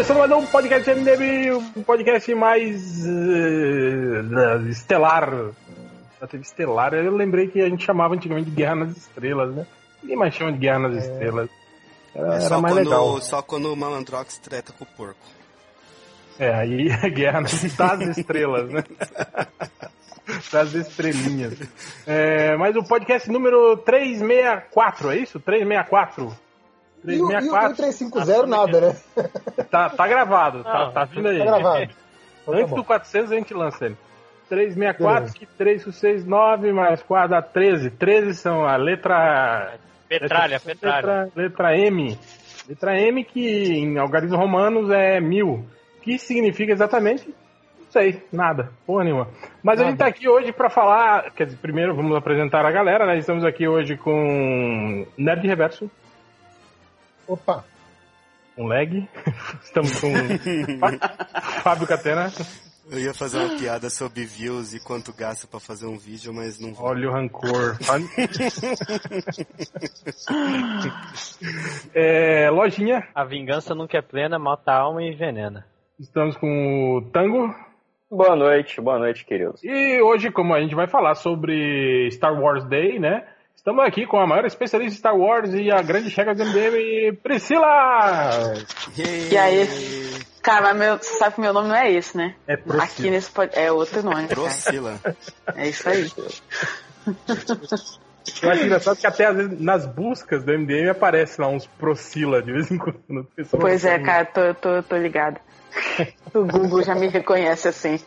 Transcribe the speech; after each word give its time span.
começando 0.00 0.18
mais 0.18 0.32
um 0.32 0.46
podcast 0.46 0.94
MDB, 0.94 1.52
um 1.76 1.82
podcast 1.82 2.34
mais 2.34 3.04
uh, 3.04 4.66
estelar. 4.70 5.50
A 6.18 6.26
TV 6.26 6.42
estelar, 6.42 6.94
eu 6.94 7.14
lembrei 7.14 7.48
que 7.48 7.60
a 7.60 7.68
gente 7.68 7.84
chamava 7.84 8.14
antigamente 8.14 8.48
de 8.48 8.56
Guerra 8.56 8.76
nas 8.76 8.96
Estrelas, 8.96 9.54
né? 9.54 9.66
Ninguém 10.02 10.16
mais 10.16 10.34
chama 10.34 10.52
de 10.52 10.58
Guerra 10.58 10.78
nas 10.78 10.94
é. 10.94 10.98
Estrelas. 11.00 11.50
Era, 12.14 12.34
é 12.34 12.44
era 12.44 12.58
mais 12.60 12.74
quando, 12.74 12.84
legal. 12.84 13.20
Só 13.20 13.42
quando 13.42 13.70
o 13.70 13.76
Malandrox 13.76 14.38
treta 14.38 14.72
com 14.72 14.84
o 14.84 14.86
porco. 14.86 15.20
É, 16.38 16.50
aí 16.50 16.90
a 17.04 17.08
Guerra 17.10 17.42
das 17.86 18.16
Estrelas, 18.16 18.70
né? 18.70 18.82
das 20.50 20.72
estrelinhas. 20.72 21.58
É, 22.06 22.56
mas 22.56 22.74
o 22.74 22.82
podcast 22.84 23.30
número 23.30 23.76
364, 23.76 25.10
é 25.10 25.18
isso? 25.18 25.38
364? 25.38 26.34
364. 27.02 27.06
E 27.06 27.20
o, 27.20 27.30
e 27.30 27.72
o 27.72 27.76
350 27.76 28.46
nada, 28.46 28.80
né? 28.80 28.96
Tá, 29.70 29.90
tá 29.90 30.08
gravado, 30.08 30.62
tá, 30.62 30.86
ah, 30.86 30.90
tá 30.90 31.04
vindo 31.04 31.28
aí. 31.28 31.38
Tá 31.38 31.44
gravado. 31.44 31.90
Então, 32.42 32.54
Antes 32.54 32.70
tá 32.70 32.76
do 32.76 32.84
400 32.84 33.32
a 33.32 33.34
gente 33.36 33.54
lança 33.54 33.86
ele. 33.86 33.96
364, 34.48 35.32
que 35.32 35.46
369 35.46 36.72
mais 36.72 37.02
4 37.02 37.30
dá 37.30 37.40
13. 37.40 37.90
13 37.90 38.34
são 38.34 38.64
a 38.64 38.76
letra. 38.76 39.78
Petralha, 40.08 40.54
letra, 40.54 40.74
petralha. 40.74 41.22
Letra, 41.24 41.42
letra 41.42 41.78
M. 41.78 42.18
Letra 42.68 43.00
M 43.00 43.24
que 43.24 43.72
em 43.72 43.98
algarismos 43.98 44.38
romanos 44.38 44.90
é 44.90 45.20
mil. 45.20 45.64
Que 46.02 46.18
significa 46.18 46.72
exatamente? 46.72 47.28
Não 47.28 47.90
sei, 47.90 48.22
nada, 48.32 48.70
porra 48.86 49.04
nenhuma. 49.04 49.28
Mas 49.62 49.78
nada. 49.78 49.82
a 49.82 49.90
gente 49.90 49.98
tá 49.98 50.06
aqui 50.06 50.28
hoje 50.28 50.52
para 50.52 50.68
falar. 50.68 51.30
Quer 51.30 51.44
dizer, 51.44 51.58
primeiro 51.58 51.94
vamos 51.94 52.16
apresentar 52.16 52.64
a 52.66 52.72
galera, 52.72 53.06
né? 53.06 53.18
Estamos 53.18 53.44
aqui 53.44 53.68
hoje 53.68 53.96
com 53.96 55.06
Nerd 55.16 55.46
Reverso. 55.46 55.88
Opa! 57.30 57.64
Um 58.58 58.66
lag. 58.66 59.08
Estamos 59.62 60.00
com 60.00 60.10
Fábio 61.62 61.86
Catena. 61.86 62.26
Eu 62.90 62.98
ia 62.98 63.14
fazer 63.14 63.38
uma 63.38 63.56
piada 63.56 63.88
sobre 63.88 64.24
views 64.24 64.74
e 64.74 64.82
quanto 64.82 65.16
gasta 65.16 65.46
para 65.46 65.60
fazer 65.60 65.86
um 65.86 65.96
vídeo, 65.96 66.34
mas 66.34 66.58
não 66.58 66.74
vou. 66.74 66.88
Olha 66.88 67.08
o 67.08 67.12
rancor. 67.12 67.78
é, 71.94 72.50
lojinha. 72.50 73.06
A 73.14 73.24
vingança 73.24 73.76
nunca 73.76 73.96
é 73.96 74.02
plena, 74.02 74.36
mata 74.36 74.72
a 74.72 74.80
alma 74.80 75.04
e 75.04 75.12
envenena. 75.12 75.64
Estamos 76.00 76.36
com 76.36 76.96
o 76.96 77.02
Tango. 77.12 77.54
Boa 78.10 78.34
noite, 78.34 78.80
boa 78.80 78.98
noite, 78.98 79.24
queridos. 79.24 79.62
E 79.62 80.02
hoje, 80.02 80.32
como 80.32 80.52
a 80.52 80.60
gente 80.60 80.74
vai 80.74 80.88
falar 80.88 81.14
sobre 81.14 82.10
Star 82.10 82.34
Wars 82.34 82.64
Day, 82.64 82.98
né? 82.98 83.24
Estamos 83.60 83.84
aqui 83.84 84.06
com 84.06 84.16
a 84.16 84.26
maior 84.26 84.46
especialista 84.46 84.92
de 84.92 84.96
Star 84.96 85.14
Wars 85.14 85.52
e 85.52 85.70
a 85.70 85.82
grande 85.82 86.08
checa 86.08 86.34
do 86.34 86.46
MDM, 86.46 87.14
Priscila! 87.22 88.54
E 89.30 89.36
aí? 89.36 89.68
Cara, 90.40 90.72
meu, 90.72 90.96
você 90.96 91.18
sabe 91.18 91.34
que 91.34 91.42
meu 91.42 91.52
nome 91.52 91.68
não 91.68 91.76
é 91.76 91.92
esse, 91.92 92.16
né? 92.16 92.34
É 92.46 92.56
Procila. 92.56 92.84
Aqui 92.84 93.10
nesse 93.10 93.30
é 93.52 93.70
outro 93.70 94.02
nome. 94.02 94.28
Procila. 94.28 94.98
É 95.54 95.68
isso 95.68 95.86
aí. 95.90 96.10
Eu 98.42 98.50
acho 98.50 98.64
engraçado 98.64 98.96
que 98.96 99.06
até 99.06 99.26
às 99.26 99.36
vezes 99.36 99.60
nas 99.60 99.84
buscas 99.84 100.42
do 100.42 100.58
MDM 100.58 100.88
aparece 100.88 101.38
lá 101.38 101.48
uns 101.48 101.66
Procila 101.66 102.42
de 102.42 102.52
vez 102.52 102.70
em 102.70 102.78
quando. 102.78 103.28
Pois 103.50 103.84
é, 103.84 103.98
cara, 103.98 104.24
tô, 104.24 104.54
tô, 104.54 104.82
tô 104.82 104.96
ligado. 104.96 105.38
o 106.32 106.46
Google 106.46 106.82
já 106.82 106.94
me 106.94 107.08
reconhece 107.08 107.68
assim. 107.68 108.00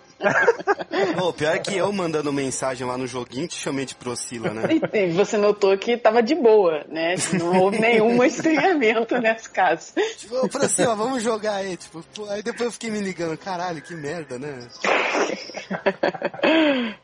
Pô, 1.17 1.33
pior 1.33 1.59
que 1.59 1.75
eu 1.75 1.92
mandando 1.92 2.31
mensagem 2.31 2.88
lá 2.88 2.97
no 2.97 3.08
joguinho 3.08 3.47
te 3.47 3.56
chamei 3.56 3.86
de 3.86 3.95
Procila, 3.95 4.50
né? 4.50 4.64
E 4.94 5.11
você 5.11 5.38
notou 5.38 5.78
que 5.78 5.97
tava 5.97 6.22
de 6.22 6.36
boa, 6.36 6.83
né? 6.88 7.16
Não 7.38 7.61
houve 7.61 7.80
nenhum 7.80 8.23
estranhamento 8.23 9.19
nesse 9.19 9.50
caso. 9.50 9.94
Tipo, 10.18 10.47
Procila, 10.50 10.96
vamos 10.96 11.22
jogar 11.22 11.56
aí. 11.56 11.75
Tipo, 11.78 12.03
aí 12.29 12.41
depois 12.41 12.68
eu 12.68 12.72
fiquei 12.72 12.91
me 12.91 13.00
ligando, 13.00 13.38
caralho, 13.38 13.81
que 13.81 13.96
merda, 13.96 14.38
né? 14.38 14.68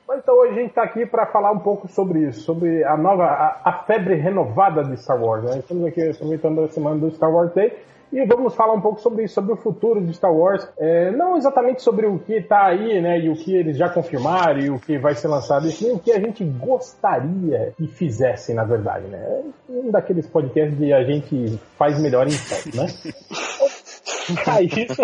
Mas 0.08 0.19
então 0.19 0.36
hoje 0.36 0.59
a 0.59 0.62
gente 0.62 0.74
tá 0.74 0.84
aqui 0.84 1.06
para 1.06 1.25
falar 1.28 1.52
um 1.52 1.59
pouco 1.59 1.88
sobre 1.88 2.28
isso, 2.28 2.42
sobre 2.42 2.84
a 2.84 2.98
nova, 2.98 3.25
a, 3.25 3.62
a 3.66 3.84
febre 3.84 4.16
renovada 4.16 4.84
de 4.84 5.02
Star 5.02 5.22
Wars. 5.22 5.44
Né? 5.44 5.59
Estamos 5.59 5.86
aqui 5.86 6.09
aproveitando 6.09 6.62
a 6.62 6.68
semana 6.69 7.00
do 7.00 7.12
Star 7.12 7.31
Wars 7.31 7.53
Day 7.53 7.90
e 8.12 8.25
vamos 8.25 8.56
falar 8.56 8.74
um 8.74 8.81
pouco 8.81 9.00
sobre 9.00 9.28
sobre 9.28 9.53
o 9.53 9.58
futuro 9.58 10.02
de 10.02 10.14
Star 10.14 10.34
Wars. 10.34 10.68
É, 10.78 11.12
não 11.12 11.38
exatamente 11.38 11.81
sobre 11.81 12.08
o 12.08 12.18
que 12.20 12.34
está 12.34 12.66
aí, 12.66 13.02
né? 13.02 13.20
E 13.20 13.30
o 13.30 13.36
que 13.36 13.56
eles 13.56 13.78
já 13.78 13.90
confirmaram 13.90 14.59
e 14.59 14.70
o 14.70 14.80
que 14.80 14.97
vai 14.97 15.16
ser 15.16 15.28
lançado, 15.28 15.68
e 15.68 15.72
sim 15.72 15.92
o 15.92 16.00
que 16.00 16.12
a 16.12 16.19
gente 16.19 16.44
gostaria 16.44 17.74
que 17.78 17.88
fizessem, 17.88 18.56
na 18.56 18.64
verdade, 18.64 19.06
né? 19.08 19.44
Um 19.69 19.92
daqueles 19.92 20.28
podcasts 20.28 20.78
de 20.78 20.92
a 20.92 21.03
gente 21.03 21.59
faz 21.78 22.00
melhor 22.02 22.28
em 22.28 22.31
foto, 22.31 22.75
né? 22.75 22.88
é 24.58 24.64
isso. 24.64 25.02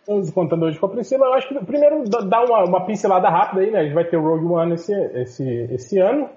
Estamos 0.00 0.30
contando 0.30 0.64
hoje 0.64 0.78
com 0.78 0.86
a 0.86 0.88
Priscila. 0.88 1.26
Eu 1.26 1.34
acho 1.34 1.48
que 1.48 1.64
primeiro 1.64 2.02
dá 2.04 2.42
uma, 2.42 2.64
uma 2.64 2.86
pincelada 2.86 3.28
rápida 3.28 3.60
aí, 3.60 3.70
né? 3.70 3.80
A 3.80 3.84
gente 3.84 3.94
vai 3.94 4.04
ter 4.04 4.16
o 4.16 4.22
Rogue 4.22 4.46
One 4.46 4.74
esse, 4.74 4.92
esse, 4.92 5.68
esse 5.70 5.98
ano. 5.98 6.28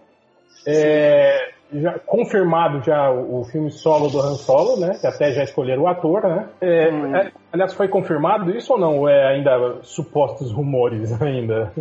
É, 0.68 1.55
já 1.74 2.00
confirmado 2.00 2.82
já 2.84 3.12
o, 3.12 3.44
filme 3.46 3.72
solo 3.72 4.10
do 4.10 4.20
Han 4.20 4.36
Solo, 4.36 4.80
né? 4.80 4.98
Que 5.00 5.08
até 5.08 5.32
já 5.32 5.44
escolheram 5.44 5.84
o 5.84 5.88
ator, 5.88 6.24
né? 6.24 6.50
É, 6.62 6.92
hum. 6.92 7.16
é, 7.16 7.32
aliás, 7.52 7.74
foi 7.74 7.88
confirmado 7.88 8.52
isso 8.52 8.74
ou 8.74 8.80
não? 8.80 9.00
Ou 9.00 9.10
é 9.10 9.28
ainda 9.28 9.80
supostos 9.82 10.52
rumores 10.52 11.12
ainda? 11.22 11.72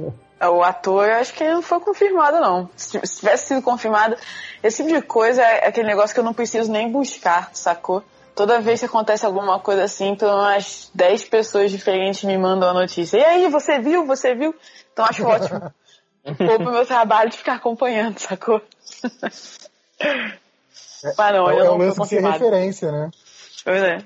O 0.40 0.62
ator, 0.62 1.08
acho 1.10 1.32
que 1.34 1.44
não 1.44 1.62
foi 1.62 1.80
confirmado, 1.80 2.40
não. 2.40 2.68
Se, 2.76 3.00
se 3.04 3.20
tivesse 3.20 3.48
sido 3.48 3.62
confirmado, 3.62 4.16
esse 4.62 4.82
tipo 4.82 4.94
de 4.94 5.06
coisa 5.06 5.42
é 5.42 5.68
aquele 5.68 5.86
negócio 5.86 6.14
que 6.14 6.20
eu 6.20 6.24
não 6.24 6.34
preciso 6.34 6.70
nem 6.70 6.90
buscar, 6.90 7.50
sacou? 7.52 8.02
Toda 8.34 8.60
vez 8.60 8.80
que 8.80 8.86
acontece 8.86 9.24
alguma 9.24 9.60
coisa 9.60 9.84
assim, 9.84 10.16
pelo 10.16 10.44
menos 10.44 10.90
10 10.92 11.28
pessoas 11.28 11.70
diferentes 11.70 12.24
me 12.24 12.36
mandam 12.36 12.68
a 12.68 12.74
notícia. 12.74 13.16
E 13.16 13.24
aí, 13.24 13.48
você 13.48 13.78
viu? 13.78 14.04
Você 14.06 14.34
viu? 14.34 14.54
Então 14.92 15.04
acho 15.04 15.24
ótimo. 15.24 15.60
Vou 16.24 16.58
pro 16.58 16.72
meu 16.72 16.86
trabalho 16.86 17.30
de 17.30 17.36
ficar 17.36 17.54
acompanhando, 17.54 18.18
sacou? 18.18 18.60
Ah, 21.18 21.32
não, 21.32 21.50
é, 21.50 21.58
é 21.58 21.70
o 21.70 21.76
lance 21.76 22.00
de 22.00 22.08
ser 22.08 22.22
referência, 22.22 22.90
né? 22.90 23.10
Pois 23.62 23.82
é. 23.82 23.98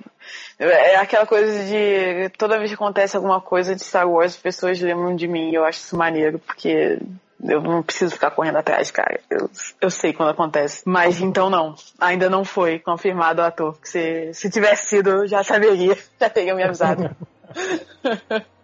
É 0.59 0.97
aquela 0.97 1.27
coisa 1.27 1.65
de 1.65 2.29
toda 2.37 2.59
vez 2.59 2.71
que 2.71 2.75
acontece 2.75 3.17
alguma 3.17 3.41
coisa 3.41 3.75
de 3.75 3.83
Star 3.85 4.09
Wars, 4.09 4.35
as 4.35 4.41
pessoas 4.41 4.81
lembram 4.81 5.15
de 5.15 5.29
mim. 5.29 5.53
Eu 5.53 5.65
acho 5.65 5.79
isso 5.79 5.97
maneiro, 5.97 6.41
porque 6.41 6.99
eu 7.45 7.61
não 7.61 7.83
preciso 7.83 8.15
ficar 8.15 8.33
correndo 8.33 8.57
atrás, 8.57 8.91
cara. 8.91 9.21
Eu, 9.31 9.49
eu 9.81 9.91
sei 9.91 10.13
quando 10.13 10.31
acontece. 10.31 10.83
Mas 10.85 11.21
então 11.21 11.49
não. 11.49 11.77
Ainda 12.01 12.29
não 12.29 12.45
foi 12.45 12.81
confirmado 12.81 13.41
o 13.41 13.45
ator. 13.45 13.79
Que 13.81 13.89
se, 13.89 14.35
se 14.35 14.51
tivesse 14.51 14.89
sido, 14.89 15.11
eu 15.11 15.29
já 15.29 15.45
saberia. 15.45 15.97
Já 16.19 16.29
teria 16.29 16.55
me 16.55 16.63
avisado. 16.63 17.15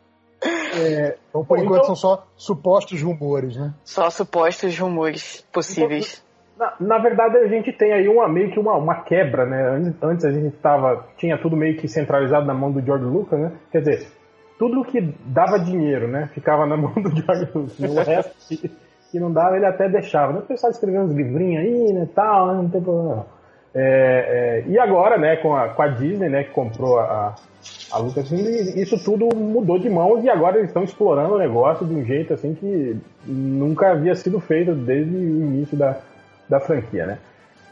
É, 0.77 1.17
então, 1.31 1.43
por 1.43 1.59
enquanto, 1.59 1.85
então... 1.85 1.97
são 1.97 1.97
só 1.97 2.27
supostos 2.37 3.01
rumores, 3.01 3.57
né? 3.57 3.73
Só 3.83 4.11
supostos 4.11 4.79
rumores 4.79 5.43
possíveis. 5.51 6.23
Na, 6.59 6.73
na, 6.79 6.99
verdade, 6.99 7.37
a 7.39 7.49
gente 7.49 7.73
tem 7.73 7.93
aí 7.93 8.09
uma, 8.09 8.29
meio 8.29 8.51
que 8.51 8.61
uma, 8.61 8.75
uma 8.77 9.03
quebra, 9.03 9.45
né? 9.45 9.93
Antes 10.01 10.25
a 10.25 10.31
gente 10.31 10.57
tava, 10.57 11.05
tinha 11.17 11.37
tudo 11.37 11.57
meio 11.57 11.77
que 11.77 11.89
centralizado 11.89 12.47
na 12.47 12.55
mão 12.55 12.71
do 12.71 12.81
George 12.81 13.05
Lucas, 13.05 13.41
né? 13.41 13.53
Quer 13.73 13.81
dizer, 13.81 14.07
tudo 14.59 14.85
que 14.85 15.01
dava 15.27 15.59
dinheiro, 15.59 16.07
né? 16.07 16.31
Ficava 16.33 16.65
na 16.65 16.77
mão 16.79 16.93
do 16.95 17.11
George 17.11 17.49
Lucas. 17.53 17.79
O 17.81 17.95
resto 17.95 18.49
que, 18.49 18.71
que 19.11 19.21
não 19.21 19.33
dava, 19.33 19.57
ele 19.57 19.67
até 19.67 19.89
deixava. 19.89 20.39
O 20.39 20.43
pessoal 20.43 20.71
escrevendo 20.71 21.07
uns 21.07 21.15
livrinhos 21.15 21.65
aí, 21.65 21.93
né? 21.93 22.09
Tal, 22.15 22.47
né? 22.49 22.55
não 22.55 22.69
tem 22.69 22.81
problema. 22.81 23.27
É, 23.75 24.63
é, 24.65 24.71
e 24.71 24.79
agora, 24.79 25.19
né? 25.19 25.37
Com 25.37 25.57
a, 25.57 25.71
com 25.71 25.83
a 25.83 25.89
Disney, 25.89 26.29
né? 26.29 26.45
Que 26.45 26.51
comprou 26.51 27.01
a, 27.01 27.35
a 27.91 27.99
Lucasfilm, 27.99 28.47
isso 28.77 29.03
tudo 29.03 29.29
mudou 29.35 29.79
de 29.79 29.89
mãos 29.89 30.23
e 30.23 30.31
agora 30.31 30.59
eles 30.59 30.69
estão 30.69 30.85
explorando 30.85 31.35
o 31.35 31.39
negócio 31.39 31.87
de 31.87 31.95
um 31.95 32.05
jeito 32.05 32.35
assim 32.35 32.55
que 32.55 32.97
nunca 33.25 33.93
havia 33.93 34.15
sido 34.15 34.41
feito 34.41 34.75
desde 34.75 35.15
o 35.15 35.19
início 35.19 35.77
da 35.77 35.97
da 36.49 36.61
franquia, 36.61 37.07
né? 37.07 37.19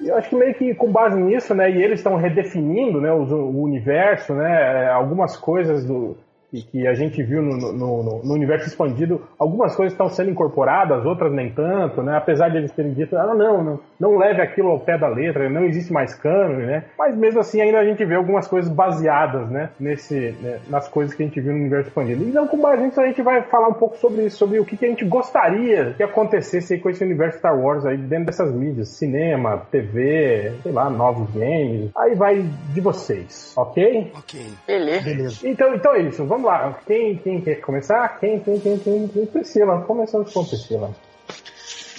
E 0.01 0.09
eu 0.09 0.17
acho 0.17 0.29
que 0.29 0.37
meio 0.37 0.55
que 0.55 0.75
com 0.75 0.91
base 0.91 1.21
nisso, 1.21 1.55
né, 1.55 1.71
e 1.71 1.83
eles 1.83 2.01
estão 2.01 2.17
redefinindo, 2.17 3.01
né, 3.01 3.13
o, 3.13 3.23
o 3.23 3.63
universo, 3.63 4.35
né, 4.35 4.89
algumas 4.91 5.37
coisas 5.37 5.85
do, 5.85 6.17
que, 6.52 6.62
que 6.62 6.87
a 6.87 6.93
gente 6.93 7.22
viu 7.22 7.40
no, 7.40 7.56
no, 7.56 7.72
no, 7.72 8.22
no, 8.22 8.34
universo 8.34 8.69
expandido, 8.69 9.22
algumas 9.38 9.75
coisas 9.75 9.93
estão 9.93 10.08
sendo 10.08 10.31
incorporadas, 10.31 11.04
outras 11.06 11.32
nem 11.32 11.50
tanto, 11.50 12.02
né? 12.02 12.16
Apesar 12.16 12.50
de 12.50 12.58
eles 12.58 12.70
terem 12.72 12.93
dito, 12.93 13.16
ah, 13.16 13.34
não, 13.34 13.64
não, 13.64 13.81
não 13.99 14.19
leve 14.19 14.43
aquilo 14.43 14.69
ao 14.69 14.78
pé 14.78 14.99
da 14.99 15.08
letra, 15.08 15.49
não 15.49 15.64
existe 15.64 15.93
mais 15.93 16.14
cânone, 16.14 16.66
né? 16.66 16.84
Mas 16.99 17.16
mesmo 17.16 17.40
assim 17.40 17.60
ainda 17.60 17.78
a 17.78 17.84
gente 17.84 18.04
vê 18.04 18.14
algumas 18.14 18.46
coisas 18.46 18.70
baseadas, 18.70 19.49
né? 19.49 19.70
Nesse, 19.81 20.37
né? 20.43 20.60
nas 20.69 20.88
coisas 20.88 21.14
que 21.14 21.22
a 21.22 21.26
gente 21.26 21.40
viu 21.40 21.52
no 21.52 21.58
universo 21.60 21.88
expandido. 21.88 22.22
Então, 22.22 22.46
com 22.46 22.60
base 22.60 22.82
nisso, 22.82 23.00
a 23.00 23.06
gente 23.06 23.22
vai 23.22 23.43
falar 23.43 23.69
um 23.69 23.75
pouco 23.75 23.96
sobre 23.96 24.26
isso, 24.26 24.37
sobre 24.37 24.60
o 24.60 24.64
que, 24.64 24.76
que 24.76 24.84
a 24.84 24.88
gente 24.88 25.04
gostaria 25.04 25.94
que 25.96 26.02
acontecesse 26.02 26.78
com 26.78 26.90
esse 26.90 27.02
universo 27.02 27.38
Star 27.38 27.58
Wars 27.58 27.87
aí 27.87 27.96
dentro 27.96 28.26
dessas 28.26 28.52
mídias, 28.52 28.88
cinema, 28.90 29.66
TV, 29.70 30.52
sei 30.62 30.72
lá, 30.72 30.90
novos 30.90 31.31
games. 31.31 31.90
Aí 31.96 32.14
vai 32.14 32.43
de 32.43 32.81
vocês, 32.81 33.54
ok? 33.56 34.12
Ok. 34.16 34.40
Beleza. 34.66 35.04
Beleza. 35.04 35.49
Então, 35.49 35.75
então 35.75 35.94
é 35.94 36.00
isso. 36.02 36.25
Vamos 36.25 36.42
vamos 36.43 36.44
lá. 36.44 36.79
Quem, 36.87 37.17
quem 37.17 37.41
quer 37.41 37.56
começar? 37.61 38.19
Quem, 38.19 38.41
quem, 38.41 38.59
quem, 38.59 38.79
quem, 38.79 39.09
quem? 39.09 39.27
Priscila. 39.27 39.83
Começamos 39.83 40.33
com 40.33 40.44
Priscila. 40.44 40.91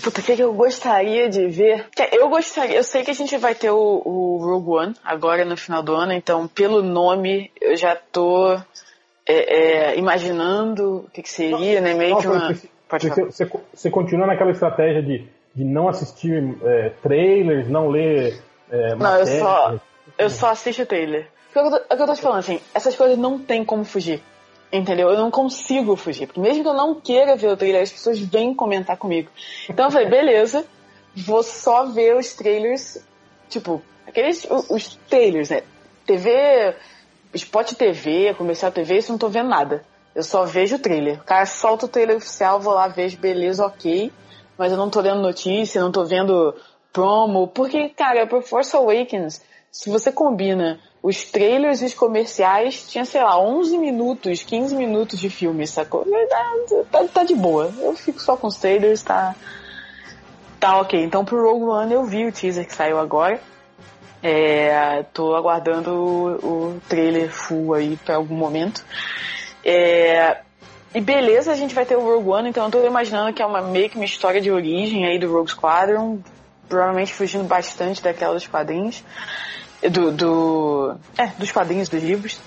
Puta, 0.04 0.20
o 0.20 0.24
que, 0.24 0.36
que 0.36 0.44
eu 0.44 0.54
gostaria 0.54 1.30
de 1.30 1.48
ver? 1.48 1.88
Que 1.96 2.10
Eu 2.12 2.30
gostaria, 2.30 2.76
eu 2.76 2.84
sei 2.84 3.04
que 3.04 3.12
a 3.12 3.16
gente 3.16 3.38
vai 3.38 3.56
ter 3.56 3.72
o, 3.72 4.02
o 4.06 4.38
Rogue 4.38 4.70
One 4.70 4.96
agora 5.04 5.46
no 5.46 5.56
final 5.56 5.82
do 5.82 5.96
ano, 5.96 6.12
então 6.12 6.46
pelo 6.46 6.84
nome 6.84 7.50
eu 7.62 7.78
já 7.78 7.96
tô 7.96 8.54
é, 9.26 9.94
é, 9.94 9.98
imaginando 9.98 11.06
o 11.06 11.10
que, 11.10 11.22
que 11.22 11.30
seria, 11.30 11.80
né? 11.80 11.94
Meio 11.94 12.18
que 12.18 12.28
Nossa, 12.28 12.46
uma. 12.48 12.54
você, 12.54 12.70
Pode 12.90 13.10
você, 13.10 13.24
você, 13.24 13.50
você 13.74 13.90
continua 13.90 14.28
naquela 14.28 14.52
estratégia 14.52 15.02
de, 15.02 15.26
de 15.56 15.64
não 15.64 15.88
assistir 15.88 16.54
é, 16.64 16.90
trailers, 17.02 17.70
não 17.70 17.88
ler 17.88 18.42
é, 18.70 18.96
Não, 18.96 18.96
eu 18.96 19.20
matérias. 19.20 19.40
só, 19.40 19.80
eu 20.18 20.30
só 20.30 20.50
assisto 20.50 20.82
o 20.82 20.86
trailer. 20.86 21.30
É 21.50 21.54
que 21.54 21.60
eu 21.60 21.76
é 21.76 21.94
o 21.94 21.96
que 21.96 22.02
eu 22.02 22.08
tô 22.08 22.14
te 22.14 22.22
falando, 22.22 22.40
assim, 22.40 22.60
essas 22.74 22.96
coisas 22.96 23.18
não 23.18 23.40
tem 23.40 23.64
como 23.64 23.86
fugir. 23.86 24.22
Entendeu? 24.74 25.12
Eu 25.12 25.18
não 25.20 25.30
consigo 25.30 25.96
fugir. 25.96 26.26
Porque 26.26 26.42
mesmo 26.42 26.64
que 26.64 26.70
eu 26.70 26.74
não 26.74 26.96
queira 26.96 27.36
ver 27.36 27.50
o 27.50 27.56
trailer, 27.56 27.84
as 27.84 27.92
pessoas 27.92 28.20
vêm 28.20 28.56
comentar 28.56 28.98
comigo. 28.98 29.30
Então 29.70 29.86
eu 29.86 29.92
falei, 29.92 30.10
beleza, 30.10 30.66
vou 31.16 31.44
só 31.44 31.86
ver 31.86 32.18
os 32.18 32.34
trailers, 32.34 32.98
tipo, 33.48 33.84
aqueles, 34.08 34.48
os 34.50 34.96
trailers, 35.08 35.52
né? 35.52 35.62
TV, 36.08 36.76
Spot 37.36 37.72
TV, 37.74 38.34
comercial 38.34 38.72
TV, 38.72 38.98
isso 38.98 39.12
eu 39.12 39.14
não 39.14 39.20
tô 39.20 39.30
vendo 39.30 39.50
nada. 39.50 39.86
Eu 40.16 40.24
só 40.24 40.44
vejo 40.44 40.78
o 40.78 40.80
trailer. 40.80 41.20
O 41.22 41.24
cara 41.24 41.46
solta 41.46 41.86
o 41.86 41.90
trailer 41.90 42.18
oficial, 42.18 42.60
vou 42.60 42.74
lá, 42.74 42.88
vejo, 42.88 43.18
beleza, 43.20 43.64
ok. 43.64 44.12
Mas 44.58 44.72
eu 44.72 44.78
não 44.78 44.90
tô 44.90 45.02
lendo 45.02 45.22
notícia, 45.22 45.82
não 45.82 45.92
tô 45.92 46.04
vendo 46.04 46.56
promo. 46.92 47.48
Porque, 47.48 47.90
cara, 47.90 48.26
pro 48.26 48.42
Force 48.42 48.76
Awakens, 48.76 49.40
se 49.72 49.92
você 49.92 50.12
combina 50.12 50.80
os 51.04 51.26
trailers 51.26 51.82
e 51.82 51.86
os 51.86 51.94
comerciais, 51.94 52.88
tinha, 52.88 53.04
sei 53.04 53.22
lá, 53.22 53.38
11 53.38 53.78
minutos, 53.78 54.42
15 54.42 54.74
minutos 54.74 55.20
de 55.20 55.30
filme, 55.30 55.68
sacou? 55.68 56.06
Tá, 56.30 56.84
tá, 56.90 57.04
tá 57.14 57.24
de 57.26 57.36
boa. 57.36 57.74
Eu 57.78 57.94
fico 57.94 58.22
só 58.22 58.38
com 58.38 58.48
os 58.48 58.56
trailers, 58.56 59.04
tá, 59.04 59.36
tá 60.62 60.80
ok. 60.80 61.04
Então 61.04 61.26
pro 61.26 61.44
Rogue 61.44 61.66
One 61.66 61.94
eu 61.94 62.06
vi 62.06 62.26
o 62.26 62.32
teaser 62.32 62.66
que 62.66 62.74
saiu 62.74 62.98
agora. 62.98 63.38
É, 64.24 65.04
tô 65.14 65.36
aguardando 65.36 65.92
o, 65.92 66.28
o 66.72 66.82
trailer 66.88 67.30
full 67.30 67.74
aí 67.74 67.98
pra 67.98 68.16
algum 68.16 68.36
momento. 68.36 68.86
É, 69.62 70.38
e 70.96 71.02
beleza, 71.02 71.52
a 71.52 71.56
gente 71.56 71.76
vai 71.76 71.86
ter 71.86 71.98
o 71.98 72.02
Rogue 72.02 72.30
One, 72.30 72.50
então 72.50 72.64
eu 72.64 72.72
tô 72.72 72.86
imaginando 72.86 73.34
que 73.34 73.42
é 73.42 73.46
uma 73.46 73.62
meio 73.62 73.90
que 73.90 73.98
uma 73.98 74.06
história 74.06 74.40
de 74.40 74.50
origem 74.50 75.06
aí 75.06 75.20
do 75.20 75.30
Rogue 75.30 75.52
Squadron, 75.52 76.20
provavelmente 76.70 77.14
fugindo 77.14 77.44
bastante 77.44 78.02
daquela 78.02 78.36
dos 78.36 78.48
quadrinhos, 78.48 79.04
do, 79.90 80.12
do 80.12 80.96
é, 81.18 81.28
dos 81.38 81.52
quadrinhos, 81.52 81.90
dos 81.90 82.04
livros. 82.04 82.40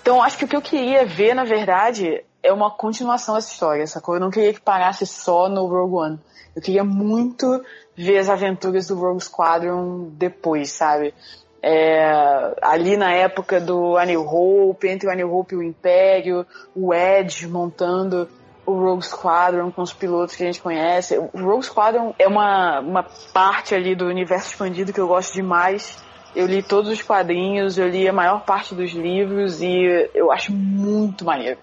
Então 0.00 0.22
acho 0.22 0.36
que 0.36 0.44
o 0.44 0.48
que 0.48 0.56
eu 0.56 0.62
queria 0.62 1.06
ver, 1.06 1.34
na 1.34 1.44
verdade, 1.44 2.24
é 2.42 2.52
uma 2.52 2.70
continuação 2.70 3.36
dessa 3.36 3.52
história, 3.52 3.86
sacou? 3.86 4.14
Eu 4.14 4.20
não 4.20 4.30
queria 4.30 4.52
que 4.52 4.60
parasse 4.60 5.06
só 5.06 5.48
no 5.48 5.66
Rogue 5.66 5.94
One. 5.94 6.20
Eu 6.54 6.60
queria 6.60 6.84
muito 6.84 7.64
ver 7.96 8.18
as 8.18 8.28
aventuras 8.28 8.88
do 8.88 8.98
Rogue 8.98 9.22
Squadron 9.22 10.08
depois, 10.12 10.70
sabe? 10.72 11.14
É, 11.62 12.54
ali 12.60 12.96
na 12.96 13.12
época 13.12 13.60
do 13.60 13.96
A 13.96 14.04
New 14.04 14.26
Hope, 14.26 14.88
entre 14.88 15.06
o 15.06 15.12
A 15.12 15.14
New 15.14 15.32
Hope 15.32 15.54
e 15.54 15.58
o 15.58 15.62
Império, 15.62 16.44
o 16.74 16.92
Edge 16.92 17.46
montando 17.46 18.28
o 18.66 18.72
Rogue 18.72 19.04
Squadron 19.04 19.70
com 19.70 19.82
os 19.82 19.92
pilotos 19.92 20.34
que 20.34 20.42
a 20.42 20.46
gente 20.46 20.60
conhece. 20.60 21.16
O 21.16 21.30
Rogue 21.40 21.64
Squadron 21.64 22.14
é 22.18 22.26
uma, 22.26 22.80
uma 22.80 23.06
parte 23.32 23.74
ali 23.74 23.94
do 23.94 24.06
universo 24.06 24.48
expandido 24.48 24.92
que 24.92 25.00
eu 25.00 25.06
gosto 25.06 25.32
demais. 25.32 26.02
Eu 26.34 26.46
li 26.46 26.62
todos 26.62 26.90
os 26.90 27.02
quadrinhos, 27.02 27.76
eu 27.78 27.88
li 27.88 28.08
a 28.08 28.12
maior 28.12 28.44
parte 28.44 28.74
dos 28.74 28.92
livros 28.92 29.60
e 29.60 30.10
eu 30.14 30.32
acho 30.32 30.52
muito 30.52 31.24
maneiro. 31.24 31.58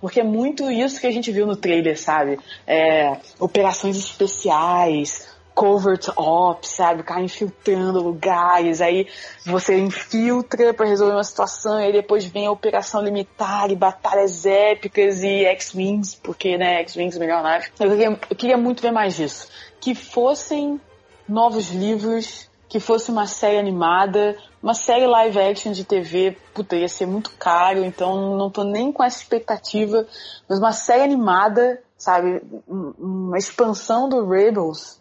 Porque 0.00 0.20
é 0.20 0.24
muito 0.24 0.70
isso 0.70 1.00
que 1.00 1.06
a 1.06 1.10
gente 1.10 1.30
viu 1.32 1.46
no 1.46 1.56
trailer, 1.56 1.98
sabe? 1.98 2.38
É, 2.66 3.16
operações 3.38 3.96
especiais, 3.96 5.34
covert 5.54 6.08
ops, 6.16 6.68
sabe? 6.70 7.00
O 7.00 7.04
cara 7.04 7.22
infiltrando 7.22 8.02
lugares, 8.02 8.80
aí 8.80 9.06
você 9.46 9.78
infiltra 9.78 10.74
pra 10.74 10.86
resolver 10.86 11.14
uma 11.14 11.24
situação, 11.24 11.80
e 11.80 11.92
depois 11.92 12.24
vem 12.24 12.46
a 12.46 12.50
operação 12.50 13.02
limitar 13.02 13.70
e 13.70 13.76
batalhas 13.76 14.44
épicas 14.44 15.22
e 15.22 15.44
X-Wings, 15.44 16.16
porque, 16.16 16.58
né, 16.58 16.80
X-Wings 16.80 17.16
é 17.16 17.20
melhor 17.20 17.42
nave. 17.42 17.68
Eu 17.78 17.90
queria, 17.90 18.20
eu 18.30 18.36
queria 18.36 18.56
muito 18.56 18.82
ver 18.82 18.90
mais 18.90 19.16
disso. 19.16 19.48
Que 19.80 19.94
fossem 19.94 20.80
novos 21.28 21.70
livros, 21.70 22.50
que 22.74 22.80
fosse 22.80 23.08
uma 23.08 23.28
série 23.28 23.56
animada, 23.56 24.36
uma 24.60 24.74
série 24.74 25.06
live 25.06 25.38
action 25.38 25.70
de 25.70 25.84
TV, 25.84 26.36
puta, 26.52 26.74
ia 26.74 26.88
ser 26.88 27.06
muito 27.06 27.30
caro, 27.38 27.84
então 27.84 28.36
não 28.36 28.50
tô 28.50 28.64
nem 28.64 28.90
com 28.90 29.04
essa 29.04 29.18
expectativa, 29.18 30.04
mas 30.48 30.58
uma 30.58 30.72
série 30.72 31.04
animada, 31.04 31.80
sabe, 31.96 32.42
um- 32.66 32.92
uma 32.98 33.38
expansão 33.38 34.08
do 34.08 34.28
Rebels, 34.28 35.00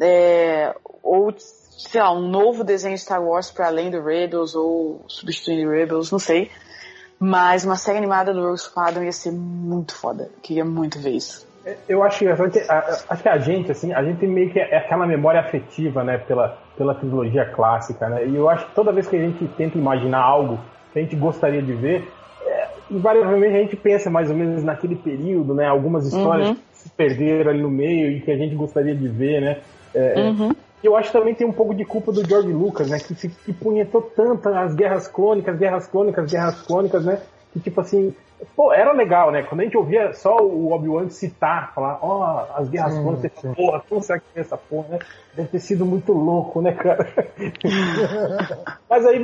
é, 0.00 0.74
ou 1.00 1.32
sei 1.38 2.00
lá, 2.00 2.12
um 2.12 2.26
novo 2.26 2.64
desenho 2.64 2.98
Star 2.98 3.22
Wars 3.22 3.52
para 3.52 3.68
além 3.68 3.88
do 3.88 4.02
Rebels 4.02 4.56
ou 4.56 5.04
substituindo 5.06 5.70
Rebels, 5.70 6.10
não 6.10 6.18
sei. 6.18 6.50
Mas 7.20 7.64
uma 7.64 7.76
série 7.76 7.98
animada 7.98 8.34
do 8.34 8.42
Rogue 8.42 8.58
Squadron 8.58 9.04
ia 9.04 9.12
ser 9.12 9.30
muito 9.30 9.94
foda. 9.94 10.28
Queria 10.42 10.64
muito 10.64 10.98
ver 10.98 11.10
isso. 11.10 11.46
Eu 11.88 12.02
acho 12.02 12.18
que, 12.18 12.26
acho 12.28 13.22
que 13.22 13.28
a 13.28 13.38
gente, 13.38 13.70
assim, 13.70 13.92
a 13.92 14.02
gente 14.02 14.26
meio 14.26 14.52
que 14.52 14.58
é 14.58 14.76
aquela 14.76 15.06
memória 15.06 15.40
afetiva, 15.40 16.02
né, 16.02 16.18
pela, 16.18 16.65
pela 16.76 16.94
trilogia 16.94 17.44
clássica, 17.46 18.08
né, 18.08 18.26
e 18.28 18.36
eu 18.36 18.48
acho 18.48 18.66
que 18.68 18.74
toda 18.74 18.92
vez 18.92 19.08
que 19.08 19.16
a 19.16 19.20
gente 19.20 19.46
tenta 19.48 19.78
imaginar 19.78 20.20
algo 20.20 20.60
que 20.92 20.98
a 20.98 21.02
gente 21.02 21.16
gostaria 21.16 21.62
de 21.62 21.72
ver, 21.74 22.12
é, 22.40 22.68
invariavelmente 22.90 23.54
a 23.56 23.60
gente 23.60 23.76
pensa 23.76 24.10
mais 24.10 24.30
ou 24.30 24.36
menos 24.36 24.62
naquele 24.62 24.96
período, 24.96 25.54
né, 25.54 25.66
algumas 25.66 26.06
histórias 26.06 26.48
Uhum. 26.48 26.56
se 26.72 26.90
perderam 26.90 27.50
ali 27.50 27.62
no 27.62 27.70
meio 27.70 28.10
e 28.12 28.20
que 28.20 28.30
a 28.30 28.36
gente 28.36 28.54
gostaria 28.54 28.94
de 28.94 29.08
ver, 29.08 29.40
né, 29.40 29.62
é, 29.94 30.20
é, 30.20 30.22
Uhum. 30.30 30.54
eu 30.82 30.94
acho 30.94 31.10
que 31.10 31.18
também 31.18 31.34
tem 31.34 31.46
um 31.46 31.52
pouco 31.52 31.74
de 31.74 31.84
culpa 31.84 32.12
do 32.12 32.22
George 32.28 32.52
Lucas, 32.52 32.88
né? 32.88 32.98
Que, 33.00 33.14
se- 33.14 33.30
que 33.30 33.52
punhetou 33.52 34.02
tanto 34.14 34.48
as 34.50 34.74
guerras 34.74 35.08
clônicas, 35.08 35.58
guerras 35.58 35.86
clônicas, 35.88 36.28
guerras 36.28 36.60
clônicas, 36.62 37.04
né? 37.04 37.22
Que 37.52 37.58
tipo 37.60 37.80
assim, 37.80 38.14
pô, 38.54 38.72
era 38.72 38.92
legal, 38.92 39.30
né? 39.30 39.42
Quando 39.42 39.60
a 39.60 39.64
gente 39.64 39.76
ouvia 39.76 40.12
só 40.12 40.36
o 40.36 40.72
Obi-Wan 40.72 41.08
citar, 41.08 41.74
falar, 41.74 41.98
ó, 42.02 42.46
as 42.54 42.68
guerras 42.68 42.94
Sim, 42.94 43.02
clônicas, 43.02 43.32
sim. 43.40 43.54
porra, 43.54 43.82
como 43.88 44.02
será 44.02 44.18
que 44.18 44.26
tem 44.32 44.40
essa 44.42 44.56
porra, 44.56 44.88
né? 44.88 44.98
Deve 45.34 45.48
ter 45.48 45.58
sido 45.58 45.84
muito 45.84 46.12
louco, 46.12 46.60
né, 46.62 46.72
cara? 46.72 47.06
Mas 48.88 49.06
aí 49.06 49.18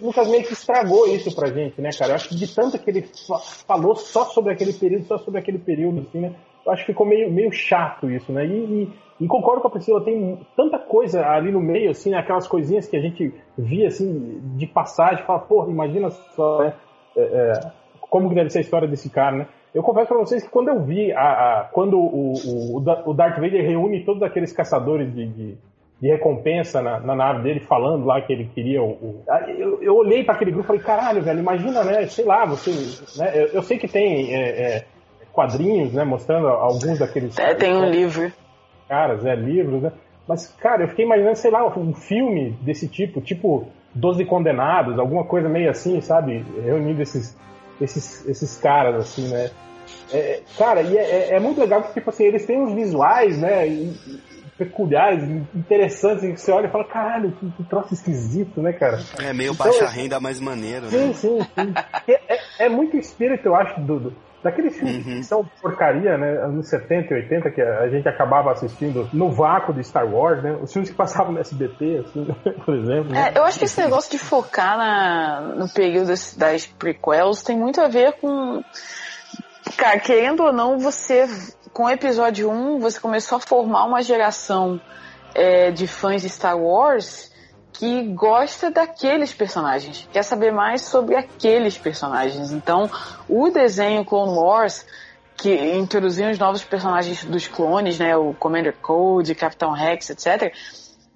Lucas 0.00 0.28
meio 0.28 0.44
que 0.44 0.52
estragou 0.52 1.06
isso 1.06 1.34
pra 1.34 1.50
gente, 1.50 1.80
né, 1.80 1.90
cara? 1.98 2.12
Eu 2.12 2.14
acho 2.16 2.28
que 2.28 2.36
de 2.36 2.54
tanto 2.54 2.78
que 2.78 2.90
ele 2.90 3.02
fa- 3.02 3.38
falou 3.66 3.94
só 3.94 4.24
sobre 4.26 4.52
aquele 4.52 4.72
período, 4.72 5.04
só 5.04 5.18
sobre 5.18 5.40
aquele 5.40 5.58
período, 5.58 6.00
assim, 6.00 6.20
né? 6.20 6.34
Eu 6.64 6.72
acho 6.72 6.86
que 6.86 6.92
ficou 6.92 7.04
meio, 7.06 7.30
meio 7.30 7.50
chato 7.50 8.08
isso, 8.10 8.32
né? 8.32 8.46
E, 8.46 8.50
e, 8.84 8.92
e 9.24 9.26
concordo 9.26 9.60
com 9.60 9.68
a 9.68 9.70
Priscila, 9.70 10.04
tem 10.04 10.38
tanta 10.56 10.78
coisa 10.78 11.26
ali 11.26 11.50
no 11.50 11.60
meio, 11.60 11.90
assim, 11.90 12.10
né? 12.10 12.18
aquelas 12.18 12.46
coisinhas 12.46 12.86
que 12.86 12.96
a 12.96 13.00
gente 13.00 13.34
via, 13.58 13.88
assim, 13.88 14.40
de 14.56 14.66
passagem, 14.66 15.24
fala, 15.26 15.40
porra, 15.40 15.70
imagina 15.70 16.10
só, 16.10 16.60
né? 16.60 16.74
É, 17.16 17.20
é, 17.22 17.72
como 18.12 18.28
que 18.28 18.34
deve 18.34 18.50
ser 18.50 18.58
a 18.58 18.60
história 18.60 18.86
desse 18.86 19.08
cara, 19.08 19.36
né? 19.36 19.46
Eu 19.74 19.82
confesso 19.82 20.08
pra 20.08 20.18
vocês 20.18 20.42
que 20.42 20.50
quando 20.50 20.68
eu 20.68 20.82
vi, 20.82 21.10
a, 21.12 21.20
a- 21.60 21.68
quando 21.72 21.98
o, 21.98 22.34
o, 22.34 22.76
o 22.76 22.80
Da- 22.80 23.02
o 23.06 23.14
Darth 23.14 23.36
Vader 23.36 23.64
reúne 23.66 24.04
todos 24.04 24.22
aqueles 24.22 24.52
caçadores 24.52 25.10
de, 25.14 25.26
de, 25.28 25.54
de 25.98 26.08
recompensa 26.08 26.82
na, 26.82 27.00
na 27.00 27.14
nave 27.16 27.42
dele, 27.42 27.60
falando 27.60 28.04
lá 28.04 28.20
que 28.20 28.30
ele 28.34 28.50
queria 28.54 28.82
o... 28.82 28.90
o- 28.90 29.24
eu, 29.48 29.82
eu 29.82 29.96
olhei 29.96 30.22
pra 30.24 30.34
aquele 30.34 30.50
grupo 30.50 30.66
e 30.66 30.68
falei, 30.68 30.82
caralho, 30.82 31.22
velho, 31.22 31.38
imagina, 31.40 31.82
né? 31.84 32.06
Sei 32.06 32.24
lá, 32.26 32.44
você... 32.44 32.70
Né? 33.18 33.32
Eu, 33.34 33.46
eu 33.54 33.62
sei 33.62 33.78
que 33.78 33.88
tem... 33.88 34.34
é, 34.34 34.48
é, 34.76 34.84
quadrinhos, 35.32 35.94
né, 35.94 36.04
mostrando 36.04 36.46
alguns 36.48 36.98
daqueles 36.98 37.38
É, 37.38 37.54
tem 37.54 37.74
um 37.74 37.88
livro. 37.88 38.30
caras, 38.86 39.24
é, 39.24 39.34
livros, 39.34 39.80
né? 39.82 39.92
Mas, 40.28 40.46
cara, 40.60 40.82
eu 40.84 40.88
fiquei 40.88 41.06
imaginando, 41.06 41.36
sei 41.36 41.50
lá, 41.50 41.66
um 41.66 41.94
filme 41.94 42.50
desse 42.60 42.86
tipo, 42.86 43.22
tipo 43.22 43.66
Doze 43.94 44.26
Condenados, 44.26 44.98
alguma 44.98 45.24
coisa 45.24 45.48
meio 45.48 45.70
assim, 45.70 46.02
sabe? 46.02 46.44
Reunindo 46.62 47.00
esses, 47.00 47.34
esses, 47.82 48.26
esses 48.26 48.56
caras, 48.58 48.96
assim, 48.96 49.28
né? 49.28 49.50
É, 50.10 50.42
cara, 50.58 50.82
e 50.82 50.96
é, 50.96 51.02
é- 51.02 51.34
é 51.36 51.40
muito 51.40 51.60
legal 51.60 51.82
que, 51.82 51.94
tipo 51.94 52.10
assim, 52.10 52.24
eles 52.24 52.44
têm 52.46 52.60
uns 52.60 52.74
visuais, 52.74 53.38
né? 53.40 53.66
e- 53.68 54.32
peculiares, 54.58 55.24
interessantes, 55.54 56.22
e 56.22 56.36
você 56.36 56.52
olha 56.52 56.66
e 56.66 56.70
fala, 56.70 56.84
caralho, 56.84 57.32
que, 57.32 57.50
que 57.50 57.64
troço 57.64 57.94
esquisito, 57.94 58.60
né, 58.62 58.72
cara? 58.72 58.98
É 59.18 59.32
meio 59.32 59.52
Então, 59.54 59.66
baixa 59.66 59.84
é- 59.84 59.88
renda 59.88 60.20
mais 60.20 60.38
maneiro, 60.40 60.86
Sim, 60.88 61.06
né? 61.08 61.12
sim, 61.14 61.38
sim. 61.54 61.74
É, 62.06 62.34
é, 62.34 62.66
é 62.66 62.68
muito 62.68 62.96
espírito, 62.96 63.46
eu 63.46 63.56
acho, 63.56 63.80
do, 63.80 63.98
do- 63.98 64.16
daqueles 64.42 64.76
filmes 64.76 65.06
Uhum. 65.06 65.16
que 65.16 65.22
são 65.24 65.44
porcaria, 65.60 66.16
né? 66.18 66.38
Anos 66.44 66.68
70 66.68 67.12
e 67.14 67.16
80, 67.22 67.50
que 67.50 67.62
a 67.62 67.88
gente 67.88 68.08
acabava 68.08 68.50
assistindo 68.52 69.08
no 69.12 69.30
vácuo 69.30 69.72
de 69.72 69.82
Star 69.84 70.06
Wars, 70.06 70.42
né? 70.42 70.58
Os 70.60 70.72
filmes 70.72 70.90
que 70.90 70.96
passavam 70.96 71.32
no 71.32 71.38
SBT, 71.40 72.04
assim, 72.06 72.26
por 72.64 72.74
exemplo. 72.74 73.12
né? 73.12 73.32
É, 73.34 73.38
eu 73.38 73.44
acho 73.44 73.58
que 73.58 73.64
esse 73.64 73.80
negócio 73.80 74.10
de 74.10 74.18
focar 74.18 74.76
na, 74.76 75.40
no 75.56 75.68
período 75.68 76.08
das, 76.36 76.66
prequels 76.78 77.42
tem 77.42 77.56
muito 77.56 77.80
a 77.80 77.88
ver 77.88 78.12
com. 78.20 78.62
Cara, 79.76 79.98
querendo 80.00 80.42
ou 80.42 80.52
não, 80.52 80.78
você. 80.78 81.26
Com 81.72 81.84
o 81.84 81.90
episódio 81.90 82.50
1, 82.50 82.80
você 82.80 83.00
começou 83.00 83.38
a 83.38 83.40
formar 83.40 83.86
uma 83.86 84.02
geração 84.02 84.78
é, 85.34 85.70
de 85.70 85.86
fãs 85.86 86.20
de 86.20 86.28
Star 86.28 86.58
Wars 86.58 87.31
que 87.82 88.04
gosta 88.14 88.70
daqueles 88.70 89.34
personagens, 89.34 90.08
quer 90.12 90.22
saber 90.22 90.52
mais 90.52 90.82
sobre 90.82 91.16
aqueles 91.16 91.76
personagens. 91.76 92.52
Então, 92.52 92.88
o 93.28 93.50
desenho 93.50 94.04
Clone 94.04 94.38
Wars 94.38 94.86
que 95.36 95.52
introduziam 95.74 96.30
os 96.30 96.38
novos 96.38 96.62
personagens 96.62 97.24
dos 97.24 97.48
clones, 97.48 97.98
né? 97.98 98.16
O 98.16 98.34
Commander 98.34 98.76
Code, 98.80 99.34
Capitão 99.34 99.72
Rex, 99.72 100.10
etc. 100.10 100.54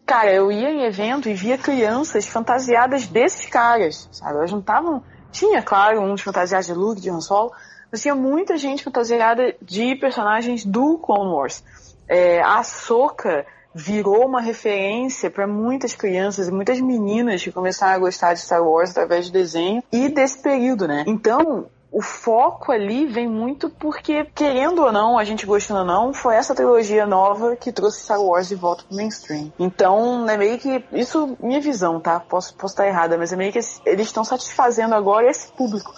Cara, 0.05 0.33
eu 0.33 0.51
ia 0.51 0.69
em 0.69 0.83
evento 0.83 1.29
e 1.29 1.35
via 1.35 1.57
crianças 1.57 2.27
fantasiadas 2.27 3.07
desses 3.07 3.47
caras, 3.47 4.09
sabe? 4.11 4.39
Elas 4.39 4.51
não 4.51 4.59
estavam. 4.59 5.05
Tinha, 5.31 5.63
claro, 5.63 6.01
uns 6.01 6.21
fantasiados 6.21 6.67
de 6.67 6.75
Luke, 6.75 7.01
de 7.01 7.09
Han 7.09 7.21
Solo, 7.21 7.53
mas 7.93 8.03
tinha 8.03 8.17
muita 8.17 8.57
gente 8.57 8.83
fantasiada 8.83 9.55
de 9.63 9.95
personagens 9.95 10.65
do 10.65 10.99
Clone 10.99 11.31
Wars. 11.31 11.63
É, 12.09 12.43
a 12.43 12.59
Ahsoka 12.59 13.47
virou 13.77 14.27
uma 14.27 14.41
referência 14.41 15.31
para 15.31 15.47
muitas 15.47 15.95
crianças 15.95 16.49
e 16.49 16.51
muitas 16.51 16.81
meninas 16.81 17.45
que 17.45 17.53
começaram 17.53 17.93
a 17.93 17.99
gostar 17.99 18.33
de 18.33 18.41
Star 18.41 18.67
Wars 18.67 18.91
através 18.91 19.27
do 19.27 19.33
desenho 19.35 19.83
e 19.93 20.09
desse 20.09 20.41
período, 20.41 20.89
né? 20.89 21.05
Então, 21.07 21.67
o 21.93 22.01
foco 22.01 22.73
ali 22.73 23.05
vem 23.05 23.29
muito 23.29 23.69
porque, 23.69 24.25
querendo 24.35 24.83
ou 24.83 24.91
não, 24.91 25.19
a 25.19 25.25
gente 25.25 25.45
gostando 25.45 25.81
ou 25.81 25.87
não, 25.87 26.15
foi 26.15 26.37
essa 26.37 26.55
trilogia 26.55 27.07
nova 27.07 27.55
que 27.55 27.71
trouxe 27.71 28.01
Star 28.01 28.19
Wars 28.19 28.49
de 28.49 28.55
volta 28.55 28.83
pro 28.85 28.97
mainstream. 28.97 29.53
Então, 29.59 30.27
é 30.27 30.39
meio 30.39 30.59
que. 30.59 30.83
Isso, 30.91 31.37
minha 31.39 31.61
visão, 31.61 32.01
tá? 32.01 32.19
Posso, 32.19 32.55
posso 32.55 32.73
estar 32.73 32.87
errada, 32.87 33.19
mas 33.19 33.31
é 33.31 33.37
meio 33.37 33.53
que 33.53 33.61
eles 33.85 34.07
estão 34.07 34.25
satisfazendo 34.25 34.95
agora 34.95 35.31
esse 35.31 35.53
público 35.53 35.93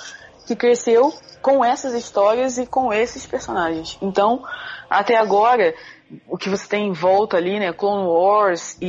que 0.49 0.57
cresceu 0.57 1.13
com 1.41 1.65
essas 1.65 1.95
histórias 1.95 2.59
e 2.59 2.67
com 2.67 2.93
esses 2.93 3.25
personagens. 3.25 3.97
Então, 4.03 4.43
até 4.91 5.17
agora, 5.17 5.75
o 6.27 6.37
que 6.37 6.49
você 6.49 6.67
tem 6.69 6.89
em 6.89 6.93
volta 6.93 7.37
ali, 7.37 7.59
né? 7.59 7.73
Clone 7.73 8.07
Wars 8.07 8.77
e, 8.81 8.87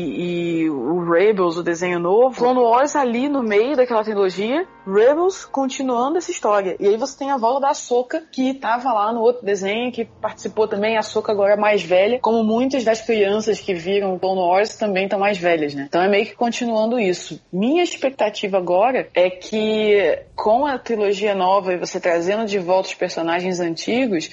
e, 0.64 0.70
o 0.70 1.10
Rebels, 1.10 1.58
o 1.58 1.64
desenho 1.64 2.00
novo. 2.00 2.36
Clone 2.36 2.60
Wars 2.60 2.96
ali 2.96 3.28
no 3.28 3.44
meio 3.44 3.76
daquela 3.76 4.04
trilogia, 4.04 4.66
Rebels 4.86 5.46
continuando 5.46 6.18
essa 6.18 6.32
história. 6.32 6.76
E 6.80 6.88
aí 6.88 6.98
você 6.98 7.18
tem 7.18 7.32
a 7.32 7.38
volta 7.38 7.68
da 7.68 7.74
Soca 7.74 8.24
que 8.32 8.54
tava 8.54 8.92
lá 8.94 9.12
no 9.12 9.22
outro 9.22 9.46
desenho, 9.46 9.92
que 9.92 10.06
participou 10.06 10.68
também, 10.68 10.98
a 10.98 11.02
Soca 11.02 11.32
agora 11.32 11.58
mais 11.58 11.84
velha, 11.84 12.20
como 12.20 12.44
muitas 12.44 12.84
das 12.84 13.02
crianças 13.02 13.60
que 13.60 13.74
viram 13.74 14.18
Clone 14.18 14.40
Wars 14.40 14.76
também 14.76 15.04
estão 15.04 15.20
mais 15.20 15.38
velhas, 15.38 15.74
né? 15.74 15.86
Então 15.88 16.02
é 16.02 16.08
meio 16.08 16.26
que 16.26 16.36
continuando 16.36 17.00
isso. 17.00 17.42
Minha 17.52 17.84
expectativa 17.84 18.58
agora 18.58 19.10
é 19.14 19.30
que 19.30 20.20
com 20.36 20.66
a 20.66 20.78
trilogia 20.78 21.36
nova 21.36 21.74
e 21.74 21.78
você 21.78 22.00
trazendo 22.00 22.46
de 22.46 22.60
volta 22.60 22.90
os 22.90 22.96
personagens 22.96 23.60
antigos, 23.60 24.30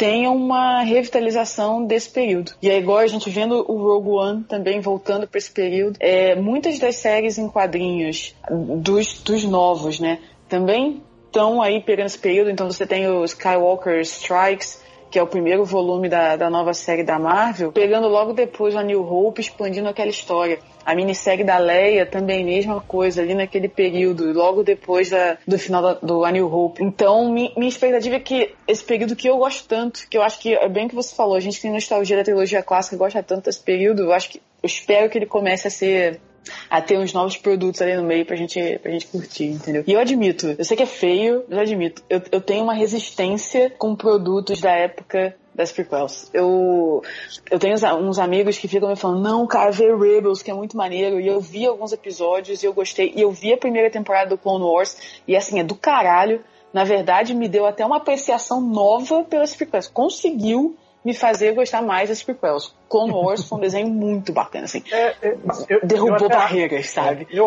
tenha 0.00 0.30
uma 0.30 0.80
revitalização 0.80 1.84
desse 1.84 2.08
período. 2.08 2.52
E 2.62 2.70
aí 2.70 2.78
agora 2.78 3.04
a 3.04 3.06
gente 3.06 3.28
vendo 3.28 3.62
o 3.70 3.76
Rogue 3.76 4.08
One 4.08 4.44
também 4.44 4.80
voltando 4.80 5.28
para 5.28 5.36
esse 5.36 5.50
período, 5.52 5.98
é, 6.00 6.34
muitas 6.34 6.78
das 6.78 6.96
séries 6.96 7.36
em 7.36 7.46
quadrinhos 7.46 8.34
dos, 8.50 9.18
dos 9.22 9.44
novos, 9.44 10.00
né, 10.00 10.18
também 10.48 11.02
estão 11.26 11.60
aí 11.60 11.82
pegando 11.82 12.06
esse 12.06 12.18
período. 12.18 12.50
Então 12.50 12.66
você 12.70 12.86
tem 12.86 13.06
o 13.08 13.22
Skywalker 13.26 14.00
Strikes, 14.00 14.82
que 15.10 15.18
é 15.18 15.22
o 15.22 15.26
primeiro 15.26 15.64
volume 15.64 16.08
da, 16.08 16.36
da 16.36 16.48
nova 16.48 16.72
série 16.72 17.02
da 17.02 17.18
Marvel, 17.18 17.72
pegando 17.72 18.08
logo 18.08 18.32
depois 18.32 18.76
a 18.76 18.82
New 18.82 19.02
Hope, 19.02 19.40
expandindo 19.40 19.88
aquela 19.88 20.10
história. 20.10 20.58
A 20.84 20.94
minissérie 20.94 21.44
da 21.44 21.58
Leia 21.58 22.06
também, 22.06 22.44
mesma 22.44 22.80
coisa, 22.80 23.20
ali 23.20 23.34
naquele 23.34 23.68
período, 23.68 24.32
logo 24.32 24.62
depois 24.62 25.10
da, 25.10 25.36
do 25.46 25.58
final 25.58 25.82
da, 25.82 25.94
do 25.94 26.24
A 26.24 26.30
New 26.30 26.52
Hope. 26.52 26.82
Então, 26.82 27.30
mi, 27.30 27.52
minha 27.56 27.68
expectativa 27.68 28.16
é 28.16 28.20
que 28.20 28.54
esse 28.66 28.82
período 28.82 29.14
que 29.16 29.28
eu 29.28 29.36
gosto 29.36 29.68
tanto, 29.68 30.08
que 30.08 30.16
eu 30.16 30.22
acho 30.22 30.38
que 30.38 30.54
é 30.54 30.68
bem 30.68 30.88
que 30.88 30.94
você 30.94 31.14
falou, 31.14 31.36
a 31.36 31.40
gente 31.40 31.60
tem 31.60 31.70
nostalgia 31.70 32.16
da 32.16 32.24
trilogia 32.24 32.62
clássica, 32.62 32.96
gosta 32.96 33.22
tanto 33.22 33.44
desse 33.44 33.60
período, 33.62 34.02
eu 34.02 34.12
acho 34.12 34.30
que 34.30 34.38
eu 34.38 34.66
espero 34.66 35.10
que 35.10 35.18
ele 35.18 35.26
comece 35.26 35.66
a 35.68 35.70
ser 35.70 36.20
a 36.68 36.80
ter 36.80 36.98
uns 36.98 37.12
novos 37.12 37.36
produtos 37.36 37.80
ali 37.82 37.96
no 37.96 38.02
meio 38.02 38.24
pra 38.24 38.36
gente, 38.36 38.78
pra 38.78 38.90
gente 38.90 39.06
curtir, 39.06 39.46
entendeu? 39.46 39.84
E 39.86 39.92
eu 39.92 40.00
admito, 40.00 40.54
eu 40.58 40.64
sei 40.64 40.76
que 40.76 40.82
é 40.82 40.86
feio, 40.86 41.44
mas 41.48 41.58
eu 41.58 41.62
admito, 41.62 42.02
eu, 42.08 42.22
eu 42.32 42.40
tenho 42.40 42.64
uma 42.64 42.74
resistência 42.74 43.70
com 43.78 43.94
produtos 43.94 44.60
da 44.60 44.72
época 44.72 45.34
das 45.54 45.72
prequels. 45.72 46.30
Eu, 46.32 47.02
eu 47.50 47.58
tenho 47.58 47.74
uns 47.74 48.18
amigos 48.18 48.56
que 48.56 48.68
ficam 48.68 48.88
me 48.88 48.96
falando, 48.96 49.22
não, 49.22 49.46
cara, 49.46 49.70
vê 49.70 49.94
Rebels, 49.94 50.42
que 50.42 50.50
é 50.50 50.54
muito 50.54 50.76
maneiro, 50.76 51.20
e 51.20 51.26
eu 51.26 51.40
vi 51.40 51.66
alguns 51.66 51.92
episódios 51.92 52.62
e 52.62 52.66
eu 52.66 52.72
gostei, 52.72 53.12
e 53.14 53.20
eu 53.20 53.30
vi 53.30 53.52
a 53.52 53.58
primeira 53.58 53.90
temporada 53.90 54.30
do 54.30 54.38
Clone 54.38 54.64
Wars, 54.64 55.20
e 55.26 55.36
assim, 55.36 55.60
é 55.60 55.64
do 55.64 55.74
caralho. 55.74 56.42
Na 56.72 56.84
verdade, 56.84 57.34
me 57.34 57.48
deu 57.48 57.66
até 57.66 57.84
uma 57.84 57.96
apreciação 57.96 58.60
nova 58.60 59.24
pelas 59.24 59.54
prequels. 59.54 59.88
Conseguiu 59.88 60.76
me 61.04 61.14
fazer 61.14 61.54
gostar 61.54 61.82
mais 61.82 62.08
das 62.08 62.22
prequels. 62.22 62.74
Clone 62.88 63.12
Wars 63.12 63.48
foi 63.48 63.58
um 63.58 63.60
desenho 63.60 63.88
muito 63.88 64.32
bacana, 64.32 64.64
assim. 64.64 64.82
É, 64.92 65.14
é, 65.22 65.36
eu, 65.68 65.86
Derrubou 65.86 66.18
eu 66.20 66.28
barreiras, 66.28 66.90
sabe? 66.90 67.26
Eu, 67.30 67.46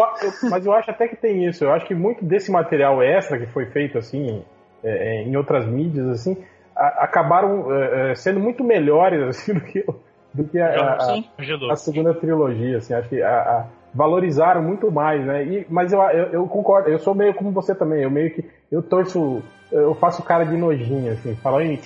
mas 0.49 0.65
eu 0.65 0.73
acho 0.73 0.89
até 0.89 1.07
que 1.07 1.15
tem 1.15 1.45
isso. 1.45 1.63
Eu 1.63 1.71
acho 1.71 1.85
que 1.85 1.93
muito 1.93 2.23
desse 2.23 2.51
material 2.51 3.01
extra 3.01 3.37
que 3.37 3.45
foi 3.47 3.67
feito, 3.67 3.97
assim, 3.97 4.43
é, 4.83 5.19
é 5.19 5.23
em 5.23 5.35
outras 5.35 5.65
mídias, 5.67 6.07
assim, 6.07 6.37
a, 6.75 7.03
acabaram 7.03 7.71
é, 7.73 8.11
é, 8.11 8.15
sendo 8.15 8.39
muito 8.39 8.63
melhores, 8.63 9.21
assim, 9.29 9.53
do 9.53 9.61
que, 9.61 9.85
do 10.33 10.43
que 10.45 10.59
a, 10.59 10.73
a, 10.73 11.71
a 11.71 11.75
segunda 11.75 12.13
trilogia, 12.13 12.77
assim. 12.77 12.93
Acho 12.93 13.09
que 13.09 13.21
a, 13.21 13.67
valorizaram 13.93 14.61
muito 14.61 14.91
mais, 14.91 15.23
né? 15.23 15.45
E, 15.45 15.67
mas 15.69 15.93
eu, 15.93 16.01
eu, 16.01 16.25
eu, 16.33 16.47
concordo, 16.47 16.89
eu 16.89 16.97
sou 16.97 17.13
meio 17.13 17.33
como 17.33 17.51
você 17.51 17.75
também, 17.75 18.01
eu 18.01 18.09
meio 18.09 18.33
que 18.33 18.43
eu 18.73 18.81
torço 18.81 19.43
eu 19.73 19.95
faço 19.95 20.21
cara 20.21 20.43
de 20.43 20.55
nojinho, 20.55 21.11
assim. 21.13 21.35
Falar 21.37 21.65
em, 21.65 21.79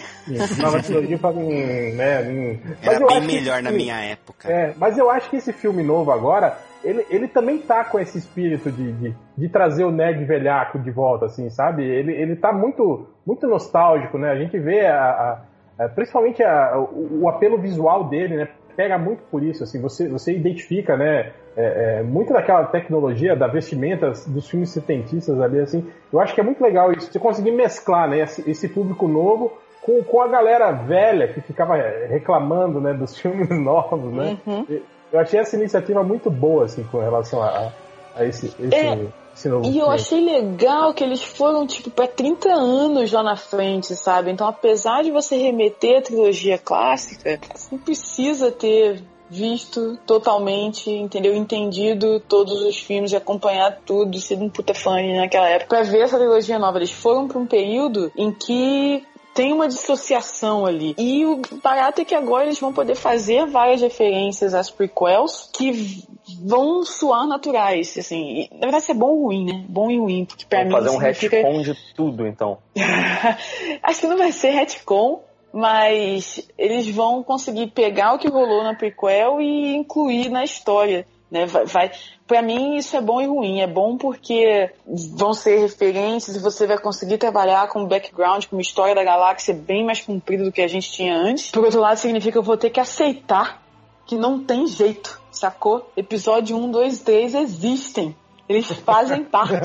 trilogia, 0.84 1.16
eu 1.16 1.20
falo 1.20 1.42
em. 1.42 1.96
Né, 1.96 2.32
em... 2.32 2.62
Era 2.84 3.06
bem 3.06 3.22
melhor 3.22 3.64
na 3.64 3.72
minha 3.72 3.96
época. 3.96 4.52
É, 4.52 4.74
mas 4.78 4.98
eu 4.98 5.10
acho 5.10 5.30
que 5.30 5.38
esse 5.38 5.54
filme 5.54 5.82
novo 5.84 6.12
agora, 6.12 6.58
ele, 6.84 7.06
ele 7.10 7.28
também 7.30 7.60
tá 7.60 7.86
com 7.86 7.98
esse 7.98 8.18
espírito 8.18 8.70
de, 8.70 8.92
de, 8.92 9.16
de, 9.38 9.50
trazer 9.50 9.86
o 9.86 9.92
nerd 9.92 10.24
velhaco 10.26 10.78
de 10.80 10.92
volta, 10.92 11.28
assim, 11.28 11.50
sabe? 11.50 11.84
Ele, 11.84 12.12
ele 12.12 12.36
tá 12.36 12.52
muito, 12.52 13.08
muito 13.26 13.48
nostálgico, 13.48 14.18
né? 14.18 14.32
A 14.32 14.36
gente 14.36 14.60
vê 14.60 14.86
a, 14.86 15.42
a, 15.80 15.86
a 15.86 15.90
principalmente 15.90 16.44
a, 16.44 16.78
o, 16.78 17.22
o 17.22 17.30
apelo 17.30 17.58
visual 17.58 18.10
dele, 18.10 18.36
né? 18.36 18.50
Pega 18.76 18.98
muito 18.98 19.24
por 19.32 19.42
isso, 19.42 19.64
assim, 19.64 19.82
você, 19.82 20.10
você 20.10 20.36
identifica, 20.36 20.98
né? 20.98 21.32
É, 21.58 22.00
é, 22.00 22.04
muito 22.04 22.32
daquela 22.32 22.64
tecnologia 22.66 23.36
da 23.36 23.48
vestimenta 23.48 24.14
dos 24.28 24.48
filmes 24.48 24.70
setentistas 24.70 25.42
ali, 25.42 25.60
assim, 25.60 25.84
eu 26.14 26.20
acho 26.20 26.36
que 26.36 26.40
é 26.40 26.44
muito 26.44 26.64
legal 26.64 26.92
isso, 26.92 27.12
você 27.12 27.18
conseguir 27.18 27.52
mesclar, 27.52 28.08
né, 28.08 28.20
esse, 28.20 28.48
esse 28.50 28.70
público 28.70 29.08
novo 29.08 29.52
com, 29.82 30.04
com 30.04 30.22
a 30.22 30.28
galera 30.28 30.72
velha 30.72 31.28
que 31.30 31.42
ficava 31.42 31.76
reclamando, 32.08 32.80
né, 32.80 32.94
dos 32.94 33.18
filmes 33.20 33.50
novos, 33.50 34.14
né. 34.14 34.38
Uhum. 34.46 34.82
Eu 35.12 35.20
achei 35.20 35.40
essa 35.40 35.56
iniciativa 35.56 36.04
muito 36.04 36.30
boa, 36.30 36.66
assim, 36.66 36.84
com 36.84 37.00
relação 37.00 37.42
a, 37.42 37.72
a 38.16 38.26
esse, 38.26 38.48
esse, 38.60 38.76
é. 38.76 39.08
esse 39.34 39.50
novo 39.50 39.64
e 39.66 39.72
filme. 39.72 39.80
eu 39.80 39.90
achei 39.90 40.24
legal 40.24 40.94
que 40.94 41.04
eles 41.04 41.24
foram, 41.24 41.66
tipo, 41.66 41.90
para 41.90 42.08
30 42.08 42.50
anos 42.50 43.12
lá 43.12 43.24
na 43.24 43.38
frente, 43.38 43.96
sabe? 43.96 44.30
Então, 44.30 44.46
apesar 44.46 45.02
de 45.02 45.12
você 45.12 45.38
remeter 45.38 46.00
à 46.00 46.02
trilogia 46.02 46.58
clássica, 46.58 47.40
você 47.56 47.70
não 47.72 47.80
precisa 47.80 48.52
ter 48.52 49.02
visto 49.30 49.98
totalmente, 50.06 50.90
entendeu? 50.90 51.36
Entendido 51.36 52.20
todos 52.20 52.62
os 52.62 52.78
filmes, 52.78 53.14
acompanhado 53.14 53.78
tudo, 53.86 54.20
sido 54.20 54.44
um 54.44 54.50
puta 54.50 54.74
fã 54.74 55.02
naquela 55.16 55.50
época. 55.50 55.68
Pra 55.68 55.84
ver 55.84 56.02
essa 56.02 56.18
trilogia 56.18 56.60
nova, 56.60 56.78
eles 56.78 56.92
foram 56.92 57.28
pra 57.28 57.40
um 57.40 57.46
período 57.46 58.12
em 58.16 58.32
que 58.32 59.04
tem 59.38 59.54
uma 59.54 59.68
dissociação 59.68 60.66
ali. 60.66 60.96
E 60.98 61.24
o 61.24 61.40
barato 61.62 62.02
é 62.02 62.06
que 62.06 62.16
agora 62.16 62.46
eles 62.46 62.60
vão 62.60 62.74
poder 62.74 62.96
fazer 62.96 63.46
várias 63.46 63.82
referências 63.82 64.56
às 64.56 64.72
prequels 64.72 65.48
que 65.54 66.04
vão 66.44 66.84
soar 66.84 67.28
naturais, 67.28 67.96
assim. 68.00 68.50
Na 68.54 68.62
verdade, 68.62 68.84
isso 68.84 68.92
é 68.92 68.96
bom 68.96 69.10
ou 69.10 69.26
ruim, 69.26 69.46
né? 69.46 69.64
Bom 69.70 69.92
e 69.92 70.00
ruim, 70.00 70.26
porque 70.26 70.44
pra 70.44 70.64
Vamos 70.64 70.74
mim... 70.74 70.80
fazer 70.80 70.90
um 70.90 71.00
significa... 71.00 71.36
retcon 71.38 71.62
de 71.62 71.94
tudo, 71.96 72.28
então. 72.28 72.58
Acho 73.84 74.02
que 74.02 74.08
não 74.08 74.18
vai 74.18 74.32
ser 74.32 74.50
retcon, 74.50 75.22
mas 75.58 76.48
eles 76.56 76.88
vão 76.88 77.24
conseguir 77.24 77.72
pegar 77.72 78.14
o 78.14 78.20
que 78.20 78.30
rolou 78.30 78.64
na 78.64 78.76
prequel 78.76 79.42
e 79.42 79.76
incluir 79.76 80.30
na 80.30 80.44
história. 80.44 81.08
Né? 81.32 81.48
Vai, 81.48 81.66
vai, 81.66 81.92
para 82.28 82.44
mim 82.44 82.76
isso 82.76 82.96
é 82.96 83.02
bom 83.02 83.20
e 83.20 83.26
ruim. 83.26 83.60
É 83.60 83.66
bom 83.66 83.98
porque 83.98 84.70
vão 85.16 85.34
ser 85.34 85.58
referências 85.58 86.36
e 86.36 86.40
você 86.40 86.68
vai 86.68 86.78
conseguir 86.78 87.18
trabalhar 87.18 87.68
com 87.70 87.80
um 87.80 87.88
background, 87.88 88.46
com 88.46 88.56
uma 88.56 88.62
história 88.62 88.94
da 88.94 89.04
galáxia 89.04 89.52
bem 89.52 89.84
mais 89.84 90.00
comprida 90.00 90.44
do 90.44 90.52
que 90.52 90.62
a 90.62 90.68
gente 90.68 90.92
tinha 90.92 91.18
antes. 91.18 91.50
Por 91.50 91.66
outro 91.66 91.80
lado, 91.80 91.98
significa 91.98 92.34
que 92.34 92.38
eu 92.38 92.44
vou 92.44 92.56
ter 92.56 92.70
que 92.70 92.80
aceitar 92.80 93.60
que 94.06 94.16
não 94.16 94.44
tem 94.44 94.68
jeito, 94.68 95.20
sacou? 95.32 95.92
Episódio 95.98 96.56
1, 96.56 96.70
2, 96.70 97.00
3 97.00 97.34
existem. 97.34 98.16
Eles 98.48 98.68
fazem 98.68 99.24
parte. 99.24 99.56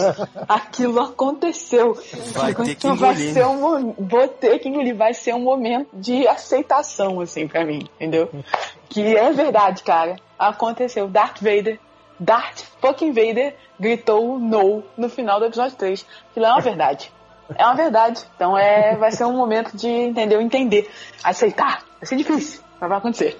Aquilo 0.48 1.00
aconteceu. 1.00 1.94
Vai 2.32 2.54
ter 2.54 2.64
que 2.64 2.72
então 2.72 2.94
engolir. 2.94 2.98
vai 2.98 3.16
ser 3.16 3.46
um, 3.46 3.92
vou 3.92 4.28
ter 4.28 4.58
que 4.58 4.68
engolir. 4.68 4.96
Vai 4.96 5.14
ser 5.14 5.34
um 5.34 5.40
momento 5.40 5.88
de 5.92 6.26
aceitação, 6.26 7.20
assim, 7.20 7.46
pra 7.46 7.64
mim, 7.64 7.86
entendeu? 7.96 8.28
Que 8.88 9.16
é 9.16 9.30
verdade, 9.32 9.82
cara. 9.82 10.16
Aconteceu. 10.38 11.06
Darth 11.06 11.40
Vader, 11.40 11.78
Darth 12.18 12.64
fucking 12.80 13.12
Vader 13.12 13.54
gritou 13.78 14.38
no 14.38 14.82
no 14.96 15.08
final 15.08 15.38
do 15.38 15.46
episódio 15.46 15.76
3. 15.76 16.04
Aquilo 16.30 16.46
é 16.46 16.50
uma 16.50 16.60
verdade. 16.60 17.12
É 17.56 17.64
uma 17.64 17.74
verdade. 17.74 18.24
Então 18.34 18.56
é, 18.56 18.96
vai 18.96 19.12
ser 19.12 19.24
um 19.24 19.36
momento 19.36 19.76
de, 19.76 19.88
entendeu? 19.88 20.40
Entender. 20.40 20.90
Aceitar. 21.22 21.84
Vai 22.00 22.06
ser 22.06 22.16
difícil, 22.16 22.60
mas 22.80 22.88
vai 22.88 22.98
acontecer. 22.98 23.38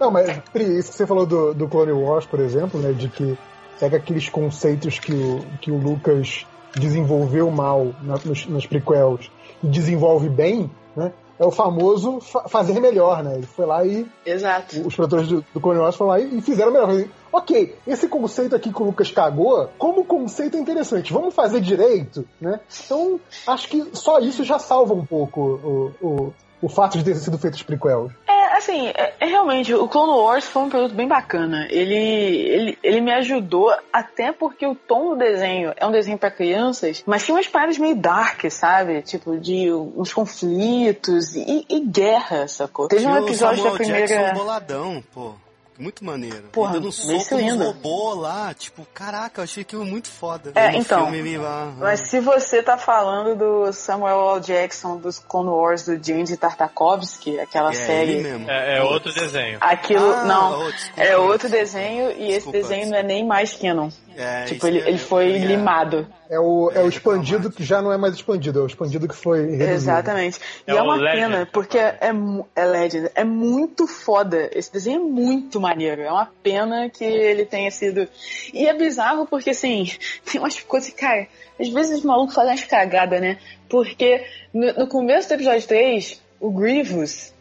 Não, 0.00 0.10
mas 0.10 0.28
isso 0.28 0.90
que 0.90 0.96
você 0.96 1.06
falou 1.06 1.24
do, 1.24 1.54
do 1.54 1.68
Clone 1.68 1.92
Wars, 1.92 2.26
por 2.26 2.40
exemplo, 2.40 2.80
né? 2.80 2.92
De 2.92 3.08
que 3.08 3.38
pega 3.80 3.96
aqueles 3.96 4.28
conceitos 4.28 4.98
que 4.98 5.12
o, 5.12 5.40
que 5.60 5.70
o 5.72 5.78
Lucas 5.78 6.46
desenvolveu 6.76 7.50
mal 7.50 7.88
na, 8.02 8.14
nos, 8.24 8.46
nas 8.46 8.66
prequels 8.66 9.30
e 9.64 9.66
desenvolve 9.66 10.28
bem, 10.28 10.70
né? 10.94 11.12
É 11.38 11.44
o 11.44 11.50
famoso 11.50 12.20
fa- 12.20 12.46
fazer 12.48 12.78
melhor, 12.80 13.24
né? 13.24 13.36
Ele 13.36 13.46
foi 13.46 13.64
lá 13.64 13.82
e 13.84 14.06
Exato. 14.26 14.86
os 14.86 14.94
produtores 14.94 15.26
do, 15.26 15.42
do 15.54 15.60
Clone 15.60 15.80
Wars 15.80 15.96
foram 15.96 16.10
lá 16.10 16.20
e, 16.20 16.36
e 16.36 16.42
fizeram 16.42 16.70
melhor. 16.70 17.06
Ok, 17.32 17.76
esse 17.86 18.08
conceito 18.08 18.54
aqui 18.54 18.70
que 18.70 18.82
o 18.82 18.84
Lucas 18.84 19.10
cagou, 19.10 19.70
como 19.78 20.04
conceito 20.04 20.58
é 20.58 20.60
interessante, 20.60 21.12
vamos 21.12 21.34
fazer 21.34 21.62
direito, 21.62 22.26
né? 22.38 22.60
Então, 22.84 23.18
acho 23.46 23.68
que 23.68 23.88
só 23.94 24.18
isso 24.18 24.44
já 24.44 24.58
salva 24.58 24.92
um 24.92 25.06
pouco 25.06 25.40
o, 25.40 26.06
o, 26.06 26.32
o 26.60 26.68
fato 26.68 26.98
de 26.98 27.04
ter 27.04 27.14
sido 27.16 27.38
feito 27.38 27.54
os 27.54 27.62
prequels. 27.62 28.12
É, 28.40 28.56
assim, 28.56 28.88
é, 28.88 29.14
é 29.20 29.26
realmente, 29.26 29.74
o 29.74 29.86
Clone 29.86 30.12
Wars 30.12 30.46
foi 30.46 30.62
um 30.62 30.70
produto 30.70 30.94
bem 30.94 31.06
bacana. 31.06 31.66
Ele, 31.70 31.94
ele, 31.94 32.78
ele 32.82 33.00
me 33.02 33.12
ajudou, 33.12 33.70
até 33.92 34.32
porque 34.32 34.66
o 34.66 34.74
tom 34.74 35.10
do 35.10 35.16
desenho 35.16 35.74
é 35.76 35.86
um 35.86 35.90
desenho 35.90 36.16
pra 36.16 36.30
crianças, 36.30 37.02
mas 37.06 37.24
tinha 37.24 37.34
umas 37.34 37.46
paradas 37.46 37.76
meio 37.76 37.94
dark, 37.94 38.50
sabe? 38.50 39.02
Tipo, 39.02 39.38
de 39.38 39.70
uns 39.72 40.14
conflitos 40.14 41.34
e, 41.36 41.66
e 41.68 41.80
guerra, 41.80 42.48
sacou? 42.48 42.88
Teve 42.88 43.06
um 43.06 43.18
episódio 43.18 43.62
da 43.62 43.70
Samuel 43.70 43.86
Jackson 43.86 44.14
primeira. 44.14 44.32
boladão, 44.32 45.04
pô. 45.12 45.34
Muito 45.80 46.04
maneiro. 46.04 46.44
Porra, 46.52 46.74
dando 46.74 46.82
bem 46.82 46.92
soco 46.92 47.40
nos 47.40 47.56
robôs 47.66 48.18
lá. 48.18 48.52
Tipo, 48.52 48.86
caraca, 48.92 49.40
eu 49.40 49.44
achei 49.44 49.62
aquilo 49.62 49.84
muito 49.86 50.08
foda. 50.08 50.52
É, 50.54 50.76
então, 50.76 51.10
lá, 51.38 51.72
Mas 51.78 52.00
se 52.00 52.20
você 52.20 52.62
tá 52.62 52.76
falando 52.76 53.34
do 53.34 53.72
Samuel 53.72 54.36
L. 54.36 54.40
Jackson 54.40 54.98
dos 54.98 55.18
Clone 55.18 55.48
Wars 55.48 55.84
do 55.86 55.92
James 56.02 56.30
Tartakovsky, 56.36 57.40
aquela 57.40 57.70
é, 57.70 57.74
série. 57.74 58.12
ele 58.12 58.22
mesmo. 58.22 58.50
É, 58.50 58.78
é 58.78 58.82
outro 58.82 59.12
desenho. 59.12 59.58
Aquilo, 59.60 60.12
Ah, 60.12 60.24
não, 60.24 60.60
oh, 60.66 60.70
desculpa. 60.70 61.02
é 61.02 61.16
outro 61.16 61.48
desenho 61.48 62.10
e 62.12 62.24
esse 62.24 62.50
Desculpa. 62.50 62.58
desenho 62.58 62.90
não 62.90 62.98
é 62.98 63.02
nem 63.02 63.26
mais 63.26 63.54
canon. 63.54 63.88
É, 64.16 64.44
tipo, 64.44 64.56
isso 64.56 64.66
ele, 64.66 64.78
é- 64.80 64.88
ele 64.88 64.98
foi 64.98 65.32
é- 65.34 65.38
limado. 65.38 66.06
É 66.28 66.38
o, 66.38 66.70
é 66.74 66.78
É, 66.80 66.82
o 66.82 66.88
expandido 66.88 67.50
que 67.50 67.64
já 67.64 67.80
não 67.82 67.92
é 67.92 67.96
mais 67.96 68.14
expandido, 68.14 68.60
é 68.60 68.62
o 68.62 68.66
expandido 68.66 69.08
que 69.08 69.16
foi 69.16 69.40
reduzido. 69.42 69.70
Exatamente. 69.72 70.38
E 70.66 70.70
É 70.70 70.76
é, 70.76 70.82
uma 70.82 70.94
Legend. 70.96 71.20
pena, 71.32 71.48
porque 71.52 71.78
é, 71.78 72.12
mu- 72.12 72.46
é 72.54 72.64
Legend, 72.64 73.10
é 73.14 73.24
muito 73.24 73.86
foda. 73.86 74.48
Esse 74.52 74.72
desenho 74.72 75.00
é 75.00 75.04
muito 75.04 75.60
maneiro. 75.60 76.02
É 76.02 76.10
uma 76.10 76.28
pena 76.42 76.88
que 76.90 77.04
ele 77.04 77.44
tenha 77.44 77.70
sido. 77.70 78.06
E 78.54 78.66
é 78.68 78.72
bizarro 78.74 79.26
porque, 79.26 79.50
assim, 79.50 79.90
tem 80.30 80.40
umas 80.40 80.60
coisas, 80.60 80.90
cara, 80.90 81.26
às 81.58 81.68
vezes 81.68 81.98
os 81.98 82.04
malucos 82.04 82.34
fazem 82.34 82.52
umas 82.52 82.64
cagadas, 82.64 83.20
né? 83.20 83.38
Porque 83.68 84.24
no, 84.52 84.72
no 84.74 84.86
começo 84.86 85.28
do 85.28 85.34
episódio 85.34 85.66
3, 85.66 86.20
o 86.38 86.50
Grievous 86.50 87.32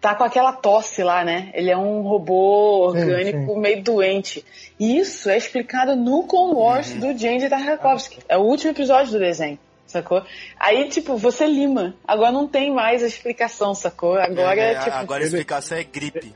tá 0.00 0.14
com 0.14 0.24
aquela 0.24 0.52
tosse 0.52 1.02
lá, 1.02 1.24
né? 1.24 1.50
Ele 1.54 1.70
é 1.70 1.76
um 1.76 2.02
robô 2.02 2.86
orgânico 2.88 3.56
meio 3.58 3.82
doente. 3.82 4.44
E 4.78 4.98
isso 4.98 5.28
é 5.28 5.36
explicado 5.36 5.96
no 5.96 6.22
Clone 6.24 6.54
Wars 6.54 6.90
Uhum. 6.92 7.00
do 7.00 7.18
James 7.18 7.48
Tartakovsky. 7.48 8.20
É 8.28 8.36
o 8.36 8.42
último 8.42 8.70
episódio 8.72 9.12
do 9.12 9.18
desenho. 9.18 9.58
Sacou? 9.86 10.22
Aí, 10.60 10.86
tipo, 10.88 11.16
você 11.16 11.46
lima. 11.46 11.94
Agora 12.06 12.30
não 12.30 12.46
tem 12.46 12.70
mais 12.72 13.02
a 13.02 13.06
explicação, 13.06 13.74
sacou? 13.74 14.16
Agora, 14.16 14.60
É, 14.60 14.74
tipo. 14.78 14.90
agora 14.96 15.22
a 15.22 15.26
explicação 15.26 15.78
é 15.78 15.82
gripe. 15.84 16.34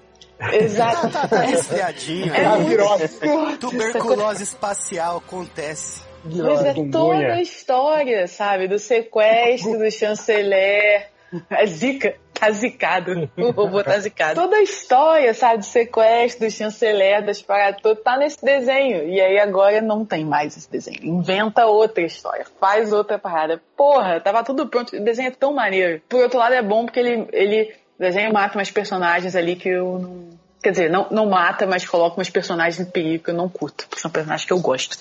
Exato. 0.52 1.10
Tá, 1.10 1.28
tá 1.28 1.40
resfriadinho. 1.42 2.34
É 2.34 2.48
muito 2.48 2.68
virose. 2.68 3.20
Tuberculose 3.58 4.42
espacial 4.42 5.18
acontece. 5.18 6.02
Mas 6.24 6.64
é 6.64 6.74
toda 6.90 7.34
a 7.34 7.42
história, 7.42 8.26
sabe? 8.26 8.68
Do 8.68 8.78
sequestro, 8.78 9.76
do 9.78 9.90
chanceler. 9.90 11.08
A 11.50 11.64
zica. 11.66 12.14
Tá 12.42 12.50
zicado. 12.50 13.30
O 13.38 13.52
robô 13.52 13.84
tá 13.84 13.96
zicado. 14.00 14.40
Toda 14.40 14.56
a 14.56 14.62
história, 14.62 15.32
sabe? 15.32 15.58
Do 15.58 15.64
sequestro, 15.64 16.48
do 16.48 16.50
chanceler, 16.50 17.24
das 17.24 17.40
paradas, 17.40 17.80
tudo 17.80 17.94
tá 17.96 18.16
nesse 18.16 18.44
desenho. 18.44 19.08
E 19.08 19.20
aí 19.20 19.38
agora 19.38 19.80
não 19.80 20.04
tem 20.04 20.24
mais 20.24 20.56
esse 20.56 20.68
desenho. 20.68 20.98
Inventa 21.04 21.66
outra 21.66 22.02
história. 22.02 22.44
Faz 22.58 22.92
outra 22.92 23.16
parada. 23.16 23.62
Porra, 23.76 24.20
tava 24.20 24.42
tudo 24.42 24.66
pronto. 24.66 24.96
O 24.96 25.04
desenho 25.04 25.28
é 25.28 25.30
tão 25.30 25.54
maneiro. 25.54 26.02
Por 26.08 26.20
outro 26.20 26.36
lado, 26.36 26.54
é 26.54 26.62
bom 26.62 26.84
porque 26.84 26.98
ele, 26.98 27.28
ele 27.32 27.74
o 27.96 28.02
desenho 28.02 28.32
mata 28.32 28.58
umas 28.58 28.72
personagens 28.72 29.36
ali 29.36 29.54
que 29.54 29.68
eu 29.68 30.00
não. 30.00 30.30
Quer 30.60 30.70
dizer, 30.72 30.90
não, 30.90 31.06
não 31.10 31.26
mata, 31.26 31.64
mas 31.64 31.84
coloca 31.86 32.16
umas 32.16 32.30
personagens 32.30 32.80
em 32.80 32.90
perigo 32.90 33.24
que 33.24 33.30
eu 33.30 33.34
não 33.34 33.48
curto. 33.48 33.86
Porque 33.88 34.00
são 34.00 34.10
personagens 34.10 34.46
que 34.46 34.52
eu 34.52 34.60
gosto. 34.60 34.98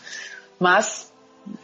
Mas 0.59 1.10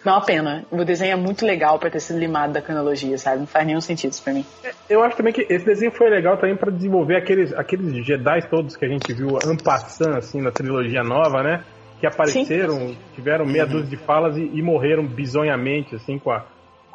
é 0.06 0.10
uma 0.10 0.26
pena. 0.26 0.66
O 0.72 0.84
desenho 0.84 1.14
é 1.14 1.16
muito 1.16 1.46
legal 1.46 1.78
pra 1.80 1.90
ter 1.90 2.00
sido 2.00 2.20
limado 2.20 2.54
da 2.54 2.62
cronologia, 2.62 3.18
sabe? 3.18 3.40
Não 3.40 3.48
faz 3.48 3.66
nenhum 3.66 3.82
sentido 3.82 4.12
isso 4.12 4.24
pra 4.24 4.34
mim. 4.34 4.46
Eu 4.90 5.04
acho 5.04 5.16
também 5.18 5.34
que 5.34 5.42
esse 5.50 5.66
desenho 5.66 5.92
foi 5.92 6.10
legal 6.10 6.38
também 6.38 6.56
pra 6.56 6.72
desenvolver 6.72 7.18
aqueles, 7.18 7.54
aqueles 7.54 8.06
Jedi 8.06 8.50
todos 8.50 8.76
que 8.76 8.86
a 8.86 8.90
gente 8.90 9.14
viu 9.14 9.38
ampassando 9.38 10.18
assim 10.18 10.42
na 10.42 10.52
trilogia 10.52 11.04
nova, 11.04 11.44
né? 11.44 11.64
Que 12.00 12.08
apareceram, 12.08 12.96
tiveram 13.16 13.46
meia 13.46 13.66
Uhum. 13.66 13.72
dúzia 13.72 13.90
de 13.90 13.98
falas 13.98 14.38
e, 14.38 14.42
e 14.54 14.62
morreram 14.62 15.06
bizonhamente, 15.06 15.96
assim, 15.96 16.20
com 16.20 16.32
a, 16.32 16.46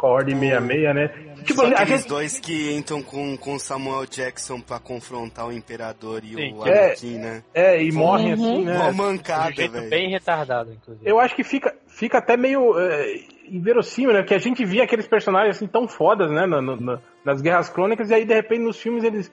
Ordem 0.08 0.38
66, 0.38 0.94
né? 0.94 1.08
Tipo, 1.44 1.60
Só 1.62 1.66
aqueles 1.66 2.00
gente, 2.02 2.08
dois 2.08 2.38
que 2.38 2.72
entram 2.72 3.02
com, 3.02 3.36
com 3.36 3.58
Samuel 3.58 4.06
Jackson 4.06 4.60
pra 4.60 4.78
confrontar 4.78 5.48
o 5.48 5.52
Imperador 5.52 6.22
e 6.24 6.34
Sim. 6.34 6.54
o 6.54 6.66
É. 6.66 6.86
Anakin, 6.86 7.18
né? 7.18 7.42
é, 7.52 7.82
e 7.82 7.90
morrem 7.90 8.28
Uhum. 8.28 8.32
assim, 8.34 8.64
né? 8.64 8.78
Uma 8.78 8.90
De 8.92 8.96
mancada, 8.96 9.50
um 9.50 9.54
jeito 9.54 9.72
velho. 9.72 9.90
bem 9.90 10.10
retardado, 10.10 10.72
inclusive. 10.72 11.08
Eu 11.10 11.18
acho 11.18 11.34
que 11.34 11.42
fica, 11.42 11.74
fica 11.88 12.18
até 12.18 12.36
meio 12.36 12.78
é, 12.78 13.14
inverossímil, 13.48 14.12
né? 14.14 14.22
Que 14.22 14.34
a 14.34 14.38
gente 14.38 14.64
via 14.64 14.84
aqueles 14.84 15.06
personagens 15.08 15.56
assim 15.56 15.66
tão 15.66 15.88
fodas, 15.88 16.30
né? 16.30 16.46
na- 16.46 16.62
na- 16.62 16.98
nas 17.24 17.40
Guerras 17.42 17.68
Crônicas, 17.68 18.10
e 18.10 18.14
aí 18.14 18.24
de 18.24 18.34
repente 18.34 18.60
nos 18.62 18.76
filmes 18.80 19.02
eles, 19.02 19.32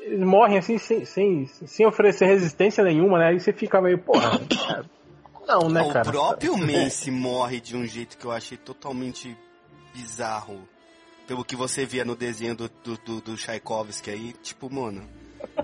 eles 0.00 0.20
morrem 0.26 0.56
assim 0.58 0.78
sem, 0.78 1.04
sem, 1.04 1.46
sem 1.46 1.86
oferecer 1.86 2.24
resistência 2.26 2.82
nenhuma, 2.82 3.18
né? 3.18 3.28
Aí 3.28 3.38
você 3.40 3.52
fica 3.52 3.80
meio, 3.82 3.98
porra. 3.98 4.38
cara, 4.66 4.84
Não, 5.46 5.68
né, 5.68 5.82
o 5.82 5.92
cara? 5.92 6.10
próprio 6.10 6.56
Mace 6.56 7.10
morre 7.10 7.60
de 7.60 7.76
um 7.76 7.84
jeito 7.86 8.16
que 8.16 8.24
eu 8.24 8.30
achei 8.32 8.56
totalmente 8.56 9.36
bizarro. 9.94 10.60
Pelo 11.26 11.44
que 11.44 11.56
você 11.56 11.86
via 11.86 12.04
no 12.04 12.14
desenho 12.14 12.54
do, 12.54 12.68
do, 12.82 12.98
do, 12.98 13.20
do 13.22 13.36
Tchaikovsky 13.36 14.10
aí, 14.10 14.32
tipo, 14.42 14.70
mano. 14.70 15.02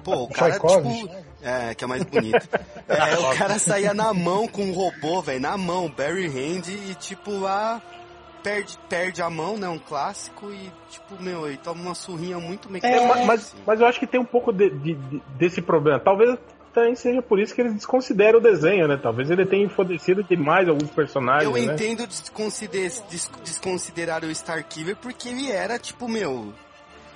Pô, 0.02 0.22
o 0.24 0.28
cara, 0.28 0.52
Tchaikovsky? 0.52 1.00
tipo. 1.08 1.14
É, 1.42 1.74
que 1.74 1.84
é 1.84 1.86
mais 1.86 2.02
bonito. 2.04 2.48
É, 2.88 3.18
o 3.18 3.34
cara 3.36 3.58
saía 3.58 3.92
na 3.92 4.14
mão 4.14 4.46
com 4.48 4.62
um 4.64 4.72
robô, 4.72 5.20
velho, 5.20 5.40
na 5.40 5.56
mão, 5.58 5.88
Barry 5.90 6.26
Hand, 6.26 6.68
e 6.68 6.94
tipo 6.94 7.30
lá. 7.38 7.82
Perde, 8.42 8.78
perde 8.88 9.20
a 9.20 9.28
mão, 9.28 9.58
né? 9.58 9.68
Um 9.68 9.78
clássico, 9.78 10.50
e 10.50 10.72
tipo, 10.88 11.22
meu, 11.22 11.46
ele 11.46 11.58
toma 11.58 11.82
uma 11.82 11.94
surrinha 11.94 12.38
muito 12.38 12.68
É, 12.68 12.72
mecânica. 12.72 13.06
ma- 13.06 13.24
mas, 13.26 13.40
assim. 13.42 13.56
mas 13.66 13.80
eu 13.80 13.86
acho 13.86 14.00
que 14.00 14.06
tem 14.06 14.18
um 14.18 14.24
pouco 14.24 14.50
de- 14.50 14.70
de- 14.70 14.94
de- 14.94 15.22
desse 15.36 15.60
problema. 15.60 16.00
Talvez 16.00 16.38
também 16.72 16.94
seja 16.94 17.20
por 17.20 17.38
isso 17.38 17.54
que 17.54 17.60
eles 17.60 17.74
desconsideram 17.74 18.38
o 18.38 18.42
desenho, 18.42 18.86
né? 18.88 18.98
Talvez 19.02 19.30
ele 19.30 19.44
tenha 19.46 19.64
enfodecido 19.64 20.22
demais 20.22 20.68
alguns 20.68 20.90
personagens, 20.90 21.44
Eu 21.44 21.52
né? 21.66 21.74
entendo 21.74 22.06
desconsider, 22.06 22.90
des- 23.10 23.30
desconsiderar 23.44 24.22
o 24.24 24.30
Starkiller 24.30 24.96
porque 24.96 25.28
ele 25.28 25.50
era, 25.50 25.78
tipo, 25.78 26.08
meu. 26.08 26.52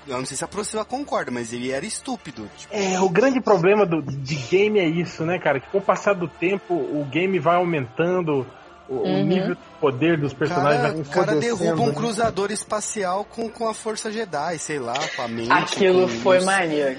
Eu 0.06 0.18
não 0.18 0.26
sei 0.26 0.36
se 0.36 0.44
a 0.44 0.48
Procila 0.48 0.84
concorda, 0.84 1.30
mas 1.30 1.52
ele 1.54 1.70
era 1.72 1.86
estúpido. 1.86 2.50
Tipo, 2.58 2.74
É, 2.74 3.00
o 3.00 3.08
grande 3.08 3.40
problema 3.40 3.86
do, 3.86 4.02
de 4.02 4.34
game 4.34 4.78
é 4.78 4.86
isso, 4.86 5.24
né, 5.24 5.38
cara? 5.38 5.58
Que 5.60 5.66
com 5.70 5.78
o 5.78 5.80
passar 5.80 6.12
do 6.14 6.28
tempo, 6.28 6.74
o 6.74 7.06
game 7.10 7.38
vai 7.38 7.56
aumentando, 7.56 8.46
o, 8.86 8.94
o 8.96 9.02
Uhum. 9.02 9.24
nível 9.24 9.54
de 9.54 9.60
poder 9.80 10.18
dos 10.18 10.32
o 10.32 10.36
personagens 10.36 10.82
cara, 10.82 10.92
vai 10.92 11.00
o 11.00 11.04
cara 11.10 11.34
derruba 11.36 11.80
um 11.80 11.86
né? 11.86 11.94
cruzador 11.94 12.50
espacial 12.52 13.24
com, 13.24 13.48
com 13.48 13.66
a 13.66 13.72
força 13.72 14.12
Jedi, 14.12 14.58
sei 14.58 14.78
lá, 14.78 14.98
com 15.16 15.22
a 15.22 15.28
mente. 15.28 15.50
Aquilo 15.50 16.02
com 16.02 16.08
foi 16.20 16.44
maneiro. 16.44 16.98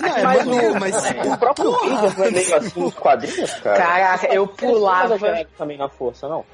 Não, 0.00 0.08
é 0.16 0.22
Mas 0.22 0.46
o- 0.46 0.80
mas 0.80 0.94
O 1.32 1.38
próprio. 1.38 1.70
Vader 1.72 2.18
não 2.18 2.24
é 2.26 2.30
meio 2.30 2.56
assim 2.56 2.80
nos 2.80 2.94
quadrinhos, 2.94 3.50
cara. 3.54 3.76
Caraca, 3.76 4.26
eu 4.34 4.46
pulava. 4.46 5.16
também 5.56 5.76
na 5.78 5.88
força, 5.88 6.28
não? 6.28 6.44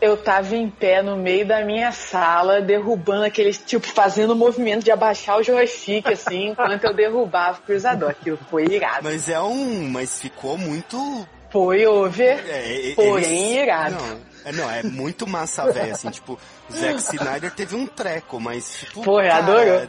Eu 0.00 0.16
tava 0.16 0.56
em 0.56 0.68
pé 0.68 1.00
no 1.00 1.16
meio 1.16 1.46
da 1.46 1.64
minha 1.64 1.92
sala, 1.92 2.60
derrubando 2.60 3.24
aqueles, 3.24 3.56
tipo, 3.58 3.86
fazendo 3.86 4.32
o 4.32 4.36
movimento 4.36 4.82
de 4.82 4.90
abaixar 4.90 5.38
o 5.38 5.44
joystick, 5.44 6.08
assim, 6.08 6.48
enquanto 6.48 6.82
eu 6.84 6.92
derrubava 6.92 7.58
o 7.60 7.62
cruzador. 7.62 8.10
Aquilo 8.10 8.36
foi 8.50 8.64
irado. 8.64 9.04
Mas 9.04 9.28
é 9.28 9.40
um. 9.40 9.88
Mas 9.90 10.20
ficou 10.20 10.58
muito. 10.58 11.24
Foi 11.50 11.86
over, 11.86 12.42
É, 12.48 12.90
é- 12.90 12.94
porém 12.96 13.50
eles- 13.52 13.62
irado. 13.62 13.94
Não, 13.94 14.31
é, 14.44 14.52
não, 14.52 14.70
é 14.70 14.82
muito 14.82 15.26
massa 15.26 15.70
velho, 15.70 15.92
assim, 15.92 16.10
tipo, 16.10 16.38
o 16.68 16.72
Zack 16.72 16.98
Snyder 17.14 17.50
teve 17.52 17.74
um 17.76 17.86
treco, 17.86 18.40
mas 18.40 18.78
tipo. 18.80 19.02
Pô, 19.02 19.16
cara, 19.16 19.36
adorou. 19.36 19.88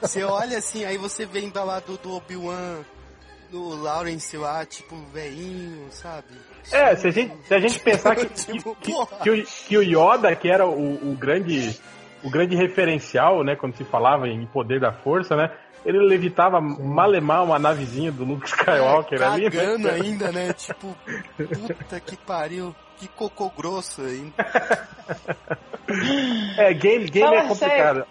Você 0.00 0.22
olha 0.24 0.58
assim, 0.58 0.84
aí 0.84 0.96
você 0.96 1.26
vem 1.26 1.50
da 1.50 1.62
lá 1.64 1.80
do, 1.80 1.96
do 1.96 2.14
Obi-Wan, 2.14 2.80
do 3.50 3.68
Lawrence 3.82 4.36
lá, 4.36 4.64
tipo, 4.64 4.96
veinho, 5.12 5.86
sabe? 5.90 6.26
É, 6.72 6.96
se 6.96 7.06
a 7.06 7.10
gente, 7.10 7.34
se 7.46 7.54
a 7.54 7.58
gente 7.60 7.78
pensar 7.80 8.16
que, 8.16 8.26
Tipo, 8.52 8.74
que, 8.76 8.92
porra. 8.92 9.18
que 9.22 9.30
o, 9.30 9.44
que 9.44 9.78
o 9.78 9.82
Yoda, 9.82 10.34
que 10.34 10.48
era 10.48 10.66
o, 10.66 11.12
o 11.12 11.16
grande 11.16 11.78
o 12.24 12.30
grande 12.30 12.56
referencial, 12.56 13.44
né, 13.44 13.54
quando 13.54 13.76
se 13.76 13.84
falava 13.84 14.26
em 14.26 14.46
poder 14.46 14.80
da 14.80 14.90
força, 14.90 15.36
né, 15.36 15.50
ele 15.84 15.98
levitava 15.98 16.60
malemar 16.60 17.44
uma 17.44 17.58
navezinha 17.58 18.10
do 18.10 18.24
Luke 18.24 18.46
Skywalker 18.46 19.22
ali, 19.22 19.50
né? 19.50 19.90
Ainda, 19.90 20.32
né? 20.32 20.52
Tipo, 20.54 20.96
puta 21.36 22.00
que 22.00 22.16
pariu, 22.16 22.74
que 22.98 23.08
cocô 23.08 23.50
grosso 23.56 24.02
ainda. 24.02 24.34
É, 26.56 26.72
game, 26.72 27.04
game 27.06 27.26
Fala 27.26 27.40
é 27.40 27.46
complicado. 27.48 28.06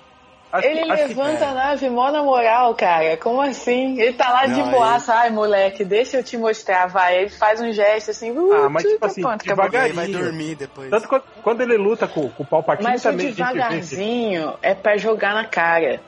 Acho 0.52 0.68
Ele 0.68 0.84
que- 0.84 0.92
acho 0.92 1.02
que- 1.02 1.08
levanta 1.10 1.44
é. 1.44 1.48
a 1.48 1.54
nave 1.56 1.90
mó 1.90 2.12
na 2.12 2.22
moral, 2.22 2.76
cara. 2.76 3.18
Como 3.18 3.42
assim? 3.42 4.00
Ele 4.00 4.14
tá 4.14 4.30
lá 4.30 4.46
de 4.46 4.62
Não, 4.62 4.70
boaça. 4.70 5.12
Ai, 5.16 5.32
moleque, 5.32 5.84
deixa 5.84 6.18
eu 6.18 6.24
te 6.24 6.38
mostrar, 6.38 6.86
vai. 6.86 7.18
Ele 7.22 7.30
faz 7.30 7.60
um 7.60 7.72
gesto 7.74 8.12
assim. 8.12 8.30
Uh, 8.32 8.54
Ah, 8.66 8.70
mas, 8.70 8.84
tipo 8.84 9.04
assim, 9.04 9.22
pronto, 9.24 9.42
acabou. 9.42 9.66
devagar- 9.66 9.86
Aí 9.86 9.92
vai 9.92 10.06
Devagarinho. 10.06 10.32
dormir 10.32 10.56
depois. 10.56 10.90
Tanto 10.92 11.08
quando, 11.08 11.24
quando 11.42 11.62
ele 11.62 11.76
luta 11.78 12.08
com, 12.08 12.30
com 12.30 12.44
o 12.44 12.46
Palpatine 12.46 12.88
Mas 12.88 13.02
o 13.02 13.04
também 13.10 13.28
gente 13.30 13.36
vê 13.38 13.44
que- 13.44 13.52
devagarzinho 13.54 14.54
é 14.62 14.76
pra 14.76 14.96
jogar 14.98 15.34
na 15.34 15.46
cara. 15.46 16.00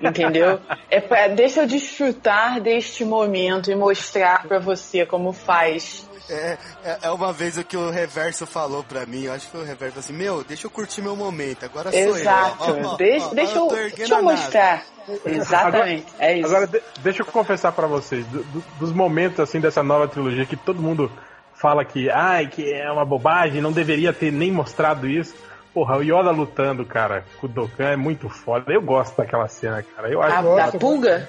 Entendeu? 0.00 0.60
É 0.90 1.00
pra, 1.00 1.28
deixa 1.28 1.62
eu 1.62 1.66
desfrutar 1.66 2.60
deste 2.60 3.04
momento 3.04 3.70
e 3.70 3.74
mostrar 3.74 4.42
pra 4.46 4.58
você 4.58 5.04
como 5.04 5.32
faz. 5.32 6.08
É, 6.30 6.56
é, 6.82 6.98
é 7.02 7.10
uma 7.10 7.32
vez 7.34 7.58
o 7.58 7.64
que 7.64 7.76
o 7.76 7.90
Reverso 7.90 8.46
falou 8.46 8.82
pra 8.82 9.04
mim, 9.04 9.24
eu 9.24 9.32
acho 9.34 9.44
que 9.46 9.52
foi 9.52 9.60
o 9.60 9.64
Reverso 9.66 9.98
assim, 9.98 10.14
meu, 10.14 10.42
deixa 10.42 10.66
eu 10.66 10.70
curtir 10.70 11.02
meu 11.02 11.14
momento, 11.14 11.64
agora 11.66 11.90
sou 11.92 12.00
Exato. 12.00 12.70
eu. 12.70 12.86
Ó, 12.88 12.96
deixa, 12.96 13.26
ó, 13.26 13.34
deixa 13.34 13.58
eu, 13.58 13.68
deixa 13.68 14.14
eu 14.14 14.22
mostrar. 14.22 14.82
Exatamente. 15.26 16.06
é 16.18 16.38
isso. 16.38 16.46
Agora, 16.46 16.66
de- 16.66 16.82
deixa 17.02 17.20
eu 17.22 17.26
confessar 17.26 17.72
pra 17.72 17.86
vocês, 17.86 18.24
do- 18.26 18.42
do- 18.44 18.64
dos 18.78 18.90
momentos 18.92 19.38
assim 19.40 19.60
dessa 19.60 19.82
nova 19.82 20.08
trilogia 20.08 20.46
que 20.46 20.56
todo 20.56 20.80
mundo 20.80 21.12
fala 21.52 21.84
que, 21.84 22.08
ai, 22.10 22.46
que 22.46 22.72
é 22.72 22.90
uma 22.90 23.04
bobagem, 23.04 23.60
não 23.60 23.70
deveria 23.72 24.12
ter 24.12 24.32
nem 24.32 24.50
mostrado 24.50 25.06
isso. 25.06 25.34
Porra, 25.74 25.96
o 25.98 26.02
Yoda 26.02 26.30
lutando, 26.30 26.86
cara, 26.86 27.24
com 27.40 27.46
o 27.48 27.50
Dokkan 27.50 27.90
é 27.90 27.96
muito 27.96 28.28
foda. 28.28 28.72
Eu 28.72 28.80
gosto 28.80 29.16
daquela 29.16 29.48
cena, 29.48 29.82
cara. 29.82 30.08
Eu 30.08 30.22
acho, 30.22 30.48
a, 30.48 30.66
da 30.70 30.78
pulga? 30.78 31.28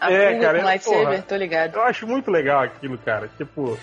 A 0.00 0.12
É, 0.12 0.32
pulga 0.32 0.46
cara, 0.46 0.58
com 0.58 0.64
lightsaber, 0.64 1.04
porra. 1.04 1.22
tô 1.22 1.36
ligado. 1.36 1.74
eu 1.76 1.82
acho 1.82 2.06
muito 2.06 2.28
legal 2.30 2.60
aquilo, 2.62 2.98
cara. 2.98 3.28
Tipo, 3.38 3.78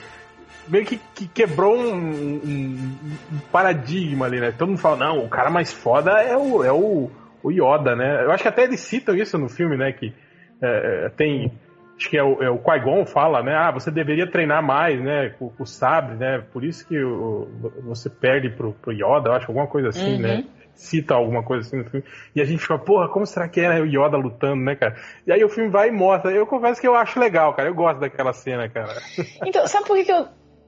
meio 0.67 0.85
que, 0.85 0.99
que 1.15 1.27
quebrou 1.29 1.77
um, 1.77 1.95
um- 1.95 2.97
um 3.31 3.39
paradigma 3.53 4.25
ali, 4.25 4.41
né? 4.41 4.51
Todo 4.51 4.67
mundo 4.69 4.79
fala, 4.79 4.97
não, 4.97 5.23
o 5.23 5.29
cara 5.29 5.49
mais 5.49 5.71
foda 5.71 6.11
é 6.21 6.35
o, 6.35 6.61
é 6.63 6.71
o, 6.73 7.09
o 7.41 7.49
Yoda, 7.51 7.95
né? 7.95 8.25
Eu 8.25 8.31
acho 8.31 8.43
que 8.43 8.49
até 8.49 8.63
eles 8.63 8.81
citam 8.81 9.15
isso 9.15 9.37
no 9.37 9.47
filme, 9.47 9.77
né? 9.77 9.93
Que 9.93 10.13
é, 10.61 11.05
é, 11.05 11.09
tem. 11.09 11.57
Acho 12.01 12.09
que 12.09 12.17
é 12.17 12.23
o, 12.23 12.41
é 12.41 12.49
o 12.49 12.57
Qui-Gon 12.57 13.05
fala, 13.05 13.43
né? 13.43 13.53
Ah, 13.55 13.69
você 13.69 13.91
deveria 13.91 14.25
treinar 14.25 14.63
mais, 14.63 14.99
né? 14.99 15.35
Com, 15.37 15.49
com 15.49 15.61
o 15.61 15.67
sabre, 15.67 16.15
né? 16.15 16.43
Por 16.51 16.63
isso 16.63 16.87
que 16.87 16.99
o, 16.99 17.47
você 17.83 18.09
perde 18.09 18.49
pro, 18.49 18.73
pro 18.73 18.91
Yoda, 18.91 19.29
eu 19.29 19.33
acho, 19.33 19.45
alguma 19.51 19.67
coisa 19.67 19.89
assim, 19.89 20.13
Uhum. 20.15 20.19
né? 20.19 20.43
Cita 20.73 21.13
alguma 21.13 21.43
coisa 21.43 21.67
assim 21.67 21.77
no 21.77 21.83
filme. 21.87 22.03
E 22.35 22.41
a 22.41 22.43
gente 22.43 22.59
fica, 22.59 22.75
porra, 22.79 23.07
como 23.07 23.23
será 23.27 23.47
que 23.47 23.59
era 23.59 23.83
o 23.83 23.85
Yoda 23.85 24.17
lutando, 24.17 24.63
né, 24.63 24.75
cara? 24.75 24.95
E 25.27 25.31
aí 25.31 25.43
o 25.43 25.49
filme 25.49 25.69
vai 25.69 25.89
e 25.89 25.91
mostra. 25.91 26.31
Eu 26.31 26.47
confesso 26.47 26.81
que 26.81 26.87
eu 26.87 26.95
acho 26.95 27.19
legal, 27.19 27.53
cara. 27.53 27.69
Eu 27.69 27.75
gosto 27.75 27.99
daquela 27.99 28.33
cena, 28.33 28.67
cara. 28.67 28.95
Então, 29.45 29.67
sabe 29.67 29.85
por 29.85 29.95
que, 29.95 30.05
que 30.05 30.11
eu. 30.11 30.25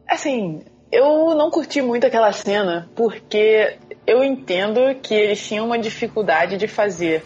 Assim, 0.08 0.64
eu 0.92 1.34
não 1.34 1.50
curti 1.50 1.82
muito 1.82 2.06
aquela 2.06 2.32
cena, 2.32 2.88
porque 2.96 3.76
eu 4.06 4.24
entendo 4.24 4.94
que 5.02 5.16
eles 5.16 5.48
tinham 5.48 5.66
uma 5.66 5.80
dificuldade 5.80 6.58
de 6.58 6.68
fazer 6.68 7.24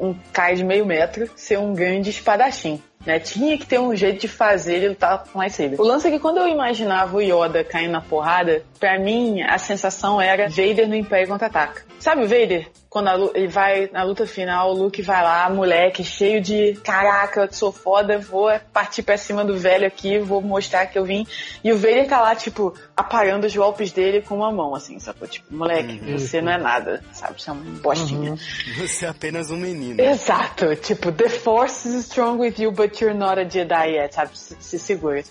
um 0.00 0.14
Kai 0.32 0.54
de 0.54 0.64
meio 0.64 0.86
metro 0.86 1.28
ser 1.36 1.58
um 1.58 1.74
grande 1.74 2.08
espadachim. 2.08 2.82
Né? 3.06 3.20
Tinha 3.20 3.56
que 3.56 3.64
ter 3.64 3.78
um 3.78 3.94
jeito 3.94 4.22
de 4.22 4.28
fazer 4.28 4.74
ele 4.74 4.88
lutar 4.90 5.24
com 5.24 5.38
lightsaber. 5.38 5.80
O 5.80 5.84
lance 5.84 6.08
é 6.08 6.10
que 6.10 6.18
quando 6.18 6.38
eu 6.38 6.48
imaginava 6.48 7.16
o 7.16 7.20
Yoda 7.20 7.62
caindo 7.62 7.92
na 7.92 8.00
porrada, 8.00 8.64
pra 8.80 8.98
mim 8.98 9.40
a 9.42 9.56
sensação 9.58 10.20
era 10.20 10.48
Vader 10.48 10.88
no 10.88 10.96
Império 10.96 11.28
Contra-Ataca. 11.28 11.84
Sabe 12.00 12.24
o 12.24 12.28
Vader? 12.28 12.68
Quando 12.96 13.08
a 13.08 13.30
ele 13.34 13.46
vai 13.46 13.90
na 13.92 14.02
luta 14.04 14.26
final, 14.26 14.70
o 14.70 14.72
Luke 14.72 15.02
vai 15.02 15.22
lá, 15.22 15.50
moleque, 15.50 16.02
cheio 16.02 16.40
de 16.40 16.72
caraca, 16.82 17.42
eu 17.42 17.52
sou 17.52 17.70
foda, 17.70 18.16
vou 18.18 18.50
partir 18.72 19.02
pra 19.02 19.18
cima 19.18 19.44
do 19.44 19.54
velho 19.58 19.86
aqui, 19.86 20.18
vou 20.18 20.40
mostrar 20.40 20.86
que 20.86 20.98
eu 20.98 21.04
vim. 21.04 21.26
E 21.62 21.70
o 21.70 21.76
Vader 21.76 22.08
tá 22.08 22.22
lá, 22.22 22.34
tipo, 22.34 22.72
apagando 22.96 23.44
os 23.46 23.54
golpes 23.54 23.92
dele 23.92 24.22
com 24.22 24.36
uma 24.36 24.50
mão, 24.50 24.74
assim, 24.74 24.98
sacou? 24.98 25.28
Tipo, 25.28 25.54
moleque, 25.54 25.98
você 26.18 26.40
não 26.40 26.50
é 26.52 26.56
nada, 26.56 27.04
sabe? 27.12 27.38
Você 27.42 27.50
é 27.50 27.52
um 27.52 27.60
bostinha. 27.82 28.34
Você 28.78 29.04
é 29.04 29.08
apenas 29.10 29.50
um 29.50 29.58
menino. 29.58 30.00
Exato, 30.00 30.74
tipo, 30.76 31.12
the 31.12 31.28
force 31.28 31.86
is 31.86 32.06
strong 32.06 32.38
with 32.40 32.54
you, 32.58 32.72
but 32.72 32.98
you're 32.98 33.12
not 33.14 33.38
a 33.38 33.44
Jedi 33.46 33.90
yet, 33.96 34.14
sabe? 34.14 34.30
Se, 34.38 34.56
se 34.58 34.78
segura. 34.78 35.22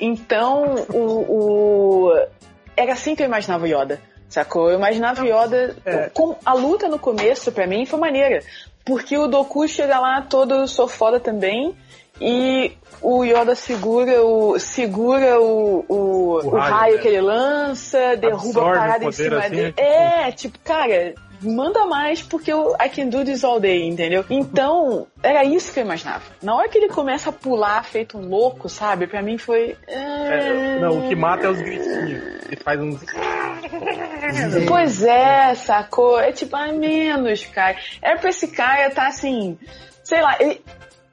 Então, 0.00 0.76
o, 0.88 2.06
o- 2.08 2.26
Era 2.74 2.94
assim 2.94 3.14
que 3.14 3.22
eu 3.22 3.26
imaginava 3.26 3.64
o 3.64 3.66
Yoda, 3.66 4.00
sacou? 4.32 4.70
Eu 4.70 4.78
imaginava 4.78 5.22
o 5.22 5.26
Yoda. 5.26 5.76
Com, 6.14 6.36
a 6.44 6.52
luta 6.54 6.88
no 6.88 6.98
começo, 6.98 7.52
pra 7.52 7.66
mim, 7.66 7.86
foi 7.86 7.98
maneira. 7.98 8.42
Porque 8.84 9.16
o 9.16 9.26
Doku 9.28 9.66
chega 9.68 9.98
lá 9.98 10.22
todo 10.22 10.66
sou 10.66 10.88
foda 10.88 11.20
também. 11.20 11.74
E 12.20 12.72
o 13.00 13.24
Yoda 13.24 13.54
segura 13.54 14.22
o. 14.22 14.58
segura 14.58 15.40
o, 15.40 15.84
o, 15.88 16.34
o 16.44 16.48
raio, 16.50 16.74
raio, 16.74 16.96
né? 16.96 17.02
que 17.02 17.08
ele 17.08 17.20
lança, 17.20 18.16
derruba 18.16 18.60
Absorve 18.60 18.68
a 18.68 18.72
o 18.72 18.78
parada 18.78 19.04
em 19.04 19.12
cima 19.12 19.38
assim, 19.38 19.50
dele. 19.50 19.68
Tipo- 19.72 19.80
É, 19.80 20.32
tipo, 20.32 20.58
cara, 20.60 21.14
manda 21.42 21.86
mais 21.86 22.22
porque 22.22 22.52
eu 22.52 22.74
I 22.80 22.88
can 22.88 23.08
do 23.08 23.24
this 23.24 23.44
all 23.44 23.60
day, 23.60 23.86
entendeu? 23.86 24.24
Então, 24.30 25.06
era 25.22 25.44
isso 25.44 25.72
que 25.72 25.80
eu 25.80 25.84
imaginava. 25.84 26.22
Na 26.42 26.54
hora 26.54 26.68
que 26.68 26.78
ele 26.78 26.88
começa 26.88 27.30
a 27.30 27.32
pular 27.32 27.84
feito 27.84 28.18
um 28.18 28.28
louco, 28.28 28.68
sabe? 28.68 29.06
Pra 29.06 29.22
mim 29.22 29.38
foi. 29.38 29.76
É, 29.86 30.78
não, 30.80 31.04
o 31.04 31.08
que 31.08 31.14
mata 31.14 31.46
é 31.46 31.50
os 31.50 31.60
gritinhos. 31.60 32.22
Ele 32.46 32.56
faz 32.56 32.80
uns. 32.80 33.04
Pois 34.66 35.02
é, 35.02 35.54
sacou? 35.54 36.20
É 36.20 36.32
tipo, 36.32 36.54
ai, 36.56 36.72
menos, 36.72 37.44
cara. 37.46 37.76
Era 38.00 38.18
pra 38.18 38.30
esse 38.30 38.48
cara 38.48 38.90
tá 38.90 39.06
assim. 39.06 39.58
Sei 40.04 40.20
lá, 40.20 40.36
ele, 40.40 40.60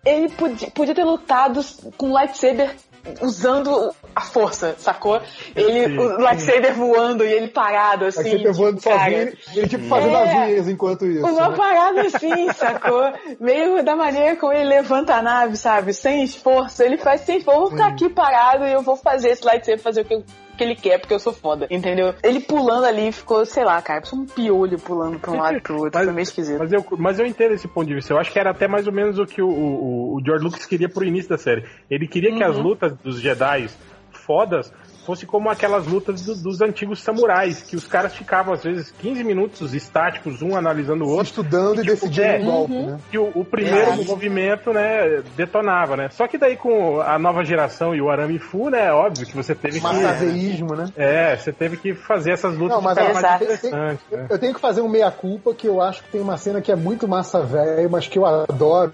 ele 0.05 0.29
podia, 0.29 0.69
podia 0.71 0.95
ter 0.95 1.03
lutado 1.03 1.61
com 1.97 2.11
lightsaber 2.11 2.75
usando 3.21 3.93
a 4.15 4.21
força, 4.21 4.75
sacou? 4.77 5.21
Ele, 5.55 5.87
Sim. 5.87 5.97
o 5.99 6.19
lightsaber 6.19 6.73
voando 6.73 7.23
e 7.23 7.31
ele 7.31 7.47
parado, 7.47 8.05
assim. 8.05 8.23
Você 8.23 8.43
tá 8.43 8.51
voando 8.51 8.77
tipo, 8.77 8.89
sozinho, 8.91 9.17
ele, 9.17 9.37
ele 9.55 9.67
tipo 9.67 9.87
fazendo 9.87 10.15
É. 10.15 10.23
as 10.23 10.49
unhas 10.49 10.67
enquanto 10.67 11.05
isso. 11.05 11.25
Uma 11.25 11.49
né? 11.49 11.55
parada 11.55 12.01
assim, 12.01 12.51
sacou? 12.53 13.11
Meio 13.39 13.83
da 13.83 13.95
maneira 13.95 14.35
como 14.35 14.53
ele 14.53 14.65
levanta 14.69 15.15
a 15.15 15.21
nave, 15.21 15.55
sabe? 15.57 15.93
Sem 15.93 16.23
esforço. 16.23 16.81
Ele 16.83 16.97
faz 16.97 17.21
sem 17.21 17.37
esforço. 17.37 17.57
Eu 17.57 17.61
vou 17.61 17.71
ficar 17.71 17.87
aqui 17.87 18.09
parado 18.09 18.65
e 18.65 18.71
eu 18.71 18.81
vou 18.81 18.95
fazer 18.95 19.29
esse 19.29 19.45
lightsaber 19.45 19.79
fazer 19.81 20.01
o 20.01 20.05
que, 20.05 20.13
eu- 20.15 20.23
que 20.59 20.63
ele 20.65 20.75
quer, 20.75 20.99
porque 20.99 21.13
eu 21.13 21.19
sou 21.19 21.31
foda, 21.33 21.65
entendeu? 21.71 22.13
Ele 22.21 22.41
pulando 22.41 22.85
ali 22.85 23.11
ficou, 23.11 23.45
sei 23.45 23.63
lá, 23.63 23.81
cara, 23.81 24.03
um 24.13 24.25
piolho 24.25 24.77
pulando 24.77 25.17
pra 25.17 25.31
um 25.31 25.37
lado 25.37 25.57
e 25.57 25.61
pro 25.61 25.75
outro. 25.77 25.91
Mas- 25.95 26.03
Foi 26.05 26.13
meio 26.13 26.23
esquisito. 26.23 26.59
Mas 26.59 26.73
eu, 26.73 26.85
mas 26.97 27.19
eu 27.19 27.25
entendo 27.25 27.53
esse 27.53 27.67
ponto 27.67 27.87
de 27.87 27.95
vista. 27.95 28.13
Eu 28.13 28.17
acho 28.19 28.31
que 28.31 28.37
era 28.37 28.51
até 28.51 28.67
mais 28.67 28.85
ou 28.85 28.93
menos 28.93 29.17
o 29.17 29.25
que 29.25 29.41
o, 29.41 29.47
o, 29.49 30.15
o 30.17 30.21
George 30.23 30.43
Lucas 30.43 30.65
queria 30.65 30.89
pro 30.89 31.05
início 31.05 31.29
da 31.29 31.37
série. 31.37 31.63
Ele 31.89 32.07
queria 32.07 32.35
que 32.35 32.43
as 32.43 32.57
Uhum. 32.57 32.63
lutas 32.63 32.93
dos 33.01 33.19
Jedi 33.21 33.69
fodas 34.11 34.71
fosse 35.09 35.25
como 35.25 35.49
aquelas 35.49 35.87
lutas 35.87 36.21
do- 36.21 36.35
dos 36.35 36.61
antigos 36.61 37.01
samurais, 37.01 37.63
que 37.63 37.75
os 37.75 37.87
caras 37.87 38.13
ficavam 38.13 38.53
às 38.53 38.63
vezes 38.63 38.91
15 38.99 39.23
minutos 39.23 39.73
estáticos, 39.73 40.43
um 40.43 40.55
analisando 40.55 41.03
o 41.03 41.09
outro, 41.09 41.25
estudando 41.25 41.79
e 41.81 41.83
Tipo, 41.83 41.93
decidindo 41.95 42.21
é. 42.27 42.37
o 42.39 42.43
golpe, 42.45 42.73
Uhum. 42.73 42.85
né? 42.85 42.99
que 43.09 43.17
o, 43.17 43.31
o 43.33 43.43
primeiro 43.43 43.91
É. 43.93 43.95
movimento, 44.05 44.71
né, 44.71 45.23
detonava, 45.35 45.97
né? 45.97 46.09
Só 46.11 46.27
que 46.27 46.37
daí 46.37 46.55
com 46.55 47.01
a 47.01 47.17
nova 47.17 47.43
geração 47.43 47.95
e 47.95 47.99
o 48.01 48.07
Arame 48.11 48.37
Fu, 48.37 48.69
né, 48.69 48.93
óbvio 48.93 49.25
que 49.25 49.35
você 49.35 49.55
teve 49.55 49.79
que... 49.79 49.83
Massaveísmo, 49.83 50.75
né? 50.75 50.85
É, 50.95 51.35
você 51.35 51.51
teve 51.51 51.77
que 51.77 51.95
fazer 51.95 52.33
essas 52.33 52.55
lutas 52.55 52.75
Não, 52.77 52.81
mas 52.83 52.95
é 52.99 53.09
exato. 53.09 53.43
interessantes, 53.45 54.05
né? 54.11 54.27
Eu 54.29 54.37
tenho 54.37 54.53
que 54.53 54.59
fazer 54.61 54.81
um 54.81 54.87
meia-culpa 54.89 55.55
que 55.55 55.65
eu 55.67 55.81
acho 55.81 56.03
que 56.03 56.11
tem 56.11 56.21
uma 56.21 56.37
cena 56.37 56.61
que 56.61 56.71
é 56.71 56.75
muito 56.75 57.07
massa 57.07 57.41
velho, 57.41 57.89
mas 57.89 58.07
que 58.07 58.19
eu 58.19 58.27
adoro. 58.27 58.93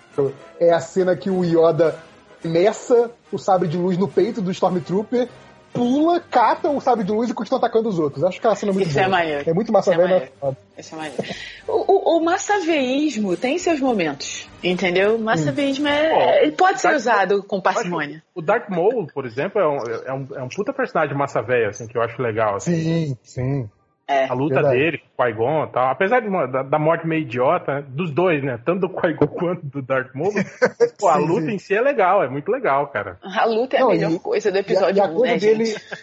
É 0.62 0.72
a 0.72 0.80
cena 0.80 1.14
que 1.14 1.30
o 1.30 1.44
Yoda 1.44 1.94
meça 2.42 3.12
o 3.32 3.38
sabre 3.38 3.68
de 3.68 3.76
luz 3.78 3.98
no 3.98 4.08
peito 4.08 4.42
do 4.42 4.52
Stormtrooper, 4.52 5.28
pula, 5.76 6.20
cata 6.20 6.70
o 6.70 6.80
sabre 6.80 7.04
de 7.04 7.12
luz 7.12 7.30
e 7.30 7.34
continua 7.34 7.60
atacando 7.60 7.90
os 7.90 8.00
outros. 8.00 8.24
Acho 8.24 8.40
que 8.40 8.48
é 8.48 8.50
uma 8.50 8.56
cena 8.56 8.72
muito 8.72 8.88
Isso 8.88 8.98
é 9.00 9.04
boa. 9.04 9.18
maneiro. 9.18 9.50
É 9.50 9.54
muito 9.54 9.72
massa 9.72 9.92
Isso 9.92 10.02
é 10.02 10.08
mas 10.08 10.30
foda. 10.40 10.58
Esse 10.78 10.94
é 10.94 10.98
maneiro. 10.98 11.24
O, 11.68 11.94
o, 11.94 12.18
o 12.18 12.24
massaveísmo 12.26 13.38
tem 13.38 13.58
seus 13.58 13.80
momentos, 13.80 14.48
entendeu? 14.64 15.16
O 15.16 15.20
massaveísmo 15.20 15.88
é, 15.88 16.14
Ó, 16.14 16.30
ele 16.44 16.52
pode 16.54 16.82
ser 16.82 16.88
Darth- 16.88 16.98
usado 17.00 17.44
com 17.44 17.62
parcimônia. 17.62 18.24
O 18.34 18.42
Darth 18.42 18.70
Maul, 18.70 19.08
por 19.14 19.26
exemplo, 19.26 19.60
é 19.62 19.68
um, 19.68 19.78
é 19.78 20.14
um, 20.14 20.28
é 20.40 20.44
um 20.44 20.50
puta 20.50 20.74
personagem 20.74 21.16
massa 21.16 21.42
velha, 21.42 21.70
assim, 21.70 21.88
que 21.88 21.98
eu 21.98 22.02
acho 22.02 22.20
legal, 22.22 22.56
assim. 22.56 22.74
Sim, 22.74 23.18
sim. 23.22 23.70
É. 24.08 24.26
A 24.30 24.34
luta 24.36 24.56
Verdade. 24.56 24.78
dele 24.78 24.98
com 25.00 25.24
o 25.24 25.26
Qui-Gon 25.26 25.64
e 25.64 25.72
tal. 25.72 25.90
Apesar 25.90 26.20
de 26.20 26.28
uma- 26.28 26.46
da, 26.48 26.62
da 26.62 26.78
morte 26.78 27.08
meio 27.08 27.24
idiota, 27.24 27.76
né? 27.82 27.86
dos 27.88 28.12
dois, 28.12 28.44
né? 28.44 28.60
Tanto 28.64 28.82
do 28.82 28.90
Qui-Gon 28.90 29.26
quanto 29.34 29.66
do 29.66 29.82
Darth 29.82 30.14
Maul. 30.14 30.32
pô, 31.00 31.10
a 31.10 31.16
Sim, 31.18 31.26
luta 31.26 31.46
sim. 31.48 31.54
em 31.56 31.58
si 31.60 31.74
é 31.74 31.82
legal, 31.82 32.24
é 32.24 32.30
muito 32.30 32.52
legal, 32.52 32.88
cara. 32.90 33.18
A 33.24 33.46
luta 33.46 33.78
é 33.78 33.80
Não, 33.80 33.90
a 33.90 33.94
melhor 33.94 34.12
e- 34.12 34.20
coisa 34.20 34.52
do 34.52 34.58
E 34.58 34.60
a, 34.60 34.62
episódio 34.62 34.98
e 34.98 35.02
a 35.02 35.06
1, 35.06 35.16
coisa 35.16 35.34
né, 35.34 35.40
dele. 35.40 35.66
gente? 35.66 35.86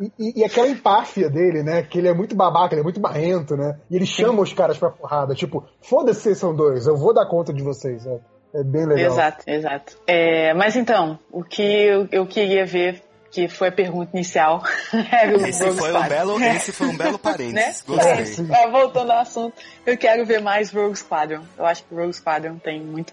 E, 0.00 0.10
e- 0.18 0.40
e 0.40 0.44
aquela 0.44 0.66
empáfia 0.68 1.28
dele, 1.28 1.62
né? 1.62 1.82
Que 1.82 1.98
ele 1.98 2.08
é 2.08 2.14
muito 2.14 2.34
babaca, 2.34 2.72
ele 2.74 2.80
é 2.80 2.84
muito 2.84 2.98
barrento, 3.00 3.54
né? 3.54 3.78
E 3.90 3.96
ele 3.96 4.06
chama 4.06 4.40
os 4.40 4.50
caras 4.52 4.78
pra 4.78 4.88
porrada. 4.90 5.34
Tipo, 5.34 5.62
foda-se, 5.82 6.20
vocês 6.22 6.38
são 6.38 6.54
dois, 6.56 6.86
eu 6.86 6.96
vou 6.96 7.12
dar 7.12 7.26
conta 7.26 7.52
de 7.52 7.62
vocês. 7.62 8.06
É, 8.06 8.18
é 8.54 8.64
bem 8.64 8.86
legal. 8.86 9.12
Exato, 9.12 9.44
exato. 9.46 9.98
É, 10.06 10.54
mas 10.54 10.74
então, 10.74 11.18
o 11.30 11.44
que 11.44 11.62
eu, 11.62 12.08
eu 12.10 12.26
queria 12.26 12.64
ver, 12.64 13.02
que 13.30 13.48
foi 13.48 13.68
a 13.68 13.72
pergunta 13.72 14.10
inicial, 14.14 14.62
Esse 15.48 15.70
foi, 15.72 15.92
um 15.94 16.08
belo, 16.08 16.42
esse 16.42 16.72
foi 16.72 16.86
um 16.88 16.96
belo 16.96 17.12
né? 17.14 17.18
parênteses. 17.22 17.82
É, 17.82 17.86
Gostei. 17.86 18.26
sim. 18.26 18.48
É, 18.52 18.68
voltando 18.68 19.12
ao 19.12 19.18
assunto, 19.20 19.54
eu 19.86 19.96
quero 19.96 20.24
ver 20.26 20.40
mais 20.40 20.70
Rogue 20.72 20.96
Squadron. 20.96 21.42
Eu 21.56 21.64
acho 21.66 21.84
que 21.84 21.94
Rogue 21.94 22.12
Squadron 22.12 22.56
tem 22.58 22.80
muito, 22.80 23.12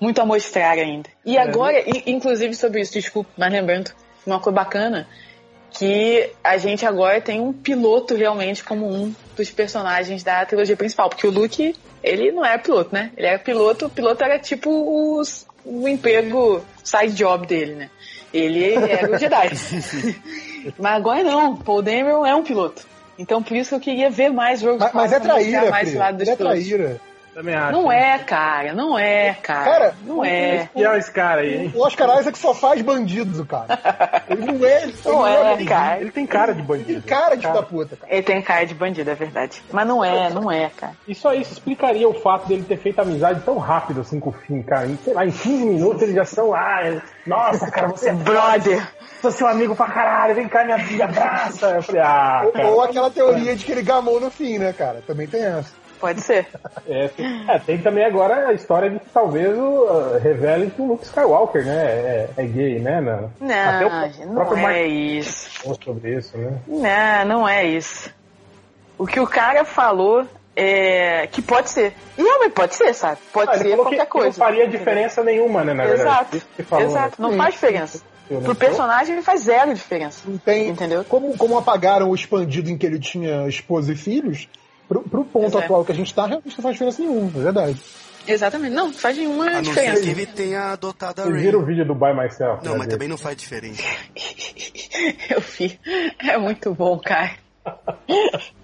muito 0.00 0.20
a 0.20 0.24
mostrar 0.26 0.72
ainda. 0.78 1.08
E 1.24 1.36
É, 1.36 1.40
agora, 1.42 1.82
inclusive 2.06 2.54
sobre 2.54 2.80
isso, 2.82 2.92
desculpa, 2.92 3.30
mas 3.36 3.52
lembrando, 3.52 3.90
uma 4.24 4.38
coisa 4.38 4.54
bacana, 4.56 5.08
que 5.70 6.30
a 6.42 6.56
gente 6.56 6.86
agora 6.86 7.20
tem 7.20 7.40
um 7.40 7.52
piloto 7.52 8.14
realmente 8.14 8.64
como 8.64 8.86
um 8.90 9.14
dos 9.36 9.50
personagens 9.50 10.22
da 10.22 10.44
trilogia 10.46 10.76
principal, 10.76 11.08
porque 11.10 11.26
o 11.26 11.30
Luke, 11.30 11.74
ele 12.02 12.32
não 12.32 12.44
era 12.44 12.58
piloto, 12.58 12.94
né? 12.94 13.10
Ele 13.16 13.26
era 13.26 13.38
piloto, 13.38 13.86
o 13.86 13.90
piloto 13.90 14.22
era 14.24 14.38
tipo 14.38 15.18
os- 15.18 15.46
o 15.64 15.86
emprego 15.86 16.64
side 16.82 17.12
job 17.12 17.46
dele, 17.46 17.74
né? 17.74 17.90
Ele 18.32 18.74
era 18.74 19.10
o 19.10 19.18
Jedi. 19.18 19.50
Mas 20.78 20.96
agora 20.96 21.22
não, 21.22 21.56
Paul 21.56 21.82
Dameron 21.82 22.26
é 22.26 22.34
um 22.34 22.42
piloto. 22.42 22.86
Então 23.18 23.42
por 23.42 23.56
isso 23.56 23.70
que 23.70 23.74
eu 23.76 23.80
queria 23.80 24.10
ver 24.10 24.30
mais 24.30 24.62
Rogue 24.62 24.78
Mas, 24.78 24.92
mas 24.92 25.12
é 25.12 25.18
traíra, 25.20 25.70
mais 25.70 25.92
lado 25.94 26.18
dos 26.18 26.28
Ele 26.28 26.30
é 26.32 26.36
pilotos. 26.36 26.68
traíra. 26.68 27.00
Também 27.38 27.54
acho. 27.54 27.70
Não 27.72 27.92
é, 27.92 28.18
cara. 28.18 28.72
Não 28.74 28.98
é, 28.98 29.32
cara. 29.40 29.64
Cara, 29.64 29.94
não 30.04 30.24
é. 30.24 30.68
E 30.74 30.84
olha 30.84 30.98
esse 30.98 31.12
cara 31.12 31.42
aí, 31.42 31.54
hein? 31.66 31.72
O 31.72 31.82
Oscar 31.86 32.18
Isaac 32.18 32.36
só 32.36 32.52
faz 32.52 32.82
bandido, 32.82 33.46
cara. 33.46 33.78
Ele 34.28 34.44
não 34.44 34.66
é. 34.66 34.82
Ele 34.82 34.94
Não 35.04 35.24
é, 35.24 35.44
bandido. 35.52 35.68
cara. 35.70 36.00
Ele 36.00 36.10
tem 36.10 36.26
cara 36.26 36.52
de 36.52 36.58
Ele 36.58 36.66
bandido. 36.66 37.00
tem 37.02 37.16
cara 37.16 37.36
de 37.36 37.42
da 37.46 37.62
puta, 37.62 37.94
cara. 37.96 38.12
Ele 38.12 38.22
tem 38.24 38.42
cara 38.42 38.66
de 38.66 38.74
bandido, 38.74 39.08
é 39.08 39.14
verdade. 39.14 39.62
Mas 39.70 39.86
não 39.86 40.04
é, 40.04 40.30
não 40.30 40.50
é, 40.50 40.68
cara. 40.76 40.94
Isso 41.06 41.28
aí 41.28 41.40
isso 41.42 41.52
explicaria 41.52 42.08
o 42.08 42.14
fato 42.14 42.48
dele 42.48 42.64
ter 42.64 42.76
feito 42.76 42.98
amizade 43.00 43.40
tão 43.42 43.56
rápido 43.58 44.00
assim 44.00 44.18
com 44.18 44.30
o 44.30 44.32
Finn, 44.32 44.64
cara. 44.64 44.88
Em, 44.88 44.96
sei 45.04 45.14
lá, 45.14 45.24
em 45.24 45.30
15 45.30 45.64
minutos 45.64 46.02
eles 46.02 46.16
já 46.16 46.24
são. 46.24 46.52
Ah, 46.52 46.80
é- 46.82 47.00
nossa, 47.24 47.70
cara, 47.70 47.86
você 47.86 48.08
é 48.08 48.12
Brother. 48.14 48.84
sou 49.22 49.30
seu 49.30 49.46
amigo 49.46 49.76
pra 49.76 49.86
caralho, 49.86 50.34
vem 50.34 50.48
cá, 50.48 50.64
me, 50.64 50.74
me 50.92 51.02
abraça. 51.02 51.66
Eu 51.70 51.82
falei, 51.84 52.00
ah, 52.00 52.42
Ou, 52.46 52.52
cara. 52.52 52.66
ou 52.66 52.82
aquela 52.82 53.10
teoria 53.10 53.54
de 53.54 53.64
que 53.64 53.70
ele 53.70 53.82
gamou 53.82 54.18
no 54.18 54.28
fim, 54.28 54.58
né, 54.58 54.72
cara? 54.72 55.00
Também 55.06 55.28
tem 55.28 55.44
essa. 55.44 55.70
Pode 56.00 56.20
ser. 56.20 56.46
É, 56.88 57.08
tem, 57.08 57.44
é, 57.48 57.58
tem 57.58 57.78
também 57.78 58.04
agora 58.04 58.48
a 58.48 58.52
história 58.54 58.88
de 58.88 58.98
que 58.98 59.10
talvez 59.10 59.56
o, 59.58 59.84
uh, 59.84 60.18
revele 60.18 60.70
que 60.70 60.80
o 60.80 60.86
Luke 60.86 61.04
Skywalker, 61.04 61.64
né, 61.66 61.76
é, 61.76 62.30
é 62.36 62.44
gay, 62.44 62.78
né? 62.78 63.00
Não, 63.00 63.30
Até 63.50 63.86
o 64.24 64.26
Não, 64.26 64.44
não 64.56 64.68
é 64.68 64.86
isso. 64.86 65.50
sobre 65.84 66.16
isso, 66.16 66.38
né? 66.38 66.58
Não, 66.66 67.40
não 67.40 67.48
é 67.48 67.66
isso. 67.66 68.10
O 68.96 69.06
que 69.06 69.20
o 69.20 69.26
cara 69.26 69.64
falou 69.66 70.24
é 70.56 71.26
que 71.28 71.42
pode 71.42 71.70
ser. 71.70 71.92
E 72.16 72.22
realmente 72.22 72.52
pode 72.52 72.74
ser, 72.74 72.94
sabe? 72.94 73.18
Pode 73.32 73.50
Ah, 73.50 73.58
ser 73.58 73.64
que, 73.64 73.76
qualquer 73.76 73.96
que 73.96 73.98
não 73.98 74.06
coisa. 74.06 74.38
faria 74.38 74.66
diferença 74.66 75.22
nenhuma, 75.22 75.62
né, 75.62 75.74
na 75.74 75.84
verdade. 75.84 76.08
Exato. 76.08 76.36
Isso 76.36 76.46
que 76.56 76.62
ele 76.62 76.68
falou, 76.68 76.86
Exato. 76.86 77.22
né? 77.22 77.28
Não 77.28 77.36
faz 77.36 77.54
diferença. 77.54 78.02
Não 78.30 78.42
Pro 78.42 78.54
personagem 78.54 79.14
ele 79.14 79.22
faz 79.22 79.42
zero 79.42 79.72
diferença. 79.72 80.22
Não 80.26 80.36
tem. 80.36 80.68
Entendeu? 80.68 81.04
Como, 81.04 81.36
como 81.36 81.56
apagaram 81.56 82.10
o 82.10 82.14
expandido 82.14 82.70
em 82.70 82.76
que 82.76 82.84
ele 82.84 82.98
tinha 82.98 83.46
esposa 83.48 83.92
e 83.92 83.96
filhos, 83.96 84.48
pro, 84.88 85.02
pro 85.02 85.24
ponto 85.24 85.50
Pois 85.50 85.54
é. 85.54 85.64
atual 85.64 85.84
que 85.84 85.92
a 85.92 85.94
gente 85.94 86.14
tá, 86.14 86.26
realmente 86.26 86.56
não 86.56 86.62
faz 86.62 86.74
diferença 86.74 87.02
nenhuma, 87.02 87.26
é 87.28 87.42
verdade. 87.42 87.82
Exatamente. 88.26 88.74
Não, 88.74 88.92
faz 88.92 89.16
nenhuma 89.16 89.44
A 89.44 89.50
não 89.50 89.64
ser 89.64 89.70
diferença. 89.70 90.02
que 90.02 90.10
ele 90.10 90.26
tenha 90.26 90.72
adotado 90.72 91.22
a 91.22 91.24
Vocês 91.24 91.40
viram 91.42 91.60
o 91.60 91.64
vídeo 91.64 91.86
do 91.86 91.94
By 91.94 92.12
Myself? 92.14 92.64
Não, 92.64 92.72
né, 92.72 92.78
mas 92.78 92.88
também 92.88 93.08
não 93.08 93.16
faz 93.16 93.36
diferença. 93.36 93.82
Eu 95.30 95.40
vi. 95.40 95.78
É 96.22 96.36
muito 96.36 96.74
bom, 96.74 96.98
cara. 96.98 97.32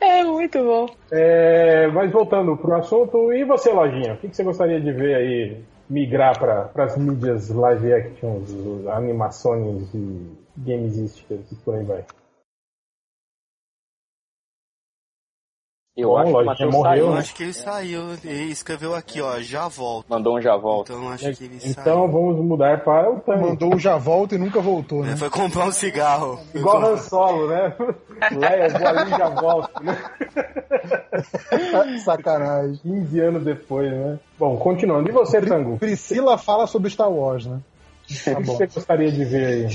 É 0.00 0.24
muito 0.24 0.58
bom. 0.58 0.86
É, 1.10 1.86
mas 1.88 2.10
voltando 2.10 2.56
pro 2.56 2.74
assunto, 2.76 3.30
e 3.32 3.44
você, 3.44 3.70
Lojinha? 3.70 4.14
O 4.14 4.16
que, 4.16 4.28
que 4.28 4.34
você 4.36 4.42
gostaria 4.42 4.80
de 4.80 4.90
ver 4.90 5.14
aí 5.14 5.64
migrar 5.88 6.38
para 6.38 6.70
as 6.84 6.96
mídias 6.96 7.50
live 7.50 7.92
actions, 7.92 8.50
animações 8.88 9.86
e 9.94 10.32
gamesísticas 10.56 11.40
e 11.52 11.54
por 11.56 11.74
aí 11.74 11.84
vai? 11.84 12.04
Eu 15.94 16.08
Bom, 16.08 16.16
acho 16.18 16.30
que 16.32 16.36
o 16.40 16.44
Matheus 16.46 16.72
morreu, 16.72 16.90
saiu, 16.90 17.04
Eu 17.06 17.12
né? 17.12 17.18
acho 17.20 17.34
que 17.34 17.42
ele 17.42 17.52
saiu. 17.52 18.02
Ele 18.24 18.44
escreveu 18.44 18.94
aqui, 18.94 19.20
ó, 19.20 19.38
já 19.40 19.68
volto. 19.68 20.06
Mandou 20.08 20.38
um 20.38 20.40
já 20.40 20.56
volta. 20.56 20.90
Então 20.90 21.08
acho 21.10 21.32
que 21.34 21.44
ele 21.44 21.58
Então 21.62 21.84
saiu. 21.84 22.08
vamos 22.08 22.36
mudar 22.42 22.82
para 22.82 23.10
o 23.10 23.20
Tango. 23.20 23.48
Mandou 23.48 23.74
o 23.74 23.78
já 23.78 23.98
volta 23.98 24.34
e 24.34 24.38
nunca 24.38 24.58
voltou, 24.58 25.02
né? 25.02 25.10
Ele 25.10 25.16
foi 25.18 25.28
comprar 25.28 25.66
um 25.66 25.72
cigarro. 25.72 26.40
Igual 26.54 26.82
Han 26.82 26.96
Solo, 26.96 27.46
né? 27.48 27.74
Leia, 28.30 28.68
vou 28.70 28.88
ali 28.88 29.10
já 29.10 29.28
volto, 29.28 29.82
né? 29.84 29.98
Sacanagem. 32.04 32.80
15 32.82 33.20
anos 33.20 33.44
depois, 33.44 33.90
né? 33.92 34.18
Bom, 34.38 34.56
continuando. 34.56 35.08
E 35.08 35.12
você, 35.12 35.42
Tango? 35.42 35.74
O 35.74 35.78
Priscila 35.78 36.38
fala 36.38 36.66
sobre 36.66 36.88
Star 36.90 37.10
Wars, 37.10 37.44
né? 37.46 37.60
Tá 38.24 38.34
que 38.34 38.42
bom. 38.42 38.54
você 38.56 38.66
gostaria 38.66 39.12
de 39.12 39.24
ver 39.24 39.46
aí? 39.46 39.68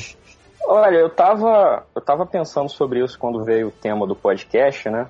Olha, 0.68 0.96
eu 0.98 1.10
tava, 1.10 1.86
eu 1.96 2.02
tava 2.02 2.26
pensando 2.26 2.70
sobre 2.70 3.04
isso 3.04 3.18
quando 3.18 3.44
veio 3.44 3.68
o 3.68 3.72
tema 3.72 4.06
do 4.08 4.16
podcast, 4.16 4.90
né? 4.90 5.08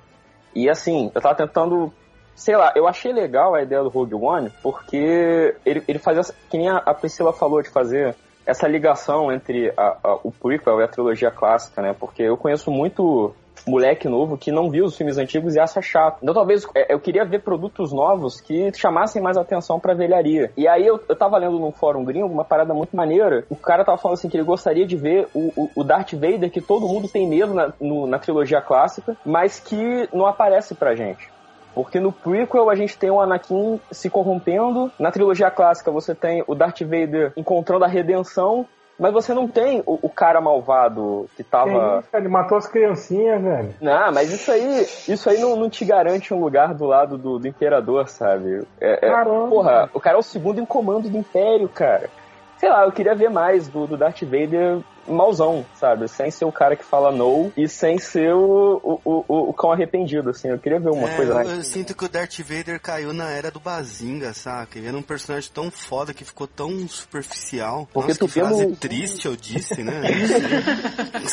E 0.58 0.68
assim, 0.68 1.08
eu 1.14 1.20
tava 1.20 1.36
tentando, 1.36 1.92
sei 2.34 2.56
lá, 2.56 2.72
eu 2.74 2.88
achei 2.88 3.12
legal 3.12 3.54
a 3.54 3.62
ideia 3.62 3.80
do 3.80 3.88
Rogue 3.88 4.16
One, 4.16 4.50
porque 4.60 5.54
ele, 5.64 5.84
ele 5.86 5.98
fazia, 6.00 6.22
que 6.50 6.58
nem 6.58 6.68
a 6.68 6.78
a 6.78 6.92
Priscila 6.92 7.32
falou, 7.32 7.62
de 7.62 7.70
fazer 7.70 8.16
essa 8.44 8.66
ligação 8.66 9.30
entre 9.30 9.72
a- 9.76 9.96
a- 10.02 10.18
o 10.24 10.32
prequel 10.32 10.80
e 10.80 10.84
a 10.84 10.88
trilogia 10.88 11.30
clássica, 11.30 11.80
né? 11.80 11.94
Porque 11.96 12.24
eu 12.24 12.36
conheço 12.36 12.72
muito 12.72 13.32
moleque 13.66 14.08
novo 14.08 14.36
que 14.38 14.52
não 14.52 14.70
viu 14.70 14.84
os 14.84 14.96
filmes 14.96 15.18
antigos 15.18 15.54
e 15.54 15.60
acha 15.60 15.80
chato. 15.82 16.18
Então 16.22 16.34
talvez 16.34 16.66
é, 16.74 16.92
eu 16.92 17.00
queria 17.00 17.24
ver 17.24 17.40
produtos 17.42 17.92
novos 17.92 18.40
que 18.40 18.72
chamassem 18.74 19.22
mais 19.22 19.36
atenção 19.36 19.78
pra 19.80 19.94
velharia. 19.94 20.52
E 20.56 20.66
aí 20.68 20.86
eu, 20.86 21.00
eu 21.08 21.16
tava 21.16 21.36
lendo 21.38 21.58
num 21.58 21.72
fórum 21.72 22.04
gringo 22.04 22.26
uma 22.26 22.44
parada 22.44 22.72
muito 22.74 22.96
maneira. 22.96 23.44
O 23.48 23.56
cara 23.56 23.84
tava 23.84 23.98
falando 23.98 24.18
assim 24.18 24.28
que 24.28 24.36
ele 24.36 24.44
gostaria 24.44 24.86
de 24.86 24.96
ver 24.96 25.28
o, 25.34 25.52
o, 25.56 25.70
o 25.76 25.84
Darth 25.84 26.12
Vader 26.12 26.50
que 26.50 26.60
todo 26.60 26.86
mundo 26.88 27.08
tem 27.08 27.28
medo 27.28 27.54
na, 27.54 27.72
no- 27.80 28.06
na 28.06 28.18
trilogia 28.18 28.60
clássica, 28.60 29.16
mas 29.24 29.58
que 29.60 30.08
não 30.12 30.26
aparece 30.26 30.74
pra 30.74 30.94
gente. 30.94 31.28
Porque 31.74 32.00
no 32.00 32.10
prequel 32.10 32.68
a 32.70 32.74
gente 32.74 32.98
tem 32.98 33.10
o 33.10 33.20
Anakin 33.20 33.78
se 33.92 34.10
corrompendo, 34.10 34.90
na 34.98 35.12
trilogia 35.12 35.48
clássica 35.50 35.92
você 35.92 36.12
tem 36.14 36.42
o 36.46 36.54
Darth 36.54 36.80
Vader 36.80 37.32
encontrando 37.36 37.84
a 37.84 37.88
redenção, 37.88 38.66
mas 38.98 39.12
você 39.12 39.32
não 39.32 39.46
tem 39.46 39.82
o, 39.86 39.98
o 40.02 40.08
cara 40.08 40.40
malvado 40.40 41.28
que 41.36 41.44
tava. 41.44 42.00
Isso? 42.00 42.16
Ele 42.16 42.28
matou 42.28 42.58
as 42.58 42.66
criancinhas, 42.66 43.40
velho. 43.40 43.74
Não, 43.80 44.12
mas 44.12 44.32
isso 44.32 44.50
aí, 44.50 44.86
isso 45.08 45.30
aí 45.30 45.38
não, 45.38 45.54
não 45.54 45.70
te 45.70 45.84
garante 45.84 46.34
um 46.34 46.40
lugar 46.40 46.74
do 46.74 46.84
lado 46.84 47.16
do, 47.16 47.38
do 47.38 47.46
imperador, 47.46 48.08
sabe? 48.08 48.66
É, 48.80 49.06
é- 49.06 49.10
Caramba. 49.10 49.48
porra, 49.48 49.90
o 49.94 50.00
cara 50.00 50.16
é 50.16 50.20
o 50.20 50.22
segundo 50.22 50.60
em 50.60 50.66
comando 50.66 51.08
do 51.08 51.16
império, 51.16 51.68
cara. 51.68 52.10
Sei 52.56 52.68
lá, 52.68 52.84
eu 52.84 52.90
queria 52.92 53.14
ver 53.14 53.30
mais 53.30 53.68
do, 53.68 53.86
do 53.86 53.96
Darth 53.96 54.22
Vader 54.22 54.80
mauzão, 55.06 55.64
sabe? 55.76 56.08
Sem 56.08 56.30
ser 56.30 56.44
o 56.44 56.52
cara 56.52 56.76
que 56.76 56.84
fala 56.84 57.10
no 57.10 57.52
e 57.56 57.68
sem 57.68 57.98
ser 57.98 58.34
o, 58.34 58.80
o, 59.04 59.24
o, 59.28 59.50
o 59.50 59.52
cão 59.52 59.72
arrependido, 59.72 60.30
assim. 60.30 60.48
Eu 60.48 60.58
queria 60.58 60.78
ver 60.80 60.90
uma 60.90 61.08
É, 61.08 61.16
coisa 61.16 61.32
eu, 61.32 61.34
mais. 61.34 61.48
eu 61.50 61.62
sinto 61.62 61.94
que 61.94 62.04
o 62.04 62.08
Darth 62.08 62.38
Vader 62.40 62.80
caiu 62.80 63.12
na 63.12 63.30
era 63.30 63.50
do 63.50 63.60
Bazinga, 63.60 64.32
saca? 64.34 64.78
Ele 64.78 64.88
era 64.88 64.96
um 64.96 65.02
personagem 65.02 65.50
tão 65.52 65.70
foda 65.70 66.12
que 66.12 66.24
ficou 66.24 66.46
tão 66.46 66.70
superficial. 66.88 67.86
Porque 67.92 68.08
Nossa, 68.08 68.20
tu 68.20 68.26
que 68.26 68.40
frase 68.40 68.66
triste 68.76 69.26
eu 69.26 69.36
disse, 69.36 69.82
né? 69.82 70.00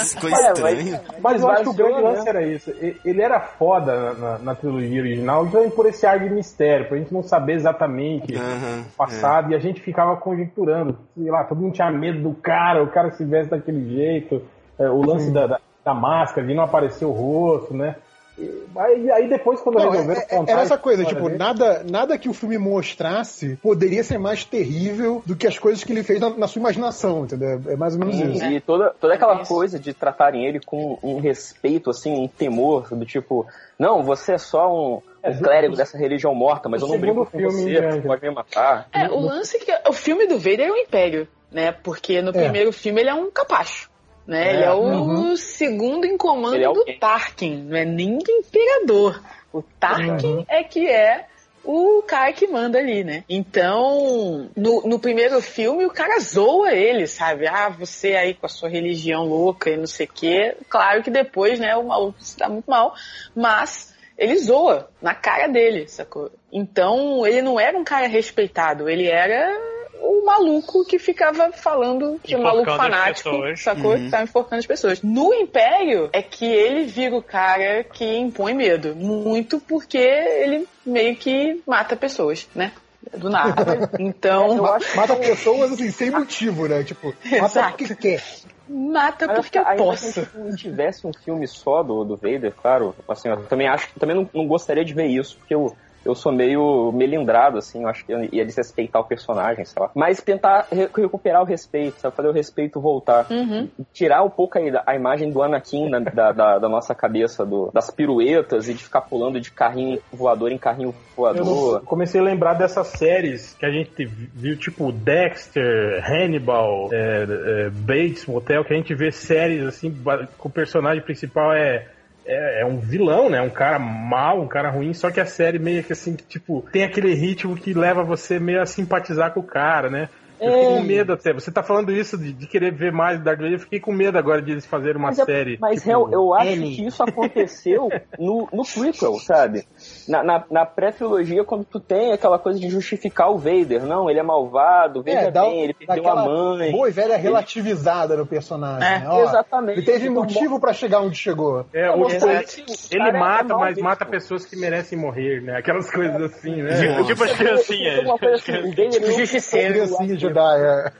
Ficou 0.10 0.30
É, 0.30 0.34
mas- 0.34 0.47
estranho. 0.47 0.99
Mas 1.21 1.41
eu 1.41 1.49
acho 1.49 1.63
que 1.63 1.69
o 1.69 1.73
grande 1.73 1.91
Esvaziou, 1.95 2.13
lance 2.15 2.30
era 2.30 2.43
isso. 2.45 2.73
Ele 3.04 3.21
era 3.21 3.39
foda 3.39 3.95
na, 3.95 4.13
na- 4.13 4.38
na 4.39 4.56
trilogia 4.56 5.01
original, 5.01 5.45
então 5.45 5.69
por 5.69 5.86
esse 5.86 6.06
ar 6.06 6.19
de 6.19 6.30
mistério, 6.30 6.88
pra 6.88 6.97
gente 6.97 7.13
não 7.13 7.23
saber 7.23 7.54
exatamente 7.54 8.34
o 8.36 8.95
passado, 8.97 9.51
e 9.51 9.56
a 9.56 9.60
gente 9.60 9.82
ficava 9.82 10.15
conjecturando. 10.17 10.97
Sei 11.15 11.30
lá, 11.32 11.43
todo 11.43 11.62
mundo 11.62 11.73
tinha 11.73 11.91
medo 11.91 12.21
do 12.21 12.34
cara, 12.36 12.84
o 12.84 12.88
cara 12.88 13.12
se 13.12 13.23
veste 13.25 13.49
daquele 13.65 13.89
jeito, 13.89 14.41
é, 14.78 14.89
o 14.89 15.01
lance 15.01 15.32
da, 15.32 15.47
da, 15.47 15.60
da 15.84 15.93
máscara, 15.93 16.45
de 16.45 16.54
não 16.54 16.63
aparecer 16.63 17.06
o 17.06 17.12
rosto, 17.12 17.73
né? 17.73 17.95
E 18.38 18.51
aí, 18.78 19.12
aí 19.12 19.30
depois, 19.30 19.62
quando 19.62 19.78
Não, 19.78 19.89
resolveram 19.91 20.19
é- 20.19 20.23
é- 20.25 20.38
contar 20.38 20.51
era 20.51 20.62
essa 20.63 20.78
coisa, 20.78 21.06
tipo, 21.06 21.23
dele- 21.23 21.38
nada, 21.38 21.86
nada 21.89 22.17
que 22.17 22.28
o 22.28 22.34
filme 22.34 22.58
mostrasse 22.58 23.56
poderia 23.63 24.04
ser 24.04 24.17
mais 24.17 24.43
terrível 24.43 25.23
do 25.25 25.38
que 25.38 25.47
as 25.47 25.58
coisas 25.58 25.86
que 25.86 25.93
ele 25.93 26.04
fez 26.04 26.19
na, 26.19 26.32
na 26.32 26.45
sua 26.45 26.60
imaginação, 26.60 27.23
entendeu? 27.23 27.62
É 27.65 27.78
mais 27.78 27.93
ou 27.93 27.99
menos 28.01 28.15
isso. 28.19 28.43
E 28.45 28.60
toda, 28.60 28.93
toda 28.99 29.13
aquela 29.13 29.41
Isso. 29.41 29.54
coisa 29.54 29.80
de 29.80 29.93
tratarem 29.93 30.45
ele 30.45 30.60
com 30.60 30.99
um 31.01 31.21
respeito, 31.21 31.89
assim, 31.89 32.13
um 32.13 32.28
temor, 32.28 32.93
do 32.93 33.06
tipo, 33.06 33.45
não, 33.80 34.04
você 34.04 34.34
é 34.34 34.38
só 34.38 34.67
um, 34.69 35.01
É, 35.23 35.30
um 35.30 35.38
clérigo 35.38 35.78
dessa 35.78 35.97
religião 35.97 36.36
morta, 36.36 36.67
mas 36.67 36.82
do 36.82 36.88
eu 36.88 36.91
não 36.91 36.99
brinco 36.99 37.25
segundo 37.25 37.32
com 37.32 37.54
filme, 37.54 37.73
você, 37.73 37.80
né, 37.82 37.91
você 37.93 38.01
pode 38.01 38.21
me 38.21 38.32
matar. 38.32 38.89
É, 38.91 39.08
o 39.08 39.19
lance 39.21 39.58
que. 39.60 39.71
O 39.88 39.93
filme 39.93 40.28
do 40.28 40.38
Vader 40.38 40.67
é 40.67 40.71
o 40.71 40.75
Império, 40.75 41.25
né? 41.51 41.71
Porque 41.71 42.21
no 42.21 42.34
primeiro 42.34 42.71
filme 42.71 43.01
ele 43.01 43.10
é 43.10 43.13
um 43.13 43.31
capacho. 43.31 43.89
Né? 44.25 44.47
É, 44.47 44.53
ele 44.53 44.63
é 44.63 44.73
o 44.73 44.81
uhum. 44.81 45.36
segundo 45.36 46.05
em 46.05 46.17
comando 46.17 46.55
é 46.55 46.73
do. 46.73 46.84
Tarkin, 46.99 47.63
não 47.63 47.77
é 47.77 47.86
nem 47.86 48.17
do 48.17 48.31
Imperador. 48.31 49.21
O 49.53 49.62
Tarkin 49.62 50.45
é 50.49 50.63
que 50.63 50.88
é 50.89 51.27
o 51.65 52.03
cara 52.03 52.31
que 52.31 52.47
manda 52.47 52.77
ali, 52.77 53.03
né? 53.03 53.23
Então, 53.27 54.49
no, 54.55 54.81
no 54.81 54.99
primeiro 54.99 55.41
filme, 55.41 55.86
o 55.86 55.89
cara 55.89 56.19
zoa 56.19 56.73
ele, 56.73 57.08
sabe? 57.08 57.47
Ah, 57.47 57.69
você 57.69 58.15
aí 58.15 58.34
com 58.34 58.45
a 58.45 58.49
sua 58.49 58.69
religião 58.69 59.23
louca 59.25 59.69
e 59.69 59.77
não 59.77 59.88
sei 59.88 60.05
o 60.05 60.12
quê. 60.13 60.55
Claro 60.69 61.01
que 61.01 61.10
depois, 61.10 61.60
né, 61.60 61.75
o 61.75 61.88
maluco 61.88 62.21
se 62.21 62.38
dá 62.38 62.47
muito 62.47 62.69
mal, 62.69 62.93
mas 63.36 63.95
ele 64.17 64.38
zoa 64.38 64.89
na 65.01 65.15
cara 65.15 65.47
dele, 65.47 65.88
sacou? 65.88 66.31
Então, 66.51 67.25
ele 67.25 67.41
não 67.41 67.60
era 67.60 67.77
um 67.77 67.84
cara 67.84 68.08
respeitado, 68.08 68.88
ele 68.88 69.08
era 69.08 69.58
o 70.06 70.26
maluco 70.26 70.86
que 70.86 71.00
ficava 71.00 71.52
falando 71.52 72.20
que 72.24 72.34
é 72.34 72.38
um 72.38 72.44
maluco 72.44 72.72
fanático, 72.76 73.30
sacou? 73.58 73.91
Uhum. 73.91 74.06
Que 74.06 74.12
tava 74.12 74.24
enforcando 74.24 74.60
as 74.60 74.65
pessoas. 74.65 75.02
No 75.02 75.34
Império, 75.34 76.10
é 76.13 76.22
que 76.22 76.46
ele 76.46 76.86
vira 76.86 77.15
o 77.15 77.24
cara 77.24 77.84
que 77.84 78.06
impõe 78.18 78.54
medo. 78.54 78.96
Muito 78.96 79.60
porque 79.60 79.98
ele 79.98 80.68
meio 80.86 81.15
que 81.15 81.62
mata 81.68 81.96
pessoas, 81.96 82.48
né? 82.56 82.72
Do 83.18 83.30
nada. 83.30 83.89
Então, 84.00 84.58
Ma- 84.58 84.80
Mata 84.96 85.15
pessoas 85.15 85.74
assim, 85.74 85.91
sem 85.91 86.10
motivo, 86.12 86.68
né? 86.68 86.84
Tipo, 86.84 87.08
mata 87.32 87.46
Exato. 87.46 87.78
porque 87.78 87.96
quer. 87.96 88.24
mata 88.68 89.28
Mas 89.28 89.38
porque 89.38 89.60
eu 89.60 89.65
posso. 89.78 90.13
que 90.13 90.20
gente 90.22 90.38
não 90.38 90.56
tivesse 90.56 91.08
um 91.08 91.12
filme 91.24 91.48
só 91.48 91.84
do, 91.84 92.04
do 92.04 92.15
Vader, 92.15 92.54
claro, 92.54 92.96
assim, 93.08 93.30
eu 93.30 93.46
também 93.46 93.68
acho 93.68 93.88
que 93.91 94.00
também 94.00 94.15
não, 94.15 94.30
não 94.34 94.48
gostaria 94.48 94.84
de 94.84 94.94
ver 94.94 95.06
isso, 95.06 95.38
porque 95.38 95.56
o, 95.56 95.76
eu 96.06 96.13
sou 96.15 96.32
meio 96.32 96.91
melindrado, 96.94 97.58
assim, 97.58 97.84
eu 97.84 97.89
acho 97.89 98.06
que 98.06 98.13
ia 98.32 98.46
desrespeitar 98.46 99.02
o 99.02 99.06
personagem, 99.06 99.65
sei 99.65 99.82
lá. 99.82 99.89
Mas 99.96 100.22
tentar 100.22 100.68
re- 100.72 100.89
recuperar 100.96 101.41
o 101.41 101.46
respeito, 101.46 102.00
sabe? 102.00 102.15
Fazer 102.15 102.30
o 102.30 102.34
respeito 102.34 102.80
voltar. 102.80 103.26
Uhum. 103.32 103.68
Tirar 103.94 104.24
um 104.24 104.30
pouco 104.30 104.58
aí 104.58 104.72
da- 104.72 104.84
a 104.86 104.96
imagem 104.96 105.32
do 105.32 105.41
Anakin 105.41 105.89
na- 105.89 106.00
da, 106.00 106.32
da, 106.32 106.60
da 106.60 106.70
nossa 106.70 106.94
cabeça, 106.94 107.46
do, 107.46 107.72
das 107.74 107.89
piruetas 107.89 108.70
e 108.70 108.74
de 108.74 108.84
ficar 108.84 109.02
pulando 109.02 109.39
de 109.41 109.52
carrinho 109.52 110.00
voador 110.12 110.52
em 110.52 110.58
carrinho 110.58 110.89
Eu 110.89 110.96
voador. 111.15 111.82
comecei 111.86 112.20
a 112.22 112.24
lembrar 112.24 112.54
dessas 112.54 112.88
séries 112.88 113.54
que 113.60 113.65
a 113.65 113.72
gente 113.72 114.06
viu, 114.06 114.58
tipo 114.58 114.91
Dexter, 114.91 116.04
Hannibal, 116.10 116.89
é, 116.91 117.24
é, 117.24 117.70
Bates 117.70 118.26
Motel, 118.26 118.63
que 118.63 118.74
a 118.74 118.78
gente 118.78 118.94
vê 118.94 119.12
séries 119.12 119.65
assim, 119.65 119.91
com 120.38 120.50
o 120.50 120.52
personagem 120.52 121.04
principal 121.04 121.54
é, 121.54 121.88
é, 122.26 122.62
é 122.62 122.66
um 122.66 122.80
vilão, 122.80 123.30
né? 123.30 123.42
Um 123.42 123.50
cara 123.50 123.78
mau, 123.80 124.42
um 124.42 124.48
cara 124.48 124.70
ruim, 124.70 124.94
só 124.94 125.12
que 125.12 125.20
a 125.20 125.26
série 125.26 125.60
meio 125.60 125.84
que 125.84 125.94
assim, 125.94 126.16
que, 126.16 126.24
tipo, 126.24 126.66
tem 126.72 126.84
aquele 126.84 127.14
ritmo 127.14 127.56
que 127.56 127.74
leva 127.74 128.04
você 128.04 128.40
meio 128.40 128.62
a 128.62 128.66
simpatizar 128.66 129.34
com 129.34 129.40
o 129.40 129.44
cara, 129.44 129.90
né? 129.90 130.10
Eu 130.38 130.52
fiquei 130.52 130.68
com 130.68 130.82
medo 130.82 131.14
até. 131.14 131.32
Você 131.32 131.50
tá 131.50 131.64
falando 131.64 131.94
isso 131.94 132.18
de, 132.18 132.34
de 132.34 132.46
querer 132.46 132.74
ver 132.74 132.92
mais 132.92 133.24
Dark 133.24 133.38
Vader, 133.38 133.54
eu 133.54 133.60
fiquei 133.60 133.80
com 133.80 133.94
medo 133.94 134.18
agora 134.18 134.42
de 134.42 134.52
eles 134.52 134.66
fazerem 134.66 134.98
uma 134.98 135.08
Mas, 135.08 135.20
é- 135.20 135.26
série. 135.26 135.58
mas 135.62 135.80
tipo, 135.80 135.90
Hel, 135.90 136.10
eu 136.12 136.34
acho 136.34 136.52
Annie. 136.52 136.76
que 136.76 136.86
isso 136.86 137.02
aconteceu 137.02 137.90
no, 138.20 138.50
no 138.52 138.64
prequel, 138.66 139.14
sabe? 139.20 139.64
Na, 140.08 140.21
na, 140.24 140.43
na 140.52 140.65
pré-trilogia, 140.67 141.43
quando 141.43 141.65
tu 141.65 141.80
tem 141.80 142.12
aquela 142.13 142.38
coisa 142.38 142.60
de 142.60 142.69
justificar 142.69 143.32
o 143.32 143.38
Vader. 143.39 143.84
Não, 143.86 144.08
ele 144.08 144.19
é 144.19 144.24
malvado, 144.24 145.02
veja 145.02 145.17
É, 145.21 145.32
dá, 145.32 145.41
bem, 145.41 145.63
ele 145.63 145.74
perdeu 145.74 146.08
a 146.08 146.15
mãe. 146.24 146.71
boa 146.71 146.88
e 146.88 146.91
velha 146.91 147.17
relativizada 147.17 148.15
no 148.15 148.26
personagem. 148.26 148.88
É, 148.88 149.00
né? 149.00 149.06
Ó, 149.10 149.24
exatamente. 149.24 149.80
Ele 149.80 149.86
teve 149.86 150.08
Então, 150.08 150.21
motivo 150.21 150.60
pra 150.60 150.74
chegar 150.74 151.02
onde 151.02 151.15
chegou. 151.17 151.65
É, 151.74 151.89
o- 151.89 151.98
você- 152.04 152.17
ele, 152.28 152.45
ele 152.91 153.10
é 153.10 153.19
mata, 153.19 153.45
mal 153.45 153.60
mas 153.62 153.78
mata 153.80 154.06
pessoas 154.06 154.45
que 154.45 154.56
merecem 154.56 154.95
morrer, 154.98 155.41
né? 155.41 155.58
Aquelas 155.58 155.89
coisas 155.89 156.21
assim, 156.21 156.62
né? 156.62 156.80
Nossa. 156.88 157.04
Tipo 157.06 157.24
as 157.24 157.32
criancinhas. 157.34 158.00
Uma 158.06 158.19
coisa 158.19 158.36
assim, 158.36 158.52
Vader 158.69 158.89
Tipo 158.91 159.08
não- 159.08 159.17
justiceiro. 159.17 159.74
Criancinha 159.74 160.19
Jedi, 160.19 160.62
é. 160.62 160.91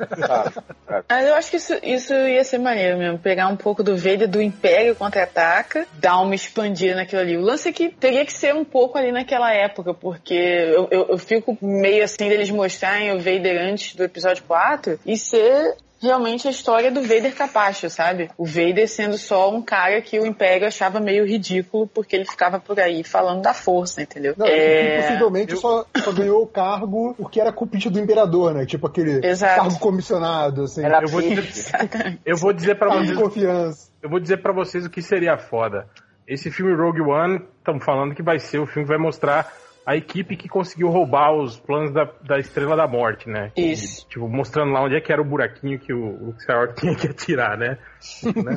Mas 1.10 1.28
eu 1.28 1.36
acho 1.36 1.52
que 1.52 1.58
isso, 1.58 1.74
isso 1.84 2.13
ia 2.13 2.43
ser 2.43 2.58
maneiro 2.58 2.98
mesmo. 2.98 3.19
Pegar 3.19 3.48
um 3.48 3.56
pouco 3.56 3.84
do 3.84 3.95
Vader 3.95 4.28
do 4.28 4.41
Império 4.41 4.95
contra-ataca, 4.95 5.86
dar 6.00 6.19
uma 6.21 6.36
expandida 6.36 6.95
naquilo 6.95 7.21
ali. 7.21 7.38
O 7.38 7.41
lance 7.41 7.69
é 7.69 7.71
que 7.71 7.89
teria 7.89 8.26
que 8.26 8.34
ser 8.34 8.54
um 8.56 8.63
pouco 8.76 8.98
ali 8.98 9.10
naquela 9.10 9.54
época, 9.54 9.94
porque 9.94 10.34
eu, 10.34 10.90
eu, 10.92 11.06
eu 11.12 11.18
fico 11.18 11.58
meio 11.62 12.04
assim 12.04 12.28
deles 12.28 12.50
mostrarem 12.50 13.14
o 13.14 13.20
Vader 13.20 13.72
antes 13.72 13.96
do 13.96 14.04
episódio 14.04 14.44
4 14.44 15.00
e 15.06 15.18
ser 15.18 15.78
realmente 16.02 16.46
a 16.46 16.52
história 16.52 16.92
do 16.92 17.02
Vader 17.02 17.34
capacho, 17.34 17.90
sabe? 17.90 18.30
O 18.38 18.46
Vader 18.46 18.86
sendo 18.90 19.18
só 19.18 19.50
um 19.50 19.62
cara 19.62 20.02
que 20.02 20.20
o 20.20 20.26
Império 20.26 20.68
achava 20.68 21.00
meio 21.00 21.26
ridículo 21.26 21.88
porque 21.88 22.18
ele 22.18 22.26
ficava 22.26 22.60
por 22.60 22.78
aí 22.78 23.02
falando 23.02 23.42
da 23.42 23.54
força, 23.54 24.02
entendeu? 24.02 24.34
Não, 24.38 24.46
É, 24.46 25.02
possivelmente 25.04 25.56
só, 25.56 25.86
só 26.04 26.12
ganhou 26.12 26.44
o 26.44 26.48
cargo 26.48 27.16
porque 27.18 27.40
era 27.40 27.54
cúpide 27.54 27.90
do 27.90 27.98
imperador, 27.98 28.54
né? 28.54 28.66
Tipo 28.66 28.88
aquele 28.88 29.26
Exato. 29.26 29.62
cargo 29.62 29.80
comissionado, 29.80 30.64
assim. 30.64 30.84
Era 30.84 31.02
Eu 31.02 31.08
vou. 31.08 31.22
Exatamente. 31.22 32.20
Eu 32.26 32.36
vou 32.36 32.52
dizer 32.52 32.78
pra 32.78 32.94
vocês, 32.94 33.18
confiança. 33.18 33.90
eu 34.04 34.10
vou 34.10 34.20
dizer 34.20 34.38
para 34.38 34.52
vocês 34.52 34.86
o 34.86 34.90
que 34.90 35.02
seria 35.02 35.38
foda. 35.38 35.88
Esse 36.28 36.50
filme 36.52 36.74
Rogue 36.74 37.02
One, 37.02 37.42
estamos 37.60 37.84
falando 37.84 38.16
que 38.16 38.24
vai 38.24 38.40
ser 38.40 38.60
o 38.60 38.66
filme 38.66 38.84
que 38.86 38.90
vai 38.90 38.98
mostrar 38.98 39.52
a 39.86 39.96
equipe 39.96 40.36
que 40.36 40.50
conseguiu 40.50 40.90
roubar 40.90 41.32
os 41.32 41.60
planos 41.60 41.94
da, 41.94 42.10
da 42.24 42.40
Estrela 42.40 42.76
da 42.76 42.88
Morte, 42.88 43.30
né? 43.30 43.52
Isso. 43.56 44.08
Tipo, 44.10 44.28
mostrando 44.28 44.72
lá 44.72 44.82
onde 44.84 44.96
é 44.96 45.02
que 45.02 45.14
era 45.14 45.22
o 45.22 45.26
buraquinho 45.26 45.78
que 45.78 45.94
o 45.94 46.26
Luke 46.26 46.40
Skywalker 46.40 46.74
tinha 46.82 46.96
que 46.96 47.08
atirar, 47.08 47.56
né? 47.56 47.78
Né? 48.24 48.56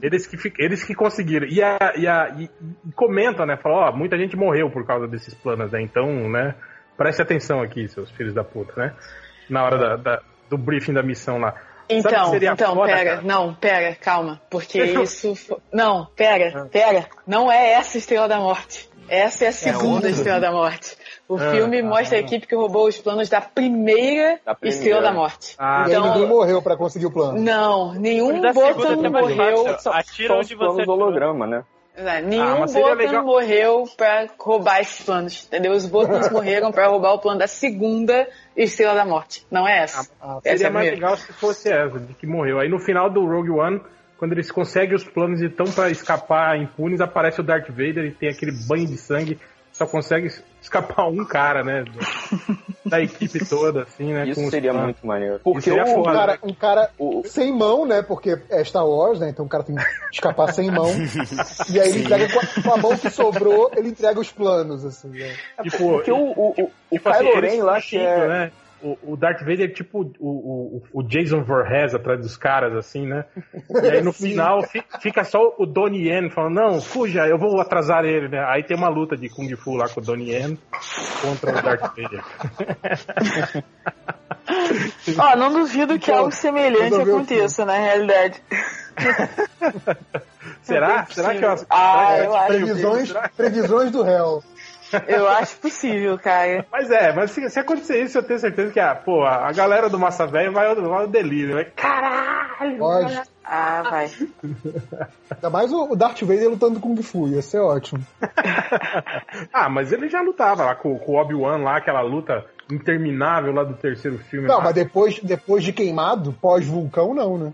eles, 0.00 0.26
que, 0.26 0.52
eles 0.58 0.82
que 0.82 0.94
conseguiram. 0.94 1.46
E, 1.46 1.62
a, 1.62 1.76
e, 1.96 2.06
a, 2.08 2.34
e, 2.38 2.44
e 2.88 2.92
comentam, 2.92 3.44
né? 3.44 3.58
Falam, 3.58 3.78
ó, 3.80 3.92
muita 3.94 4.16
gente 4.16 4.34
morreu 4.36 4.70
por 4.70 4.86
causa 4.86 5.06
desses 5.06 5.34
planos, 5.34 5.70
né? 5.70 5.82
Então, 5.82 6.06
né? 6.30 6.54
Preste 6.96 7.20
atenção 7.20 7.60
aqui, 7.60 7.86
seus 7.88 8.10
filhos 8.12 8.32
da 8.32 8.42
puta, 8.42 8.72
né? 8.76 8.94
Na 9.50 9.62
hora 9.64 9.76
da, 9.76 9.96
da- 9.96 10.22
do 10.48 10.56
briefing 10.56 10.94
da 10.94 11.02
missão 11.02 11.36
lá. 11.38 11.54
Então, 11.90 12.34
então, 12.36 12.74
foda, 12.74 12.92
pera, 12.92 13.10
cara? 13.10 13.22
não, 13.22 13.54
pera, 13.54 13.94
calma, 13.96 14.40
porque 14.48 14.82
isso, 15.02 15.34
fo- 15.34 15.60
não, 15.72 16.06
pera, 16.16 16.66
pera, 16.70 17.06
não 17.26 17.50
é 17.50 17.72
essa 17.72 17.98
Estrela 17.98 18.28
da 18.28 18.38
Morte, 18.38 18.88
essa 19.08 19.44
é 19.46 19.48
a 19.48 19.52
segunda 19.52 19.94
outra? 19.94 20.10
Estrela 20.10 20.40
da 20.40 20.52
Morte. 20.52 20.96
O 21.28 21.36
Ah, 21.36 21.50
filme 21.52 21.80
mostra 21.82 22.16
a 22.18 22.20
equipe 22.20 22.44
que 22.46 22.54
roubou 22.56 22.88
os 22.88 22.98
planos 22.98 23.28
da 23.28 23.40
primeira, 23.40 24.40
Da 24.44 24.54
primeira. 24.54 24.76
Estrela 24.82 25.02
da 25.02 25.12
Morte. 25.12 25.54
Ah, 25.58 25.86
E 25.88 25.94
aí 25.94 26.00
ninguém 26.00 26.22
então, 26.24 26.28
morreu 26.28 26.60
pra 26.62 26.76
conseguir 26.76 27.06
o 27.06 27.10
plano. 27.12 27.38
não, 27.40 27.92
nenhum 27.94 28.40
mais 28.40 28.54
morreu. 29.10 29.66
Atira 29.92 30.34
onde 30.34 30.56
planos 30.56 30.76
você 30.76 30.90
holograma, 30.90 31.46
né? 31.46 31.62
Ah, 32.06 32.20
nenhum 32.20 32.66
seria 32.66 32.88
Botan 32.88 32.98
legal- 32.98 33.24
morreu 33.24 33.84
pra 33.96 34.26
roubar 34.38 34.80
esses 34.80 35.04
planos, 35.04 35.46
entendeu? 35.46 35.72
Os 35.72 35.86
Botans 35.86 36.28
morreram 36.32 36.70
pra 36.72 36.86
roubar 36.88 37.12
o 37.14 37.18
plano 37.18 37.38
da 37.38 37.46
segunda 37.46 38.28
Estrela 38.56 38.94
da 38.94 39.04
Morte, 39.04 39.46
não 39.50 39.66
é 39.66 39.82
essa. 39.82 40.10
Ah, 40.20 40.38
essa 40.44 40.48
é 40.48 40.56
Seria 40.56 40.68
a 40.68 40.72
mais 40.72 40.86
primeira. 40.88 41.06
legal 41.12 41.16
se 41.16 41.32
fosse 41.32 41.72
essa, 41.72 41.98
de 41.98 42.14
que 42.14 42.26
morreu. 42.26 42.58
Aí 42.60 42.68
no 42.68 42.78
final 42.78 43.10
do 43.10 43.24
Rogue 43.26 43.50
One, 43.50 43.80
quando 44.18 44.32
eles 44.32 44.50
conseguem 44.50 44.94
os 44.94 45.04
planos 45.04 45.40
e 45.40 45.46
estão 45.46 45.66
pra 45.66 45.90
escapar 45.90 46.56
impunes, 46.58 47.00
aparece 47.00 47.40
o 47.40 47.44
Darth 47.44 47.68
Vader 47.70 48.04
e 48.04 48.10
tem 48.12 48.28
aquele 48.28 48.52
banho 48.68 48.86
de 48.86 48.96
sangue. 48.98 49.38
Só 49.80 49.86
consegue 49.86 50.30
escapar 50.60 51.08
um 51.08 51.24
cara, 51.24 51.64
né? 51.64 51.84
Da, 52.84 52.98
da 52.98 53.00
equipe 53.00 53.38
toda, 53.48 53.84
assim, 53.84 54.12
né? 54.12 54.28
Isso 54.28 54.38
os 54.44 54.50
seria 54.50 54.72
planos. 54.72 54.88
muito 54.88 55.06
maneiro. 55.06 55.40
Porque 55.42 55.72
Um 55.72 55.86
foda. 55.86 56.12
cara, 56.12 56.38
um 56.42 56.52
cara 56.52 56.90
o- 56.98 57.22
sem 57.24 57.50
mão, 57.50 57.86
né? 57.86 58.02
Porque 58.02 58.38
é 58.50 58.62
Star 58.62 58.86
Wars, 58.86 59.18
né? 59.20 59.30
Então 59.30 59.46
o 59.46 59.48
cara 59.48 59.64
tem 59.64 59.74
que 59.74 59.82
escapar 60.12 60.52
sem 60.52 60.70
mão. 60.70 60.90
E 61.72 61.80
aí 61.80 61.88
ele 61.88 62.00
entrega 62.00 62.28
com 62.30 62.40
a, 62.40 62.62
com 62.62 62.74
a 62.74 62.76
mão 62.76 62.98
que 62.98 63.08
sobrou, 63.08 63.70
ele 63.74 63.88
entrega 63.88 64.20
os 64.20 64.30
planos, 64.30 64.84
assim. 64.84 65.08
Né? 65.08 65.34
Tipo, 65.62 65.78
porque 65.92 66.12
o, 66.12 66.16
o, 66.16 66.48
o, 66.50 66.70
o 66.90 66.96
tipo 66.98 67.08
assim, 67.08 67.24
Kylo 67.24 67.38
eles 67.38 67.52
Ren 67.54 67.62
lá, 67.62 67.80
que 67.80 67.96
é... 67.96 68.28
né? 68.28 68.52
O, 68.82 69.12
o 69.12 69.16
Darth 69.16 69.40
Vader 69.40 69.62
é 69.62 69.68
tipo 69.68 70.10
o, 70.18 70.26
o, 70.26 70.82
o 70.92 71.02
Jason 71.02 71.42
Voorhees 71.42 71.94
atrás 71.94 72.18
dos 72.20 72.36
caras, 72.36 72.74
assim, 72.74 73.06
né? 73.06 73.24
E 73.82 73.86
aí 73.86 74.02
no 74.02 74.12
final 74.14 74.62
fi- 74.62 74.82
fica 75.00 75.22
só 75.24 75.54
o 75.58 75.66
Donnie 75.66 76.08
Yen 76.08 76.30
falando, 76.30 76.54
não, 76.54 76.80
fuja, 76.80 77.26
eu 77.28 77.36
vou 77.38 77.60
atrasar 77.60 78.04
ele, 78.04 78.28
né? 78.28 78.42
Aí 78.48 78.62
tem 78.62 78.76
uma 78.76 78.88
luta 78.88 79.16
de 79.16 79.28
Kung 79.28 79.54
Fu 79.56 79.74
lá 79.76 79.88
com 79.88 80.00
o 80.00 80.02
Donnie 80.04 80.30
Yen 80.32 80.58
contra 81.22 81.50
o 81.50 81.62
Darth 81.62 81.94
Vader. 81.96 82.24
Ó, 85.18 85.36
não 85.36 85.52
duvido 85.52 85.98
que 85.98 86.10
Então, 86.10 86.18
algo 86.24 86.32
semelhante 86.32 86.94
aconteça 86.94 87.64
na 87.64 87.74
realidade. 87.76 88.42
Será? 90.62 91.06
Será 91.06 91.34
que 91.34 91.44
eu, 91.44 91.50
Ah, 91.68 92.14
será 92.16 92.16
que 92.20 92.26
eu 92.26 92.34
acho. 92.36 92.46
Previsões, 92.48 93.12
previsões 93.36 93.90
do 93.90 94.02
réu. 94.02 94.42
Eu 95.06 95.28
acho 95.28 95.56
possível, 95.56 96.18
cara. 96.18 96.64
Mas 96.70 96.90
é, 96.90 97.12
mas 97.12 97.30
se, 97.30 97.48
se 97.50 97.58
acontecer 97.60 98.02
isso, 98.02 98.18
eu 98.18 98.22
tenho 98.22 98.38
certeza 98.40 98.72
que 98.72 98.80
a, 98.80 98.94
pô, 98.94 99.22
a, 99.22 99.48
a 99.48 99.52
galera 99.52 99.88
do 99.88 99.98
Massa 99.98 100.26
Velho 100.26 100.52
vai, 100.52 100.66
ao- 100.66 100.76
vai 100.76 101.02
ao 101.02 101.06
delírio. 101.08 101.54
Vai, 101.54 101.64
caralho! 101.64 102.78
Pode. 102.78 103.20
Ah, 103.44 103.82
vai. 103.82 104.10
Ainda 105.34 105.50
mais 105.50 105.72
o 105.72 105.90
o 105.90 105.96
Darth 105.96 106.20
Vader 106.22 106.50
lutando 106.50 106.78
com 106.78 106.94
Kung 106.94 107.02
Fu, 107.02 107.28
ia 107.28 107.42
ser 107.42 107.58
ótimo. 107.60 108.04
Ah, 109.52 109.68
mas 109.68 109.92
ele 109.92 110.08
já 110.08 110.20
lutava 110.22 110.64
lá 110.64 110.74
com, 110.74 110.98
com 110.98 111.12
o 111.12 111.16
Obi-Wan 111.20 111.58
lá, 111.58 111.76
aquela 111.78 112.00
luta 112.02 112.44
interminável 112.70 113.52
lá 113.52 113.64
do 113.64 113.74
terceiro 113.74 114.18
filme. 114.18 114.46
Não, 114.48 114.58
lá. 114.58 114.64
mas 114.64 114.74
depois, 114.74 115.18
depois 115.20 115.64
de 115.64 115.72
queimado, 115.72 116.32
pós-vulcão, 116.40 117.14
não, 117.14 117.36
né? 117.38 117.52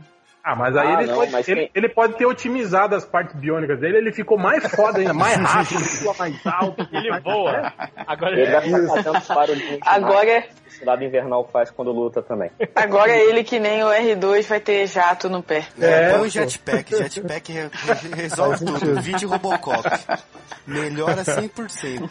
Ah, 0.48 0.54
mas 0.54 0.76
aí 0.76 0.86
Ah, 0.86 0.92
ele, 1.02 1.06
não, 1.10 1.16
pode, 1.16 1.32
mas 1.32 1.48
ele, 1.48 1.60
quem- 1.62 1.70
ele 1.74 1.88
pode 1.88 2.14
ter 2.14 2.24
otimizado 2.24 2.94
as 2.94 3.04
partes 3.04 3.34
biônicas 3.34 3.80
dele, 3.80 3.96
ele 3.98 4.12
ficou 4.12 4.38
mais 4.38 4.64
foda 4.76 5.00
ainda, 5.00 5.12
mais 5.12 5.34
rápido, 5.42 5.80
mais 6.16 6.46
alto. 6.46 6.88
Ele 6.92 7.18
voa. 7.18 7.72
Agora 8.06 8.32
Ele 8.40 8.46
que 8.60 9.80
Agora, 9.84 10.44
o 10.66 10.70
Cidade 10.70 11.04
Invernal 11.04 11.48
faz 11.52 11.70
quando 11.70 11.92
luta 11.92 12.22
também. 12.22 12.50
agora 12.74 13.12
ele 13.16 13.42
que 13.44 13.58
nem 13.58 13.82
o 13.84 13.88
R2 13.88 14.44
vai 14.46 14.60
ter 14.60 14.86
jato 14.86 15.28
no 15.28 15.42
pé. 15.42 15.66
É, 15.80 16.10
É, 16.12 16.18
o 16.18 16.28
jetpack. 16.28 16.94
Jetpack 16.96 17.52
re- 17.52 17.70
resolve 18.14 18.64
tudo. 18.64 19.00
Vídeo 19.00 19.28
Robocop. 19.28 19.88
Melhora 20.66 21.22
100%. 21.24 22.10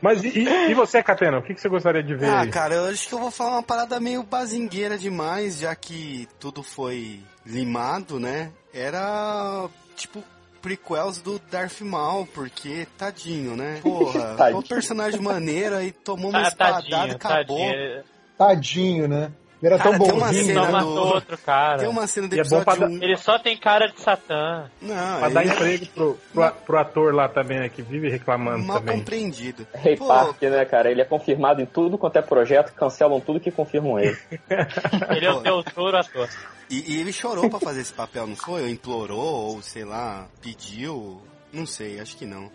Mas 0.00 0.22
e, 0.22 0.28
e- 0.28 0.70
e 0.70 0.74
você, 0.74 1.02
Catena, 1.02 1.38
o 1.38 1.42
que, 1.42 1.54
que 1.54 1.60
você 1.60 1.68
gostaria 1.68 2.02
de 2.02 2.14
ver 2.14 2.26
Ah, 2.28 2.40
aí? 2.42 2.50
cara, 2.50 2.74
eu 2.74 2.84
acho 2.86 3.08
que 3.08 3.14
eu 3.14 3.18
vou 3.18 3.30
falar 3.30 3.52
uma 3.52 3.62
parada 3.62 3.98
meio 3.98 4.22
bazingueira 4.22 4.96
demais, 4.96 5.58
já 5.58 5.74
que 5.74 6.28
tudo 6.38 6.62
foi 6.62 7.20
limado, 7.44 8.20
né? 8.20 8.50
Era 8.72 9.68
tipo 9.96 10.22
prequels 10.66 11.20
do 11.20 11.38
Darth 11.48 11.80
Maul, 11.80 12.26
porque 12.26 12.88
tadinho, 12.98 13.54
né? 13.54 13.78
Porra, 13.84 14.34
Tadinho. 14.36 14.58
o 14.58 14.62
personagem 14.66 15.20
maneiro 15.20 15.76
aí 15.76 15.92
tomou 15.92 16.30
uma 16.30 16.40
Ah, 16.40 16.48
espadada, 16.48 16.82
tadinho, 16.90 17.14
acabou. 17.14 17.58
tadinho. 17.58 18.04
Tadinho, 18.36 19.08
né? 19.08 19.30
Ele 19.62 19.72
era 19.72 19.82
Cara, 19.82 19.96
tão 19.98 20.06
tem 20.06 20.14
uma 20.16 20.26
bonzinho. 20.26 20.54
Só 20.54 20.60
né? 20.60 20.66
do- 20.66 20.72
matou 20.72 21.06
outro 21.14 21.38
cara. 21.38 21.78
Tem 21.78 21.88
uma 21.88 22.06
cena 22.06 22.28
do 22.28 22.34
é 22.34 22.44
bom 22.44 22.60
episódio 22.60 22.86
1. 22.88 23.02
Ele 23.02 23.16
só 23.16 23.38
tem 23.38 23.56
cara 23.56 23.86
de 23.86 24.00
Satã. 24.00 24.70
Não, 24.82 25.18
Pra 25.18 25.28
dar 25.30 25.42
ele 25.42 25.50
é 25.50 25.54
emprego 25.54 25.86
pro, 25.94 26.18
pro, 26.32 26.50
pro 26.66 26.78
ator 26.78 27.14
lá 27.14 27.28
também, 27.28 27.58
né, 27.60 27.68
que 27.70 27.80
vive 27.80 28.10
reclamando 28.10 28.64
mal 28.66 28.78
também. 28.80 28.98
compreendido. 28.98 29.66
Rei 29.74 29.96
Pô, 29.96 30.06
Park, 30.08 30.42
né, 30.42 30.64
cara? 30.66 30.90
Ele 30.90 31.00
é 31.00 31.04
confirmado 31.06 31.62
em 31.62 31.66
tudo 31.66 31.96
quanto 31.96 32.16
é 32.16 32.22
projeto, 32.22 32.72
cancelam 32.74 33.18
tudo 33.20 33.40
que 33.40 33.50
confirmam 33.50 33.98
ele. 33.98 34.16
Ele 35.16 35.26
é 35.26 35.32
o 35.32 35.40
teu 35.40 35.62
touro 35.64 35.96
ator. 35.96 36.28
E, 36.68 36.94
e 36.94 37.00
ele 37.00 37.12
chorou 37.12 37.48
pra 37.48 37.60
fazer 37.60 37.80
esse 37.80 37.92
papel, 37.92 38.26
não 38.26 38.34
foi? 38.36 38.62
Ou 38.62 38.68
implorou, 38.68 39.18
ou 39.54 39.62
sei 39.62 39.84
lá, 39.84 40.26
pediu. 40.42 41.22
Não 41.52 41.64
sei, 41.64 42.00
acho 42.00 42.16
que 42.16 42.26
não. 42.26 42.50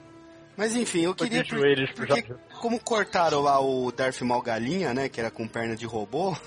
Mas 0.57 0.75
enfim, 0.75 1.01
eu 1.05 1.15
queria. 1.15 1.43
joelhos 1.43 1.91
porque, 1.91 2.13
Jorge. 2.21 2.35
como 2.59 2.79
cortaram 2.79 3.41
lá 3.41 3.59
o 3.59 3.91
Darth 3.91 4.21
Maul 4.21 4.41
Galinha, 4.41 4.93
né? 4.93 5.07
Que 5.09 5.19
era 5.19 5.31
com 5.31 5.47
perna 5.47 5.75
de 5.75 5.85
robô. 5.85 6.35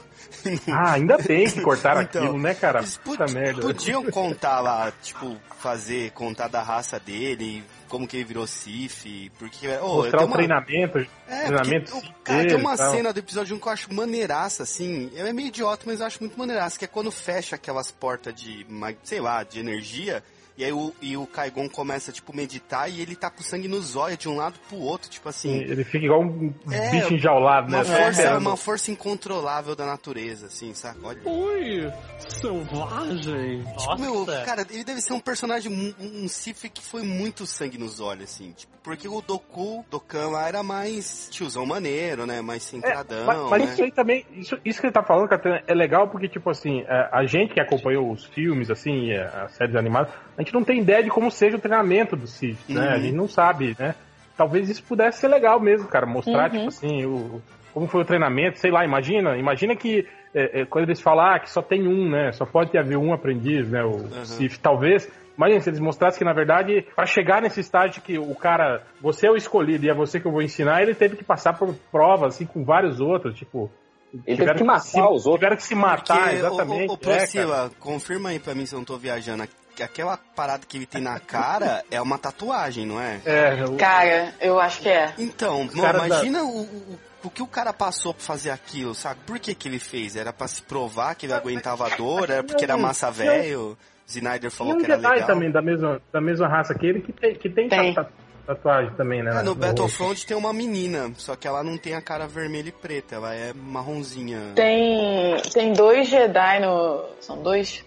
Ah, 0.68 0.92
ainda 0.92 1.16
bem 1.18 1.48
que 1.50 1.60
cortaram 1.60 2.02
Então, 2.02 2.22
aquilo, 2.24 2.38
né, 2.38 2.54
cara? 2.54 2.80
Eles 2.80 2.96
Puta 2.98 3.26
merda. 3.26 3.60
podiam 3.62 4.02
contar 4.10 4.60
lá, 4.60 4.92
tipo, 5.02 5.36
fazer, 5.60 6.10
contar 6.12 6.48
da 6.48 6.62
raça 6.62 6.98
dele, 6.98 7.62
como 7.88 8.06
que 8.06 8.16
ele 8.16 8.24
virou 8.24 8.46
Sif, 8.46 9.30
porque. 9.38 9.68
Oh, 9.82 9.96
Mostrar 10.02 10.22
o 10.22 10.26
uma- 10.26 10.36
treinamento, 10.36 10.98
É, 11.28 11.44
treinamento 11.46 11.92
porque, 11.92 12.12
cara, 12.24 12.46
tem 12.46 12.56
uma 12.56 12.76
cena 12.76 13.12
do 13.12 13.18
episódio 13.18 13.54
1 13.56 13.58
que 13.60 13.68
eu 13.68 13.72
acho 13.72 13.94
maneiraça, 13.94 14.62
assim. 14.64 15.10
É 15.14 15.32
meio 15.32 15.48
idiota, 15.48 15.84
mas 15.86 16.00
eu 16.00 16.06
acho 16.06 16.18
muito 16.20 16.38
maneiraça, 16.38 16.78
que 16.78 16.84
é 16.84 16.88
quando 16.88 17.10
fecha 17.10 17.56
aquelas 17.56 17.90
portas 17.90 18.34
de, 18.34 18.66
sei 19.02 19.20
lá, 19.20 19.42
de 19.42 19.60
energia. 19.60 20.22
E 20.56 20.64
aí 20.64 20.72
o, 20.72 20.94
e 21.02 21.16
o 21.16 21.26
Kaigon 21.26 21.68
começa, 21.68 22.12
tipo, 22.12 22.34
meditar 22.34 22.88
e 22.88 23.00
ele 23.00 23.16
tá 23.16 23.28
com 23.28 23.42
sangue 23.42 23.66
nos 23.66 23.96
olhos 23.96 24.18
de 24.18 24.28
um 24.28 24.36
lado 24.36 24.54
pro 24.68 24.78
outro, 24.78 25.10
tipo 25.10 25.28
assim. 25.28 25.56
Ele 25.58 25.82
fica 25.84 26.04
igual 26.04 26.22
um 26.22 26.54
É, 26.70 26.90
bicho 26.90 27.14
enjaulado, 27.14 27.70
né? 27.70 27.78
Uma 27.78 27.84
força, 27.84 28.10
esperando. 28.10 28.40
uma 28.40 28.56
força 28.56 28.90
incontrolável 28.92 29.74
da 29.74 29.84
natureza, 29.84 30.46
assim, 30.46 30.72
sabe? 30.72 31.00
Olha. 31.02 31.20
Oi, 31.24 31.92
selvagem. 32.28 33.62
Nossa, 33.62 33.96
Meu, 34.00 34.24
cara, 34.44 34.64
ele 34.70 34.84
deve 34.84 35.00
ser 35.00 35.12
um 35.12 35.20
personagem, 35.20 35.72
um, 35.72 35.94
um 36.24 36.28
Sif 36.28 36.68
que 36.70 36.82
foi 36.82 37.02
muito 37.02 37.46
sangue 37.46 37.78
nos 37.78 38.00
olhos, 38.00 38.24
assim. 38.24 38.52
Tipo, 38.52 38.72
porque 38.82 39.08
o 39.08 39.20
Doku, 39.22 39.84
Dokan 39.90 40.28
lá 40.28 40.46
era 40.46 40.62
mais 40.62 41.28
tiozão 41.30 41.64
maneiro, 41.64 42.26
né? 42.26 42.42
Mais 42.42 42.62
centradão, 42.62 43.26
Mas, 43.26 43.50
mas 43.50 43.62
né? 43.64 43.72
isso 43.72 43.82
aí 43.82 43.90
também, 43.90 44.26
isso, 44.32 44.58
isso 44.64 44.80
que 44.80 44.86
ele 44.86 44.92
tá 44.92 45.02
falando, 45.02 45.28
Catena, 45.28 45.62
é 45.66 45.74
legal 45.74 46.08
porque, 46.08 46.28
tipo 46.28 46.50
assim, 46.50 46.82
é, 46.82 47.08
a 47.10 47.24
gente 47.24 47.54
que 47.54 47.60
acompanhou 47.60 48.12
os 48.12 48.24
filmes, 48.26 48.70
assim, 48.70 49.10
é, 49.10 49.22
as 49.24 49.52
séries 49.52 49.74
animadas, 49.74 50.12
a 50.36 50.43
gente 50.44 50.54
não 50.54 50.62
tem 50.64 50.80
ideia 50.80 51.02
de 51.02 51.10
como 51.10 51.30
seja 51.30 51.56
o 51.56 51.60
treinamento 51.60 52.14
do 52.16 52.26
Sith, 52.26 52.58
né? 52.68 52.88
Uhum. 52.88 52.92
A 52.94 52.98
gente 52.98 53.14
não 53.14 53.28
sabe, 53.28 53.74
né? 53.78 53.94
Talvez 54.36 54.68
isso 54.68 54.82
pudesse 54.82 55.18
ser 55.20 55.28
legal 55.28 55.60
mesmo, 55.60 55.88
cara, 55.88 56.06
mostrar, 56.06 56.44
Uhum. 56.50 56.56
tipo 56.56 56.68
assim, 56.68 57.04
o, 57.06 57.40
como 57.72 57.86
foi 57.86 58.02
o 58.02 58.04
treinamento, 58.04 58.58
sei 58.58 58.70
lá, 58.70 58.84
imagina, 58.84 59.36
imagina 59.36 59.74
que 59.76 60.06
é, 60.34 60.62
é, 60.62 60.64
quando 60.64 60.84
eles 60.84 61.00
falam 61.00 61.24
ah, 61.24 61.38
que 61.38 61.48
só 61.50 61.62
tem 61.62 61.86
um, 61.86 62.10
né? 62.10 62.32
Só 62.32 62.44
pode 62.44 62.76
haver 62.76 62.96
um 62.98 63.12
aprendiz, 63.12 63.68
né? 63.68 63.84
O 63.84 63.98
Sith, 64.24 64.58
talvez. 64.60 65.08
Imagina 65.36 65.60
se 65.60 65.70
eles 65.70 65.80
mostrassem 65.80 66.18
que, 66.18 66.24
na 66.24 66.32
verdade, 66.32 66.86
para 66.94 67.06
chegar 67.06 67.42
nesse 67.42 67.58
estágio 67.60 68.00
que 68.02 68.16
o 68.18 68.34
cara, 68.36 68.82
você 69.00 69.26
é 69.26 69.30
o 69.30 69.36
escolhido 69.36 69.84
e 69.84 69.90
é 69.90 69.94
você 69.94 70.20
que 70.20 70.26
eu 70.26 70.30
vou 70.32 70.42
ensinar, 70.42 70.82
ele 70.82 70.94
teve 70.94 71.16
que 71.16 71.24
passar 71.24 71.52
por 71.58 71.74
provas, 71.90 72.34
assim, 72.34 72.46
com 72.46 72.64
vários 72.64 73.00
outros, 73.00 73.34
tipo. 73.36 73.68
Ele 74.12 74.22
tiveram 74.36 74.46
teve 74.52 74.58
que 74.58 74.64
matar 74.64 74.80
se- 74.80 75.00
os 75.00 75.26
outros. 75.26 75.34
Tiveram 75.34 75.56
que 75.56 75.62
se 75.64 75.74
matar, 75.74 76.20
Porque, 76.20 76.36
exatamente. 76.36 76.88
O, 76.88 76.92
o, 76.92 76.94
é, 76.94 76.98
cara. 76.98 77.16
Procila, 77.16 77.70
confirma 77.80 78.28
aí 78.28 78.38
pra 78.38 78.54
mim 78.54 78.64
se 78.64 78.74
eu 78.74 78.78
não 78.78 78.84
tô 78.84 78.96
viajando. 78.96 79.42
Que 79.74 79.82
Aquela 79.82 80.16
parada 80.16 80.64
que 80.66 80.76
ele 80.76 80.86
tem 80.86 81.00
na 81.00 81.18
cara 81.20 81.84
é 81.90 82.00
uma 82.00 82.18
tatuagem, 82.18 82.86
não 82.86 83.00
é? 83.00 83.20
É, 83.24 83.64
o- 83.64 83.76
Cara, 83.76 84.32
eu 84.40 84.58
acho 84.60 84.80
que 84.80 84.88
é. 84.88 85.12
Então, 85.18 85.64
mano, 85.64 85.82
cara 85.82 85.98
da- 85.98 86.06
imagina 86.06 86.42
o, 86.44 86.62
o, 86.62 86.98
o 87.24 87.30
que 87.30 87.42
o 87.42 87.46
cara 87.46 87.72
passou 87.72 88.14
pra 88.14 88.22
fazer 88.24 88.50
aquilo, 88.50 88.94
sabe? 88.94 89.20
Por 89.26 89.38
que 89.38 89.54
que 89.54 89.68
ele 89.68 89.78
fez? 89.78 90.16
Era 90.16 90.32
pra 90.32 90.46
se 90.48 90.62
provar 90.62 91.14
que 91.14 91.26
ele 91.26 91.32
aguentava 91.34 91.86
a 91.86 91.96
dor? 91.96 92.30
Era 92.30 92.42
porque 92.44 92.64
era 92.64 92.76
massa 92.76 93.10
velho? 93.10 93.76
Snyder 94.06 94.50
falou 94.50 94.74
um 94.74 94.78
que 94.78 94.84
era 94.84 94.96
legal. 94.96 95.26
também, 95.26 95.50
da 95.50 95.62
mesma, 95.62 96.00
da 96.12 96.20
mesma 96.20 96.46
raça 96.46 96.74
que 96.74 96.84
ele, 96.86 97.00
que 97.00 97.10
tem, 97.12 97.34
que 97.34 97.48
tem, 97.48 97.68
Tem. 97.70 97.94
ta- 97.94 98.04
ta- 98.04 98.10
tatuagem 98.48 98.92
também, 98.96 99.22
né? 99.22 99.30
Ah, 99.30 99.42
no 99.42 99.52
rosto. 99.52 99.60
Battlefront 99.60 100.26
tem 100.26 100.36
uma 100.36 100.52
menina, 100.52 101.10
só 101.16 101.34
que 101.34 101.48
ela 101.48 101.62
não 101.64 101.78
tem 101.78 101.94
a 101.94 102.02
cara 102.02 102.26
vermelha 102.26 102.68
e 102.68 102.72
preta, 102.72 103.14
ela 103.14 103.34
é 103.34 103.54
marronzinha. 103.54 104.52
Tem, 104.54 105.40
tem 105.54 105.72
dois 105.72 106.06
Jedi 106.08 106.60
no. 106.60 107.06
São 107.20 107.42
dois? 107.42 107.82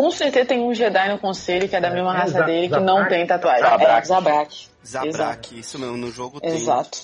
Com 0.00 0.10
certeza 0.10 0.46
tem 0.46 0.60
um 0.62 0.72
Jedi 0.74 1.10
no 1.10 1.18
conselho 1.18 1.68
que 1.68 1.76
é 1.76 1.80
da 1.80 1.88
É, 1.88 1.92
mesma 1.92 2.14
é 2.14 2.18
raça 2.20 2.42
dele 2.44 2.70
que 2.70 2.80
não 2.80 3.06
tem 3.06 3.26
tatuagem. 3.26 3.60
Zabrak. 3.60 4.00
É, 4.00 4.04
Zabrak. 4.04 4.68
Zabrak, 4.82 5.58
isso 5.58 5.78
mesmo, 5.78 5.98
no 5.98 6.10
jogo 6.10 6.40
tem. 6.40 6.54
Exato. 6.54 7.00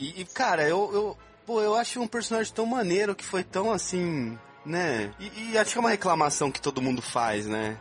E, 0.00 0.22
e, 0.22 0.24
cara, 0.24 0.62
eu, 0.62 0.90
eu, 0.94 1.16
pô, 1.44 1.60
eu 1.60 1.74
acho 1.74 2.00
um 2.00 2.06
personagem 2.06 2.50
tão 2.54 2.64
maneiro 2.64 3.14
que 3.14 3.22
foi 3.22 3.44
tão 3.44 3.70
assim, 3.70 4.38
né? 4.64 5.10
E, 5.20 5.52
e 5.52 5.58
acho 5.58 5.72
que 5.72 5.76
é 5.78 5.80
uma 5.80 5.90
reclamação 5.90 6.50
que 6.50 6.58
todo 6.58 6.80
mundo 6.80 7.02
faz, 7.02 7.46
né? 7.46 7.76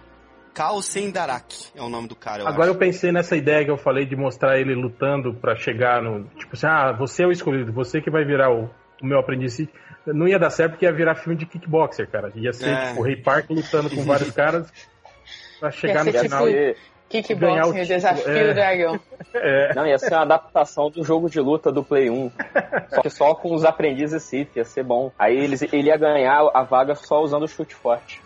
Kao 0.53 0.81
Sendarak 0.81 1.67
é 1.73 1.81
o 1.81 1.87
nome 1.87 2.09
do 2.09 2.15
cara, 2.17 2.43
eu 2.43 2.47
Agora 2.49 2.63
acho. 2.63 2.71
eu 2.71 2.77
pensei 2.77 3.09
nessa 3.09 3.37
ideia 3.37 3.63
que 3.63 3.71
eu 3.71 3.77
falei 3.77 4.05
de 4.05 4.17
mostrar 4.17 4.59
ele 4.59 4.75
lutando 4.75 5.33
pra 5.33 5.55
chegar 5.55 6.01
no. 6.01 6.25
Tipo 6.37 6.57
assim, 6.57 6.67
ah, 6.67 6.91
você 6.91 7.23
é 7.23 7.25
o 7.25 7.31
escolhido, 7.31 7.71
você 7.71 8.01
que 8.01 8.11
vai 8.11 8.25
virar 8.25 8.51
o, 8.51 8.69
o 9.01 9.05
meu 9.05 9.17
aprendiz. 9.17 9.65
Não 10.07 10.27
ia 10.27 10.39
dar 10.39 10.49
certo 10.49 10.71
porque 10.71 10.85
ia 10.85 10.91
virar 10.91 11.15
filme 11.15 11.37
de 11.37 11.45
kickboxer, 11.45 12.07
cara. 12.09 12.31
Ia 12.35 12.51
ser 12.53 12.69
É. 12.69 12.87
tipo 12.87 13.01
o 13.01 13.03
Rei 13.03 13.15
Park 13.15 13.49
lutando 13.49 13.89
com 13.89 14.03
vários 14.03 14.31
caras 14.35 14.71
pra 15.59 15.69
chegar 15.71 16.03
no 16.03 16.11
ser 16.11 16.21
final. 16.21 16.45
tipo- 16.47 16.57
E- 16.57 16.75
Ganhar 17.11 17.19
o 17.19 17.23
Kickboxing, 17.23 17.59
o 17.59 17.65
título, 17.73 17.85
desafio 17.87 18.31
é. 18.37 18.47
do 18.47 18.53
dragão. 18.53 18.99
É, 19.35 19.73
Não, 19.75 19.85
ia 19.85 19.97
ser 19.99 20.13
uma 20.13 20.21
adaptação 20.21 20.89
do 20.89 21.03
jogo 21.03 21.29
de 21.29 21.39
luta 21.41 21.69
do 21.71 21.83
Play 21.83 22.09
1. 22.09 22.31
Só 22.89 23.01
que 23.01 23.09
só 23.09 23.35
com 23.35 23.53
os 23.53 23.65
aprendizes 23.65 24.23
Sith, 24.23 24.55
ia 24.55 24.63
ser 24.63 24.83
bom. 24.83 25.11
Aí 25.19 25.35
eles, 25.37 25.61
ele 25.61 25.87
ia 25.89 25.97
ganhar 25.97 26.49
a 26.53 26.63
vaga 26.63 26.95
só 26.95 27.21
usando 27.21 27.43
o 27.43 27.47
chute 27.49 27.75
forte. 27.75 28.21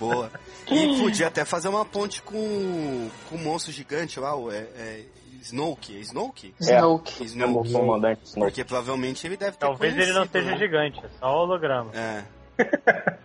Boa. 0.00 0.30
E 0.70 0.98
podia 0.98 1.26
até 1.28 1.44
fazer 1.44 1.68
uma 1.68 1.84
ponte 1.84 2.22
com, 2.22 3.08
com 3.28 3.36
o 3.36 3.38
monstro 3.38 3.72
gigante 3.72 4.18
lá, 4.18 4.34
o 4.34 4.50
é, 4.50 4.58
é 4.76 5.00
Snoke. 5.40 5.96
É 5.96 6.00
Snoke? 6.00 6.54
Snoke. 6.60 7.22
O 7.22 7.24
Snoke. 7.24 7.72
comandante 7.72 8.20
Snoke. 8.24 8.50
Porque 8.50 8.64
provavelmente 8.64 9.26
ele 9.26 9.36
deve 9.36 9.52
ter 9.52 9.58
Talvez 9.66 9.96
ele 9.96 10.12
não 10.12 10.26
seja 10.26 10.50
né? 10.50 10.56
gigante, 10.58 11.00
é 11.04 11.08
só 11.18 11.42
holograma. 11.42 11.90
É. 11.94 12.22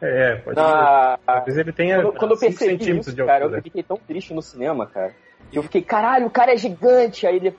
é, 0.01 0.36
pode 0.38 0.60
ser. 0.60 1.20
Talvez 1.26 1.58
ele 1.58 1.72
tenha 1.74 2.01
Quando, 2.01 2.18
quando 2.18 2.32
eu 2.32 2.38
5 2.38 2.49
percebi 2.51 2.72
centímetros 2.72 3.08
isso, 3.08 3.16
de 3.16 3.26
cara, 3.26 3.45
eu 3.45 3.62
fiquei 3.62 3.84
tão 3.84 3.97
triste 3.97 4.34
no 4.34 4.41
cinema, 4.41 4.86
cara. 4.88 5.14
Eu 5.51 5.64
fiquei, 5.64 5.82
caralho, 5.82 6.28
o 6.28 6.30
cara 6.30 6.53
é 6.53 6.58
gigante. 6.58 7.26
Aí, 7.26 7.39
de- 7.39 7.53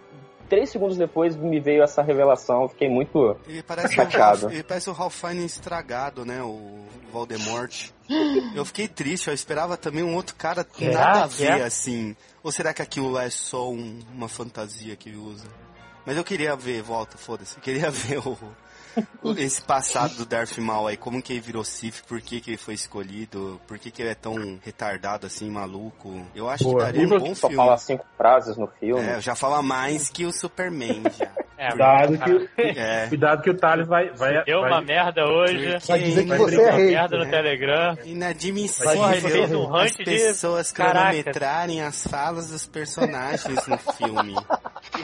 três 0.48 0.70
segundos 0.70 0.96
depois, 0.96 1.36
me 1.36 1.60
veio 1.60 1.82
essa 1.82 2.02
revelação. 2.02 2.62
Eu 2.62 2.68
fiquei 2.68 2.88
muito. 2.88 3.36
Ele 3.46 3.62
parece, 3.62 3.88
o 3.88 3.96
Chateado. 3.96 4.40
Ralph, 4.42 4.52
ele 4.54 4.62
parece 4.62 4.90
o 4.90 4.92
Ralph 4.92 5.14
Fiennes 5.14 5.52
estragado, 5.54 6.24
né? 6.24 6.42
O 6.42 6.84
Voldemort. 7.12 7.90
Eu 8.54 8.64
fiquei 8.64 8.88
triste, 8.88 9.28
eu 9.28 9.34
esperava 9.34 9.76
também 9.76 10.02
um 10.02 10.14
outro 10.14 10.34
cara 10.34 10.66
Será 10.76 10.92
nada 11.00 11.24
a 11.24 11.28
que 11.28 11.34
ver, 11.36 11.60
é? 11.60 11.64
assim. 11.64 12.16
Ou 12.42 12.50
será 12.50 12.72
que 12.72 12.80
aquilo 12.82 13.10
lá 13.10 13.24
é 13.24 13.30
só 13.30 13.70
um- 13.70 14.00
uma 14.14 14.28
fantasia 14.28 14.96
que 14.96 15.08
ele 15.10 15.18
usa? 15.18 15.46
Mas 16.06 16.16
eu 16.16 16.24
queria 16.24 16.56
ver, 16.56 16.80
volta, 16.82 17.18
foda-se. 17.18 17.56
Eu 17.56 17.62
queria 17.62 17.90
ver 17.92 18.18
o- 18.18 18.38
esse 19.38 19.62
passado 19.62 20.14
do 20.16 20.24
Darth 20.26 20.56
Maul 20.58 20.88
aí, 20.88 20.96
como 20.96 21.22
que 21.22 21.32
ele 21.32 21.40
virou 21.40 21.64
Sith, 21.64 22.02
por 22.06 22.20
que 22.20 22.40
que 22.40 22.50
ele 22.50 22.56
foi 22.58 22.74
escolhido, 22.74 23.60
por 23.66 23.78
que 23.78 23.90
que 23.90 24.02
ele 24.02 24.10
é 24.10 24.14
tão 24.14 24.58
retardado 24.64 25.26
assim, 25.26 25.50
maluco. 25.50 26.26
Eu 26.34 26.48
acho 26.48 26.64
Boa. 26.64 26.78
que 26.86 26.92
daria 26.92 27.06
um 27.06 27.18
bom 27.18 27.34
Só 27.34 27.48
filme. 27.48 27.56
fala 27.56 27.76
cinco 27.78 28.04
frases 28.16 28.56
no 28.56 28.66
filme. 28.80 29.02
É, 29.04 29.20
já 29.20 29.34
fala 29.34 29.62
mais 29.62 30.08
que 30.08 30.24
o 30.26 30.32
Superman, 30.32 31.02
já. 31.18 31.30
É, 31.58 31.68
Cuidado 31.74 32.18
que, 32.18 32.62
É. 32.78 33.06
cuidado 33.08 33.42
que 33.42 33.50
o 33.50 33.56
Thales 33.56 33.88
vai. 33.88 34.10
vai, 34.10 34.44
Deu 34.44 34.60
vai 34.60 34.70
uma 34.70 34.80
merda 34.80 35.24
hoje. 35.26 35.76
Vai 35.86 35.98
dizer 36.00 36.22
que 36.22 36.28
Vai 36.28 36.38
você 36.38 36.54
é 36.54 36.58
brincar. 36.58 36.76
rei. 36.76 36.90
merda 36.90 37.18
no 37.18 37.24
né? 37.24 37.30
Telegram. 37.30 37.98
Inadmissível 38.04 38.92
Porra, 38.94 39.16
ele 39.16 39.28
fez 39.28 39.52
um 39.52 39.74
as 39.76 39.92
de- 39.92 40.04
pessoas 40.04 40.72
cronometrarem 40.72 41.82
as 41.82 42.06
falas 42.06 42.50
dos 42.50 42.66
personagens 42.66 43.66
no 43.66 43.76
filme. 43.78 44.34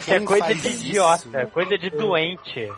É 0.07 0.19
Quem 0.19 0.25
coisa 0.25 0.45
faz 0.45 0.63
de 0.63 0.69
isso? 0.69 0.87
idiota, 0.87 1.29
é 1.39 1.47
coisa 1.47 1.77
de 1.77 1.91
doente. 1.91 2.69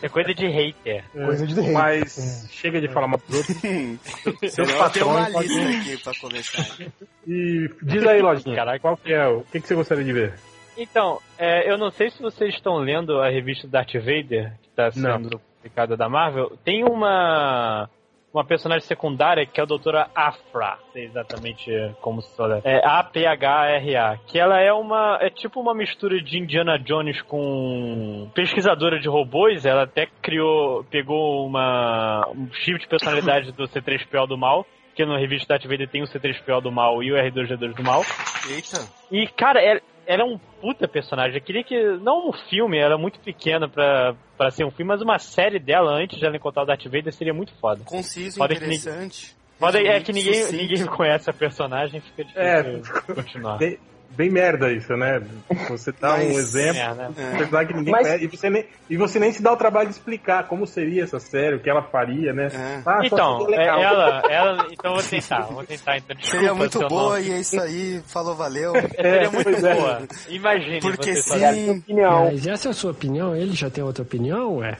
É 0.00 0.08
coisa 0.08 0.34
de 0.34 0.46
hater. 0.46 1.04
Coisa 1.12 1.46
de 1.46 1.60
rei. 1.60 1.72
Mas 1.72 2.48
chega 2.50 2.80
de 2.80 2.88
falar 2.88 3.08
mal 3.08 3.20
dos 3.26 3.36
outros. 3.36 3.56
Seus 4.52 4.68
Eu 4.68 4.90
tenho 4.90 5.08
uma 5.08 5.24
patrões 5.24 5.46
lista 5.46 5.78
aqui 5.78 6.02
pra 6.02 6.12
conversar. 6.20 6.86
E 7.26 7.70
diz 7.82 8.06
aí, 8.06 8.22
Lojinha, 8.22 8.56
Caraca. 8.56 8.78
qual 8.80 8.96
que 8.96 9.12
é 9.12 9.26
o. 9.26 9.42
Que, 9.42 9.60
que 9.60 9.66
você 9.68 9.74
gostaria 9.74 10.04
de 10.04 10.12
ver? 10.12 10.34
Então, 10.76 11.20
é, 11.38 11.70
eu 11.70 11.76
não 11.76 11.90
sei 11.90 12.10
se 12.10 12.20
vocês 12.22 12.54
estão 12.54 12.76
lendo 12.76 13.20
a 13.20 13.28
revista 13.28 13.68
Darth 13.68 13.92
Vader, 13.94 14.52
que 14.62 14.68
está 14.68 14.90
sendo 14.90 15.38
publicada 15.38 15.96
da 15.96 16.08
Marvel. 16.08 16.56
Tem 16.64 16.82
uma 16.82 17.88
uma 18.32 18.44
personagem 18.44 18.86
secundária 18.86 19.46
que 19.46 19.60
é 19.60 19.62
a 19.62 19.66
doutora 19.66 20.08
Afra, 20.14 20.78
sei 20.92 21.04
exatamente 21.04 21.70
como 22.00 22.22
se 22.22 22.36
fala. 22.36 22.60
É 22.64 22.80
A-P-H-R-A. 22.84 24.18
Que 24.26 24.38
ela 24.38 24.60
é 24.60 24.72
uma. 24.72 25.18
É 25.20 25.28
tipo 25.28 25.60
uma 25.60 25.74
mistura 25.74 26.20
de 26.20 26.38
Indiana 26.38 26.78
Jones 26.78 27.20
com 27.22 28.30
pesquisadora 28.34 28.98
de 28.98 29.08
robôs. 29.08 29.64
Ela 29.66 29.82
até 29.82 30.06
criou. 30.22 30.84
pegou 30.84 31.46
uma. 31.46 32.26
um 32.30 32.50
chip 32.52 32.78
de 32.78 32.88
personalidade 32.88 33.52
do 33.52 33.64
C3PO 33.64 34.26
do 34.26 34.38
mal. 34.38 34.66
Que 34.94 35.06
no 35.06 35.16
revista 35.16 35.54
Darth 35.54 35.64
Vader 35.66 35.88
tem 35.88 36.02
o 36.02 36.06
C3PO 36.06 36.60
do 36.60 36.70
mal 36.70 37.02
e 37.02 37.10
o 37.10 37.16
R2D2 37.16 37.74
do 37.74 37.82
mal. 37.82 38.02
Eita, 38.50 38.86
E, 39.10 39.26
cara, 39.26 39.58
ela, 40.06 40.22
é 40.22 40.26
um 40.26 40.38
puta 40.60 40.86
personagem. 40.88 41.36
Eu 41.36 41.42
queria 41.42 41.62
que. 41.64 41.74
Não 41.98 42.28
um 42.28 42.32
filme, 42.32 42.78
ela 42.78 42.94
é 42.94 42.98
muito 42.98 43.18
pequena 43.20 43.68
pra, 43.68 44.14
pra 44.36 44.50
ser 44.50 44.64
um 44.64 44.70
filme, 44.70 44.88
mas 44.88 45.02
uma 45.02 45.18
série 45.18 45.58
dela 45.58 45.92
antes 45.92 46.18
de 46.18 46.24
ela 46.26 46.36
encontrar 46.36 46.62
o 46.62 46.66
Darth 46.66 46.84
Vader 46.84 47.12
seria 47.12 47.34
muito 47.34 47.52
foda. 47.60 47.84
conciso, 47.84 48.38
que 48.38 48.54
interessante. 48.54 49.36
Foda 49.58 49.78
é 49.80 50.00
que 50.00 50.12
ninguém, 50.12 50.34
sucinto. 50.34 50.56
ninguém 50.62 50.86
conhece 50.86 51.30
a 51.30 51.32
personagem, 51.32 52.00
fica 52.00 52.24
É. 52.34 52.62
difícil 52.62 53.14
continuar. 53.14 53.58
De- 53.58 53.78
bem 54.16 54.30
merda 54.30 54.70
isso, 54.72 54.94
né? 54.96 55.20
Você 55.68 55.92
dá 55.92 56.10
Mas- 56.10 56.26
um 56.34 56.38
exemplo, 56.38 56.80
É, 56.80 56.94
né? 56.94 57.64
que 57.66 57.74
ninguém 57.74 57.92
Mas- 57.92 58.06
conhece, 58.06 58.24
e 58.24 58.26
você, 58.28 58.50
nem, 58.50 58.64
e 58.90 58.96
você 58.96 59.18
nem 59.18 59.32
se 59.32 59.42
dá 59.42 59.52
o 59.52 59.56
trabalho 59.56 59.88
de 59.88 59.94
explicar 59.94 60.46
como 60.48 60.66
seria 60.66 61.02
essa 61.04 61.18
série, 61.18 61.56
o 61.56 61.60
que 61.60 61.68
ela 61.70 61.82
faria, 61.82 62.32
né? 62.32 62.48
É. 62.52 62.82
Ah, 62.86 63.00
Então, 63.04 63.40
seria 63.40 63.56
é, 63.60 63.66
ela, 63.68 64.22
ela. 64.30 64.66
Então 64.70 64.92
eu 64.92 65.00
vou 65.00 65.08
tentar, 65.10 65.40
vou 65.42 65.64
tentar. 65.64 65.96
Então, 65.98 66.16
desculpa, 66.16 66.36
Seria 66.38 66.54
muito 66.54 66.78
boa 66.88 67.18
nome. 67.18 67.28
e 67.28 67.32
é 67.32 67.40
isso 67.40 67.60
aí. 67.60 68.02
Falou, 68.06 68.34
valeu. 68.34 68.72
Seria 68.72 69.30
muito 69.30 69.48
é. 69.66 69.74
boa. 69.74 70.02
Imagine 70.28 70.80
Porque 70.80 71.14
você 71.14 71.22
sim. 71.22 71.28
fazer. 71.40 71.70
Opinião. 71.70 72.24
Mas 72.26 72.46
essa 72.46 72.68
é 72.68 72.70
a 72.70 72.74
sua 72.74 72.90
opinião? 72.92 73.34
Ele 73.36 73.52
já 73.54 73.70
tem 73.70 73.82
outra 73.82 74.02
opinião, 74.02 74.58
ué? 74.58 74.76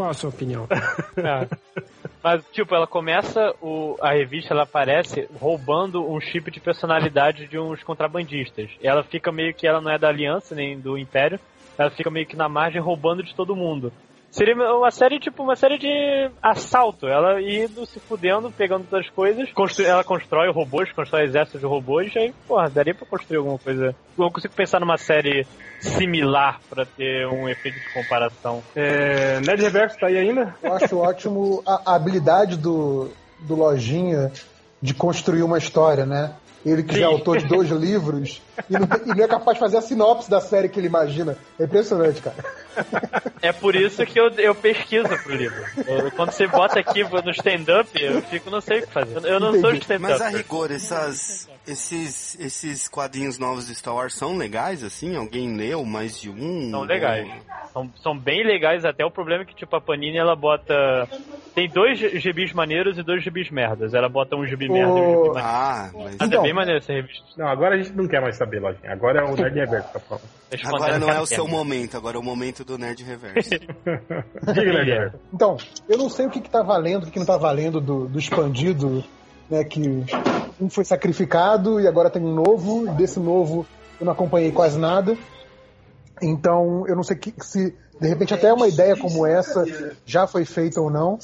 Qual 0.00 0.08
a 0.08 0.14
sua 0.14 0.30
opinião? 0.30 0.66
É. 1.18 1.46
Mas, 2.24 2.42
tipo, 2.52 2.74
ela 2.74 2.86
começa 2.86 3.54
o, 3.60 3.98
a 4.00 4.12
revista, 4.12 4.54
ela 4.54 4.62
aparece 4.62 5.28
roubando 5.38 6.10
um 6.10 6.18
chip 6.18 6.50
de 6.50 6.58
personalidade 6.58 7.46
de 7.46 7.58
uns 7.58 7.82
contrabandistas. 7.82 8.70
Ela 8.82 9.02
fica 9.02 9.30
meio 9.30 9.52
que 9.52 9.66
ela 9.66 9.78
não 9.78 9.90
é 9.90 9.98
da 9.98 10.08
Aliança 10.08 10.54
nem 10.54 10.80
do 10.80 10.96
Império, 10.96 11.38
ela 11.76 11.90
fica 11.90 12.10
meio 12.10 12.24
que 12.24 12.34
na 12.34 12.48
margem 12.48 12.80
roubando 12.80 13.22
de 13.22 13.34
todo 13.34 13.54
mundo. 13.54 13.92
Seria 14.30 14.54
uma 14.54 14.90
série, 14.92 15.18
tipo, 15.18 15.42
uma 15.42 15.56
série 15.56 15.76
de 15.76 16.30
assalto. 16.40 17.08
Ela 17.08 17.40
indo 17.42 17.84
se 17.84 17.98
fudendo, 17.98 18.50
pegando 18.50 18.84
todas 18.88 19.06
as 19.06 19.12
coisas. 19.12 19.50
Constru- 19.52 19.84
ela 19.84 20.04
constrói 20.04 20.52
robôs, 20.52 20.92
constrói 20.92 21.24
exércitos 21.24 21.60
de 21.60 21.66
robôs. 21.66 22.16
Aí, 22.16 22.32
porra, 22.46 22.70
daria 22.70 22.94
pra 22.94 23.06
construir 23.06 23.38
alguma 23.38 23.58
coisa. 23.58 23.86
Eu 23.86 23.94
não 24.24 24.30
consigo 24.30 24.54
pensar 24.54 24.78
numa 24.78 24.96
série 24.96 25.44
similar 25.80 26.60
pra 26.70 26.84
ter 26.86 27.26
um 27.26 27.48
efeito 27.48 27.78
de 27.80 27.92
comparação. 27.92 28.62
É, 28.76 29.40
Nerd 29.40 29.62
Reverso 29.62 29.98
tá 29.98 30.06
aí 30.06 30.16
ainda? 30.16 30.54
Eu 30.62 30.74
acho 30.74 30.96
ótimo 30.98 31.62
a, 31.66 31.92
a 31.92 31.94
habilidade 31.96 32.56
do, 32.56 33.10
do 33.40 33.56
Lojinha 33.56 34.30
de 34.80 34.94
construir 34.94 35.42
uma 35.42 35.58
história, 35.58 36.06
né? 36.06 36.34
Ele 36.64 36.82
que 36.82 36.92
já 36.94 37.06
é 37.06 37.08
Sim. 37.08 37.14
autor 37.14 37.38
de 37.38 37.46
dois 37.48 37.68
livros 37.72 38.42
e 38.68 38.74
não, 38.74 38.86
tem- 38.86 39.00
e 39.10 39.16
não 39.16 39.24
é 39.24 39.26
capaz 39.28 39.54
de 39.56 39.60
fazer 39.60 39.78
a 39.78 39.82
sinopse 39.82 40.30
da 40.30 40.40
série 40.42 40.68
que 40.68 40.78
ele 40.78 40.86
imagina. 40.88 41.36
É 41.58 41.64
impressionante, 41.64 42.20
cara. 42.20 42.36
É 43.42 43.52
por 43.52 43.74
isso 43.74 44.04
que 44.04 44.20
eu, 44.20 44.28
eu 44.32 44.54
pesquiso 44.54 45.08
pro 45.22 45.34
livro. 45.34 45.64
Eu- 45.86 46.10
quando 46.10 46.30
você 46.30 46.46
bota 46.46 46.78
aqui 46.78 47.02
no 47.02 47.30
stand-up, 47.30 47.88
eu 47.98 48.20
fico, 48.22 48.50
não 48.50 48.60
sei 48.60 48.80
o 48.80 48.86
que 48.86 48.92
fazer. 48.92 49.24
Eu 49.24 49.40
não 49.40 49.58
sou 49.58 49.72
de 49.72 49.80
Mas 49.98 50.10
a 50.12 50.14
stand-up. 50.26 50.36
rigor, 50.36 50.70
essas, 50.70 51.48
esses, 51.66 52.38
esses 52.38 52.86
quadrinhos 52.86 53.38
novos 53.38 53.66
de 53.66 53.74
Star 53.74 53.94
Wars 53.94 54.14
são 54.14 54.36
legais, 54.36 54.84
assim? 54.84 55.16
Alguém 55.16 55.56
leu 55.56 55.86
mais 55.86 56.20
de 56.20 56.28
um? 56.28 56.70
São 56.70 56.82
legais. 56.82 57.28
São, 57.72 57.90
são 58.02 58.18
bem 58.18 58.44
legais, 58.44 58.84
até 58.84 59.04
o 59.06 59.10
problema 59.10 59.42
é 59.42 59.46
que, 59.46 59.54
tipo, 59.54 59.74
a 59.74 59.80
Panini, 59.80 60.18
ela 60.18 60.36
bota... 60.36 61.08
Tem 61.54 61.68
dois 61.68 61.98
gibis 61.98 62.52
maneiros 62.52 62.98
e 62.98 63.02
dois 63.02 63.22
gibis 63.24 63.50
merdas. 63.50 63.94
Ela 63.94 64.08
bota 64.08 64.36
um 64.36 64.46
gibi 64.46 64.68
merda 64.68 64.98
e 64.98 65.02
um 65.02 65.10
gibi 65.14 65.28
maneiro. 65.28 65.38
Ah, 65.38 65.90
mas 65.94 66.16
Mas 66.18 66.28
Então. 66.28 66.40
é 66.40 66.42
bem 66.42 66.52
maneiro 66.54 66.78
essa 66.78 66.92
revista. 66.92 67.24
Não, 67.36 67.46
agora 67.48 67.74
a 67.74 67.78
gente 67.78 67.92
não 67.96 68.06
quer 68.06 68.20
mais 68.20 68.36
saber, 68.36 68.60
Lojinha. 68.60 68.92
Agora 68.92 69.20
é 69.20 69.24
o 69.24 69.34
Nerd 69.34 69.54
Reverso 69.58 69.86
que 69.88 69.92
tá 69.94 70.00
falando. 70.00 70.24
agora 70.74 70.98
não 70.98 71.10
é 71.10 71.20
o 71.20 71.26
seu 71.26 71.46
momento, 71.48 71.96
agora 71.96 72.16
é 72.16 72.20
o 72.20 72.22
momento 72.22 72.59
do 72.64 72.78
Nerd 72.78 73.02
Reverso. 73.02 73.50
Diga. 74.54 75.14
Então, 75.32 75.56
eu 75.88 75.98
não 75.98 76.08
sei 76.08 76.26
o 76.26 76.30
que, 76.30 76.40
que 76.40 76.50
tá 76.50 76.62
valendo, 76.62 77.02
o 77.02 77.06
que, 77.06 77.12
que 77.12 77.18
não 77.18 77.26
tá 77.26 77.36
valendo 77.36 77.80
do, 77.80 78.06
do 78.06 78.18
expandido, 78.18 79.04
né? 79.48 79.64
Que 79.64 80.04
um 80.60 80.68
foi 80.68 80.84
sacrificado 80.84 81.80
e 81.80 81.86
agora 81.86 82.10
tem 82.10 82.22
um 82.22 82.34
novo, 82.34 82.86
e 82.86 82.90
desse 82.90 83.18
novo 83.18 83.66
eu 83.98 84.04
não 84.04 84.12
acompanhei 84.12 84.52
quase 84.52 84.78
nada. 84.78 85.16
Então, 86.22 86.86
eu 86.86 86.94
não 86.94 87.02
sei 87.02 87.16
que, 87.16 87.34
se 87.40 87.74
de 88.00 88.08
repente 88.08 88.34
até 88.34 88.52
uma 88.52 88.68
ideia 88.68 88.96
como 88.96 89.26
essa 89.26 89.64
já 90.04 90.26
foi 90.26 90.44
feita 90.44 90.80
ou 90.80 90.90
não. 90.90 91.18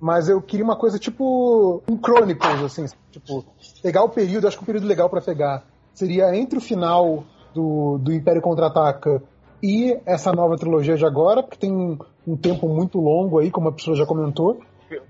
Mas 0.00 0.28
eu 0.28 0.42
queria 0.42 0.64
uma 0.64 0.76
coisa 0.76 0.98
tipo 0.98 1.82
um 1.88 1.96
Chronicles, 1.96 2.62
assim, 2.62 2.84
tipo, 3.10 3.44
pegar 3.82 4.02
o 4.02 4.08
período, 4.10 4.46
acho 4.46 4.56
que 4.56 4.62
um 4.62 4.66
período 4.66 4.86
legal 4.86 5.08
pra 5.08 5.20
pegar 5.20 5.64
seria 5.94 6.36
entre 6.36 6.58
o 6.58 6.60
final 6.60 7.24
do, 7.54 7.98
do 7.98 8.12
Império 8.12 8.42
Contra-Ataca 8.42 9.22
e 9.64 9.96
essa 10.04 10.30
nova 10.30 10.56
trilogia 10.56 10.94
de 10.96 11.06
agora, 11.06 11.42
porque 11.42 11.56
tem 11.56 11.72
um, 11.72 11.96
um 12.26 12.36
tempo 12.36 12.68
muito 12.68 13.00
longo 13.00 13.38
aí, 13.38 13.50
como 13.50 13.68
a 13.68 13.72
pessoa 13.72 13.96
já 13.96 14.04
comentou, 14.04 14.60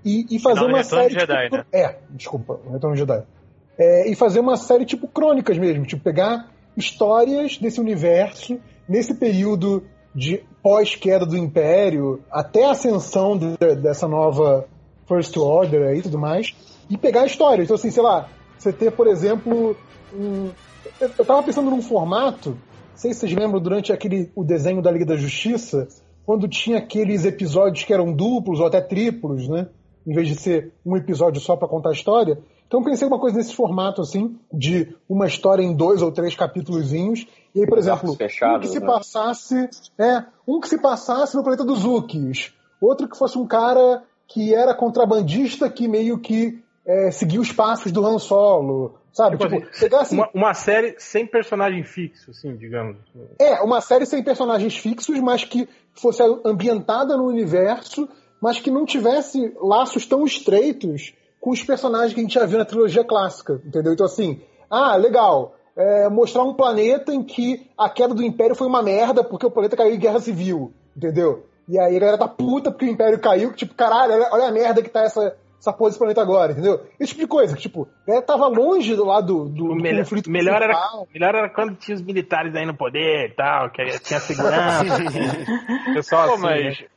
e, 0.03 0.25
e 0.31 0.39
fazer 0.39 0.65
uma 0.65 0.81
série. 0.83 1.13
de 1.13 1.19
Jedi, 1.19 1.43
tipo, 1.43 1.57
né? 1.57 1.65
É, 1.73 1.95
desculpa, 2.11 2.59
Retorno 2.71 2.95
de 2.95 2.99
Jedi. 3.01 3.23
É, 3.77 4.09
e 4.09 4.15
fazer 4.15 4.39
uma 4.39 4.55
série 4.55 4.85
tipo 4.85 5.07
crônicas 5.09 5.57
mesmo, 5.57 5.85
tipo, 5.85 6.01
pegar 6.01 6.49
histórias 6.77 7.57
desse 7.57 7.81
universo, 7.81 8.57
nesse 8.87 9.13
período 9.15 9.83
de 10.13 10.41
pós-queda 10.63 11.25
do 11.25 11.35
Império, 11.37 12.21
até 12.31 12.63
a 12.65 12.71
ascensão 12.71 13.37
de- 13.37 13.57
dessa 13.75 14.07
nova 14.07 14.65
First 15.07 15.35
Order 15.35 15.89
aí 15.89 15.99
e 15.99 16.01
tudo 16.03 16.17
mais, 16.17 16.55
e 16.89 16.97
pegar 16.97 17.21
a 17.23 17.25
história. 17.25 17.61
Então, 17.63 17.75
assim, 17.75 17.91
sei 17.91 18.01
lá, 18.01 18.29
você 18.57 18.71
ter, 18.71 18.91
por 18.91 19.07
exemplo, 19.07 19.75
um. 20.13 20.49
Eu 21.01 21.11
eu 21.17 21.25
tava 21.25 21.43
pensando 21.43 21.69
num 21.69 21.81
formato, 21.81 22.57
sei 22.95 23.13
se 23.13 23.21
vocês 23.21 23.33
lembram 23.33 23.59
durante 23.59 23.91
aquele 23.91 24.31
o 24.35 24.43
desenho 24.43 24.81
da 24.81 24.91
Liga 24.91 25.05
da 25.05 25.15
Justiça, 25.15 25.87
quando 26.25 26.47
tinha 26.47 26.79
aqueles 26.79 27.25
episódios 27.25 27.83
que 27.83 27.93
eram 27.93 28.11
duplos 28.11 28.59
ou 28.59 28.65
até 28.65 28.81
triplos, 28.81 29.47
né? 29.47 29.67
Em 30.05 30.13
vez 30.13 30.27
de 30.27 30.35
ser 30.35 30.71
um 30.85 30.95
episódio 30.95 31.41
só 31.41 31.55
pra 31.55 31.67
contar 31.67 31.89
a 31.89 31.93
história. 31.93 32.37
Então 32.67 32.79
eu 32.79 32.85
pensei 32.85 33.07
uma 33.07 33.19
coisa 33.19 33.37
nesse 33.37 33.53
formato, 33.53 34.01
assim, 34.01 34.37
de 34.51 34.95
uma 35.07 35.27
história 35.27 35.61
em 35.61 35.75
dois 35.75 36.01
ou 36.01 36.11
três 36.11 36.35
capítulozinhos. 36.35 37.27
E 37.53 37.61
aí, 37.61 37.67
por 37.67 37.77
Os 37.77 37.85
exemplo, 37.85 38.15
fechados, 38.15 38.57
um 38.57 38.59
que 38.61 38.67
se 38.67 38.79
né? 38.79 38.85
passasse. 38.85 39.69
É, 39.99 40.23
um 40.47 40.59
que 40.59 40.67
se 40.67 40.81
passasse 40.81 41.35
no 41.35 41.43
planeta 41.43 41.63
dos 41.63 41.85
Ukis. 41.85 42.53
Outro 42.81 43.07
que 43.07 43.17
fosse 43.17 43.37
um 43.37 43.47
cara 43.47 44.03
que 44.27 44.53
era 44.53 44.73
contrabandista 44.73 45.69
que 45.69 45.87
meio 45.87 46.19
que 46.19 46.59
é, 46.85 47.11
seguia 47.11 47.39
os 47.39 47.51
passos 47.51 47.91
do 47.91 48.05
Han 48.05 48.19
Solo. 48.19 48.95
Sabe? 49.15 49.37
Tipo 49.37 49.55
Tipo, 49.71 49.95
assim, 49.95 49.95
assim. 49.95 50.15
Uma, 50.15 50.29
uma 50.33 50.53
série 50.53 50.95
sem 50.99 51.25
personagem 51.25 51.83
fixo, 51.85 52.31
assim, 52.31 52.53
digamos. 52.57 52.97
É, 53.39 53.61
uma 53.61 53.79
série 53.79 54.05
sem 54.05 54.21
personagens 54.21 54.75
fixos, 54.75 55.17
mas 55.21 55.45
que 55.45 55.69
fosse 55.93 56.21
ambientada 56.43 57.15
no 57.15 57.25
universo, 57.25 58.09
mas 58.41 58.59
que 58.59 58.69
não 58.69 58.85
tivesse 58.85 59.55
laços 59.61 60.05
tão 60.05 60.25
estreitos 60.25 61.13
com 61.39 61.51
os 61.51 61.63
personagens 61.63 62.13
que 62.13 62.19
a 62.19 62.23
gente 62.23 62.33
já 62.33 62.45
viu 62.45 62.57
na 62.57 62.65
trilogia 62.65 63.05
clássica, 63.05 63.61
entendeu? 63.65 63.93
Então, 63.93 64.05
assim, 64.05 64.41
ah, 64.69 64.97
legal. 64.97 65.55
é, 65.77 66.09
mostrar 66.09 66.43
um 66.43 66.53
planeta 66.53 67.13
em 67.13 67.23
que 67.23 67.69
a 67.77 67.89
queda 67.89 68.13
do 68.13 68.23
Império 68.23 68.55
foi 68.55 68.67
uma 68.67 68.83
merda 68.83 69.23
porque 69.23 69.45
o 69.45 69.51
planeta 69.51 69.77
caiu 69.77 69.93
em 69.93 69.99
guerra 69.99 70.19
civil, 70.19 70.73
entendeu? 70.95 71.45
E 71.67 71.79
aí 71.79 71.95
a 71.95 71.99
galera 71.99 72.17
tá 72.17 72.27
puta 72.27 72.69
porque 72.69 72.85
o 72.85 72.89
Império 72.89 73.19
caiu, 73.19 73.53
tipo, 73.53 73.73
caralho, 73.75 74.13
olha 74.31 74.47
a 74.47 74.51
merda 74.51 74.81
que 74.81 74.89
tá 74.89 75.03
essa, 75.03 75.35
essa 75.65 75.73
porra 75.73 75.89
desse 75.89 75.99
planeta 75.99 76.21
agora, 76.21 76.51
entendeu? 76.51 76.85
Esse 76.99 77.09
tipo 77.09 77.21
de 77.21 77.27
coisa, 77.27 77.55
que, 77.55 77.63
tipo, 77.63 77.87
galera 78.07 78.23
tava 78.23 78.47
longe 78.47 78.95
do 78.95 79.03
lado 79.03 79.45
do, 79.45 79.49
do 79.49 79.75
melhor, 79.75 80.03
conflito 80.03 80.29
melhor, 80.29 80.61
era, 80.61 80.77
melhor 81.11 81.33
era 81.35 81.49
quando 81.49 81.75
tinha 81.75 81.95
os 81.95 82.01
militares 82.03 82.55
aí 82.55 82.65
no 82.65 82.77
poder 82.77 83.31
e 83.31 83.33
tal, 83.33 83.71
que 83.71 83.81
aí 83.81 83.99
tinha 83.99 84.19
segurança. 84.19 84.85
Pessoal, 85.93 86.27
Pô, 86.27 86.33
assim, 86.35 86.43
mas... 86.43 86.79
né? 86.81 86.87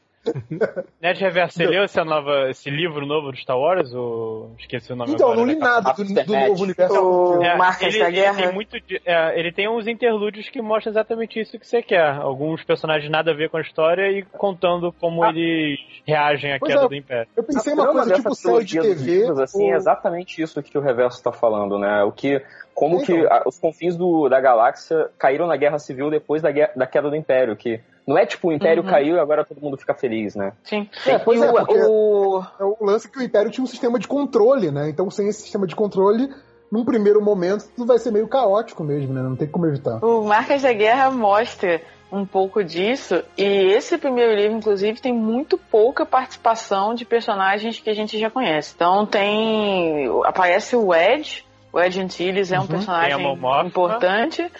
Nerd 1.01 1.21
Reverso, 1.21 1.57
você 1.57 1.67
leu 1.67 1.83
essa 1.85 2.05
nova, 2.05 2.51
esse 2.51 2.69
livro 2.71 3.07
novo 3.07 3.31
do 3.31 3.37
Star 3.39 3.59
Wars? 3.59 3.93
Ou... 3.95 4.53
Esqueci 4.59 4.93
o 4.93 4.97
nome 4.97 5.13
Então, 5.13 5.29
agora, 5.33 5.41
não 5.41 5.47
li 5.47 5.55
né? 5.59 5.61
nada 5.61 5.93
do, 5.93 6.05
do 6.05 6.33
novo 6.49 6.63
universo. 6.65 7.01
O 7.01 7.43
É, 7.43 7.57
Marcas 7.57 7.83
ele, 7.95 7.99
da 7.99 8.09
ele 8.09 8.17
Guerra. 8.17 8.37
tem 8.43 8.53
muito 8.53 8.77
é, 9.05 9.39
ele 9.41 9.53
tem 9.53 9.69
uns 9.69 9.87
interlúdios 9.87 10.49
que 10.49 10.61
mostram 10.61 10.93
exatamente 10.93 11.41
isso 11.41 11.59
que 11.59 11.67
você 11.67 11.83
quer. 11.83 12.11
Alguns 12.17 12.63
personagens 12.65 13.11
nada 13.11 13.31
a 13.31 13.35
ver 13.35 13.49
com 13.49 13.57
a 13.57 13.61
história 13.61 14.11
e 14.11 14.23
contando 14.23 14.93
como 14.93 15.25
eles 15.25 15.79
reagem 16.07 16.53
à 16.55 16.59
Pois 16.59 16.73
queda 16.73 16.85
é. 16.85 16.89
do 16.89 16.95
Império. 16.95 17.29
Eu 17.37 17.43
pensei 17.45 17.73
A 17.73 17.77
uma 17.77 17.93
coisa 17.93 18.15
tipo 18.15 18.35
série 18.35 18.65
de 18.65 18.81
TV. 18.81 19.05
livros, 19.21 19.39
assim, 19.41 19.65
ou- 19.69 19.73
é 19.75 19.77
exatamente 19.77 20.43
isso 20.43 20.63
que 20.63 20.77
o 20.77 20.81
Reverso 20.81 21.17
está 21.19 21.33
falando, 21.33 21.79
né? 21.79 22.03
O 22.05 22.13
que, 22.13 22.43
como 22.75 23.01
Então. 23.01 23.07
que 23.07 23.27
a- 23.27 23.43
os 23.47 23.59
confins 23.59 23.97
do, 23.97 24.29
da 24.29 24.41
galáxia 24.41 25.09
caíram 25.19 25.47
na 25.47 25.57
Guerra 25.57 25.79
Civil 25.79 26.11
depois 26.11 26.43
da, 26.43 26.51
guerra- 26.51 26.73
da 26.77 26.87
queda 26.87 27.09
do 27.09 27.17
Império, 27.17 27.57
que 27.57 27.81
não 28.09 28.17
é 28.19 28.25
tipo 28.25 28.49
o 28.49 28.53
Império 28.53 28.83
Uhum. 28.83 28.89
caiu 28.89 29.17
e 29.17 29.21
agora 29.21 29.45
todo 29.45 29.61
mundo 29.61 29.77
fica 29.77 29.93
feliz, 29.95 30.35
né? 30.35 30.53
Sim. 30.65 30.89
É, 31.07 31.19
pois 31.19 31.41
E 31.41 31.45
é, 31.45 31.51
o- 31.51 32.43
É 32.59 32.65
o 32.65 32.77
lance 32.81 33.09
que 33.11 33.19
o 33.19 33.23
Império 33.23 33.51
tinha 33.51 33.63
um 33.63 33.67
sistema 33.67 33.99
de 33.99 34.09
controle, 34.09 34.71
né? 34.71 34.89
Então, 34.89 35.11
sem 35.11 35.29
esse 35.29 35.43
sistema 35.43 35.67
de 35.67 35.77
controle, 35.77 36.29
num 36.73 36.85
primeiro 36.85 37.23
momento, 37.23 37.67
tudo 37.77 37.87
vai 37.87 37.99
ser 37.99 38.11
meio 38.11 38.27
caótico 38.27 38.83
mesmo, 38.83 39.13
né? 39.13 39.21
Não 39.23 39.37
tem 39.37 39.47
como 39.47 39.67
evitar. 39.67 40.03
O 40.03 40.25
Marcas 40.25 40.63
da 40.63 40.73
Guerra 40.73 41.11
mostra 41.11 41.83
um 42.11 42.25
pouco 42.25 42.65
disso, 42.65 43.23
e 43.37 43.45
esse 43.45 43.99
primeiro 43.99 44.35
livro, 44.35 44.57
inclusive, 44.57 44.99
tem 44.99 45.13
muito 45.13 45.59
pouca 45.59 46.07
participação 46.07 46.95
de 46.95 47.05
personagens 47.05 47.79
que 47.79 47.91
a 47.91 47.95
gente 47.95 48.19
já 48.19 48.31
conhece. 48.31 48.73
Então 48.75 49.05
tem. 49.05 50.07
aparece 50.25 50.75
o 50.75 50.95
Ed, 50.95 51.45
o 51.71 51.79
Ed 51.79 52.01
Antilles 52.01 52.51
é 52.51 52.59
um 52.59 52.67
personagem 52.67 53.17
Tem 53.19 53.67
importante, 53.67 54.51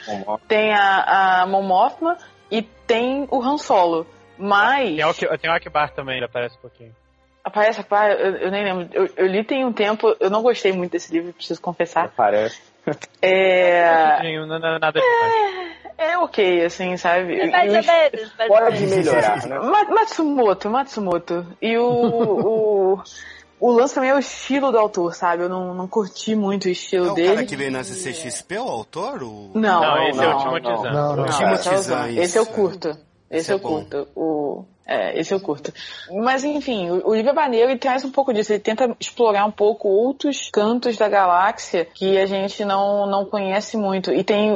tem 0.47 0.75
a, 0.75 1.41
a 1.43 1.47
e 2.51 2.63
tem 2.63 3.27
o 3.31 3.43
Han 3.43 3.59
Solo. 3.59 4.07
Mas. 4.39 4.97
Tem, 5.41 5.51
o 5.51 5.53
Akbar 5.55 5.93
também, 5.93 6.17
ele 6.17 6.25
aparece 6.27 6.57
um 6.57 6.61
pouquinho. 6.61 6.95
Aparece, 7.45 7.85
eu, 7.91 8.37
eu 8.37 8.51
nem 8.51 8.63
lembro. 8.65 8.89
Eu, 8.93 9.09
eu 9.17 9.27
li 9.27 9.43
tem 9.43 9.65
um 9.65 9.73
tempo, 9.73 10.15
eu 10.21 10.29
não 10.31 10.43
gostei 10.43 10.73
muito 10.73 10.93
desse 10.93 11.13
livro, 11.13 11.33
preciso 11.33 11.61
confessar. 11.61 12.13
Parece. 12.17 12.61
É. 13.21 14.23
Não, 14.23 14.47
não, 14.47 14.59
não, 14.59 14.79
nada 14.79 14.99
demais. 14.99 15.77
É 15.99 16.17
ok, 16.17 16.65
assim, 16.65 16.97
sabe? 16.97 17.39
É 17.39 17.51
mais 17.51 17.73
ou 17.73 17.81
os- 17.81 17.87
menos. 17.87 18.33
Pode 18.47 18.87
melhorar, 18.87 19.45
né? 19.47 19.59
Ma- 19.59 19.85
Matsumoto, 19.85 20.71
Matsumoto. 20.71 21.47
E 21.61 21.77
o. 21.77 21.85
o 21.85 23.03
o 23.61 23.73
lance 23.73 23.95
também 23.95 24.11
é 24.11 24.15
o 24.15 24.19
estilo 24.19 24.71
do 24.71 24.79
autor, 24.79 25.15
sabe? 25.15 25.43
Eu 25.45 25.49
não, 25.49 25.75
não 25.75 25.89
curti 25.89 26.35
muito 26.35 26.67
o 26.67 26.69
estilo 26.69 27.09
É 27.09 27.11
o 27.11 27.15
dele. 27.15 27.35
cara 27.35 27.47
que 27.47 27.57
veio 27.57 27.71
na 27.73 27.85
CCXP, 27.85 28.59
o 28.59 28.69
autor? 28.69 29.23
O... 29.23 29.51
Não, 29.55 29.81
Não, 29.81 30.09
esse 30.09 30.21
é 30.21 30.27
o 30.27 30.31
não, 30.31 30.61
não. 30.61 30.61
Não, 30.61 30.93
não. 30.93 31.17
Não, 31.17 31.27
esse 31.55 31.69
é 31.69 31.75
o 31.75 31.83
Zahn. 31.83 32.19
Esse 32.19 32.39
eu 32.39 32.43
é. 32.43 32.47
curto. 32.47 32.97
Esse 33.31 33.51
é 33.51 33.55
eu 33.55 33.59
bom. 33.59 33.69
curto. 33.69 34.09
O, 34.15 34.65
é, 34.89 35.21
esse 35.21 35.35
eu 35.35 35.39
curto. 35.39 35.73
Mas 36.11 36.43
enfim, 36.45 36.89
o, 36.89 37.11
o 37.11 37.15
livro 37.15 37.31
é 37.31 37.35
maneiro 37.35 37.71
e 37.71 37.79
traz 37.79 38.05
um 38.05 38.11
pouco 38.11 38.33
disso. 38.33 38.53
Ele 38.53 38.59
tenta 38.61 38.97
explorar 38.99 39.45
um 39.45 39.51
pouco 39.51 39.87
outros 39.87 40.49
cantos 40.51 40.97
da 40.97 41.09
galáxia 41.09 41.85
que 41.85 42.17
a 42.17 42.25
gente 42.25 42.65
não, 42.65 43.07
não 43.07 43.27
conhece 43.27 43.77
muito. 43.77 44.11
E 44.11 44.25
tem 44.25 44.51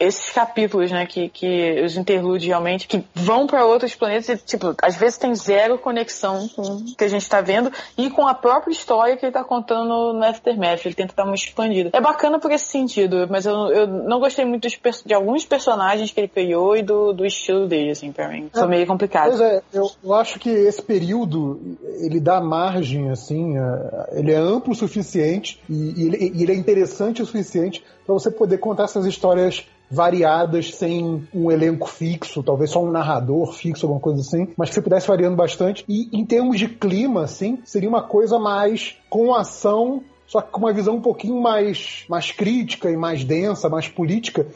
esses 0.00 0.30
capítulos, 0.30 0.90
né, 0.90 1.04
que, 1.04 1.28
que 1.28 1.82
os 1.82 1.98
interlúdios 1.98 2.46
realmente, 2.46 2.88
que 2.88 3.04
vão 3.14 3.46
para 3.46 3.66
outros 3.66 3.94
planetas 3.94 4.28
e, 4.28 4.36
tipo, 4.38 4.74
às 4.82 4.96
vezes 4.96 5.18
tem 5.18 5.34
zero 5.34 5.78
conexão 5.78 6.48
com 6.48 6.62
o 6.62 6.96
que 6.96 7.04
a 7.04 7.08
gente 7.08 7.28
tá 7.28 7.42
vendo 7.42 7.70
e 7.98 8.08
com 8.08 8.26
a 8.26 8.34
própria 8.34 8.72
história 8.72 9.16
que 9.16 9.26
ele 9.26 9.32
tá 9.32 9.44
contando 9.44 9.88
no, 9.88 10.12
no 10.14 10.24
Aftermath. 10.24 10.86
Ele 10.86 10.94
tenta 10.94 11.12
dar 11.14 11.24
uma 11.24 11.34
expandida. 11.34 11.90
É 11.92 12.00
bacana 12.00 12.38
por 12.38 12.50
esse 12.50 12.66
sentido, 12.66 13.26
mas 13.28 13.44
eu, 13.44 13.54
eu 13.68 13.86
não 13.86 14.18
gostei 14.18 14.46
muito 14.46 14.66
de 15.04 15.14
alguns 15.14 15.44
personagens 15.44 16.10
que 16.10 16.20
ele 16.20 16.28
criou 16.28 16.74
e 16.74 16.82
do, 16.82 17.12
do 17.12 17.26
estilo 17.26 17.66
dele, 17.66 17.90
assim, 17.90 18.10
pra 18.10 18.28
mim. 18.28 18.48
Foi 18.50 18.66
meio 18.66 18.86
complicado. 18.86 19.28
Pois 19.28 19.40
é, 19.40 19.62
eu, 19.74 19.90
eu 20.02 20.14
acho 20.14 20.38
que 20.38 20.48
esse 20.48 20.80
período 20.80 21.60
ele 22.00 22.20
dá 22.20 22.40
margem, 22.40 23.10
assim, 23.10 23.58
a- 23.58 24.08
ele 24.12 24.32
é 24.32 24.36
amplo 24.36 24.72
o 24.72 24.76
suficiente 24.76 25.60
e, 25.68 26.02
e 26.02 26.06
ele, 26.06 26.42
ele 26.42 26.52
é 26.52 26.54
interessante 26.54 27.20
o 27.22 27.26
suficiente 27.26 27.82
para 28.06 28.14
você 28.14 28.30
poder 28.30 28.58
contar 28.58 28.84
essas 28.84 29.04
histórias 29.06 29.66
variadas 29.90 30.74
sem 30.74 31.26
um 31.34 31.50
elenco 31.50 31.88
fixo, 31.88 32.42
talvez 32.42 32.70
só 32.70 32.82
um 32.82 32.90
narrador 32.90 33.52
fixo, 33.52 33.84
alguma 33.86 34.00
coisa 34.00 34.20
assim, 34.20 34.48
mas 34.56 34.68
que 34.70 34.74
você 34.74 34.82
pudesse 34.82 35.06
variando 35.06 35.36
bastante. 35.36 35.84
E 35.88 36.08
em 36.12 36.24
termos 36.24 36.58
de 36.58 36.68
clima, 36.68 37.24
assim, 37.24 37.58
seria 37.64 37.88
uma 37.88 38.02
coisa 38.02 38.38
mais 38.38 38.96
com 39.10 39.34
ação, 39.34 40.02
só 40.26 40.40
que 40.40 40.50
com 40.50 40.60
uma 40.60 40.72
visão 40.72 40.96
um 40.96 41.00
pouquinho 41.02 41.40
mais, 41.40 42.04
mais 42.08 42.32
crítica 42.32 42.90
e 42.90 42.96
mais 42.96 43.24
densa, 43.24 43.68
mais 43.68 43.86
política. 43.86 44.46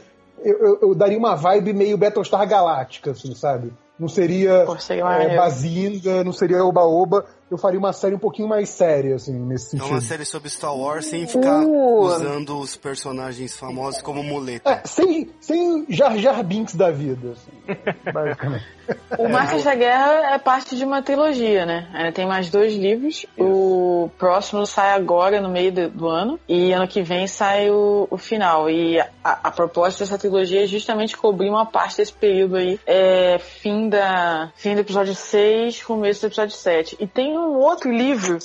Eu, 0.43 0.59
eu- 0.59 0.79
eu 0.83 0.95
daria 0.95 1.19
uma 1.19 1.35
vibe 1.35 1.73
meio 1.73 1.99
Battlestar 1.99 2.49
Galáctica, 2.49 3.11
assim, 3.11 3.35
sabe? 3.35 3.73
Não 3.99 4.09
seria 4.09 4.65
Pô, 4.65 4.79
seria 4.79 5.05
é. 5.05 5.37
Bazinga, 5.37 6.23
não 6.23 6.33
seria 6.33 6.65
Oba-Oba. 6.65 7.25
Eu 7.51 7.57
faria 7.59 7.79
uma 7.79 7.93
série 7.93 8.15
um 8.15 8.19
pouquinho 8.19 8.49
mais 8.49 8.69
séria, 8.69 9.15
assim, 9.17 9.33
nesse 9.33 9.69
É 9.69 9.71
sentido. 9.79 9.91
uma 9.91 10.01
série 10.01 10.25
sobre 10.25 10.51
Star 10.51 10.77
Wars 10.77 11.07
sem 11.07 11.27
ficar 11.27 11.61
Uh. 11.65 12.01
usando 12.03 12.59
os 12.59 12.77
personagens 12.77 13.57
famosos 13.57 14.03
como 14.03 14.23
muleta. 14.23 14.71
É, 14.71 14.83
sem, 14.87 15.31
sem 15.41 15.87
Jar 15.89 16.17
Jar 16.19 16.43
Binks 16.45 16.75
da 16.75 16.91
vida, 16.91 17.33
assim, 17.33 17.51
basicamente. 18.13 18.65
O 19.19 19.29
Marcas 19.29 19.63
da 19.65 19.75
Guerra 19.75 20.35
é 20.35 20.39
parte 20.39 20.75
de 20.75 20.83
uma 20.85 21.03
trilogia, 21.03 21.67
né? 21.67 21.89
É, 21.95 22.11
tem 22.13 22.27
mais 22.27 22.49
dois 22.51 22.75
livros. 22.75 23.27
O 23.39 24.11
próximo 24.19 24.65
sai 24.67 24.93
agora, 24.93 25.41
no 25.43 25.51
meio 25.51 25.71
do, 25.73 25.89
do 25.91 26.09
ano. 26.09 26.41
E 26.49 26.73
ano 26.73 26.89
que 26.89 27.03
vem 27.03 27.27
sai 27.27 27.71
o, 27.71 28.09
o 28.11 28.17
final. 28.17 28.71
E 28.71 28.99
a, 28.99 29.09
a 29.23 29.51
proposta 29.51 30.05
dessa 30.05 30.17
trilogia 30.19 30.65
é 30.65 30.67
justamente 30.67 31.17
cobrir 31.19 31.51
uma 31.51 31.67
parte 31.67 31.99
desse 31.99 32.15
período 32.15 32.57
aí. 32.57 32.81
É, 32.87 33.39
fim, 33.39 33.91
da, 33.91 34.51
fim 34.57 34.75
do 34.75 34.81
episódio 34.81 35.15
6, 35.15 35.83
começo 35.83 36.23
do 36.23 36.27
episódio 36.29 36.57
7. 36.57 36.97
E 36.99 37.07
tem 37.07 37.38
um 37.39 37.59
outro 37.59 37.91
livro, 37.91 38.39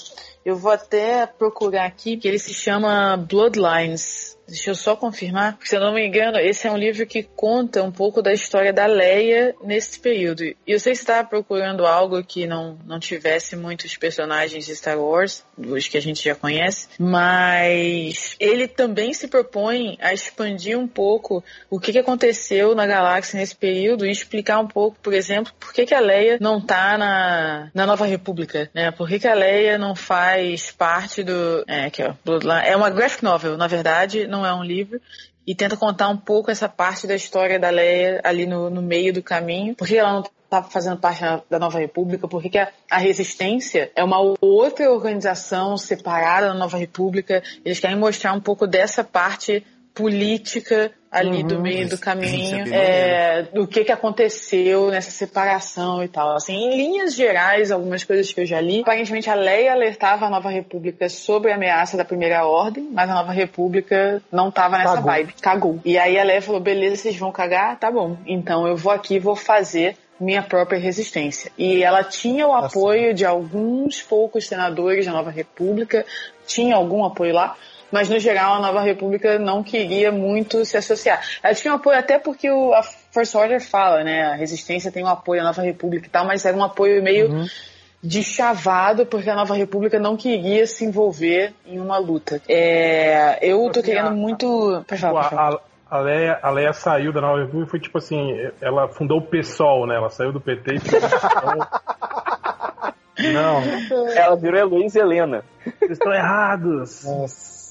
eu 0.45 0.55
vou 0.55 0.71
até 0.71 1.25
procurar 1.25 1.85
aqui, 1.85 2.17
que 2.17 2.27
ele 2.27 2.39
se 2.39 2.53
chama 2.53 3.17
Bloodlines. 3.17 4.32
Deixa 4.53 4.69
eu 4.69 4.75
só 4.75 4.95
confirmar, 4.95 5.57
se 5.63 5.75
eu 5.75 5.79
não 5.79 5.95
me 5.95 6.05
engano, 6.05 6.37
esse 6.37 6.67
é 6.67 6.71
um 6.71 6.77
livro 6.77 7.07
que 7.07 7.23
conta 7.23 7.81
um 7.81 7.91
pouco 7.91 8.21
da 8.21 8.31
história 8.31 8.71
da 8.71 8.85
Leia 8.85 9.55
nesse 9.63 9.99
período. 9.99 10.43
E 10.43 10.55
eu 10.67 10.79
sei 10.79 10.93
estava 10.93 11.27
procurando 11.27 11.87
algo 11.87 12.23
que 12.23 12.45
não, 12.45 12.77
não 12.85 12.99
tivesse 12.99 13.55
muitos 13.55 13.97
personagens 13.97 14.67
de 14.67 14.75
Star 14.75 14.99
Wars, 14.99 15.43
os 15.57 15.87
que 15.87 15.97
a 15.97 16.01
gente 16.01 16.23
já 16.23 16.35
conhece, 16.35 16.87
mas 16.99 18.35
ele 18.39 18.67
também 18.67 19.11
se 19.11 19.27
propõe 19.27 19.97
a 19.99 20.13
expandir 20.13 20.77
um 20.77 20.87
pouco 20.87 21.43
o 21.67 21.79
que, 21.79 21.97
aconteceu 21.97 22.75
na 22.75 22.85
galáxia 22.85 23.39
nesse 23.39 23.55
período 23.55 24.05
e 24.05 24.11
explicar 24.11 24.59
um 24.59 24.67
pouco, 24.67 24.97
por 25.01 25.13
exemplo, 25.13 25.51
por 25.59 25.73
que, 25.73 25.85
que 25.85 25.95
a 25.95 25.99
Leia 25.99 26.37
não 26.39 26.61
tá 26.61 26.95
na, 26.95 27.71
na 27.73 27.87
Nova 27.87 28.05
República, 28.05 28.69
né? 28.73 28.91
Por 28.91 29.07
que, 29.07 29.17
que 29.17 29.27
a 29.27 29.33
Leia 29.33 29.79
não 29.79 29.95
faz 29.95 30.71
parte 30.71 31.23
do... 31.23 31.63
É, 31.67 31.85
aqui 31.85 32.03
ó, 32.03 32.13
Bloodline. 32.23 32.67
É 32.67 32.75
uma 32.75 32.91
graphic 32.91 33.23
novel, 33.23 33.57
na 33.57 33.67
verdade, 33.67 34.27
não 34.27 34.42
é 34.45 34.53
um 34.53 34.63
livro 34.63 34.99
e 35.45 35.53
tenta 35.53 35.75
contar 35.75 36.07
um 36.09 36.17
pouco 36.17 36.49
essa 36.49 36.69
parte 36.69 37.05
da 37.05 37.15
história 37.15 37.59
da 37.59 37.69
Leia 37.69 38.21
ali 38.23 38.45
no, 38.45 38.69
no 38.69 38.81
meio 38.81 39.13
do 39.13 39.21
caminho. 39.21 39.75
Por 39.75 39.87
que 39.87 39.97
ela 39.97 40.13
não 40.13 40.23
estava 40.43 40.69
fazendo 40.69 40.97
parte 40.97 41.21
da- 41.49 41.59
Nova 41.59 41.79
República? 41.79 42.27
Por 42.27 42.41
que, 42.41 42.49
que 42.49 42.57
a, 42.57 42.71
a 42.89 42.97
Resistência 42.97 43.91
é 43.95 44.03
uma 44.03 44.19
outra 44.39 44.89
organização 44.91 45.77
separada 45.77 46.47
da 46.47 46.53
Nova 46.53 46.77
República? 46.77 47.43
Eles 47.65 47.79
querem 47.79 47.97
mostrar 47.97 48.33
um 48.33 48.39
pouco 48.41 48.65
dessa 48.65 49.03
parte 49.03 49.65
política 49.93 50.91
ali 51.11 51.43
do 51.43 51.59
meio 51.59 51.87
do 51.87 51.95
é 51.95 51.97
caminho, 51.99 52.73
é, 52.73 53.43
do 53.43 53.67
que 53.67 53.83
que 53.83 53.91
aconteceu 53.91 54.89
nessa 54.89 55.11
separação 55.11 56.03
e 56.03 56.07
tal. 56.07 56.35
Assim, 56.35 56.55
em 56.55 56.75
linhas 56.75 57.13
gerais, 57.13 57.71
algumas 57.71 58.03
coisas 58.03 58.33
que 58.33 58.41
eu 58.41 58.45
já 58.47 58.59
li, 58.59 58.81
aparentemente 58.81 59.29
a 59.29 59.35
Leia 59.35 59.73
alertava 59.73 60.25
a 60.25 60.29
Nova 60.29 60.49
República 60.49 61.07
sobre 61.07 61.51
a 61.51 61.55
ameaça 61.55 61.95
da 61.95 62.03
Primeira 62.03 62.45
Ordem, 62.47 62.89
mas 62.91 63.07
a 63.09 63.13
Nova 63.13 63.31
República 63.31 64.23
não 64.31 64.49
tava 64.49 64.79
nessa 64.79 64.95
Cagou. 64.95 65.03
vibe, 65.03 65.33
cagou. 65.39 65.79
E 65.85 65.97
aí 65.99 66.17
a 66.17 66.23
Leia 66.23 66.41
falou, 66.41 66.59
beleza, 66.59 66.95
vocês 66.95 67.15
vão 67.15 67.31
cagar? 67.31 67.77
Tá 67.77 67.91
bom. 67.91 68.17
Então 68.25 68.67
eu 68.67 68.75
vou 68.75 68.91
aqui 68.91 69.15
e 69.15 69.19
vou 69.19 69.35
fazer 69.35 69.95
minha 70.19 70.41
própria 70.41 70.79
resistência. 70.79 71.51
E 71.57 71.83
ela 71.83 72.03
tinha 72.03 72.47
o 72.47 72.53
apoio 72.53 73.13
de 73.13 73.25
alguns 73.25 74.01
poucos 74.01 74.47
senadores 74.47 75.05
da 75.05 75.11
Nova 75.11 75.29
República, 75.29 76.05
tinha 76.47 76.75
algum 76.75 77.03
apoio 77.03 77.33
lá, 77.33 77.55
mas 77.93 78.09
no 78.09 78.17
geral 78.17 78.55
a 78.55 78.59
Nova 78.59 78.81
República 78.81 79.37
não 79.37 79.61
queria 79.63 80.11
muito 80.11 80.65
se 80.65 80.75
associar. 80.75 81.21
Ela 81.43 81.53
tinha 81.53 81.71
um 81.71 81.75
apoio 81.77 81.97
até 81.97 82.17
porque 82.17 82.49
o, 82.49 82.73
a 82.73 82.81
First 82.81 83.35
Order 83.35 83.61
fala, 83.61 84.03
né? 84.03 84.23
A 84.23 84.33
resistência 84.33 84.91
tem 84.91 85.03
um 85.03 85.07
apoio 85.07 85.41
à 85.41 85.43
Nova 85.43 85.61
República 85.61 86.07
e 86.07 86.09
tal, 86.09 86.25
mas 86.25 86.43
era 86.43 86.57
um 86.57 86.63
apoio 86.63 87.03
meio 87.03 87.45
de 88.03 88.23
chavado 88.23 89.05
porque 89.05 89.29
a 89.29 89.35
Nova 89.35 89.53
República 89.53 89.99
não 89.99 90.17
queria 90.17 90.65
se 90.65 90.83
envolver 90.83 91.53
em 91.67 91.79
uma 91.79 91.99
luta. 91.99 92.41
É, 92.49 93.37
eu 93.41 93.59
tô 93.71 93.79
Assim, 93.79 93.91
querendo 93.91 94.11
muito. 94.15 94.83
Pode 94.87 94.99
falar, 94.99 95.21
pode 95.21 95.35
falar. 95.35 95.59
A, 95.87 95.99
Leia, 95.99 96.39
a 96.41 96.49
Leia 96.49 96.73
saiu 96.73 97.13
da 97.13 97.21
Nova 97.21 97.41
República 97.41 97.67
e 97.67 97.69
foi 97.69 97.79
tipo 97.79 97.99
assim, 97.99 98.35
ela 98.59 98.87
fundou 98.87 99.19
o 99.19 99.21
PSOL, 99.21 99.85
né? 99.85 99.95
Ela 99.95 100.09
saiu 100.09 100.33
do 100.33 100.41
PT 100.41 100.73
e 100.73 100.79
foi. 100.79 100.99
Não, 103.31 103.61
Ela 104.15 104.35
virou 104.35 104.59
Heloísa 104.59 104.99
Helena. 104.99 105.43
vocês 105.79 105.91
estão 105.91 106.11
errados. 106.11 107.05
Nossa. 107.05 107.62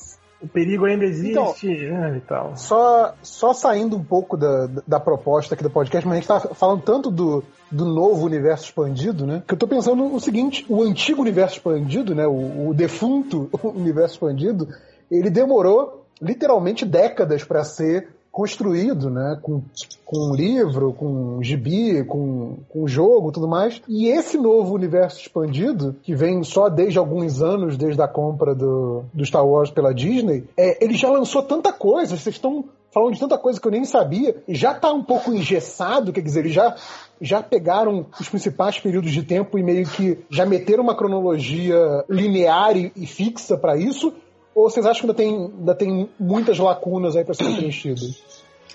O 0.42 0.48
perigo 0.48 0.84
ainda 0.84 1.04
existe. 1.04 1.32
né, 1.68 2.16
e 2.16 2.20
tal. 2.20 2.56
Só, 2.56 3.14
só 3.22 3.52
saindo 3.52 3.96
um 3.96 4.02
pouco 4.02 4.36
da, 4.36 4.68
da 4.86 4.98
proposta 4.98 5.54
aqui 5.54 5.62
do 5.62 5.70
podcast, 5.70 6.06
mas 6.06 6.16
a 6.16 6.20
gente 6.20 6.28
tá 6.28 6.54
falando 6.54 6.82
tanto 6.82 7.10
do, 7.10 7.44
do 7.70 7.84
novo 7.84 8.26
universo 8.26 8.64
expandido, 8.64 9.24
né? 9.24 9.42
Que 9.46 9.54
eu 9.54 9.58
tô 9.58 9.68
pensando 9.68 10.12
o 10.12 10.20
seguinte: 10.20 10.66
o 10.68 10.82
antigo 10.82 11.22
universo 11.22 11.56
expandido, 11.56 12.14
né? 12.14 12.26
O, 12.26 12.70
o 12.70 12.74
defunto 12.74 13.48
universo 13.62 14.14
expandido, 14.14 14.68
ele 15.10 15.30
demorou 15.30 16.04
literalmente 16.20 16.84
décadas 16.84 17.44
para 17.44 17.62
ser 17.62 18.08
construído, 18.32 19.10
né? 19.10 19.38
Com, 19.42 19.62
com 20.04 20.34
livro, 20.34 20.94
com 20.94 21.42
gibi, 21.42 22.02
com, 22.04 22.56
com 22.68 22.88
jogo 22.88 23.30
tudo 23.30 23.46
mais. 23.46 23.82
E 23.86 24.08
esse 24.08 24.38
novo 24.38 24.74
universo 24.74 25.20
expandido, 25.20 25.94
que 26.02 26.14
vem 26.14 26.42
só 26.42 26.70
desde 26.70 26.98
alguns 26.98 27.42
anos, 27.42 27.76
desde 27.76 28.00
a 28.00 28.08
compra 28.08 28.54
do, 28.54 29.04
do 29.12 29.24
Star 29.24 29.46
Wars 29.46 29.70
pela 29.70 29.92
Disney, 29.92 30.44
é, 30.56 30.82
ele 30.82 30.94
já 30.94 31.10
lançou 31.10 31.42
tanta 31.42 31.72
coisa, 31.72 32.16
vocês 32.16 32.34
estão 32.34 32.64
falando 32.92 33.14
de 33.14 33.20
tanta 33.20 33.38
coisa 33.38 33.58
que 33.58 33.66
eu 33.66 33.72
nem 33.72 33.84
sabia, 33.84 34.36
já 34.46 34.74
tá 34.74 34.92
um 34.92 35.02
pouco 35.02 35.32
engessado, 35.32 36.12
quer 36.12 36.20
dizer, 36.20 36.40
eles 36.40 36.52
já, 36.52 36.76
já 37.20 37.42
pegaram 37.42 38.06
os 38.20 38.28
principais 38.28 38.78
períodos 38.78 39.10
de 39.10 39.22
tempo 39.22 39.58
e 39.58 39.62
meio 39.62 39.86
que 39.86 40.18
já 40.28 40.44
meteram 40.44 40.82
uma 40.82 40.94
cronologia 40.94 42.04
linear 42.08 42.76
e, 42.76 42.92
e 42.94 43.06
fixa 43.06 43.56
para 43.56 43.78
isso, 43.78 44.12
ou 44.54 44.68
vocês 44.68 44.86
acham 44.86 45.02
que 45.02 45.06
ainda 45.06 45.14
tem, 45.14 45.52
ainda 45.58 45.74
tem 45.74 46.10
muitas 46.18 46.58
lacunas 46.58 47.16
aí 47.16 47.24
para 47.24 47.34
serem 47.34 47.56
preenchidas? 47.56 48.22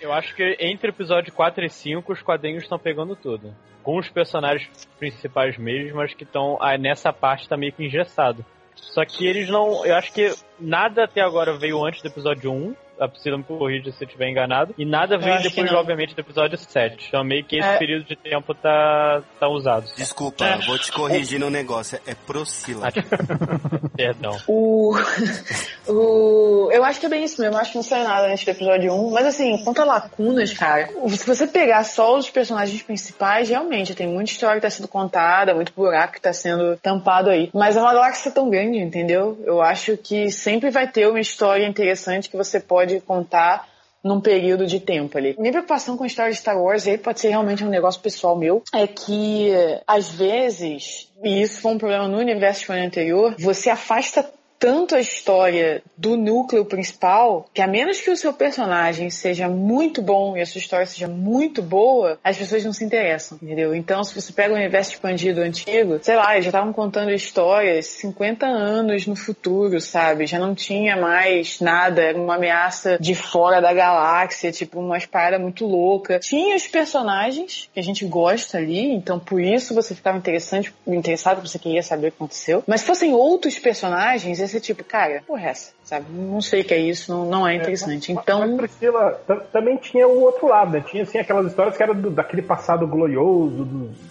Eu 0.01 0.13
acho 0.13 0.35
que 0.35 0.57
entre 0.59 0.89
o 0.89 0.91
episódio 0.91 1.33
4 1.33 1.65
e 1.65 1.69
5 1.69 2.13
os 2.13 2.21
quadrinhos 2.21 2.63
estão 2.63 2.77
pegando 2.77 3.15
tudo. 3.15 3.53
Com 3.83 3.97
os 3.97 4.09
personagens 4.09 4.69
principais 4.99 5.57
mesmo, 5.57 6.01
acho 6.01 6.15
que 6.15 6.23
estão. 6.23 6.57
Ah, 6.61 6.77
nessa 6.77 7.11
parte 7.13 7.47
tá 7.47 7.55
meio 7.55 7.73
que 7.73 7.85
engessado. 7.85 8.45
Só 8.75 9.03
que 9.05 9.25
eles 9.25 9.49
não. 9.49 9.85
Eu 9.85 9.95
acho 9.95 10.13
que 10.13 10.33
nada 10.59 11.05
até 11.05 11.21
agora 11.21 11.57
veio 11.57 11.83
antes 11.83 12.01
do 12.01 12.09
episódio 12.09 12.51
1. 12.51 12.75
A 12.99 13.07
Priscila 13.07 13.37
me 13.37 13.43
corrija 13.43 13.91
se 13.91 14.03
eu 14.03 14.07
estiver 14.07 14.29
enganado. 14.29 14.73
E 14.77 14.85
nada 14.85 15.17
vem 15.17 15.41
depois, 15.41 15.71
obviamente, 15.73 16.15
do 16.15 16.19
episódio 16.21 16.57
7. 16.57 17.05
Então 17.07 17.23
meio 17.23 17.43
que 17.43 17.57
esse 17.57 17.67
É. 17.67 17.77
período 17.77 18.05
de 18.05 18.15
tempo 18.15 18.53
tá, 18.53 19.21
tá 19.39 19.47
usado. 19.47 19.85
Desculpa, 19.95 20.45
É. 20.45 20.57
vou 20.65 20.77
te 20.77 20.91
corrigir 20.91 21.39
no 21.39 21.49
negócio. 21.49 21.99
É 22.05 22.13
Procila. 22.15 22.89
Perdão. 23.95 24.37
O, 24.47 24.93
o. 25.87 26.69
Eu 26.71 26.83
acho 26.83 26.99
que 26.99 27.05
é 27.05 27.09
bem 27.09 27.23
isso 27.23 27.41
mesmo. 27.41 27.55
Eu 27.55 27.59
acho 27.61 27.71
que 27.71 27.77
não 27.77 27.83
saiu 27.83 28.03
nada 28.03 28.27
nesse 28.27 28.49
episódio 28.49 28.93
1. 28.93 29.11
Mas 29.11 29.25
assim, 29.25 29.63
quanto 29.63 29.81
a 29.81 29.85
lacunas, 29.85 30.53
cara, 30.53 30.89
se 31.09 31.25
você 31.25 31.47
pegar 31.47 31.83
só 31.83 32.17
os 32.17 32.29
personagens 32.29 32.81
principais, 32.81 33.49
realmente 33.49 33.95
tem 33.95 34.07
muita 34.07 34.31
história 34.31 34.55
que 34.59 34.61
tá 34.67 34.69
sendo 34.69 34.87
contada, 34.87 35.53
muito 35.53 35.73
buraco 35.75 36.13
que 36.13 36.21
tá 36.21 36.33
sendo 36.33 36.77
tampado 36.77 37.29
aí. 37.29 37.49
Mas 37.53 37.75
é 37.75 37.81
uma 37.81 37.93
galáxia 37.93 38.31
tão 38.31 38.49
grande, 38.49 38.77
entendeu? 38.79 39.37
Eu 39.45 39.61
acho 39.61 39.97
que 39.97 40.29
sempre 40.31 40.69
vai 40.69 40.87
ter 40.87 41.07
uma 41.07 41.19
história 41.19 41.65
interessante 41.65 42.29
que 42.29 42.37
você 42.37 42.59
pode 42.59 42.86
contar 43.01 43.67
num 44.03 44.21
período 44.21 44.65
de 44.65 44.79
tempo 44.79 45.17
ali. 45.17 45.35
Minha 45.37 45.51
preocupação 45.51 45.97
com 45.97 46.03
a 46.03 46.07
história 46.07 46.31
de 46.31 46.37
Star 46.37 46.57
Wars, 46.61 46.87
aí 46.87 46.97
pode 46.97 47.19
ser 47.19 47.29
realmente 47.29 47.63
um 47.63 47.69
negócio 47.69 48.01
pessoal 48.01 48.35
meu, 48.37 48.63
é 48.73 48.87
que 48.87 49.51
às 49.85 50.11
vezes, 50.11 51.11
e 51.23 51.41
isso 51.41 51.61
foi 51.61 51.73
um 51.73 51.77
problema 51.77 52.07
no 52.07 52.17
universo 52.17 52.71
anterior, 52.71 53.35
você 53.37 53.69
afasta 53.69 54.29
tanto 54.59 54.95
a 54.95 54.99
história 54.99 55.83
do 55.95 56.15
núcleo 56.15 56.65
principal 56.65 57.49
que 57.53 57.61
a 57.61 57.67
menos 57.67 58.01
que 58.01 58.09
o 58.09 58.17
seu 58.17 58.33
personagem 58.33 59.09
seja 59.09 59.47
muito 59.47 60.01
bom 60.01 60.35
e 60.35 60.41
a 60.41 60.45
sua 60.45 60.59
história 60.59 60.85
seja 60.85 61.07
muito 61.07 61.61
boa, 61.61 62.19
as 62.23 62.37
pessoas 62.37 62.63
não 62.63 62.73
se 62.73 62.83
interessam, 62.83 63.37
entendeu? 63.41 63.75
Então, 63.75 64.03
se 64.03 64.13
você 64.13 64.31
pega 64.31 64.53
o 64.53 64.57
universo 64.57 64.91
expandido 64.91 65.41
antigo, 65.41 65.99
sei 66.01 66.15
lá, 66.15 66.33
eles 66.33 66.45
já 66.45 66.49
estavam 66.49 66.73
contando 66.73 67.11
histórias 67.11 67.87
50 67.87 68.45
anos 68.45 69.05
no 69.05 69.15
futuro, 69.15 69.79
sabe? 69.79 70.25
Já 70.25 70.39
não 70.39 70.55
tinha 70.55 70.95
mais 70.95 71.59
nada, 71.59 72.01
era 72.01 72.17
uma 72.17 72.35
ameaça 72.35 72.97
de 72.99 73.15
fora 73.15 73.61
da 73.61 73.73
galáxia, 73.73 74.51
tipo, 74.51 74.79
umas 74.79 75.05
paradas 75.05 75.39
muito 75.39 75.65
louca. 75.65 76.19
Tinha 76.19 76.55
os 76.55 76.67
personagens 76.67 77.69
que 77.73 77.79
a 77.79 77.83
gente 77.83 78.05
gosta 78.05 78.57
ali, 78.57 78.91
então 78.91 79.19
por 79.19 79.41
isso 79.41 79.73
você 79.73 79.93
ficava 79.93 80.17
interessante, 80.17 80.73
interessado, 80.85 81.45
você 81.45 81.59
queria 81.59 81.83
saber 81.83 82.07
o 82.07 82.11
que 82.11 82.17
aconteceu. 82.17 82.63
Mas 82.67 82.81
se 82.81 82.87
fossem 82.87 83.13
outros 83.13 83.59
personagens, 83.59 84.39
ia 84.47 84.59
ser 84.59 84.59
tipo, 84.59 84.83
cara, 84.83 85.21
porra, 85.27 85.41
é 85.47 85.49
essa, 85.49 85.73
sabe? 85.83 86.05
Não 86.11 86.41
sei 86.41 86.61
o 86.61 86.65
que 86.65 86.73
é 86.73 86.79
isso, 86.79 87.11
não, 87.11 87.25
não 87.25 87.47
é 87.47 87.55
interessante. 87.55 88.11
Então, 88.11 88.39
Mas 88.39 88.55
Priscila 88.57 89.19
tam- 89.27 89.41
também 89.51 89.77
tinha 89.77 90.07
o 90.07 90.21
outro 90.21 90.47
lado, 90.47 90.71
né? 90.71 90.81
Tinha 90.87 91.03
assim 91.03 91.17
aquelas 91.17 91.47
histórias 91.47 91.75
que 91.77 91.83
eram 91.83 91.95
do- 91.95 92.09
daquele 92.09 92.41
passado 92.41 92.87
glorioso 92.87 93.63
do- 93.63 93.65
do 93.65 94.07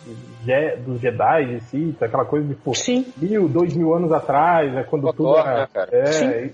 dos 0.87 1.01
Jedi 1.01 1.61
si, 1.70 1.97
aquela 2.01 2.24
coisa 2.24 2.47
de 2.47 2.55
pô, 2.55 2.72
sim. 2.72 3.05
mil, 3.16 3.49
dois 3.49 3.74
mil 3.74 3.93
anos 3.95 4.12
atrás, 4.12 4.72
né? 4.72 4.84
Quando 4.89 5.12
tudo 5.12 5.37
era. 5.37 5.61
né, 5.62 5.68
cara? 5.74 5.89
É, 5.93 6.05
Sim. 6.07 6.51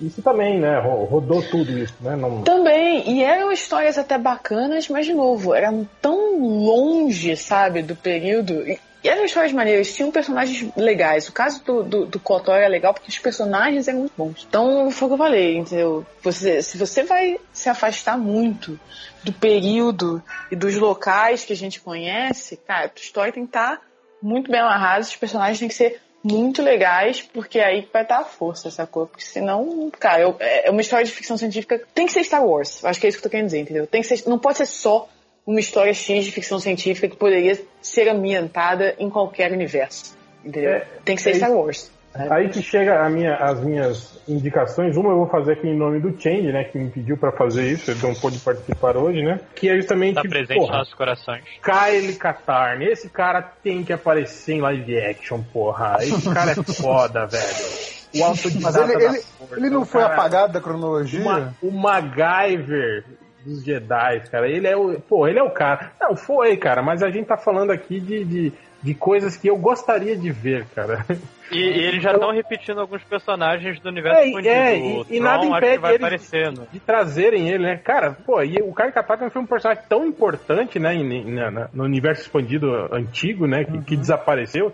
isso 0.00 0.22
também, 0.22 0.58
né? 0.58 0.78
ro- 0.78 1.04
Rodou 1.04 1.42
tudo 1.42 1.70
isso, 1.78 1.94
né? 2.00 2.16
Não, 2.16 2.40
Também, 2.42 3.10
e 3.10 3.22
eram 3.22 3.52
histórias 3.52 3.98
até 3.98 4.16
bacanas, 4.16 4.88
mas 4.88 5.04
de 5.04 5.12
novo, 5.12 5.54
eram 5.54 5.86
tão 6.00 6.38
longe, 6.40 7.36
sabe, 7.36 7.82
do 7.82 7.94
período. 7.94 8.66
E, 8.66 8.78
e 9.06 9.08
eram 9.08 9.24
histórias 9.24 9.52
maneiras, 9.52 9.94
tinham 9.94 10.10
personagens 10.10 10.68
legais. 10.76 11.28
O 11.28 11.32
caso 11.32 11.62
do, 11.62 11.84
do, 11.84 12.06
do 12.06 12.18
Kotor 12.18 12.56
era 12.56 12.66
legal 12.66 12.92
porque 12.92 13.08
os 13.08 13.18
personagens 13.20 13.86
eram 13.86 14.00
muito 14.00 14.14
bons. 14.16 14.44
Então, 14.48 14.90
foi 14.90 15.06
o 15.06 15.10
que 15.10 15.14
eu 15.14 15.18
falei, 15.18 15.56
entendeu? 15.58 16.04
Você, 16.22 16.60
se 16.60 16.76
você 16.76 17.04
vai 17.04 17.38
se 17.52 17.68
afastar 17.68 18.18
muito 18.18 18.76
do 19.22 19.32
período 19.32 20.20
e 20.50 20.56
dos 20.56 20.74
locais 20.74 21.44
que 21.44 21.52
a 21.52 21.56
gente 21.56 21.80
conhece, 21.80 22.56
cara, 22.56 22.86
a 22.86 22.98
história 22.98 23.32
tem 23.32 23.44
que 23.44 23.50
estar 23.50 23.80
muito 24.20 24.50
bem 24.50 24.58
amarrada, 24.60 25.02
os 25.02 25.14
personagens 25.14 25.60
têm 25.60 25.68
que 25.68 25.74
ser 25.74 26.00
muito 26.24 26.60
legais, 26.60 27.22
porque 27.22 27.60
é 27.60 27.64
aí 27.64 27.88
vai 27.92 28.02
estar 28.02 28.18
a 28.18 28.24
força, 28.24 28.72
sacou? 28.72 29.06
Porque 29.06 29.22
senão, 29.24 29.88
cara, 30.00 30.22
eu- 30.22 30.36
é 30.40 30.68
uma 30.68 30.80
história 30.80 31.06
de 31.06 31.12
ficção 31.12 31.38
científica, 31.38 31.80
tem 31.94 32.06
que 32.06 32.12
ser 32.12 32.24
Star 32.24 32.44
Wars. 32.44 32.84
Acho 32.84 32.98
que 32.98 33.06
é 33.06 33.08
isso 33.08 33.18
que 33.18 33.24
eu 33.24 33.30
tô 33.30 33.30
querendo 33.30 33.46
dizer, 33.46 33.60
entendeu? 33.60 33.86
Tem 33.86 34.02
que 34.02 34.08
ser, 34.08 34.28
não 34.28 34.36
pode 34.36 34.58
ser 34.58 34.66
só 34.66 35.08
uma 35.46 35.60
história 35.60 35.94
X 35.94 36.24
de 36.24 36.32
ficção 36.32 36.58
científica 36.58 37.08
que 37.08 37.16
poderia 37.16 37.58
ser 37.80 38.08
ambientada 38.08 38.94
em 38.98 39.08
qualquer 39.08 39.52
universo, 39.52 40.16
entendeu? 40.44 40.70
É, 40.72 40.86
tem 41.04 41.14
que 41.16 41.22
ser 41.22 41.30
é 41.30 41.34
Star. 41.34 41.52
Wars. 41.52 41.94
Aí 42.30 42.48
que 42.48 42.62
chega 42.62 43.04
a 43.04 43.10
minha, 43.10 43.34
as 43.36 43.60
minhas 43.60 44.18
indicações. 44.26 44.96
Uma 44.96 45.10
eu 45.10 45.16
vou 45.18 45.28
fazer 45.28 45.52
aqui 45.52 45.68
em 45.68 45.76
nome 45.76 46.00
do 46.00 46.18
Change, 46.18 46.50
né? 46.50 46.64
Que 46.64 46.78
me 46.78 46.88
pediu 46.88 47.14
pra 47.18 47.30
fazer 47.30 47.70
isso. 47.70 47.90
Ele 47.90 48.00
não 48.02 48.14
pôde 48.14 48.38
participar 48.38 48.96
hoje, 48.96 49.20
né? 49.22 49.38
Que 49.54 49.68
é 49.68 49.76
justamente. 49.76 50.14
Tá 50.14 50.22
presente 50.22 50.54
porra, 50.56 50.68
nos 50.68 50.78
nossos 50.78 50.94
corações. 50.94 51.44
Kyle 51.62 52.14
Katarn. 52.14 52.82
Esse 52.86 53.10
cara 53.10 53.42
tem 53.42 53.84
que 53.84 53.92
aparecer 53.92 54.54
em 54.54 54.60
live 54.62 54.98
action, 54.98 55.42
porra. 55.52 55.98
Esse 56.00 56.32
cara 56.32 56.52
é 56.52 56.54
foda, 56.54 57.26
velho. 57.28 57.86
O 58.18 58.24
autodidata 58.24 58.78
Mas 58.80 58.90
ele, 58.90 59.04
ele, 59.04 59.22
ele 59.58 59.68
não 59.70 59.84
foi 59.84 60.00
cara- 60.00 60.14
apagado 60.14 60.52
da 60.54 60.60
cronologia? 60.62 61.20
uma- 61.20 61.54
o 61.62 61.70
MacGyver 61.70 63.04
dos 63.46 63.64
Jedi, 63.64 64.20
cara. 64.30 64.48
Ele 64.48 64.66
é 64.66 64.76
o. 64.76 65.00
Pô, 65.00 65.26
ele 65.28 65.38
é 65.38 65.42
o 65.42 65.50
cara. 65.50 65.92
Não, 66.00 66.16
foi, 66.16 66.56
cara, 66.56 66.82
mas 66.82 67.02
a 67.02 67.10
gente 67.10 67.26
tá 67.26 67.36
falando 67.36 67.70
aqui 67.70 68.00
de, 68.00 68.24
de, 68.24 68.52
de 68.82 68.94
coisas 68.94 69.36
que 69.36 69.48
eu 69.48 69.56
gostaria 69.56 70.16
de 70.16 70.30
ver, 70.30 70.66
cara. 70.74 71.04
E, 71.52 71.58
e 71.58 71.84
eles 71.84 72.02
já 72.02 72.10
estão 72.12 72.32
repetindo 72.32 72.80
alguns 72.80 73.04
personagens 73.04 73.78
do 73.78 73.88
universo 73.88 74.18
É, 74.18 74.26
expandido. 74.26 74.52
é, 74.52 74.78
e- 74.78 75.04
e 75.10 75.20
nada 75.20 75.40
que 75.42 75.46
impede 75.46 75.86
eles- 75.86 75.94
aparecendo. 75.96 76.66
de 76.72 76.80
trazerem 76.80 77.48
ele, 77.48 77.62
né? 77.62 77.76
Cara, 77.76 78.16
pô, 78.26 78.42
e 78.42 78.56
o 78.56 78.74
Kyle 78.74 78.90
Katarn 78.90 79.30
foi 79.30 79.42
um 79.42 79.46
personagem 79.46 79.84
tão 79.88 80.04
importante, 80.04 80.80
né, 80.80 80.92
em- 80.94 81.24
na- 81.32 81.68
no 81.72 81.84
universo 81.84 82.22
expandido 82.22 82.92
antigo, 82.92 83.46
né, 83.46 83.62
que, 83.64 83.80
que 83.82 83.96
desapareceu. 83.96 84.72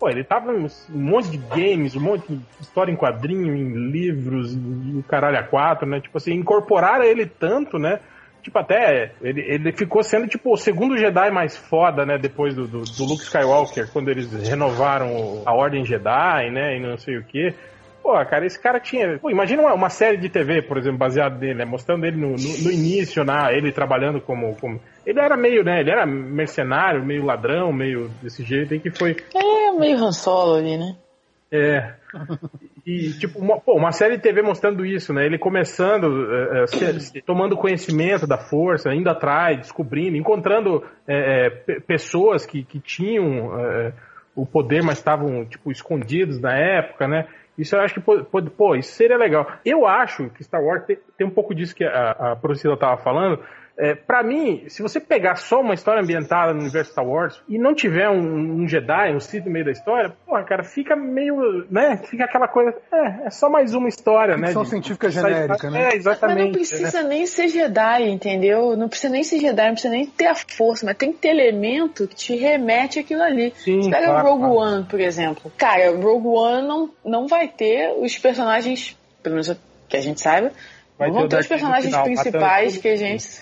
Pô, 0.00 0.08
ele 0.08 0.24
tava 0.24 0.52
em 0.52 0.64
um 0.64 0.68
monte 0.98 1.28
de 1.30 1.36
games, 1.36 1.94
um 1.94 2.00
monte 2.00 2.26
de 2.26 2.40
história 2.60 2.90
em 2.90 2.96
quadrinho, 2.96 3.54
em 3.54 3.90
livros, 3.90 4.54
e 4.54 4.96
o 4.98 5.04
caralho 5.06 5.38
a 5.38 5.42
quatro, 5.42 5.86
né? 5.86 6.00
Tipo 6.00 6.16
assim, 6.18 6.32
incorporaram 6.32 7.04
ele 7.04 7.26
tanto, 7.26 7.78
né? 7.78 8.00
Tipo, 8.44 8.58
até 8.58 9.12
ele, 9.22 9.40
ele 9.40 9.72
ficou 9.72 10.02
sendo, 10.02 10.28
tipo, 10.28 10.52
o 10.52 10.56
segundo 10.56 10.98
Jedi 10.98 11.30
mais 11.30 11.56
foda, 11.56 12.04
né? 12.04 12.18
Depois 12.18 12.54
do, 12.54 12.68
do, 12.68 12.82
do 12.82 13.04
Luke 13.04 13.22
Skywalker, 13.22 13.90
quando 13.90 14.10
eles 14.10 14.30
renovaram 14.46 15.42
a 15.46 15.54
Ordem 15.54 15.82
Jedi, 15.82 16.50
né? 16.50 16.76
E 16.76 16.80
não 16.80 16.98
sei 16.98 17.16
o 17.16 17.24
quê. 17.24 17.54
Pô, 18.02 18.12
cara, 18.26 18.44
esse 18.44 18.60
cara 18.60 18.78
tinha. 18.78 19.18
Pô, 19.18 19.30
imagina 19.30 19.62
uma, 19.62 19.72
uma 19.72 19.88
série 19.88 20.18
de 20.18 20.28
TV, 20.28 20.60
por 20.60 20.76
exemplo, 20.76 20.98
baseada 20.98 21.38
nele, 21.38 21.54
né? 21.54 21.64
Mostrando 21.64 22.04
ele 22.04 22.18
no, 22.18 22.32
no, 22.32 22.64
no 22.64 22.70
início, 22.70 23.24
né? 23.24 23.56
Ele 23.56 23.72
trabalhando 23.72 24.20
como, 24.20 24.54
como. 24.56 24.78
Ele 25.06 25.18
era 25.18 25.38
meio, 25.38 25.64
né? 25.64 25.80
Ele 25.80 25.90
era 25.90 26.04
mercenário, 26.04 27.02
meio 27.02 27.24
ladrão, 27.24 27.72
meio 27.72 28.10
desse 28.22 28.44
jeito 28.44 28.74
aí 28.74 28.78
que 28.78 28.90
foi. 28.90 29.16
É 29.34 29.72
meio 29.72 29.96
Han 29.96 30.12
Solo 30.12 30.56
ali, 30.56 30.76
né? 30.76 30.96
É. 31.50 31.94
E, 32.86 33.12
tipo, 33.18 33.38
uma, 33.38 33.58
pô, 33.58 33.74
uma 33.76 33.92
série 33.92 34.16
de 34.16 34.22
TV 34.22 34.42
mostrando 34.42 34.84
isso, 34.84 35.12
né? 35.12 35.24
Ele 35.24 35.38
começando, 35.38 36.06
é, 36.30 36.62
é, 36.62 36.66
se- 36.66 37.00
se- 37.00 37.22
tomando 37.22 37.56
conhecimento 37.56 38.26
da 38.26 38.36
força, 38.36 38.94
indo 38.94 39.08
atrás, 39.08 39.58
descobrindo, 39.58 40.16
encontrando 40.16 40.82
é, 41.08 41.46
é, 41.46 41.50
pe- 41.50 41.80
pessoas 41.80 42.44
que, 42.44 42.62
que 42.62 42.78
tinham 42.80 43.58
é, 43.58 43.92
o 44.36 44.44
poder, 44.44 44.82
mas 44.82 44.98
estavam, 44.98 45.44
tipo, 45.46 45.70
escondidos 45.72 46.38
na 46.40 46.54
época, 46.56 47.08
né? 47.08 47.26
Isso 47.56 47.74
eu 47.76 47.80
acho 47.80 47.94
que, 47.94 48.00
pô, 48.00 48.74
isso 48.74 48.92
seria 48.92 49.16
legal. 49.16 49.46
Eu 49.64 49.86
acho 49.86 50.28
que 50.30 50.42
Star 50.42 50.60
Wars 50.62 50.84
tem, 50.84 50.98
tem 51.16 51.26
um 51.26 51.30
pouco 51.30 51.54
disso 51.54 51.74
que 51.74 51.84
a, 51.84 52.10
a 52.32 52.36
Priscila 52.36 52.76
tava 52.76 53.00
falando. 53.00 53.38
É, 53.76 53.92
para 53.92 54.22
mim, 54.22 54.64
se 54.68 54.82
você 54.82 55.00
pegar 55.00 55.34
só 55.34 55.60
uma 55.60 55.74
história 55.74 56.00
ambientada 56.00 56.52
no 56.54 56.60
universo 56.60 56.92
Star 56.92 57.04
Wars 57.04 57.42
e 57.48 57.58
não 57.58 57.74
tiver 57.74 58.08
um, 58.08 58.62
um 58.62 58.68
Jedi, 58.68 59.12
um 59.12 59.18
Sith 59.18 59.44
no 59.44 59.50
meio 59.50 59.64
da 59.64 59.72
história, 59.72 60.12
porra, 60.24 60.44
cara, 60.44 60.62
fica 60.62 60.94
meio, 60.94 61.66
né? 61.68 61.96
Fica 62.08 62.24
aquela 62.24 62.46
coisa, 62.46 62.72
é, 62.92 63.26
é 63.26 63.30
só 63.30 63.50
mais 63.50 63.74
uma 63.74 63.88
história, 63.88 64.36
né? 64.36 64.46
Ficção 64.48 64.64
científica 64.64 65.08
de- 65.08 65.14
genérica, 65.14 65.70
né? 65.70 65.80
É, 65.80 65.84
Mas 65.86 65.94
exatamente. 65.96 66.44
não 66.44 66.52
precisa 66.52 67.02
nem 67.02 67.26
ser 67.26 67.48
Jedi, 67.48 68.08
entendeu? 68.10 68.76
Não 68.76 68.88
precisa 68.88 69.12
nem 69.12 69.24
ser 69.24 69.40
Jedi, 69.40 69.66
não 69.66 69.72
precisa 69.72 69.92
nem 69.92 70.06
ter 70.06 70.26
a 70.26 70.36
força, 70.36 70.86
mas 70.86 70.96
tem 70.96 71.12
que 71.12 71.18
ter 71.18 71.30
elemento 71.30 72.06
que 72.06 72.14
te 72.14 72.36
remete 72.36 73.00
àquilo 73.00 73.22
ali. 73.24 73.52
Sim, 73.56 73.82
Você 73.82 73.90
pega 73.90 74.06
claro, 74.06 74.28
o 74.28 74.30
Rogue 74.30 74.54
claro. 74.54 74.74
One, 74.76 74.84
por 74.84 75.00
exemplo. 75.00 75.52
Cara, 75.58 75.90
o 75.90 76.00
Rogue 76.00 76.28
One 76.28 76.68
não, 76.68 76.90
não 77.04 77.26
vai 77.26 77.48
ter 77.48 77.92
os 77.98 78.16
personagens, 78.18 78.96
pelo 79.20 79.34
menos 79.34 79.52
que 79.88 79.96
a 79.96 80.00
gente 80.00 80.20
saiba, 80.20 80.52
Vai 80.98 81.10
vão 81.10 81.28
ter 81.28 81.40
os 81.40 81.46
personagens 81.46 81.86
final, 81.86 82.04
principais 82.04 82.76
que 82.76 82.88
a 82.88 82.96
gente 82.96 83.40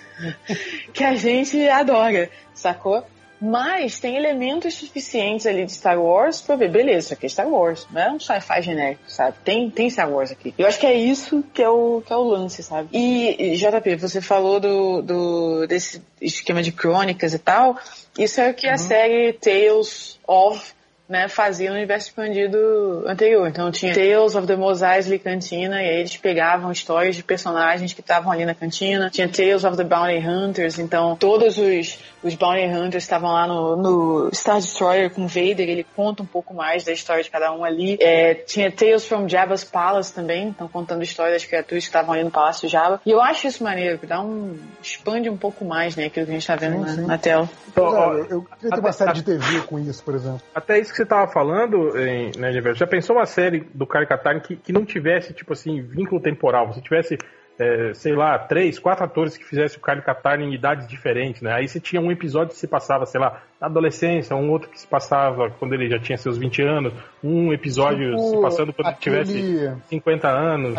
que 0.92 1.04
a 1.04 1.14
gente 1.14 1.68
adora, 1.68 2.30
sacou? 2.54 3.04
Mas 3.44 3.98
tem 3.98 4.16
elementos 4.16 4.74
suficientes 4.74 5.48
ali 5.48 5.66
de 5.66 5.72
Star 5.72 6.00
Wars 6.00 6.40
pra 6.40 6.54
ver, 6.54 6.70
beleza, 6.70 7.06
isso 7.06 7.14
aqui 7.14 7.26
é 7.26 7.28
Star 7.28 7.48
Wars, 7.48 7.88
não 7.90 8.00
é 8.00 8.12
um 8.12 8.20
sci-fi 8.20 8.62
genérico, 8.62 9.02
sabe? 9.08 9.36
Tem, 9.44 9.68
tem 9.68 9.90
Star 9.90 10.08
Wars 10.08 10.30
aqui. 10.30 10.54
Eu 10.56 10.64
acho 10.64 10.78
que 10.78 10.86
é 10.86 10.94
isso 10.94 11.42
que 11.52 11.60
é 11.60 11.68
o, 11.68 12.00
que 12.06 12.12
é 12.12 12.16
o 12.16 12.22
lance, 12.22 12.62
sabe? 12.62 12.88
E, 12.92 13.56
JP, 13.56 13.96
você 13.96 14.20
falou 14.20 14.60
do, 14.60 15.02
do, 15.02 15.66
desse 15.66 16.00
esquema 16.20 16.62
de 16.62 16.70
crônicas 16.70 17.34
e 17.34 17.38
tal, 17.40 17.76
isso 18.16 18.40
é 18.40 18.50
o 18.50 18.54
que 18.54 18.68
a 18.68 18.78
série 18.78 19.32
Tales 19.32 20.20
of 20.24 20.72
né, 21.12 21.28
fazia 21.28 21.68
no 21.68 21.76
universo 21.76 22.08
expandido 22.08 23.04
anterior. 23.06 23.46
Então 23.46 23.70
tinha 23.70 23.92
Tales 23.92 24.34
of 24.34 24.46
the 24.46 24.56
Mos 24.56 24.80
Eisley 24.80 25.18
Cantina, 25.18 25.82
e 25.82 25.86
aí 25.86 25.96
eles 25.98 26.16
pegavam 26.16 26.72
histórias 26.72 27.14
de 27.14 27.22
personagens 27.22 27.92
que 27.92 28.00
estavam 28.00 28.32
ali 28.32 28.46
na 28.46 28.54
cantina. 28.54 29.10
Tinha 29.10 29.28
Tales 29.28 29.62
of 29.62 29.76
the 29.76 29.84
Bounty 29.84 30.26
Hunters, 30.26 30.78
então 30.78 31.14
todos 31.14 31.58
os 31.58 31.98
os 32.22 32.34
Bounty 32.34 32.66
Hunters 32.66 33.02
estavam 33.04 33.32
lá 33.32 33.46
no, 33.46 33.76
no 33.76 34.30
Star 34.34 34.56
Destroyer 34.56 35.10
com 35.10 35.26
Vader, 35.26 35.68
ele 35.68 35.86
conta 35.96 36.22
um 36.22 36.26
pouco 36.26 36.54
mais 36.54 36.84
da 36.84 36.92
história 36.92 37.22
de 37.22 37.30
cada 37.30 37.52
um 37.52 37.64
ali. 37.64 37.96
É, 38.00 38.34
tinha 38.34 38.70
Tales 38.70 39.06
from 39.06 39.28
Jabba's 39.28 39.64
Palace 39.64 40.12
também, 40.14 40.50
estão 40.50 40.68
contando 40.68 41.00
a 41.00 41.04
história 41.04 41.32
das 41.32 41.44
criaturas 41.44 41.84
que 41.84 41.88
estavam 41.88 42.14
ali 42.14 42.24
no 42.24 42.30
Palácio 42.30 42.68
Jabba. 42.68 43.00
E 43.04 43.10
eu 43.10 43.20
acho 43.20 43.46
isso 43.46 43.62
maneiro, 43.64 43.98
que 43.98 44.06
dá 44.06 44.20
um. 44.20 44.56
expande 44.82 45.28
um 45.28 45.36
pouco 45.36 45.64
mais, 45.64 45.96
né, 45.96 46.06
aquilo 46.06 46.26
que 46.26 46.32
a 46.32 46.34
gente 46.34 46.46
tá 46.46 46.56
vendo 46.56 46.74
Sim, 46.76 46.80
na, 46.80 46.88
sim. 46.88 47.06
na 47.06 47.18
tela. 47.18 47.50
Pois 47.74 47.94
é, 47.94 47.96
ó, 47.96 48.12
eu, 48.14 48.26
eu 48.28 48.42
queria 48.42 48.70
ter 48.70 48.80
uma 48.80 48.88
até- 48.88 48.92
série 48.92 49.12
de 49.14 49.22
TV 49.22 49.60
com 49.66 49.78
isso, 49.78 50.02
por 50.04 50.14
exemplo. 50.14 50.40
Até 50.54 50.78
isso 50.78 50.90
que 50.90 50.96
você 50.96 51.06
tava 51.06 51.30
falando, 51.32 51.96
em, 51.98 52.32
né, 52.38 52.52
já 52.74 52.86
pensou 52.86 53.16
uma 53.16 53.26
série 53.26 53.60
do 53.74 53.86
Caricatarn 53.86 54.40
que, 54.40 54.56
que 54.56 54.72
não 54.72 54.84
tivesse, 54.84 55.32
tipo 55.32 55.52
assim, 55.52 55.80
vínculo 55.82 56.20
temporal? 56.20 56.66
Você 56.72 56.80
tivesse, 56.80 57.18
é, 57.58 57.92
sei 57.94 58.14
lá, 58.14 58.38
três, 58.38 58.78
quatro 58.78 59.04
atores 59.04 59.36
que 59.36 59.44
fizessem 59.44 59.78
o 59.78 59.80
Caricatarn 59.80 60.42
em 60.44 60.54
idades 60.54 60.86
diferentes, 60.88 61.42
né? 61.42 61.52
Aí 61.52 61.68
você 61.68 61.78
tinha 61.78 62.00
um 62.00 62.10
episódio 62.10 62.54
que 62.54 62.58
se 62.58 62.66
passava, 62.66 63.06
sei 63.06 63.20
lá, 63.20 63.42
na 63.60 63.66
adolescência, 63.66 64.34
um 64.34 64.50
outro 64.50 64.68
que 64.70 64.80
se 64.80 64.86
passava 64.86 65.50
quando 65.58 65.74
ele 65.74 65.88
já 65.88 65.98
tinha 65.98 66.16
seus 66.18 66.36
20 66.38 66.62
anos, 66.62 66.92
um 67.22 67.52
episódio 67.52 68.10
Tipo, 68.16 68.30
se 68.30 68.40
passando 68.40 68.72
quando 68.72 68.88
ele 68.88 68.96
aquele- 68.96 69.24
tivesse 69.24 69.76
50 69.88 70.28
anos. 70.28 70.78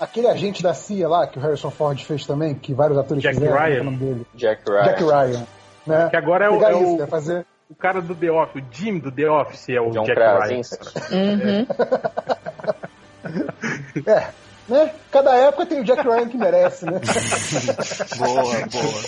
Aquele 0.00 0.26
agente 0.26 0.62
da 0.62 0.74
CIA 0.74 1.08
lá, 1.08 1.26
que 1.26 1.38
o 1.38 1.42
Harrison 1.42 1.70
Ford 1.70 1.98
fez 2.04 2.26
também, 2.26 2.54
que 2.54 2.74
vários 2.74 2.98
atores 2.98 3.22
Jack 3.22 3.36
fizeram, 3.36 3.56
Ryan. 3.58 3.76
é 3.76 3.80
o 3.80 3.84
nome 3.84 3.96
dele? 3.96 4.26
Jack 4.34 4.62
Ryan. 4.70 4.82
Jack 4.84 5.02
Ryan. 5.04 5.46
Né? 5.86 6.08
Que 6.10 6.16
agora 6.16 6.44
é 6.46 6.50
o, 6.50 6.62
é 6.64 6.72
isso, 6.72 6.94
o, 6.94 6.98
né? 6.98 7.06
Fazer... 7.06 7.46
o 7.70 7.74
cara 7.74 8.00
do 8.02 8.14
The 8.14 8.30
Office, 8.30 8.62
o 8.62 8.66
Jim 8.74 8.98
do 8.98 9.10
The 9.12 9.30
Office 9.30 9.68
é 9.70 9.80
o 9.80 9.90
John 9.90 10.02
Jack 10.02 10.18
Ryan. 10.20 10.36
Krasinski. 10.36 11.14
Uhum. 11.14 11.66
É, 14.06 14.28
né? 14.68 14.90
Cada 15.10 15.34
época 15.36 15.66
tem 15.66 15.80
o 15.80 15.84
Jack 15.84 16.02
Ryan 16.02 16.28
que 16.28 16.36
merece, 16.36 16.84
né? 16.86 17.00
Boa, 18.18 18.42
boa. 18.42 19.02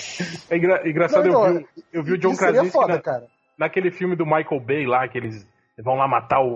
É 0.50 0.56
engra- 0.56 0.88
engraçado, 0.88 1.28
Não, 1.28 1.46
eu, 1.46 1.54
não, 1.54 1.60
vi, 1.60 1.66
eu 1.92 2.02
vi 2.02 2.12
o 2.12 2.18
John 2.18 2.36
Krasinski 2.36 2.70
foda, 2.70 2.94
na- 2.94 3.00
cara. 3.00 3.24
naquele 3.58 3.90
filme 3.90 4.14
do 4.16 4.24
Michael 4.26 4.60
Bay 4.60 4.86
lá, 4.86 5.06
que 5.08 5.18
eles 5.18 5.46
vão 5.78 5.94
lá 5.94 6.06
matar 6.08 6.40
o, 6.40 6.48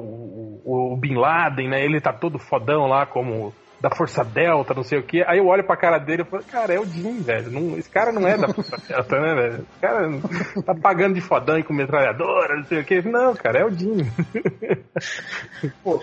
o, 0.65 0.93
o 0.93 0.97
Bin 0.97 1.15
Laden, 1.17 1.69
né? 1.69 1.85
Ele 1.85 2.01
tá 2.01 2.13
todo 2.13 2.39
fodão 2.39 2.87
lá, 2.87 3.07
como 3.07 3.53
da 3.83 3.91
Força 3.91 4.23
Delta, 4.23 4.73
não 4.75 4.85
sei 4.85 5.01
o 5.01 5.03
que. 5.03 5.25
Aí 5.27 5.39
eu 5.39 5.47
olho 5.49 5.65
pra 5.67 5.77
cara 5.77 5.99
dele 5.99 6.23
e 6.23 6.25
falo, 6.25 6.45
cara, 6.45 6.73
é 6.73 6.79
o 6.79 6.87
Jim, 6.87 7.21
velho. 7.21 7.51
Não- 7.51 7.77
esse 7.77 7.91
cara 7.91 8.13
não 8.13 8.27
é 8.29 8.39
da 8.39 8.47
Força 8.49 8.77
Delta, 8.89 9.19
né, 9.21 9.35
velho? 9.35 9.67
Esse 9.73 9.81
cara 9.81 10.63
tá 10.65 10.75
pagando 10.81 11.15
de 11.15 11.21
fodão 11.21 11.59
e 11.59 11.65
com 11.65 11.75
metralhadora, 11.75 12.57
não 12.57 12.65
sei 12.65 12.81
o 12.81 12.85
que. 12.85 13.03
Não, 13.03 13.35
cara, 13.35 13.59
é 13.59 13.65
o 13.65 13.71
Jim. 13.71 14.09
Pô, 15.83 16.01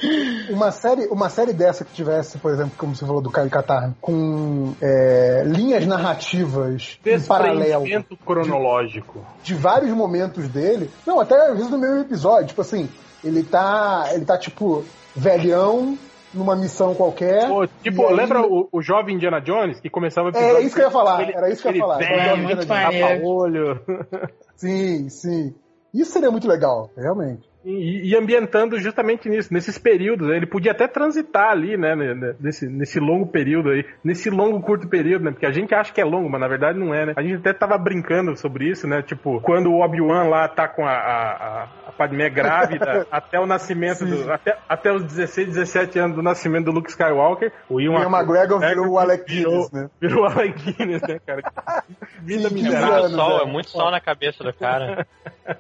uma 0.50 0.72
série, 0.72 1.08
uma 1.08 1.30
série 1.30 1.54
dessa 1.54 1.86
que 1.86 1.94
tivesse, 1.94 2.38
por 2.38 2.52
exemplo, 2.52 2.74
como 2.78 2.94
você 2.94 3.06
falou 3.06 3.22
do 3.22 3.32
Caio 3.32 3.50
Catarne, 3.50 3.96
com 4.02 4.74
é, 4.82 5.44
linhas 5.46 5.86
narrativas 5.86 7.00
em 7.06 7.22
paralelo 7.22 7.86
cronológico. 8.26 9.26
de 9.42 9.54
vários 9.54 9.92
momentos 9.92 10.50
dele. 10.50 10.90
Não, 11.08 11.20
até 11.22 11.36
às 11.48 11.56
vezes 11.56 11.72
no 11.72 11.78
mesmo 11.78 12.02
episódio. 12.02 12.48
Tipo 12.48 12.62
assim, 12.62 12.90
ele 13.24 13.42
tá. 13.44 14.10
Ele 14.12 14.26
tá 14.26 14.38
tipo 14.38 14.84
velhão 15.16 15.98
numa 16.34 16.56
missão 16.56 16.94
qualquer. 16.94 17.48
Pô, 17.48 17.66
tipo, 17.68 18.08
aí- 18.08 18.16
lembra 18.16 18.42
o, 18.42 18.70
o 18.72 18.82
jovem 18.82 19.16
Indiana 19.16 19.40
Jones 19.42 19.80
que 19.80 19.90
começava 19.90 20.30
o 20.30 20.38
É, 20.38 20.62
isso 20.62 20.76
que 20.76 20.82
eu 20.82 20.86
ia 20.86 20.92
falar, 20.92 21.22
ele- 21.24 21.34
era 21.36 21.50
isso 21.52 21.62
que 21.62 21.68
eu 21.68 21.72
ia 21.74 21.80
falar. 21.80 21.98
velho, 21.98 22.14
Era 22.14 22.36
muito. 22.38 22.68
Sim, 24.56 25.10
sim. 25.10 25.56
Isso 25.94 26.12
seria 26.12 26.30
muito 26.30 26.48
legal, 26.48 26.90
realmente. 26.96 27.49
E, 27.66 28.12
e 28.12 28.16
ambientando 28.16 28.80
justamente 28.80 29.28
nisso, 29.28 29.54
nesses 29.54 29.78
períodos. 29.78 30.30
Ele 30.30 30.46
podia 30.46 30.72
até 30.72 30.88
transitar 30.88 31.52
ali, 31.52 31.76
né? 31.76 31.94
Nesse, 32.40 32.68
nesse 32.68 33.00
longo 33.00 33.28
período 33.28 33.70
aí. 33.70 33.86
Nesse 34.02 34.30
longo, 34.30 34.62
curto 34.62 34.88
período, 34.88 35.26
né? 35.26 35.32
Porque 35.32 35.46
a 35.46 35.52
gente 35.52 35.76
acha 35.76 35.92
que 35.92 36.00
é 36.00 36.06
longo, 36.06 36.30
mas 36.30 36.40
na 36.40 36.48
verdade 36.48 36.80
não 36.80 36.94
é, 36.94 37.08
né? 37.08 37.14
A 37.18 37.22
gente 37.22 37.36
até 37.36 37.52
tava 37.52 37.78
brincando 37.78 38.36
sobre 38.38 38.70
isso, 38.70 38.88
né? 38.88 39.02
Tipo, 39.02 39.42
quando 39.42 39.70
o 39.72 39.82
Obi-Wan 39.82 40.30
lá 40.30 40.48
tá 40.48 40.68
com 40.70 40.86
a, 40.86 40.92
a, 40.94 41.64
a- 41.64 41.90
Padmé 42.00 42.30
grávida, 42.30 43.06
até 43.12 43.38
o 43.38 43.46
nascimento 43.46 44.06
do. 44.06 44.32
Até, 44.32 44.58
até 44.70 44.94
os 44.94 45.04
16, 45.04 45.50
17 45.50 46.00
anos 46.00 46.16
do 46.16 46.24
nascimento 46.24 46.66
do 46.66 46.72
Luke 46.72 46.90
Skywalker, 46.90 47.52
o 47.70 47.82
Ian, 47.82 48.00
Ian 48.00 48.10
McGregor 48.10 48.60
virou 48.62 48.88
o 48.92 48.98
Alec 48.98 49.26
virou, 49.28 49.52
Guinness, 49.52 49.72
né? 49.74 49.90
Virou 50.00 50.24
o 50.24 50.26
Alec 50.26 50.72
Guinness, 50.72 51.02
né, 51.02 51.20
cara? 51.26 51.42
Vida 52.24 52.48
Sim, 52.48 52.56
miserável. 52.56 53.04
anos, 53.04 53.12
sol, 53.12 53.40
é. 53.40 53.42
é 53.42 53.46
muito 53.46 53.70
sol 53.70 53.92
na 53.92 54.00
cabeça 54.00 54.42
do 54.46 54.54
cara. 54.54 55.06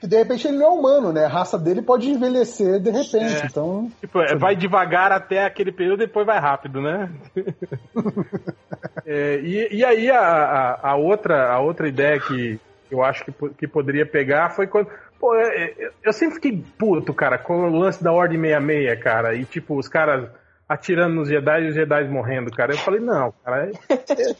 Que 0.00 0.06
de 0.06 0.16
repente 0.16 0.35
ele 0.44 0.58
não 0.58 0.66
é 0.66 0.70
humano, 0.70 1.12
né? 1.12 1.24
A 1.24 1.28
raça 1.28 1.58
dele 1.58 1.80
pode 1.82 2.08
envelhecer 2.10 2.80
de 2.80 2.90
repente. 2.90 3.42
É. 3.42 3.46
Então. 3.46 3.90
Tipo, 4.00 4.20
é, 4.20 4.34
vai 4.34 4.54
devagar 4.56 5.12
até 5.12 5.44
aquele 5.44 5.72
período 5.72 6.02
e 6.02 6.06
depois 6.06 6.26
vai 6.26 6.38
rápido, 6.38 6.80
né? 6.80 7.10
É, 9.08 9.38
e, 9.38 9.76
e 9.76 9.84
aí 9.84 10.10
a, 10.10 10.18
a, 10.20 10.90
a 10.90 10.96
outra, 10.96 11.48
a 11.52 11.60
outra 11.60 11.86
ideia 11.88 12.18
que 12.18 12.58
eu 12.90 13.04
acho 13.04 13.24
que, 13.24 13.32
que 13.56 13.68
poderia 13.68 14.04
pegar 14.04 14.50
foi 14.50 14.66
quando. 14.66 14.88
Pô, 15.18 15.34
é, 15.36 15.46
é, 15.64 15.90
eu 16.02 16.12
sempre 16.12 16.34
fiquei 16.36 16.64
puto, 16.76 17.14
cara, 17.14 17.38
com 17.38 17.68
o 17.68 17.78
lance 17.78 18.02
da 18.02 18.12
Ordem 18.12 18.40
66, 18.40 19.00
cara. 19.02 19.34
E 19.34 19.44
tipo, 19.44 19.78
os 19.78 19.88
caras 19.88 20.28
atirando 20.68 21.14
nos 21.14 21.28
Jedi 21.28 21.62
e 21.64 21.68
os 21.68 21.74
Jedi 21.74 22.08
morrendo, 22.08 22.50
cara. 22.50 22.72
Eu 22.72 22.78
falei, 22.78 23.00
não, 23.00 23.32
cara. 23.44 23.70
é- 23.70 23.96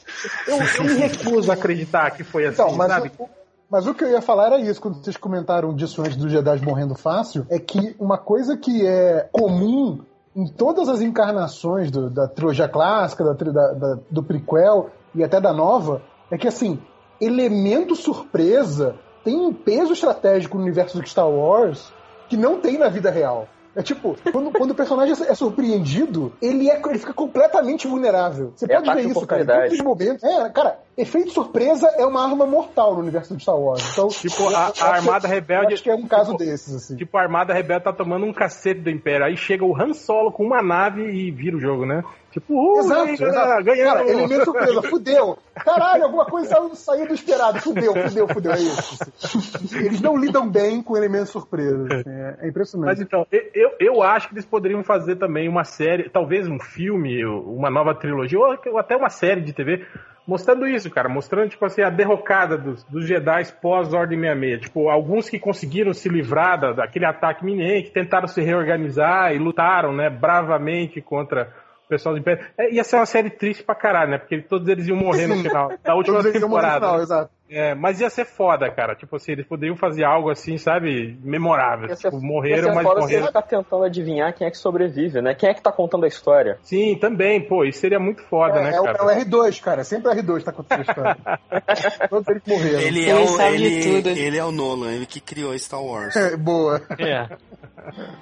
Eu, 0.49 0.59
eu 0.79 0.85
me 0.85 0.95
recuso 0.95 1.51
a 1.51 1.55
acreditar 1.55 2.11
que 2.11 2.25
foi 2.25 2.47
assim, 2.47 2.63
Então, 2.63 2.75
mas, 2.77 2.89
sabe? 2.89 3.13
o, 3.19 3.29
mas 3.71 3.87
o 3.87 3.95
que 3.95 4.05
eu 4.05 4.11
ia 4.11 4.21
falar 4.23 4.47
era 4.47 4.59
isso, 4.61 4.81
quando 4.81 5.03
vocês 5.03 5.17
comentaram 5.17 5.75
disso 5.75 6.01
antes 6.03 6.17
dos 6.17 6.31
Jedi 6.31 6.65
morrendo 6.65 6.95
fácil, 6.95 7.47
é 7.51 7.59
que 7.59 7.97
uma 7.99 8.19
coisa 8.19 8.57
que 8.57 8.87
é 8.87 9.29
comum 9.33 10.01
em 10.35 10.47
todas 10.47 10.89
as 10.89 11.01
encarnações 11.01 11.91
do- 11.91 12.11
da 12.11 12.29
trilogia 12.29 12.69
clássica, 12.69 13.25
da, 13.25 13.33
da- 13.33 13.73
da- 13.73 13.99
do 14.11 14.23
prequel 14.23 14.91
e 15.15 15.25
até 15.25 15.41
da 15.41 15.53
nova, 15.53 16.03
é 16.31 16.37
que 16.37 16.47
assim, 16.47 16.79
elemento 17.21 17.97
surpresa 17.97 18.97
tem 19.25 19.41
um 19.41 19.53
peso 19.53 19.93
estratégico 19.93 20.57
no 20.57 20.63
universo 20.63 20.99
do 21.01 21.09
Star 21.09 21.29
Wars 21.29 21.93
que 22.29 22.37
não 22.37 22.61
tem 22.61 22.79
na 22.79 22.89
vida 22.89 23.11
real. 23.11 23.49
É 23.77 23.83
tipo, 23.83 24.17
quando, 24.33 24.51
quando 24.51 24.71
o 24.71 24.75
personagem 24.75 25.15
é 25.29 25.35
surpreendido, 25.35 26.33
ele, 26.41 26.71
é, 26.71 26.81
ele 26.89 26.99
fica 26.99 27.13
completamente 27.13 27.87
vulnerável. 27.87 28.53
Você 28.57 28.65
É 28.65 28.81
pode 28.81 28.95
ver 28.95 29.03
de 29.05 29.11
isso, 29.11 29.27
cara. 29.27 29.43
Em 29.43 29.45
oportunidade. 29.45 29.63
todos 29.69 29.79
os 29.79 29.85
momentos. 29.85 30.25
É, 30.25 30.49
cara, 30.51 30.79
efeito 30.97 31.31
surpresa 31.31 31.87
é 31.99 32.07
uma 32.07 32.23
arma 32.25 32.47
mortal 32.47 32.95
no 32.95 33.01
universo 33.01 33.35
do 33.35 33.41
Star 33.41 33.57
Wars. 33.59 33.87
Então, 33.93 34.09
Tipo, 34.09 34.49
a- 34.49 34.59
a 34.59 34.67
acho 34.69 34.73
que- 34.75 34.83
Armada 34.83 35.27
eu 35.29 35.31
Rebelde- 35.31 35.75
Acho 35.75 35.83
que 35.83 35.91
é 35.91 35.95
um 35.95 36.07
caso 36.07 36.33
tipo, 36.33 36.45
desses, 36.45 36.75
assim. 36.75 36.97
Tipo, 36.97 37.19
a 37.19 37.23
Armada 37.23 37.53
Rebelde 37.53 37.85
tá 37.85 37.93
tomando 37.93 38.25
um 38.25 38.33
cacete 38.33 38.81
do 38.81 38.91
Império. 38.91 39.27
Aí 39.27 39.37
chega 39.37 39.65
o 39.65 39.77
Han 39.77 39.93
Solo 39.93 40.33
com 40.33 40.43
uma 40.45 40.63
nave 40.63 41.03
e 41.03 41.31
vira 41.31 41.57
o 41.57 41.61
jogo, 41.61 41.85
né? 41.85 42.03
Tipo, 42.37 42.53
uh, 42.55 42.79
Exato, 42.81 43.01
aí, 43.09 43.17
galera, 43.17 43.63
ganhamos. 43.63 43.93
Cara, 43.95 44.11
elemento 44.11 44.45
surpresa, 44.45 44.83
fudeu. 44.83 45.39
Caralho, 45.55 46.05
alguma 46.05 46.27
coisa 46.27 46.49
saiu, 46.75 47.09
do 47.09 47.15
esperado. 47.15 47.61
Fudeu, 47.61 47.95
fudeu, 47.95 48.29
fudeu. 48.29 48.53
É 48.53 48.59
isso. 48.59 49.75
Eles 49.75 50.03
não 50.03 50.19
lidam 50.19 50.47
bem 50.47 50.83
com 50.83 50.99
elementos 50.99 51.31
surpresa. 51.31 51.87
assim, 51.87 52.11
É, 52.11 52.37
é 52.43 52.49
impressionante. 52.49 52.89
Mas 52.89 53.01
então, 53.01 53.27
eu- 53.33 53.73
eu, 53.81 54.03
acho 54.03 54.29
que 54.29 54.35
eles 54.35 54.45
poderiam 54.45 54.85
fazer 54.85 55.17
também 55.17 55.49
uma 55.49 55.65
série, 55.65 56.11
talvez 56.11 56.47
um 56.47 56.59
filme, 56.61 57.25
uma 57.25 57.71
nova 57.71 57.95
trilogia, 57.95 58.39
ou 58.39 58.55
ou 58.67 58.79
até 58.79 58.95
uma 58.95 59.09
série 59.09 59.41
de 59.41 59.55
TV, 59.55 59.87
mostrando 60.27 60.67
isso, 60.67 60.91
cara. 60.91 61.09
Mostrando, 61.09 61.49
tipo 61.49 61.65
assim, 61.65 61.81
a 61.81 61.89
derrocada 61.89 62.59
dos, 62.59 62.85
dos 62.85 63.07
Jedi 63.07 63.51
pós-Ordem 63.63 64.21
66. 64.21 64.61
Tipo, 64.61 64.91
alguns 64.91 65.31
que 65.31 65.39
conseguiram 65.39 65.95
se 65.95 66.11
livrar 66.11 66.61
da, 66.61 66.73
daquele 66.73 67.07
ataque 67.07 67.43
iminente, 67.43 67.91
tentaram 67.93 68.27
se 68.29 68.43
reorganizar 68.43 69.33
e 69.33 69.39
lutaram, 69.39 69.95
né, 69.95 70.11
bravamente 70.11 71.01
contra 71.01 71.51
o 71.87 71.89
pessoal 71.89 72.15
do 72.15 72.21
Império. 72.21 72.45
É, 72.59 72.73
ia 72.75 72.83
ser 72.85 72.97
uma 72.97 73.07
série 73.07 73.31
triste 73.31 73.63
pra 73.63 73.75
caralho, 73.75 74.11
né? 74.11 74.19
Porque 74.19 74.41
todos 74.43 74.69
eles 74.69 74.87
iam 74.89 74.97
morrer 74.97 75.27
no 75.29 75.37
final 75.37 75.73
da 75.83 75.95
última 75.95 76.17
Todos 76.17 76.31
eles 76.31 76.43
iam 76.43 76.49
morrer 76.49 76.63
no 76.67 76.71
temporada. 76.73 76.87
final, 76.87 77.01
exato. 77.03 77.31
É, 77.49 77.77
mas 77.77 78.01
ia 78.01 78.11
ser 78.11 78.25
foda, 78.25 78.69
cara. 78.73 78.97
Tipo 78.97 79.15
assim, 79.15 79.31
eles 79.31 79.47
poderiam 79.47 79.77
fazer 79.77 80.03
algo 80.03 80.31
assim, 80.31 80.59
sabe? 80.59 81.17
Memorável. 81.23 81.89
Ia 81.89 81.95
ser, 81.95 82.11
Tipo, 82.11 82.21
ia 82.21 82.27
morreram, 82.29 82.69
ser 82.71 82.75
mas 82.75 82.83
foda 82.85 82.95
você 83.01 83.07
morreram. 83.07 83.27
ficar 83.29 83.43
tentando 83.43 83.85
adivinhar 83.85 84.35
quem 84.35 84.49
é 84.49 84.51
que 84.51 84.59
sobrevive, 84.59 85.23
né? 85.23 85.33
Quem 85.33 85.49
é 85.51 85.55
que 85.55 85.63
tá 85.63 85.71
contando 85.71 86.05
a 86.05 86.09
história. 86.09 86.59
Sim, 86.63 86.99
também, 87.01 87.41
pô, 87.41 87.65
isso 87.65 87.79
seria 87.79 88.01
muito 88.01 88.21
foda, 88.25 88.59
É, 88.59 88.63
né, 88.65 88.75
é 88.75 88.81
o, 88.81 88.85
cara? 88.85 88.99
é 88.99 89.03
o 89.03 89.25
R2, 89.25 89.61
cara. 89.63 89.85
Sempre 89.85 90.09
o 90.09 90.15
R2 90.17 90.43
tá 90.43 90.51
contando 90.51 90.81
a 90.81 90.83
história. 90.83 91.17
Todos 92.11 92.29
eles 92.29 92.43
morreram. 92.49 92.81
Ele 92.81 93.09
é, 93.09 93.15
o, 93.15 93.41
ele, 93.43 94.21
ele 94.21 94.39
é 94.39 94.45
o 94.45 94.51
Nolan, 94.51 94.91
ele 94.93 95.07
que 95.07 95.21
criou 95.21 95.57
Star 95.57 95.81
Wars. 95.81 96.17
É, 96.27 96.37
boa. 96.37 96.83
É. 96.99 97.29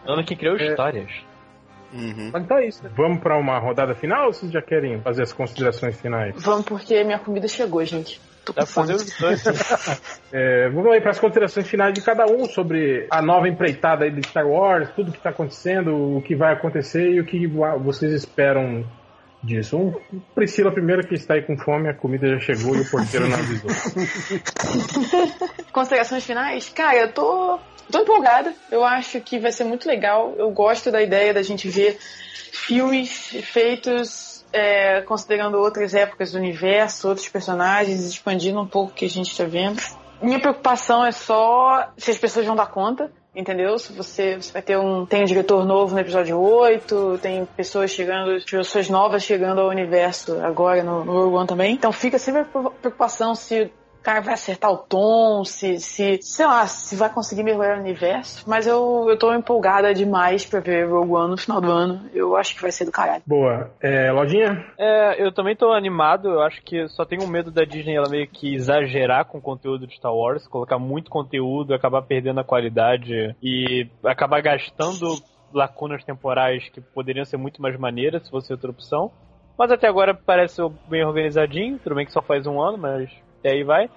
Ano 0.07 0.23
que 0.23 0.37
criou 0.37 0.57
histórias. 0.57 1.11
Uhum. 1.95 2.31
Mas 2.33 2.43
então 2.43 2.59
é 2.59 2.67
isso. 2.67 2.83
né? 2.83 2.91
Vamos 2.97 3.21
pra 3.21 3.39
uma 3.39 3.59
rodada 3.59 3.95
final 3.95 4.27
ou 4.27 4.33
vocês 4.33 4.51
já 4.51 4.61
querem 4.61 5.01
fazer 5.01 5.23
as 5.23 5.33
considerações 5.33 5.99
finais? 6.01 6.35
Vamos 6.39 6.67
porque 6.67 7.03
minha 7.05 7.19
comida 7.19 7.47
chegou, 7.47 7.85
gente. 7.85 8.21
Tô 8.45 8.53
com 8.53 8.61
Dá 8.61 8.67
pra 8.67 8.75
fazer 8.75 8.95
os 8.95 9.19
dois. 9.19 9.45
É, 10.33 10.69
vamos 10.69 10.91
aí 10.93 11.01
para 11.01 11.13
as 11.13 11.21
considerações 11.21 11.69
finais 11.69 11.95
de 11.95 12.03
cada 12.03 12.27
um 12.27 12.45
sobre 12.47 13.07
a 13.09 13.23
nova 13.23 13.49
empreitada 13.49 14.05
aí 14.05 14.11
de 14.11 14.27
Star 14.27 14.45
Wars, 14.45 14.91
tudo 14.91 15.13
que 15.13 15.19
está 15.19 15.31
acontecendo, 15.31 16.17
o 16.17 16.21
que 16.21 16.35
vai 16.35 16.53
acontecer 16.53 17.09
e 17.13 17.21
o 17.21 17.25
que 17.25 17.47
vocês 17.47 18.13
esperam 18.13 18.85
disso. 19.45 19.77
Um, 19.77 19.93
Priscila 20.35 20.73
primeiro 20.73 21.07
que 21.07 21.15
está 21.15 21.35
aí 21.35 21.43
com 21.43 21.57
fome, 21.57 21.89
a 21.89 21.95
comida 21.95 22.27
já 22.29 22.41
chegou 22.41 22.75
e 22.77 22.81
o 22.81 22.91
porteiro 22.91 23.29
não 23.29 23.39
avisou. 23.39 23.71
Considerações 25.73 26.25
finais? 26.25 26.69
Cara, 26.71 26.99
eu 26.99 27.13
tô, 27.13 27.59
tô 27.91 28.01
empolgada. 28.01 28.53
Eu 28.71 28.85
acho 28.85 29.21
que 29.21 29.39
vai 29.39 29.53
ser 29.53 29.65
muito 29.65 29.87
legal. 29.87 30.35
Eu 30.37 30.51
gosto 30.51 30.91
da 30.91 31.03
ideia 31.03 31.35
da 31.35 31.43
gente 31.43 31.69
ver 31.69 31.99
filmes 32.53 33.37
feitos 33.43 34.45
é, 34.53 35.03
considerando 35.03 35.59
outras 35.59 35.95
épocas 35.95 36.33
do 36.33 36.39
universo, 36.39 37.09
outros 37.09 37.29
personagens, 37.29 38.05
expandindo 38.05 38.61
um 38.61 38.67
pouco 38.67 38.93
o 38.93 38.95
que 38.95 39.05
a 39.05 39.11
gente 39.11 39.33
está 39.33 39.45
vendo. 39.45 39.83
Minha 40.23 40.41
preocupação 40.41 41.05
é 41.05 41.11
só 41.11 41.93
se 41.99 42.13
as 42.13 42.19
pessoas 42.19 42.47
vão 42.47 42.55
dar 42.55 42.69
conta, 42.69 43.11
entendeu? 43.35 43.79
Se 43.79 43.93
você, 43.93 44.37
você 44.37 44.53
vai 44.53 44.63
ter 44.63 44.79
um. 44.79 45.05
Tem 45.07 45.23
um 45.23 45.27
diretor 45.27 45.65
novo 45.65 45.95
no 45.95 46.01
episódio 46.01 46.39
8, 46.39 47.19
tem 47.21 47.45
pessoas 47.57 47.91
chegando, 47.91 48.43
pessoas 48.45 48.89
novas 48.89 49.23
chegando 49.23 49.61
ao 49.61 49.69
universo 49.69 50.41
agora 50.43 50.83
no, 50.83 51.05
no 51.05 51.13
Rogue 51.13 51.37
One 51.37 51.47
também. 51.47 51.75
Então 51.75 51.93
fica 51.93 52.19
sempre 52.19 52.43
a 52.43 52.45
preocupação 52.45 53.35
se 53.35 53.71
cara 54.05 54.21
vai 54.21 54.35
acertar 54.35 54.71
o 54.71 54.77
tom, 54.77 55.45
se, 55.45 55.79
se, 55.79 56.19
sei 56.21 56.47
lá, 56.47 56.67
se 56.67 56.95
vai 56.95 57.09
conseguir 57.09 57.43
mergulhar 57.43 57.77
no 57.77 57.83
universo. 57.83 58.45
Mas 58.47 58.67
eu, 58.67 59.07
eu 59.09 59.19
tô 59.19 59.33
empolgada 59.33 59.95
demais 59.95 60.45
pra 60.45 60.61
ver 60.61 60.87
Rogue 60.87 61.13
One 61.13 61.31
no 61.31 61.39
final 61.39 61.61
do 61.61 61.71
ano. 61.71 62.11
Eu 62.13 62.37
acho 62.37 62.55
que 62.55 62.63
vai 62.63 62.71
ser 62.71 62.85
do 62.85 62.93
caralho. 62.93 63.23
Boa. 63.27 63.71
É, 63.81 64.13
Lojinha? 64.13 64.67
É, 64.79 65.25
eu 65.25 65.33
também 65.33 65.57
tô 65.57 65.73
animado. 65.73 66.29
Eu 66.29 66.43
acho 66.43 66.63
que 66.63 66.87
só 66.89 67.07
tenho 67.07 67.27
medo 67.27 67.51
da 67.51 67.65
Disney 67.65 67.97
ela 67.97 68.11
meio 68.11 68.29
que 68.29 68.55
exagerar 68.55 69.25
com 69.25 69.39
o 69.39 69.43
conteúdo 69.43 69.87
de 69.87 69.97
Star 69.97 70.15
Wars, 70.15 70.47
colocar 70.47 70.79
muito 70.79 71.11
conteúdo, 71.11 71.73
acabar 71.73 72.03
perdendo 72.03 72.41
a 72.41 72.45
qualidade 72.45 73.35
e 73.43 73.89
acabar 74.05 74.43
gastando 74.43 75.17
lacunas 75.53 76.05
temporais 76.05 76.69
que 76.69 76.81
poderiam 76.81 77.25
ser 77.25 77.39
muito 77.39 77.63
mais 77.63 77.79
maneiras 77.79 78.25
se 78.25 78.31
fosse 78.31 78.53
outra 78.53 78.71
opção. 78.71 79.11
Mas 79.57 79.71
até 79.71 79.87
agora 79.87 80.13
parece 80.15 80.61
bem 80.89 81.05
organizadinho, 81.05 81.79
tudo 81.79 81.95
bem 81.95 82.05
que 82.05 82.13
só 82.13 82.21
faz 82.21 82.45
um 82.47 82.61
ano, 82.61 82.77
mas 82.77 83.09
e 83.45 83.49
aí 83.49 83.63
vai. 83.63 83.89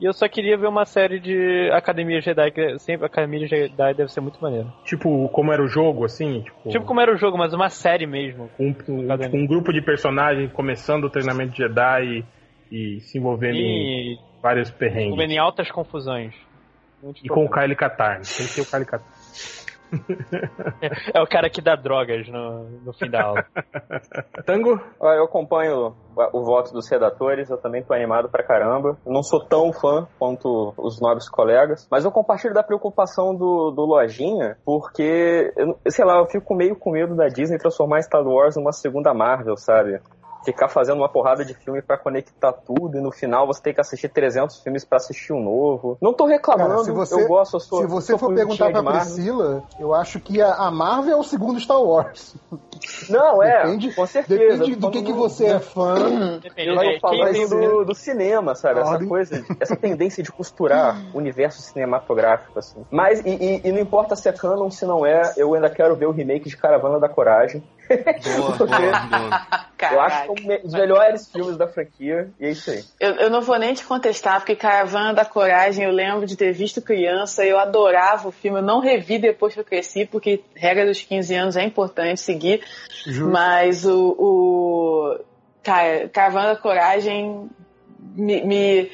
E 0.00 0.04
eu 0.06 0.14
só 0.14 0.26
queria 0.28 0.56
ver 0.56 0.66
uma 0.66 0.86
série 0.86 1.20
de 1.20 1.70
Academia 1.72 2.22
Jedi, 2.22 2.50
que 2.52 2.78
sempre 2.78 3.04
Academia 3.04 3.46
Jedi 3.46 3.94
deve 3.94 4.10
ser 4.10 4.22
muito 4.22 4.40
maneiro. 4.40 4.72
Tipo, 4.82 5.28
como 5.28 5.52
era 5.52 5.62
o 5.62 5.68
jogo, 5.68 6.06
assim? 6.06 6.40
Tipo, 6.40 6.68
tipo 6.70 6.84
como 6.86 7.00
era 7.02 7.12
o 7.12 7.18
jogo, 7.18 7.36
mas 7.36 7.52
uma 7.52 7.68
série 7.68 8.06
mesmo. 8.06 8.48
Com 8.56 8.68
um, 8.68 8.72
tipo, 8.72 9.36
um 9.36 9.46
grupo 9.46 9.72
de 9.74 9.82
personagens 9.82 10.50
começando 10.52 11.04
o 11.04 11.10
treinamento 11.10 11.52
de 11.52 11.58
Jedi 11.58 12.24
e, 12.70 12.96
e 12.96 13.00
se 13.00 13.18
envolvendo 13.18 13.56
e, 13.56 14.14
em 14.14 14.18
vários 14.42 14.70
perrengues. 14.70 15.08
Envolvendo 15.08 15.32
em 15.32 15.38
altas 15.38 15.70
confusões. 15.70 16.34
Muito 17.02 17.20
e 17.22 17.28
com 17.28 17.44
o 17.44 17.50
Kyle 17.50 17.76
Katarn. 17.76 18.22
Tem 18.22 18.46
que 18.46 18.54
ter 18.54 18.62
o 18.62 18.66
Kyle 18.66 18.86
Katarn. 18.86 19.12
é 21.14 21.20
o 21.20 21.26
cara 21.26 21.50
que 21.50 21.60
dá 21.60 21.74
drogas 21.74 22.28
no, 22.28 22.64
no 22.84 22.92
fim 22.92 23.10
da 23.10 23.22
aula. 23.22 23.44
Tango? 24.46 24.80
Eu 25.00 25.24
acompanho 25.24 25.94
o, 26.32 26.44
voto 26.44 26.72
dos 26.72 26.88
redatores, 26.88 27.50
eu 27.50 27.58
também 27.58 27.82
tô 27.82 27.92
animado 27.94 28.28
pra 28.28 28.44
caramba. 28.44 28.96
Não 29.06 29.22
sou 29.22 29.44
tão 29.44 29.72
fã 29.72 30.06
quanto 30.18 30.74
os 30.76 31.00
nobres 31.00 31.28
colegas, 31.28 31.86
mas 31.90 32.04
eu 32.04 32.12
compartilho 32.12 32.54
da 32.54 32.62
preocupação 32.62 33.34
do, 33.34 33.70
do 33.70 33.84
Lojinha, 33.84 34.56
porque, 34.64 35.52
eu, 35.56 35.78
sei 35.88 36.04
lá, 36.04 36.18
eu 36.18 36.26
fico 36.26 36.54
meio 36.54 36.76
com 36.76 36.92
medo 36.92 37.14
da 37.14 37.28
Disney 37.28 37.58
transformar 37.58 38.02
Star 38.02 38.26
Wars 38.26 38.56
numa 38.56 38.72
segunda 38.72 39.14
Marvel, 39.14 39.56
sabe? 39.56 40.00
Ficar 40.44 40.68
fazendo 40.68 40.98
uma 40.98 41.08
porrada 41.08 41.44
de 41.44 41.54
filme 41.54 41.82
para 41.82 41.98
conectar 41.98 42.52
tudo 42.52 42.96
e 42.96 43.00
no 43.00 43.10
final 43.10 43.46
você 43.46 43.62
tem 43.62 43.74
que 43.74 43.80
assistir 43.80 44.08
300 44.08 44.62
filmes 44.62 44.84
para 44.84 44.96
assistir 44.96 45.32
um 45.32 45.42
novo. 45.42 45.98
Não 46.00 46.12
tô 46.12 46.26
reclamando, 46.26 46.70
Cara, 46.70 46.84
se 46.84 46.90
você, 46.92 47.22
eu 47.22 47.28
gosto, 47.28 47.56
eu 47.56 47.60
sou 47.60 47.80
Se 47.80 47.86
você 47.86 48.18
for 48.18 48.34
perguntar 48.34 48.70
pra 48.70 48.82
Priscila, 48.82 49.62
eu 49.78 49.94
acho 49.94 50.20
que 50.20 50.40
a, 50.40 50.54
a, 50.54 50.70
Marvel 50.70 51.12
é 51.12 51.16
o 51.16 51.22
segundo 51.22 51.60
Star 51.60 51.82
Wars. 51.82 52.34
Não, 53.08 53.42
é, 53.42 53.64
depende, 53.64 53.94
com 53.94 54.06
certeza. 54.06 54.58
Depende 54.58 54.76
do 54.76 54.90
que, 54.90 55.02
que 55.02 55.12
você 55.12 55.46
é 55.46 55.58
fã. 55.58 56.38
Depende, 56.38 56.70
eu 56.70 57.00
tô 57.00 57.00
falando 57.00 57.48
do, 57.48 57.84
do, 57.84 57.94
cinema, 57.94 58.54
sabe? 58.54 58.80
Essa 58.80 59.04
coisa, 59.04 59.44
essa 59.60 59.76
tendência 59.76 60.22
de 60.22 60.32
costurar 60.32 61.00
o 61.12 61.18
universo 61.18 61.60
cinematográfico, 61.60 62.58
assim. 62.58 62.84
Mas, 62.90 63.20
e, 63.20 63.30
e, 63.30 63.68
e 63.68 63.72
não 63.72 63.80
importa 63.80 64.16
se 64.16 64.28
é 64.28 64.32
canon, 64.32 64.70
se 64.70 64.86
não 64.86 65.04
é, 65.04 65.34
eu 65.36 65.54
ainda 65.54 65.68
quero 65.68 65.94
ver 65.96 66.06
o 66.06 66.12
remake 66.12 66.48
de 66.48 66.56
Caravana 66.56 66.98
da 66.98 67.08
Coragem. 67.08 67.62
Boa, 68.38 68.56
boa, 68.56 68.66
boa. 68.66 69.92
Eu 69.92 70.00
acho 70.00 70.22
que 70.22 70.28
é 70.28 70.58
um 70.58 70.62
dos 70.62 70.72
melhores 70.72 71.30
filmes 71.30 71.56
da 71.56 71.66
franquia, 71.66 72.30
e 72.38 72.46
é 72.46 72.50
isso 72.50 72.70
aí. 72.70 72.84
Eu, 73.00 73.14
eu 73.14 73.30
não 73.30 73.40
vou 73.40 73.58
nem 73.58 73.74
te 73.74 73.84
contestar, 73.84 74.38
porque 74.38 74.54
Caravana 74.54 75.14
da 75.14 75.24
Coragem 75.24 75.84
eu 75.84 75.90
lembro 75.90 76.26
de 76.26 76.36
ter 76.36 76.52
visto 76.52 76.82
criança, 76.82 77.44
eu 77.44 77.58
adorava 77.58 78.28
o 78.28 78.32
filme, 78.32 78.58
eu 78.58 78.62
não 78.62 78.80
revi 78.80 79.18
depois 79.18 79.54
que 79.54 79.60
eu 79.60 79.64
cresci, 79.64 80.04
porque 80.04 80.42
regra 80.54 80.86
dos 80.86 81.02
15 81.02 81.34
anos 81.34 81.56
é 81.56 81.64
importante 81.64 82.20
seguir, 82.20 82.62
Justo. 83.04 83.30
mas 83.30 83.84
o, 83.86 84.14
o 84.18 85.20
cara, 85.62 86.08
Caravana 86.08 86.54
da 86.54 86.56
Coragem 86.56 87.50
me, 88.14 88.44
me 88.44 88.90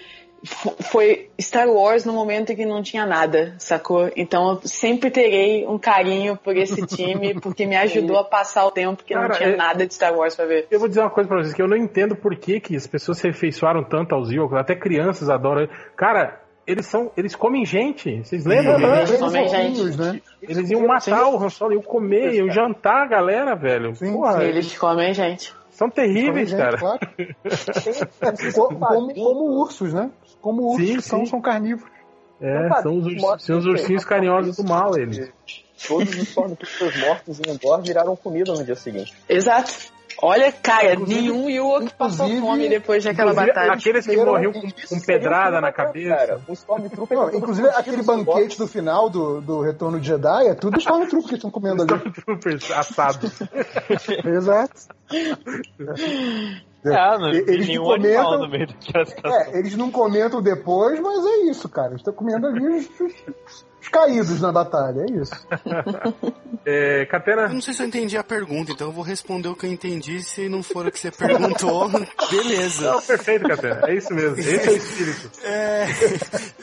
foi 0.47 1.31
Star 1.41 1.69
Wars 1.69 2.05
no 2.05 2.13
momento 2.13 2.53
em 2.53 2.57
que 2.57 2.65
não 2.65 2.83
tinha 2.83 3.05
nada, 3.05 3.55
sacou? 3.59 4.11
Então 4.17 4.51
eu 4.51 4.61
sempre 4.65 5.11
terei 5.11 5.67
um 5.67 5.79
carinho 5.79 6.37
por 6.37 6.57
esse 6.57 6.87
time, 6.87 7.35
porque 7.41 7.67
me 7.67 7.77
ajudou 7.77 8.19
a 8.19 8.25
passar 8.25 8.65
o 8.67 8.71
tempo 8.71 9.03
que 9.05 9.15
Cara, 9.15 9.29
não 9.29 9.37
tinha 9.37 9.51
é... 9.51 9.57
nada 9.57 9.87
de 9.87 9.95
Star 9.95 10.15
Wars 10.15 10.35
pra 10.35 10.47
ver. 10.47 10.67
Eu 10.71 10.79
vou 10.79 10.89
dizer 10.89 11.01
uma 11.01 11.11
coisa 11.11 11.29
pra 11.29 11.39
vocês, 11.39 11.55
que 11.55 11.63
eu 11.63 11.69
não 11.69 11.77
entendo 11.77 12.17
por 12.17 12.37
que, 12.37 12.61
que 12.61 12.77
as 12.77 12.87
pessoas 12.87 13.19
se 13.19 13.29
afeiçoaram 13.29 13.85
tanto 13.85 14.15
aos 14.15 14.31
Ewoks, 14.31 14.57
até 14.59 14.75
crianças 14.75 15.29
adoram. 15.29 15.69
Cara, 15.97 16.41
eles 16.67 16.87
são. 16.87 17.13
Eles 17.17 17.35
comem 17.37 17.65
gente. 17.65 18.25
Vocês 18.25 18.45
lembram? 18.45 18.77
Uhum, 18.77 18.95
eles, 18.95 19.17
comem 19.19 19.49
gente. 19.49 19.97
Né? 19.97 20.21
Eles 20.43 20.71
iam 20.71 20.87
matar 20.87 21.01
Sim. 21.01 21.13
o 21.13 21.37
Han 21.43 21.49
Solo, 21.49 21.73
iam 21.75 21.83
comer, 21.83 22.35
iam 22.35 22.51
jantar 22.51 23.05
a 23.05 23.07
galera, 23.07 23.55
velho. 23.55 23.95
Sim, 23.95 24.13
Porra, 24.13 24.45
eles 24.45 24.77
comem 24.77 25.15
gente. 25.15 25.55
São 25.71 25.91
terríveis, 25.91 26.49
gente, 26.49 26.59
cara. 26.59 26.79
Claro. 26.79 26.99
como, 28.55 28.79
como, 28.81 29.15
como 29.15 29.61
ursos, 29.61 29.93
né? 29.93 30.11
Como 30.41 30.63
ursos 30.73 30.87
sim, 30.87 31.01
são, 31.01 31.21
sim. 31.21 31.27
são 31.27 31.41
carnívoros. 31.41 31.95
É, 32.41 32.83
são 32.83 32.99
os, 32.99 33.43
são 33.43 33.59
os 33.59 33.67
ursinhos 33.67 34.05
carinhosos 34.05 34.57
do 34.57 34.65
mal, 34.65 34.97
eles. 34.99 35.33
Todos 35.87 36.09
os 36.09 36.29
Stormtroopers 36.29 37.01
mortos 37.01 37.41
em 37.41 37.51
Endor 37.51 37.83
viraram 37.83 38.15
comida 38.17 38.53
no 38.53 38.65
dia 38.65 38.77
seguinte. 38.77 39.15
Exato. 39.29 39.96
Olha, 40.23 40.51
cara, 40.51 40.95
inclusive, 40.95 41.21
nenhum 41.21 41.51
Ewok 41.51 41.93
passou 41.95 42.29
fome 42.41 42.69
depois 42.69 43.05
daquela 43.05 43.35
batalha. 43.35 43.73
Aqueles 43.73 44.07
que 44.07 44.17
morriam 44.17 44.53
com, 44.53 44.61
com 44.61 45.01
pedrada 45.01 45.61
na 45.61 45.73
cabeça. 45.73 46.17
Cara, 46.17 46.41
um 46.49 46.53
Stormtrooper. 46.53 47.19
Não, 47.19 47.35
inclusive, 47.35 47.69
aquele 47.69 48.03
banquete 48.03 48.59
do 48.59 48.67
final 48.67 49.11
do, 49.11 49.41
do 49.41 49.61
Retorno 49.61 50.01
de 50.01 50.07
Jedi 50.07 50.49
é 50.49 50.55
tudo 50.55 50.79
Stormtroopers 50.79 51.29
que 51.29 51.35
estão 51.35 51.51
comendo 51.51 51.83
ali. 51.83 51.93
Stormtroopers 51.93 52.71
assados. 52.71 53.41
Exato. 54.25 54.89
Ah, 56.85 57.19
não, 57.19 57.31
eles 57.31 57.69
não 57.69 57.85
comentam, 57.85 58.39
no 58.39 58.49
meio 58.49 58.69
é, 59.25 59.59
eles 59.59 59.77
não 59.77 59.91
comentam 59.91 60.41
depois, 60.41 61.01
mas 61.01 61.25
é 61.25 61.51
isso, 61.51 61.69
cara. 61.69 61.89
Eles 61.89 62.01
estão 62.01 62.15
comendo 62.15 62.47
ali 62.47 62.65
os, 62.65 62.89
os, 63.87 63.89
caídos 63.89 64.41
na 64.41 64.53
batalha, 64.53 65.03
é 65.09 65.21
isso. 65.21 65.33
é, 66.67 67.07
Catena? 67.07 67.43
Eu 67.43 67.55
não 67.55 67.61
sei 67.61 67.75
se 67.75 67.83
eu 67.83 67.87
entendi 67.87 68.17
a 68.17 68.25
pergunta, 68.25 68.73
então 68.73 68.89
eu 68.89 68.93
vou 68.93 69.05
responder 69.05 69.49
o 69.49 69.55
que 69.55 69.67
eu 69.67 69.73
entendi. 69.73 70.23
Se 70.23 70.49
não 70.49 70.63
for 70.63 70.87
o 70.87 70.93
que 70.93 70.99
você 70.99 71.11
perguntou, 71.11 71.89
beleza. 72.31 72.93
Não, 72.93 73.03
perfeito, 73.03 73.49
Catena. 73.49 73.81
É 73.87 73.95
isso 73.95 74.13
mesmo. 74.13 74.39
Esse 74.39 74.69
é 74.69 74.73
o 74.73 74.77
espírito. 74.77 75.31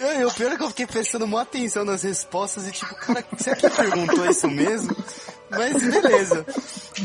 É, 0.04 0.22
eu, 0.22 0.30
pior 0.32 0.52
é 0.52 0.58
que 0.58 0.64
eu 0.64 0.68
fiquei 0.68 0.86
prestando 0.86 1.26
uma 1.26 1.42
atenção 1.42 1.86
nas 1.86 2.04
respostas 2.04 2.68
e 2.68 2.72
tipo, 2.72 2.94
cara, 2.96 3.24
será 3.38 3.56
que 3.56 3.70
perguntou 3.70 4.26
isso 4.30 4.48
mesmo? 4.48 4.96
Mas 5.58 5.82
beleza. 5.82 6.46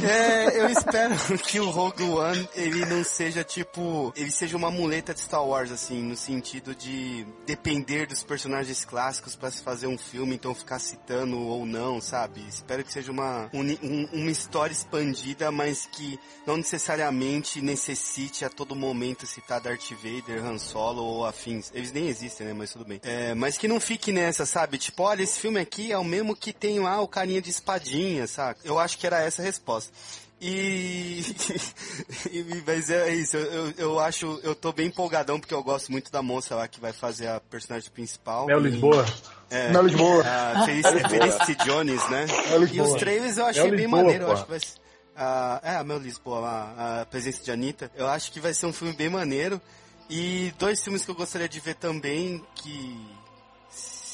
É, 0.03 0.61
eu 0.61 0.69
espero 0.69 1.15
que 1.43 1.61
o 1.61 1.71
Rogue 1.71 2.03
One 2.05 2.49
ele 2.55 2.85
não 2.87 3.03
seja 3.03 3.43
tipo. 3.43 4.13
Ele 4.17 4.31
seja 4.31 4.57
uma 4.57 4.71
muleta 4.71 5.15
de 5.15 5.21
Star 5.21 5.45
Wars, 5.45 5.73
assim, 5.73 6.03
no 6.03 6.17
sentido 6.17 6.75
de 6.75 7.27
depender 7.47 8.07
dos 8.07 8.23
personagens 8.23 8.85
clássicos 8.85 9.35
para 9.35 9.51
se 9.51 9.63
fazer 9.63 9.87
um 9.87 9.99
filme, 9.99 10.35
então 10.35 10.55
ficar 10.55 10.79
citando 10.79 11.39
ou 11.39 11.65
não, 11.65 12.01
sabe? 12.01 12.45
Espero 12.49 12.85
que 12.85 12.93
seja 12.93 13.11
uma, 13.11 13.51
um, 13.53 14.09
uma 14.13 14.31
história 14.31 14.73
expandida, 14.73 15.51
mas 15.51 15.87
que 15.87 16.19
não 16.47 16.57
necessariamente 16.57 17.61
necessite 17.61 18.45
a 18.45 18.51
todo 18.51 18.75
momento 18.75 19.27
citar 19.27 19.61
Darth 19.61 19.91
Vader, 19.93 20.45
Han 20.45 20.59
Solo 20.59 21.03
ou 21.03 21.27
afins. 21.27 21.71
Eles 21.75 21.93
nem 21.93 22.09
existem, 22.09 22.47
né? 22.47 22.53
Mas 22.53 22.73
tudo 22.73 22.85
bem. 22.85 23.01
É, 23.03 23.35
mas 23.35 23.57
que 23.57 23.67
não 23.67 23.81
fique 23.81 24.13
nessa, 24.13 24.45
sabe? 24.45 24.79
Tipo, 24.79 25.05
olha, 25.05 25.23
esse 25.23 25.39
filme 25.39 25.61
aqui 25.61 25.93
é 25.93 25.99
o 25.99 26.05
mesmo 26.05 26.37
que 26.37 26.53
tem 26.53 26.79
lá 26.81 27.01
o 27.01 27.09
carinha 27.09 27.41
de 27.41 27.51
espadinha, 27.51 28.27
saca? 28.39 28.61
Eu 28.63 28.79
acho 28.79 28.97
que 28.99 29.07
era 29.07 29.21
essa 29.21 29.43
a 29.43 29.45
resposta. 29.45 29.93
E... 30.41 31.21
Mas 32.65 32.89
é 32.91 33.13
isso, 33.13 33.37
eu, 33.37 33.73
eu 33.77 33.99
acho, 33.99 34.39
eu 34.45 34.55
tô 34.55 34.73
bem 34.73 34.87
empolgadão 34.87 35.41
porque 35.41 35.53
eu 35.53 35.63
gosto 35.65 35.91
muito 35.91 36.13
da 36.13 36.23
moça 36.23 36.55
lá 36.55 36.69
que 36.69 36.79
vai 36.79 36.93
fazer 36.93 37.27
a 37.27 37.41
personagem 37.41 37.91
principal. 37.91 38.47
Mel 38.47 38.61
Lisboa. 38.61 39.05
É, 39.51 39.73
Mel 39.73 39.83
Lisboa. 39.83 40.25
A 40.25 40.65
Felicity 40.65 41.57
Jones, 41.65 42.09
né? 42.09 42.27
E 42.73 42.81
os 42.81 42.95
trailers 42.95 43.37
eu 43.37 43.47
achei 43.47 43.71
bem 43.71 43.81
Lisboa, 43.81 44.03
maneiro, 44.03 44.25
eu 44.25 44.33
acho 44.33 44.45
que 44.45 44.51
vai 44.51 44.59
uh, 44.59 45.61
É, 45.65 45.77
a 45.77 45.83
Mel 45.83 45.99
Lisboa 45.99 46.39
lá, 46.39 47.01
a 47.01 47.07
presença 47.07 47.43
de 47.43 47.51
Anitta. 47.51 47.91
Eu 47.97 48.07
acho 48.07 48.31
que 48.31 48.39
vai 48.39 48.55
ser 48.55 48.67
um 48.67 48.73
filme 48.73 48.95
bem 48.95 49.09
maneiro. 49.09 49.61
E 50.09 50.55
dois 50.59 50.83
filmes 50.83 51.05
que 51.05 51.11
eu 51.11 51.15
gostaria 51.15 51.49
de 51.49 51.61
ver 51.61 51.75
também, 51.75 52.43
que 52.55 53.18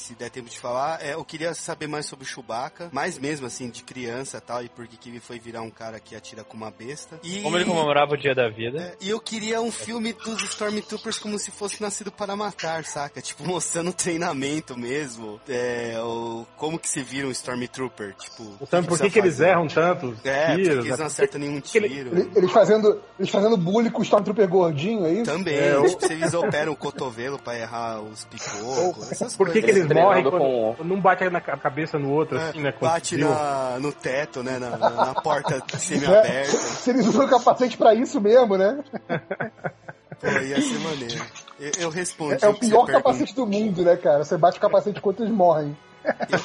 se 0.05 0.13
der 0.15 0.29
tempo 0.29 0.49
de 0.49 0.59
falar, 0.59 1.01
é, 1.03 1.13
eu 1.13 1.23
queria 1.25 1.53
saber 1.53 1.87
mais 1.87 2.05
sobre 2.05 2.25
o 2.25 2.27
Chewbacca, 2.27 2.89
mais 2.91 3.17
mesmo 3.17 3.47
assim, 3.47 3.69
de 3.69 3.83
criança 3.83 4.37
e 4.37 4.41
tal, 4.41 4.63
e 4.63 4.69
por 4.69 4.87
que 4.87 5.09
ele 5.09 5.19
foi 5.19 5.39
virar 5.39 5.61
um 5.61 5.69
cara 5.69 5.99
que 5.99 6.15
atira 6.15 6.43
com 6.43 6.55
uma 6.55 6.69
besta. 6.71 7.19
E, 7.23 7.41
Como 7.41 7.57
ele 7.57 7.65
comemorava 7.65 8.13
o 8.13 8.17
dia 8.17 8.33
da 8.35 8.47
vida. 8.49 8.79
é, 8.81 8.95
e 9.01 9.09
eu 9.09 9.19
queria 9.19 9.61
um 9.61 9.71
filme 9.71 10.13
dos 10.13 10.41
Stormtroopers 10.43 11.17
como 11.19 11.37
se 11.39 11.51
fosse 11.51 11.81
nascido 11.81 12.11
para 12.11 12.35
matar, 12.35 12.83
saca? 12.85 13.21
Tipo, 13.21 13.43
mostrando 13.47 13.89
o 13.89 13.93
treinamento 13.93 14.77
mesmo. 14.77 15.39
É, 15.49 15.95
o, 16.01 16.45
como 16.57 16.77
que 16.79 16.87
se 16.89 17.01
vira 17.01 17.27
um 17.27 17.31
Stormtrooper, 17.31 18.13
tipo... 18.15 18.43
o 18.59 18.65
Sabe 18.67 18.87
por 18.87 18.99
que, 18.99 19.09
que 19.09 19.19
eles 19.19 19.39
erram 19.39 19.67
tanto? 19.67 20.15
É, 20.23 20.47
porque 20.47 20.61
tiros, 20.63 20.77
eles 20.77 20.89
né? 20.91 20.97
não 20.97 21.05
acertam 21.05 21.39
nenhum 21.41 21.59
tiro. 21.59 21.85
Ele- 21.85 22.29
Eles 22.35 22.51
fazendo, 22.51 23.01
eles 23.19 23.29
fazendo 23.31 23.57
bullying 23.57 23.89
com 23.89 23.99
o 23.99 24.03
Stormtrooper 24.03 24.47
gordinho, 24.47 25.05
é 25.05 25.13
isso? 25.13 25.25
Também, 25.25 25.55
É, 25.55 25.81
tipo, 25.87 26.05
se 26.05 26.13
eles 26.13 26.33
operam 26.33 26.71
o 26.73 26.75
cotovelo 26.75 27.39
pra 27.39 27.57
errar 27.57 27.99
os 28.01 28.25
picocos, 28.25 29.11
essas 29.11 29.35
Por 29.35 29.47
que, 29.47 29.53
que 29.61 29.61
coisas. 29.61 29.77
eles 29.81 29.89
Com- 30.31 30.73
quando, 30.77 30.93
um 30.93 30.99
bate 31.01 31.29
na 31.29 31.41
ca- 31.41 31.57
cabeça 31.57 31.97
no 31.99 32.11
outro, 32.11 32.37
É, 32.37 32.49
assim, 32.49 32.61
né? 32.61 32.73
bate 32.79 33.17
na, 33.17 33.77
no 33.79 33.91
teto, 33.91 34.43
né? 34.43 34.57
Na, 34.59 34.77
na- 34.77 34.89
na 34.89 35.13
porta 35.15 35.55
É, 35.73 35.77
semi-aberta. 35.77 36.51
se 36.51 36.89
eles 36.89 37.05
usam 37.07 37.27
capacete 37.27 37.77
pra 37.77 37.93
isso 37.93 38.19
mesmo, 38.21 38.57
né? 38.57 38.77
Pô, 40.19 40.27
ia 40.27 40.61
ser 40.61 40.79
maneiro. 40.79 41.25
Eu, 41.59 41.71
eu 41.79 41.89
respondi 41.89 42.43
É 42.43 42.47
o 42.47 42.53
pior 42.53 42.85
capacete 42.87 43.35
do 43.35 43.45
mundo, 43.45 43.83
né, 43.83 43.95
cara? 43.97 44.23
Você 44.23 44.37
bate 44.37 44.57
o 44.57 44.61
capacete 44.61 44.97
enquanto 44.99 45.21
eles 45.23 45.31
morrem. 45.33 45.75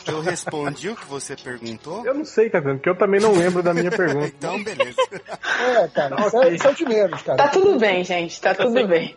Eu, 0.07 0.15
eu 0.15 0.21
respondi 0.21 0.89
o 0.89 0.97
que 0.97 1.07
você 1.07 1.37
perguntou. 1.37 2.05
Eu 2.05 2.15
não 2.15 2.25
sei, 2.25 2.49
tá 2.51 2.61
vendo? 2.61 2.77
Porque 2.77 2.89
eu 2.89 2.97
também 2.97 3.21
não 3.21 3.33
lembro 3.33 3.63
da 3.63 3.73
minha 3.75 3.91
pergunta. 3.91 4.31
Então, 4.41 4.63
beleza. 4.63 4.97
É, 5.13 5.89
cara, 5.89 6.27
isso, 6.27 6.43
é, 6.43 6.55
isso 6.55 6.67
é 6.69 6.73
de 6.73 6.85
menos, 6.87 7.23
cara. 7.23 7.37
Tá 7.37 7.49
tudo 7.49 7.79
bem, 7.79 8.03
gente, 8.05 8.41
tá 8.41 8.55
tudo 8.55 8.87
bem. 8.87 9.17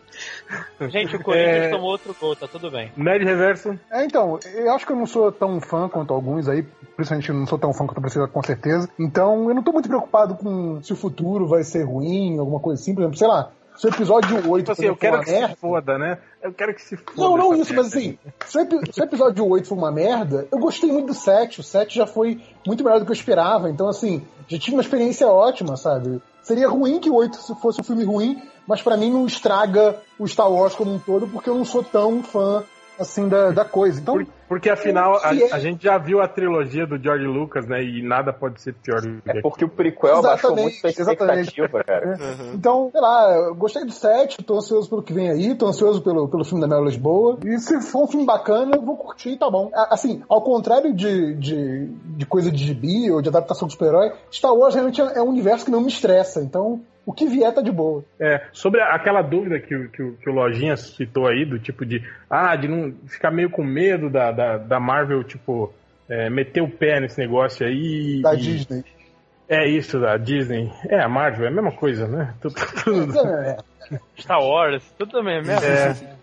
Gente, 0.90 1.16
o 1.16 1.22
Corinthians 1.22 1.64
É. 1.66 1.70
tomou 1.70 1.90
outro 1.90 2.14
gol, 2.20 2.36
tá 2.36 2.46
tudo 2.46 2.70
bem. 2.70 2.92
Nerd 2.96 3.24
Reverso, 3.24 3.78
É, 3.90 4.04
então, 4.04 4.38
eu 4.54 4.72
acho 4.74 4.86
que 4.86 4.92
eu 4.92 4.96
não 4.96 5.06
sou 5.06 5.32
tão 5.32 5.60
fã 5.60 5.88
quanto 5.88 6.12
alguns 6.14 6.48
aí, 6.48 6.62
principalmente 6.94 7.28
eu 7.30 7.34
não 7.34 7.46
sou 7.46 7.58
tão 7.58 7.72
fã 7.72 7.86
quanto 7.86 7.98
a 7.98 8.00
Priscila, 8.02 8.28
com 8.28 8.42
certeza. 8.42 8.88
Então, 8.98 9.48
eu 9.48 9.54
não 9.54 9.62
tô 9.62 9.72
muito 9.72 9.88
preocupado 9.88 10.34
com 10.36 10.80
se 10.82 10.92
o 10.92 10.96
futuro 10.96 11.48
vai 11.48 11.64
ser 11.64 11.82
ruim, 11.84 12.38
alguma 12.38 12.60
coisa 12.60 12.80
assim. 12.80 12.94
Por 12.94 13.00
exemplo, 13.00 13.18
sei 13.18 13.26
lá, 13.28 13.50
se 13.76 13.86
o 13.86 13.90
episódio 13.90 14.36
8 14.50 14.62
tipo 14.64 14.72
assim, 14.72 14.84
eu 14.86 14.96
quero 14.96 15.16
uma 15.16 15.24
que 15.24 15.30
merda... 15.30 15.48
se 15.48 15.56
foda, 15.56 15.98
né? 15.98 16.18
Eu 16.40 16.52
quero 16.52 16.74
que 16.74 16.82
se 16.82 16.96
foda. 16.96 17.12
Não, 17.16 17.36
não 17.36 17.54
isso, 17.54 17.74
mas 17.74 17.92
merda. 17.92 17.98
assim, 17.98 18.18
se 18.92 19.00
o, 19.00 19.04
episódio 19.04 19.46
8 19.46 19.68
for 19.68 19.76
uma 19.76 19.90
merda, 19.90 20.46
eu 20.50 20.58
gostei 20.58 20.92
muito 20.92 21.06
do 21.06 21.14
7. 21.14 21.60
O 21.60 21.62
7 21.62 21.94
já 21.94 22.06
foi 22.06 22.40
muito 22.66 22.84
melhor 22.84 23.00
do 23.00 23.04
que 23.04 23.10
eu 23.10 23.16
esperava. 23.16 23.68
Então, 23.68 23.88
assim, 23.88 24.22
já 24.46 24.58
tive 24.58 24.76
uma 24.76 24.82
experiência 24.82 25.26
ótima, 25.26 25.76
sabe? 25.76 26.22
Seria 26.42 26.68
ruim 26.68 27.00
que 27.00 27.10
o 27.10 27.14
8 27.14 27.36
se 27.36 27.54
fosse 27.56 27.80
um 27.80 27.84
filme 27.84 28.04
ruim, 28.04 28.40
mas 28.66 28.80
pra 28.80 28.96
mim 28.96 29.10
não 29.10 29.26
estraga 29.26 29.96
o 30.18 30.28
Star 30.28 30.50
Wars 30.50 30.74
como 30.74 30.94
um 30.94 30.98
todo, 30.98 31.26
porque 31.26 31.50
eu 31.50 31.54
não 31.54 31.64
sou 31.64 31.82
tão 31.82 32.22
fã, 32.22 32.62
assim, 32.98 33.28
da, 33.28 33.50
da 33.50 33.64
coisa. 33.64 34.00
Então, 34.00 34.14
Por- 34.14 34.26
porque 34.54 34.70
afinal, 34.70 35.18
a, 35.20 35.34
é- 35.34 35.52
a 35.52 35.58
gente 35.58 35.82
já 35.82 35.98
viu 35.98 36.22
a 36.22 36.28
trilogia 36.28 36.86
do 36.86 36.96
George 36.96 37.26
Lucas, 37.26 37.66
né? 37.66 37.82
E 37.82 38.00
nada 38.06 38.32
pode 38.32 38.62
ser 38.62 38.72
pior 38.72 39.00
do 39.00 39.20
que 39.20 39.28
É 39.28 39.40
porque 39.42 39.64
o 39.64 39.68
prequel 39.68 40.22
baixou 40.22 40.54
muito 40.54 40.76
a 40.86 40.90
exatamente. 40.90 41.48
expectativa, 41.48 41.82
cara. 41.82 42.06
Uhum. 42.06 42.52
Então, 42.54 42.88
sei 42.92 43.00
lá, 43.00 43.34
eu 43.34 43.54
gostei 43.56 43.84
do 43.84 43.90
set, 43.90 44.44
tô 44.44 44.56
ansioso 44.56 44.88
pelo 44.88 45.02
que 45.02 45.12
vem 45.12 45.28
aí, 45.28 45.56
tô 45.56 45.66
ansioso 45.66 46.00
pelo, 46.02 46.28
pelo 46.28 46.44
filme 46.44 46.60
da 46.60 46.68
Mel 46.68 46.84
Lisboa. 46.84 47.40
E 47.44 47.58
se 47.58 47.80
for 47.80 48.04
um 48.04 48.06
filme 48.06 48.24
bacana, 48.24 48.76
eu 48.76 48.82
vou 48.82 48.96
curtir, 48.96 49.36
tá 49.36 49.50
bom. 49.50 49.72
Assim, 49.90 50.22
ao 50.28 50.40
contrário 50.40 50.94
de, 50.94 51.34
de, 51.34 51.86
de 52.16 52.24
coisa 52.24 52.48
de 52.52 52.64
gibi 52.64 53.10
ou 53.10 53.20
de 53.20 53.28
adaptação 53.30 53.66
de 53.66 53.72
super-herói, 53.74 54.12
Star 54.30 54.54
Wars 54.54 54.74
realmente 54.74 55.00
é 55.02 55.14
é 55.18 55.22
um 55.22 55.30
universo 55.30 55.64
que 55.64 55.70
não 55.72 55.80
me 55.80 55.88
estressa. 55.88 56.40
Então, 56.40 56.80
o 57.06 57.12
que 57.12 57.26
vier 57.26 57.52
tá 57.52 57.60
de 57.62 57.70
boa. 57.70 58.04
É, 58.18 58.42
sobre 58.52 58.80
aquela 58.80 59.20
dúvida 59.22 59.58
que, 59.60 59.74
o- 59.74 59.88
que, 59.90 60.02
o- 60.02 60.12
que 60.16 60.28
o 60.30 60.32
Lojinha 60.32 60.76
citou 60.76 61.26
aí, 61.26 61.44
do 61.44 61.58
tipo 61.58 61.84
de, 61.84 62.02
ah, 62.30 62.54
de 62.56 62.66
não 62.68 62.92
ficar 63.06 63.30
meio 63.30 63.50
com 63.50 63.62
medo 63.64 64.08
da, 64.10 64.30
da, 64.32 64.56
da 64.58 64.80
Marvel, 64.80 65.22
tipo, 65.24 65.72
é, 66.08 66.28
meter 66.30 66.62
o 66.62 66.68
pé 66.70 67.00
nesse 67.00 67.18
negócio 67.18 67.66
aí. 67.66 68.20
Da 68.22 68.34
e- 68.34 68.38
Disney. 68.38 68.84
É 69.48 69.68
isso, 69.68 70.00
da 70.00 70.16
Disney. 70.16 70.70
É, 70.88 71.00
a 71.02 71.08
Marvel, 71.08 71.44
é 71.44 71.48
a 71.48 71.52
mesma 71.52 71.72
coisa, 71.72 72.08
né? 72.08 72.34
Tudo- 72.40 72.54
tudo- 72.82 73.18
É, 73.18 73.58
Star 74.18 74.40
Wars, 74.40 74.82
tudo 74.98 75.12
também, 75.12 75.36
é 75.38 75.42
mesmo? 75.42 75.64
É, 75.66 76.13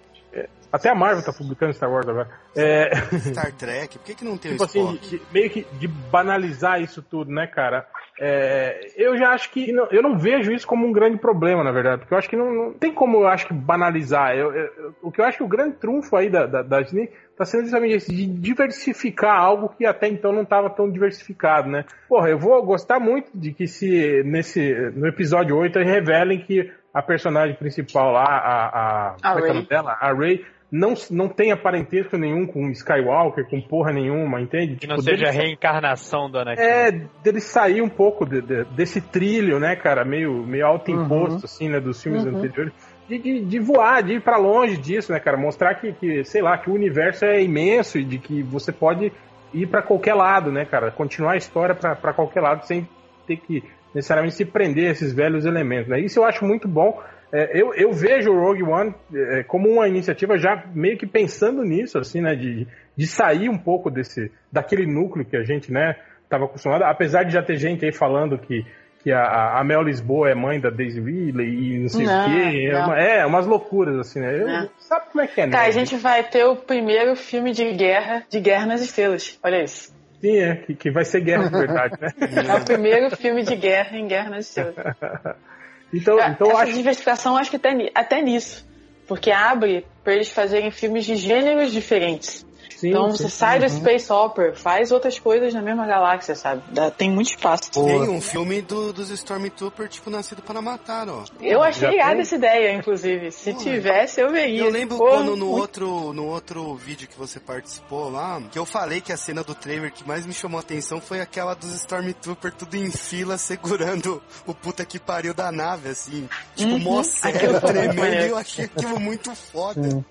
até 0.72 0.90
a 0.90 0.96
Marvel 0.96 1.24
tá 1.24 1.34
publicando 1.34 1.74
Star 1.74 1.92
Wars 1.92 2.08
agora. 2.08 2.30
É, 2.56 2.92
Star 3.20 3.52
Trek, 3.54 3.98
por 3.98 4.06
que, 4.06 4.16
que 4.16 4.26
não 4.26 4.38
tem 4.38 4.52
tipo 4.52 4.64
o 4.64 4.66
assim, 4.66 4.94
Spock? 4.96 5.10
de- 5.10 5.22
meio 5.34 5.50
que 5.50 5.66
de 5.80 5.88
banalizar 5.88 6.82
isso 6.82 7.02
tudo, 7.02 7.32
né, 7.32 7.48
cara? 7.48 7.86
É, 8.20 8.80
eu 8.98 9.18
já 9.18 9.30
acho 9.32 9.50
que. 9.52 9.72
não- 9.72 9.88
eu 9.92 10.02
não 10.02 10.18
vejo 10.18 10.52
isso 10.52 10.68
como 10.68 10.86
um 10.86 10.92
grande 10.92 11.18
problema, 11.18 11.64
na 11.64 11.72
verdade, 11.72 12.02
porque 12.02 12.14
eu 12.14 12.18
acho 12.18 12.30
que 12.30 12.36
não, 12.38 12.54
não 12.54 12.74
tem 12.74 12.94
como 12.94 13.18
eu 13.18 13.28
acho 13.28 13.48
que 13.48 13.54
banalizar. 13.54 14.36
Eu- 14.36 14.54
eu- 14.54 14.96
o 15.02 15.12
que 15.12 15.20
eu 15.22 15.26
acho 15.26 15.38
que 15.38 15.44
o 15.44 15.48
grande 15.48 15.76
trunfo 15.78 16.16
aí 16.16 16.30
da, 16.30 16.46
da, 16.46 16.62
da 16.62 16.82
Disney 16.82 17.10
tá 17.36 17.46
sendo 17.46 17.64
justamente 17.64 17.96
esse, 17.96 18.14
de 18.14 18.28
diversificar 18.28 19.36
algo 19.36 19.70
que 19.70 19.86
até 19.86 20.08
então 20.08 20.32
não 20.32 20.44
estava 20.44 20.70
tão 20.70 20.90
diversificado, 20.90 21.68
né? 21.70 21.86
Porra, 22.08 22.30
eu 22.30 22.38
vou 22.38 22.62
gostar 22.64 23.00
muito 23.00 23.32
de 23.34 23.52
que 23.54 23.68
se 23.68 24.22
nesse 24.24 24.72
no 24.96 25.08
episódio 25.08 25.58
8 25.58 25.80
revelem 25.80 26.40
que 26.40 26.72
a 26.94 27.02
personagem 27.02 27.56
principal 27.56 28.12
lá, 28.12 28.24
a, 28.24 28.66
a, 28.68 29.16
A 29.24 29.34
como 29.34 29.46
é 29.46 29.52
que 29.52 29.58
é 29.58 29.62
dela? 29.64 29.98
A 30.00 30.14
Ray 30.14 30.46
não, 30.72 30.94
não 31.10 31.28
tenha 31.28 31.58
parentesco 31.58 32.18
nenhum 32.18 32.48
com 32.48 32.70
Skywalker, 32.72 33.46
com 33.50 33.60
porra 33.62 33.92
nenhuma, 33.92 34.40
entende? 34.40 34.78
Que 34.78 34.88
não 34.88 34.96
Tipo, 34.98 35.10
seja 35.10 35.28
a 35.28 35.32
reencarnação 35.32 36.30
do 36.30 36.40
Anakin. 36.40 36.62
é, 36.62 36.92
dele 37.24 37.42
sair 37.42 37.82
um 37.82 37.90
pouco 37.90 38.26
de- 38.26 38.42
de- 38.42 38.64
desse 38.76 39.02
trilho, 39.02 39.60
né, 39.60 39.76
cara, 39.76 40.06
meio, 40.06 40.46
meio 40.46 40.66
autoimposto, 40.66 41.46
assim, 41.46 41.68
né, 41.70 41.80
dos 41.80 42.02
filmes 42.02 42.24
Uhum. 42.26 42.38
anteriores. 42.38 42.74
De, 43.10 43.18
de, 43.20 43.42
de 43.42 43.60
voar, 43.60 44.02
de 44.02 44.14
ir 44.14 44.22
pra 44.22 44.38
longe 44.38 44.78
disso, 44.78 45.12
né, 45.12 45.20
cara? 45.20 45.36
Mostrar 45.36 45.76
que, 45.76 45.92
que, 45.92 46.24
sei 46.24 46.42
lá, 46.42 46.58
que 46.58 46.70
o 46.70 46.74
universo 46.74 47.26
é 47.26 47.44
imenso 47.44 47.98
e 48.00 48.06
de 48.06 48.18
que 48.18 48.42
você 48.42 48.72
pode 48.72 49.12
ir 49.54 49.68
pra 49.68 49.82
qualquer 49.82 50.14
lado, 50.14 50.50
né, 50.52 50.64
cara? 50.64 50.90
Continuar 50.92 51.34
a 51.34 51.38
história 51.38 51.76
pra 51.76 51.94
pra 51.96 52.14
qualquer 52.14 52.40
lado 52.40 52.66
sem 52.66 52.88
ter 53.28 53.36
que 53.36 53.64
necessariamente 53.94 54.36
se 54.36 54.46
prender 54.46 54.88
a 54.88 54.92
esses 54.92 55.12
velhos 55.12 55.46
elementos, 55.46 55.90
né? 55.90 56.00
Isso 56.00 56.20
eu 56.20 56.24
acho 56.24 56.46
muito 56.46 56.66
bom. 56.70 56.98
É, 57.34 57.60
eu, 57.60 57.74
eu 57.74 57.92
vejo 57.94 58.32
o 58.32 58.40
Rogue 58.40 58.64
One 58.64 58.94
é, 59.14 59.44
como 59.44 59.70
uma 59.70 59.88
iniciativa 59.88 60.38
já 60.38 60.64
meio 60.74 60.98
que 60.98 61.08
pensando 61.08 61.64
nisso, 61.64 61.98
assim, 61.98 62.22
né? 62.22 62.36
De, 62.36 62.68
de 62.96 63.08
sair 63.08 63.50
um 63.50 63.58
pouco 63.58 63.90
desse, 63.90 64.32
daquele 64.52 64.86
núcleo 64.86 65.26
que 65.26 65.38
a 65.38 65.44
gente, 65.44 65.72
né, 65.72 65.96
estava 66.24 66.46
acostumado. 66.46 66.84
Apesar 66.84 67.24
de 67.24 67.34
já 67.34 67.42
ter 67.42 67.56
gente 67.58 67.86
aí 67.86 67.94
falando 67.94 68.38
que, 68.38 68.66
que 69.02 69.12
a, 69.12 69.60
a 69.60 69.64
Mel 69.64 69.82
Lisboa 69.82 70.30
é 70.30 70.36
mãe 70.36 70.60
da 70.60 70.70
Daisy 70.70 71.00
Ridley 71.00 71.48
e 71.76 71.80
não 71.80 71.88
sei 71.88 72.06
Não, 72.06 72.22
o 72.22 72.32
quê. 72.32 72.70
É, 72.70 72.78
uma- 72.78 73.00
é, 73.00 73.26
umas 73.26 73.46
loucuras, 73.48 73.98
assim, 73.98 74.20
né? 74.20 74.38
Eu- 74.38 74.70
sabe 74.80 75.06
como 75.12 75.24
é 75.24 75.28
que 75.28 75.40
é, 75.42 75.46
né? 75.46 75.52
Tá, 75.54 75.62
a 75.64 75.72
gente 75.72 75.96
vai 75.96 76.24
ter 76.24 76.44
o 76.46 76.56
primeiro 76.58 77.16
filme 77.16 77.52
de 77.54 77.72
guerra, 77.74 78.24
de 78.30 78.40
Guerra 78.40 78.66
nas 78.66 78.82
Estrelas. 78.82 79.40
Olha 79.44 79.64
isso. 79.64 79.94
Sim, 80.20 80.38
é, 80.38 80.56
que, 80.58 80.76
que 80.76 80.92
vai 80.92 81.04
ser 81.04 81.22
guerra 81.22 81.46
de 81.50 81.58
verdade, 81.58 81.96
né? 82.00 82.10
É 82.48 82.56
o 82.56 82.64
primeiro 82.64 83.16
filme 83.16 83.42
de 83.42 83.56
guerra 83.56 83.98
em 83.98 84.06
Guerra 84.08 84.30
nas 84.30 84.48
Estrelas. 84.50 84.76
Então, 85.94 86.20
É, 86.20 86.30
então 86.30 86.56
acho 86.58 86.74
diversificação 86.74 87.36
acho 87.36 87.50
que 87.50 87.58
até, 87.58 87.92
até 87.94 88.22
nisso. 88.22 88.66
Porque 89.08 89.32
abre 89.32 89.86
pra 90.04 90.14
eles 90.14 90.32
fazerem 90.32 90.72
filmes 90.72 91.06
de 91.06 91.16
gêneros 91.16 91.72
diferentes. 91.72 92.46
Sim, 92.82 92.90
então 92.90 93.12
sim. 93.12 93.18
você 93.18 93.30
sai 93.30 93.60
do 93.60 93.70
Space 93.70 94.12
Opera, 94.12 94.54
faz 94.56 94.92
outras 94.92 95.18
coisas 95.20 95.54
na 95.54 95.62
mesma 95.62 95.86
galáxia, 95.88 96.36
sabe? 96.36 96.62
Dá- 96.70 96.92
tem 96.92 97.10
muito 97.10 97.30
espaço. 97.30 97.72
Tem 97.72 98.02
um 98.10 98.20
filme 98.20 98.62
do, 98.62 98.92
dos 98.92 99.10
Stormtrooper, 99.12 99.88
tipo, 99.88 100.10
Nascido 100.10 100.42
para 100.42 100.62
Matar, 100.62 101.08
ó. 101.08 101.24
Eu 101.40 101.62
achei 101.64 101.88
Já 101.90 101.94
irada 101.94 102.12
tem? 102.14 102.22
essa 102.22 102.36
ideia, 102.36 102.74
inclusive. 102.74 103.32
Se 103.32 103.54
Porra. 103.54 103.64
tivesse, 103.64 104.20
eu 104.22 104.30
veria. 104.32 104.62
Eu 104.64 104.70
lembro 104.70 104.98
Pô, 104.98 105.08
quando 105.08 105.36
no 105.36 105.46
muito- 105.48 105.62
outro, 105.62 106.14
no 106.14 106.26
outro 106.26 106.76
vídeo 106.76 107.08
que 107.08 107.18
você 107.18 107.40
participou 107.40 108.10
lá, 108.10 108.42
que 108.52 108.58
eu 108.60 108.66
falei 108.66 109.00
que 109.02 109.14
a 109.14 109.18
cena 109.18 109.44
do 109.44 109.56
trailer 109.56 109.92
que 109.92 110.08
mais 110.08 110.26
me 110.26 110.34
chamou 110.34 110.58
a 110.58 110.62
atenção 110.62 111.00
foi 111.00 111.22
aquela 111.22 111.54
dos 111.54 111.74
Stormtrooper 111.76 112.52
tudo 112.54 112.76
em 112.76 112.90
fila 112.92 113.38
segurando 113.38 114.22
o 114.46 114.54
puta 114.54 114.84
que 114.86 115.00
pariu 115.00 115.34
da 115.34 115.52
nave, 115.52 115.90
assim. 115.90 116.28
Tipo, 116.56 116.72
Uhum. 116.74 116.80
mó 116.80 117.04
sério, 117.04 117.60
tremendo, 117.62 118.06
e 118.06 118.30
eu 118.30 118.38
achei 118.38 118.66
aquilo 118.66 119.00
muito 119.00 119.34
foda. 119.36 120.04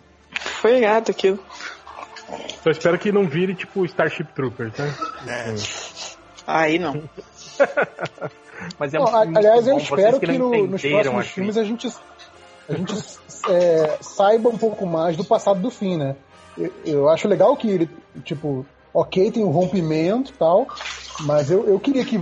Foi 0.61 0.79
irado 0.79 1.11
aquilo. 1.11 1.39
Só 2.63 2.71
espero 2.71 2.99
que 2.99 3.11
não 3.13 3.29
vire 3.29 3.55
tipo 3.55 3.85
Starship 3.87 4.25
Troopers, 4.35 4.73
né? 4.77 4.95
É. 5.27 5.55
Aí 6.47 6.79
não. 6.79 7.03
Mas 8.79 8.93
é 8.93 8.99
Não, 8.99 9.05
um 9.05 9.09
filme 9.09 9.39
aliás, 9.39 9.67
muito 9.67 9.69
eu 9.69 9.75
bom, 9.75 9.81
espero 9.83 10.17
vocês 10.19 10.31
que 10.33 10.39
não 10.39 10.51
no- 10.51 10.67
nos 10.67 10.83
próximos 10.83 11.21
aqui. 11.21 11.29
filmes 11.31 11.57
a 11.57 11.65
gente, 11.65 11.89
a 12.69 12.75
gente 12.75 12.95
é, 13.49 13.99
saiba 14.03 14.49
um 14.51 14.59
pouco 14.59 14.85
mais 14.87 15.17
do 15.17 15.25
passado 15.25 15.61
do 15.61 15.71
fim, 15.71 15.97
né? 15.97 16.15
Eu, 16.59 16.73
eu 16.85 17.09
acho 17.09 17.27
legal 17.27 17.57
que 17.57 17.71
ele, 17.71 17.89
tipo, 18.23 18.67
ok, 18.93 19.31
tem 19.31 19.45
um 19.45 19.51
rompimento 19.51 20.31
e 20.33 20.35
tal, 20.35 20.67
mas 21.21 21.51
eu, 21.51 21.67
eu 21.67 21.79
queria 21.79 22.05
que 22.05 22.21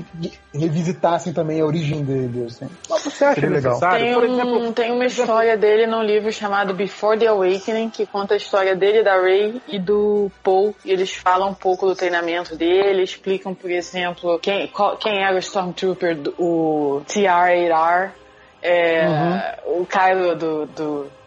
revisitassem 0.53 1.33
também 1.33 1.61
a 1.61 1.65
origem 1.65 2.05
dele, 2.05 2.45
assim. 2.47 2.69
Mas 2.89 3.03
você 3.05 3.25
acha 3.25 3.35
Seria 3.41 3.51
legal. 3.51 3.81
Tem, 3.81 4.15
Por 4.15 4.25
um, 4.25 4.33
exemplo, 4.33 4.73
tem 4.73 4.93
uma 4.93 5.07
história 5.07 5.57
dele 5.57 5.87
num 5.87 6.03
livro 6.03 6.33
chamado 6.33 6.75
Before 6.75 7.19
the 7.19 7.27
Awakening, 7.27 7.91
que 7.91 8.07
conta 8.07 8.35
a 8.35 8.37
história 8.37 8.75
dele, 8.75 9.03
da 9.03 9.21
Rey 9.21 9.61
e 9.69 9.79
do 9.79 10.31
Paul. 10.43 10.75
E 10.85 10.91
eles 10.91 11.15
falam 11.15 11.51
um 11.51 11.55
pouco 11.55 11.87
do 11.87 11.95
treinamento 11.95 12.57
dele, 12.57 13.03
explicam, 13.03 13.55
por 13.55 13.71
exemplo, 13.71 14.39
quem, 14.41 14.67
qual- 14.69 14.97
quem 14.97 15.23
era 15.23 15.37
o 15.37 15.39
Stormtrooper, 15.39 16.17
do- 16.17 16.35
o 16.39 17.03
TR-8R, 17.07 18.11
é, 18.63 19.59
o 19.67 19.87
Kylo 19.87 20.35
do, 20.35 20.67
do 20.67 21.18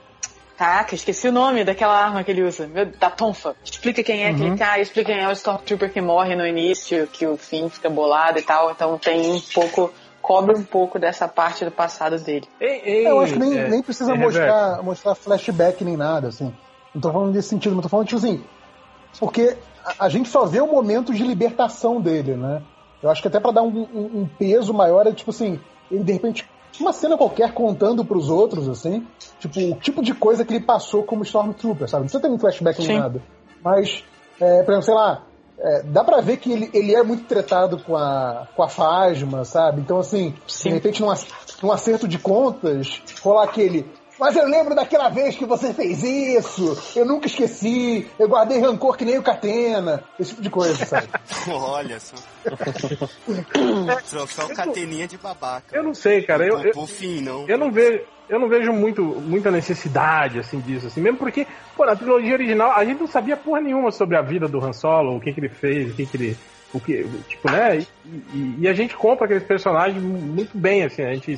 Caraca, 0.62 0.94
esqueci 0.94 1.28
o 1.28 1.32
nome 1.32 1.64
daquela 1.64 2.00
arma 2.00 2.24
que 2.24 2.30
ele 2.30 2.44
usa. 2.44 2.68
Meu, 2.68 2.86
da 2.86 3.10
Tonfa. 3.10 3.56
Explica 3.66 4.04
quem 4.04 4.22
é 4.26 4.30
Uhum. 4.30 4.36
aquele 4.36 4.58
cara, 4.60 4.80
explica 4.80 5.12
quem 5.12 5.20
é 5.20 5.28
o 5.28 5.32
Stormtrooper 5.32 5.92
que 5.92 6.00
morre 6.00 6.36
no 6.36 6.46
início, 6.46 7.08
que 7.08 7.26
o 7.26 7.36
Finn 7.36 7.68
fica 7.68 7.90
bolado 7.90 8.38
e 8.38 8.44
tal. 8.44 8.70
Então 8.70 8.96
tem 9.00 9.32
um 9.32 9.40
pouco. 9.40 9.92
Cobre 10.22 10.56
um 10.56 10.64
pouco 10.64 11.00
dessa 11.00 11.28
parte 11.28 11.66
do 11.66 11.72
passado 11.72 12.20
dele. 12.20 12.48
Ei, 12.60 12.80
ei, 12.86 13.08
Eu 13.08 13.20
acho 13.22 13.34
que 13.34 13.40
nem, 13.40 13.58
é, 13.58 13.70
nem 13.70 13.82
precisa 13.82 14.14
é, 14.14 14.16
mostrar, 14.16 14.84
mostrar 14.84 15.16
flashback 15.16 15.84
nem 15.84 15.98
nada, 15.98 16.28
assim. 16.28 16.54
Não 16.94 17.02
tô 17.02 17.12
falando 17.12 17.32
desse 17.34 17.50
sentido, 17.50 17.76
mas 17.76 17.82
tô 17.82 17.90
falando, 17.90 18.06
tipo 18.06 18.20
assim, 18.20 18.44
porque 19.20 19.58
a, 19.84 20.06
a 20.06 20.10
gente 20.10 20.30
só 20.30 20.46
vê 20.46 20.62
o 20.62 20.68
momento 20.72 21.12
de 21.12 21.24
libertação 21.24 22.00
dele, 22.00 22.36
né? 22.36 22.62
Eu 23.02 23.10
acho 23.10 23.20
que 23.20 23.28
até 23.28 23.40
pra 23.40 23.50
dar 23.52 23.64
um, 23.64 23.70
um- 23.80 24.22
um 24.22 24.28
peso 24.28 24.76
maior 24.76 25.08
é, 25.08 25.12
tipo 25.12 25.32
assim, 25.32 25.60
ele 25.90 26.04
de 26.04 26.14
repente, 26.14 26.48
uma 26.80 26.94
cena 26.94 27.18
qualquer 27.18 27.54
contando 27.54 28.06
pros 28.06 28.30
outros, 28.30 28.70
assim, 28.70 29.06
tipo, 29.40 29.60
o 29.60 29.76
tipo 29.76 30.02
de 30.02 30.14
coisa 30.14 30.46
que 30.46 30.54
ele 30.54 30.64
passou 30.64 31.04
como 31.04 31.24
Stormtrooper, 31.24 31.88
sabe? 31.88 32.04
Não 32.04 32.10
precisa 32.10 32.22
ter 32.22 32.30
um 32.30 32.40
flashback 32.40 32.86
nem 32.88 33.00
nada. 33.00 33.22
Mas, 33.64 34.04
é, 34.40 34.64
por 34.64 34.72
exemplo, 34.72 34.84
sei 34.84 34.94
lá, 34.94 35.24
é, 35.60 35.84
dá 35.84 36.04
pra 36.04 36.22
ver 36.22 36.38
que 36.38 36.52
ele, 36.52 36.70
ele 36.74 36.96
é 36.96 37.04
muito 37.04 37.26
tretado 37.26 37.78
com 37.84 37.96
a, 37.96 38.48
com 38.56 38.64
a 38.64 38.68
Fasma, 38.68 39.46
sabe? 39.46 39.82
Então, 39.82 40.00
assim, 40.00 40.34
Sim. 40.48 40.70
de 40.70 40.76
repente, 40.76 41.02
num 41.02 41.72
acerto 41.72 42.08
de 42.08 42.18
contas, 42.18 43.02
rolar 43.22 43.44
aquele. 43.44 43.86
Mas 44.22 44.36
eu 44.36 44.48
lembro 44.48 44.76
daquela 44.76 45.10
vez 45.10 45.36
que 45.36 45.48
você 45.48 45.74
fez 45.74 46.04
isso, 46.04 46.78
eu 46.96 47.04
nunca 47.04 47.26
esqueci, 47.26 48.08
eu 48.20 48.28
guardei 48.30 48.60
rancor 48.60 48.96
que 48.96 49.04
nem 49.04 49.18
o 49.18 49.24
Catena, 49.24 50.04
esse 50.20 50.30
tipo 50.30 50.44
de 50.44 50.50
coisa, 50.52 50.86
sabe? 50.86 51.08
Olha 51.50 52.00
só. 52.00 52.16
Troféu 54.08 54.50
cateninha 54.50 55.08
de 55.08 55.18
babaca. 55.18 55.76
Eu 55.76 55.82
não 55.84 55.96
sei, 55.96 56.22
cara. 56.22 56.46
Eu, 56.46 56.60
eu, 56.60 56.86
fim, 56.86 57.22
não. 57.22 57.48
eu 57.48 57.58
não 57.58 57.72
vejo. 57.72 58.04
Eu 58.30 58.40
não 58.40 58.48
vejo 58.48 58.72
muito, 58.72 59.02
muita 59.04 59.50
necessidade, 59.50 60.38
assim, 60.40 60.60
disso, 60.62 60.86
assim, 60.88 61.02
mesmo 61.02 61.18
porque, 61.18 61.46
pô, 61.76 61.86
na 61.86 61.96
trilogia 61.98 62.34
original, 62.34 62.72
a 62.74 62.86
gente 62.86 63.00
não 63.00 63.08
sabia 63.08 63.36
porra 63.36 63.60
nenhuma 63.60 63.92
sobre 63.92 64.16
a 64.16 64.22
vida 64.22 64.48
do 64.48 64.64
Han 64.64 64.72
Solo, 64.72 65.18
o 65.18 65.20
que 65.20 65.34
que 65.34 65.40
ele 65.42 65.50
fez, 65.50 65.92
o 65.92 65.96
que 65.96 66.06
que 66.06 66.16
ele, 66.16 66.38
o 66.74 66.80
que, 66.80 67.06
tipo, 67.28 67.52
né, 67.52 67.80
e, 67.80 68.10
e- 68.34 68.56
e 68.60 68.68
a 68.70 68.74
gente 68.74 68.96
compra 68.96 69.26
aqueles 69.26 69.44
personagens 69.44 70.02
muito 70.02 70.58
bem, 70.58 70.84
assim, 70.86 71.02
a 71.04 71.14
gente 71.14 71.38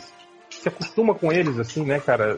se 0.63 0.69
acostuma 0.69 1.13
com 1.13 1.31
eles, 1.31 1.59
assim, 1.59 1.83
né, 1.85 1.99
cara, 1.99 2.37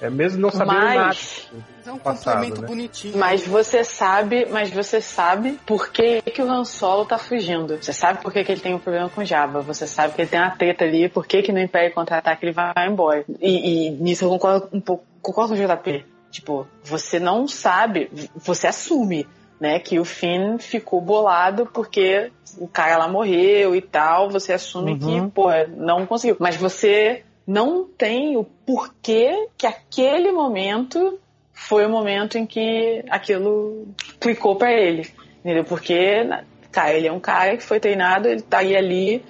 é 0.00 0.10
mesmo 0.10 0.40
não 0.40 0.50
sabendo 0.50 0.78
nada. 0.80 1.04
Mas, 1.06 1.50
É 1.86 1.90
um 1.92 1.98
passado, 1.98 2.34
complemento 2.34 2.60
né? 2.62 2.68
bonitinho. 2.68 3.16
mas 3.16 3.46
você 3.46 3.82
sabe, 3.82 4.46
mas 4.50 4.70
você 4.70 5.00
sabe 5.00 5.58
por 5.66 5.88
que, 5.90 6.20
que 6.22 6.42
o 6.42 6.50
Han 6.50 6.64
Solo 6.64 7.04
tá 7.06 7.16
fugindo. 7.18 7.76
Você 7.80 7.92
sabe 7.92 8.20
por 8.22 8.32
que, 8.32 8.44
que 8.44 8.52
ele 8.52 8.60
tem 8.60 8.74
um 8.74 8.78
problema 8.78 9.08
com 9.08 9.24
Jabba. 9.24 9.60
Você 9.62 9.86
sabe 9.86 10.14
que 10.14 10.22
ele 10.22 10.28
tem 10.28 10.40
uma 10.40 10.50
treta 10.56 10.84
ali, 10.84 11.08
por 11.08 11.26
que, 11.26 11.42
que 11.42 11.52
no 11.52 11.58
Império 11.60 11.94
Contra-Ataque 11.94 12.44
ele 12.44 12.52
vai 12.52 12.72
embora. 12.88 13.24
E, 13.40 13.86
e 13.86 13.90
nisso 13.90 14.24
eu 14.24 14.28
concordo 14.28 14.68
um 14.72 14.80
pouco, 14.80 15.04
concordo 15.22 15.54
com 15.56 15.62
o 15.62 15.66
JP. 15.66 16.04
Tipo, 16.30 16.66
você 16.84 17.18
não 17.18 17.48
sabe, 17.48 18.10
você 18.34 18.66
assume, 18.66 19.26
né, 19.58 19.78
que 19.78 19.98
o 19.98 20.04
Finn 20.04 20.58
ficou 20.58 21.00
bolado 21.00 21.64
porque 21.72 22.30
o 22.58 22.68
cara 22.68 22.98
lá 22.98 23.08
morreu 23.08 23.74
e 23.74 23.80
tal, 23.80 24.28
você 24.28 24.52
assume 24.52 24.92
Uhum. 24.92 24.98
que, 25.28 25.30
pô, 25.32 25.48
não 25.74 26.04
conseguiu. 26.04 26.36
Mas 26.38 26.56
você 26.56 27.22
não 27.46 27.84
tem 27.84 28.36
o 28.36 28.44
porquê 28.44 29.48
que 29.56 29.66
aquele 29.66 30.32
momento 30.32 31.18
foi 31.52 31.86
o 31.86 31.90
momento 31.90 32.36
em 32.36 32.44
que 32.44 33.04
aquilo 33.08 33.88
clicou 34.20 34.56
pra 34.56 34.72
ele. 34.72 35.08
Entendeu? 35.40 35.64
Porque, 35.64 36.28
cara, 36.72 36.92
ele 36.94 37.06
é 37.06 37.12
um 37.12 37.20
cara 37.20 37.56
que 37.56 37.62
foi 37.62 37.78
treinado, 37.78 38.28
ele 38.28 38.40
estaria 38.40 38.78
ali 38.78 39.24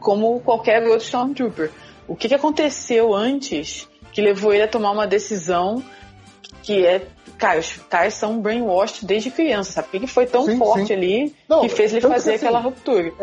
como 0.00 0.40
qualquer 0.40 0.82
outro 0.82 1.04
Stormtrooper. 1.04 1.70
O 2.08 2.16
que, 2.16 2.28
que 2.28 2.34
aconteceu 2.34 3.14
antes 3.14 3.88
que 4.12 4.20
levou 4.20 4.52
ele 4.52 4.64
a 4.64 4.68
tomar 4.68 4.90
uma 4.90 5.06
decisão 5.06 5.82
que 6.62 6.84
é. 6.84 7.06
Cara, 7.38 7.58
os 7.58 7.72
caras 7.88 8.14
são 8.14 8.38
brainwashed 8.38 9.06
desde 9.06 9.30
criança, 9.30 9.72
sabe? 9.72 9.88
O 9.88 9.90
que, 9.92 10.00
que 10.00 10.06
foi 10.06 10.26
tão 10.26 10.44
Sim, 10.44 10.58
forte 10.58 10.88
sim. 10.88 10.92
ali 10.92 11.34
Não, 11.48 11.62
que 11.62 11.70
fez 11.70 11.94
ele 11.94 12.02
fazer 12.02 12.34
assim, 12.34 12.44
aquela 12.44 12.60
ruptura? 12.60 13.14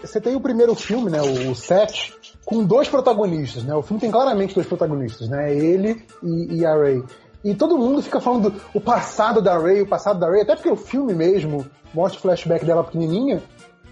Você 0.00 0.20
tem 0.20 0.34
o 0.34 0.40
primeiro 0.40 0.74
filme, 0.74 1.08
né, 1.08 1.20
o 1.22 1.54
7, 1.54 2.12
com 2.44 2.64
dois 2.64 2.88
protagonistas, 2.88 3.64
né? 3.64 3.74
O 3.74 3.82
filme 3.82 4.00
tem 4.00 4.10
claramente 4.10 4.54
dois 4.54 4.66
protagonistas, 4.66 5.28
né? 5.28 5.54
Ele 5.54 6.04
e, 6.22 6.56
e 6.56 6.66
a 6.66 6.74
Ray. 6.74 7.02
E 7.44 7.54
todo 7.54 7.78
mundo 7.78 8.02
fica 8.02 8.20
falando 8.20 8.50
do 8.50 8.60
o 8.74 8.80
passado 8.80 9.42
da 9.42 9.58
Ray, 9.58 9.82
o 9.82 9.86
passado 9.86 10.18
da 10.18 10.28
Ray, 10.28 10.42
até 10.42 10.54
porque 10.54 10.70
o 10.70 10.76
filme 10.76 11.12
mesmo 11.12 11.66
mostra 11.92 12.18
o 12.18 12.22
flashback 12.22 12.64
dela 12.64 12.84
pequenininha, 12.84 13.42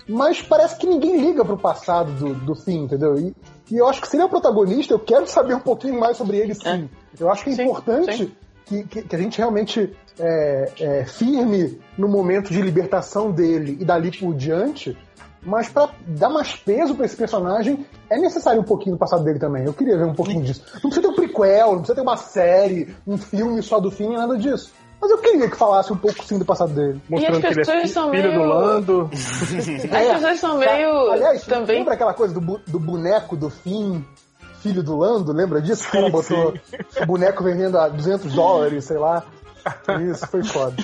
mas 0.09 0.43
parece 0.43 0.77
que 0.77 0.87
ninguém 0.87 1.21
liga 1.21 1.45
pro 1.45 1.57
passado 1.57 2.13
do, 2.13 2.35
do 2.35 2.55
Finn, 2.55 2.85
entendeu? 2.85 3.19
E, 3.19 3.35
e 3.71 3.77
eu 3.77 3.87
acho 3.89 4.01
que 4.01 4.09
se 4.09 4.17
ele 4.17 4.23
é 4.23 4.27
o 4.27 4.31
protagonista, 4.31 4.95
eu 4.95 4.99
quero 4.99 5.27
saber 5.27 5.55
um 5.55 5.61
pouquinho 5.61 5.99
mais 5.99 6.17
sobre 6.17 6.39
ele 6.39 6.55
sim. 6.55 6.89
Eu 7.19 7.31
acho 7.31 7.45
que 7.45 7.51
é 7.51 7.55
Sim, 7.55 7.63
importante 7.65 8.17
sim. 8.17 8.33
que, 8.67 8.85
que, 8.85 9.03
que 9.03 9.17
a 9.17 9.19
gente 9.19 9.39
realmente 9.39 9.95
é, 10.19 10.73
é, 10.81 11.05
firme 11.05 11.81
no 11.97 12.09
momento 12.09 12.51
de 12.51 12.61
libertação 12.61 13.31
dele 13.31 13.77
e 13.81 13.85
dali 13.85 14.11
por 14.11 14.35
diante, 14.35 14.97
mas 15.43 15.69
pra 15.69 15.89
dar 16.07 16.29
mais 16.29 16.55
peso 16.57 16.95
pra 16.95 17.07
esse 17.07 17.17
personagem, 17.17 17.85
é 18.11 18.19
necessário 18.19 18.61
um 18.61 18.65
pouquinho 18.65 18.97
do 18.97 18.99
passado 18.99 19.25
dele 19.25 19.39
também. 19.39 19.65
Eu 19.65 19.73
queria 19.73 19.97
ver 19.97 20.05
um 20.05 20.15
pouquinho 20.15 20.43
disso. 20.43 20.63
Não 20.75 20.91
precisa 20.91 21.03
ter 21.03 21.09
um 21.09 21.15
prequel, 21.15 21.67
não 21.73 21.79
precisa 21.79 21.95
ter 21.95 22.01
uma 22.03 22.17
série, 22.17 22.95
um 23.07 23.17
filme 23.17 23.63
só 23.63 23.81
do 23.81 23.91
fim, 23.91 24.11
nada 24.15 24.37
disso. 24.37 24.73
Mas 25.01 25.11
eu 25.11 25.17
queria 25.19 25.49
que 25.49 25.57
falasse 25.57 25.91
um 25.91 25.97
pouco 25.97 26.23
sim 26.25 26.39
do 26.39 26.45
passado 26.45 26.75
dele. 26.75 27.01
Mostrando 27.09 27.41
que 27.41 27.47
ele 27.47 27.61
é 27.61 27.87
filho 27.87 27.95
do 27.95 28.11
meio- 28.11 28.45
Lando. 28.45 29.11
As 29.15 30.13
pessoas 30.15 30.41
são 30.41 30.59
meio. 30.59 31.11
Aliás, 31.11 31.45
também. 31.47 31.79
lembra 31.79 31.95
aquela 31.95 32.13
coisa 32.13 32.35
do, 32.35 32.41
bu- 32.43 32.61
do 32.67 32.79
boneco 32.79 33.35
do 33.35 33.49
fim, 33.49 34.05
filho 34.61 34.83
do 34.83 34.99
Lando? 34.99 35.33
Lembra 35.33 35.63
disso? 35.63 35.89
O 35.89 35.91
cara 35.93 36.11
botou 36.11 36.53
o 37.03 37.07
boneco 37.07 37.43
vendendo 37.43 37.79
a 37.79 37.89
200 37.89 38.31
dólares, 38.35 38.85
sei 38.85 38.99
lá. 38.99 39.25
Isso, 40.11 40.27
foi 40.27 40.45
foda. 40.45 40.77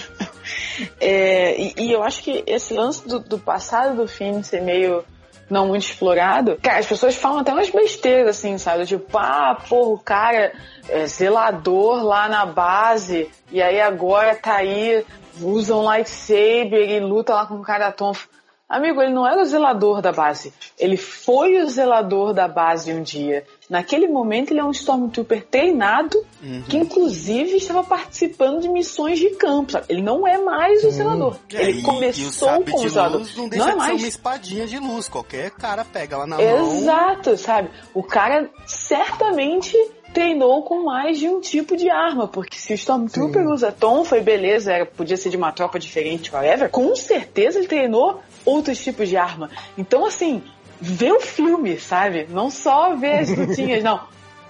É, 1.01 1.61
e, 1.61 1.75
e 1.79 1.93
eu 1.93 2.03
acho 2.03 2.23
que 2.23 2.45
esse 2.47 2.75
lance 2.75 3.07
do, 3.07 3.19
do 3.19 3.39
passado 3.39 3.97
do 3.97 4.09
filme 4.09 4.45
ser 4.45 4.61
meio 4.61 5.05
não 5.49 5.69
muito 5.69 5.85
explorado, 5.85 6.59
cara, 6.61 6.79
as 6.79 6.87
pessoas 6.87 7.15
falam 7.15 7.39
até 7.39 7.53
umas 7.53 7.71
besteiras 7.71 8.37
assim, 8.37 8.59
sabe? 8.59 8.85
Tipo, 8.85 9.17
ah, 9.17 9.57
porra, 9.69 9.91
o 9.91 9.99
cara 9.99 10.53
é 10.89 11.07
zelador 11.07 12.03
lá 12.03 12.29
na 12.29 12.45
base, 12.45 13.31
e 13.51 13.63
aí 13.63 13.81
agora 13.81 14.35
tá 14.35 14.57
aí, 14.57 15.05
usa 15.41 15.75
um 15.75 15.83
lightsaber 15.83 16.91
e 16.91 17.01
luta 17.01 17.35
lá 17.35 17.47
com 17.47 17.55
o 17.55 17.63
cara 17.63 17.93
tonfo. 17.93 18.29
Amigo, 18.69 19.01
ele 19.01 19.13
não 19.13 19.25
era 19.25 19.41
o 19.41 19.45
zelador 19.45 20.03
da 20.03 20.11
base. 20.11 20.53
Ele 20.77 20.97
foi 20.97 21.63
o 21.63 21.69
zelador 21.69 22.35
da 22.35 22.49
base 22.49 22.93
um 22.93 23.01
dia. 23.01 23.45
Naquele 23.69 24.07
momento, 24.07 24.53
ele 24.53 24.61
é 24.61 24.65
um 24.65 24.71
Stormtrooper 24.71 25.45
treinado, 25.45 26.25
que 26.69 26.77
inclusive 26.77 27.57
estava 27.57 27.83
participando 27.83 28.61
de 28.61 28.69
missões 28.69 29.19
de 29.19 29.31
campo. 29.31 29.73
sabe? 29.73 29.87
Ele 29.89 30.03
não 30.03 30.27
é 30.27 30.39
mais 30.39 30.85
o 30.85 30.91
zelador. 30.91 31.37
Ele 31.51 31.81
o 31.81 31.83
começou 31.83 32.49
como 32.65 32.81
de 32.83 32.89
zelador. 32.89 33.19
luz 33.21 33.37
não 33.37 33.43
Não, 33.45 33.51
deixa 33.51 33.65
é 33.65 33.67
de 33.67 33.73
ser 33.73 33.77
mais. 33.79 34.01
uma 34.03 34.09
espadinha 34.09 34.67
de 34.67 34.79
luz. 34.79 35.09
Qualquer 35.09 35.51
cara 35.51 35.85
pega 35.85 36.17
lá 36.17 36.27
na 36.27 36.37
mão. 36.37 36.77
Exato, 36.79 37.37
sabe? 37.37 37.71
O 37.93 38.03
cara 38.03 38.49
certamente 38.67 39.77
treinou 40.15 40.63
com 40.63 40.85
mais 40.85 41.19
de 41.19 41.29
um 41.29 41.41
tipo 41.41 41.77
de 41.77 41.91
arma, 41.91 42.27
porque 42.27 42.57
se 42.57 42.73
o 42.73 42.75
Stormtrooper 42.75 43.43
Sim. 43.43 43.53
usa 43.53 43.73
Tom, 43.73 44.03
foi 44.05 44.21
beleza, 44.21 44.73
era, 44.73 44.87
podia 44.87 45.17
ser 45.17 45.29
de 45.29 45.37
uma 45.37 45.53
tropa 45.53 45.79
diferente, 45.79 46.33
whatever, 46.33 46.71
com 46.71 46.95
certeza 46.97 47.59
ele 47.59 47.67
treinou 47.69 48.21
outros 48.45 48.79
tipos 48.83 49.09
de 49.09 49.17
arma. 49.17 49.51
Então, 49.77 50.07
assim, 50.07 50.43
vê 50.81 51.13
o 51.13 51.21
filme, 51.21 51.79
sabe? 51.79 52.27
Não 52.31 52.51
só 52.51 52.95
vê 52.97 53.19
as 53.19 53.31
lutinhas, 53.37 53.83
não. 53.83 54.01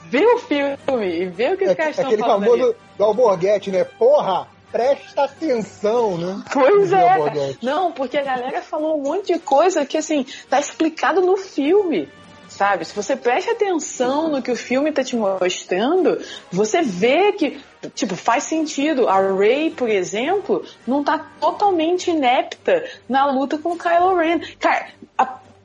Vê 0.09 0.24
o 0.24 0.39
filme 0.39 0.77
e 1.05 1.27
vê 1.27 1.53
o 1.53 1.57
que 1.57 1.65
os 1.65 1.70
É, 1.70 1.74
caras 1.74 1.90
estão 1.93 2.07
aquele 2.07 2.23
falando 2.23 2.44
famoso 2.44 2.65
ali. 2.65 2.77
do 2.97 3.05
Alborguete, 3.05 3.70
né? 3.73 3.82
Porra, 3.85 4.47
presta 4.70 5.24
atenção, 5.24 6.16
né? 6.16 6.43
Pois 6.53 6.93
é, 6.93 7.16
não, 7.62 7.90
porque 7.90 8.16
a 8.19 8.23
galera 8.23 8.62
falou 8.62 8.98
um 8.98 9.03
monte 9.03 9.32
de 9.32 9.39
coisa 9.40 9.85
que, 9.85 9.97
assim, 9.97 10.24
tá 10.48 10.61
explicado 10.61 11.20
no 11.23 11.36
filme, 11.36 12.09
sabe? 12.48 12.85
Se 12.85 12.94
você 12.94 13.16
presta 13.16 13.51
atenção 13.51 14.28
no 14.28 14.40
que 14.40 14.51
o 14.53 14.57
filme 14.57 14.93
tá 14.93 15.03
te 15.03 15.16
mostrando, 15.16 16.20
você 16.53 16.82
vê 16.82 17.32
que, 17.32 17.61
tipo, 17.94 18.15
faz 18.15 18.44
sentido. 18.44 19.09
A 19.09 19.19
Rey, 19.36 19.70
por 19.70 19.89
exemplo, 19.89 20.65
não 20.86 21.03
tá 21.03 21.19
totalmente 21.40 22.11
inepta 22.12 22.85
na 23.09 23.27
luta 23.31 23.59
com 23.59 23.73
o 23.73 23.78
Kylo 23.78 24.15
Ren. 24.16 24.39
Cara, 24.61 24.86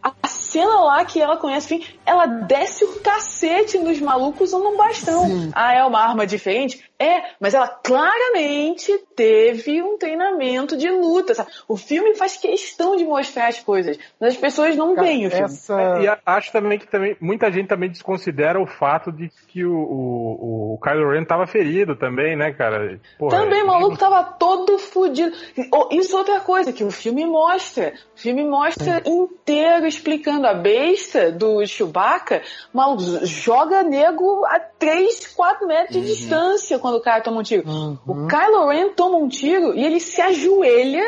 a, 0.02 0.28
cena 0.28 0.82
lá 0.82 1.06
que 1.06 1.22
ela 1.22 1.38
conhece, 1.38 1.76
enfim, 1.76 1.88
ela 2.06 2.26
desce 2.26 2.84
o 2.84 3.00
cacete 3.00 3.78
nos 3.78 4.00
malucos 4.02 4.50
usando 4.50 4.68
um 4.68 4.78
bastão. 4.78 5.26
Sim. 5.26 5.52
Ah, 5.54 5.74
é 5.74 5.84
uma 5.84 6.00
arma 6.00 6.28
diferente? 6.28 6.84
É, 7.02 7.24
mas 7.40 7.54
ela 7.56 7.68
claramente 7.68 8.96
teve 9.16 9.82
um 9.82 9.98
treinamento 9.98 10.78
de 10.78 10.88
luta, 10.90 11.34
sabe? 11.34 11.50
O 11.68 11.76
filme 11.76 12.14
faz 12.16 12.38
questão 12.38 12.96
de 12.96 13.04
mostrar 13.04 13.48
as 13.48 13.60
coisas, 13.60 13.98
mas 14.20 14.34
as 14.36 14.40
pessoas 14.40 14.76
não 14.76 14.94
Cara, 14.94 15.08
veem 15.08 15.26
o 15.26 15.32
filme. 15.32 15.46
essa... 15.46 16.00
E 16.00 16.08
a- 16.08 16.20
acho 16.26 16.52
também 16.52 16.78
que 16.78 16.88
também, 16.88 17.18
muita 17.20 17.52
gente 17.52 17.68
também 17.68 17.90
desconsidera 17.90 18.62
o 18.62 18.68
fato 18.68 19.12
de 19.12 19.32
que 19.48 19.66
o, 19.66 19.74
o, 19.74 20.74
o 20.76 20.80
Kylo 20.82 21.10
Ren 21.12 21.26
tava 21.26 21.48
ferido 21.48 21.96
também, 21.96 22.36
né, 22.38 22.52
cara? 22.54 23.00
Porra, 23.18 23.38
Também, 23.38 23.62
é- 23.62 23.64
o 23.64 23.68
maluco 23.68 23.98
tava 23.98 24.24
todo 24.24 24.78
fudido. 24.78 25.36
Oh, 25.74 25.88
Isso 25.92 26.16
é 26.16 26.20
outra 26.20 26.40
coisa 26.42 26.72
que 26.72 26.84
o 26.84 26.92
filme 26.92 27.26
mostra. 27.26 27.94
O 28.16 28.20
filme 28.20 28.44
mostra 28.44 29.02
inteiro 29.06 29.88
explicando 29.88 30.46
a 30.46 30.54
besta 30.54 31.32
do 31.32 31.66
Chewbacca. 31.66 32.44
Maluco, 32.72 33.26
joga 33.26 33.82
nego 33.82 34.46
a 34.46 34.60
3, 34.60 35.28
4 35.36 35.68
metros 35.68 35.94
de 35.96 36.02
distância 36.06 36.78
quando 36.92 36.98
o 36.98 37.02
cara 37.02 37.22
toma 37.22 37.40
um 37.40 37.44
tiro. 37.44 37.68
Uhum. 37.68 37.98
O 38.06 38.28
Kylo 38.28 38.68
Ren 38.68 38.90
toma 38.90 39.18
um 39.18 39.30
tiro 39.30 39.74
e 39.74 39.84
ele 39.84 40.00
se 40.00 40.22
ajoelha, 40.22 41.04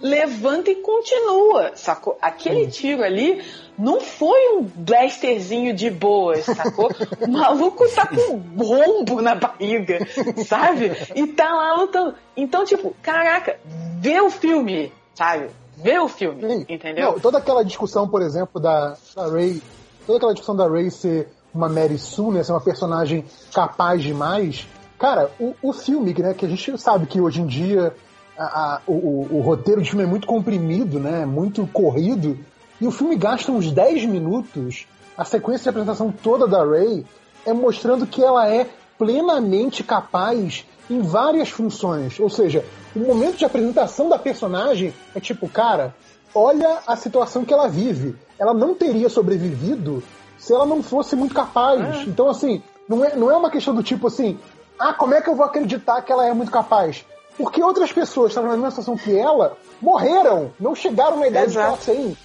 levanta 0.00 0.70
e 0.70 0.76
continua, 0.76 1.72
sacou? 1.74 2.16
Aquele 2.22 2.66
tiro 2.68 3.02
ali 3.02 3.42
não 3.78 4.00
foi 4.00 4.56
um 4.56 4.62
blasterzinho 4.62 5.74
de 5.74 5.90
boa, 5.90 6.36
sacou? 6.36 6.90
O 7.20 7.30
maluco 7.30 7.86
tá 7.94 8.06
com 8.06 8.36
um 8.36 8.64
rombo 8.64 9.20
na 9.20 9.34
barriga, 9.34 9.98
sabe? 10.46 10.92
E 11.14 11.26
tá 11.26 11.52
lá 11.52 11.74
lutando. 11.76 12.14
Então, 12.36 12.64
tipo, 12.64 12.94
caraca, 13.02 13.58
vê 13.98 14.20
o 14.20 14.30
filme, 14.30 14.92
sabe? 15.14 15.50
Vê 15.76 15.98
o 15.98 16.08
filme, 16.08 16.40
Sim. 16.40 16.66
entendeu? 16.68 17.12
Não, 17.12 17.20
toda 17.20 17.36
aquela 17.36 17.62
discussão, 17.62 18.08
por 18.08 18.22
exemplo, 18.22 18.58
da, 18.58 18.96
da 19.14 19.28
Ray, 19.28 19.60
toda 20.06 20.16
aquela 20.16 20.32
discussão 20.32 20.56
da 20.56 20.66
Ray 20.66 20.90
ser 20.90 21.28
uma 21.56 21.68
Mary 21.68 21.98
Sue, 21.98 22.32
né, 22.32 22.42
ser 22.42 22.52
uma 22.52 22.60
personagem 22.60 23.24
capaz 23.52 24.02
demais. 24.02 24.66
Cara, 24.98 25.30
o, 25.38 25.54
o 25.62 25.72
filme, 25.72 26.14
né, 26.18 26.32
que 26.34 26.46
a 26.46 26.48
gente 26.48 26.78
sabe 26.80 27.06
que 27.06 27.20
hoje 27.20 27.40
em 27.42 27.46
dia 27.46 27.94
a- 28.38 28.44
a- 28.44 28.80
o, 28.86 29.26
o- 29.30 29.40
roteiro 29.40 29.82
de 29.82 29.90
filme 29.90 30.04
é 30.04 30.06
muito 30.08 30.26
comprimido, 30.26 30.98
né, 30.98 31.24
muito 31.26 31.66
corrido, 31.66 32.38
e 32.80 32.86
o 32.86 32.90
filme 32.90 33.16
gasta 33.16 33.50
uns 33.52 33.70
10 33.70 34.04
minutos, 34.06 34.86
a 35.16 35.24
sequência 35.24 35.64
de 35.64 35.68
apresentação 35.70 36.10
toda 36.12 36.46
da 36.46 36.62
Ray 36.64 37.04
é 37.46 37.52
mostrando 37.52 38.06
que 38.06 38.22
ela 38.22 38.48
é 38.48 38.66
plenamente 38.98 39.82
capaz 39.84 40.66
em 40.90 41.00
várias 41.00 41.48
funções. 41.48 42.18
Ou 42.20 42.28
seja, 42.28 42.64
o 42.94 42.98
momento 43.00 43.36
de 43.36 43.44
apresentação 43.44 44.08
da 44.08 44.18
personagem 44.18 44.92
é 45.14 45.20
tipo, 45.20 45.48
cara, 45.48 45.94
olha 46.34 46.78
a 46.86 46.96
situação 46.96 47.44
que 47.44 47.52
ela 47.54 47.68
vive. 47.68 48.14
Ela 48.38 48.52
não 48.52 48.74
teria 48.74 49.08
sobrevivido 49.08 50.02
se 50.38 50.52
ela 50.52 50.66
não 50.66 50.82
fosse 50.82 51.16
muito 51.16 51.34
capaz. 51.34 51.80
Então, 52.08 52.28
assim, 52.28 52.62
não 52.88 53.04
é, 53.04 53.16
não 53.16 53.30
é 53.30 53.36
uma 53.36 53.50
questão 53.50 53.74
do 53.74 53.82
tipo 53.82 54.06
assim, 54.06 54.38
ah, 54.78 54.92
como 54.92 55.14
é 55.14 55.20
que 55.20 55.28
eu 55.28 55.34
vou 55.34 55.44
acreditar 55.46 56.00
que 56.02 56.12
ela 56.12 56.26
é 56.26 56.32
muito 56.32 56.50
capaz? 56.50 57.04
Porque 57.36 57.62
outras 57.62 57.92
pessoas 57.92 58.28
que 58.28 58.30
estavam 58.32 58.50
na 58.50 58.56
mesma 58.56 58.70
situação 58.70 58.96
que 58.96 59.16
ela 59.18 59.56
morreram, 59.80 60.52
não 60.58 60.74
chegaram 60.74 61.18
na 61.18 61.26
idade 61.28 61.46
Exato. 61.52 61.78
que 61.78 61.90
ela 61.90 61.98
tem. 61.98 62.16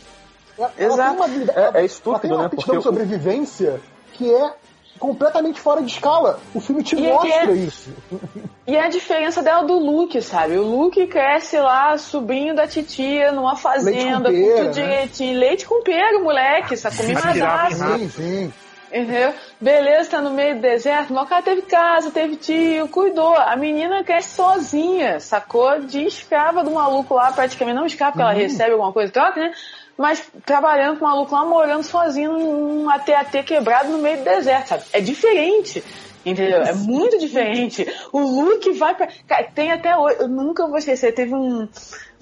Ela, 0.58 0.72
ela 0.78 0.94
Exato. 0.94 1.10
tem 1.10 1.18
uma 1.18 1.52
É- 1.52 1.56
é 1.60 1.62
ela 1.64 1.72
tem 1.74 1.86
estúpido, 1.86 2.34
uma 2.36 2.44
né? 2.44 2.50
Porque 2.50 2.78
de 2.78 2.84
sobrevivência 2.84 3.82
que 4.14 4.34
é 4.34 4.54
completamente 5.00 5.60
fora 5.60 5.82
de 5.82 5.92
escala. 5.92 6.40
O 6.54 6.60
filme 6.62 6.84
te 6.84 6.96
E 6.96 7.06
é- 7.06 7.14
mostra 7.14 7.52
isso. 7.54 7.90
E 8.68 8.78
a 8.78 8.88
diferença 8.88 9.42
dela 9.42 9.64
do 9.64 9.74
Luke, 9.78 10.22
sabe? 10.22 10.58
O 10.58 10.64
Luke 10.64 11.06
cresce 11.08 11.58
lá, 11.60 11.98
sobrinho 11.98 12.56
da 12.56 12.66
titia, 12.68 13.32
numa 13.34 13.56
fazenda, 13.58 14.30
Leite 14.30 14.46
com 14.46 14.48
com 14.48 14.56
pera, 14.56 14.56
tudo 14.56 14.66
né? 14.66 14.72
direitinho. 14.72 15.40
Leite 15.40 15.66
com 15.66 15.84
pera, 15.84 16.20
moleque, 16.20 16.78
sacou? 16.78 17.06
Mimadaço. 17.06 17.76
Sim, 17.98 18.10
sim. 18.10 18.54
Entendeu? 18.92 19.34
Beleza, 19.60 20.12
tá 20.12 20.22
no 20.22 20.32
meio 20.32 20.56
do 20.56 20.62
deserto, 20.62 21.14
mas 21.14 21.24
o 21.24 21.28
cara 21.28 21.42
teve 21.42 21.62
casa, 21.62 22.12
teve 22.12 22.36
tio, 22.36 22.90
cuidou. 22.90 23.34
A 23.36 23.56
menina 23.56 24.04
cresce 24.04 24.36
sozinha, 24.36 25.18
sacou? 25.22 25.80
De 25.80 26.04
escrava 26.04 26.62
do 26.62 26.72
maluco 26.72 27.14
lá, 27.14 27.32
praticamente. 27.32 27.78
Não 27.78 27.86
escrava 27.86 28.12
porque 28.12 28.22
ela 28.22 28.34
recebe 28.34 28.72
alguma 28.72 28.92
coisa 28.92 29.12
troca, 29.12 29.40
né? 29.40 29.54
Mas 29.98 30.30
trabalhando 30.46 31.00
com 31.00 31.06
o 31.06 31.08
maluco 31.08 31.34
lá, 31.34 31.46
morando 31.46 31.84
sozinho 31.84 32.34
num 32.34 32.90
AT-AT 32.90 33.44
quebrado 33.44 33.90
no 33.90 34.00
meio 34.00 34.18
do 34.18 34.24
deserto, 34.26 34.68
sabe? 34.68 34.84
É 34.92 35.00
diferente. 35.00 35.82
Entendeu? 36.26 36.62
É 36.62 36.74
muito 36.74 37.18
diferente. 37.18 37.88
O 38.12 38.20
Luke 38.20 38.72
vai 38.74 38.94
pra. 38.94 39.08
Tem 39.56 39.72
até 39.72 39.98
hoje. 39.98 40.18
Eu 40.20 40.28
nunca 40.28 40.68
vou 40.68 40.78
esquecer. 40.78 41.14
Teve 41.14 41.34
um, 41.34 41.68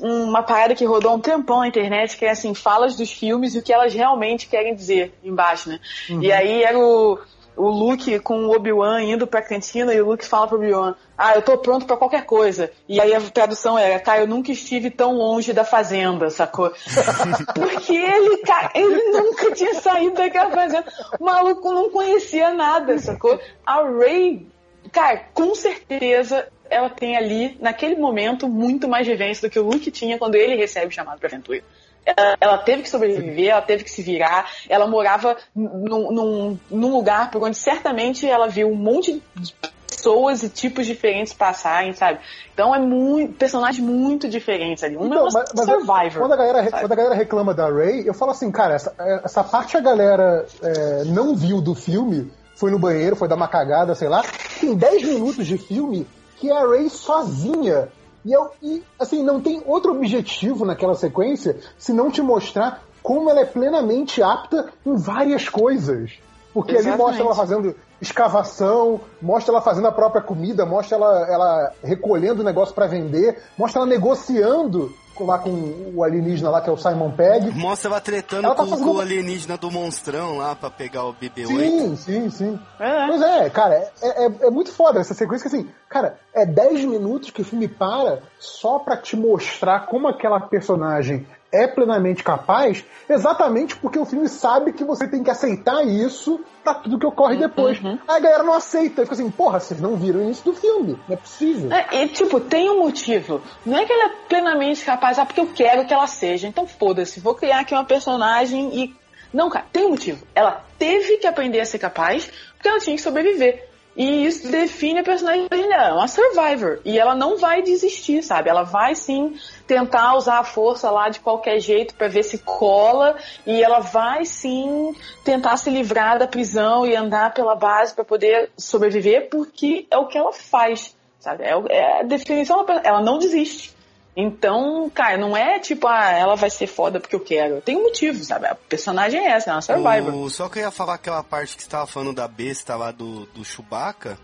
uma 0.01 0.43
parada 0.43 0.76
que 0.76 0.85
rodou 0.85 1.13
um 1.13 1.19
tempão 1.19 1.59
na 1.59 1.67
internet, 1.67 2.17
que 2.17 2.26
é 2.26 2.31
assim, 2.31 2.53
falas 2.53 2.95
dos 2.95 3.11
filmes 3.11 3.55
e 3.55 3.59
o 3.59 3.63
que 3.63 3.73
elas 3.73 3.93
realmente 3.93 4.47
querem 4.47 4.73
dizer 4.73 5.13
embaixo, 5.23 5.69
né? 5.69 5.80
E 6.21 6.31
aí 6.31 6.63
era 6.63 6.77
o, 6.77 7.19
o 7.55 7.67
Luke 7.67 8.19
com 8.19 8.45
o 8.45 8.55
Obi-Wan 8.55 9.03
indo 9.03 9.27
pra 9.27 9.41
cantina 9.41 9.93
e 9.93 10.01
o 10.01 10.05
Luke 10.07 10.26
fala 10.26 10.47
pro 10.47 10.57
Obi-Wan, 10.57 10.95
ah, 11.17 11.34
eu 11.35 11.41
tô 11.41 11.57
pronto 11.57 11.85
pra 11.85 11.97
qualquer 11.97 12.26
coisa. 12.26 12.71
E 12.88 13.01
aí 13.01 13.13
a 13.13 13.19
tradução 13.19 13.77
era, 13.77 13.99
cara, 13.99 14.21
eu 14.21 14.27
nunca 14.27 14.51
estive 14.51 14.89
tão 14.89 15.13
longe 15.13 15.51
da 15.51 15.65
fazenda, 15.65 16.30
sacou? 16.30 16.71
Porque 17.53 17.95
ele, 17.95 18.38
cara, 18.38 18.71
ele 18.73 19.11
nunca 19.11 19.51
tinha 19.51 19.73
saído 19.76 20.15
daquela 20.15 20.49
fazenda. 20.51 20.85
O 21.19 21.26
maluco 21.26 21.73
não 21.73 21.89
conhecia 21.89 22.53
nada, 22.53 22.97
sacou? 22.97 23.38
A 23.65 23.84
Ray, 23.84 24.47
cara, 24.91 25.26
com 25.34 25.53
certeza 25.53 26.47
ela 26.70 26.90
tem 26.90 27.18
ali, 27.18 27.58
naquele 27.60 27.96
momento, 27.96 28.48
muito 28.48 28.88
mais 28.88 29.08
vivência 29.08 29.48
do 29.48 29.52
que 29.52 29.60
o 29.60 29.64
Luke 29.64 29.91
tinha 29.91 30.18
quando 30.18 30.36
ele 30.36 30.56
recebe 30.56 30.88
o 30.88 30.91
chamado 30.91 31.20
pra 31.20 31.28
aventura. 31.28 31.62
Ela, 32.06 32.38
ela 32.40 32.58
teve 32.58 32.84
que 32.84 32.90
sobreviver, 32.90 33.50
ela 33.50 33.62
teve 33.62 33.84
que 33.84 33.91
se 33.91 34.02
virar, 34.02 34.50
ela 34.68 34.88
morava 34.88 35.38
num, 35.56 36.12
num, 36.12 36.60
num 36.72 36.91
lugar 36.91 37.30
por 37.30 37.44
onde 37.44 37.58
certamente 37.58 38.28
ela 38.28 38.48
viu 38.48 38.70
um 38.70 38.76
monte 38.76 39.22
de 39.36 39.54
pessoas 39.88 40.44
e 40.44 40.50
tipos 40.50 40.86
diferentes 40.86 41.34
passarem, 41.34 41.91
sabe? 41.94 42.20
Então 42.54 42.74
é 42.74 42.80
muito, 42.80 43.34
personagens 43.34 43.86
muito 43.86 44.30
diferentes 44.30 44.84
ali. 44.84 44.96
Um 44.96 45.08
Então, 45.08 45.18
é 45.28 45.30
uma 45.30 45.44
mas- 45.54 45.66
survivor. 45.66 46.20
Quando 46.22 46.34
a, 46.34 46.38
galera, 46.38 46.64
sabe? 46.70 46.82
quando 46.84 46.91
a 46.91 46.96
galera 46.96 47.16
reclama 47.16 47.54
da 47.54 47.70
Ray, 47.70 48.08
eu 48.08 48.14
falo 48.14 48.32
assim, 48.32 48.50
cara, 48.50 48.76
essa, 48.76 48.94
essa 49.24 49.44
parte 49.44 49.76
a 49.76 49.82
galera 49.82 50.46
é, 50.64 51.04
não 51.06 51.36
viu 51.36 51.62
do 51.62 51.76
filme, 51.76 52.32
foi 52.56 52.72
no 52.72 52.80
banheiro, 52.80 53.16
foi 53.16 53.28
dar 53.28 53.36
uma 53.36 53.48
cagada, 53.48 53.94
sei 53.94 54.08
lá. 54.08 54.24
Tem 54.60 54.74
10 54.74 55.04
minutos 55.04 55.46
de 55.46 55.58
filme 55.58 56.08
que 56.40 56.49
é 56.49 56.57
a 56.57 56.66
Ray 56.66 56.90
sozinha. 56.90 57.90
E, 58.26 58.32
eu, 58.32 58.49
e 58.61 58.84
assim, 58.98 59.24
não 59.24 59.40
tem 59.40 59.61
outro 59.66 59.91
objetivo 59.91 60.66
naquela 60.66 60.95
sequência 60.95 61.57
se 61.78 61.94
não 61.94 62.10
te 62.10 62.22
mostrar 62.22 62.84
como 63.02 63.30
ela 63.30 63.41
é 63.41 63.45
plenamente 63.45 64.22
apta 64.22 64.70
em 64.86 64.95
várias 64.95 65.48
coisas. 65.48 66.11
Porque 66.53 66.72
ali 66.72 66.88
Exatamente. 66.88 67.06
mostra 67.06 67.26
ela 67.26 67.36
fazendo 67.36 67.76
escavação, 68.02 68.99
mostra 69.22 69.53
ela 69.53 69.61
fazendo 69.61 69.88
a 69.88 69.91
própria 69.91 70.22
comida, 70.22 70.66
mostra 70.66 70.98
ela, 70.98 71.28
ela 71.30 71.74
recolhendo 71.84 72.41
o 72.41 72.45
negócio 72.45 72.74
pra 72.74 72.88
vender, 72.88 73.41
mostra 73.57 73.82
ela 73.82 73.90
negociando 73.90 74.91
lá 75.26 75.40
com 75.40 75.94
o 75.94 76.04
alienígena 76.04 76.50
lá, 76.50 76.62
que 76.62 76.70
é 76.70 76.74
o 76.74 76.78
Simon 76.78 77.12
Pegg. 77.12 77.52
Mostra 77.52 77.90
ela 77.90 78.02
tretando 78.02 78.46
Ela 78.46 78.56
tá 78.56 78.64
com, 78.64 78.70
fazendo 78.70 78.86
com 78.88 78.96
o 78.96 79.00
alienígena 79.00 79.58
do 79.58 79.72
monstrão 79.72 80.38
lá 80.38 80.56
pra 80.56 80.70
pegar 80.70 81.06
o 81.06 81.14
BB-8. 81.14 81.48
Sim, 81.48 81.96
sim, 81.96 82.30
sim. 82.30 82.60
É. 82.80 83.08
Pois 83.08 83.22
é, 83.22 83.50
cara, 83.50 83.76
é, 83.76 83.91
é, 84.02 84.26
é 84.26 84.50
muito 84.50 84.72
foda 84.72 85.00
essa 85.00 85.14
sequência 85.14 85.50
que 85.50 85.56
assim, 85.56 85.70
cara, 85.88 86.18
é 86.34 86.46
10 86.46 86.86
minutos 86.86 87.32
que 87.32 87.41
o 87.41 87.46
filme 87.46 87.68
para 87.68 88.20
só 88.40 88.80
pra 88.80 88.98
te 88.98 89.16
mostrar 89.16 89.86
como 89.86 90.08
aquela 90.08 90.40
personagem 90.40 91.26
é 91.51 91.67
plenamente 91.67 92.23
capaz, 92.23 92.85
exatamente 93.07 93.76
porque 93.76 93.97
o 93.97 94.05
filme 94.05 94.27
sabe 94.30 94.73
que 94.73 94.84
você 94.84 95.07
tem 95.07 95.23
que 95.23 95.31
aceitar 95.31 95.84
isso 95.85 96.39
pra 96.63 96.76
tudo 96.76 96.99
que 96.99 97.05
ocorre 97.05 97.38
depois. 97.38 97.80
Aí 97.84 97.99
a 98.07 98.19
galera 98.19 98.43
não 98.43 98.53
aceita, 98.53 99.01
fica 99.03 99.13
assim, 99.13 99.30
porra, 99.31 99.59
vocês 99.59 99.81
não 99.81 99.95
viram 99.95 100.30
isso 100.30 100.43
do 100.45 100.53
filme, 100.53 100.99
não 101.07 101.15
é 101.15 101.17
possível. 101.17 101.71
É, 101.73 102.03
e, 102.03 102.07
tipo, 102.09 102.39
tem 102.39 102.69
um 102.69 102.80
motivo. 102.80 103.41
Não 103.65 103.77
é 103.77 103.85
que 103.85 103.91
ela 103.91 104.05
é 104.05 104.15
plenamente 104.27 104.85
capaz, 104.85 105.17
ah, 105.17 105.26
porque 105.26 105.41
eu 105.41 105.47
quero 105.47 105.85
que 105.85 105.93
ela 105.93 106.07
seja. 106.07 106.47
Então, 106.47 106.67
foda-se, 106.67 107.19
vou 107.19 107.34
criar 107.34 107.61
aqui 107.61 107.73
uma 107.73 107.85
personagem 107.85 108.69
e. 108.73 108.95
Não, 109.31 109.49
cara, 109.49 109.65
tem 109.71 109.85
um 109.85 109.91
motivo. 109.91 110.26
Ela 110.34 110.63
teve 110.77 111.17
que 111.17 111.27
aprender 111.27 111.59
a 111.59 111.65
ser 111.65 111.77
capaz 111.77 112.31
porque 112.55 112.67
ela 112.67 112.80
tinha 112.80 112.95
que 112.95 113.01
sobreviver. 113.01 113.69
E 113.99 114.26
isso 114.26 114.49
define 114.49 115.01
a 115.01 115.03
personagem 115.03 115.49
dela. 115.49 115.73
Ela 115.73 115.89
é 115.89 115.91
uma 115.91 116.07
survivor. 116.07 116.80
E 116.85 116.97
ela 116.97 117.13
não 117.13 117.35
vai 117.35 117.61
desistir, 117.61 118.23
sabe? 118.23 118.49
Ela 118.49 118.63
vai 118.63 118.95
sim 118.95 119.35
tentar 119.67 120.15
usar 120.15 120.39
a 120.39 120.43
força 120.45 120.89
lá 120.89 121.09
de 121.09 121.19
qualquer 121.19 121.59
jeito 121.59 121.93
pra 121.95 122.07
ver 122.07 122.23
se 122.23 122.38
cola. 122.38 123.17
E 123.45 123.61
ela 123.61 123.81
vai 123.81 124.23
sim 124.23 124.95
tentar 125.26 125.57
se 125.57 125.69
livrar 125.69 126.17
da 126.17 126.26
prisão 126.26 126.88
e 126.88 126.95
andar 126.95 127.34
pela 127.34 127.55
base 127.55 127.93
pra 127.93 128.05
poder 128.05 128.49
sobreviver, 128.57 129.27
porque 129.30 129.85
é 129.91 129.97
o 129.97 130.07
que 130.07 130.17
ela 130.17 130.31
faz. 130.31 130.95
Sabe? 131.19 131.43
É, 131.43 131.51
é 131.69 131.99
a 131.99 132.03
definição, 132.03 132.65
ela 132.81 133.01
não 133.01 133.17
desiste. 133.17 133.76
Então, 134.22 134.90
cara, 134.94 135.18
não 135.18 135.36
é 135.36 135.60
tipo, 135.60 135.88
ah, 135.88 136.12
ela 136.12 136.36
vai 136.36 136.50
ser 136.50 136.68
foda 136.68 137.00
porque 137.00 137.16
eu 137.16 137.20
quero. 137.22 137.62
Tem 137.62 137.78
um 137.78 137.84
motivo, 137.84 138.22
sabe? 138.24 138.48
A 138.48 138.56
personagem 138.56 139.20
é 139.26 139.32
essa, 139.32 139.52
é 139.52 139.54
uma 139.54 139.62
survivor. 139.62 140.14
O- 140.14 140.30
só 140.30 140.50
que 140.50 140.60
eu 140.60 140.64
ia 140.64 140.72
falar 140.72 140.96
aquela 140.96 141.24
parte 141.24 141.56
que 141.56 141.64
você 141.64 141.70
tava 141.70 141.88
falando 141.88 142.14
da 142.14 142.28
besta 142.28 142.76
lá 142.76 142.91
do, 142.91 143.26
do 143.28 143.46
Chewbacca. 143.46 144.18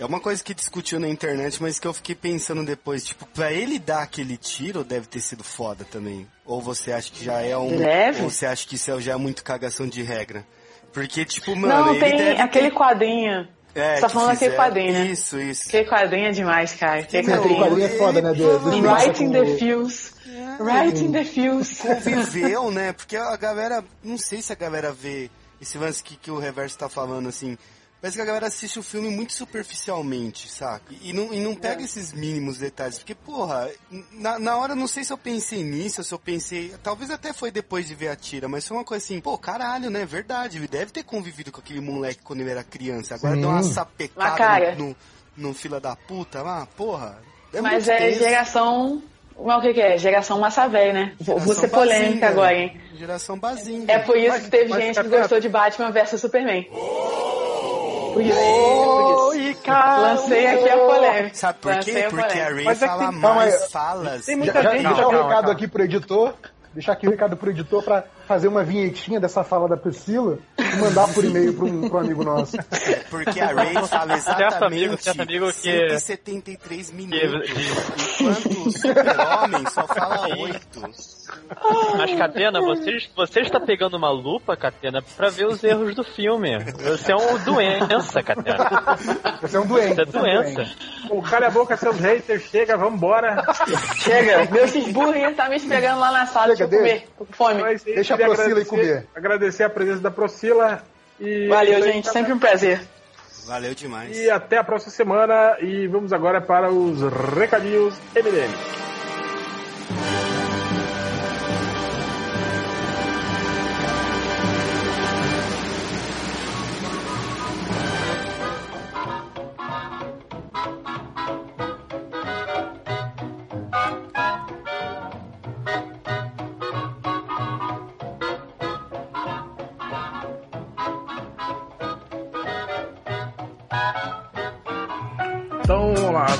É 0.00 0.04
uma 0.04 0.18
coisa 0.18 0.42
que 0.42 0.54
discutiu 0.54 0.98
na 0.98 1.08
internet, 1.08 1.62
mas 1.62 1.78
que 1.78 1.86
eu 1.86 1.94
fiquei 1.94 2.14
pensando 2.16 2.64
depois. 2.64 3.04
Tipo, 3.04 3.26
pra 3.26 3.52
ele 3.52 3.78
dar 3.78 4.02
aquele 4.02 4.36
tiro, 4.36 4.82
deve 4.82 5.06
ter 5.06 5.20
sido 5.20 5.44
foda 5.44 5.84
também. 5.84 6.26
Ou 6.44 6.60
você 6.60 6.90
acha 6.92 7.12
que 7.12 7.24
já 7.24 7.40
é 7.42 7.56
um... 7.56 7.76
Deve. 7.76 8.22
Ou 8.22 8.30
você 8.30 8.46
acha 8.46 8.66
que 8.66 8.74
isso 8.74 9.00
já 9.00 9.12
é 9.12 9.16
muito 9.16 9.44
cagação 9.44 9.86
de 9.86 10.02
regra? 10.02 10.44
Porque, 10.92 11.24
tipo, 11.24 11.54
mano, 11.54 11.92
não, 11.92 11.98
tem 12.00 12.40
aquele 12.40 12.70
ter... 12.70 12.76
quadrinho. 12.76 13.46
É, 13.74 13.96
Você 13.96 14.00
tá 14.02 14.06
que 14.06 14.12
falando 14.12 14.28
daquele 14.32 14.50
fizeram- 14.52 14.56
quadrinho, 14.70 14.92
né? 14.92 15.06
Isso, 15.06 15.40
isso. 15.40 15.68
Aquele 15.68 15.84
quadrinho 15.88 16.26
é 16.26 16.30
demais, 16.30 16.72
cara. 16.74 17.00
Aquele 17.00 17.22
aquele 17.32 17.36
quadrinho. 17.38 17.58
quadrinho 17.64 17.86
é 17.86 17.98
foda, 17.98 18.22
né? 18.22 18.32
Do, 18.32 18.58
do 18.58 18.94
Right 18.94 19.24
in 19.24 19.32
the 19.32 19.44
Fuse. 19.58 20.12
Right 20.60 21.04
in 21.04 21.12
the 21.12 21.24
Fuse. 21.24 21.76
conviveu, 21.76 22.70
né? 22.70 22.92
Porque 22.92 23.16
a 23.16 23.36
galera, 23.36 23.82
não 24.02 24.16
sei 24.16 24.40
se 24.42 24.52
a 24.52 24.56
galera 24.56 24.92
vê 24.92 25.28
esse 25.60 25.76
lance 25.78 26.02
que, 26.04 26.16
que 26.16 26.30
o 26.30 26.38
Reverso 26.38 26.78
tá 26.78 26.88
falando, 26.88 27.28
assim. 27.28 27.58
Parece 28.04 28.18
que 28.18 28.22
a 28.22 28.26
galera 28.26 28.48
assiste 28.48 28.78
o 28.78 28.82
filme 28.82 29.08
muito 29.08 29.32
superficialmente, 29.32 30.46
saca? 30.52 30.92
E 31.00 31.10
não, 31.14 31.32
e 31.32 31.40
não 31.40 31.54
pega 31.54 31.82
esses 31.82 32.12
mínimos 32.12 32.58
detalhes. 32.58 32.98
Porque, 32.98 33.14
porra, 33.14 33.70
na, 34.12 34.38
na 34.38 34.58
hora 34.58 34.72
eu 34.72 34.76
não 34.76 34.86
sei 34.86 35.04
se 35.04 35.10
eu 35.10 35.16
pensei 35.16 35.64
nisso, 35.64 36.04
se 36.04 36.12
eu 36.12 36.18
pensei. 36.18 36.74
Talvez 36.82 37.10
até 37.10 37.32
foi 37.32 37.50
depois 37.50 37.88
de 37.88 37.94
ver 37.94 38.08
a 38.08 38.14
tira, 38.16 38.46
mas 38.46 38.68
foi 38.68 38.76
uma 38.76 38.84
coisa 38.84 39.02
assim, 39.02 39.18
pô, 39.20 39.38
caralho, 39.38 39.88
né? 39.88 40.04
Verdade. 40.04 40.58
Ele 40.58 40.68
deve 40.68 40.92
ter 40.92 41.02
convivido 41.02 41.50
com 41.50 41.60
aquele 41.60 41.80
moleque 41.80 42.20
quando 42.22 42.42
ele 42.42 42.50
era 42.50 42.62
criança. 42.62 43.14
Agora 43.14 43.36
deu 43.36 43.48
uma 43.48 43.62
Mas, 43.62 43.68
sapecada 43.68 44.74
no, 44.74 44.88
no, 44.88 44.96
no 45.38 45.54
fila 45.54 45.80
da 45.80 45.96
puta 45.96 46.42
lá, 46.42 46.66
porra. 46.76 47.22
É 47.54 47.62
Mas 47.62 47.86
muito 47.86 47.90
é 47.90 47.96
tenso. 47.96 48.18
geração. 48.18 49.02
Mas 49.42 49.56
o 49.56 49.60
que, 49.62 49.72
que 49.72 49.80
é? 49.80 49.96
Geração 49.96 50.38
massa 50.38 50.68
velha, 50.68 50.92
né? 50.92 51.16
Vou, 51.18 51.38
vou 51.38 51.54
Geração 51.54 51.60
ser 51.62 51.68
polêmica 51.68 52.08
Bazinga. 52.10 52.28
agora, 52.28 52.54
hein? 52.54 52.80
Geração 52.98 53.38
bazinga. 53.38 53.90
É 53.90 53.98
por 53.98 54.14
isso 54.18 54.28
Mas- 54.28 54.42
que 54.44 54.50
teve 54.50 54.68
mas, 54.68 54.84
gente 54.84 55.00
que 55.00 55.08
gostou 55.08 55.40
de 55.40 55.48
Batman 55.48 55.90
vs 55.90 56.20
Superman. 56.20 56.68
Isso. 56.70 57.43
Lancei 59.66 60.46
aqui 60.46 60.68
a 60.68 60.76
polêmica. 60.76 61.34
Sabe 61.34 61.58
por 61.58 61.72
Lancei 61.74 61.94
quê? 61.94 62.06
Porque 62.10 62.38
a. 62.38 62.54
Ray 62.54 62.68
é 62.68 62.74
fala 62.74 63.02
calma 63.04 63.34
mais 63.34 63.72
falas. 63.72 64.26
Tem 64.26 64.36
muita 64.36 64.62
já, 64.62 64.70
gente. 64.72 64.82
deixar 64.82 65.02
Calma, 65.02 65.18
o 65.18 65.22
recado 65.22 65.50
aqui 65.50 65.66
pro 65.68 65.82
editor. 65.82 66.34
Deixar 66.72 66.92
aqui 66.92 67.06
o 67.06 67.10
recado 67.10 67.36
pro 67.36 67.50
editor 67.50 67.82
pra 67.82 68.04
fazer 68.26 68.48
uma 68.48 68.62
vinhetinha 68.64 69.20
dessa 69.20 69.44
fala 69.44 69.68
da 69.68 69.76
Priscila 69.76 70.38
e 70.58 70.76
mandar 70.76 71.12
por 71.12 71.24
e-mail 71.24 71.52
pro 71.54 71.66
um, 71.66 71.98
amigo 71.98 72.24
nosso. 72.24 72.56
Porque 73.10 73.40
a 73.40 73.52
Ray 73.52 73.74
fala 73.86 74.14
exatamente 74.14 74.64
amigo, 74.64 74.96
certo 75.02 75.20
amigo 75.22 75.46
que- 75.52 75.52
173 75.98 76.90
minutos, 76.92 77.50
enquanto 78.20 78.66
o 78.66 78.72
super-homem 78.72 79.66
só 79.70 79.86
fala 79.86 80.28
8. 80.38 80.80
Mas, 81.96 82.14
Catena, 82.18 82.60
você, 82.60 82.98
você 83.16 83.40
está 83.40 83.58
pegando 83.60 83.96
uma 83.96 84.10
lupa, 84.10 84.56
Catena, 84.56 85.02
pra 85.16 85.30
ver 85.30 85.46
os 85.46 85.62
erros 85.64 85.94
do 85.94 86.04
filme. 86.04 86.58
Você 86.82 87.12
é 87.12 87.16
um 87.16 87.38
doença, 87.44 88.22
Catena. 88.22 88.98
Você 89.40 89.56
é 89.56 89.60
um 89.60 89.66
doente. 89.66 89.94
Você 89.94 90.00
é 90.00 90.04
é 90.04 90.06
um 90.06 90.22
doença. 90.22 90.66
Pô, 91.08 91.22
cala 91.22 91.46
a 91.46 91.50
boca, 91.50 91.76
seus 91.76 91.98
haters, 91.98 92.42
chega, 92.44 92.76
vambora. 92.76 93.42
Chega, 93.96 94.48
meu 94.50 94.66
cheeseburger 94.68 95.34
tá 95.34 95.48
me 95.48 95.56
esperando 95.56 96.00
lá 96.00 96.10
na 96.12 96.26
sala, 96.26 96.54
Chega, 96.56 96.68
deixa 96.68 96.86
eu 96.86 96.98
comer. 96.98 97.08
Tô 97.18 97.24
com 97.26 97.32
fome. 97.32 97.60
Mas, 97.62 97.82
sim, 97.82 97.92
Deixa 98.16 98.32
a 98.32 98.34
Procila 98.34 98.50
agradecer- 98.60 98.68
comer. 98.70 99.06
Agradecer 99.14 99.62
a 99.64 99.70
presença 99.70 100.00
da 100.00 100.10
Procila. 100.10 100.82
E 101.20 101.46
Valeu, 101.48 101.82
gente, 101.82 102.08
sempre 102.10 102.32
um 102.32 102.38
prazer. 102.38 102.80
Valeu 103.46 103.74
demais. 103.74 104.16
E 104.16 104.30
até 104.30 104.56
a 104.58 104.64
próxima 104.64 104.90
semana. 104.92 105.56
E 105.60 105.86
vamos 105.86 106.12
agora 106.12 106.40
para 106.40 106.70
os 106.70 107.00
recadinhos 107.36 107.94
MDM. 108.14 108.93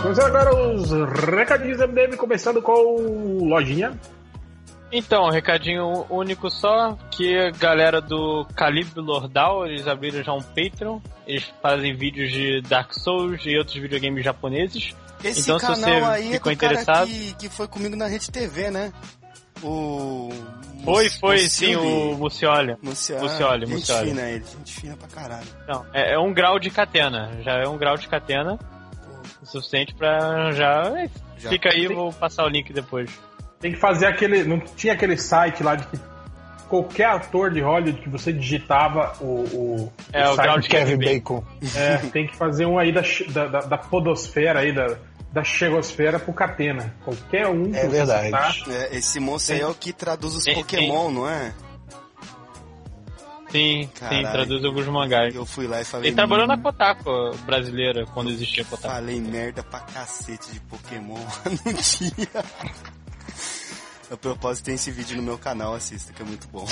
Vamos 0.05 0.19
agora 0.19 0.55
os 0.55 0.91
recadinhos 0.91 1.79
MDM, 1.79 2.15
começando 2.17 2.61
com 2.61 2.73
o 2.73 3.49
Lojinha. 3.49 3.99
Então, 4.93 5.31
recadinho 5.31 6.05
único 6.11 6.51
só, 6.51 6.97
que 7.11 7.37
a 7.37 7.51
galera 7.51 8.03
do 8.03 8.47
Calibre 8.55 9.01
Lordal, 9.01 9.67
eles 9.67 9.89
abriram 9.89 10.23
já 10.23 10.33
um 10.35 10.43
Patreon, 10.43 11.01
eles 11.27 11.51
fazem 11.63 11.97
vídeos 11.97 12.31
de 12.31 12.61
Dark 12.61 12.93
Souls 12.93 13.41
e 13.47 13.57
outros 13.57 13.77
videogames 13.77 14.23
japoneses. 14.23 14.95
Esse 15.25 15.41
então, 15.41 15.59
se 15.59 15.67
canal 15.67 15.81
você 15.81 15.91
aí 15.91 16.33
ficou 16.33 16.53
é 16.53 16.55
do 16.55 16.59
cara 16.59 16.73
interessado- 16.75 17.07
que, 17.09 17.35
que 17.35 17.49
foi 17.49 17.67
comigo 17.67 17.97
na 17.97 18.07
Rede 18.07 18.31
TV, 18.31 18.71
né? 18.71 18.93
O... 19.63 20.29
Foi, 20.85 21.09
foi, 21.09 21.43
Mucioli. 21.43 21.49
sim, 21.49 21.77
o 21.77 22.15
Mucioli. 22.19 22.77
Mucioli, 22.83 23.23
Mucioli, 23.23 23.67
gente 23.67 23.93
fina 24.05 24.23
ele, 24.29 24.45
gente 24.45 24.81
fina 24.81 24.97
pra 24.99 25.09
caralho. 25.09 25.47
Não, 25.67 25.87
é, 25.95 26.13
é 26.13 26.19
um 26.19 26.35
grau 26.35 26.59
de 26.59 26.69
catena, 26.69 27.33
já 27.43 27.53
é 27.53 27.67
um 27.67 27.79
grau 27.79 27.97
de 27.97 28.07
catena 28.07 28.59
o 29.45 29.53
suficiente 29.53 29.95
pra 29.95 30.53
já... 30.53 31.09
Já. 31.39 31.51
Fica 31.51 31.71
aí, 31.71 31.89
vou 31.89 32.13
passar 32.13 32.45
o 32.45 32.49
link 32.49 32.73
depois. 32.73 33.11
Tem 33.61 33.73
que 33.73 33.79
fazer 33.79 34.07
aquele. 34.07 34.45
Não 34.45 34.59
tinha 34.61 34.93
aquele 34.93 35.17
site 35.17 35.63
lá 35.63 35.75
de 35.75 35.87
que 35.87 35.99
qualquer 36.69 37.07
ator 37.07 37.51
de 37.51 37.61
Hollywood 37.61 38.01
que 38.01 38.09
você 38.09 38.33
digitava 38.33 39.13
o. 39.21 39.25
o 39.25 39.93
É, 40.13 40.29
o 40.29 40.35
site 40.35 40.45
grau 40.45 40.59
de 40.59 40.69
Kevin 40.69 40.99
Kevin 40.99 41.15
Bacon. 41.15 41.45
É, 41.77 41.97
tem 41.97 42.27
que 42.27 42.37
fazer 42.37 42.67
um 42.67 42.79
aí 42.79 42.93
da, 42.93 43.03
da, 43.47 43.61
da, 43.61 43.79
podosfera 43.79 44.61
aí, 44.61 44.73
da, 44.73 44.97
da 45.33 45.45
chegosfera 45.45 46.19
pro 46.19 46.33
Catena. 46.33 46.95
Qualquer 47.05 47.47
um 47.47 47.75
É 47.75 47.87
verdade. 47.87 48.27
citar, 48.27 48.55
É, 48.71 48.97
esse 48.97 49.21
moço 49.21 49.53
aí 49.53 49.61
é 49.61 49.67
o 49.67 49.75
que 49.75 49.93
traduz 49.93 50.35
os 50.35 50.45
Pokémon, 50.45 51.11
não 51.11 51.29
é? 51.29 51.53
Sim, 53.55 53.89
Caralho. 53.95 54.27
sim, 54.27 54.33
traduz 54.33 54.65
alguns 54.65 54.87
mangás. 54.89 55.33
Eu 55.33 55.47
fui 55.47 55.69
lá 55.69 55.81
e 55.81 55.85
falei. 55.85 56.09
Ele 56.09 56.17
trabalhou 56.17 56.45
na 56.45 56.59
Kotaku 56.59 57.37
brasileira, 57.47 58.05
quando 58.07 58.31
existia 58.31 58.65
Kotaku. 58.65 58.93
Falei 58.93 59.21
merda 59.21 59.63
pra 59.63 59.79
cacete 59.79 60.53
de 60.53 60.59
Pokémon 60.61 61.15
no 61.47 61.73
dia. 61.73 62.45
A 64.11 64.17
propósito, 64.17 64.67
tem 64.67 64.75
esse 64.75 64.91
vídeo 64.91 65.17
no 65.17 65.23
meu 65.23 65.39
canal, 65.39 65.75
assista, 65.75 66.13
que 66.13 66.21
é 66.21 66.25
muito 66.25 66.47
bom. 66.49 66.67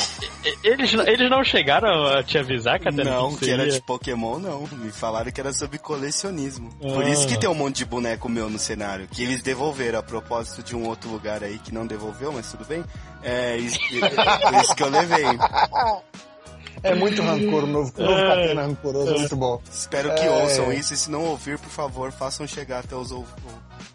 Eles, 0.62 0.92
eles 0.92 1.30
não 1.30 1.42
chegaram 1.42 2.06
a 2.06 2.22
te 2.22 2.36
avisar, 2.36 2.78
Catena? 2.78 3.10
Não, 3.10 3.30
isso 3.30 3.38
que 3.38 3.50
era 3.50 3.68
de 3.68 3.80
Pokémon, 3.80 4.38
não. 4.38 4.66
Me 4.72 4.90
falaram 4.92 5.30
que 5.32 5.40
era 5.40 5.52
sobre 5.52 5.78
colecionismo. 5.78 6.68
Ah. 6.82 6.92
Por 6.92 7.06
isso 7.06 7.26
que 7.26 7.38
tem 7.38 7.48
um 7.48 7.54
monte 7.54 7.78
de 7.78 7.84
boneco 7.84 8.28
meu 8.28 8.50
no 8.50 8.58
cenário. 8.58 9.08
Que 9.08 9.22
eles 9.22 9.42
devolveram 9.42 10.00
a 10.00 10.02
propósito 10.02 10.62
de 10.62 10.76
um 10.76 10.86
outro 10.86 11.10
lugar 11.10 11.42
aí 11.42 11.58
que 11.58 11.72
não 11.72 11.86
devolveu, 11.86 12.32
mas 12.32 12.50
tudo 12.50 12.64
bem. 12.64 12.84
É 13.22 13.56
isso, 13.56 13.78
é 13.92 14.60
isso 14.60 14.74
que 14.74 14.82
eu 14.82 14.90
levei. 14.90 15.24
É 16.82 16.94
muito 16.94 17.22
rancor, 17.22 17.64
o 17.64 17.66
novo, 17.66 17.92
o 17.96 18.02
novo 18.02 18.18
É. 18.18 18.28
Catena 18.28 18.62
rancoroso, 18.62 19.14
é 19.14 19.18
muito 19.18 19.36
bom. 19.36 19.60
Espero 19.70 20.14
que 20.14 20.22
É. 20.22 20.30
ouçam 20.30 20.72
isso 20.72 20.92
e 20.94 20.96
se 20.96 21.10
não 21.10 21.24
ouvir, 21.26 21.58
por 21.58 21.70
favor, 21.70 22.10
façam 22.12 22.46
chegar 22.46 22.80
até 22.80 22.96
os 22.96 23.12
ou- 23.12 23.24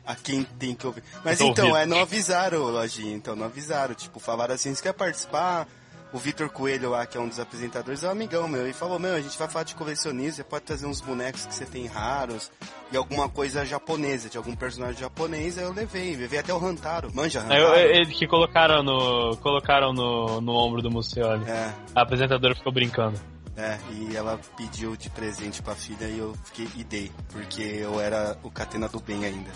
a 0.06 0.16
quem 0.16 0.44
tem 0.58 0.74
que 0.74 0.88
ouvir. 0.88 1.04
Mas 1.24 1.42
então, 1.42 1.66
ouvidos. 1.68 1.82
é, 1.82 1.86
não 1.86 2.00
avisaram, 2.00 2.64
Lojinha, 2.64 3.14
então 3.16 3.36
não 3.36 3.46
avisaram. 3.46 3.94
Tipo, 3.94 4.20
falaram 4.20 4.56
assim, 4.56 4.74
você 4.74 4.82
quer 4.82 4.94
participar? 4.94 5.68
O 6.14 6.18
Vitor 6.18 6.50
Coelho 6.50 6.92
lá, 6.92 7.06
que 7.06 7.18
é 7.18 7.22
um 7.22 7.28
dos 7.28 7.40
apresentadores, 7.40 8.02
é 8.04 8.08
um 8.08 8.12
amigão 8.12 8.48
meu. 8.48 8.68
E 8.68 8.72
falou, 8.74 8.98
meu, 8.98 9.14
a 9.14 9.20
gente 9.20 9.38
vai 9.38 9.48
falar 9.48 9.64
de 9.64 9.76
colecionismo, 9.76 10.38
você 10.38 10.44
pode 10.44 10.64
trazer 10.64 10.86
uns 10.86 11.02
bonecos 11.02 11.46
que 11.46 11.54
você 11.54 11.66
tem 11.66 11.86
raros 11.86 12.50
e 12.92 12.96
alguma 12.98 13.28
coisa 13.28 13.66
japonesa, 13.66 14.30
de 14.30 14.38
algum 14.38 14.56
personagem 14.56 14.98
japonês. 15.02 15.58
Aí 15.58 15.66
eu 15.66 15.74
levei, 15.74 16.16
levei 16.16 16.40
até 16.40 16.54
o 16.54 16.66
Hantaro. 16.66 17.14
Manja 17.14 17.42
Aí, 17.42 17.46
Hantaro? 17.62 17.76
eu- 17.80 17.96
ele 17.96 18.14
que 18.14 18.26
colocaram 18.26 18.82
no 18.82 19.36
colocaram 19.38 19.92
no, 19.92 20.40
no 20.40 20.54
ombro 20.54 20.82
do 20.82 20.90
Mucioli. 20.90 21.44
É, 21.50 21.74
A 21.94 22.02
apresentadora 22.04 22.56
ficou 22.56 22.72
brincando. 22.72 23.20
É, 23.58 23.78
e 23.92 24.16
ela 24.16 24.40
pediu 24.56 24.96
de 24.96 25.10
presente 25.10 25.64
pra 25.64 25.74
filha 25.74 26.06
e 26.06 26.20
eu 26.20 26.36
fiquei 26.46 26.70
e 26.76 26.84
dei, 26.84 27.12
porque 27.30 27.64
eu 27.64 28.00
era 28.00 28.38
o 28.44 28.52
Catena 28.52 28.88
do 28.88 29.00
bem 29.00 29.26
ainda. 29.26 29.50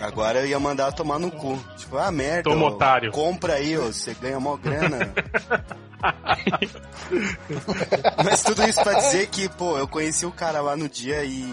Agora 0.00 0.38
eu 0.38 0.46
ia 0.46 0.60
mandar 0.60 0.92
tomar 0.92 1.18
no 1.18 1.32
cu. 1.32 1.58
Tipo, 1.76 1.98
ah, 1.98 2.12
merda. 2.12 2.44
Toma, 2.44 2.66
ó, 2.66 2.68
otário. 2.68 3.10
Compra 3.10 3.54
aí, 3.54 3.76
ó, 3.76 3.86
você 3.86 4.14
ganha 4.14 4.38
mó 4.38 4.56
grana. 4.56 5.12
Mas 8.24 8.42
tudo 8.42 8.62
isso 8.68 8.80
pra 8.82 8.94
dizer 8.94 9.26
que, 9.26 9.48
pô, 9.48 9.78
eu 9.78 9.88
conheci 9.88 10.24
o 10.24 10.30
cara 10.30 10.60
lá 10.60 10.76
no 10.76 10.88
dia 10.88 11.24
e. 11.24 11.52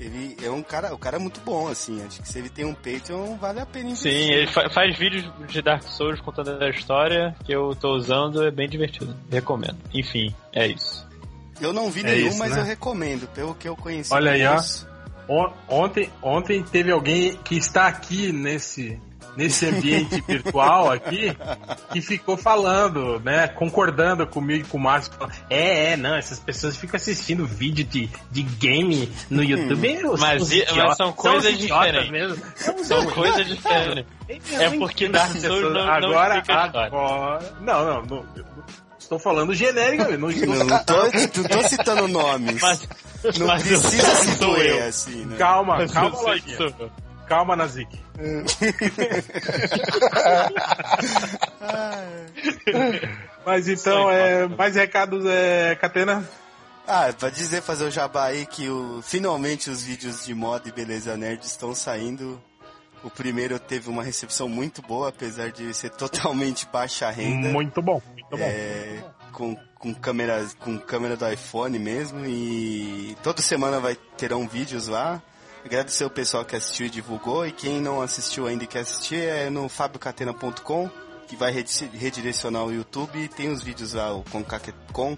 Ele 0.00 0.34
é 0.42 0.50
um 0.50 0.62
cara, 0.62 0.94
o 0.94 0.98
cara 0.98 1.16
é 1.16 1.20
muito 1.20 1.40
bom, 1.42 1.68
assim. 1.68 2.02
Acho 2.02 2.22
que 2.22 2.26
se 2.28 2.38
ele 2.38 2.48
tem 2.48 2.64
um 2.64 2.72
Patreon, 2.74 3.36
vale 3.36 3.60
a 3.60 3.66
pena 3.66 3.90
investir. 3.90 4.10
Sim, 4.12 4.32
ele 4.32 4.46
fa- 4.46 4.70
faz 4.70 4.96
vídeos 4.98 5.30
de 5.46 5.60
Dark 5.60 5.82
Souls 5.82 6.18
contando 6.20 6.50
a 6.62 6.70
história 6.70 7.36
que 7.44 7.52
eu 7.52 7.76
tô 7.76 7.94
usando, 7.94 8.42
é 8.46 8.50
bem 8.50 8.66
divertido. 8.66 9.14
Recomendo. 9.30 9.76
Enfim, 9.92 10.34
é 10.54 10.66
isso. 10.68 11.06
Eu 11.60 11.74
não 11.74 11.90
vi 11.90 12.00
É 12.00 12.04
nenhum, 12.04 12.28
isso, 12.28 12.38
mas 12.38 12.52
né? 12.52 12.60
eu 12.60 12.64
recomendo, 12.64 13.28
pelo 13.34 13.54
que 13.54 13.68
eu 13.68 13.76
conheci. 13.76 14.10
Olha 14.14 14.32
aí, 14.32 14.42
ó. 14.46 15.52
Ontem, 15.68 16.10
ontem 16.22 16.62
teve 16.62 16.90
alguém 16.90 17.36
que 17.44 17.56
está 17.56 17.86
aqui 17.86 18.32
nesse, 18.32 18.98
nesse 19.36 19.66
ambiente 19.66 20.20
virtual 20.26 20.90
aqui 20.92 21.36
que 21.92 22.00
ficou 22.00 22.36
falando, 22.36 23.20
né? 23.24 23.48
Concordando 23.48 24.26
comigo 24.26 24.64
e 24.66 24.68
com 24.68 24.76
o 24.78 24.80
Márcio. 24.80 25.12
falando, 25.12 25.32
É, 25.48 25.92
é, 25.92 25.96
não, 25.96 26.14
essas 26.16 26.38
pessoas 26.38 26.76
ficam 26.76 26.96
assistindo 26.96 27.46
vídeo 27.46 27.84
de, 27.84 28.08
de 28.30 28.42
game 28.42 29.10
no 29.30 29.42
YouTube. 29.42 30.04
os- 30.06 30.20
Mas 30.20 30.42
mas 30.76 30.96
são 30.96 31.12
coisas 31.12 31.56
diferentes. 31.58 32.10
Mesmo. 32.10 32.42
São 32.84 33.06
coisas 33.06 33.46
diferentes. 33.46 34.06
É 34.58 34.70
porque 34.78 35.08
Dark 35.08 35.32
Souls 35.36 35.62
não, 35.62 35.70
não 35.72 35.92
agora, 35.92 36.38
história. 36.38 36.80
agora. 36.86 37.52
Não, 37.60 37.84
não, 37.84 38.02
não. 38.02 38.26
Estou 38.98 39.18
falando 39.18 39.52
genérico, 39.54 40.16
não 40.18 40.30
estou 40.30 40.54
Não, 40.54 40.64
não, 40.66 40.84
tô, 40.84 40.94
não 40.94 41.48
tô 41.48 41.62
citando 41.68 42.06
nomes. 42.08 42.60
Mas, 42.62 42.88
não 43.38 43.46
mas 43.48 43.62
precisa 43.64 44.06
se 44.14 44.36
doer, 44.38 44.66
eu. 44.76 44.86
assim, 44.88 45.24
né? 45.24 45.36
Calma, 45.36 45.84
calma, 45.88 46.20
Lojinha. 46.20 46.56
Calma, 47.30 47.54
Nazik. 47.54 47.88
Mas 53.46 53.68
então, 53.68 54.10
é, 54.10 54.48
mais 54.48 54.74
recados, 54.74 55.24
é, 55.24 55.76
Catena? 55.76 56.28
Ah, 56.88 57.14
pra 57.16 57.30
dizer, 57.30 57.62
fazer 57.62 57.84
o 57.84 57.90
jabá 57.90 58.24
aí 58.24 58.44
que 58.44 58.68
o, 58.68 59.00
finalmente 59.00 59.70
os 59.70 59.84
vídeos 59.84 60.26
de 60.26 60.34
moda 60.34 60.68
e 60.68 60.72
beleza 60.72 61.16
nerd 61.16 61.44
estão 61.44 61.72
saindo. 61.72 62.42
O 63.04 63.10
primeiro 63.10 63.60
teve 63.60 63.88
uma 63.88 64.02
recepção 64.02 64.48
muito 64.48 64.82
boa, 64.82 65.10
apesar 65.10 65.52
de 65.52 65.72
ser 65.72 65.90
totalmente 65.94 66.66
baixa 66.66 67.08
renda. 67.10 67.48
Muito 67.48 67.80
bom, 67.80 68.02
muito 68.12 68.36
bom. 68.36 68.38
É, 68.40 69.04
com, 69.30 69.56
com, 69.78 69.94
câmera, 69.94 70.44
com 70.58 70.76
câmera 70.80 71.16
do 71.16 71.32
iPhone 71.32 71.78
mesmo. 71.78 72.26
E 72.26 73.16
toda 73.22 73.40
semana 73.40 73.78
vai 73.78 73.96
terão 74.16 74.48
vídeos 74.48 74.88
lá. 74.88 75.22
Agradecer 75.64 76.04
o 76.04 76.10
pessoal 76.10 76.44
que 76.44 76.56
assistiu 76.56 76.86
e 76.86 76.90
divulgou. 76.90 77.46
E 77.46 77.52
quem 77.52 77.80
não 77.80 78.00
assistiu 78.00 78.46
ainda 78.46 78.64
e 78.64 78.66
quer 78.66 78.80
assistir 78.80 79.22
é 79.22 79.50
no 79.50 79.68
fabiocatena.com, 79.68 80.90
que 81.28 81.36
vai 81.36 81.52
redi- 81.52 81.90
redirecionar 81.94 82.64
o 82.64 82.72
YouTube. 82.72 83.18
E 83.18 83.28
tem 83.28 83.50
os 83.50 83.62
vídeos 83.62 83.92
lá 83.92 84.12
o 84.14 84.24
com 84.92 85.16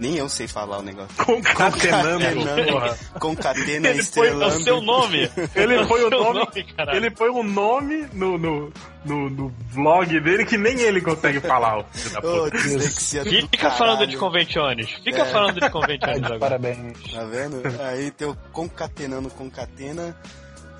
nem 0.00 0.16
eu 0.16 0.28
sei 0.28 0.46
falar 0.48 0.78
o 0.78 0.82
negócio. 0.82 1.14
Concatenando, 1.24 2.70
porra. 2.72 2.98
Concatena 3.20 3.88
Ele 3.88 4.02
foi 4.02 4.26
estrelando. 4.28 4.56
o 4.56 4.62
seu 4.62 4.80
nome. 4.80 5.30
Ele 5.54 5.84
foi 5.86 6.04
o 6.04 6.08
seu 6.08 6.32
nome, 6.34 6.64
caralho. 6.76 6.96
ele 6.98 7.10
foi 7.16 7.30
um 7.30 7.42
nome 7.42 8.06
no, 8.12 8.38
no, 8.38 8.72
no, 9.04 9.30
no 9.30 9.48
vlog 9.70 10.20
dele 10.20 10.44
que 10.44 10.56
nem 10.56 10.78
ele 10.80 11.00
consegue 11.00 11.40
falar, 11.40 11.78
o 11.80 11.84
Ô, 12.22 12.50
dislexia 12.50 13.24
do 13.24 13.30
Fica 13.30 13.70
falando 13.70 14.06
de 14.06 14.16
caralho. 14.16 14.18
convenciones. 14.18 14.90
Fica 15.04 15.22
É. 15.22 15.24
falando 15.26 15.60
de 15.60 15.70
convenciones 15.70 16.22
agora. 16.24 16.38
Parabéns. 16.38 17.12
Tá 17.12 17.24
vendo? 17.24 17.62
Aí 17.82 18.10
tem 18.10 18.28
o 18.28 18.36
Concatenando 18.52 19.30
Concatena. 19.30 20.16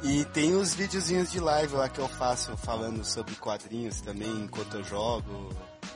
E 0.01 0.24
tem 0.27 0.55
os 0.55 0.74
videozinhos 0.74 1.32
de 1.32 1.40
live 1.40 1.74
lá 1.74 1.89
que 1.89 1.99
eu 1.99 2.07
faço 2.07 2.57
falando 2.59 3.05
sobre 3.05 3.35
quadrinhos 3.35 4.01
também 4.01 4.31
enquanto 4.31 4.77
eu 4.77 4.85
jogo. 4.85 5.51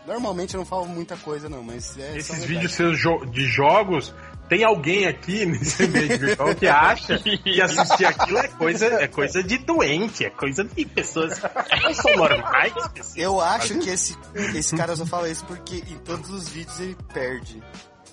Normalmente 0.07 0.55
eu 0.55 0.59
não 0.59 0.67
falo 0.67 0.87
muita 0.87 1.17
coisa 1.17 1.49
não, 1.49 1.63
mas 1.63 1.97
é. 1.97 2.19
Esses 2.19 2.45
vídeos 2.45 2.75
seus 2.75 2.99
jo- 2.99 3.25
de 3.27 3.47
jogos, 3.47 4.13
tem 4.49 4.65
alguém 4.65 5.07
aqui 5.07 5.47
nesse 5.47 5.87
meio 5.87 6.19
virtual 6.19 6.55
que 6.55 6.67
acha 6.67 7.19
que 7.19 7.61
assistir 7.61 8.05
aquilo 8.07 8.39
é 8.39 8.49
coisa, 8.49 8.87
é 8.87 9.07
coisa 9.07 9.43
de 9.43 9.59
doente, 9.59 10.25
é 10.25 10.31
coisa 10.31 10.65
de 10.65 10.85
pessoas 10.87 11.41
não 11.83 11.95
são 11.95 12.17
normais. 12.17 12.73
Eu 13.17 13.41
acho 13.41 13.79
que 13.79 13.91
esse, 13.91 14.17
esse 14.55 14.77
cara 14.77 14.97
só 14.97 15.07
fala 15.07 15.29
isso 15.29 15.45
porque 15.45 15.77
em 15.77 15.99
todos 15.99 16.31
os 16.31 16.49
vídeos 16.49 16.81
ele 16.81 16.97
perde 17.15 17.63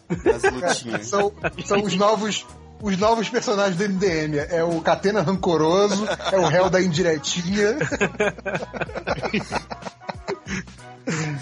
as 0.09 0.43
lutinhas. 0.51 1.07
São, 1.07 1.33
são 1.65 1.81
os 1.83 1.95
novos. 1.95 2.45
Os 2.81 2.97
novos 2.97 3.27
personagens 3.27 3.75
do 3.75 3.83
MDM. 3.89 4.37
É 4.49 4.63
o 4.63 4.79
Catena 4.79 5.21
Rancoroso, 5.21 6.07
é 6.31 6.39
o 6.39 6.47
réu 6.47 6.69
da 6.69 6.81
indiretinha. 6.81 7.75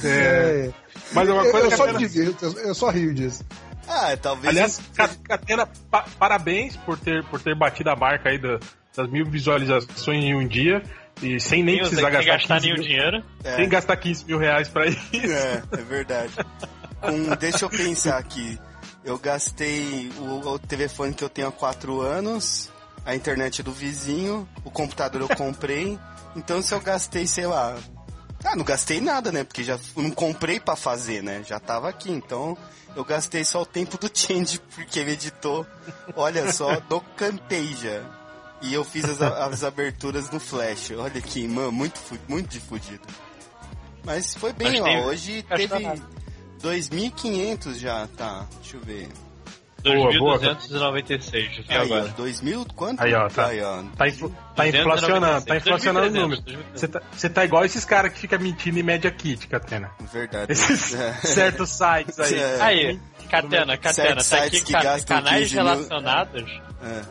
É. 0.04 0.70
Mas 1.14 1.30
uma 1.30 1.44
Eu, 1.46 1.52
coisa 1.52 1.68
eu 1.68 1.70
que 1.72 1.78
só 1.78 1.90
a 1.90 1.94
me 1.94 2.00
divirto, 2.00 2.46
eu, 2.46 2.54
eu 2.60 2.76
só 2.76 2.90
rio 2.90 3.14
disso. 3.14 3.44
Ah, 3.88 4.18
talvez. 4.22 4.48
Aliás, 4.50 4.82
Ca- 4.96 5.10
Catena, 5.24 5.66
pa- 5.90 6.06
parabéns 6.20 6.76
por 6.78 6.98
ter, 7.00 7.24
por 7.26 7.40
ter 7.42 7.56
batido 7.56 7.90
a 7.90 7.96
marca 7.96 8.30
aí 8.30 8.38
da- 8.38 8.60
das 8.96 9.10
mil 9.10 9.26
visualizações 9.26 10.24
em 10.24 10.36
um 10.36 10.46
dia 10.48 10.82
e 11.22 11.40
sem 11.40 11.64
nem 11.64 11.76
Nem 11.76 11.80
precisar 11.86 12.02
sem 12.02 12.12
gastar, 12.12 12.32
gastar 12.32 12.56
15 12.56 12.66
nenhum 12.66 12.76
mil, 12.80 12.84
dinheiro. 12.88 13.24
é, 13.44 13.56
sem 13.56 13.70
gastar 13.70 13.96
15 13.98 14.26
mil 14.26 14.38
reais 14.40 14.68
pra 14.68 14.88
isso. 14.88 15.00
é, 15.14 15.64
é 15.72 15.82
verdade. 15.84 16.34
Com- 17.00 17.36
deixa 17.36 17.66
eu 17.66 17.70
pensar 17.70 18.18
aqui. 18.18 18.60
Eu 19.06 19.18
gastei 19.18 20.12
o, 20.18 20.50
o 20.50 20.60
telefone 20.60 21.14
que 21.14 21.24
eu 21.24 21.30
tenho 21.30 21.48
há 21.48 21.52
quatro 21.52 22.02
anos, 22.02 22.70
a 23.06 23.16
internet 23.16 23.64
do 23.64 23.72
vizinho, 23.72 24.48
o 24.66 24.70
computador 24.72 25.22
eu 25.22 25.30
comprei. 25.30 25.98
Então 26.36 26.62
se 26.62 26.74
eu 26.74 26.82
gastei, 26.82 27.26
sei 27.26 27.46
lá. 27.46 27.78
Ah, 28.44 28.56
não 28.56 28.64
gastei 28.64 29.02
nada, 29.02 29.32
né? 29.32 29.44
Porque 29.44 29.64
já 29.64 29.80
não 29.96 30.12
comprei 30.12 30.60
pra 30.60 30.76
fazer, 30.76 31.22
né? 31.24 31.44
Já 31.46 31.60
tava 31.60 31.90
aqui, 31.90 32.12
então 32.12 32.58
eu 32.96 33.04
gastei 33.04 33.44
só 33.44 33.62
o 33.62 33.66
tempo 33.66 33.98
do 33.98 34.10
Change, 34.14 34.60
porque 34.76 35.00
ele 35.00 35.12
editou, 35.12 35.66
olha 36.16 36.52
só, 36.52 36.80
do 36.90 37.02
Campeja. 37.16 38.06
E 38.62 38.74
eu 38.74 38.84
fiz 38.84 39.06
as, 39.06 39.22
as 39.22 39.64
aberturas 39.64 40.32
no 40.32 40.40
Flash. 40.40 40.92
Olha 40.92 41.20
aqui, 41.20 41.48
mano, 41.48 41.72
muito, 41.72 42.00
muito 42.28 42.50
de 42.50 42.60
fudido. 42.60 43.08
Mas 44.04 44.34
foi 44.34 44.52
bem, 44.54 44.82
Mas 44.82 45.04
ó. 45.04 45.08
Hoje 45.08 45.42
gastou 45.44 45.58
teve 45.58 45.80
nada. 45.84 46.02
2.500 46.62 47.76
já, 47.76 48.08
tá. 48.08 48.48
Deixa 48.62 48.78
eu 48.78 48.82
ver. 48.82 49.10
Boa, 49.84 50.18
boa. 50.18 50.40
2.296 50.40 51.60
até 51.64 51.78
Aí, 51.78 51.82
agora. 51.86 52.10
2.000, 52.18 52.66
quanto? 52.76 53.02
Aí, 53.02 53.14
ó, 53.14 53.30
tá. 53.30 53.48
Aí, 53.48 53.62
ó. 53.62 53.84
Tá, 53.96 54.08
infla- 54.08 54.30
tá 54.56 54.64
296, 54.66 54.76
inflacionando, 54.76 55.46
tá 55.46 55.56
inflacionando 55.58 56.08
o 56.08 56.12
2.300, 56.12 56.22
número. 56.22 56.42
2.300. 56.42 56.64
Você 56.74 56.88
tá, 56.88 57.02
você 57.12 57.30
tá 57.30 57.46
igual 57.46 57.66
esses 57.66 57.86
caras 57.86 58.14
que 58.14 58.20
ficam 58.20 58.40
mentindo 58.40 58.80
em 58.80 58.84
média 58.84 59.10
kit, 59.12 59.48
Catena. 59.48 59.92
Verdade. 60.12 60.52
Esses 60.52 60.94
É. 61.00 61.14
certos 61.14 61.70
sites 61.70 62.20
aí. 62.20 62.36
É. 62.40 62.58
Aí, 62.62 63.00
Catena, 63.30 63.78
Catena, 63.78 64.24
tá 64.24 64.44
aqui 64.44 64.62
ca- 64.72 65.00
canais 65.02 65.42
15 65.50 65.56
mil. 65.56 65.64
relacionados. 65.66 66.62
É. 66.84 67.02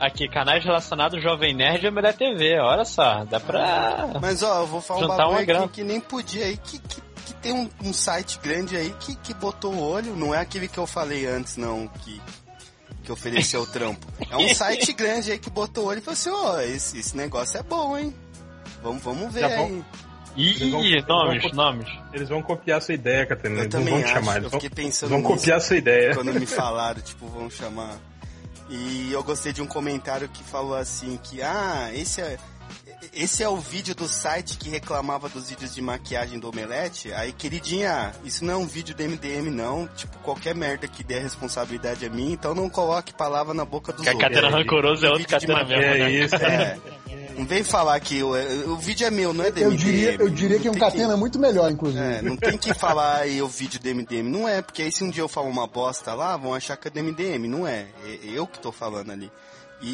Aqui, 0.00 0.28
canais 0.28 0.62
relacionados 0.64 1.22
Jovem 1.22 1.54
Nerd 1.54 1.86
e 1.86 1.90
Mulher 1.90 2.14
TV. 2.14 2.58
Olha 2.58 2.84
só, 2.84 3.24
dá 3.24 3.38
pra. 3.38 4.08
Mas 4.20 4.42
ó, 4.42 4.62
eu 4.62 4.66
vou 4.66 4.80
falar 4.80 4.98
um 4.98 5.02
Juntar 5.02 5.16
bagulho 5.16 5.54
uma 5.56 5.64
aqui 5.64 5.72
que 5.74 5.84
nem 5.84 6.00
podia 6.00 6.44
aí, 6.46 6.56
que, 6.56 6.78
que, 6.80 7.00
que 7.24 7.34
tem 7.34 7.52
um, 7.52 7.68
um 7.82 7.92
site 7.92 8.38
grande 8.42 8.76
aí 8.76 8.94
que, 9.00 9.14
que 9.16 9.32
botou 9.34 9.72
o 9.74 9.80
olho, 9.80 10.14
não 10.16 10.34
é 10.34 10.38
aquele 10.40 10.68
que 10.68 10.78
eu 10.78 10.86
falei 10.86 11.26
antes, 11.26 11.56
não, 11.56 11.86
que, 11.88 12.20
que 13.02 13.10
ofereceu 13.12 13.62
o 13.62 13.66
trampo. 13.66 14.06
É 14.30 14.36
um 14.36 14.54
site 14.54 14.92
grande 14.94 15.32
aí 15.32 15.38
que 15.38 15.50
botou 15.50 15.84
o 15.84 15.86
olho 15.88 15.98
e 15.98 16.02
falou 16.02 16.12
assim, 16.14 16.30
ó, 16.30 16.60
esse, 16.60 16.98
esse 16.98 17.16
negócio 17.16 17.58
é 17.58 17.62
bom, 17.62 17.96
hein? 17.96 18.14
Vamos, 18.82 19.02
vamos 19.02 19.32
ver 19.32 19.40
Já 19.40 19.46
aí. 19.48 19.56
vão- 19.56 19.84
Eles 20.36 20.70
vão- 20.70 20.84
Ih, 20.84 21.00
vão 21.00 21.08
nomes, 21.26 21.42
co- 21.42 21.54
nomes. 21.56 21.88
Eles 22.12 22.28
vão 22.28 22.42
copiar 22.42 22.82
sua 22.82 22.94
ideia, 22.94 23.24
Catena. 23.24 23.54
Eu 23.56 23.60
Eles 23.62 23.72
também 23.72 23.94
vão 23.94 24.00
te 24.02 24.04
acho, 24.06 24.14
chamar. 24.14 24.32
eu 24.32 24.38
Eles 24.40 24.50
vão, 24.50 24.60
fiquei 24.60 24.84
pensando 24.84 25.10
vão 25.10 25.18
nisso. 25.20 25.30
copiar 25.34 25.60
sua 25.60 25.76
ideia. 25.76 26.14
quando 26.14 26.32
me 26.34 26.44
falaram, 26.46 27.00
tipo, 27.00 27.26
vão 27.28 27.48
chamar. 27.48 27.96
E 28.68 29.10
eu 29.12 29.22
gostei 29.22 29.52
de 29.52 29.62
um 29.62 29.66
comentário 29.66 30.28
que 30.28 30.42
falou 30.42 30.74
assim 30.74 31.18
que 31.22 31.40
ah, 31.42 31.90
esse 31.94 32.20
é 32.20 32.36
esse 33.12 33.42
é 33.42 33.48
o 33.48 33.56
vídeo 33.56 33.94
do 33.94 34.06
site 34.08 34.56
que 34.56 34.68
reclamava 34.68 35.28
dos 35.28 35.48
vídeos 35.50 35.74
de 35.74 35.82
maquiagem 35.82 36.38
do 36.38 36.48
Omelete. 36.48 37.12
Aí, 37.12 37.32
queridinha, 37.32 38.12
isso 38.24 38.44
não 38.44 38.54
é 38.54 38.56
um 38.56 38.66
vídeo 38.66 38.94
do 38.94 39.02
MDM, 39.02 39.50
não. 39.50 39.86
Tipo, 39.96 40.18
qualquer 40.18 40.54
merda 40.54 40.86
que 40.88 41.02
der 41.04 41.22
responsabilidade 41.22 42.04
a 42.06 42.10
mim, 42.10 42.32
então 42.32 42.54
não 42.54 42.68
coloque 42.70 43.12
palavra 43.12 43.52
na 43.54 43.64
boca 43.64 43.92
dos 43.92 44.02
Que 44.02 44.08
a 44.08 44.12
outros. 44.12 44.28
Catena 44.30 44.48
é, 44.48 44.50
Rancoroso 44.60 45.04
é 45.06 45.10
outro 45.10 45.24
vídeo 45.24 45.40
de 45.40 45.46
Catena 45.46 45.64
mesmo, 45.64 45.82
É 45.82 45.98
né? 45.98 46.10
isso, 46.10 46.34
É. 46.36 46.78
Não 47.36 47.44
vem 47.46 47.64
falar 47.64 47.98
que 47.98 48.22
o, 48.22 48.30
o 48.72 48.76
vídeo 48.76 49.04
é 49.04 49.10
meu, 49.10 49.34
não 49.34 49.44
é 49.44 49.50
do 49.50 49.58
Eu 49.58 49.70
MDM. 49.72 49.76
diria, 49.84 50.14
eu 50.20 50.30
diria 50.30 50.60
que 50.60 50.68
é 50.68 50.70
um 50.70 50.74
Catena 50.74 51.16
muito 51.16 51.36
melhor, 51.36 51.68
inclusive. 51.68 52.00
é, 52.00 52.22
não 52.22 52.36
tem 52.36 52.56
que 52.56 52.72
falar 52.72 53.16
aí 53.22 53.42
o 53.42 53.48
vídeo 53.48 53.80
do 53.80 53.88
MDM, 53.92 54.22
não 54.30 54.48
é, 54.48 54.62
porque 54.62 54.82
aí 54.82 54.92
se 54.92 55.02
um 55.02 55.10
dia 55.10 55.22
eu 55.24 55.28
falo 55.28 55.48
uma 55.48 55.66
bosta 55.66 56.14
lá, 56.14 56.36
vão 56.36 56.54
achar 56.54 56.76
que 56.76 56.86
é 56.86 56.90
do 56.92 57.02
MDM, 57.02 57.48
não 57.48 57.66
é, 57.66 57.86
é 58.06 58.18
eu 58.24 58.46
que 58.46 58.60
tô 58.60 58.70
falando 58.70 59.10
ali. 59.10 59.32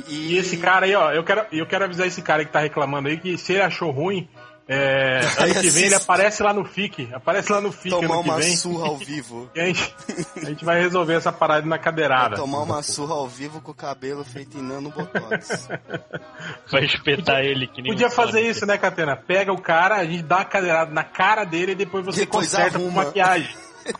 E, 0.09 0.35
E 0.35 0.39
esse 0.39 0.57
cara 0.57 0.87
aí, 0.87 0.95
ó, 0.95 1.11
eu 1.13 1.25
quero, 1.25 1.45
eu 1.53 1.67
quero 1.67 1.85
avisar 1.85 2.07
esse 2.07 2.23
cara 2.23 2.45
que 2.45 2.53
tá 2.53 2.61
reclamando 2.61 3.09
aí 3.09 3.19
que 3.19 3.37
se 3.37 3.53
ele 3.55 3.63
achou 3.63 3.91
ruim, 3.91 4.29
é, 4.69 5.19
ano 5.43 5.55
que 5.61 5.69
vem 5.71 5.87
ele 5.87 5.95
aparece 5.97 6.43
lá 6.45 6.53
no 6.53 6.65
FIC. 6.65 7.09
Aparece 7.13 7.51
lá 7.51 7.61
no 7.61 7.73
FIC 7.73 7.91
tomar 7.91 8.15
ano 8.15 8.23
que 8.23 8.29
uma 8.31 8.37
vem. 8.39 8.57
surra 8.57 8.87
ao 8.87 8.97
vivo. 9.03 9.51
E 9.53 9.61
a 9.61 9.65
gente, 9.67 9.95
a 10.37 10.45
gente 10.45 10.65
vai 10.65 10.81
resolver 10.81 11.15
essa 11.15 11.33
parada 11.33 11.67
na 11.67 11.77
cadeirada. 11.77 12.37
Tomar 12.37 12.61
uma 12.63 12.81
surra 12.83 13.15
ao 13.15 13.27
vivo 13.27 13.61
com 13.61 13.73
o 13.73 13.75
cabelo 13.75 14.23
feito 14.25 14.57
em 14.59 14.63
nanobotox. 14.63 15.69
Vai 16.71 16.85
espetar 16.85 17.41
ele 17.41 17.67
que 17.67 17.83
nem 17.83 17.91
Podia 17.93 18.09
fazer 18.11 18.43
isso, 18.43 18.65
né, 18.65 18.79
Catena? 18.79 19.17
Pega 19.17 19.53
o 19.53 19.61
cara, 19.61 19.97
a 19.97 20.05
gente 20.05 20.23
dá 20.23 20.37
uma 20.37 20.45
cadeirada 20.45 20.93
na 20.93 21.03
cara 21.03 21.43
dele 21.45 21.73
e 21.73 21.75
depois 21.75 22.05
você 22.07 22.21
Depois 22.21 22.47
conserta 22.47 22.79
com 22.79 22.85
arruma. 22.87 23.05
maquiagem. 23.07 23.51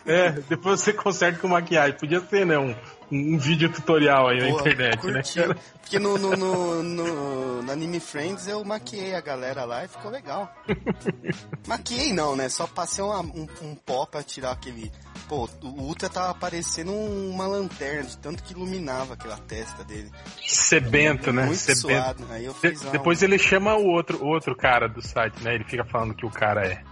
É, 0.05 0.31
depois 0.47 0.79
você 0.79 0.93
conserta 0.93 1.39
com 1.39 1.49
maquiagem. 1.49 1.97
Podia 1.97 2.21
ser, 2.21 2.45
né? 2.45 2.57
Um, 2.57 2.73
um 3.11 3.37
vídeo 3.37 3.69
tutorial 3.71 4.29
aí 4.29 4.39
na 4.39 4.47
Porra, 4.57 4.61
internet, 4.69 4.97
curti. 4.99 5.39
né? 5.39 5.55
Porque 5.81 5.99
no, 5.99 6.17
no, 6.17 6.35
no, 6.37 6.81
no, 6.83 7.61
no 7.63 7.71
Anime 7.71 7.99
Friends 7.99 8.47
eu 8.47 8.63
maquiei 8.63 9.13
a 9.13 9.19
galera 9.21 9.65
lá 9.65 9.83
e 9.83 9.87
ficou 9.89 10.09
legal. 10.09 10.49
maquiei 11.67 12.13
não, 12.13 12.35
né? 12.35 12.49
Só 12.49 12.65
passei 12.67 13.03
uma- 13.03 13.19
um, 13.21 13.47
um 13.61 13.75
pó 13.75 14.05
pra 14.05 14.23
tirar 14.23 14.51
aquele. 14.51 14.91
Pô, 15.27 15.49
o 15.61 15.67
Ultra 15.81 16.09
tava 16.09 16.33
parecendo 16.33 16.91
uma 16.93 17.47
lanterna, 17.47 18.03
de 18.03 18.17
tanto 18.17 18.43
que 18.43 18.53
iluminava 18.53 19.13
aquela 19.13 19.37
testa 19.37 19.83
dele. 19.83 20.11
Sebento, 20.45 21.31
né? 21.31 21.45
Muito 21.45 21.57
Sebento. 21.59 21.81
suado. 21.81 22.25
Aí 22.29 22.45
eu 22.45 22.53
De- 22.53 22.59
fiz 22.59 22.81
uma- 22.81 22.91
depois 22.91 23.21
ele 23.21 23.37
chama 23.37 23.75
o 23.75 23.85
outro, 23.85 24.23
o 24.23 24.27
outro 24.27 24.55
cara 24.55 24.87
do 24.87 25.01
site, 25.01 25.41
né? 25.43 25.55
Ele 25.55 25.63
fica 25.63 25.83
falando 25.85 26.13
que 26.13 26.25
o 26.25 26.29
cara 26.29 26.65
é. 26.67 26.83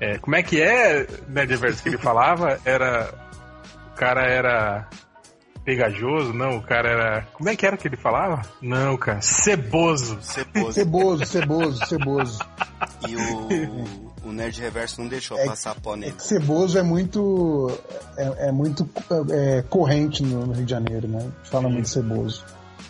é 0.00 0.18
como 0.18 0.36
é 0.36 0.42
que 0.42 0.60
é, 0.60 1.06
né, 1.28 1.46
Diverso, 1.46 1.82
que 1.82 1.88
ele 1.90 1.98
falava? 1.98 2.60
Era. 2.64 3.12
O 3.92 3.96
cara 3.96 4.22
era. 4.26 4.88
Pegajoso? 5.64 6.32
Não, 6.32 6.58
o 6.58 6.62
cara 6.62 6.88
era. 6.90 7.22
Como 7.32 7.48
é 7.48 7.56
que 7.56 7.64
era 7.66 7.76
que 7.76 7.88
ele 7.88 7.96
falava? 7.96 8.42
Não, 8.60 8.96
cara. 8.96 9.20
Ceboso. 9.20 10.18
Ceboso. 10.20 10.72
Ceboso, 10.72 11.24
ceboso, 11.26 11.86
ceboso. 11.86 12.38
E 13.08 13.16
o, 13.16 14.28
o 14.28 14.32
Nerd 14.32 14.60
Reverso 14.60 15.00
não 15.00 15.08
deixou 15.08 15.38
É- 15.38 15.46
passar 15.46 15.74
pó 15.80 15.94
É 15.94 15.98
nele. 15.98 16.12
que 16.12 16.22
ceboso 16.22 16.78
é 16.78 16.82
muito. 16.82 17.70
É, 18.16 18.48
é 18.48 18.52
muito 18.52 18.88
é, 19.30 19.62
corrente 19.62 20.22
no, 20.22 20.52
Rio 20.52 20.64
de 20.64 20.70
Janeiro, 20.70 21.08
né? 21.08 21.26
Fala 21.44 21.68
muito 21.68 21.88
ceboso. 21.88 22.44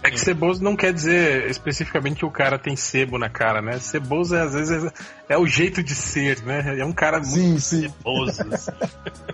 É 0.06 0.10
que 0.10 0.20
ceboso 0.20 0.62
não 0.62 0.76
quer 0.76 0.92
dizer 0.92 1.48
especificamente 1.50 2.18
que 2.18 2.26
o 2.26 2.30
cara 2.30 2.58
tem 2.58 2.76
sebo 2.76 3.18
na 3.18 3.30
cara, 3.30 3.62
né? 3.62 3.78
Ceboso 3.78 4.36
é, 4.36 4.42
às 4.42 4.52
vezes 4.52 4.84
é, 4.84 4.92
é 5.34 5.38
o 5.38 5.46
jeito 5.46 5.82
de 5.82 5.94
ser, 5.94 6.42
né? 6.42 6.78
É 6.78 6.84
um 6.84 6.92
cara 6.92 7.16
muito 7.18 7.30
Sim, 7.34 7.58
sim. 7.58 7.80
ceboso. 7.88 8.42
assim. 8.52 8.70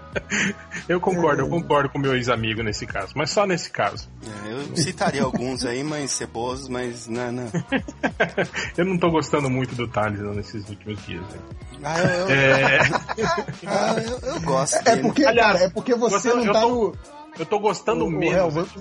eu 0.89 1.01
concordo, 1.01 1.43
eu 1.43 1.49
concordo 1.49 1.89
com 1.91 1.99
meu 1.99 2.15
ex-amigo 2.15 2.63
nesse 2.63 2.87
caso, 2.87 3.13
mas 3.17 3.31
só 3.31 3.47
nesse 3.47 3.69
caso. 3.71 4.09
É, 4.47 4.53
eu 4.53 4.77
citaria 4.77 5.23
alguns 5.25 5.65
aí, 5.65 5.83
mas 5.83 6.13
cebosos, 6.13 6.69
mas 6.69 7.09
não, 7.09 7.33
não. 7.33 7.51
Eu 8.79 8.85
não 8.85 8.97
tô 8.97 9.11
gostando 9.11 9.51
muito 9.51 9.75
do 9.75 9.89
Thales 9.89 10.21
não, 10.21 10.35
nesses 10.35 10.69
últimos 10.69 11.05
dias. 11.05 11.21
né? 11.23 11.39
Ah, 11.83 11.99
eu, 11.99 12.07
eu, 12.07 12.31
É, 12.31 12.79
ah, 13.67 13.95
eu, 13.99 14.35
eu 14.35 14.41
gosto 14.43 14.77
É 14.77 14.83
dele. 14.83 15.03
porque, 15.03 15.25
Aliás, 15.25 15.53
cara, 15.55 15.65
é 15.65 15.71
porque 15.71 15.95
você 15.95 16.31
eu- 16.31 16.37
não 16.37 16.53
tá 16.53 16.61
tô- 16.61 16.69
no. 16.69 17.20
Eu 17.39 17.47
tô 17.47 17.59
gostando 17.59 18.05
o- 18.05 18.09
o 18.09 18.11
menos. 18.11 18.35
Hel, 18.37 18.51
você, 18.51 18.81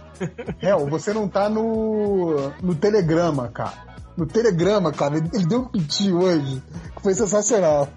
Hel, 0.61 0.87
você 0.89 1.13
não 1.13 1.27
tá 1.27 1.49
no. 1.49 2.51
no 2.61 2.75
Telegrama, 2.75 3.47
cara. 3.49 3.89
No 4.17 4.25
Telegrama, 4.25 4.91
cara, 4.91 5.17
ele, 5.17 5.29
ele 5.33 5.45
deu 5.45 5.61
um 5.61 5.65
piti 5.65 6.11
hoje 6.11 6.61
que 6.95 7.01
foi 7.01 7.13
sensacional. 7.13 7.87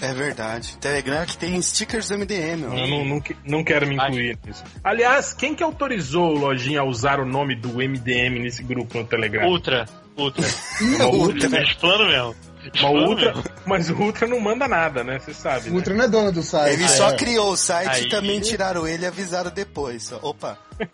É 0.00 0.12
verdade. 0.12 0.76
Telegram 0.78 1.26
que 1.26 1.36
tem 1.36 1.60
stickers 1.60 2.08
do 2.08 2.14
MDM, 2.18 2.66
ó. 2.70 2.72
Eu 2.76 2.86
não, 2.86 3.04
não, 3.04 3.22
não 3.44 3.64
quero 3.64 3.84
me 3.88 3.96
incluir 3.96 4.38
nisso. 4.46 4.62
Aliás, 4.84 5.32
quem 5.32 5.56
que 5.56 5.62
autorizou 5.64 6.36
o 6.36 6.38
Lojinha 6.38 6.82
a 6.82 6.84
usar 6.84 7.18
o 7.18 7.26
nome 7.26 7.56
do 7.56 7.70
MDM 7.82 8.38
nesse 8.38 8.62
grupo 8.62 8.98
no 8.98 9.04
Telegram? 9.04 9.48
Ultra. 9.48 9.86
Ultra. 10.16 10.46
Uma 10.82 11.06
Ultra, 11.10 11.58
É 11.58 11.74
plano 11.74 12.34
mesmo. 12.62 12.90
uma 12.90 13.08
Ultra, 13.08 13.34
mas 13.66 13.90
o 13.90 13.94
Ultra 13.94 14.26
não 14.26 14.40
manda 14.40 14.68
nada, 14.68 15.02
né? 15.04 15.18
Você 15.18 15.34
sabe. 15.34 15.68
O 15.68 15.72
né? 15.72 15.76
Ultra 15.76 15.94
não 15.94 16.04
é 16.04 16.08
dono 16.08 16.32
do 16.32 16.42
site. 16.42 16.74
Ele 16.74 16.84
é. 16.84 16.88
só 16.88 17.16
criou 17.16 17.52
o 17.52 17.56
site 17.56 17.88
Aí- 17.88 18.04
e 18.04 18.08
também 18.08 18.40
tiraram 18.40 18.86
ele 18.86 19.04
e 19.04 19.06
avisaram 19.06 19.50
depois. 19.50 20.12
Opa. 20.22 20.58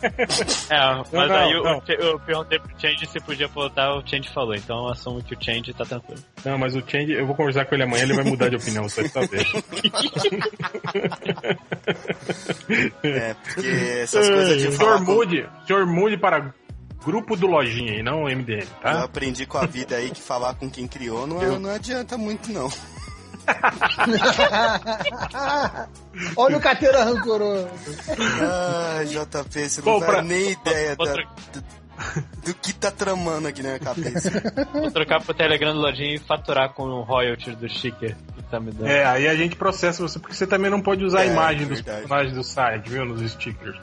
É, 0.69 0.81
mas 0.97 1.13
Não, 1.13 1.21
aí 1.21 1.29
não, 1.29 1.51
eu, 1.53 1.63
não. 1.63 1.83
eu 1.87 2.19
perguntei 2.19 2.59
pro 2.59 2.69
Change 2.77 3.07
se 3.07 3.21
podia 3.21 3.47
botar, 3.47 3.95
o 3.95 4.03
Change 4.05 4.29
falou. 4.35 4.53
Então 4.53 4.79
eu 4.79 4.89
assumo 4.89 5.23
que 5.23 5.33
o 5.33 5.39
Change 5.41 5.73
tá 5.75 5.85
tranquilo. 5.85 6.21
Não, 6.45 6.59
mas 6.59 6.75
o 6.75 6.83
Change, 6.85 7.13
eu 7.13 7.25
vou 7.25 7.37
conversar 7.37 7.67
com 7.67 7.77
ele 7.77 7.85
amanhã, 7.85 8.03
ele 8.03 8.15
vai 8.15 8.25
mudar 8.25 8.49
de 8.49 8.57
opinião, 8.57 8.89
você 8.89 9.09
saber. 9.09 9.47
É, 13.03 13.35
porque 13.35 13.69
essas 14.03 14.29
coisas 14.29 14.61
de 14.61 14.71
falar 14.73 14.99
senhor 14.99 15.07
com... 15.07 15.13
mude, 15.13 15.49
senhor 15.67 15.87
mude 15.87 16.17
para 16.17 16.53
grupo 17.07 17.37
do 17.37 17.47
Lojinha 17.47 17.95
e 17.95 18.03
não 18.03 18.25
MDM, 18.25 18.63
Eu 18.63 18.67
tá? 18.83 19.05
aprendi 19.05 19.47
com 19.47 19.57
a 19.59 19.65
vida 19.65 19.95
aí 19.97 20.11
que 20.11 20.21
falar 20.21 20.55
com 20.55 20.69
quem 20.69 20.87
criou 20.89 21.25
não, 21.27 21.59
não 21.61 21.71
adianta 21.71 22.19
muito, 22.19 22.53
não. 22.53 22.69
Olha 26.37 26.57
o 26.57 26.61
carteira 26.61 27.05
rancoroso. 27.05 27.69
Ai, 28.99 29.07
JP, 29.07 29.69
você 29.69 29.81
não 29.81 29.85
Bom, 29.85 30.01
pra- 30.01 30.23
nem 30.23 30.53
ideia 30.53 30.97
da- 30.97 31.05
Outra- 31.05 31.25
do, 31.53 31.63
do 32.45 32.55
que 32.55 32.73
tá 32.73 32.91
tramando 32.91 33.47
aqui 33.49 33.63
na 33.63 33.69
minha 33.71 33.81
cabeça. 33.81 34.31
Vou 34.73 34.91
trocar 34.91 35.21
pro 35.23 35.33
Telegram 35.33 35.73
do 35.75 35.81
Lojinha 35.81 36.17
e 36.17 36.19
faturar 36.19 36.73
com 36.75 36.83
o 36.85 37.03
royalties 37.03 37.57
do 37.57 37.69
sticker 37.69 38.17
que 38.37 38.43
tá 38.45 38.59
me 38.61 38.73
dando. 38.73 38.89
É, 38.89 39.05
aí 39.05 39.29
a 39.29 39.35
gente 39.37 39.57
processa 39.57 40.03
você, 40.03 40.19
porque 40.19 40.35
você 40.35 40.47
também 40.47 40.71
não 40.71 40.81
pode 40.83 41.05
usar 41.05 41.21
a 41.21 41.25
É, 41.25 41.29
imagem 41.29 41.67
dos 41.67 41.81
verdade. 41.81 41.99
personagens 42.01 42.35
do 42.35 42.43
site, 42.45 42.91
viu? 42.91 43.05
Nos 43.05 43.31
stickers. 43.31 43.79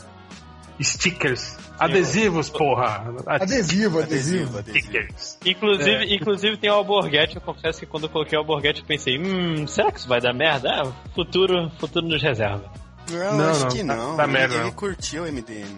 Stickers. 0.82 1.58
Adesivos, 1.80 2.50
porra. 2.50 3.04
Adesivo, 3.26 4.00
adesivo. 4.00 4.00
Adesivo, 4.00 4.58
adesivo. 4.60 4.88
Stickers. 4.88 5.38
Inclusive, 5.46 6.16
inclusive 6.16 6.58
tem 6.58 6.70
o 6.70 6.74
Alborguete, 6.74 7.36
eu 7.36 7.42
confesso 7.42 7.80
que 7.80 7.86
quando 7.86 8.04
eu 8.04 8.10
coloquei 8.10 8.38
o 8.38 8.42
Alborguete 8.42 8.82
eu 8.82 8.88
pensei, 8.88 9.18
hum, 9.20 9.66
será 9.68 9.92
que 9.92 10.00
isso 10.00 10.08
vai 10.08 10.22
dar 10.22 10.34
merda? 10.34 10.70
Ah, 10.70 10.92
futuro, 11.14 11.70
futuro 11.80 12.08
nos 12.08 12.22
reserva. 12.22 12.72
Não, 13.12 13.38
Não, 13.38 13.50
acho 13.50 13.62
não, 13.62 13.68
que 13.70 13.78
tá- 13.80 13.84
não. 13.96 14.16
tá 14.16 14.24
ele, 14.24 14.32
merda, 14.34 14.56
ele 14.56 14.64
não. 14.64 14.72
curtiu 14.72 15.24
o 15.24 15.28
MDM. 15.28 15.78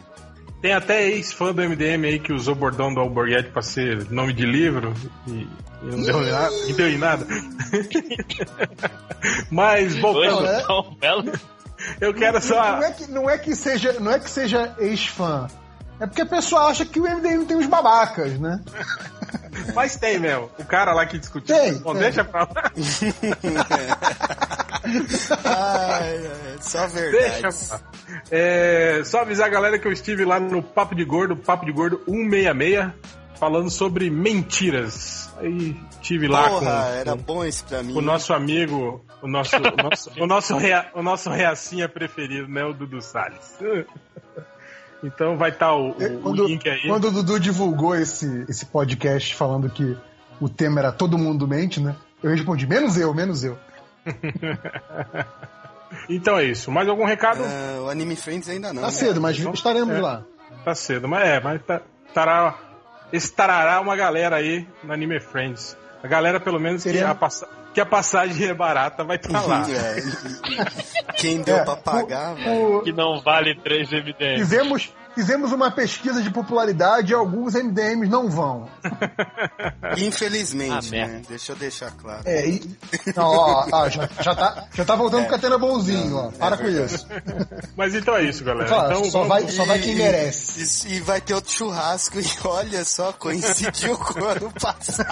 Tem 0.61 0.73
até 0.73 1.07
ex-fã 1.09 1.53
do 1.53 1.61
MDM 1.61 2.05
aí 2.07 2.19
que 2.19 2.33
usou 2.33 2.53
o 2.55 2.57
bordão 2.57 2.93
do 2.93 2.99
Alborguete 2.99 3.49
pra 3.49 3.61
ser 3.61 4.09
nome 4.11 4.33
de 4.33 4.45
livro 4.45 4.93
e, 5.27 5.31
e 5.31 5.47
não 5.83 6.01
deu 6.03 6.23
em 6.23 6.31
nada. 6.31 6.55
Não 6.67 6.75
deu 6.75 6.89
em 6.89 6.97
nada. 6.97 7.27
Mas, 9.51 9.95
voltando, 9.97 10.43
tá 10.45 10.83
belo. 10.99 11.31
Eu 12.01 12.13
quero 12.13 12.41
só. 12.41 12.73
Não 12.77 12.83
é 12.83 12.91
que, 12.91 13.11
não 13.11 13.29
é 13.29 13.37
que 13.37 13.55
seja, 13.55 13.93
não 13.99 14.11
é 14.11 14.19
que 14.19 14.29
seja 14.29 14.73
ex-fã. 14.79 15.47
É 15.99 16.05
porque 16.05 16.21
a 16.21 16.25
pessoa 16.25 16.63
acha 16.69 16.85
que 16.85 16.99
o 16.99 17.03
MDM 17.03 17.45
tem 17.45 17.55
uns 17.57 17.67
babacas, 17.67 18.37
né? 18.39 18.59
Mas 19.73 19.95
tem 19.95 20.19
mesmo. 20.19 20.49
O 20.59 20.65
cara 20.65 20.93
lá 20.93 21.05
que 21.05 21.17
discutiu. 21.17 21.55
Tem, 21.55 21.73
Bom, 21.75 21.93
tem. 21.93 22.01
deixa 22.01 22.23
pra 22.23 22.41
lá. 22.41 22.71
Ai, 25.43 26.17
ai, 26.17 26.57
só 26.61 26.85
Deixa 26.87 27.49
verdade. 27.49 27.57
lá. 27.71 27.81
É, 28.29 29.01
só 29.03 29.21
avisar 29.21 29.47
a 29.47 29.49
galera 29.49 29.79
que 29.79 29.87
eu 29.87 29.91
estive 29.91 30.23
lá 30.25 30.39
no 30.39 30.61
Papo 30.61 30.93
de 30.93 31.03
Gordo, 31.03 31.35
Papo 31.35 31.65
de 31.65 31.71
Gordo 31.71 32.01
166, 32.05 32.91
falando 33.39 33.69
sobre 33.69 34.09
mentiras. 34.09 35.31
Aí 35.37 35.75
estive 35.91 36.27
lá 36.27 36.49
Porra, 36.49 36.59
com, 36.61 36.87
era 36.97 37.11
com 37.11 37.17
bom 37.17 37.43
esse 37.45 37.63
pra 37.63 37.83
mim. 37.83 37.93
o 37.95 38.01
nosso 38.01 38.33
amigo, 38.33 39.03
o 39.21 39.27
nosso, 39.27 39.55
o 39.57 39.61
nosso, 39.83 40.11
o 40.21 40.27
nosso, 40.27 40.57
rea, 40.57 40.89
o 40.93 41.01
nosso 41.03 41.29
reacinha 41.29 41.87
preferido, 41.89 42.47
né? 42.47 42.63
O 42.65 42.73
Dudu 42.73 43.01
Salles. 43.01 43.57
Então 45.03 45.37
vai 45.37 45.51
estar 45.51 45.71
o, 45.75 45.89
o- 45.89 45.91
o 46.17 46.21
Quando, 46.21 46.47
link 46.47 46.67
aí. 46.67 46.87
quando 46.87 47.09
o 47.09 47.11
Dudu 47.11 47.39
divulgou 47.39 47.95
esse, 47.95 48.43
esse 48.49 48.65
podcast 48.65 49.35
falando 49.35 49.69
que 49.69 49.95
o 50.41 50.49
tema 50.49 50.79
era 50.79 50.91
Todo 50.91 51.15
Mundo 51.15 51.47
Mente, 51.47 51.79
né? 51.79 51.95
Eu 52.23 52.31
respondi, 52.31 52.65
menos 52.65 52.97
eu, 52.97 53.13
menos 53.13 53.43
eu. 53.43 53.55
Então 56.09 56.37
é 56.37 56.45
isso. 56.45 56.71
Mais 56.71 56.87
algum 56.89 57.05
recado? 57.05 57.41
Ah, 57.43 57.81
o 57.83 57.89
Anime 57.89 58.15
Friends 58.15 58.49
ainda 58.49 58.73
não. 58.73 58.81
Tá 58.81 58.87
né? 58.87 58.93
cedo, 58.93 59.21
mas 59.21 59.37
estaremos 59.37 59.95
É. 59.95 60.01
lá. 60.01 60.23
Tá 60.63 60.73
cedo, 60.75 61.07
mas 61.07 61.27
é, 61.27 61.39
mas 61.39 61.61
tá, 61.63 61.81
estará, 62.07 62.55
estará 63.11 63.79
uma 63.79 63.95
galera 63.95 64.35
aí 64.37 64.67
no 64.83 64.93
Anime 64.93 65.19
Friends. 65.19 65.77
A 66.03 66.07
galera, 66.07 66.39
pelo 66.39 66.59
menos, 66.59 66.83
que 66.83 66.89
Seria- 66.89 67.09
a, 67.09 67.15
passa- 67.15 67.47
que 67.73 67.81
a 67.81 67.85
passagem 67.85 68.47
é 68.47 68.53
barata, 68.53 69.03
vai 69.03 69.15
estar 69.17 69.41
lá. 69.45 69.65
É. 69.69 71.13
Quem 71.17 71.41
deu 71.41 71.57
É, 71.57 71.63
pra 71.65 71.75
pagar, 71.75 72.35
o- 72.47 72.81
Que 72.83 72.91
não 72.93 73.19
vale 73.21 73.55
3 73.55 73.91
MDM. 73.91 74.37
fizemos, 74.39 74.93
fizemos 75.15 75.51
uma 75.51 75.71
pesquisa 75.71 76.21
de 76.21 76.29
popularidade 76.29 77.11
e 77.11 77.15
alguns 77.15 77.53
MDMs 77.55 78.09
não 78.09 78.29
vão. 78.29 78.69
Infelizmente, 79.97 80.95
Ah, 80.95 81.07
né? 81.07 81.21
Deixa 81.27 81.53
eu 81.53 81.55
deixar 81.55 81.91
claro. 81.91 82.21
É, 82.25 82.47
e, 82.47 82.75
não, 83.15 83.23
ó, 83.25 83.67
ó, 83.71 83.89
já, 83.89 84.09
já, 84.21 84.35
tá, 84.35 84.67
já 84.73 84.85
tá 84.85 84.95
voltando 84.95 85.21
É. 85.21 85.23
com 85.25 85.31
catena 85.31 85.57
bonzinho, 85.57 86.15
ó. 86.17 86.31
Para 86.31 86.55
é 86.55 86.57
com 86.59 86.67
isso. 86.67 87.07
Mas 87.77 87.95
então 87.95 88.15
é 88.15 88.23
isso, 88.23 88.43
galera. 88.43 88.67
Fala, 88.69 88.91
Então, 88.91 89.05
só, 89.05 89.23
vamos- 89.23 89.27
vai, 89.29 89.49
só 89.51 89.65
vai 89.65 89.79
quem 89.79 89.95
merece. 89.95 90.87
E, 90.89 90.95
e 90.95 90.99
vai 90.99 91.21
ter 91.21 91.33
outro 91.33 91.51
churrasco 91.51 92.19
e 92.19 92.25
olha 92.43 92.83
só, 92.83 93.13
coincidiu 93.13 93.97
com 93.97 94.19
o 94.19 94.25
ano 94.25 94.51
passado. 94.59 95.05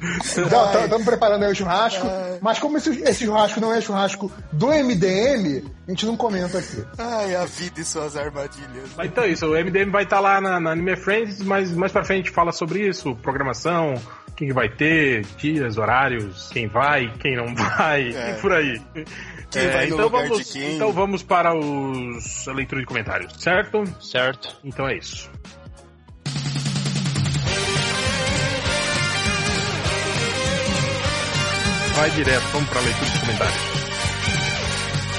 Então, 0.36 0.84
estamos 0.84 1.04
preparando 1.04 1.44
aí 1.44 1.52
o 1.52 1.54
churrasco, 1.54 2.06
mas 2.40 2.58
como 2.58 2.76
esse, 2.76 2.90
esse 3.02 3.24
churrasco 3.24 3.60
não 3.60 3.72
é 3.72 3.80
churrasco 3.80 4.30
do 4.52 4.66
MDM, 4.68 5.64
a 5.86 5.90
gente 5.90 6.06
não 6.06 6.16
comenta 6.16 6.58
aqui. 6.58 6.84
Ai, 6.98 7.34
a 7.36 7.44
vida 7.44 7.80
e 7.80 7.84
suas 7.84 8.16
armadilhas. 8.16 8.90
Mas 8.96 9.06
então 9.06 9.24
é 9.24 9.28
isso, 9.28 9.46
o 9.46 9.50
MDM 9.54 9.90
vai 9.90 10.04
estar 10.04 10.20
lá 10.20 10.40
na, 10.40 10.58
na 10.60 10.70
Anime 10.72 10.96
Friends, 10.96 11.40
mas 11.42 11.72
mais 11.74 11.92
pra 11.92 12.04
frente 12.04 12.30
fala 12.30 12.52
sobre 12.52 12.86
isso, 12.88 13.14
programação, 13.16 13.94
quem 14.36 14.48
que 14.48 14.54
vai 14.54 14.68
ter, 14.68 15.24
dias, 15.36 15.78
horários, 15.78 16.48
quem 16.52 16.66
vai, 16.66 17.12
quem 17.20 17.36
não 17.36 17.54
vai, 17.54 18.14
É. 18.14 18.30
e 18.36 18.40
por 18.40 18.52
aí. 18.52 18.80
Quem 19.50 19.62
É, 19.62 19.68
vai 19.70 19.86
no 19.86 19.94
então, 19.94 20.06
lugar 20.06 20.22
vamos, 20.28 20.38
de 20.46 20.52
quem? 20.52 20.74
então 20.76 20.92
vamos 20.92 21.22
para 21.22 21.54
os 21.54 22.48
a 22.48 22.52
leitura 22.52 22.80
de 22.80 22.86
comentários, 22.86 23.32
certo? 23.40 23.84
Certo. 24.00 24.56
Então 24.64 24.88
é 24.88 24.96
isso. 24.96 25.30
Vai 31.94 32.10
direto, 32.10 32.42
vamos 32.52 32.68
para 32.68 32.80
a 32.80 32.82
leitura 32.82 33.08
de 33.08 33.20
comentários. 33.20 33.56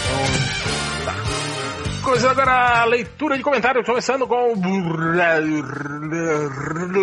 Então, 0.03 1.06
tá. 1.06 1.15
Começando 2.03 2.31
agora 2.31 2.81
a 2.81 2.85
leitura 2.85 3.38
de 3.38 3.43
comentários, 3.43 3.85
começando 3.85 4.27
com 4.27 4.53
o 4.53 4.60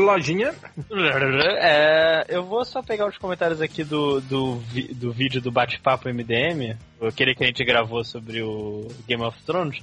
Lojinha. 0.05 0.55
É, 1.59 2.27
eu 2.29 2.45
vou 2.45 2.67
só 2.67 2.83
pegar 2.83 3.09
os 3.09 3.17
comentários 3.17 3.63
aqui 3.63 3.83
do, 3.83 4.21
do, 4.21 4.61
do 4.95 5.11
vídeo 5.11 5.41
do 5.41 5.51
bate-papo 5.51 6.07
MDM, 6.07 6.77
aquele 7.01 7.35
que 7.35 7.43
a 7.43 7.47
gente 7.47 7.65
gravou 7.65 8.05
sobre 8.05 8.43
o 8.43 8.87
Game 9.09 9.25
of 9.25 9.43
Thrones, 9.43 9.83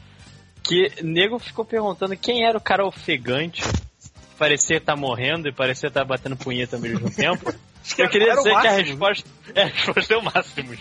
que 0.63 0.91
nego 1.01 1.39
ficou 1.39 1.65
perguntando 1.65 2.15
quem 2.15 2.45
era 2.45 2.55
o 2.55 2.61
cara 2.61 2.85
ofegante, 2.85 3.63
que 3.63 4.35
parecia 4.37 4.77
estar 4.77 4.95
morrendo 4.95 5.47
e 5.47 5.51
parecia 5.51 5.87
estar 5.87 6.05
batendo 6.05 6.37
punheta 6.37 6.75
ao 6.75 6.81
mesmo 6.81 7.09
tempo. 7.09 7.51
Eu 7.97 8.09
queria 8.09 8.33
o 8.33 8.37
dizer 8.37 8.61
que 8.61 8.67
a 8.67 8.71
resposta, 8.71 9.29
é, 9.55 9.61
a 9.63 9.65
resposta 9.65 10.13
é 10.13 10.17
o 10.17 10.21
máximo. 10.21 10.77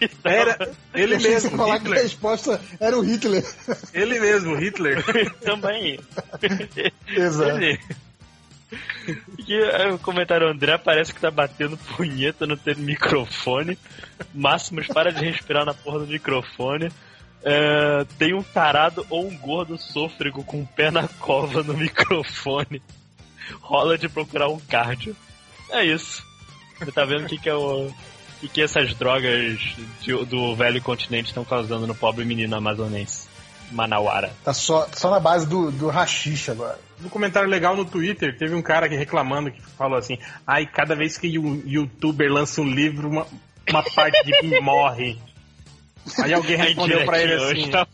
Então, 0.00 0.32
Era 0.32 0.70
ele 0.94 1.18
mesmo, 1.18 1.56
falar 1.56 1.80
que 1.80 1.92
a 1.92 1.94
resposta 1.94 2.60
era 2.78 2.98
o 2.98 3.02
Hitler. 3.02 3.44
Ele 3.94 4.20
mesmo, 4.20 4.56
Hitler. 4.56 5.02
também. 5.40 5.98
Exato. 7.08 7.58
Ele. 7.58 7.80
E 9.46 9.60
o 9.92 9.98
comentário 9.98 10.48
André 10.48 10.76
parece 10.78 11.14
que 11.14 11.20
tá 11.20 11.30
batendo 11.30 11.76
punheta 11.76 12.46
no 12.46 12.56
teu 12.56 12.76
microfone. 12.76 13.78
Máximos 14.34 14.88
para 14.88 15.12
de 15.12 15.24
respirar 15.24 15.64
na 15.64 15.72
porra 15.72 16.00
do 16.00 16.06
microfone. 16.06 16.90
É, 17.44 18.04
tem 18.18 18.34
um 18.34 18.42
tarado 18.42 19.06
ou 19.08 19.26
um 19.26 19.36
gordo 19.38 19.78
sôfrego 19.78 20.42
com 20.42 20.62
o 20.62 20.66
pé 20.66 20.90
na 20.90 21.06
cova 21.06 21.62
no 21.62 21.74
microfone. 21.74 22.82
Rola 23.60 23.96
de 23.96 24.08
procurar 24.08 24.48
um 24.48 24.58
cardio. 24.58 25.16
É 25.70 25.84
isso. 25.84 26.24
Você 26.78 26.92
tá 26.92 27.04
vendo 27.04 27.24
o 27.24 27.26
que, 27.28 27.38
que 27.38 27.48
é 27.48 27.54
o. 27.54 27.90
O 28.42 28.48
que, 28.48 28.60
essas 28.60 28.92
drogas 28.94 29.58
de- 30.02 30.24
do 30.26 30.54
velho 30.54 30.80
continente 30.82 31.28
estão 31.28 31.42
causando 31.44 31.86
no 31.86 31.94
pobre 31.94 32.24
menino 32.24 32.54
amazonense? 32.54 33.28
Manauara. 33.72 34.32
Tá 34.44 34.52
só, 34.52 34.86
só 34.92 35.10
na 35.10 35.18
base 35.18 35.46
do, 35.46 35.72
do 35.72 35.88
rachixe 35.88 36.50
agora. 36.50 36.78
No 37.00 37.08
comentário 37.10 37.48
legal 37.48 37.74
no 37.74 37.84
Twitter, 37.84 38.36
teve 38.36 38.54
um 38.54 38.62
cara 38.62 38.88
que 38.88 38.94
reclamando 38.94 39.50
que 39.50 39.60
falou 39.62 39.98
assim: 39.98 40.18
Ai, 40.46 40.66
cada 40.66 40.94
vez 40.94 41.16
que 41.18 41.38
um 41.38 41.62
youtuber 41.66 42.30
lança 42.30 42.60
um 42.60 42.68
livro, 42.70 43.08
uma, 43.08 43.26
uma 43.68 43.82
parte 43.82 44.22
de 44.24 44.42
mim 44.46 44.60
morre. 44.60 45.18
Aí 46.22 46.32
alguém 46.32 46.56
respondeu 46.56 47.04
pra 47.04 47.20
ele 47.20 47.32
assim. 47.34 47.70
tá. 47.70 47.86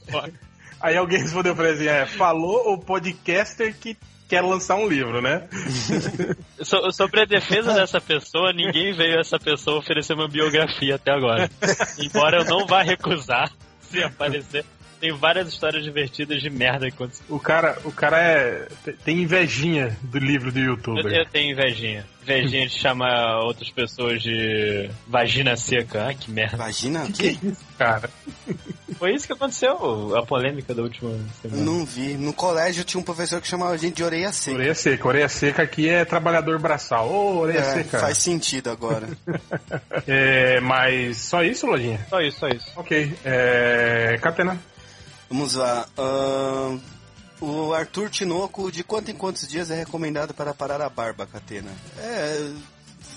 Aí 0.80 0.96
alguém 0.96 1.20
respondeu 1.22 1.54
pra 1.54 1.70
ele 1.70 1.88
assim: 1.88 2.02
é, 2.02 2.04
falou 2.04 2.72
o 2.74 2.78
podcaster 2.78 3.74
que 3.78 3.96
quer 4.32 4.40
lançar 4.40 4.76
um 4.76 4.88
livro, 4.88 5.20
né? 5.20 5.46
So- 6.62 6.90
sobre 6.92 7.20
a 7.20 7.24
defesa 7.26 7.74
dessa 7.74 8.00
pessoa, 8.00 8.50
ninguém 8.52 8.94
veio 8.94 9.20
essa 9.20 9.38
pessoa 9.38 9.78
oferecer 9.78 10.14
uma 10.14 10.26
biografia 10.28 10.94
até 10.94 11.10
agora. 11.10 11.50
Embora 11.98 12.38
eu 12.38 12.44
não 12.46 12.66
vá 12.66 12.82
recusar 12.82 13.50
se 13.80 14.02
aparecer. 14.02 14.64
Tem 15.02 15.10
várias 15.12 15.48
histórias 15.48 15.82
divertidas 15.82 16.40
de 16.40 16.48
merda 16.48 16.88
que 16.88 16.94
aconteceu. 16.94 17.26
O 17.28 17.40
cara, 17.40 17.76
o 17.84 17.90
cara 17.90 18.20
é, 18.22 18.68
tem 19.04 19.18
invejinha 19.22 19.98
do 20.00 20.16
livro 20.16 20.52
do 20.52 20.60
Eu, 20.60 20.64
youtuber. 20.66 21.06
eu 21.12 21.26
tenho 21.26 21.50
invejinha. 21.50 22.06
Invejinha 22.22 22.68
de 22.68 22.74
chamar 22.78 23.40
outras 23.40 23.68
pessoas 23.68 24.22
de 24.22 24.88
vagina 25.08 25.56
seca. 25.56 26.04
Ai, 26.04 26.14
que 26.14 26.30
merda. 26.30 26.54
Imagina, 26.54 27.02
o 27.02 27.06
Que 27.12 27.34
quê? 27.34 27.38
isso, 27.48 27.64
cara? 27.76 28.08
Foi 28.96 29.12
isso 29.12 29.26
que 29.26 29.32
aconteceu, 29.32 30.16
a 30.16 30.24
polêmica 30.24 30.72
da 30.72 30.82
última 30.82 31.18
semana. 31.42 31.62
Não 31.64 31.84
vi. 31.84 32.14
No 32.14 32.32
colégio 32.32 32.84
tinha 32.84 33.00
um 33.00 33.04
professor 33.04 33.40
que 33.40 33.48
chamava 33.48 33.72
a 33.72 33.76
gente 33.76 33.96
de 33.96 34.04
orelha 34.04 34.30
seca. 34.32 34.56
Orelha 34.56 34.74
seca. 34.76 35.08
Orelha 35.08 35.28
seca 35.28 35.62
aqui 35.64 35.88
é 35.88 36.04
trabalhador 36.04 36.60
braçal. 36.60 37.08
Ô, 37.10 37.38
orelha 37.40 37.58
É, 37.58 37.74
seca. 37.82 37.98
faz 37.98 38.18
sentido 38.18 38.70
agora. 38.70 39.08
É, 40.06 40.60
mas 40.60 41.16
só 41.18 41.42
isso, 41.44 41.66
Lojinha? 41.66 41.98
Só 42.08 42.20
isso, 42.20 42.38
só 42.40 42.48
isso. 42.48 42.66
Ok. 42.76 43.12
É, 43.24 44.18
Catena. 44.20 44.58
Vamos 45.32 45.54
lá. 45.54 45.88
ahn, 45.96 46.78
o 47.40 47.72
Arthur 47.72 48.10
Tinoco, 48.10 48.70
de 48.70 48.84
quanto 48.84 49.10
em 49.10 49.14
quantos 49.14 49.48
dias 49.48 49.70
é 49.70 49.74
recomendado 49.74 50.34
para 50.34 50.52
parar 50.52 50.82
a 50.82 50.90
barba, 50.90 51.26
Catena? 51.26 51.70
É. 51.98 52.50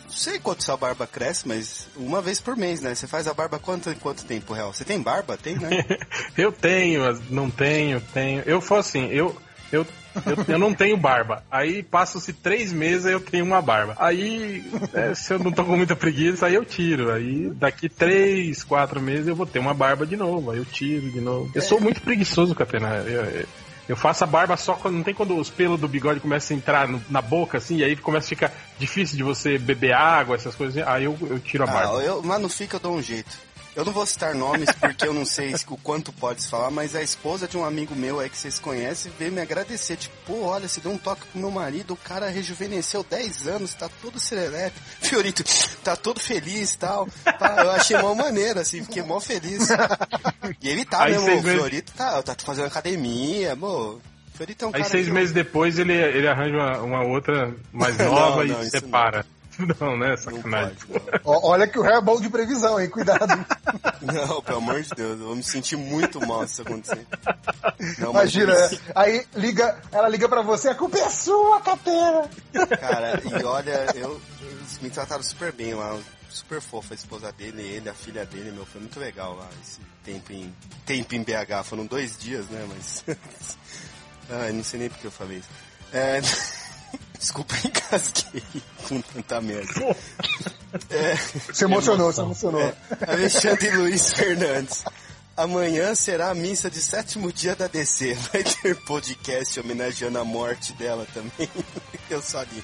Não 0.06 0.14
sei 0.14 0.40
quanto 0.40 0.64
sua 0.64 0.78
barba 0.78 1.06
cresce, 1.06 1.46
mas 1.46 1.90
uma 1.94 2.22
vez 2.22 2.40
por 2.40 2.56
mês, 2.56 2.80
né? 2.80 2.96
Você 2.96 3.06
faz 3.06 3.28
a 3.28 3.34
barba 3.34 3.60
quanto 3.60 3.90
em 3.90 3.96
quanto 3.96 4.24
tempo, 4.24 4.54
real? 4.54 4.74
Você 4.74 4.86
tem 4.86 5.02
barba? 5.02 5.36
Tem, 5.36 5.58
né? 5.58 5.70
Eu 6.38 6.54
tenho, 6.54 7.04
não 7.30 7.52
tenho, 7.52 8.00
tenho. 8.14 8.44
Eu 8.46 8.62
falo 8.62 8.80
assim, 8.80 9.08
eu, 9.08 9.36
eu, 9.70 9.86
eu, 10.26 10.54
eu 10.54 10.60
não 10.60 10.74
tenho 10.74 10.98
barba. 10.98 11.44
Aí 11.52 11.84
passam-se 11.84 12.32
três 12.34 12.72
meses 12.72 13.06
eu 13.06 13.20
tenho 13.20 13.46
uma 13.46 13.62
barba. 13.62 13.96
Aí, 14.00 14.64
é, 14.94 15.14
se 15.14 15.34
eu 15.34 15.40
não 15.40 15.52
tô 15.52 15.64
com 15.66 15.76
muita 15.76 15.96
preguiça, 15.96 16.46
aí 16.48 16.56
eu 16.56 16.66
tiro. 16.66 17.12
Aí 17.12 17.50
daqui 17.56 17.90
três, 17.90 18.64
quatro 18.64 19.02
meses 19.02 19.28
eu 19.28 19.36
vou 19.36 19.46
ter 19.46 19.60
uma 19.60 19.74
barba 19.74 20.06
de 20.06 20.16
novo. 20.16 20.52
Aí 20.52 20.58
eu 20.58 20.66
tiro 20.66 21.10
de 21.12 21.20
novo. 21.22 21.52
Eu 21.54 21.62
sou 21.62 21.80
muito 21.82 22.02
preguiçoso, 22.02 22.56
Catena. 22.56 22.96
Eu, 23.06 23.24
eu, 23.26 23.46
eu 23.90 23.96
faço 23.96 24.24
a 24.24 24.28
barba 24.28 24.56
só 24.58 24.74
quando. 24.74 24.96
Não 24.96 25.04
tem 25.04 25.14
quando 25.14 25.38
os 25.38 25.50
pelos 25.50 25.80
do 25.80 25.88
bigode 25.88 26.20
começam 26.20 26.56
a 26.56 26.58
entrar 26.58 26.88
no- 26.88 27.02
na 27.10 27.22
boca, 27.22 27.58
assim, 27.58 27.78
e 27.78 27.84
aí 27.84 27.96
começa 27.96 28.26
a 28.26 28.30
ficar 28.30 28.52
difícil 28.80 29.18
de 29.18 29.24
você 29.24 29.58
beber 29.58 29.94
água, 29.94 30.36
essas 30.36 30.56
coisas. 30.56 30.86
Aí 30.88 31.04
eu, 31.06 31.18
eu 31.30 31.40
tiro 31.40 31.64
a 31.64 31.70
Ah, 31.70 31.74
barba. 31.74 32.02
eu, 32.04 32.22
mas 32.24 32.42
não 32.42 32.50
fica, 32.50 32.78
eu 32.78 32.80
dou 32.80 32.96
um 32.96 33.02
jeito. 33.02 33.38
Eu 33.76 33.84
não 33.84 33.92
vou 33.92 34.06
citar 34.06 34.34
nomes 34.34 34.70
porque 34.80 35.06
eu 35.06 35.14
não 35.14 35.26
sei 35.26 35.54
o 35.68 35.76
quanto 35.78 36.14
pode 36.14 36.42
se 36.44 36.50
falar, 36.50 36.72
mas 36.72 36.96
a 36.96 37.02
esposa 37.02 37.46
de 37.48 37.58
um 37.58 37.66
amigo 37.66 37.94
meu 37.94 38.20
aí 38.22 38.30
que 38.30 38.38
vocês 38.38 38.58
conhecem 38.58 39.12
veio 39.20 39.32
me 39.34 39.42
agradecer. 39.42 39.98
Tipo, 39.98 40.16
pô, 40.26 40.42
olha, 40.44 40.68
você 40.68 40.80
deu 40.80 40.92
um 40.92 40.98
toque 40.98 41.26
pro 41.28 41.40
meu 41.42 41.52
marido, 41.52 41.94
o 41.94 41.98
cara 41.98 42.30
rejuvenesceu 42.30 43.04
10 43.04 43.48
anos, 43.48 43.74
tá 43.74 43.90
todo 44.02 44.18
serelepe. 44.18 44.80
Fiorito, 45.02 45.44
tá 45.84 45.96
todo 45.96 46.22
feliz 46.22 46.74
e 46.74 46.78
tal. 46.78 47.08
Eu 47.62 47.72
achei 47.72 47.98
mó 47.98 48.16
maneiro, 48.16 48.60
assim, 48.62 48.82
fiquei 48.84 49.04
mó 49.04 49.20
feliz. 49.20 49.68
E 50.62 50.70
ele 50.70 50.86
tá 50.86 51.06
mesmo, 51.06 51.40
o 51.40 51.44
Fiorito 51.44 51.92
tá, 51.94 52.24
tá 52.24 52.36
fazendo 52.44 52.68
academia, 52.68 53.56
pô. 53.58 54.00
Fiorito 54.36 54.66
é 54.66 54.68
um 54.68 54.72
Aí 54.74 54.84
seis 54.86 55.08
eu- 55.08 55.14
meses 55.14 55.34
depois 55.34 55.78
ele, 55.80 55.94
ele 55.94 56.28
arranja 56.28 56.56
uma, 56.58 56.78
uma 56.82 57.04
outra 57.04 57.54
mais 57.74 57.98
nova 58.00 58.44
Não, 58.44 58.54
não, 58.54 58.64
e 58.64 58.68
isso 58.68 58.72
separa. 58.72 59.18
Não, 59.20 59.45
né? 59.60 60.10
Não 60.10 60.18
Sacanagem. 60.18 60.76
pode, 60.88 61.06
não. 61.06 61.20
Ó, 61.34 61.50
olha 61.52 61.68
que 61.68 61.80
o 61.80 61.82
réu 61.82 61.96
é 61.98 62.02
bom 62.02 62.20
de 62.20 62.30
previsão, 62.30 62.80
hein? 62.80 62.90
Cuidado. 62.90 63.26
Não, 64.02 64.42
pelo 64.42 64.58
amor 64.60 64.82
de 64.84 64.90
Deus, 64.92 65.20
eu 65.20 65.26
vou 65.28 65.36
me 65.36 65.44
sentir 65.44 65.76
muito 65.76 66.20
mal 66.28 66.46
se 66.46 66.54
isso 66.54 66.62
acontecer. 66.62 67.06
Não, 67.98 68.14
mas 68.14 68.34
Imagina, 68.36 68.54
por 68.56 68.74
isso- 68.74 68.82
aí 68.94 69.26
liga, 69.36 69.82
ela 69.92 70.08
liga 70.08 70.30
pra 70.30 70.42
você, 70.44 70.70
a 70.70 70.76
culpa 70.76 70.98
é 71.00 71.10
sua, 71.10 71.60
Catena. 71.62 72.30
Cara, 72.80 73.20
e 73.24 73.44
olha, 73.44 73.88
eu, 73.96 74.22
eles 74.42 74.80
me 74.80 74.90
trataram 74.92 75.24
super 75.24 75.52
bem 75.52 75.74
lá, 75.74 75.98
super 76.30 76.62
fofa 76.62 76.94
a 76.94 76.96
esposa 76.96 77.32
dele, 77.32 77.64
ele, 77.64 77.90
a 77.90 77.94
filha 77.96 78.26
dele, 78.26 78.52
meu, 78.52 78.66
foi 78.66 78.80
muito 78.82 79.00
legal 79.00 79.36
lá 79.36 79.48
esse 79.64 79.80
tempo 80.04 80.32
em, 80.32 80.54
tempo 80.86 81.16
em 81.16 81.24
BH, 81.24 81.64
foram 81.66 81.86
dois 81.88 82.16
dias, 82.18 82.46
né, 82.48 82.64
mas... 82.70 83.04
Ai, 84.30 84.52
não 84.52 84.64
sei 84.64 84.80
nem 84.82 84.90
porque 84.90 85.08
eu 85.08 85.12
falei 85.12 85.38
isso. 85.40 85.50
É... 85.92 86.20
Desculpa, 87.18 87.56
encasquei 87.66 88.44
com 88.88 89.02
tanta 89.02 89.42
merda. 89.42 89.96
É... 90.90 91.16
Se 91.54 91.64
emocionou, 91.64 92.12
se 92.12 92.22
emocionou. 92.22 92.62
É, 92.62 92.76
Alexandre 93.08 93.70
Luiz 93.78 94.12
Fernandes. 94.14 94.84
Amanhã 95.38 95.94
será 95.96 96.30
a 96.30 96.34
missa 96.34 96.70
de 96.70 96.82
sétimo 96.82 97.32
dia 97.32 97.56
da 97.56 97.68
DC. 97.68 98.14
Vai 98.32 98.44
ter 98.44 98.76
podcast 98.84 99.60
homenageando 99.60 100.18
a 100.18 100.24
morte 100.24 100.72
dela 100.74 101.06
também. 101.14 101.50
Eu 102.10 102.22
só 102.22 102.42
li. 102.44 102.64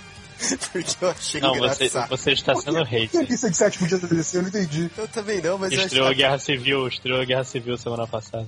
Porque 0.71 0.95
eu 1.05 1.09
achei 1.11 1.39
Não, 1.39 1.53
você, 1.53 1.85
engraçado. 1.85 2.09
você 2.09 2.31
está 2.31 2.55
sendo 2.55 2.83
Que 2.83 2.95
hater. 2.97 3.29
lista 3.29 3.47
de 3.49 3.55
sétimo 3.55 3.87
dia 3.87 3.99
da 3.99 4.07
DC, 4.07 4.37
eu 4.37 4.41
não 4.41 4.49
entendi. 4.49 4.89
Eu 4.97 5.07
também 5.07 5.39
não, 5.39 5.55
mas 5.55 5.71
eu 5.71 5.79
Estreou 5.81 6.07
a 6.07 6.09
achei... 6.09 6.23
Guerra 6.23 6.39
Civil, 6.39 6.87
estreou 6.87 7.21
a 7.21 7.25
Guerra 7.25 7.43
Civil 7.43 7.77
semana 7.77 8.07
passada. 8.07 8.47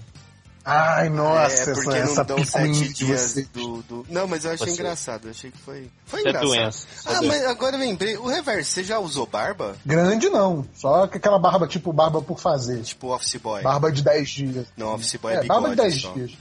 Ai, 0.66 1.10
nossa, 1.10 1.72
É, 1.72 1.74
porque 1.74 1.90
essa, 1.90 2.06
não 2.06 2.12
essa 2.12 2.24
dão 2.24 2.46
sete 2.46 2.94
dias 2.94 3.22
você. 3.22 3.44
do, 3.54 3.82
do... 3.84 4.06
Não, 4.10 4.26
mas 4.28 4.46
eu 4.46 4.52
achei 4.52 4.68
Você- 4.68 4.74
engraçado. 4.74 5.26
Eu 5.26 5.32
achei 5.32 5.52
que 5.52 5.58
foi... 5.58 5.90
Foi 6.06 6.20
Isso 6.20 6.28
é 6.28 6.32
engraçado. 6.32 6.50
doença. 6.50 6.88
É 6.88 7.00
Ah, 7.10 7.20
doença. 7.20 7.28
mas 7.38 7.46
agora 7.48 7.76
eu 7.76 7.80
lembrei. 7.82 8.18
O 8.18 8.28
reverso, 8.28 8.72
você 8.72 8.84
já 8.84 8.98
usou 8.98 9.26
barba? 9.26 9.76
Grande 9.86 10.30
não, 10.30 10.66
só 10.74 11.06
que 11.08 11.18
aquela 11.18 11.38
barba 11.38 11.68
tipo 11.68 11.92
barba 11.92 12.22
por 12.22 12.40
fazer. 12.40 12.82
Tipo 12.82 13.14
office 13.14 13.36
boy. 13.36 13.62
Barba 13.62 13.92
de 13.92 14.02
10 14.02 14.30
dias. 14.30 14.68
Não, 14.78 14.94
office 14.94 15.16
boy 15.18 15.34
é, 15.34 15.36
É, 15.38 15.42
bigode 15.42 15.62
barba 15.62 15.76
de 15.76 15.82
10 15.82 16.02
só. 16.02 16.12
dias. 16.14 16.32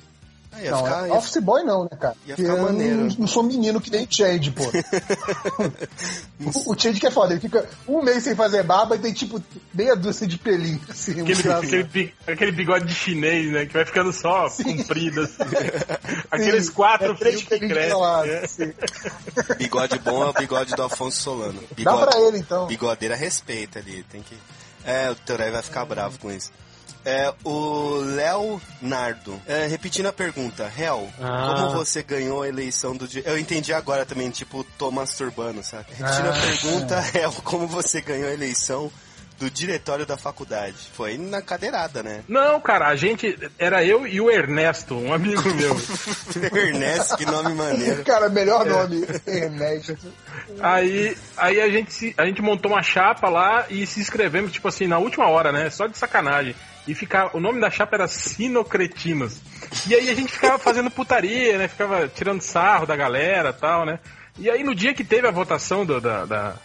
Ia 0.60 0.70
Não, 0.70 0.84
ficar- 0.84 1.04
é 1.04 1.08
ia- 1.08 1.14
office 1.14 1.36
boy 1.42 1.62
não, 1.64 1.84
né, 1.84 1.90
cara? 1.98 2.14
ia 2.26 2.36
ficar 2.36 2.52
eu 2.52 2.62
maneiro. 2.62 2.96
não, 2.96 3.16
não 3.20 3.26
sou 3.26 3.42
menino 3.42 3.80
que 3.80 3.90
nem 3.90 4.06
Change, 4.10 4.50
pô. 4.50 4.62
o, 6.40 6.72
o 6.72 6.78
Change 6.78 7.00
que 7.00 7.06
é 7.06 7.10
foda, 7.10 7.32
ele 7.32 7.40
fica 7.40 7.68
um 7.86 8.02
mês 8.02 8.22
sem 8.24 8.34
fazer 8.34 8.62
barba 8.62 8.96
e 8.96 8.98
tem 8.98 9.12
tipo 9.12 9.42
meia 9.72 9.94
dúzia 9.96 10.26
de 10.26 10.38
pelinho 10.38 10.80
assim. 10.88 11.20
Aquele, 11.22 11.52
aquele, 11.52 12.14
aquele 12.26 12.52
bigode 12.52 12.86
de 12.86 12.94
chinês, 12.94 13.50
né? 13.52 13.66
Que 13.66 13.72
vai 13.72 13.84
ficando 13.84 14.12
só 14.12 14.48
comprido 14.62 15.22
assim. 15.22 15.36
Aqueles 16.30 16.70
quatro 16.70 17.12
é 17.12 17.14
três 17.16 17.42
fios 17.42 17.48
que 17.60 17.68
crescem. 17.68 18.00
né? 18.00 18.40
assim. 18.44 18.72
Bigode 19.58 19.98
bom 19.98 20.24
é 20.24 20.28
o 20.30 20.32
bigode 20.32 20.74
do 20.74 20.82
Afonso 20.82 21.20
Solano. 21.20 21.60
Dá 21.60 21.74
Bigode, 21.76 22.06
pra 22.06 22.20
ele 22.20 22.38
então. 22.38 22.66
Bigodeira 22.66 23.14
respeita 23.16 23.78
ali, 23.78 24.02
tem 24.04 24.22
que. 24.22 24.36
É, 24.84 25.10
o 25.10 25.14
Toré 25.14 25.50
vai 25.50 25.62
ficar 25.62 25.84
bravo 25.84 26.18
com 26.18 26.30
isso. 26.30 26.50
É, 27.04 27.32
o 27.44 27.96
Leonardo, 27.96 29.40
é, 29.46 29.66
repetindo 29.66 30.06
a 30.06 30.12
pergunta, 30.12 30.70
Hel, 30.78 31.08
Ah. 31.20 31.54
como 31.56 31.70
você 31.76 32.02
ganhou 32.02 32.42
a 32.42 32.48
eleição 32.48 32.96
do. 32.96 33.08
di- 33.08 33.22
Eu 33.26 33.38
entendi 33.38 33.72
agora 33.72 34.06
também, 34.06 34.30
tipo, 34.30 34.64
tô 34.78 34.90
masturbando, 34.90 35.62
sabe? 35.62 35.86
Repetindo 35.96 36.26
a 36.26 36.30
Ah. 36.30 36.40
pergunta, 36.40 37.02
Hel, 37.14 37.32
como 37.44 37.66
você 37.66 38.00
ganhou 38.00 38.28
a 38.28 38.32
eleição 38.32 38.90
do 39.38 39.50
diretório 39.50 40.06
da 40.06 40.16
faculdade? 40.16 40.76
Foi 40.94 41.18
na 41.18 41.42
cadeirada, 41.42 42.02
né? 42.04 42.22
Não, 42.28 42.60
cara, 42.60 42.86
a 42.86 42.94
gente. 42.94 43.36
Era 43.58 43.84
eu 43.84 44.06
e 44.06 44.20
o 44.20 44.30
Ernesto, 44.30 44.94
um 44.94 45.12
amigo 45.12 45.42
meu. 45.54 45.74
Ernesto, 46.56 47.16
que 47.16 47.26
nome 47.26 47.52
maneiro. 47.52 48.04
Cara, 48.04 48.28
melhor 48.28 48.64
nome, 48.64 49.04
Ernesto. 49.26 49.98
Aí, 50.60 51.16
aí 51.36 51.60
a, 51.60 51.68
gente 51.68 51.92
se- 51.92 52.14
a 52.16 52.24
gente 52.26 52.40
montou 52.40 52.70
uma 52.70 52.82
chapa 52.82 53.28
lá 53.28 53.66
e 53.68 53.84
se 53.86 53.98
inscrevemos, 54.00 54.52
tipo 54.52 54.68
assim, 54.68 54.86
na 54.86 54.98
última 54.98 55.28
hora, 55.28 55.50
né? 55.50 55.68
Só 55.70 55.88
de 55.88 55.98
sacanagem. 55.98 56.54
E 56.86 56.94
ficava, 56.94 57.36
o 57.36 57.40
nome 57.40 57.60
da 57.60 57.70
chapa 57.70 57.94
era 57.96 58.08
Sinocretinos. 58.08 59.40
E 59.86 59.94
aí 59.94 60.10
a 60.10 60.14
gente 60.14 60.32
ficava 60.32 60.58
fazendo 60.58 60.90
putaria, 60.90 61.56
né? 61.58 61.68
Ficava 61.68 62.08
tirando 62.08 62.40
sarro 62.40 62.86
da 62.86 62.96
galera 62.96 63.52
tal, 63.52 63.86
né? 63.86 64.00
E 64.38 64.50
aí 64.50 64.64
no 64.64 64.74
dia 64.74 64.94
que 64.94 65.04
teve 65.04 65.28
a 65.28 65.30
votação 65.30 65.86
do, 65.86 66.00
da, 66.00 66.24
da, 66.24 66.56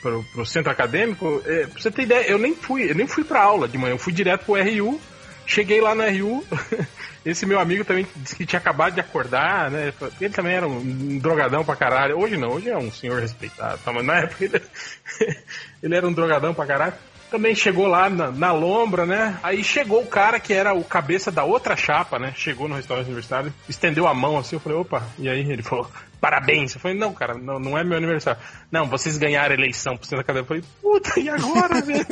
pro, 0.00 0.24
pro 0.32 0.46
centro 0.46 0.70
acadêmico, 0.70 1.42
é, 1.44 1.66
pra 1.66 1.80
você 1.80 1.90
ter 1.90 2.02
ideia, 2.02 2.26
eu 2.30 2.38
nem 2.38 2.54
fui, 2.54 2.90
eu 2.90 2.94
nem 2.94 3.06
fui 3.06 3.24
pra 3.24 3.42
aula 3.42 3.68
de 3.68 3.76
manhã, 3.76 3.92
eu 3.94 3.98
fui 3.98 4.12
direto 4.12 4.44
pro 4.44 4.54
RU. 4.54 5.00
Cheguei 5.46 5.80
lá 5.80 5.94
no 5.94 6.02
RU, 6.02 6.44
esse 7.24 7.46
meu 7.46 7.58
amigo 7.58 7.82
também 7.82 8.06
disse 8.16 8.36
que 8.36 8.44
tinha 8.44 8.60
acabado 8.60 8.92
de 8.92 9.00
acordar, 9.00 9.70
né? 9.70 9.94
Ele 10.20 10.34
também 10.34 10.54
era 10.54 10.68
um 10.68 11.18
drogadão 11.18 11.64
pra 11.64 11.74
caralho. 11.74 12.18
Hoje 12.18 12.36
não, 12.36 12.50
hoje 12.50 12.68
é 12.68 12.76
um 12.76 12.92
senhor 12.92 13.18
respeitado, 13.18 13.78
tá? 13.82 13.90
mas 13.90 14.04
na 14.04 14.18
época 14.18 14.44
ele, 14.44 14.62
ele 15.82 15.96
era 15.96 16.06
um 16.06 16.12
drogadão 16.12 16.52
pra 16.52 16.66
caralho. 16.66 16.92
Também 17.30 17.54
chegou 17.54 17.86
lá 17.86 18.08
na, 18.10 18.30
na 18.30 18.52
lombra, 18.52 19.06
né? 19.06 19.38
Aí 19.42 19.62
chegou 19.62 20.02
o 20.02 20.06
cara 20.06 20.40
que 20.40 20.52
era 20.52 20.74
o 20.74 20.82
cabeça 20.82 21.30
da 21.30 21.44
outra 21.44 21.76
chapa, 21.76 22.18
né? 22.18 22.32
Chegou 22.36 22.68
no 22.68 22.74
restaurante 22.74 23.06
universitário, 23.06 23.52
estendeu 23.68 24.06
a 24.06 24.14
mão 24.14 24.38
assim, 24.38 24.56
eu 24.56 24.60
falei, 24.60 24.78
opa, 24.78 25.06
e 25.18 25.28
aí 25.28 25.40
ele 25.40 25.62
falou, 25.62 25.90
parabéns. 26.20 26.74
Eu 26.74 26.80
falei, 26.80 26.96
não, 26.96 27.12
cara, 27.12 27.34
não, 27.34 27.58
não 27.58 27.78
é 27.78 27.84
meu 27.84 27.96
aniversário. 27.96 28.40
Não, 28.70 28.86
vocês 28.86 29.16
ganharam 29.16 29.52
a 29.52 29.58
eleição 29.58 29.96
por 29.96 30.06
cima 30.06 30.22
da 30.22 30.24
cadeira. 30.24 30.44
Eu 30.44 30.48
falei, 30.48 30.64
puta, 30.80 31.20
e 31.20 31.28
agora, 31.28 31.80
velho? 31.82 32.06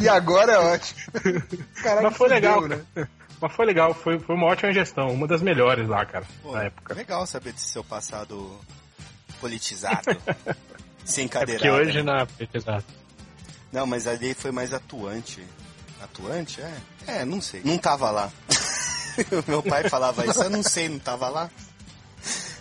e 0.00 0.08
agora 0.08 0.52
é 0.52 0.58
ótimo. 0.58 1.00
Caraca, 1.82 2.02
Mas 2.02 2.16
foi 2.16 2.28
legal, 2.28 2.68
né? 2.68 2.80
Mas 3.40 3.52
foi 3.52 3.66
legal, 3.66 3.94
foi, 3.94 4.18
foi 4.18 4.34
uma 4.34 4.46
ótima 4.46 4.72
gestão, 4.72 5.08
uma 5.08 5.26
das 5.26 5.42
melhores 5.42 5.86
lá, 5.88 6.04
cara, 6.06 6.24
Pô, 6.42 6.52
na 6.52 6.64
época. 6.64 6.94
Legal 6.94 7.26
saber 7.26 7.52
desse 7.52 7.68
seu 7.68 7.84
passado 7.84 8.58
politizado. 9.40 10.04
sem 11.06 11.26
cadeira. 11.28 11.66
É 11.66 11.70
porque 11.70 11.70
hoje 11.70 12.02
não 12.02 12.18
é 12.18 12.26
politizado. 12.26 12.84
Não, 13.72 13.86
mas 13.86 14.06
ali 14.06 14.34
foi 14.34 14.50
mais 14.50 14.74
atuante. 14.74 15.42
Atuante? 16.02 16.60
É? 16.60 16.76
É, 17.06 17.24
não 17.24 17.40
sei. 17.40 17.62
Não 17.64 17.78
tava 17.78 18.10
lá. 18.10 18.30
Meu 19.48 19.62
pai 19.62 19.88
falava 19.88 20.26
isso, 20.26 20.42
eu 20.42 20.50
não 20.50 20.62
sei, 20.62 20.88
não 20.88 20.98
tava 20.98 21.28
lá. 21.28 21.50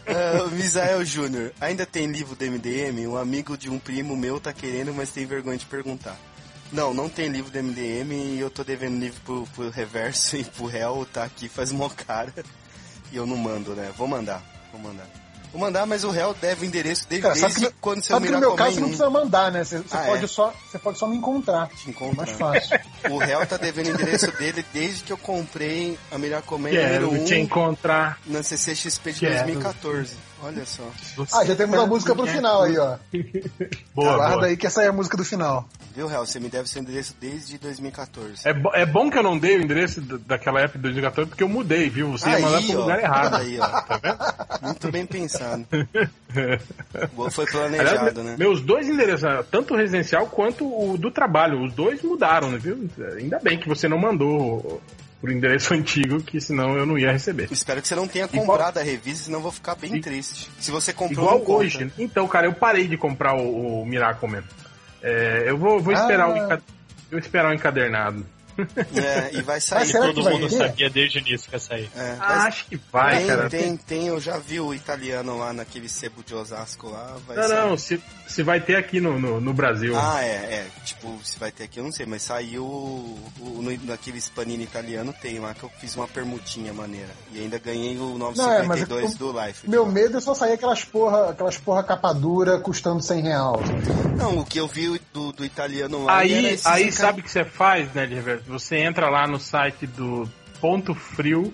Uh, 0.07 0.51
Misael 0.51 1.03
Júnior, 1.03 1.51
ainda 1.59 1.85
tem 1.85 2.05
livro 2.05 2.35
do 2.35 2.45
MDM? 2.45 3.07
Um 3.07 3.17
amigo 3.17 3.57
de 3.57 3.69
um 3.69 3.79
primo 3.79 4.15
meu 4.15 4.39
tá 4.39 4.53
querendo, 4.53 4.93
mas 4.93 5.11
tem 5.11 5.25
vergonha 5.25 5.57
de 5.57 5.65
perguntar. 5.65 6.15
Não, 6.71 6.93
não 6.93 7.09
tem 7.09 7.27
livro 7.27 7.51
do 7.51 7.61
MDM 7.61 8.13
e 8.13 8.39
eu 8.39 8.49
tô 8.49 8.63
devendo 8.63 8.99
livro 8.99 9.19
pro, 9.25 9.47
pro 9.47 9.69
Reverso 9.69 10.37
e 10.37 10.43
pro 10.43 10.69
Hell, 10.69 11.07
tá 11.11 11.23
aqui 11.23 11.49
faz 11.49 11.71
uma 11.71 11.89
cara. 11.89 12.33
E 13.11 13.17
eu 13.17 13.25
não 13.25 13.35
mando, 13.35 13.75
né? 13.75 13.91
Vou 13.97 14.07
mandar, 14.07 14.43
vou 14.71 14.79
mandar. 14.79 15.07
Vou 15.55 15.61
mandar, 15.61 15.85
mas 15.85 16.03
o 16.03 16.09
réu 16.09 16.33
deve 16.33 16.65
o 16.65 16.67
endereço 16.67 17.07
dele 17.07 17.21
Cara, 17.21 17.33
desde 17.33 17.61
que, 17.61 17.73
quando 17.79 18.03
você 18.03 18.09
sabe 18.09 18.27
que 18.27 18.33
no 18.33 18.39
meu 18.39 18.55
caso 18.55 18.73
você 18.73 18.81
não 18.81 18.87
precisa 18.89 19.09
mandar, 19.09 19.49
né? 19.53 19.63
Você, 19.63 19.77
você 19.77 19.95
ah, 19.95 20.03
pode, 20.05 20.25
é? 20.25 20.27
só, 20.27 20.53
você 20.69 20.77
pode 20.77 20.97
só 20.99 21.07
me 21.07 21.15
encontrar. 21.15 21.69
Te 21.69 21.89
encontrar. 21.89 22.23
É 22.23 22.25
mais 22.25 22.37
fácil. 22.37 22.79
o 23.09 23.17
réu 23.17 23.47
tá 23.47 23.55
devendo 23.55 23.87
o 23.87 23.91
endereço 23.91 24.29
dele 24.33 24.65
desde 24.73 25.05
que 25.05 25.13
eu 25.13 25.17
comprei 25.17 25.97
a 26.11 26.17
melhor 26.17 26.41
comenda 26.41 26.99
número 26.99 27.23
1 27.23 27.25
te 27.25 27.35
encontrar. 27.35 28.19
na 28.25 28.43
CCXP 28.43 29.13
de 29.13 29.19
Quero. 29.21 29.45
2014. 29.45 30.17
Olha 30.43 30.65
só. 30.65 30.83
ah, 31.33 31.45
já 31.45 31.55
temos 31.55 31.79
a 31.79 31.85
música 31.85 32.13
pro 32.13 32.27
final 32.27 32.63
aí, 32.63 32.77
ó. 32.77 32.97
boa, 33.95 34.15
Guarda 34.17 34.35
boa. 34.35 34.45
aí 34.47 34.57
que 34.57 34.67
essa 34.67 34.83
é 34.83 34.87
a 34.87 34.91
música 34.91 35.17
do 35.17 35.23
final. 35.23 35.67
Viu, 35.95 36.07
Real? 36.07 36.25
Você 36.25 36.39
me 36.39 36.49
deve 36.49 36.67
seu 36.67 36.81
endereço 36.81 37.15
desde 37.19 37.57
2014. 37.57 38.47
É, 38.47 38.53
bo 38.53 38.69
é 38.73 38.85
bom 38.85 39.09
que 39.09 39.17
eu 39.17 39.23
não 39.23 39.37
dei 39.37 39.57
o 39.57 39.61
endereço 39.61 40.01
daquela 40.01 40.59
época 40.59 40.77
de 40.77 40.83
2014 40.83 41.29
porque 41.29 41.43
eu 41.43 41.49
mudei, 41.49 41.89
viu? 41.89 42.11
Você 42.11 42.27
aí, 42.27 42.41
ia 42.41 42.45
mandar 42.49 42.61
pro 42.61 42.81
lugar 42.81 42.99
errado. 42.99 43.35
Aí, 43.35 43.59
ó. 43.59 43.67
Tá 43.67 43.99
vendo? 44.03 44.61
Muito 44.61 44.91
bem 44.91 45.05
pensado. 45.05 45.65
Foi 47.31 47.45
planejado, 47.45 47.97
Aliás, 47.97 48.17
né? 48.17 48.35
Meus 48.37 48.61
dois 48.61 48.89
endereços, 48.89 49.29
tanto 49.49 49.73
o 49.73 49.77
residencial 49.77 50.27
quanto 50.27 50.65
o 50.65 50.97
do 50.97 51.09
trabalho, 51.09 51.63
os 51.63 51.73
dois 51.73 52.01
mudaram, 52.01 52.51
né, 52.51 52.57
viu? 52.57 52.89
Ainda 53.17 53.39
bem 53.39 53.57
que 53.57 53.69
você 53.69 53.87
não 53.87 53.97
mandou 53.97 54.81
por 55.19 55.31
endereço 55.31 55.73
antigo, 55.75 56.21
que 56.21 56.39
senão 56.39 56.77
eu 56.77 56.85
não 56.85 56.97
ia 56.97 57.11
receber. 57.11 57.47
Espero 57.51 57.81
que 57.81 57.87
você 57.87 57.95
não 57.95 58.07
tenha 58.07 58.27
comprado 58.27 58.71
Igual... 58.71 58.85
a 58.85 58.87
revista, 58.87 59.25
senão 59.25 59.39
eu 59.39 59.43
vou 59.43 59.51
ficar 59.51 59.75
bem 59.75 59.95
e... 59.95 60.01
triste. 60.01 60.49
Se 60.59 60.71
você 60.71 60.93
comprou 60.93 61.39
Igual 61.39 61.59
hoje. 61.59 61.91
Então, 61.97 62.27
cara, 62.27 62.47
eu 62.47 62.53
parei 62.53 62.87
de 62.87 62.97
comprar 62.97 63.35
o, 63.35 63.81
o 63.81 63.85
Miracle 63.85 64.29
Man. 64.29 64.43
É, 65.01 65.43
eu 65.47 65.57
vou, 65.57 65.79
vou 65.79 65.93
esperar 65.93 66.29
ah. 66.29 66.57
o, 66.57 67.13
eu 67.15 67.19
esperar 67.19 67.51
o 67.51 67.53
encadernado. 67.53 68.25
É, 68.57 69.37
e 69.37 69.41
vai 69.41 69.59
sair. 69.59 69.91
todo 69.91 70.23
mundo 70.23 70.49
sabia 70.49 70.89
desde 70.89 71.19
o 71.19 71.21
início 71.21 71.49
que 71.49 71.55
ia 71.55 71.59
sair. 71.59 71.89
É, 71.95 72.15
ah, 72.19 72.43
acho 72.43 72.65
que 72.65 72.79
vai, 72.91 73.17
tem, 73.17 73.27
cara. 73.27 73.49
Tem, 73.49 73.77
tem, 73.77 74.07
eu 74.07 74.19
já 74.19 74.37
vi 74.37 74.59
o 74.59 74.73
italiano 74.73 75.37
lá 75.37 75.53
naquele 75.53 75.89
sebo 75.89 76.23
de 76.23 76.33
Osasco 76.33 76.89
lá. 76.89 77.17
não, 77.27 77.35
sair. 77.35 77.49
não, 77.49 77.77
se, 77.77 78.01
se 78.27 78.43
vai 78.43 78.59
ter 78.59 78.75
aqui 78.75 78.99
no, 78.99 79.19
no, 79.19 79.41
no, 79.41 79.53
Brasil. 79.53 79.93
Ah, 79.97 80.23
é, 80.23 80.27
é. 80.27 80.67
Tipo, 80.85 81.19
se 81.23 81.37
vai 81.37 81.51
ter 81.51 81.63
aqui, 81.63 81.79
eu 81.79 81.83
não 81.83 81.91
sei, 81.91 82.05
mas 82.05 82.21
saiu 82.21 82.63
o, 82.65 83.61
no, 83.61 83.85
naquele 83.85 84.21
panini 84.33 84.63
italiano, 84.63 85.13
tem 85.21 85.39
lá 85.39 85.53
que 85.53 85.63
eu 85.63 85.71
fiz 85.79 85.95
uma 85.95 86.07
permutinha 86.07 86.73
maneira. 86.73 87.11
E 87.31 87.39
ainda 87.39 87.57
ganhei 87.57 87.97
o 87.97 88.17
952 88.17 88.89
não, 88.89 89.29
é, 89.29 89.33
do 89.33 89.45
Life. 89.45 89.69
Meu 89.69 89.85
medo 89.85 90.17
é 90.17 90.21
só 90.21 90.33
sair 90.33 90.53
aquelas 90.53 90.83
porra, 90.83 91.31
aquelas 91.31 91.57
porra 91.57 91.83
capa 91.83 92.13
dura 92.13 92.59
custando 92.59 93.01
100 93.01 93.21
reais. 93.21 93.35
Não, 94.17 94.39
o 94.39 94.45
que 94.45 94.59
eu 94.59 94.67
vi 94.67 94.99
do, 95.13 95.31
do 95.31 95.45
italiano 95.45 96.05
lá. 96.05 96.19
Aí, 96.19 96.57
aí 96.63 96.91
sabe 96.91 97.21
o 97.21 97.23
que 97.23 97.31
você 97.31 97.43
faz, 97.43 97.91
né, 97.93 98.05
de 98.05 98.15
reverso? 98.15 98.44
Você 98.47 98.77
entra 98.77 99.09
lá 99.09 99.27
no 99.27 99.39
site 99.39 99.87
do 99.87 100.29
Ponto 100.61 100.93
Frio 100.93 101.53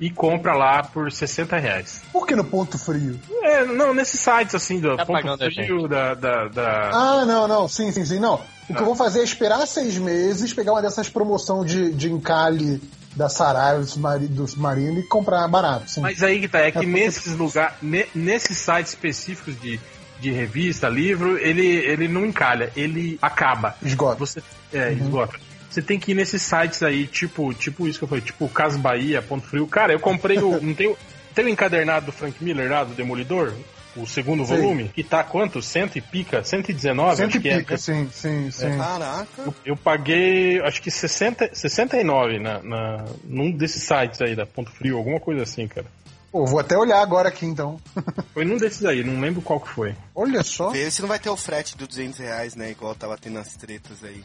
e 0.00 0.10
compra 0.10 0.54
lá 0.54 0.82
por 0.82 1.10
60 1.10 1.56
reais. 1.56 2.02
Por 2.12 2.26
que 2.26 2.34
no 2.34 2.44
Ponto 2.44 2.78
Frio? 2.78 3.18
É, 3.42 3.64
não, 3.64 3.94
nesses 3.94 4.20
sites 4.20 4.54
assim 4.54 4.80
do 4.80 4.96
tá 4.96 5.06
Ponto 5.06 5.36
Frio, 5.38 5.86
da, 5.88 6.14
da, 6.14 6.48
da, 6.48 6.90
Ah, 6.92 7.24
não, 7.24 7.46
não, 7.46 7.68
sim, 7.68 7.92
sim, 7.92 8.04
sim, 8.04 8.18
não. 8.18 8.40
O 8.68 8.74
que 8.74 8.80
eu 8.80 8.86
vou 8.86 8.96
fazer 8.96 9.20
é 9.20 9.24
esperar 9.24 9.66
seis 9.66 9.98
meses, 9.98 10.52
pegar 10.52 10.72
uma 10.72 10.82
dessas 10.82 11.08
promoções 11.08 11.70
de, 11.70 11.92
de 11.92 12.10
encalhe 12.10 12.80
da 13.14 13.28
Saraiva, 13.28 13.84
do 14.18 14.48
Submarino 14.48 14.98
e 14.98 15.02
comprar 15.04 15.46
barato. 15.46 15.88
Sim. 15.88 16.00
Mas 16.00 16.22
aí 16.22 16.40
que 16.40 16.48
tá, 16.48 16.60
é 16.60 16.72
que 16.72 16.78
é 16.78 16.86
nesses 16.86 17.36
lugares, 17.36 17.76
nesses 18.14 18.58
sites 18.58 18.92
específicos 18.92 19.60
de 19.60 19.78
de 20.20 20.30
revista, 20.30 20.88
livro, 20.88 21.36
ele, 21.36 21.66
ele 21.66 22.08
não 22.08 22.24
encalha, 22.24 22.72
ele 22.74 23.18
acaba. 23.20 23.76
Esgota. 23.82 24.16
Você, 24.16 24.42
é, 24.72 24.88
uhum. 24.88 24.92
esgota. 24.92 25.38
Você 25.74 25.82
tem 25.82 25.98
que 25.98 26.12
ir 26.12 26.14
nesses 26.14 26.40
sites 26.40 26.84
aí, 26.84 27.04
tipo, 27.04 27.52
tipo 27.52 27.88
isso 27.88 27.98
que 27.98 28.04
eu 28.04 28.08
falei, 28.08 28.22
tipo 28.22 28.48
Cas 28.48 28.76
Bahia, 28.76 29.20
Ponto 29.20 29.44
Frio. 29.44 29.66
Cara, 29.66 29.92
eu 29.92 29.98
comprei 29.98 30.38
o. 30.38 30.62
não 30.62 30.72
tem, 30.72 30.94
tem 31.34 31.44
o 31.46 31.48
encadernado 31.48 32.06
do 32.06 32.12
Frank 32.12 32.42
Miller 32.42 32.70
lá, 32.70 32.84
do 32.84 32.94
Demolidor? 32.94 33.52
O 33.96 34.06
segundo 34.06 34.44
sim. 34.44 34.56
volume, 34.56 34.88
que 34.88 35.02
tá 35.04 35.22
quanto? 35.22 35.60
Cento 35.62 35.96
e 35.96 36.00
pica? 36.00 36.42
119? 36.42 37.16
Cento 37.16 37.36
e 37.36 37.40
pica, 37.40 37.74
é, 37.74 37.76
né? 37.76 37.76
sim, 37.76 38.08
sim, 38.12 38.50
sim. 38.50 38.66
É. 38.66 38.76
Caraca. 38.76 39.42
Eu, 39.42 39.54
eu, 39.64 39.76
paguei, 39.76 40.60
acho 40.60 40.80
que 40.80 40.90
60, 40.90 41.50
69 41.52 42.38
na, 42.40 42.62
na, 42.62 43.04
num 43.24 43.52
desses 43.52 43.82
sites 43.82 44.20
aí, 44.20 44.34
da 44.34 44.46
Ponto 44.46 44.70
Frio, 44.70 44.96
alguma 44.96 45.18
coisa 45.18 45.42
assim, 45.42 45.66
cara. 45.66 45.86
Pô, 46.30 46.44
vou 46.44 46.58
até 46.58 46.76
olhar 46.76 47.00
agora 47.00 47.28
aqui 47.28 47.46
então. 47.46 47.80
foi 48.32 48.44
num 48.44 48.58
desses 48.58 48.84
aí, 48.84 49.04
não 49.04 49.20
lembro 49.20 49.42
qual 49.42 49.60
que 49.60 49.68
foi. 49.68 49.94
Olha 50.14 50.42
só. 50.42 50.70
Vê 50.70 50.88
se 50.90 51.00
não 51.00 51.08
vai 51.08 51.18
ter 51.18 51.30
o 51.30 51.36
frete 51.36 51.76
do 51.76 51.86
200 51.86 52.18
reais, 52.18 52.54
né? 52.54 52.70
Igual 52.70 52.94
tava 52.94 53.16
tendo 53.18 53.38
as 53.38 53.54
tretas 53.54 54.02
aí. 54.04 54.24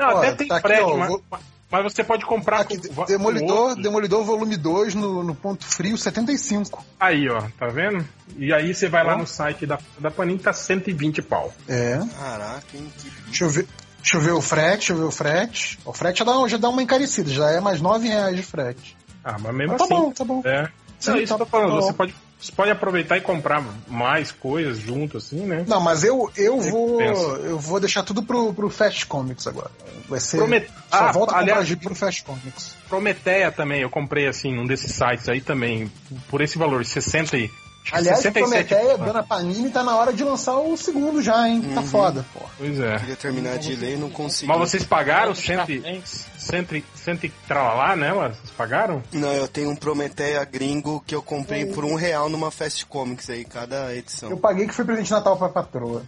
Não, 0.00 0.18
até 0.18 0.32
tem 0.32 0.48
tá 0.48 0.60
frete, 0.60 0.80
aqui, 0.80 0.90
ó, 0.90 0.96
mas, 0.96 1.08
vou... 1.08 1.22
mas, 1.70 1.82
você 1.82 2.02
pode 2.02 2.24
comprar 2.24 2.60
aqui, 2.60 2.76
com, 2.88 3.04
Demolidor, 3.04 3.74
com 3.74 3.82
Demolidor 3.82 4.24
volume 4.24 4.56
2 4.56 4.94
no, 4.94 5.22
no 5.22 5.34
ponto 5.34 5.64
frio 5.66 5.96
75. 5.98 6.84
Aí, 6.98 7.28
ó, 7.28 7.42
tá 7.58 7.66
vendo? 7.68 8.06
E 8.36 8.52
aí 8.52 8.74
você 8.74 8.88
vai 8.88 9.04
lá 9.04 9.16
no 9.16 9.26
site 9.26 9.66
da, 9.66 9.78
da 9.98 10.10
Panini, 10.10 10.38
tá 10.38 10.52
120 10.52 11.22
pau. 11.22 11.52
É. 11.68 12.00
Caraca, 12.18 12.64
hein? 12.74 12.90
Deixa 13.26 13.44
eu 13.44 13.50
ver. 13.50 13.68
Deixa 13.98 14.16
eu 14.16 14.20
ver 14.22 14.32
o 14.32 14.40
frete, 14.40 14.76
deixa 14.78 14.92
eu 14.94 14.96
ver 14.96 15.04
o 15.04 15.10
frete. 15.10 15.78
O 15.84 15.92
frete 15.92 16.20
já 16.20 16.24
dá, 16.24 16.48
já 16.48 16.56
dá 16.56 16.70
uma 16.70 16.82
encarecida, 16.82 17.28
já 17.28 17.50
é 17.50 17.60
mais 17.60 17.82
9 17.82 18.08
reais 18.08 18.34
de 18.34 18.42
frete. 18.42 18.96
Ah, 19.22 19.36
mas 19.38 19.54
mesmo 19.54 19.72
mas 19.72 19.78
tá 19.78 19.84
assim. 19.84 19.94
Tá 19.94 20.00
bom, 20.00 20.12
tá 20.12 20.24
bom. 20.24 20.42
É. 20.44 20.70
Sim, 20.98 21.12
é 21.12 21.22
isso 21.22 21.32
tá, 21.32 21.36
que 21.36 21.42
eu 21.42 21.46
tô 21.46 21.50
falando. 21.50 21.74
Tá 21.74 21.86
você 21.86 21.92
pode, 21.92 22.14
você 22.40 22.52
pode 22.52 22.70
aproveitar 22.70 23.18
e 23.18 23.20
comprar 23.20 23.62
mais 23.86 24.32
coisas 24.32 24.78
junto, 24.78 25.18
assim, 25.18 25.44
né? 25.44 25.64
Não, 25.68 25.80
mas 25.80 26.02
eu, 26.02 26.30
eu 26.36 26.58
vou. 26.58 27.00
Eu 27.02 27.58
vou 27.58 27.78
deixar 27.78 28.02
tudo 28.02 28.22
pro, 28.22 28.54
pro 28.54 28.70
Fast 28.70 29.04
Comics 29.06 29.46
agora. 29.46 29.70
Vai 30.08 30.20
ser. 30.20 30.38
Promet... 30.38 30.66
Só 30.66 30.72
ah, 30.90 31.12
volta 31.12 31.36
aliás, 31.36 31.60
a 31.60 31.64
comprar 31.64 31.80
pro 31.80 31.94
Fast 31.94 32.24
Comics. 32.24 32.76
Prometeia 32.88 33.52
também, 33.52 33.82
eu 33.82 33.90
comprei 33.90 34.26
assim, 34.26 34.54
num 34.54 34.66
desses 34.66 34.92
sites 34.92 35.28
aí 35.28 35.40
também, 35.40 35.92
por 36.28 36.40
esse 36.40 36.56
valor, 36.56 36.84
60 36.84 37.36
e. 37.36 37.50
Aliás, 37.92 38.20
67, 38.20 38.68
Prometeia, 38.68 38.98
Dona 38.98 39.22
Panini, 39.22 39.70
tá 39.70 39.82
na 39.82 39.96
hora 39.96 40.12
de 40.12 40.22
lançar 40.22 40.56
o 40.56 40.76
segundo 40.76 41.20
já, 41.22 41.48
hein? 41.48 41.60
Tá 41.60 41.68
uhum. 41.68 41.74
Tá 41.74 41.82
foda, 41.82 42.26
pô. 42.32 42.40
Pois 42.56 42.78
é. 42.78 42.98
Queria 42.98 43.16
terminar 43.16 43.58
de 43.58 43.74
ler 43.74 43.94
e 43.94 43.96
não 43.98 44.10
consegui. 44.10 44.46
Mas 44.46 44.58
vocês 44.58 44.84
pagaram 44.84 45.34
100, 45.34 46.02
100, 46.38 46.84
100 46.94 47.32
tralalá 47.48 47.96
nela? 47.96 48.28
Vocês 48.28 48.50
pagaram? 48.56 49.02
Não, 49.12 49.32
eu 49.32 49.48
tenho 49.48 49.70
um 49.70 49.76
Prometeia 49.76 50.44
gringo 50.44 51.02
que 51.06 51.14
eu 51.14 51.22
comprei 51.22 51.66
por 51.66 51.84
um 51.84 51.94
real 51.94 52.28
numa 52.28 52.50
Fast 52.50 52.86
Comics 52.86 53.28
aí, 53.30 53.44
cada 53.44 53.94
edição. 53.94 54.30
Eu 54.30 54.36
paguei 54.36 54.66
que 54.66 54.74
foi 54.74 54.84
presente 54.84 55.06
de 55.06 55.12
Natal 55.12 55.36
pra 55.36 55.48
patroa. 55.48 56.02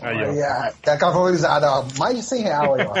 Aí, 0.00 0.16
ó. 0.16 0.30
Aí, 0.30 0.42
ah, 0.42 0.72
aquela 0.86 1.12
valorizada, 1.12 1.70
ó, 1.70 1.84
mais 1.96 2.16
de 2.16 2.22
100 2.24 2.42
reais 2.42 2.70
aí, 2.72 2.86
ó. 2.86 2.94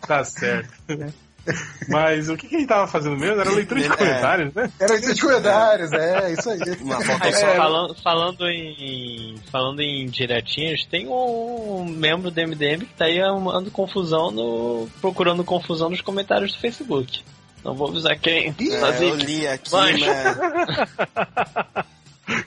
tá 0.06 0.24
certo. 0.24 0.70
Mas 1.88 2.28
o 2.28 2.36
que, 2.36 2.48
que 2.48 2.56
a 2.56 2.58
gente 2.58 2.68
tava 2.68 2.86
fazendo 2.86 3.16
mesmo? 3.16 3.40
Era 3.40 3.50
leitura 3.50 3.80
de 3.80 3.86
é. 3.86 3.96
comentários, 3.96 4.54
né? 4.54 4.70
Era 4.78 4.92
leitura 4.92 5.14
de 5.14 5.20
comentários, 5.20 5.92
é, 5.92 6.32
isso 6.32 6.50
aí. 6.50 6.60
É, 6.60 7.56
falando, 7.56 7.94
falando, 8.02 8.48
em, 8.48 9.36
falando 9.50 9.80
em 9.80 10.06
diretinhas, 10.06 10.84
tem 10.84 11.08
um 11.08 11.84
membro 11.84 12.30
do 12.30 12.40
MDM 12.40 12.80
que 12.80 12.94
tá 12.94 13.06
aí 13.06 13.20
arrumando 13.20 13.70
confusão 13.70 14.30
no. 14.30 14.88
procurando 15.00 15.44
confusão 15.44 15.90
nos 15.90 16.00
comentários 16.00 16.52
do 16.52 16.58
Facebook. 16.58 17.22
Não 17.64 17.74
vou 17.74 17.88
avisar 17.88 18.18
quem. 18.18 18.48
É, 18.48 19.02
eu 19.02 19.16
li 19.16 19.46
aqui, 19.46 19.72
mas... 19.72 20.00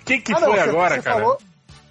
Quem 0.06 0.20
que 0.20 0.34
ah, 0.34 0.38
foi 0.38 0.60
agora, 0.60 0.96
você 0.96 1.02
cara? 1.02 1.22
Falou, 1.22 1.38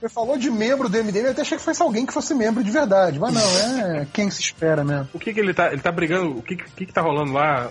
você 0.01 0.09
falou 0.09 0.39
de 0.39 0.51
membro 0.51 0.89
do 0.89 0.97
MDM, 0.97 1.25
eu 1.25 1.31
até 1.33 1.43
achei 1.43 1.59
que 1.59 1.65
fosse 1.65 1.83
alguém 1.83 2.07
que 2.07 2.12
fosse 2.12 2.35
membro 2.35 2.62
de 2.62 2.70
verdade. 2.70 3.19
Mas 3.19 3.35
não, 3.35 3.97
é 3.97 4.07
quem 4.12 4.31
se 4.31 4.41
espera 4.41 4.85
mesmo. 4.85 5.09
O 5.12 5.19
que 5.19 5.35
que 5.35 5.41
ele 5.41 5.53
tá. 5.53 5.73
Ele 5.73 5.83
tá 5.83 5.91
brigando. 5.91 6.39
O 6.39 6.43
que 6.43 6.57
que, 6.57 6.87
que 6.87 6.93
tá 6.93 7.01
rolando 7.01 7.33
lá? 7.33 7.70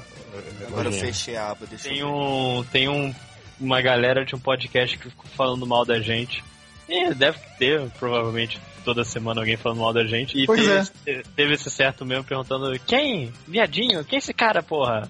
Agora 0.67 0.89
eu 0.89 0.91
fechei 0.91 1.35
a 1.35 1.51
aba, 1.51 1.65
deixa 1.65 1.89
Tem 1.89 2.03
um. 2.03 2.63
Tem 2.71 2.89
um, 2.89 3.13
uma 3.59 3.81
galera 3.81 4.25
de 4.25 4.35
um 4.35 4.39
podcast 4.39 4.97
que 4.97 5.09
ficou 5.09 5.25
falando 5.35 5.65
mal 5.65 5.85
da 5.85 5.99
gente. 5.99 6.43
É, 6.89 7.13
deve 7.13 7.37
ter, 7.57 7.89
provavelmente, 7.99 8.61
toda 8.83 9.03
semana 9.03 9.41
alguém 9.41 9.57
falando 9.57 9.79
mal 9.79 9.93
da 9.93 10.05
gente. 10.05 10.37
E 10.37 10.45
Pois 10.45 10.89
teve, 11.03 11.23
teve 11.35 11.53
esse 11.53 11.69
certo 11.69 12.05
mesmo 12.05 12.23
perguntando: 12.25 12.77
quem? 12.85 13.31
Viadinho? 13.47 14.03
Quem 14.03 14.17
é 14.17 14.19
esse 14.19 14.33
cara, 14.33 14.61
porra? 14.61 15.09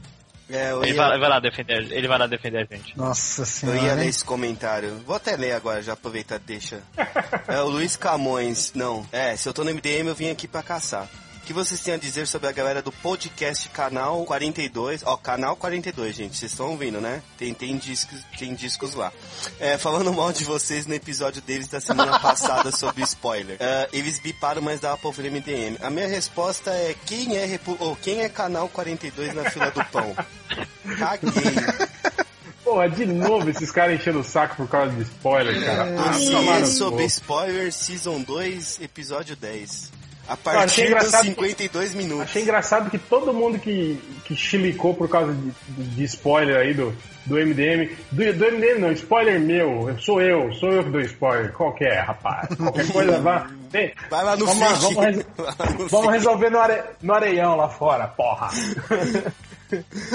É, 0.49 0.71
eu 0.71 0.81
Ele 0.83 0.93
ia, 0.93 0.97
vai, 0.97 1.19
vai 1.19 1.29
lá 1.29 1.39
defender, 1.39 1.91
ele 1.91 2.07
vai 2.07 2.17
lá 2.17 2.25
defender 2.27 2.67
a 2.71 2.75
gente. 2.75 2.97
Nossa 2.97 3.41
eu 3.41 3.45
senhora. 3.45 3.79
ia 3.79 3.93
ler 3.95 4.07
esse 4.07 4.23
comentário. 4.23 5.01
Vou 5.05 5.15
até 5.15 5.35
ler 5.35 5.51
agora, 5.53 5.81
já 5.81 5.93
aproveitar, 5.93 6.39
deixa. 6.39 6.81
É 7.47 7.59
o 7.61 7.67
Luiz 7.67 7.95
Camões. 7.97 8.71
Não, 8.73 9.05
é, 9.11 9.35
se 9.35 9.47
eu 9.49 9.53
tô 9.53 9.63
no 9.63 9.71
MDM, 9.73 10.07
eu 10.07 10.15
vim 10.15 10.29
aqui 10.29 10.47
pra 10.47 10.63
caçar. 10.63 11.07
O 11.47 11.49
que 11.49 11.53
vocês 11.53 11.79
têm 11.79 11.93
a 11.93 11.97
dizer 11.97 12.27
sobre 12.27 12.49
a 12.49 12.51
galera 12.51 12.81
do 12.81 12.91
podcast 12.91 13.69
Canal 13.69 14.25
42? 14.25 15.01
Ó, 15.05 15.15
Canal 15.15 15.55
42, 15.55 16.13
gente, 16.13 16.35
vocês 16.35 16.51
estão 16.51 16.71
ouvindo, 16.71 16.99
né? 16.99 17.23
Tem, 17.37 17.53
tem, 17.53 17.77
discos, 17.77 18.19
tem 18.37 18.53
discos 18.53 18.93
lá. 18.93 19.13
É, 19.57 19.77
falando 19.77 20.11
mal 20.11 20.33
de 20.33 20.43
vocês 20.43 20.85
no 20.85 20.93
episódio 20.93 21.41
deles 21.41 21.69
da 21.69 21.79
semana 21.79 22.19
passada 22.19 22.69
sobre 22.69 23.01
spoiler. 23.03 23.55
É, 23.61 23.87
eles 23.93 24.19
biparam, 24.19 24.61
mas 24.61 24.81
dava 24.81 24.97
pra 24.97 25.07
ouvir 25.07 25.31
MDM. 25.31 25.77
A 25.81 25.89
minha 25.89 26.05
resposta 26.05 26.69
é: 26.69 26.93
quem 27.05 27.37
é, 27.37 27.45
Repu 27.45 27.77
ou 27.79 27.95
quem 27.95 28.23
é 28.23 28.27
Canal 28.27 28.67
42 28.67 29.33
na 29.33 29.49
fila 29.49 29.71
do 29.71 29.85
pão? 29.85 30.13
Caguei. 30.99 31.31
Porra, 32.61 32.89
de 32.89 33.05
novo 33.05 33.49
esses 33.49 33.71
caras 33.71 33.95
enchendo 33.97 34.19
o 34.19 34.23
saco 34.25 34.57
por 34.57 34.67
causa 34.67 34.93
de 34.93 35.03
spoiler, 35.03 35.63
cara. 35.63 35.95
Ah, 35.97 36.29
tomar 36.29 36.59
no 36.59 36.67
sobre 36.67 37.05
spoiler 37.05 37.71
Season 37.71 38.21
2, 38.21 38.81
episódio 38.81 39.33
10. 39.37 39.95
A 40.27 40.33
achei 40.33 40.43
partir 40.43 40.81
dos 40.81 40.89
engraçado 40.89 41.25
52 41.25 41.93
minutos. 41.95 42.23
Achei 42.23 42.41
engraçado 42.41 42.89
que 42.89 42.97
todo 42.97 43.33
mundo 43.33 43.57
que, 43.57 43.97
que 44.25 44.35
chilicou 44.35 44.93
por 44.93 45.07
causa 45.07 45.33
de, 45.33 45.51
de 45.83 46.03
spoiler 46.03 46.57
aí 46.57 46.73
do, 46.73 46.93
do 47.25 47.35
MDM. 47.35 47.89
Do, 48.11 48.33
do 48.33 48.51
MDM 48.51 48.79
não, 48.79 48.91
spoiler 48.91 49.39
meu. 49.39 49.89
Eu 49.89 49.97
Sou 49.99 50.21
eu, 50.21 50.53
sou 50.53 50.71
eu 50.71 50.83
que 50.83 50.89
dou 50.89 51.01
spoiler. 51.01 51.53
Qual 51.53 51.73
que 51.73 51.85
é, 51.85 51.99
rapaz? 52.01 52.49
Qualquer 52.55 52.91
coisa 52.91 53.19
vá. 53.19 53.49
Vem, 53.69 53.93
Vai 54.09 54.23
lá 54.23 54.35
no 54.35 54.45
vamos, 54.45 54.61
lá, 54.61 54.73
vamos, 54.73 54.95
lá 55.37 55.65
no 55.77 55.87
vamos 55.87 56.11
resolver 56.13 56.49
no, 56.49 56.59
are, 56.59 56.83
no 57.01 57.13
areião 57.13 57.55
lá 57.55 57.69
fora, 57.69 58.07
porra. 58.07 58.49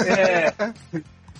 É, 0.07 0.51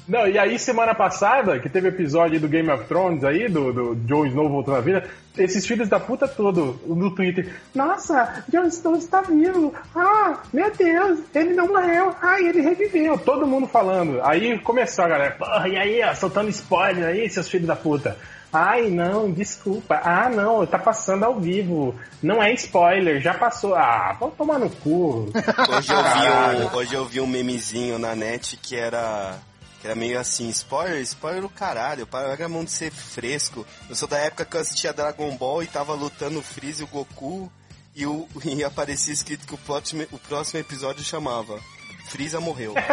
não, 0.07 0.27
e 0.27 0.37
aí 0.37 0.59
semana 0.59 0.93
passada, 0.93 1.59
que 1.59 1.69
teve 1.69 1.87
episódio 1.87 2.39
do 2.39 2.47
Game 2.47 2.69
of 2.69 2.85
Thrones 2.85 3.23
aí, 3.23 3.47
do, 3.47 3.71
do 3.71 3.95
Jon 4.05 4.25
Snow 4.25 4.49
voltando 4.49 4.77
à 4.77 4.81
vida, 4.81 5.09
esses 5.37 5.65
filhos 5.65 5.87
da 5.87 5.99
puta 5.99 6.27
todo 6.27 6.79
no 6.85 7.13
Twitter. 7.15 7.53
Nossa, 7.73 8.43
Jon 8.49 8.65
Snow 8.65 8.95
está 8.95 9.21
vivo. 9.21 9.73
Ah, 9.95 10.39
meu 10.51 10.71
Deus, 10.71 11.19
ele 11.33 11.53
não 11.53 11.67
morreu. 11.67 12.15
Ah, 12.21 12.39
ele 12.39 12.61
reviveu. 12.61 13.17
Todo 13.17 13.47
mundo 13.47 13.67
falando. 13.67 14.19
Aí 14.23 14.59
começou 14.59 15.05
a 15.05 15.07
galera, 15.07 15.31
porra, 15.31 15.67
e 15.67 15.77
aí, 15.77 16.03
ó, 16.03 16.13
soltando 16.13 16.49
spoiler 16.49 17.05
aí, 17.05 17.29
seus 17.29 17.49
filhos 17.49 17.67
da 17.67 17.75
puta. 17.75 18.17
Ai, 18.53 18.87
não, 18.87 19.31
desculpa. 19.31 19.99
Ah, 20.03 20.29
não, 20.29 20.63
tá 20.67 20.77
passando 20.77 21.23
ao 21.23 21.39
vivo. 21.39 21.95
Não 22.21 22.41
é 22.41 22.53
spoiler, 22.53 23.19
já 23.19 23.33
passou. 23.33 23.73
Ah, 23.73 24.15
vamos 24.19 24.35
tomar 24.35 24.59
no 24.59 24.69
cu. 24.69 25.31
Hoje 25.75 25.91
eu, 25.91 26.03
vi 26.03 26.27
um, 26.29 26.77
hoje 26.77 26.93
eu 26.93 27.05
vi 27.05 27.19
um 27.19 27.25
memezinho 27.25 27.97
na 27.97 28.13
net 28.15 28.55
que 28.57 28.75
era. 28.75 29.39
Que 29.83 29.87
era 29.87 29.95
meio 29.97 30.17
assim, 30.17 30.47
spoiler, 30.47 31.01
spoiler 31.01 31.41
do 31.41 31.49
caralho, 31.49 32.07
para 32.07 32.33
a 32.45 32.47
mão 32.47 32.63
de 32.63 32.71
ser 32.71 32.89
fresco. 32.89 33.67
Eu 33.89 33.95
sou 33.97 34.07
da 34.07 34.17
época 34.17 34.45
que 34.45 34.55
eu 34.55 34.61
assistia 34.61 34.93
Dragon 34.93 35.35
Ball 35.35 35.61
e 35.61 35.67
tava 35.67 35.93
lutando 35.93 36.39
o 36.39 36.41
Freeze 36.41 36.79
e 36.81 36.85
o 36.85 36.87
Goku 36.87 37.51
e, 37.93 38.05
o, 38.05 38.25
e 38.45 38.63
aparecia 38.63 39.13
escrito 39.13 39.45
que 39.45 39.53
o 39.53 39.57
próximo, 39.57 40.07
o 40.13 40.17
próximo 40.17 40.61
episódio 40.61 41.03
chamava 41.03 41.59
Freeza 42.07 42.39
morreu. 42.39 42.73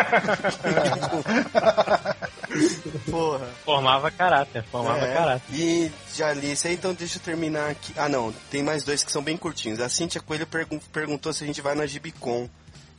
Porra. 3.10 3.46
Formava 3.64 4.10
caráter, 4.10 4.64
formava 4.64 5.06
É, 5.06 5.14
caráter. 5.14 5.54
E 5.54 5.92
já 6.14 6.32
li 6.32 6.52
isso 6.52 6.66
aí, 6.66 6.74
então 6.74 6.92
deixa 6.94 7.18
eu 7.18 7.22
terminar 7.22 7.70
aqui. 7.70 7.92
Ah, 7.96 8.08
não, 8.08 8.32
tem 8.50 8.62
mais 8.62 8.82
dois 8.82 9.04
que 9.04 9.12
são 9.12 9.22
bem 9.22 9.36
curtinhos. 9.36 9.80
A 9.80 9.88
Cintia 9.88 10.20
Coelho 10.20 10.46
pergun- 10.46 10.80
perguntou 10.92 11.32
se 11.32 11.44
a 11.44 11.46
gente 11.46 11.60
vai 11.60 11.74
na 11.74 11.86
Gibicon. 11.86 12.48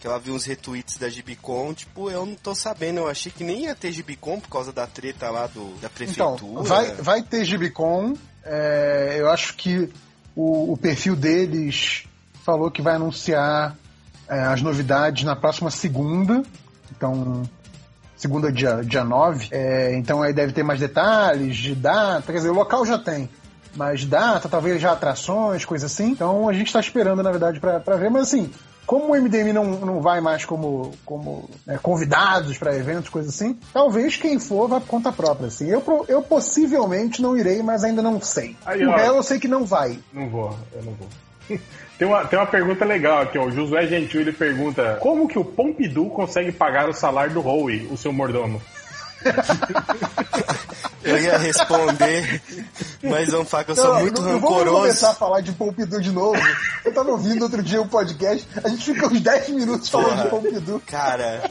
Que 0.02 0.08
ela 0.08 0.20
viu 0.20 0.34
uns 0.34 0.46
retweets 0.46 0.98
da 0.98 1.08
Gibicon. 1.08 1.74
Tipo, 1.74 2.10
eu 2.10 2.26
não 2.26 2.34
tô 2.36 2.56
sabendo. 2.56 3.02
Eu 3.02 3.08
achei 3.08 3.32
que 3.32 3.44
nem 3.44 3.66
ia 3.66 3.76
ter 3.76 3.92
Gibicon 3.92 4.40
por 4.40 4.50
causa 4.50 4.74
da 4.74 4.88
treta 4.88 5.30
lá 5.30 5.46
do, 5.46 5.80
da 5.80 5.90
prefeitura. 5.90 6.36
Então, 6.36 6.64
vai, 6.64 6.92
vai 6.96 7.24
ter 7.24 7.46
Gibicon. 7.46 8.16
é, 8.44 9.16
eu 9.20 9.30
acho 9.30 9.56
que 9.56 9.90
o, 10.36 10.74
o 10.74 10.78
perfil 10.78 11.16
deles 11.16 12.06
falou 12.44 12.72
que 12.72 12.82
vai 12.82 12.96
anunciar 12.96 13.78
é, 14.28 14.40
as 14.42 14.62
novidades 14.62 15.24
na 15.24 15.36
próxima 15.36 15.70
segunda. 15.70 16.42
Então, 16.96 17.44
segunda, 18.16 18.52
dia, 18.52 18.82
dia 18.84 19.04
9. 19.04 19.50
É, 19.52 19.96
então 19.96 20.22
aí 20.24 20.34
deve 20.34 20.54
ter 20.54 20.64
mais 20.64 20.80
detalhes 20.80 21.56
de 21.58 21.76
data. 21.76 22.32
Quer 22.32 22.40
dizer, 22.40 22.50
o 22.50 22.56
local 22.56 22.86
já 22.86 22.98
tem. 22.98 23.30
Mas 23.76 24.06
data, 24.06 24.50
talvez 24.50 24.82
já 24.82 24.92
atrações, 24.92 25.64
coisa 25.64 25.86
assim. 25.86 26.12
Então 26.12 26.50
a 26.50 26.54
gente 26.54 26.72
tá 26.74 26.80
esperando, 26.80 27.24
na 27.24 27.32
verdade, 27.32 27.60
pra 27.60 27.96
ver. 27.96 28.10
Mas 28.10 28.24
assim, 28.24 28.52
como 28.92 29.14
o 29.14 29.16
MDM 29.16 29.54
não, 29.54 29.64
não 29.64 30.02
vai 30.02 30.20
mais 30.20 30.44
como, 30.44 30.92
como 31.06 31.50
né, 31.66 31.80
convidados 31.82 32.58
para 32.58 32.76
eventos, 32.76 33.08
coisas 33.08 33.34
assim, 33.34 33.58
talvez 33.72 34.18
quem 34.18 34.38
for 34.38 34.68
vá 34.68 34.82
por 34.82 34.88
conta 34.88 35.14
própria. 35.14 35.48
Assim. 35.48 35.70
Eu, 35.70 35.82
eu 36.10 36.22
possivelmente 36.22 37.22
não 37.22 37.38
irei, 37.38 37.64
mas 37.64 37.86
ainda 37.86 38.02
não 38.02 38.20
sei. 38.20 38.58
Aí, 38.66 38.86
o 38.86 38.90
ó. 38.90 38.96
réu 38.98 39.16
eu 39.16 39.24
sei 39.24 39.40
que 39.40 39.48
não 39.48 39.64
vai. 39.64 39.98
Não 40.12 40.28
vou, 40.28 40.54
eu 40.74 40.84
não 40.84 40.92
vou. 40.92 41.08
Tem 41.98 42.08
uma, 42.08 42.26
tem 42.26 42.40
uma 42.40 42.48
pergunta 42.48 42.84
legal 42.84 43.22
aqui, 43.22 43.38
ó. 43.38 43.46
O 43.46 43.52
Josué 43.52 43.86
Gentil 43.86 44.22
ele 44.22 44.32
pergunta: 44.32 44.98
Como 45.00 45.28
que 45.28 45.38
o 45.38 45.46
Pompidou 45.46 46.10
consegue 46.10 46.52
pagar 46.52 46.90
o 46.90 46.94
salário 46.94 47.32
do 47.32 47.48
Howie, 47.48 47.88
o 47.92 47.98
seu 47.98 48.12
mordomo? 48.12 48.60
Eu 51.04 51.18
ia 51.20 51.38
responder, 51.38 52.42
mas 53.04 53.30
vamos 53.30 53.50
falar 53.50 53.64
que 53.64 53.72
eu 53.72 53.76
sou 53.76 53.94
Não, 53.94 54.00
muito 54.02 54.22
não, 54.22 54.34
não 54.34 54.40
vamos 54.40 54.50
começar 54.70 55.08
a 55.08 55.10
rancoroso. 55.12 55.16
falar 55.20 55.42
de 55.42 55.52
Pompidou 55.54 56.00
de 56.00 56.12
novo. 56.12 56.40
Eu 56.86 56.94
tava 56.94 57.12
ouvindo 57.12 57.42
outro 57.44 57.62
dia 57.64 57.82
o 57.82 57.88
podcast, 57.88 58.48
a 58.64 58.70
gente 58.70 58.86
fica 58.94 59.08
uns 59.08 59.20
10 59.20 59.50
minutos 59.50 59.90
falando 59.90 60.22
de 60.24 60.30
Porra. 60.30 60.42
Pompidou. 60.42 60.82
Cara, 60.86 61.50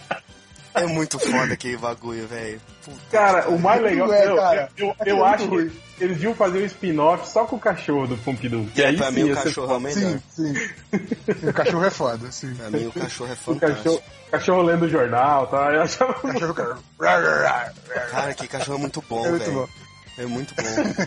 é 0.75 0.87
muito 0.87 1.19
foda 1.19 1.55
aquele 1.55 1.77
bagulho, 1.77 2.27
velho. 2.27 2.61
Cara, 3.11 3.49
o 3.49 3.59
mais 3.59 3.83
legal. 3.83 4.13
É, 4.13 4.35
cara. 4.37 4.69
eu, 4.77 4.87
eu, 4.89 4.95
É 5.01 5.11
eu 5.11 5.17
muito 5.17 5.35
acho 5.35 5.47
ruim. 5.47 5.69
que 5.99 6.05
eles 6.05 6.17
deviam 6.17 6.35
fazer 6.35 6.63
um 6.63 6.67
spin-off 6.67 7.29
só 7.29 7.45
com 7.45 7.57
o 7.57 7.61
cachorro 7.61 8.07
do 8.07 8.17
Pompidou. 8.19 8.65
Que 8.75 8.83
É, 8.83 8.87
aí 8.89 8.97
pra 8.97 9.09
sim 9.13 9.23
mim 9.25 9.33
o 9.33 9.35
cachorro 9.35 9.73
é 9.73 9.77
o 9.77 9.81
melhor. 9.81 10.19
Sim, 10.31 10.55
sim. 10.55 10.55
O 11.49 11.53
cachorro 11.53 11.85
é 11.85 11.91
foda, 11.91 12.33
sim. 12.33 12.55
Pra 12.55 12.71
mim 12.71 12.87
o 12.87 12.93
cachorro 12.93 13.31
é 13.31 13.35
O 13.35 13.37
fantástico. 13.37 13.83
cachorro, 13.83 14.03
cachorro 14.31 14.63
lendo 14.63 14.85
o 14.85 14.89
jornal, 14.89 15.47
tá? 15.49 15.73
Eu 15.73 15.83
achava 15.83 16.13
O 16.13 16.33
cachorro 16.33 16.55
fica- 16.55 16.79
Cara, 18.11 18.35
que 18.35 18.49
cachorro 18.49 18.79
é 18.79 18.81
muito 18.81 19.05
bom, 19.09 19.27
É 19.27 19.31
muito 19.31 19.45
velho. 19.45 19.55
bom. 19.55 19.69
É 20.19 20.27
muito 20.27 20.55
bom. 20.55 21.07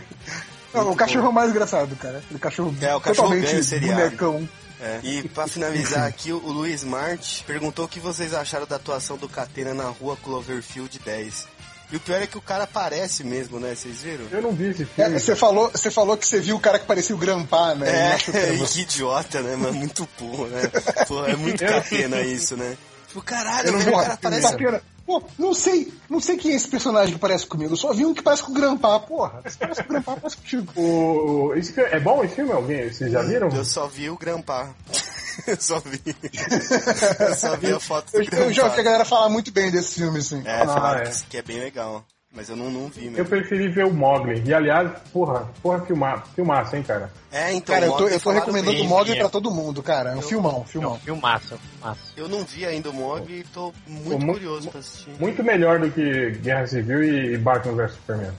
Não, 0.74 0.90
o 0.90 0.96
cachorro 0.96 1.26
é 1.26 1.28
o 1.28 1.32
mais 1.32 1.50
engraçado, 1.50 1.94
cara. 1.96 2.20
O 2.32 2.38
cachorro, 2.38 2.74
É, 2.80 2.94
o 2.96 3.00
cachorro 3.00 3.28
totalmente 3.28 3.74
o 3.76 3.80
bonecão. 3.80 4.48
É. 4.80 5.00
E 5.02 5.28
pra 5.28 5.46
finalizar 5.46 6.06
aqui, 6.06 6.32
o 6.32 6.38
Luiz 6.38 6.82
Marte 6.84 7.44
perguntou 7.44 7.84
o 7.84 7.88
que 7.88 8.00
vocês 8.00 8.34
acharam 8.34 8.66
da 8.66 8.76
atuação 8.76 9.16
do 9.16 9.28
Catena 9.28 9.72
na 9.72 9.84
rua 9.84 10.16
Cloverfield 10.22 10.98
10. 10.98 11.46
E 11.92 11.96
o 11.96 12.00
pior 12.00 12.20
é 12.20 12.26
que 12.26 12.36
o 12.36 12.40
cara 12.42 12.64
aparece 12.64 13.22
mesmo, 13.22 13.60
né? 13.60 13.74
Vocês 13.74 14.00
viram? 14.02 14.24
Eu 14.32 14.42
não 14.42 14.52
vi 14.52 14.70
esse 14.70 14.82
É, 14.82 14.86
filme. 14.86 15.20
você, 15.20 15.36
falou, 15.36 15.70
você 15.70 15.90
falou 15.90 16.16
que 16.16 16.26
você 16.26 16.40
viu 16.40 16.56
o 16.56 16.60
cara 16.60 16.78
que 16.78 16.86
parecia 16.86 17.14
o 17.14 17.18
Grampá, 17.18 17.74
né? 17.74 18.14
É, 18.14 18.16
que 18.16 18.32
que 18.66 18.80
idiota, 18.80 19.40
né? 19.42 19.54
Mas 19.56 19.74
muito 19.74 20.08
burro, 20.18 20.46
né? 20.46 20.62
Pô, 21.06 21.24
é 21.24 21.36
muito 21.36 21.64
catena 21.64 22.20
isso, 22.22 22.56
né? 22.56 22.76
Tipo, 23.14 23.22
caralho, 23.24 23.68
Eu 23.68 23.72
não 23.74 23.78
o 23.78 23.82
vou 23.84 23.92
cara 24.00 24.14
aparece. 24.14 24.52
Bacana. 24.52 24.82
Pô, 25.06 25.22
não 25.38 25.54
sei, 25.54 25.92
não 26.08 26.18
sei 26.18 26.36
quem 26.36 26.50
é 26.52 26.54
esse 26.56 26.66
personagem 26.66 27.14
que 27.14 27.20
parece 27.20 27.46
comigo. 27.46 27.72
Eu 27.74 27.76
só 27.76 27.92
vi 27.92 28.04
um 28.04 28.12
que 28.14 28.22
parece 28.22 28.42
com 28.42 28.50
o 28.50 28.54
Grampá, 28.54 28.98
porra. 28.98 29.42
Se 29.46 29.56
parece 29.56 29.82
com 29.84 29.90
o 29.90 29.92
Grampá, 29.92 30.16
parece 30.16 30.36
contigo. 30.38 30.72
O, 30.80 31.54
esse 31.54 31.78
é 31.78 32.00
bom 32.00 32.24
esse 32.24 32.34
filme? 32.34 32.50
Alguém? 32.52 32.90
Vocês 32.90 33.12
já 33.12 33.22
viram? 33.22 33.48
Eu 33.50 33.64
só 33.64 33.86
vi 33.86 34.10
o 34.10 34.16
Grampar. 34.16 34.74
Eu 35.46 35.56
só 35.60 35.78
vi. 35.80 36.00
Eu 37.20 37.34
só 37.36 37.56
vi 37.56 37.72
a 37.72 37.80
foto 37.80 38.12
do 38.12 38.18
Eu, 38.18 38.44
eu 38.44 38.52
já 38.52 38.64
ouvi 38.66 38.78
a 38.80 38.82
galera 38.84 39.04
falar 39.04 39.28
muito 39.28 39.50
bem 39.50 39.68
desse 39.70 39.96
filme, 39.96 40.20
assim. 40.20 40.40
É, 40.46 40.62
Ah, 40.62 41.02
é. 41.04 41.12
que 41.28 41.36
é 41.36 41.42
bem 41.42 41.58
legal. 41.58 42.04
Mas 42.36 42.48
eu 42.48 42.56
não, 42.56 42.68
não 42.68 42.88
vi 42.88 43.04
Eu 43.06 43.12
mesmo. 43.12 43.26
preferi 43.26 43.68
ver 43.68 43.86
o 43.86 43.92
Mogli. 43.94 44.42
E 44.44 44.52
aliás, 44.52 44.90
porra, 45.12 45.48
porra, 45.62 45.86
filmar, 45.86 46.26
filmaço, 46.34 46.74
hein, 46.74 46.82
cara? 46.82 47.12
É, 47.30 47.52
então, 47.52 47.72
Cara, 47.74 47.86
eu 47.86 47.92
tô, 47.92 48.08
eu 48.08 48.18
tô 48.20 48.30
recomendando 48.32 48.80
o 48.82 48.84
Mogli 48.86 49.12
é. 49.12 49.20
pra 49.20 49.28
todo 49.28 49.52
mundo, 49.52 49.80
cara. 49.84 50.10
É 50.12 50.16
um 50.16 50.22
filmão, 50.22 50.64
filmão. 50.64 50.98
Filmaço, 50.98 51.56
filmaço. 51.70 52.00
Eu 52.16 52.28
não 52.28 52.42
vi 52.44 52.66
ainda 52.66 52.90
o 52.90 52.92
Mogli 52.92 53.40
e 53.40 53.44
tô 53.44 53.72
muito 53.86 54.26
Pô, 54.26 54.32
curioso 54.32 54.68
pra 54.68 54.80
assistir. 54.80 55.10
Muito 55.20 55.44
melhor 55.44 55.78
do 55.78 55.88
que 55.92 56.30
Guerra 56.42 56.66
Civil 56.66 57.04
e 57.04 57.38
Batman 57.38 57.74
vs 57.76 57.92
Superman. 57.94 58.32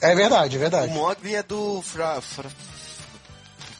É 0.00 0.14
verdade, 0.14 0.54
é 0.54 0.58
O 0.58 0.60
verdade. 0.60 0.92
Mogli 0.94 1.34
é 1.34 1.42
do 1.42 1.82
Fra... 1.82 2.20
Fra- 2.20 2.48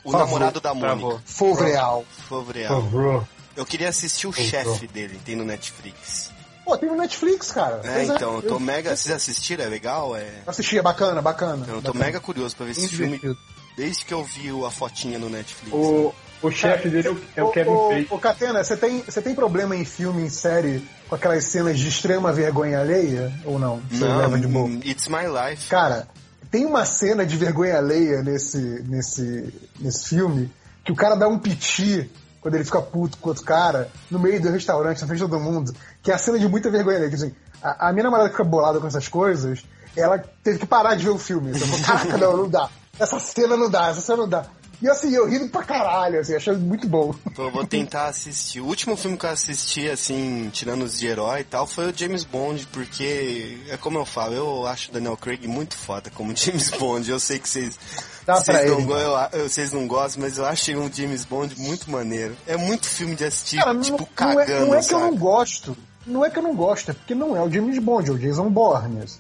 O 0.03 0.11
Favreau. 0.11 0.27
namorado 0.27 0.61
da 0.61 0.75
Mônica. 0.75 1.23
Favreal. 1.25 2.05
Favreal. 2.29 2.83
Favreau. 2.83 3.29
Eu 3.57 3.65
queria 3.67 3.89
assistir 3.91 4.27
o 4.27 4.33
chefe 4.33 4.87
dele, 4.89 5.21
tem 5.25 5.37
no 5.37 5.45
Netflix. 5.45 6.30
Pô, 6.71 6.79
tem 6.79 6.89
no 6.89 6.95
Netflix, 6.95 7.51
cara. 7.51 7.81
É, 7.83 7.95
Pois 7.95 8.11
então, 8.11 8.37
eu 8.37 8.43
tô 8.43 8.61
mega. 8.61 8.95
Vocês 8.95 9.13
assistiram? 9.13 9.65
É 9.65 9.69
legal? 9.69 10.15
É. 10.15 10.25
Assisti, 10.47 10.79
é 10.79 10.83
bacana, 10.83 11.21
bacana. 11.21 11.63
Então, 11.65 11.75
eu 11.75 11.83
tô 11.83 11.89
Bacana. 11.89 12.05
mega 12.05 12.21
curioso 12.21 12.55
pra 12.55 12.67
ver 12.67 12.73
esse 12.73 12.97
Bem 12.97 13.19
filme 13.19 13.37
desde 13.77 14.05
que 14.05 14.15
eu 14.15 14.23
vi 14.23 14.51
a 14.65 14.71
fotinha 14.71 15.19
no 15.19 15.29
Netflix. 15.29 15.75
O, 15.75 16.15
o 16.41 16.51
chefe 16.53 16.89
dele 16.89 17.09
é 17.09 17.11
o, 17.11 17.21
é 17.39 17.43
o 17.43 17.51
Kevin 17.51 17.77
Feige. 17.89 18.07
ô, 18.09 18.19
Catena, 18.21 18.63
você 18.63 18.77
tem, 18.77 19.03
você 19.03 19.21
tem 19.21 19.35
problema 19.35 19.75
em 19.75 19.85
filme, 19.85 20.23
em 20.23 20.29
série, 20.29 20.87
com 21.09 21.17
aquelas 21.17 21.45
cenas 21.47 21.77
de 21.77 21.89
extrema 21.89 22.33
vergonha 22.33 22.79
alheia? 22.79 23.33
Ou 23.45 23.59
não? 23.59 23.83
Você 23.91 24.05
leva 24.05 24.39
de 24.39 24.47
boa? 24.47 24.69
Não, 24.69 24.79
It's 24.85 25.09
My 25.09 25.27
Life. 25.27 25.69
Cara, 25.69 26.07
Tem 26.53 26.65
uma 26.65 26.85
cena 26.85 27.27
de 27.27 27.37
vergonha 27.37 27.79
alheia 27.79 28.23
nesse, 28.23 28.59
nesse, 28.87 29.53
nesse 29.81 30.09
filme 30.09 30.49
que 30.85 30.93
o 30.93 30.97
cara 30.97 31.17
dá 31.17 31.27
um 31.27 31.39
piti 31.39 32.09
quando 32.41 32.55
ele 32.55 32.65
fica 32.65 32.81
puto 32.81 33.19
com 33.19 33.29
outro 33.29 33.45
cara 33.45 33.91
no 34.11 34.19
meio 34.19 34.41
do 34.41 34.51
restaurante, 34.51 35.01
na 35.01 35.07
frente 35.07 35.19
de 35.23 35.29
todo 35.29 35.39
mundo, 35.39 35.75
que 36.03 36.11
é 36.11 36.15
a 36.15 36.19
cena 36.19 36.39
de 36.39 36.49
muita 36.49 36.71
vergonha 36.71 36.97
alheia. 36.97 37.11
Que, 37.11 37.17
assim, 37.17 37.35
a, 37.63 37.89
a 37.89 37.93
minha 37.93 38.05
namorada 38.05 38.29
que 38.29 38.35
fica 38.37 38.45
bolada 38.45 38.81
com 38.81 38.87
essas 38.87 39.09
coisas, 39.09 39.63
ela 39.97 40.19
teve 40.43 40.59
que 40.59 40.67
parar 40.67 40.95
de 40.95 41.05
ver 41.05 41.11
o 41.11 41.19
filme. 41.19 41.53
Então, 41.57 41.69
caraca, 41.83 42.17
não, 42.19 42.37
não 42.37 42.49
dá. 42.49 42.69
Essa 42.99 43.19
cena 43.19 43.57
não 43.57 43.71
dá, 43.71 43.89
essa 43.89 44.01
cena 44.01 44.19
não 44.19 44.29
dá. 44.29 44.45
E 44.83 44.89
assim, 44.89 45.13
eu 45.15 45.29
rindo 45.29 45.47
pra 45.51 45.63
caralho, 45.63 46.19
assim, 46.21 46.35
achando 46.35 46.59
muito 46.61 46.89
bom. 46.89 47.15
Pô, 47.35 47.43
eu 47.43 47.51
vou 47.51 47.67
tentar 47.67 48.07
assistir. 48.07 48.61
O 48.63 48.65
último 48.67 48.97
filme 48.97 49.15
que 49.15 49.27
eu 49.27 49.31
assisti, 49.31 49.91
assim, 49.91 50.49
tirando 50.55 50.85
os 50.85 50.99
de 50.99 51.07
herói 51.07 51.41
e 51.41 51.45
tal, 51.45 51.67
foi 51.67 51.91
o 51.91 51.95
James 51.95 52.25
Bond, 52.25 52.67
porque, 52.73 53.59
é 53.69 53.77
como 53.77 53.99
eu 53.99 54.07
falo, 54.07 54.33
eu 54.35 54.67
acho 54.67 54.89
o 54.89 54.95
Daniel 54.95 55.19
Craig 55.19 55.47
muito 55.47 55.77
foda 55.77 56.11
como 56.15 56.33
James 56.37 56.71
Bond. 56.71 57.11
Eu 57.11 57.21
sei 57.21 57.39
que 57.39 57.47
vocês. 57.47 57.79
Vocês 58.27 58.71
não, 58.71 58.79
ele. 58.79 58.85
go- 58.87 58.97
eu, 58.97 59.13
eu- 59.41 59.49
vocês 59.51 59.71
não 59.73 59.87
gostam, 59.87 60.23
mas 60.23 60.39
eu 60.39 60.47
achei 60.47 60.75
um 60.75 60.91
James 60.91 61.27
Bond 61.27 61.61
muito 61.61 61.91
maneiro. 61.91 62.35
É 62.47 62.57
muito 62.57 62.87
filme 62.87 63.15
de 63.15 63.25
assistir, 63.27 63.59
Cara, 63.59 63.75
não, 63.75 63.83
tipo, 63.83 63.99
não 63.99 64.09
cagando, 64.15 64.51
é, 64.51 64.61
não 64.61 64.75
é 64.75 64.83
que 64.83 64.95
eu 64.95 65.01
não 65.01 65.15
gosto. 65.15 65.77
Não 66.11 66.25
é 66.25 66.31
que 66.31 66.39
eu 66.39 66.43
não 66.43 66.55
gosto, 66.55 66.91
é 66.91 66.95
porque 66.95 67.15
não 67.15 67.37
é 67.37 67.43
o 67.43 67.51
James 67.51 67.79
Bond, 67.79 68.11
é 68.11 68.13
o 68.13 68.19
Jason 68.19 68.51
Bourne. 68.51 69.03
assim. 69.03 69.19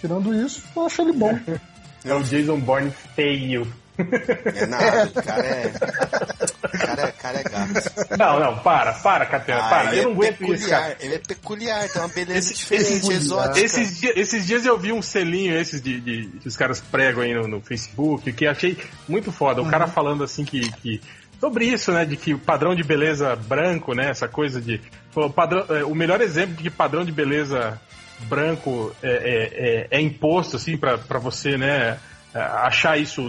Tirando 0.00 0.34
isso, 0.34 0.62
eu 0.76 0.86
acho 0.86 1.02
ele 1.02 1.12
bom. 1.12 1.38
É 2.06 2.12
o 2.14 2.22
Jason 2.22 2.58
Bourne 2.60 2.92
feio. 3.16 3.66
É 3.96 4.66
nada, 4.66 5.06
o 5.06 5.22
cara 5.22 5.42
é. 5.46 5.72
O 5.72 6.78
cara 6.78 7.02
é, 7.02 7.06
o 7.06 7.12
cara 7.14 7.38
é 7.40 7.42
gato. 7.44 8.18
Não, 8.18 8.40
não, 8.40 8.58
para, 8.58 8.92
para, 8.92 9.24
Catena, 9.24 9.60
Ah, 9.64 9.68
para. 9.70 9.90
ele 9.92 10.00
Eu 10.00 10.04
não 10.04 10.10
é 10.10 10.12
aguento 10.28 10.42
isso, 10.42 10.50
peculiar, 10.50 10.80
cara. 10.82 10.96
ele 11.00 11.14
é 11.14 11.18
peculiar, 11.18 11.88
tem 11.88 12.02
uma 12.02 12.08
beleza 12.08 12.38
Esse- 12.40 12.54
diferente, 12.54 12.92
esse- 12.92 13.12
exótica. 13.12 13.58
Esses, 13.64 14.00
dia- 14.00 14.12
esses 14.20 14.46
dias 14.46 14.66
eu 14.66 14.76
vi 14.78 14.92
um 14.92 15.00
selinho, 15.00 15.56
esses 15.58 15.80
de, 15.80 15.98
de- 15.98 16.26
que 16.40 16.46
os 16.48 16.56
caras 16.58 16.78
pregam 16.80 17.22
aí 17.22 17.32
no, 17.32 17.48
no 17.48 17.60
Facebook, 17.62 18.30
que 18.34 18.46
achei 18.46 18.76
muito 19.08 19.32
foda. 19.32 19.62
O 19.62 19.70
cara 19.70 19.86
falando 19.86 20.22
assim 20.24 20.44
que, 20.44 20.70
que- 20.82 21.00
Sobre 21.40 21.66
isso, 21.66 21.92
né? 21.92 22.04
De 22.04 22.16
que 22.16 22.32
o 22.34 22.38
padrão 22.38 22.74
de 22.74 22.82
beleza 22.82 23.34
branco, 23.36 23.94
né? 23.94 24.10
Essa 24.10 24.28
coisa 24.28 24.60
de. 24.60 24.80
falou, 25.10 25.30
padrão, 25.30 25.64
é, 25.68 25.84
o 25.84 25.94
melhor 25.94 26.20
exemplo 26.20 26.54
de 26.54 26.62
que 26.64 26.70
padrão 26.70 27.04
de 27.04 27.12
beleza 27.12 27.80
branco 28.28 28.94
é, 29.02 29.08
é- 29.10 29.68
é- 29.92 29.98
é 29.98 30.00
imposto, 30.00 30.56
assim, 30.56 30.76
pra 30.76 31.18
você, 31.18 31.56
né? 31.56 31.98
É, 32.34 32.40
Achar 32.40 32.98
isso 32.98 33.22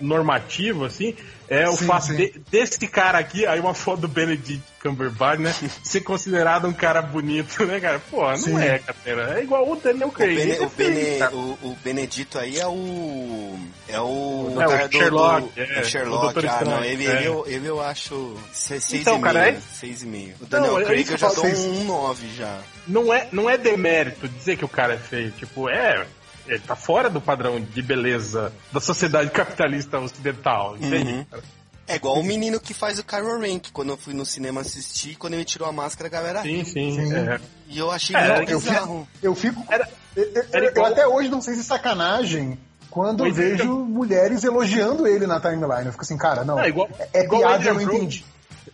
normativo, 0.00 0.84
assim, 0.84 1.14
é 1.48 1.68
o 1.68 1.72
Sim, 1.76 1.86
fato 1.86 2.06
sim. 2.06 2.16
de- 2.16 2.40
desse 2.50 2.86
cara 2.88 3.18
aqui, 3.18 3.46
aí 3.46 3.60
uma 3.60 3.74
foto 3.74 4.00
do 4.02 4.08
Benedict 4.08 4.62
Cumberbatch, 4.82 5.38
né? 5.40 5.54
ser 5.84 6.00
considerado 6.00 6.66
um 6.66 6.72
cara 6.72 7.02
bonito, 7.02 7.64
né, 7.66 7.78
cara? 7.80 8.00
Pô, 8.10 8.22
não 8.28 8.36
Sim. 8.36 8.58
é, 8.62 8.78
Catena. 8.78 9.34
É 9.38 9.42
igual 9.42 9.70
o 9.70 9.76
Daniel 9.76 10.08
O, 10.08 10.12
Craig. 10.12 10.34
Bene- 10.36 10.52
é 10.56 10.60
o, 10.62 10.70
Bene- 10.70 11.18
cara. 11.18 11.34
o- 11.36 11.58
o 11.62 11.78
Benedito 11.84 12.38
aí 12.38 12.58
é 12.58 12.66
o. 12.66 13.58
É 13.88 14.00
o. 14.00 14.46
É, 14.58 14.64
o 14.66 14.68
cara 14.68 14.88
do- 14.88 14.96
Sherlock, 14.96 15.40
do- 15.54 15.60
é, 15.60 15.78
o 15.78 15.80
o 15.80 15.84
Sherlock, 15.84 16.46
ah, 16.46 16.64
não. 16.64 16.84
Ele, 16.84 17.06
é. 17.06 17.10
ele, 17.16 17.26
eu, 17.26 17.44
ele 17.46 17.66
eu 17.68 17.80
acho. 17.80 18.36
se- 18.52 18.80
Seis 18.80 19.02
Então, 19.02 19.18
e 19.18 19.20
cara, 19.20 19.40
meio, 19.42 19.56
é- 19.56 19.60
Seis 19.60 20.02
e 20.02 20.06
meio. 20.06 20.34
O 20.40 20.46
Daniel 20.46 20.72
Não, 20.72 20.80
é 20.80 20.84
Craig 20.84 21.00
eu 21.00 21.06
que 21.14 21.16
já 21.20 21.26
eu 21.28 21.34
dou 21.34 21.44
falo, 21.44 21.58
um 21.80 21.84
9 21.84 22.26
já. 22.36 22.58
Não 22.88 23.12
é, 23.12 23.28
não 23.32 23.50
é 23.50 23.58
demérito 23.58 24.26
dizer 24.28 24.56
que 24.56 24.64
o 24.64 24.68
cara 24.68 24.94
é 24.94 24.98
feio. 24.98 25.30
Tipo, 25.32 25.68
é. 25.68 26.06
Ele 26.46 26.58
tá 26.60 26.74
fora 26.76 27.08
do 27.10 27.20
padrão 27.20 27.60
de 27.60 27.82
beleza 27.82 28.52
da 28.72 28.80
sociedade 28.80 29.30
capitalista 29.30 29.98
ocidental, 29.98 30.76
entende? 30.76 31.12
Uhum. 31.32 31.40
É 31.86 31.96
igual 31.96 32.18
o 32.20 32.22
menino 32.22 32.60
que 32.60 32.72
faz 32.72 32.98
o 33.00 33.04
Kylo 33.04 33.40
Ren, 33.40 33.58
que 33.58 33.72
quando 33.72 33.88
eu 33.90 33.96
fui 33.96 34.14
no 34.14 34.24
cinema 34.24 34.60
assistir, 34.60 35.16
quando 35.16 35.34
ele 35.34 35.44
tirou 35.44 35.68
a 35.68 35.72
máscara, 35.72 36.06
a 36.06 36.10
galera 36.10 36.42
Sim, 36.42 36.62
sim. 36.64 36.94
Sim. 36.94 37.12
é. 37.14 37.40
E 37.68 37.78
eu 37.78 37.90
achei 37.90 38.14
É, 38.14 38.42
eu 38.48 38.60
bizarro. 38.60 39.08
Eu 39.22 39.34
fico. 39.34 39.64
Era- 39.68 39.88
eu, 40.14 40.44
era 40.52 40.86
até 40.88 41.06
hoje 41.06 41.28
não 41.28 41.40
sei 41.42 41.54
se 41.54 41.60
é 41.60 41.64
sacanagem 41.64 42.58
quando 42.90 43.18
Pois 43.18 43.36
eu 43.38 43.44
é, 43.44 43.50
vejo 43.50 43.72
mulheres 43.74 44.44
elogiando 44.44 45.06
ele 45.06 45.26
na 45.26 45.40
timeline. 45.40 45.86
Eu 45.86 45.92
fico 45.92 46.02
assim, 46.04 46.16
cara, 46.16 46.44
não. 46.44 46.60
É, 46.60 46.68
igual- 46.68 46.88
é 47.12 47.24
igual 47.24 47.40
piada, 47.42 47.64
eu 47.64 47.74
não 47.74 47.82
entendi. 47.82 48.24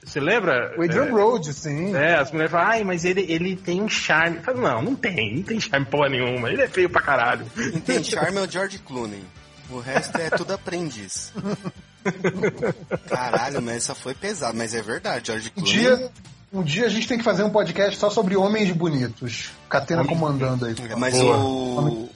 Você 0.07 0.21
lembra? 0.21 0.73
O 0.79 0.83
Adrian 0.83 1.07
é, 1.07 1.11
Brody, 1.11 1.53
sim. 1.53 1.95
É, 1.95 2.15
as 2.15 2.31
mulheres 2.31 2.53
falam, 2.53 2.69
ai, 2.69 2.85
mas 2.85 3.05
ele, 3.05 3.27
ele 3.29 3.57
tem 3.57 3.83
um 3.83 3.89
charme. 3.89 4.39
Falo, 4.39 4.61
não, 4.61 4.81
não 4.81 4.95
tem, 4.95 5.35
não 5.37 5.43
tem 5.43 5.59
charme 5.59 5.85
porra 5.85 6.09
nenhuma. 6.09 6.49
Ele 6.49 6.63
é 6.63 6.69
feio 6.69 6.89
pra 6.89 7.03
caralho. 7.03 7.45
Quem 7.55 7.81
tem 7.81 8.05
charme 8.05 8.39
é 8.39 8.41
o 8.43 8.49
George 8.51 8.79
Clooney. 8.79 9.25
O 9.69 9.81
resto 9.81 10.17
é 10.17 10.31
tudo 10.31 10.53
aprendiz. 10.55 11.33
Caralho, 13.11 13.61
mas 13.61 13.77
essa 13.79 13.95
foi 13.97 14.15
pesada, 14.15 14.57
mas 14.57 14.75
é 14.75 14.81
verdade, 14.81 15.27
George 15.27 15.53
Um 15.57 15.63
Clooney. 15.63 15.81
dia, 15.81 16.11
um 16.53 16.63
dia 16.63 16.87
a 16.87 16.89
gente 16.89 17.07
tem 17.09 17.19
que 17.19 17.25
fazer 17.25 17.43
um 17.43 17.51
podcast 17.51 17.99
só 17.99 18.09
sobre 18.11 18.37
homens 18.37 18.71
bonitos. 18.73 19.51
Catena 19.69 20.05
comandando 20.05 20.67
aí. 20.67 20.75
Mas 20.97 21.15
Boa. 21.19 21.37
o, 21.39 22.11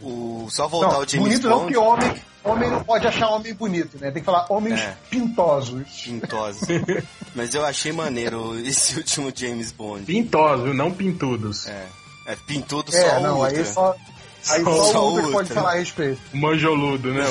o. 0.45 0.49
Só 0.51 0.67
voltar 0.67 0.89
Não, 0.89 0.97
ao 0.97 1.09
James 1.09 1.29
bonito 1.29 1.49
não, 1.49 1.59
Bond. 1.61 1.73
porque 1.73 1.77
homem, 1.79 2.23
homem 2.43 2.71
não 2.71 2.83
pode 2.83 3.07
achar 3.07 3.29
homem 3.29 3.55
bonito, 3.55 3.99
né? 4.01 4.11
Tem 4.11 4.21
que 4.23 4.27
falar 4.27 4.47
homens 4.51 4.81
É. 4.81 4.97
pintosos. 5.09 5.83
Pintosos. 6.05 6.63
Mas 7.37 7.55
eu 7.55 7.65
achei 7.65 7.93
maneiro 7.93 8.59
esse 8.59 8.97
último 8.99 9.33
James 9.35 9.71
Bond. 9.73 10.05
Pintosos, 10.05 10.75
não 10.75 10.91
pintudos. 10.91 11.69
É. 11.69 11.87
É 12.27 12.37
pintudo 12.47 12.95
É, 12.95 13.11
só 13.11 13.21
não, 13.21 13.39
o 13.41 13.45
aí 13.45 13.65
só. 13.65 13.95
Aí 14.49 14.65
Só- 14.65 14.93
só, 14.93 15.05
o 15.05 15.11
Ultra 15.13 15.31
pode 15.31 15.53
falar 15.53 15.73
a 15.73 15.75
respeito. 15.75 16.19
O 16.33 16.37
manjoludo, 16.39 17.13
né? 17.13 17.25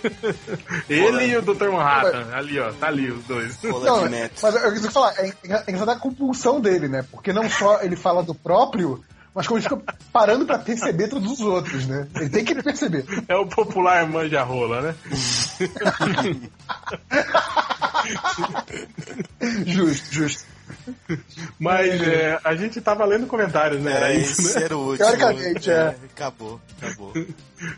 Ele 0.88 1.26
e 1.26 1.36
o 1.36 1.42
Dr. 1.42 1.68
Manhattan. 1.70 2.28
Ali, 2.32 2.58
ó. 2.58 2.72
Tá 2.72 2.86
ali 2.88 3.10
os 3.10 3.22
dois. 3.24 3.58
Rola 3.62 3.84
Não, 3.84 4.00
mas 4.42 4.54
eu 4.54 4.60
preciso 4.70 4.90
falar, 4.90 5.12
é 5.18 5.28
é 5.28 5.32
engraçado 5.68 5.90
a 5.90 5.96
compulsão 5.96 6.58
dele, 6.60 6.88
né? 6.88 7.04
Porque 7.10 7.32
não 7.32 7.48
só 7.50 7.82
ele 7.82 7.96
fala 7.96 8.22
do 8.22 8.34
próprio, 8.34 9.04
mas 9.34 9.46
como 9.46 9.58
ele 9.58 9.68
fica 9.68 9.78
parando 10.12 10.46
pra 10.46 10.58
perceber 10.58 11.08
todos 11.08 11.30
os 11.32 11.40
outros, 11.40 11.86
né? 11.86 12.06
Ele 12.16 12.30
tem 12.30 12.44
que 12.44 12.54
perceber. 12.62 13.04
É 13.28 13.36
o 13.36 13.46
popular 13.46 14.06
manja-rola, 14.08 14.80
né? 14.80 14.94
Justo, 19.66 20.14
justo. 20.14 20.44
Mas 21.58 22.00
é, 22.02 22.38
a 22.44 22.54
gente 22.54 22.80
tava 22.80 23.04
lendo 23.04 23.26
comentários, 23.26 23.80
né? 23.82 23.92
Era 23.92 24.12
É, 24.14 24.16
isso, 24.18 24.42
né? 24.58 24.64
era 24.64 24.76
o 24.76 24.80
último. 24.90 24.98
Teoricamente, 25.06 25.70
é. 25.70 25.94
Acabou, 26.14 26.60
acabou. 26.80 27.12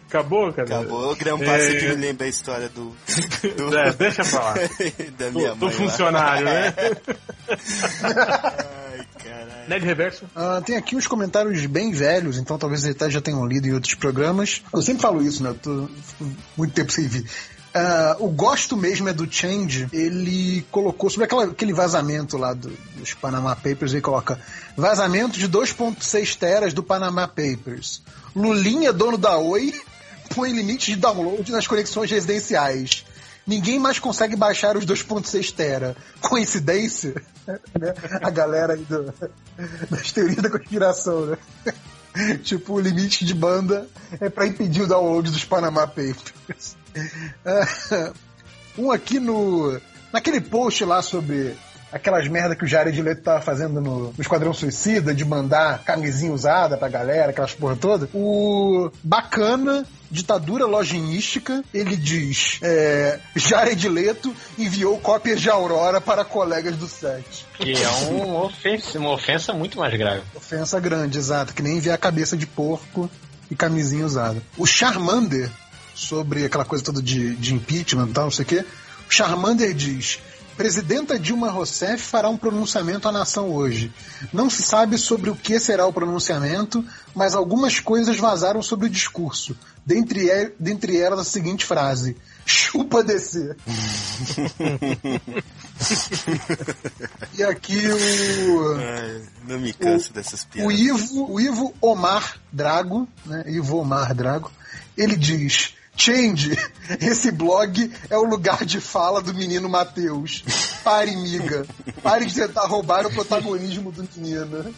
Acabou, 0.08 0.52
cara? 0.52 0.68
Acabou. 0.80 1.12
O 1.12 1.16
Grampar 1.16 1.54
É. 1.56 1.60
sempre 1.60 1.88
me 1.88 1.94
lembra 1.96 2.26
a 2.26 2.28
história 2.28 2.68
do. 2.68 2.94
do 3.56 3.78
É, 3.78 3.92
deixa 3.92 4.24
pra 4.24 4.40
lá. 4.40 4.54
da 5.18 5.30
minha 5.30 5.50
Do, 5.50 5.56
do 5.56 5.66
mãe. 5.66 5.74
lá. 5.74 5.80
funcionário, 5.80 6.44
né? 6.44 6.74
Ai, 8.02 9.06
caralho. 9.22 9.68
Ned 9.68 9.84
Reverso. 9.84 10.24
Ah, 10.34 10.60
tem 10.64 10.76
aqui 10.76 10.96
uns 10.96 11.06
comentários 11.06 11.64
bem 11.66 11.92
velhos, 11.92 12.38
então 12.38 12.58
talvez 12.58 12.84
até 12.86 13.10
já 13.10 13.20
tenham 13.20 13.46
lido 13.46 13.66
em 13.66 13.72
outros 13.74 13.94
programas. 13.94 14.62
Eu 14.72 14.82
sempre 14.82 15.02
falo 15.02 15.22
isso, 15.22 15.42
né? 15.42 15.50
Eu 15.50 15.54
tô 15.54 15.88
muito 16.56 16.72
tempo 16.74 16.90
sem 16.92 17.06
vir. 17.06 17.24
Ah, 17.74 18.16
o 18.18 18.28
gosto 18.28 18.76
mesmo 18.76 19.08
é 19.08 19.12
do 19.12 19.30
Change, 19.30 19.88
ele 19.92 20.66
colocou 20.70 21.10
sobre 21.10 21.26
aquela- 21.26 21.44
aquele 21.44 21.72
vazamento 21.72 22.36
lá 22.38 22.54
do- 22.54 22.72
dos 22.96 23.12
Panama 23.14 23.54
Papers, 23.54 23.92
ele 23.92 24.00
coloca 24.00 24.40
vazamento 24.76 25.38
de 25.38 25.46
2.6 25.46 26.34
teras 26.34 26.72
do 26.72 26.82
Panama 26.82 27.28
Papers. 27.28 28.02
Lulinha, 28.34 28.92
dono 28.92 29.18
da 29.18 29.36
Oi, 29.36 29.74
põe 30.34 30.52
limite 30.52 30.92
de 30.92 30.96
download 30.96 31.50
nas 31.52 31.66
conexões 31.66 32.10
residenciais. 32.10 33.04
Ninguém 33.46 33.78
mais 33.78 33.98
consegue 33.98 34.36
baixar 34.36 34.76
os 34.76 34.84
2.6 34.84 35.50
tera. 35.52 35.96
Coincidência? 36.20 37.14
Né? 37.80 37.94
A 38.22 38.28
galera 38.28 38.74
aí 38.74 38.84
do, 38.84 39.10
das 39.88 40.12
teorias 40.12 40.36
da 40.42 40.50
conspiração, 40.50 41.24
né? 41.24 41.38
tipo, 42.44 42.74
o 42.74 42.78
limite 42.80 43.24
de 43.24 43.32
banda 43.32 43.88
é 44.20 44.28
pra 44.28 44.46
impedir 44.46 44.82
o 44.82 44.86
download 44.86 45.30
dos 45.30 45.44
Panama 45.44 45.86
Papers. 45.86 46.76
Ah, 47.44 48.12
um 48.76 48.90
aqui 48.90 49.18
no. 49.18 49.80
Naquele 50.12 50.40
post 50.40 50.84
lá 50.84 51.02
sobre 51.02 51.54
aquelas 51.92 52.28
merda 52.28 52.54
que 52.54 52.64
o 52.64 52.68
Jared 52.68 53.00
Leto 53.00 53.22
tava 53.22 53.40
fazendo 53.40 53.80
no, 53.80 54.12
no 54.12 54.14
Esquadrão 54.20 54.52
Suicida, 54.52 55.14
de 55.14 55.24
mandar 55.24 55.82
camisinha 55.84 56.32
usada 56.32 56.76
pra 56.76 56.88
galera, 56.88 57.30
aquelas 57.30 57.54
porra 57.54 57.76
toda. 57.76 58.08
O 58.14 58.90
Bacana, 59.02 59.86
ditadura 60.10 60.66
loginística, 60.66 61.62
ele 61.72 61.96
diz: 61.96 62.58
é, 62.62 63.18
Jared 63.34 63.88
Leto 63.88 64.34
enviou 64.58 64.98
cópias 64.98 65.40
de 65.40 65.50
Aurora 65.50 66.00
para 66.00 66.24
colegas 66.24 66.76
do 66.76 66.86
set. 66.86 67.46
Que 67.54 67.72
é 67.72 67.90
um 68.10 68.36
ofensa, 68.36 68.98
uma 68.98 69.12
ofensa 69.12 69.52
muito 69.52 69.78
mais 69.78 69.96
grave. 69.96 70.22
Ofensa 70.34 70.78
grande, 70.80 71.18
exato, 71.18 71.54
que 71.54 71.62
nem 71.62 71.78
enviar 71.78 71.98
cabeça 71.98 72.36
de 72.36 72.46
porco 72.46 73.10
e 73.50 73.56
camisinha 73.56 74.04
usada. 74.04 74.42
O 74.56 74.66
Charmander, 74.66 75.50
sobre 75.98 76.44
aquela 76.44 76.64
coisa 76.64 76.84
toda 76.84 77.02
de, 77.02 77.34
de 77.34 77.54
impeachment 77.54 78.06
e 78.08 78.12
tal, 78.12 78.24
não 78.24 78.30
sei 78.30 78.44
o 78.44 78.48
quê, 78.48 78.64
o 79.08 79.12
Charmander 79.12 79.74
diz. 79.74 80.20
Presidenta 80.56 81.18
Dilma 81.18 81.50
Rousseff 81.50 82.02
fará 82.02 82.28
um 82.28 82.36
pronunciamento 82.36 83.08
à 83.08 83.12
nação 83.12 83.50
hoje. 83.52 83.92
Não 84.32 84.50
se 84.50 84.60
sabe 84.62 84.98
sobre 84.98 85.30
o 85.30 85.36
que 85.36 85.58
será 85.60 85.86
o 85.86 85.92
pronunciamento, 85.92 86.84
mas 87.14 87.36
algumas 87.36 87.78
coisas 87.78 88.16
vazaram 88.16 88.60
sobre 88.60 88.86
o 88.86 88.90
discurso. 88.90 89.56
Dentre, 89.86 90.28
e- 90.28 90.52
dentre 90.58 90.96
elas 90.96 91.20
a 91.20 91.24
seguinte 91.24 91.64
frase: 91.64 92.16
chupa 92.44 93.04
descer. 93.04 93.56
e 97.38 97.42
aqui 97.44 97.86
o. 97.88 98.74
Ai, 98.78 99.22
não 99.46 99.60
me 99.60 99.72
canso 99.72 100.12
dessas 100.12 100.42
O 100.42 100.48
piadas. 100.48 100.80
Ivo, 100.80 101.32
o 101.32 101.40
Ivo 101.40 101.72
Omar 101.80 102.36
Drago, 102.52 103.06
né? 103.24 103.44
Ivo 103.46 103.76
Omar 103.78 104.12
Drago, 104.12 104.50
ele 104.96 105.14
diz: 105.14 105.74
Change, 105.98 106.56
esse 107.02 107.30
blog 107.32 107.90
é 108.08 108.16
o 108.16 108.22
lugar 108.24 108.64
de 108.64 108.80
fala 108.80 109.20
do 109.20 109.34
menino 109.34 109.68
Matheus. 109.68 110.44
Pare, 110.84 111.14
miga. 111.16 111.66
Pare 112.02 112.24
de 112.24 112.34
tentar 112.34 112.66
roubar 112.66 113.04
o 113.04 113.10
protagonismo 113.12 113.90
do 113.90 114.08
menino. 114.16 114.72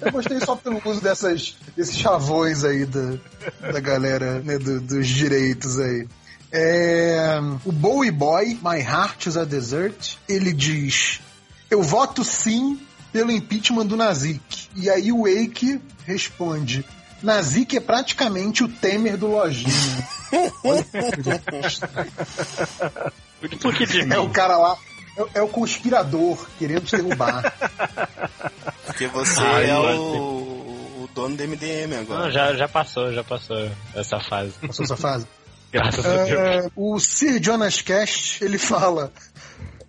Eu 0.00 0.10
gostei 0.12 0.40
só 0.40 0.56
pelo 0.56 0.80
uso 0.84 1.00
dessas, 1.02 1.56
desses 1.76 1.96
chavões 1.98 2.64
aí 2.64 2.86
da, 2.86 3.18
da 3.70 3.80
galera, 3.80 4.40
né, 4.40 4.58
do- 4.58 4.80
dos 4.80 5.06
direitos 5.06 5.78
aí. 5.78 6.08
É, 6.50 7.38
o 7.64 7.70
Bowie 7.72 8.10
Boy, 8.10 8.58
My 8.62 8.80
Heart 8.80 9.26
is 9.26 9.36
a 9.36 9.44
Desert, 9.44 10.14
ele 10.28 10.52
diz: 10.54 11.20
Eu 11.70 11.82
voto 11.82 12.24
sim 12.24 12.80
pelo 13.12 13.30
impeachment 13.30 13.86
do 13.86 13.96
Nazik. 13.96 14.68
E 14.74 14.88
aí 14.88 15.12
o 15.12 15.24
Wake 15.24 15.80
responde: 16.06 16.84
Nazik 17.26 17.76
é 17.76 17.80
praticamente 17.80 18.64
o 18.64 18.68
Temer 18.68 19.18
do 19.18 19.26
Lojinha. 19.26 19.70
Por 23.60 23.74
que 23.74 23.86
de 23.86 24.12
É 24.12 24.18
o 24.18 24.30
cara 24.30 24.56
lá, 24.56 24.76
é, 25.16 25.38
é 25.38 25.42
o 25.42 25.48
conspirador 25.48 26.46
querendo 26.58 26.84
te 26.84 26.96
derrubar. 26.96 27.52
Porque 28.86 29.06
você 29.08 29.40
Ai, 29.40 29.70
é 29.70 29.74
mano. 29.74 30.00
o, 30.00 31.02
o 31.02 31.08
dono 31.14 31.36
do 31.36 31.42
MDM 31.48 31.94
agora. 32.00 32.24
Não, 32.24 32.30
já, 32.30 32.54
já 32.54 32.68
passou, 32.68 33.12
já 33.12 33.22
passou 33.22 33.70
essa 33.94 34.18
fase. 34.20 34.52
Passou 34.66 34.84
essa 34.84 34.96
fase. 34.96 35.26
Graças 35.72 36.06
a 36.06 36.24
Deus. 36.24 36.30
É, 36.30 36.70
o 36.74 36.98
Sir 36.98 37.42
Jonas 37.42 37.82
Cast, 37.82 38.42
ele 38.44 38.58
fala. 38.58 39.12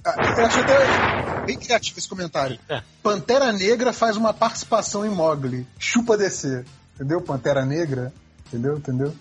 ah, 0.04 0.16
Eu 0.38 0.46
acho 0.46 0.60
até 0.60 1.46
bem 1.46 1.58
criativo 1.58 1.98
esse 2.00 2.10
comentário. 2.10 2.60
É. 2.68 2.82
Pantera 3.02 3.52
Negra 3.54 3.94
faz 3.94 4.18
uma 4.18 4.34
participação 4.34 5.06
em 5.06 5.10
Mogli. 5.10 5.66
Chupa 5.80 6.18
descer. 6.18 6.66
Entendeu? 6.98 7.22
Pantera 7.22 7.65
Negra. 7.65 8.11
Entendeu? 8.48 8.78
Entendeu? 8.78 9.14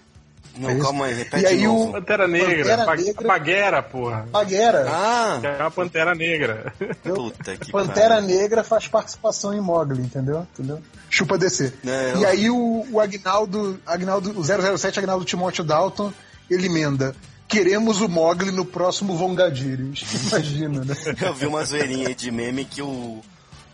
Não, 0.59 0.71
É 0.71 0.75
isso. 0.75 0.83
calma 0.85 1.05
aí, 1.05 1.13
repete 1.15 1.43
E 1.43 1.47
aí 1.47 1.69
o- 1.69 1.93
Pantera 1.93 2.27
Negra, 2.27 2.77
Pantera 2.79 2.97
Negra. 2.97 3.27
Paguera, 3.29 3.83
porra. 3.83 4.27
Paguera. 4.33 4.87
Ah, 4.89 5.41
É 5.43 5.63
a 5.63 5.71
Pantera 5.71 6.15
Negra. 6.15 6.73
puta 7.03 7.57
que 7.59 7.71
Pantera 7.71 8.15
pariu. 8.15 8.27
Negra 8.29 8.65
faz 8.65 8.89
participação 8.89 9.53
em 9.53 9.61
Mogli, 9.61 10.01
entendeu? 10.01 10.47
entendeu? 10.55 10.81
Chupa 11.11 11.37
descer. 11.37 11.75
É, 11.87 12.13
eu- 12.15 12.21
E 12.21 12.25
aí 12.25 12.51
o, 12.51 12.87
o 12.91 12.99
Agnaldo, 13.01 13.79
Agnaldo, 13.87 14.39
o 14.39 14.43
007 14.43 14.99
Agnaldo 14.99 15.27
Timóteo 15.27 15.63
Dalton, 15.63 16.11
ele 16.51 16.67
emenda. 16.69 17.15
Queremos 17.47 18.01
o 18.01 18.09
Mogli 18.09 18.51
no 18.51 18.65
próximo 18.65 19.15
Vongadiris. 19.15 20.03
Imagina, 20.33 20.85
né? 20.85 20.95
Eu 21.21 21.35
vi 21.35 21.47
uma 21.47 21.63
zoeirinha 21.65 22.09
aí 22.09 22.15
de 22.15 22.31
meme 22.31 22.65
que 22.65 22.81
o, 22.81 23.21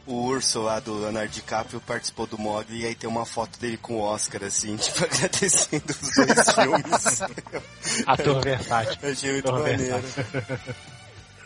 o 0.07 0.15
urso 0.15 0.63
lá 0.63 0.81
do 0.81 0.95
Leonardo 0.99 1.31
DiCaprio 1.33 1.81
participou 1.81 2.27
do 2.27 2.39
Mogli 2.39 2.83
e 2.83 2.87
aí 2.87 2.95
tem 2.95 3.09
uma 3.09 3.25
foto 3.25 3.59
dele 3.59 3.77
com 3.77 3.95
o 3.95 4.01
Oscar, 4.01 4.43
assim, 4.45 4.75
tipo, 4.77 5.05
agradecendo 5.05 5.85
os 5.91 6.15
dois 6.17 6.51
filmes. 6.55 8.05
Ator 8.07 8.43
versátil. 8.43 8.99
Eu 9.03 9.13
Achei 9.13 9.33
muito 9.33 9.49
Ator 9.49 9.61
maneiro. 9.63 10.01
versátil. 10.01 10.75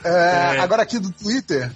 É, 0.04 0.60
Agora 0.60 0.82
aqui 0.82 0.98
do 0.98 1.10
Twitter, 1.10 1.72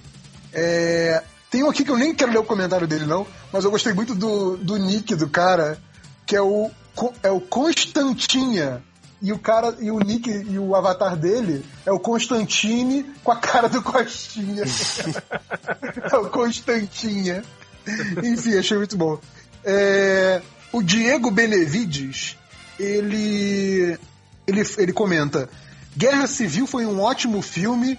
é, 0.52 1.22
tem 1.50 1.62
um 1.64 1.70
aqui 1.70 1.84
que 1.84 1.90
eu 1.90 1.98
nem 1.98 2.14
quero 2.14 2.32
ler 2.32 2.38
o 2.38 2.44
comentário 2.44 2.86
dele 2.86 3.06
não, 3.06 3.26
mas 3.52 3.64
eu 3.64 3.70
gostei 3.70 3.92
muito 3.92 4.14
do, 4.14 4.56
do 4.56 4.76
nick 4.76 5.14
do 5.14 5.28
cara, 5.28 5.78
que 6.24 6.36
é 6.36 6.40
o, 6.42 6.70
é 7.22 7.30
o 7.30 7.40
Constantinha. 7.40 8.82
E 9.22 9.32
o 9.32 9.38
cara, 9.38 9.76
e 9.80 9.90
o 9.90 9.98
nick 9.98 10.30
e 10.30 10.58
o 10.58 10.74
avatar 10.74 11.14
dele 11.14 11.64
é 11.84 11.92
o 11.92 12.00
Constantine 12.00 13.04
com 13.22 13.30
a 13.30 13.36
cara 13.36 13.68
do 13.68 13.82
Costinha. 13.82 14.64
é 16.10 16.16
o 16.16 16.30
Constantinha. 16.30 17.44
Enfim, 18.24 18.56
achei 18.56 18.78
muito 18.78 18.96
bom. 18.96 19.18
É, 19.62 20.40
o 20.72 20.82
Diego 20.82 21.30
Benevides, 21.30 22.38
ele, 22.78 23.98
ele, 24.46 24.62
ele 24.78 24.92
comenta: 24.92 25.50
Guerra 25.96 26.26
Civil 26.26 26.66
foi 26.66 26.86
um 26.86 27.00
ótimo 27.00 27.42
filme, 27.42 27.98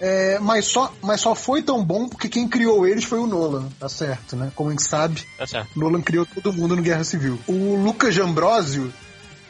é, 0.00 0.38
mas, 0.38 0.66
só, 0.66 0.92
mas 1.02 1.20
só 1.20 1.34
foi 1.34 1.62
tão 1.62 1.84
bom 1.84 2.08
porque 2.08 2.28
quem 2.28 2.46
criou 2.46 2.86
eles 2.86 3.04
foi 3.04 3.18
o 3.18 3.26
Nolan, 3.26 3.68
tá 3.78 3.88
certo, 3.88 4.36
né? 4.36 4.52
Como 4.54 4.70
a 4.70 4.72
gente 4.72 4.84
sabe, 4.84 5.26
Tá. 5.50 5.66
Nolan 5.74 6.00
criou 6.00 6.24
todo 6.26 6.52
mundo 6.52 6.76
no 6.76 6.82
Guerra 6.82 7.04
Civil. 7.04 7.38
O 7.48 7.74
Lucas 7.76 8.16
Ambrosio, 8.18 8.92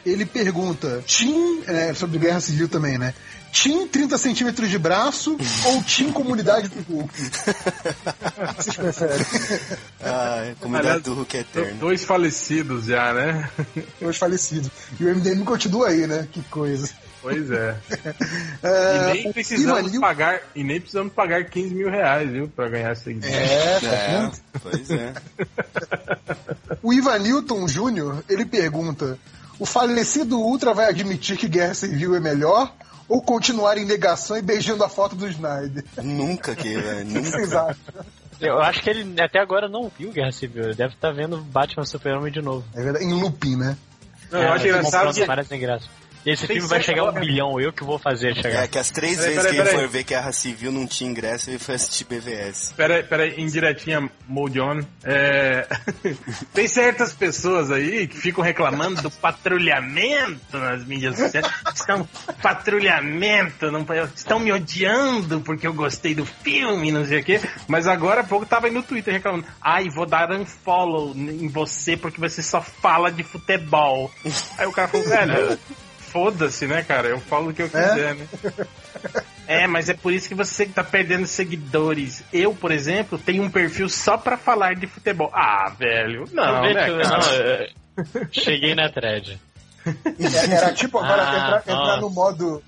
ele 0.05 0.25
pergunta: 0.27 1.03
Tim, 1.07 1.63
é, 1.67 1.93
sobre 1.95 2.19
Guerra 2.19 2.41
Civil 2.41 2.69
também, 2.69 2.99
né? 2.99 3.15
Tim 3.53 3.89
30 3.89 4.17
centímetros 4.17 4.69
de 4.71 4.79
braço 4.79 5.37
ou 5.65 5.83
Tim 5.83 6.13
comunidade 6.13 6.69
do 6.69 6.81
Hulk? 6.83 7.13
O 7.21 8.55
que 8.55 8.63
vocês 8.63 8.77
preferem? 8.77 9.27
Ah, 10.01 10.45
é 10.45 10.55
comunidade 10.61 10.87
Aliás, 10.89 11.03
do 11.03 11.15
Hulk 11.15 11.37
Eterno. 11.37 11.79
Dois 11.81 12.05
falecidos 12.05 12.85
já, 12.85 13.13
né? 13.13 13.51
Hoje 14.01 14.19
falecido. 14.21 14.71
E 15.01 15.05
o 15.05 15.09
MDM 15.17 15.43
continua 15.45 15.89
aí, 15.89 16.07
né? 16.07 16.29
Que 16.31 16.43
coisa. 16.45 16.89
Pois 17.21 17.51
é. 17.51 17.75
É, 18.63 19.11
E 19.11 19.13
nem 19.25 19.33
precisamos 19.33 19.79
Ivanil- 19.81 20.01
pagar, 20.01 20.41
e 20.55 20.63
nem 20.63 20.79
precisamos 20.81 21.13
pagar 21.13 21.45
15 21.47 21.75
mil 21.75 21.91
reais, 21.91 22.31
viu, 22.31 22.47
pra 22.49 22.69
ganhar 22.69 22.95
seguidor. 22.95 23.31
É, 23.31 23.81
tá 23.81 23.87
É, 23.89 24.31
pois 24.63 24.91
é. 24.91 25.13
O 26.83 26.93
Ivan 26.95 27.19
Newton 27.19 27.67
Jr., 27.67 28.23
ele 28.29 28.45
pergunta: 28.47 29.19
o 29.61 29.67
falecido 29.67 30.39
Ultra 30.41 30.75
vai 30.75 30.89
admitir 30.89 31.37
que 31.37 31.47
Guerra 31.49 31.75
Civil 31.75 32.17
é 32.17 32.21
melhor 32.21 32.73
ou 33.09 33.21
continuar 33.23 33.77
em 33.79 33.85
negação 33.85 34.37
e 34.37 34.43
beijando 34.43 34.83
a 34.83 34.89
foto 34.89 35.15
do 35.15 35.29
Snyder? 35.29 35.85
Nunca 36.03 36.57
que, 36.57 36.77
velho. 36.77 37.05
Nunca. 37.11 37.31
vocês 37.31 37.53
acham? 37.53 37.77
Eu 38.41 38.59
acho 38.59 38.83
que 38.83 38.89
ele 38.89 39.21
até 39.21 39.39
agora 39.39 39.69
não 39.69 39.91
viu 39.97 40.11
Guerra 40.11 40.33
Civil. 40.33 40.65
Ele 40.65 40.75
deve 40.75 40.95
estar 40.95 41.13
vendo 41.13 41.37
Batman 41.39 41.85
Super-Homem 41.85 42.33
de 42.33 42.41
novo. 42.41 42.65
É 42.75 42.83
verdade, 42.83 43.05
em 43.05 43.13
looping, 43.13 43.57
né? 43.57 43.77
Não, 44.33 44.41
eu 44.41 44.53
acho 44.53 44.65
É, 44.65 44.69
engraçado 44.69 45.13
que 45.13 45.25
várias 45.27 45.51
engraças. 45.53 45.89
Esse 46.25 46.47
Tem 46.47 46.57
filme 46.57 46.69
vai 46.69 46.83
chegar 46.83 47.03
a 47.03 47.11
um 47.11 47.13
bilhão, 47.13 47.59
eu 47.59 47.73
que 47.73 47.83
vou 47.83 47.99
fazer 47.99 48.35
chegar. 48.35 48.65
É 48.65 48.69
que 48.69 48.79
as 48.79 48.91
três 48.91 49.17
Peraí, 49.17 49.35
vezes 49.35 49.43
peraí, 49.43 49.55
que 49.55 49.61
ele 49.61 49.69
peraí. 49.71 49.85
for 49.85 49.91
ver 49.91 50.03
Guerra 50.05 50.33
Civil 50.33 50.73
não 50.73 50.87
tinha 50.87 51.11
ingresso, 51.11 51.51
ele 51.51 51.59
foi 51.59 51.75
assistir 51.77 52.05
BVS. 52.05 52.75
Pera, 52.77 53.03
pera 53.03 53.23
aí, 53.23 53.41
indiretinha 53.41 54.11
Moldion. 54.29 54.81
É... 55.03 55.67
Tem 56.53 56.69
certas 56.69 57.15
pessoas 57.15 57.71
aí 57.71 58.07
que 58.07 58.19
ficam 58.19 58.45
reclamando 58.45 59.01
do 59.01 59.11
patrulhamento 59.11 60.59
nas 60.59 60.85
mídias 60.85 61.17
sociais. 61.17 61.47
Estão 61.75 62.07
patrulhamento, 62.43 63.71
não, 63.71 63.87
estão 64.15 64.39
me 64.39 64.53
odiando 64.53 65.41
porque 65.41 65.67
eu 65.67 65.73
gostei 65.73 66.15
do 66.15 66.27
filme, 66.27 66.93
não 66.93 67.07
sei 67.07 67.21
o 67.21 67.25
quê. 67.25 67.41
Mas 67.67 67.87
agora 67.87 68.21
há 68.21 68.25
pouco 68.25 68.45
tava 68.45 68.67
aí 68.67 68.73
no 68.73 68.83
Twitter 68.83 69.15
reclamando. 69.15 69.47
Ai, 69.61 69.89
vou 69.89 70.05
dar 70.07 70.31
unfollow 70.31 71.15
em 71.17 71.49
você 71.49 71.97
porque 71.97 72.21
você 72.21 72.43
só 72.43 72.61
fala 72.61 73.11
de 73.11 73.23
futebol. 73.23 74.11
Aí 74.59 74.67
o 74.67 74.73
cara 74.73 74.89
falou, 74.89 75.07
velho, 75.09 75.59
foda-se, 76.11 76.67
né, 76.67 76.83
cara? 76.83 77.09
Eu 77.09 77.21
falo 77.21 77.51
o 77.51 77.55
que 77.55 77.63
eu 77.63 77.69
quiser, 77.69 78.15
né? 78.15 78.27
É, 79.47 79.67
mas 79.67 79.89
é 79.89 79.95
por 79.95 80.13
isso 80.13 80.29
que 80.29 80.35
você 80.35 80.65
tá 80.65 80.85
perdendo 80.85 81.27
seguidores. 81.27 82.23
Eu, 82.33 82.55
por 82.55 82.71
exemplo, 82.71 83.19
tenho 83.19 83.43
um 83.43 83.51
perfil 83.51 83.89
só 83.89 84.17
pra 84.17 84.37
falar 84.37 84.77
de 84.77 84.87
futebol. 84.87 85.29
Ah, 85.35 85.73
velho, 85.77 86.25
não, 86.33 86.45
Não, 86.45 86.63
né, 86.63 86.87
não, 86.87 87.03
cara? 87.03 87.35
é, 87.35 87.71
cheguei 88.31 88.77
na 88.77 88.89
thread. 88.89 89.41
É, 89.85 90.55
Era 90.55 90.73
tipo 90.73 90.99
agora 90.99 91.23
Ah, 91.25 91.35
entrar, 91.37 91.75
entrar 91.75 92.01
no 92.01 92.11
modo. 92.11 92.63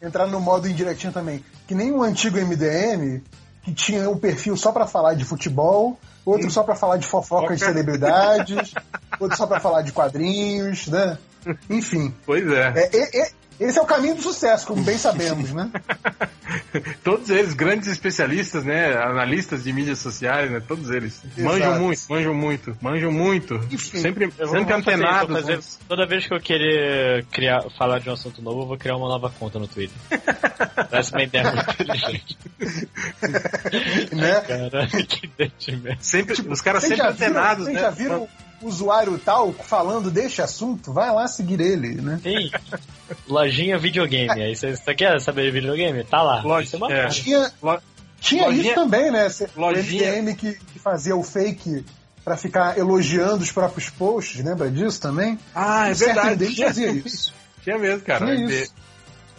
Entrar 0.00 0.26
no 0.28 0.38
modo 0.38 0.68
indiretinho 0.68 1.12
também. 1.12 1.44
Que 1.66 1.74
nem 1.74 1.90
o 1.90 2.04
antigo 2.04 2.38
MDM, 2.38 3.20
que 3.64 3.74
tinha 3.74 4.08
um 4.08 4.16
perfil 4.16 4.56
só 4.56 4.70
pra 4.70 4.86
falar 4.86 5.14
de 5.14 5.24
futebol, 5.24 5.98
outro 6.24 6.48
só 6.52 6.62
pra 6.62 6.76
falar 6.76 6.98
de 6.98 7.06
fofoca 7.06 7.56
de 7.56 7.64
celebridades, 7.64 8.72
outro 9.18 9.36
só 9.36 9.44
pra 9.44 9.58
falar 9.58 9.82
de 9.82 9.90
quadrinhos, 9.90 10.86
né? 10.86 11.18
Enfim. 11.70 12.14
Pois 12.24 12.46
é. 12.48 12.72
É, 12.76 12.96
é- 12.96 13.22
é- 13.22 13.30
esse 13.60 13.76
é 13.76 13.82
o 13.82 13.86
caminho 13.86 14.14
do 14.14 14.22
sucesso, 14.22 14.64
como 14.68 14.84
bem 14.84 14.96
sabemos, 14.96 15.52
né? 15.52 15.68
Todos 17.02 17.28
eles, 17.28 17.54
grandes 17.54 17.88
especialistas, 17.88 18.64
né? 18.64 18.96
Analistas 18.96 19.64
de 19.64 19.72
mídias 19.72 19.98
sociais, 19.98 20.48
né? 20.48 20.62
Todos 20.66 20.90
eles. 20.90 21.20
Exato. 21.36 21.42
Manjam 21.42 21.78
muito, 21.80 22.00
manjam 22.08 22.34
muito, 22.34 22.76
manjam 22.80 23.10
muito. 23.12 23.54
Enfim. 23.68 23.98
sempre 23.98 24.30
sempre 24.30 24.46
fazer 24.46 24.72
antenados. 24.72 25.40
fazer- 25.40 25.56
né? 25.56 25.62
toda 25.88 26.06
vez 26.06 26.24
que 26.24 26.32
eu 26.34 26.40
querer 26.40 27.24
criar, 27.32 27.64
falar 27.76 27.98
de 27.98 28.08
um 28.08 28.12
assunto 28.12 28.40
novo, 28.40 28.62
eu 28.62 28.66
vou 28.66 28.78
criar 28.78 28.94
uma 28.96 29.08
nova 29.08 29.28
conta 29.28 29.58
no 29.58 29.66
Twitter. 29.66 29.96
Parece 30.88 31.10
uma 31.10 31.22
ideia 31.24 31.52
muito 31.52 31.70
inteligente. 31.72 32.38
né? 34.12 34.40
Cara, 34.46 34.86
que 34.86 35.26
ideia 35.26 35.52
de 35.58 35.76
merda. 35.76 35.98
Sempre, 36.00 36.40
os 36.48 36.60
caras 36.60 36.82
sempre 36.82 36.98
já 36.98 37.10
viram, 37.10 37.26
antenados, 37.26 37.64
vocês 37.64 37.74
né? 37.76 37.82
já 37.82 37.90
viram 37.90 38.28
usuário 38.62 39.18
tal 39.18 39.52
falando 39.52 40.10
deste 40.10 40.42
assunto? 40.42 40.92
Vai 40.92 41.12
lá 41.12 41.26
seguir 41.28 41.60
ele, 41.60 42.00
né? 42.00 42.18
Tem 42.22 42.50
lojinha 43.28 43.78
videogame. 43.78 44.42
Aí 44.42 44.54
você, 44.56 44.76
você 44.76 44.94
quer 44.94 45.20
saber 45.20 45.44
de 45.44 45.50
videogame? 45.52 46.04
Tá 46.04 46.22
lá. 46.22 46.42
Loja- 46.42 46.76
é 46.90 46.92
é. 46.92 47.06
Tinha, 47.08 47.52
Lo- 47.62 47.80
Tinha 48.20 48.46
Lojinha- 48.46 48.64
isso 48.66 48.74
também, 48.74 49.10
né? 49.10 49.28
Cê- 49.30 49.48
Lojinha- 49.56 50.12
O 50.12 50.16
MDM 50.16 50.34
que, 50.36 50.54
que 50.54 50.78
fazia 50.78 51.14
o 51.16 51.22
fake 51.22 51.84
pra 52.24 52.36
ficar 52.36 52.76
elogiando 52.76 53.42
os 53.42 53.52
próprios 53.52 53.88
posts, 53.90 54.44
lembra 54.44 54.70
disso 54.70 55.00
também? 55.00 55.38
Ah, 55.54 55.88
é 55.88 55.92
Um 55.92 55.94
verdade. 55.94 56.54
Tinha, 56.54 56.66
fazia 56.66 56.90
isso. 56.92 57.32
tinha 57.62 57.78
mesmo, 57.78 58.00
cara. 58.02 58.26
Tinha 58.26 58.46
isso. 58.62 58.72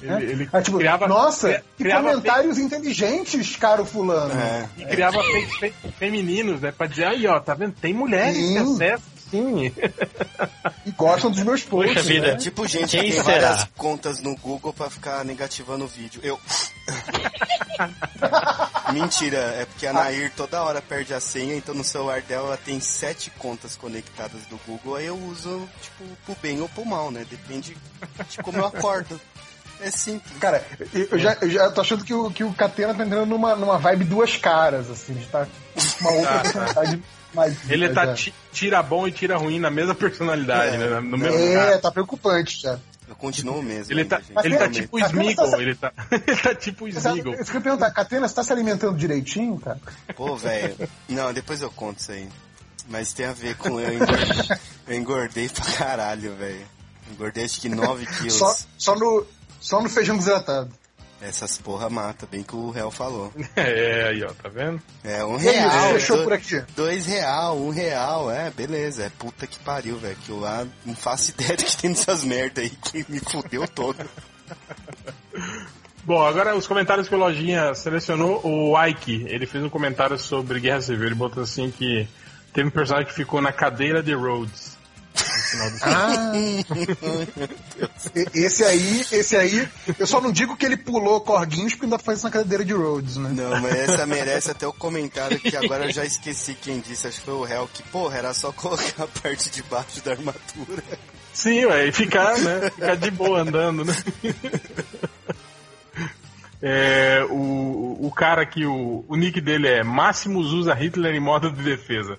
Ele, 0.01 0.11
né? 0.11 0.21
ele 0.23 0.49
Ah, 0.51 0.61
tipo, 0.61 0.77
criava, 0.77 1.07
nossa, 1.07 1.63
criava 1.77 2.09
comentários 2.09 2.57
inteligentes, 2.57 3.55
caro 3.55 3.85
fulano. 3.85 4.33
É. 4.39 4.67
E 4.77 4.85
criava 4.85 5.21
fakes 5.23 5.57
fe- 5.57 5.73
femininos, 5.97 6.61
né? 6.61 6.71
Pra 6.71 6.87
dizer, 6.87 7.05
aí, 7.05 7.27
ó, 7.27 7.39
tá 7.39 7.53
vendo? 7.53 7.73
Tem 7.73 7.93
mulheres 7.93 8.35
Sim. 8.37 8.53
que 8.53 8.57
acessam 8.59 9.19
Sim. 9.29 9.71
E 10.87 10.91
gostam 10.91 11.29
dos 11.29 11.43
meus 11.43 11.61
posts. 11.63 11.93
Poxa 11.97 12.07
vida. 12.07 12.31
né? 12.31 12.37
Tipo 12.37 12.65
gente 12.67 12.97
Quem 12.97 13.09
que 13.09 13.15
tem 13.15 13.23
será? 13.23 13.49
várias 13.49 13.69
contas 13.77 14.21
no 14.21 14.35
Google 14.35 14.73
pra 14.73 14.89
ficar 14.89 15.23
negativando 15.23 15.85
o 15.85 15.87
vídeo. 15.87 16.19
Eu. 16.23 16.39
Mentira, 18.91 19.37
é 19.37 19.65
porque 19.65 19.85
a 19.85 19.93
Nair 19.93 20.31
toda 20.35 20.61
hora 20.63 20.81
perde 20.81 21.13
a 21.13 21.19
senha, 21.19 21.55
então 21.55 21.75
no 21.75 21.83
celular 21.83 22.21
dela 22.21 22.47
ela 22.47 22.57
tem 22.57 22.79
sete 22.79 23.29
contas 23.37 23.75
conectadas 23.77 24.41
do 24.49 24.59
Google, 24.65 24.95
aí 24.95 25.05
eu 25.05 25.15
uso, 25.15 25.69
tipo, 25.81 26.03
pro 26.25 26.35
bem 26.41 26.59
ou 26.61 26.69
pro 26.69 26.85
mal, 26.85 27.11
né? 27.11 27.25
Depende 27.29 27.77
de 28.29 28.37
como 28.39 28.57
eu 28.57 28.65
acordo. 28.65 29.19
É 29.81 29.89
simples. 29.91 30.37
Cara, 30.39 30.63
eu 30.93 31.17
já, 31.17 31.37
eu 31.41 31.49
já 31.49 31.69
tô 31.71 31.81
achando 31.81 32.03
que 32.03 32.13
o, 32.13 32.29
que 32.29 32.43
o 32.43 32.53
Catena 32.53 32.93
tá 32.93 33.03
entrando 33.05 33.25
numa, 33.27 33.55
numa 33.55 33.77
vibe 33.77 34.03
duas 34.05 34.35
caras, 34.37 34.89
assim. 34.89 35.13
A 35.13 35.15
gente 35.15 35.27
tá 35.29 35.45
com 35.45 36.01
uma 36.01 36.11
outra 36.11 36.25
Tá, 36.31 36.33
tá. 36.37 36.41
personalidade 36.41 37.03
mais. 37.33 37.69
Ele 37.71 37.89
tá 37.89 38.13
já. 38.15 38.31
tira 38.51 38.83
bom 38.83 39.07
e 39.07 39.11
tira 39.11 39.37
ruim 39.37 39.59
na 39.59 39.69
mesma 39.69 39.95
personalidade, 39.95 40.75
É. 40.75 40.77
né? 40.77 40.99
No 40.99 41.17
mesmo 41.17 41.37
É, 41.37 41.47
lugar. 41.65 41.81
tá 41.81 41.91
preocupante 41.91 42.61
já. 42.61 42.77
Eu 43.07 43.15
continuo 43.15 43.63
mesmo. 43.63 43.91
Ele 43.93 44.05
tá, 44.05 44.21
ainda, 44.35 44.41
gente. 44.41 44.45
ele 44.45 44.57
tá 44.57 44.69
tipo 44.69 44.97
o 44.97 44.99
Smeagol, 44.99 45.61
ele 45.61 45.75
tá, 45.75 45.91
ele 46.11 46.35
tá 46.37 46.53
tipo 46.55 46.85
o 46.85 46.87
Smeagol. 46.87 47.33
eu 47.33 47.39
ia 47.39 47.61
perguntar, 47.61 47.91
Catena, 47.91 48.27
você 48.27 48.35
tá 48.35 48.43
se 48.43 48.53
alimentando 48.53 48.95
direitinho, 48.97 49.57
cara? 49.59 49.79
Pô, 50.15 50.35
velho. 50.35 50.75
Não, 51.07 51.33
depois 51.33 51.61
eu 51.61 51.71
conto 51.71 51.99
isso 51.99 52.11
aí. 52.11 52.29
Mas 52.87 53.11
tem 53.13 53.25
a 53.27 53.33
ver 53.33 53.55
com 53.55 53.79
eu 53.79 53.93
engordei, 53.93 54.57
eu 54.87 54.95
engordei 54.95 55.49
pra 55.49 55.65
caralho, 55.73 56.35
velho. 56.35 56.65
Engordei 57.11 57.45
acho 57.45 57.59
que 57.61 57.69
9 57.69 58.05
quilos. 58.05 58.33
Só, 58.33 58.55
só, 58.77 58.95
no, 58.95 59.25
só 59.59 59.81
no 59.81 59.89
feijão 59.89 60.17
desidratado. 60.17 60.69
Essas 61.21 61.57
porra 61.57 61.89
mata, 61.89 62.25
bem 62.31 62.43
que 62.43 62.55
o 62.55 62.69
réu 62.69 62.89
falou. 62.89 63.33
É, 63.57 64.07
aí, 64.09 64.23
ó, 64.23 64.31
tá 64.33 64.47
vendo? 64.47 64.81
É 65.03 65.23
um 65.25 65.35
aí, 65.35 65.41
real. 65.43 65.93
fechou 65.93 66.17
do- 66.17 66.23
por 66.23 66.31
aqui? 66.33 66.63
Dois 66.77 67.05
real, 67.05 67.57
um 67.57 67.69
real, 67.71 68.31
é, 68.31 68.49
beleza. 68.49 69.03
É 69.03 69.09
puta 69.09 69.45
que 69.45 69.59
pariu, 69.59 69.97
velho. 69.97 70.15
Que 70.25 70.29
eu 70.29 70.39
lá 70.39 70.65
não 70.85 70.95
faço 70.95 71.31
ideia 71.35 71.57
do 71.57 71.65
que 71.65 71.75
tem 71.77 71.89
nessas 71.89 72.23
merda 72.23 72.61
aí 72.61 72.69
que 72.69 73.05
me 73.09 73.19
fudeu 73.19 73.67
todo. 73.67 73.97
Bom, 76.05 76.25
agora 76.25 76.55
os 76.55 76.65
comentários 76.65 77.07
que 77.09 77.13
o 77.13 77.17
Lojinha 77.17 77.75
selecionou, 77.75 78.39
o 78.43 78.85
Ike, 78.85 79.25
ele 79.27 79.45
fez 79.45 79.63
um 79.63 79.69
comentário 79.69 80.17
sobre 80.17 80.59
Guerra 80.59 80.81
Civil, 80.81 81.05
ele 81.07 81.15
botou 81.15 81.43
assim 81.43 81.69
que 81.69 82.07
teve 82.53 82.69
um 82.69 82.71
personagem 82.71 83.07
que 83.09 83.13
ficou 83.13 83.41
na 83.41 83.51
cadeira 83.51 84.01
de 84.01 84.13
Rhodes. 84.15 84.77
Final 85.49 85.71
do 85.71 85.77
Ah, 85.81 86.31
esse 88.33 88.63
aí, 88.63 89.05
esse 89.11 89.35
aí, 89.35 89.67
eu 89.97 90.05
só 90.05 90.21
não 90.21 90.31
digo 90.31 90.55
que 90.55 90.65
ele 90.65 90.77
pulou 90.77 91.21
corguinhos 91.21 91.73
porque 91.73 91.85
ainda 91.85 91.99
faz 91.99 92.19
isso 92.19 92.27
na 92.27 92.31
cadeira 92.31 92.63
de 92.63 92.73
Rhodes, 92.73 93.17
né? 93.17 93.29
Não, 93.33 93.61
mas 93.61 93.75
essa 93.75 94.05
merece 94.05 94.51
até 94.51 94.67
o 94.67 94.73
comentário 94.73 95.39
que 95.39 95.55
agora 95.55 95.85
eu 95.85 95.93
já 95.93 96.05
esqueci 96.05 96.53
quem 96.53 96.79
disse, 96.79 97.07
acho 97.07 97.19
que 97.19 97.25
foi 97.25 97.33
o 97.33 97.43
réu, 97.43 97.69
que 97.71 97.83
porra, 97.83 98.17
era 98.17 98.33
só 98.33 98.51
colocar 98.51 99.03
a 99.03 99.07
parte 99.07 99.49
de 99.49 99.63
baixo 99.63 100.03
da 100.03 100.11
armadura. 100.11 100.83
Sim, 101.33 101.65
ué, 101.65 101.87
e 101.87 101.91
ficar, 101.91 102.37
né? 102.39 102.69
Ficar 102.69 102.95
de 102.95 103.11
boa 103.11 103.41
andando, 103.41 103.85
né? 103.85 103.95
É, 106.61 107.23
o, 107.29 107.97
o 108.01 108.11
cara 108.11 108.45
que 108.45 108.65
o, 108.65 109.05
o 109.07 109.15
nick 109.15 109.39
dele 109.39 109.67
é 109.67 109.83
Máximos 109.83 110.51
usa 110.51 110.73
Hitler 110.73 111.15
em 111.15 111.19
modo 111.19 111.49
de 111.51 111.63
defesa. 111.63 112.17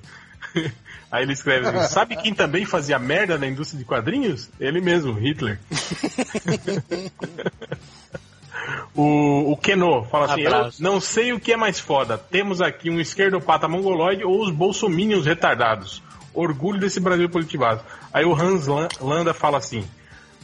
Aí 1.10 1.24
ele 1.24 1.32
escreve 1.32 1.66
assim, 1.66 1.92
sabe 1.92 2.16
quem 2.16 2.32
também 2.32 2.64
fazia 2.64 2.98
merda 2.98 3.36
na 3.36 3.46
indústria 3.46 3.78
de 3.78 3.84
quadrinhos? 3.84 4.48
Ele 4.60 4.80
mesmo, 4.80 5.12
Hitler. 5.12 5.58
o, 8.94 9.52
o 9.52 9.56
Keno 9.56 10.04
fala 10.04 10.32
assim, 10.32 10.42
eu 10.42 10.70
não 10.78 11.00
sei 11.00 11.32
o 11.32 11.40
que 11.40 11.52
é 11.52 11.56
mais 11.56 11.80
foda, 11.80 12.16
temos 12.16 12.60
aqui 12.60 12.90
um 12.90 13.00
esquerdopata 13.00 13.68
mongoloide 13.68 14.24
ou 14.24 14.42
os 14.42 14.50
bolsominions 14.50 15.26
retardados. 15.26 16.02
Orgulho 16.32 16.78
desse 16.78 17.00
Brasil 17.00 17.28
politivado. 17.28 17.82
Aí 18.12 18.24
o 18.24 18.32
Hans 18.32 18.68
Lan- 18.68 18.86
Landa 19.00 19.34
fala 19.34 19.58
assim, 19.58 19.84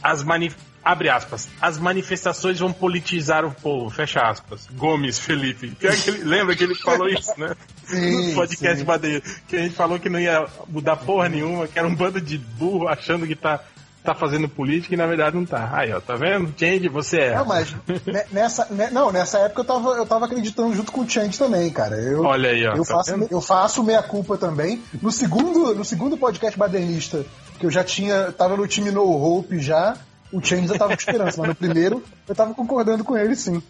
as 0.03 0.21
mani 0.21 0.51
abre 0.87 1.09
aspas, 1.09 1.47
as 1.61 1.77
manifestações 1.77 2.59
vão 2.59 2.71
politizar 2.71 3.43
o 3.45 3.51
povo, 3.51 3.89
fecha 3.89 4.21
aspas. 4.21 4.67
Gomes, 4.75 5.19
Felipe. 5.19 5.71
Que 5.71 5.87
ele, 5.87 6.23
lembra 6.23 6.55
que 6.55 6.63
ele 6.63 6.75
falou 6.75 7.07
isso, 7.09 7.33
né? 7.37 7.55
Sim, 7.85 8.29
no 8.29 8.35
podcast 8.35 8.79
sim. 8.79 9.21
Que 9.47 9.55
a 9.57 9.59
gente 9.59 9.75
falou 9.75 9.99
que 9.99 10.09
não 10.09 10.19
ia 10.19 10.45
mudar 10.67 10.95
porra 10.95 11.27
nenhuma, 11.27 11.67
que 11.67 11.77
era 11.77 11.87
um 11.87 11.93
bando 11.95 12.21
de 12.21 12.37
burro 12.37 12.87
achando 12.87 13.27
que 13.27 13.35
tá, 13.35 13.59
tá 14.03 14.15
fazendo 14.15 14.47
política 14.47 14.93
e 14.93 14.97
na 14.97 15.05
verdade 15.05 15.35
não 15.35 15.45
tá. 15.45 15.69
Aí, 15.73 15.91
ó, 15.91 15.99
tá 15.99 16.15
vendo? 16.15 16.53
Change, 16.57 16.87
você 16.87 17.19
é. 17.19 17.35
Não, 17.35 17.45
mas 17.45 17.75
ne- 18.05 18.23
nessa, 18.31 18.67
ne- 18.71 18.89
não, 18.89 19.11
nessa 19.11 19.39
época 19.39 19.61
eu 19.61 19.65
tava, 19.65 19.89
eu 19.89 20.05
tava 20.05 20.25
acreditando 20.25 20.73
junto 20.73 20.91
com 20.91 21.01
o 21.01 21.09
Change 21.09 21.37
também, 21.37 21.69
cara. 21.69 21.95
Eu, 21.97 22.23
Olha 22.23 22.49
aí, 22.51 22.65
ó. 22.65 22.75
eu, 22.75 22.83
tá 22.85 22.95
faço, 22.95 23.11
vendo? 23.11 23.27
eu 23.29 23.41
faço 23.41 23.83
meia 23.83 24.01
culpa 24.01 24.37
também. 24.37 24.81
No 25.01 25.11
segundo, 25.11 25.75
no 25.75 25.83
segundo 25.83 26.17
podcast 26.17 26.57
badernista, 26.57 27.25
que 27.59 27.65
eu 27.65 27.71
já 27.71 27.83
tinha, 27.83 28.31
tava 28.31 28.55
no 28.55 28.65
time 28.67 28.89
No 28.91 29.03
Hope 29.03 29.59
já, 29.59 29.97
o 30.31 30.41
Change 30.43 30.67
já 30.67 30.77
tava 30.77 30.95
com 30.95 30.99
esperança, 30.99 31.37
mas 31.39 31.49
no 31.49 31.55
primeiro 31.55 32.03
eu 32.27 32.35
tava 32.35 32.53
concordando 32.53 33.03
com 33.03 33.17
ele 33.17 33.35
sim. 33.35 33.61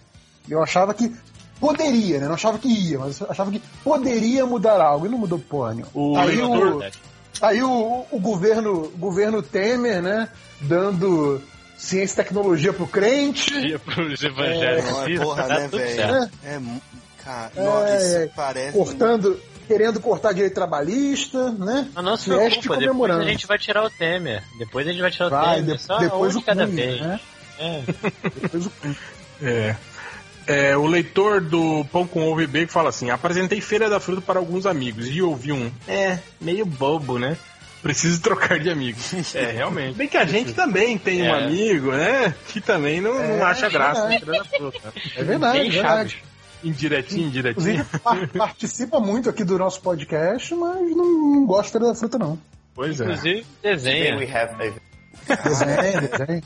Eu 0.50 0.62
achava 0.64 0.94
que 0.94 1.14
poderia, 1.60 2.20
né? 2.20 2.28
Não 2.28 2.36
achava 2.36 2.58
que 2.58 2.68
ia, 2.68 3.00
mas 3.00 3.20
eu 3.20 3.28
achava 3.30 3.52
que 3.52 3.62
poderia 3.84 4.46
mudar 4.46 4.80
algo 4.82 5.06
e 5.06 5.10
não 5.10 5.18
mudou 5.18 5.40
porra 5.40 5.74
nenhuma. 5.74 5.92
O 5.94 6.18
Aí 6.18 6.38
o, 6.42 6.54
leitor- 6.54 6.92
Aí 7.42 7.62
o, 7.64 8.06
o 8.12 8.20
governo, 8.20 8.84
o 8.86 8.98
governo 8.98 9.42
Temer, 9.44 10.02
né, 10.02 10.30
dando 10.62 11.40
ciência 11.78 12.14
e 12.14 12.24
tecnologia 12.24 12.74
pro 12.74 12.88
crente. 12.88 13.54
Ia 13.54 13.78
pros 13.78 14.24
evangélicos. 14.24 15.08
É 15.08 15.18
porra, 15.20 15.44
tá 15.44 15.60
né, 15.60 15.68
tudo 15.70 15.78
velho? 15.78 16.30
É, 16.44 16.58
mu- 16.60 16.82
cara, 17.24 17.52
É, 17.56 17.64
nossa, 17.64 17.88
é, 17.90 18.24
isso 18.26 18.34
parece... 18.36 18.78
cortando, 18.78 19.40
querendo 19.68 19.99
cortar 19.99 20.34
direito 20.34 20.53
trabalhista, 20.53 21.52
né? 21.52 21.89
Mas 21.94 22.03
não 22.06 22.15
se 22.18 22.26
Fieste 22.26 22.60
preocupa, 22.68 22.77
depois 22.77 23.11
a 23.11 23.23
gente 23.23 23.45
vai 23.48 23.57
tirar 23.60 23.84
o 23.84 23.89
Temer. 23.89 24.44
Depois 24.57 24.88
a 24.88 24.91
gente 24.91 25.02
vai 25.02 25.11
tirar 25.11 25.27
o 25.27 25.30
Vai, 25.30 25.56
Temer. 25.57 25.76
de- 25.76 25.81
só 25.81 25.98
depois 25.98 26.35
um 26.35 26.39
o 26.39 26.41
cada 26.44 26.65
Cunha, 26.65 26.76
vez. 26.76 27.02
né? 27.02 27.19
É. 27.60 27.81
Depois 28.41 28.65
o 28.65 28.69
cu. 28.69 28.95
É. 29.41 29.76
É, 30.49 30.77
o 30.77 30.85
leitor 30.85 31.41
do 31.41 31.84
Pão 31.91 32.07
com 32.07 32.26
Ovo 32.31 32.41
e 32.41 32.48
Bacon 32.48 32.72
fala 32.72 32.89
assim: 32.89 33.10
apresentei 33.10 33.60
Feira 33.60 33.89
da 33.89 33.99
Fruta 33.99 34.22
para 34.22 34.39
alguns 34.39 34.65
amigos 34.65 35.07
e 35.10 35.22
ouvi 35.22 35.52
um. 35.52 35.69
É, 35.88 36.19
meio 36.39 36.65
bobo, 36.65 37.19
né? 37.19 37.35
Preciso 37.81 38.22
trocar 38.22 38.57
de 38.60 38.69
amigo. 38.69 38.98
É, 39.35 39.52
realmente. 39.52 39.95
Bem 39.95 40.07
que 40.07 40.15
a 40.18 40.26
gente 40.26 40.53
também 40.53 40.98
tem 40.98 41.22
um 41.23 41.35
É. 41.35 41.44
amigo, 41.44 41.91
né? 41.91 42.34
Que 42.48 42.61
também 42.61 43.02
não, 43.02 43.14
não 43.15 43.22
É, 43.22 43.41
acha 43.44 43.68
graça 43.69 44.02
é. 44.02 44.03
na 44.14 44.19
Feira 44.19 44.39
da 44.39 44.45
Fruta. 44.45 44.94
É 45.18 45.23
verdade, 45.23 45.60
é 45.60 45.69
verdade. 45.69 46.23
Indiretinho, 46.64 47.28
indiretinho. 47.28 47.86
Participa 48.38 49.00
muito 49.00 49.30
aqui 49.30 49.44
do 49.44 49.58
nosso 49.58 49.82
podcast, 49.82 50.54
mas 50.56 50.96
não, 50.96 51.06
não 51.36 51.46
gosta 51.46 51.64
de 51.66 51.72
Feira 51.72 51.88
da 51.88 51.96
Fruta, 51.96 52.18
não. 52.18 52.40
Pois 52.74 53.00
é. 53.00 53.04
Inclusive, 53.06 53.46
desenha. 53.62 54.16
Desenha, 55.28 56.02
desenha. 56.02 56.44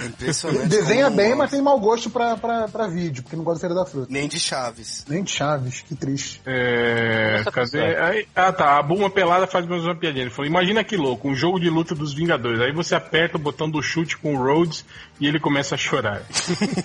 É 0.00 0.06
impressionante. 0.06 0.68
Desenha 0.68 1.10
bem, 1.10 1.34
mas 1.34 1.50
tem 1.50 1.60
mau 1.60 1.78
gosto 1.78 2.08
pra, 2.08 2.36
pra, 2.36 2.66
pra 2.66 2.86
vídeo, 2.88 3.22
porque 3.22 3.36
não 3.36 3.44
gosta 3.44 3.58
de 3.58 3.60
Feira 3.60 3.74
da 3.74 3.84
Fruta. 3.88 4.06
Nem 4.10 4.26
de 4.26 4.40
Chaves. 4.40 5.04
Nem 5.06 5.22
de 5.22 5.30
Chaves, 5.30 5.82
que 5.82 5.94
triste. 5.94 6.40
É, 6.46 7.42
cadê? 7.52 7.96
Aí- 7.96 8.26
ah 8.34 8.52
tá, 8.52 8.78
a 8.78 8.82
Buma 8.82 9.10
Pelada 9.10 9.46
faz 9.46 9.66
mais 9.66 9.84
uma 9.84 9.94
piadinha. 9.94 10.22
Ele 10.24 10.30
falou: 10.30 10.46
Imagina 10.50 10.82
que 10.82 10.96
louco, 10.96 11.28
um 11.28 11.34
jogo 11.34 11.60
de 11.60 11.68
luta 11.68 11.94
dos 11.94 12.14
Vingadores. 12.14 12.60
Aí 12.60 12.72
você 12.72 12.94
aperta 12.94 13.36
o 13.36 13.40
botão 13.40 13.68
do 13.68 13.82
chute 13.82 14.16
com 14.16 14.34
o 14.34 14.38
Rhodes 14.42 14.84
e 15.20 15.26
ele 15.26 15.38
começa 15.38 15.74
a 15.74 15.78
chorar. 15.78 16.22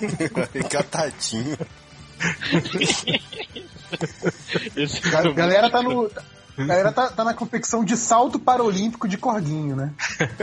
Catadinho. 0.70 1.54
Esse 1.54 1.87
A 5.18 5.32
galera 5.32 5.70
tá 5.70 5.82
no. 5.82 6.10
A 6.58 6.64
galera 6.64 6.92
tá, 6.92 7.08
tá 7.10 7.24
na 7.24 7.36
competição 7.36 7.86
de 7.86 7.96
salto 7.96 8.40
paralímpico 8.40 9.08
de 9.08 9.16
corguinho, 9.16 9.76
né? 9.76 9.92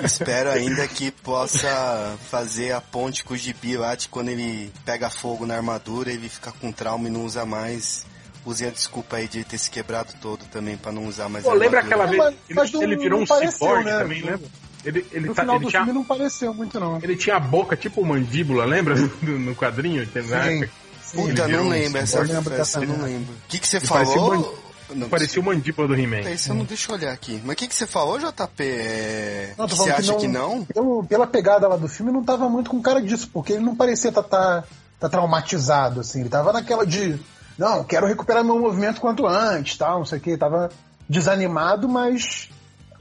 Espero 0.04 0.48
ainda 0.50 0.86
que 0.86 1.10
possa 1.10 2.16
fazer 2.30 2.70
a 2.70 2.80
ponte 2.80 3.24
com 3.24 3.34
o 3.34 3.36
Gibi 3.36 3.76
lá 3.76 3.96
de 3.96 4.08
quando 4.08 4.28
ele 4.28 4.72
pega 4.84 5.10
fogo 5.10 5.44
na 5.44 5.56
armadura, 5.56 6.12
ele 6.12 6.28
fica 6.28 6.52
com 6.52 6.70
trauma 6.70 7.08
e 7.08 7.10
não 7.10 7.24
usa 7.24 7.44
mais. 7.44 8.06
Use 8.46 8.64
a 8.64 8.70
desculpa 8.70 9.16
aí 9.16 9.26
de 9.26 9.42
ter 9.42 9.58
se 9.58 9.70
quebrado 9.70 10.12
todo 10.20 10.44
também 10.44 10.76
pra 10.76 10.92
não 10.92 11.06
usar 11.06 11.28
mais 11.30 11.44
Pô, 11.44 11.50
a 11.50 11.54
lembra 11.54 11.80
aquela 11.80 12.04
vez 12.04 12.18
Mas- 12.18 12.34
ele, 12.34 12.54
mas 12.54 12.72
não- 12.72 12.82
ele 12.82 12.96
virou 12.96 13.20
um 13.20 13.26
pareceu, 13.26 13.52
ciborgue 13.52 13.84
né? 13.86 13.98
também, 13.98 14.22
lembra? 14.22 14.48
Ele, 14.84 15.06
ele, 15.12 15.26
No 15.28 15.34
tá- 15.34 15.40
final 15.42 15.56
ele 15.56 15.64
do 15.64 15.70
tinha, 15.70 15.82
filme 15.84 15.98
não 15.98 16.04
pareceu 16.04 16.52
muito, 16.52 16.78
não. 16.78 16.98
ele 17.02 17.16
tinha 17.16 17.36
a 17.36 17.40
boca 17.40 17.74
tipo 17.74 18.04
mandíbula, 18.04 18.66
lembra? 18.66 18.94
No, 19.22 19.38
no 19.38 19.54
quadrinho? 19.56 20.06
Na 20.28 20.44
Sim. 20.44 20.68
Puta, 21.14 21.48
não 21.48 21.64
um 21.64 21.68
lembro 21.68 21.98
essa. 22.00 22.18
Eu 22.18 22.42
dessa 22.42 22.80
não 22.80 23.02
lembro. 23.02 23.32
O 23.32 23.48
que, 23.48 23.58
que 23.58 23.68
você 23.68 23.78
Ele 23.78 23.86
parecia 23.86 24.14
falou? 24.14 24.60
um 24.90 24.94
Não, 24.94 25.08
Parecia 25.08 25.40
o 25.40 25.44
mandíbula 25.44 25.88
do 25.88 25.94
He-Man. 25.94 26.30
Isso 26.30 26.50
eu 26.50 26.54
não 26.54 26.64
deixa 26.64 26.90
eu 26.90 26.96
olhar 26.96 27.12
aqui. 27.12 27.40
Mas 27.44 27.54
o 27.54 27.56
que, 27.56 27.68
que 27.68 27.74
você 27.74 27.86
falou, 27.86 28.18
JP? 28.18 28.62
É... 28.62 29.54
Não, 29.56 29.66
que 29.66 29.74
você 29.74 29.90
acha 29.90 30.14
que 30.14 30.20
que 30.20 30.28
não- 30.28 30.56
não? 30.58 30.64
Pelo, 30.64 31.04
pela 31.04 31.26
pegada 31.26 31.66
lá 31.66 31.76
do 31.76 31.88
filme, 31.88 32.12
não 32.12 32.22
tava 32.22 32.48
muito 32.48 32.70
com 32.70 32.80
cara 32.82 33.00
disso, 33.00 33.28
porque 33.32 33.54
ele 33.54 33.64
não 33.64 33.74
parecia 33.74 34.10
estar 34.10 34.22
tá, 34.22 34.62
tá, 34.62 34.64
tá 35.00 35.08
traumatizado, 35.08 36.00
assim. 36.00 36.20
Ele 36.20 36.28
tava 36.28 36.52
naquela 36.52 36.86
de, 36.86 37.18
não, 37.58 37.82
quero 37.84 38.06
recuperar 38.06 38.44
meu 38.44 38.58
movimento 38.58 39.00
quanto 39.00 39.26
antes, 39.26 39.76
tal, 39.76 39.98
não 39.98 40.06
sei 40.06 40.18
o 40.18 40.20
que. 40.20 40.36
Tava 40.36 40.70
desanimado, 41.08 41.88
mas 41.88 42.48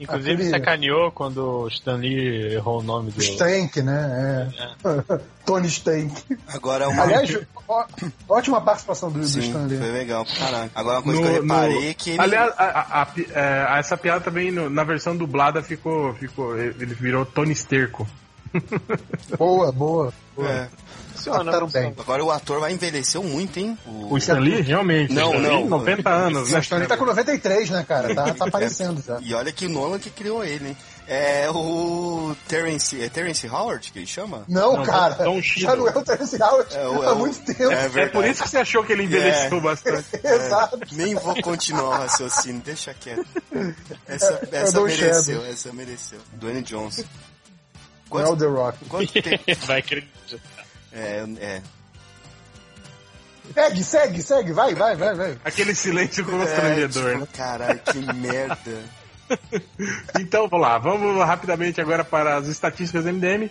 Inclusive 0.00 0.32
Aquele- 0.34 0.50
sacaneou 0.50 1.10
quando 1.12 1.38
o 1.38 1.68
Stan 1.68 1.96
Lee 1.96 2.54
errou 2.54 2.80
o 2.80 2.82
nome 2.82 3.10
do. 3.12 3.20
Stank, 3.22 3.80
né? 3.82 4.50
É. 4.58 5.18
Tony 5.46 5.68
Stank. 5.68 6.12
Agora 6.48 6.88
uma. 6.88 7.02
Aliás, 7.02 7.38
ó- 7.68 7.86
ótima 8.28 8.60
participação 8.60 9.10
do, 9.10 9.20
do 9.20 9.26
Sim, 9.28 9.40
Stanley. 9.40 9.78
foi 9.78 9.90
legal 9.90 10.24
caralho. 10.38 10.70
Agora 10.74 10.96
uma 10.98 11.02
coisa 11.04 11.20
No- 11.20 11.26
que 11.26 11.36
eu 11.36 11.42
reparei 11.42 11.74
no- 11.80 11.84
é 11.90 11.94
que 11.94 12.10
ele. 12.10 12.20
Aliás, 12.20 12.52
a- 12.56 12.64
a- 12.64 13.02
a 13.02 13.76
é, 13.76 13.78
essa 13.78 13.96
piada 13.96 14.20
também 14.20 14.50
no- 14.50 14.68
na 14.70 14.82
versão 14.84 15.16
dublada 15.16 15.62
ficou, 15.62 16.12
ficou. 16.14 16.58
Ele 16.58 16.94
virou 16.94 17.24
Tony 17.24 17.52
Esterco. 17.52 18.06
Boa, 19.38 19.72
boa. 19.72 20.12
É. 20.38 20.66
Funciona, 21.14 21.66
bem. 21.68 21.94
Agora 21.96 22.22
o 22.24 22.30
ator 22.30 22.60
vai 22.60 22.72
envelheceu 22.72 23.22
muito, 23.22 23.56
hein? 23.58 23.78
O 23.86 24.18
Stan 24.18 24.38
Lee, 24.40 24.60
realmente. 24.60 25.12
Não, 25.14 25.28
Stan 25.34 25.38
Lee, 25.48 25.48
não. 25.62 25.68
90 25.68 26.10
anos, 26.10 26.50
né? 26.50 26.58
O 26.58 26.60
Stanley 26.60 26.86
tá 26.88 26.96
com 26.98 27.04
93, 27.06 27.70
né, 27.70 27.84
cara? 27.88 28.14
Tá, 28.14 28.34
tá 28.34 28.44
aparecendo 28.46 29.00
já. 29.02 29.18
E 29.22 29.32
olha 29.32 29.50
que 29.52 29.64
o 29.64 29.70
Nolan 29.70 29.98
que 29.98 30.10
criou 30.10 30.44
ele, 30.44 30.68
hein? 30.70 30.76
É 31.06 31.48
o 31.50 32.34
Terence, 32.48 33.00
é 33.00 33.08
Terence 33.08 33.46
Howard 33.48 33.90
que 33.92 33.98
ele 34.00 34.06
chama? 34.06 34.44
Não, 34.48 34.76
Não, 34.76 34.84
cara. 34.84 35.16
Já 35.56 35.76
não 35.76 35.86
é 35.88 35.96
o 35.96 36.02
Terence 36.02 36.42
Howard 36.42 36.74
É, 36.76 36.86
o- 36.88 37.04
é 37.04 37.06
há 37.06 37.12
o- 37.12 37.18
muito 37.18 37.40
tempo. 37.44 37.72
É, 37.72 37.90
É 38.02 38.06
por 38.06 38.24
isso 38.26 38.42
que 38.42 38.48
você 38.48 38.58
achou 38.58 38.82
que 38.84 38.92
ele 38.92 39.04
envelheceu 39.04 39.58
É. 39.58 39.60
bastante. 39.60 40.06
Exato. 40.22 40.78
Nem 40.92 41.14
vou 41.14 41.40
continuar 41.42 41.84
o 41.88 41.92
raciocínio, 42.02 42.60
deixa 42.62 42.92
quieto. 42.92 43.24
Essa, 44.06 44.40
É, 44.52 44.62
essa 44.62 44.80
mereceu, 44.82 45.44
essa 45.46 45.72
mereceu. 45.72 46.18
Dwayne 46.34 46.62
Johnson. 46.62 47.04
Não 48.22 48.28
é 48.28 48.32
o 48.32 48.36
The 48.36 48.46
Rock. 48.46 48.84
quanto 48.86 49.12
tempo? 49.22 49.44
Vai 49.66 49.78
acreditar. 49.80 50.38
É, 50.92 51.24
é. 51.38 51.62
Segue, 53.52 53.84
segue, 53.84 54.22
segue. 54.22 54.52
Vai, 54.52 54.74
vai, 54.74 54.96
vai, 54.96 55.14
vai. 55.14 55.38
Aquele 55.44 55.74
silêncio 55.74 56.22
é 56.22 56.30
constrangedor, 56.30 57.04
né? 57.18 57.26
tipo, 57.26 57.36
caralho, 57.36 57.80
que 57.80 58.14
merda. 58.14 58.82
Então, 60.20 60.46
vamos 60.48 60.66
lá, 60.66 60.76
vamos 60.76 61.24
rapidamente 61.24 61.80
agora 61.80 62.04
para 62.04 62.36
as 62.36 62.46
estatísticas 62.46 63.04
do 63.04 63.12
MDM. 63.12 63.50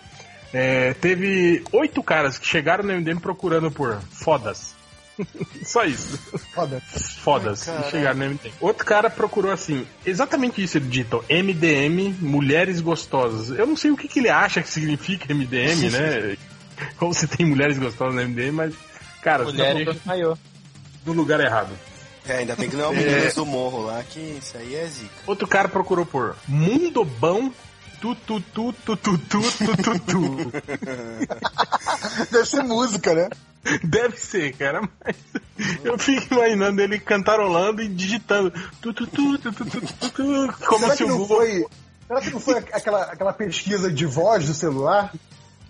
É, 0.54 0.94
teve 0.94 1.64
oito 1.72 2.04
caras 2.04 2.38
que 2.38 2.46
chegaram 2.46 2.84
no 2.84 2.94
MDM 2.94 3.20
procurando 3.20 3.72
por 3.72 4.00
fodas. 4.12 4.76
Só 5.64 5.84
isso. 5.86 6.18
Foda. 6.54 6.82
Fodas. 7.24 7.68
Ai, 7.70 7.88
e 7.88 7.92
chegaram 7.92 8.20
no 8.20 8.26
MDM. 8.32 8.54
Outro 8.60 8.86
cara 8.86 9.10
procurou 9.10 9.52
assim, 9.52 9.86
exatamente 10.06 10.64
isso, 10.64 10.78
ele 10.78 10.88
digitou 10.88 11.24
MDM, 11.30 12.16
mulheres 12.20 12.82
gostosas. 12.82 13.58
Eu 13.58 13.66
não 13.68 13.76
sei 13.76 13.92
o 13.92 13.98
que, 13.98 14.08
que 14.08 14.20
ele 14.20 14.30
acha 14.30 14.62
que 14.62 14.70
significa 14.70 15.34
MDM, 15.34 15.90
né? 15.92 16.38
Ou 17.00 17.14
se 17.14 17.28
tem 17.28 17.46
mulheres 17.46 17.78
gostosas 17.78 18.16
no 18.16 18.30
MDM, 18.30 18.52
mas, 18.52 18.74
cara, 19.22 19.44
você 19.46 19.58
tá 19.58 19.64
Mulheres 19.64 19.84
procurando 19.84 20.02
de 20.02 20.08
maiô. 20.08 20.38
no 21.06 21.14
lugar 21.14 21.40
errado. 21.40 21.72
É, 22.26 22.38
ainda 22.38 22.56
bem 22.56 22.70
que 22.70 22.76
não 22.76 22.86
é 22.86 22.88
o 22.88 22.94
Meninos 22.94 23.34
do 23.36 23.46
Morro 23.46 23.86
lá, 23.86 24.02
que 24.04 24.20
isso 24.20 24.58
aí 24.58 24.76
é 24.76 24.86
zica. 24.88 25.12
Outro 25.28 25.46
cara 25.48 25.68
procurou 25.68 26.06
por 26.06 26.36
Mundo 26.48 27.04
Bom 27.04 27.52
tu 28.00 28.16
tu 28.16 28.42
tu 28.42 28.74
tu 28.74 28.98
tu 28.98 29.18
tu 29.18 29.40
tu 29.40 29.78
tu 29.78 30.00
tu. 30.00 30.52
Deve 32.32 32.46
ser 32.46 32.64
música, 32.64 33.14
né? 33.14 33.30
Deve 33.84 34.18
ser, 34.18 34.54
cara, 34.58 34.82
mas 35.04 35.16
eu 35.84 35.98
fico 35.98 36.34
imaginando 36.34 36.82
ele 36.82 37.00
cantarolando 37.00 37.82
e 37.82 37.88
digitando 37.88 38.52
tu 38.82 38.94
tu 38.94 39.08
tu 39.08 39.38
tu 39.38 39.52
tu 39.54 39.66
tu 39.66 39.82
tu, 39.82 40.10
tu 40.10 40.66
como 40.66 40.80
será 40.80 40.96
se 40.96 41.04
o 41.04 41.18
Google 41.18 41.38
foi. 41.38 41.66
Será 42.08 42.22
que 42.22 42.30
não 42.32 42.40
foi 42.40 42.58
aquela, 42.58 43.04
aquela 43.04 43.34
pesquisa 43.34 43.92
de 43.92 44.06
voz 44.06 44.46
do 44.46 44.54
celular? 44.54 45.14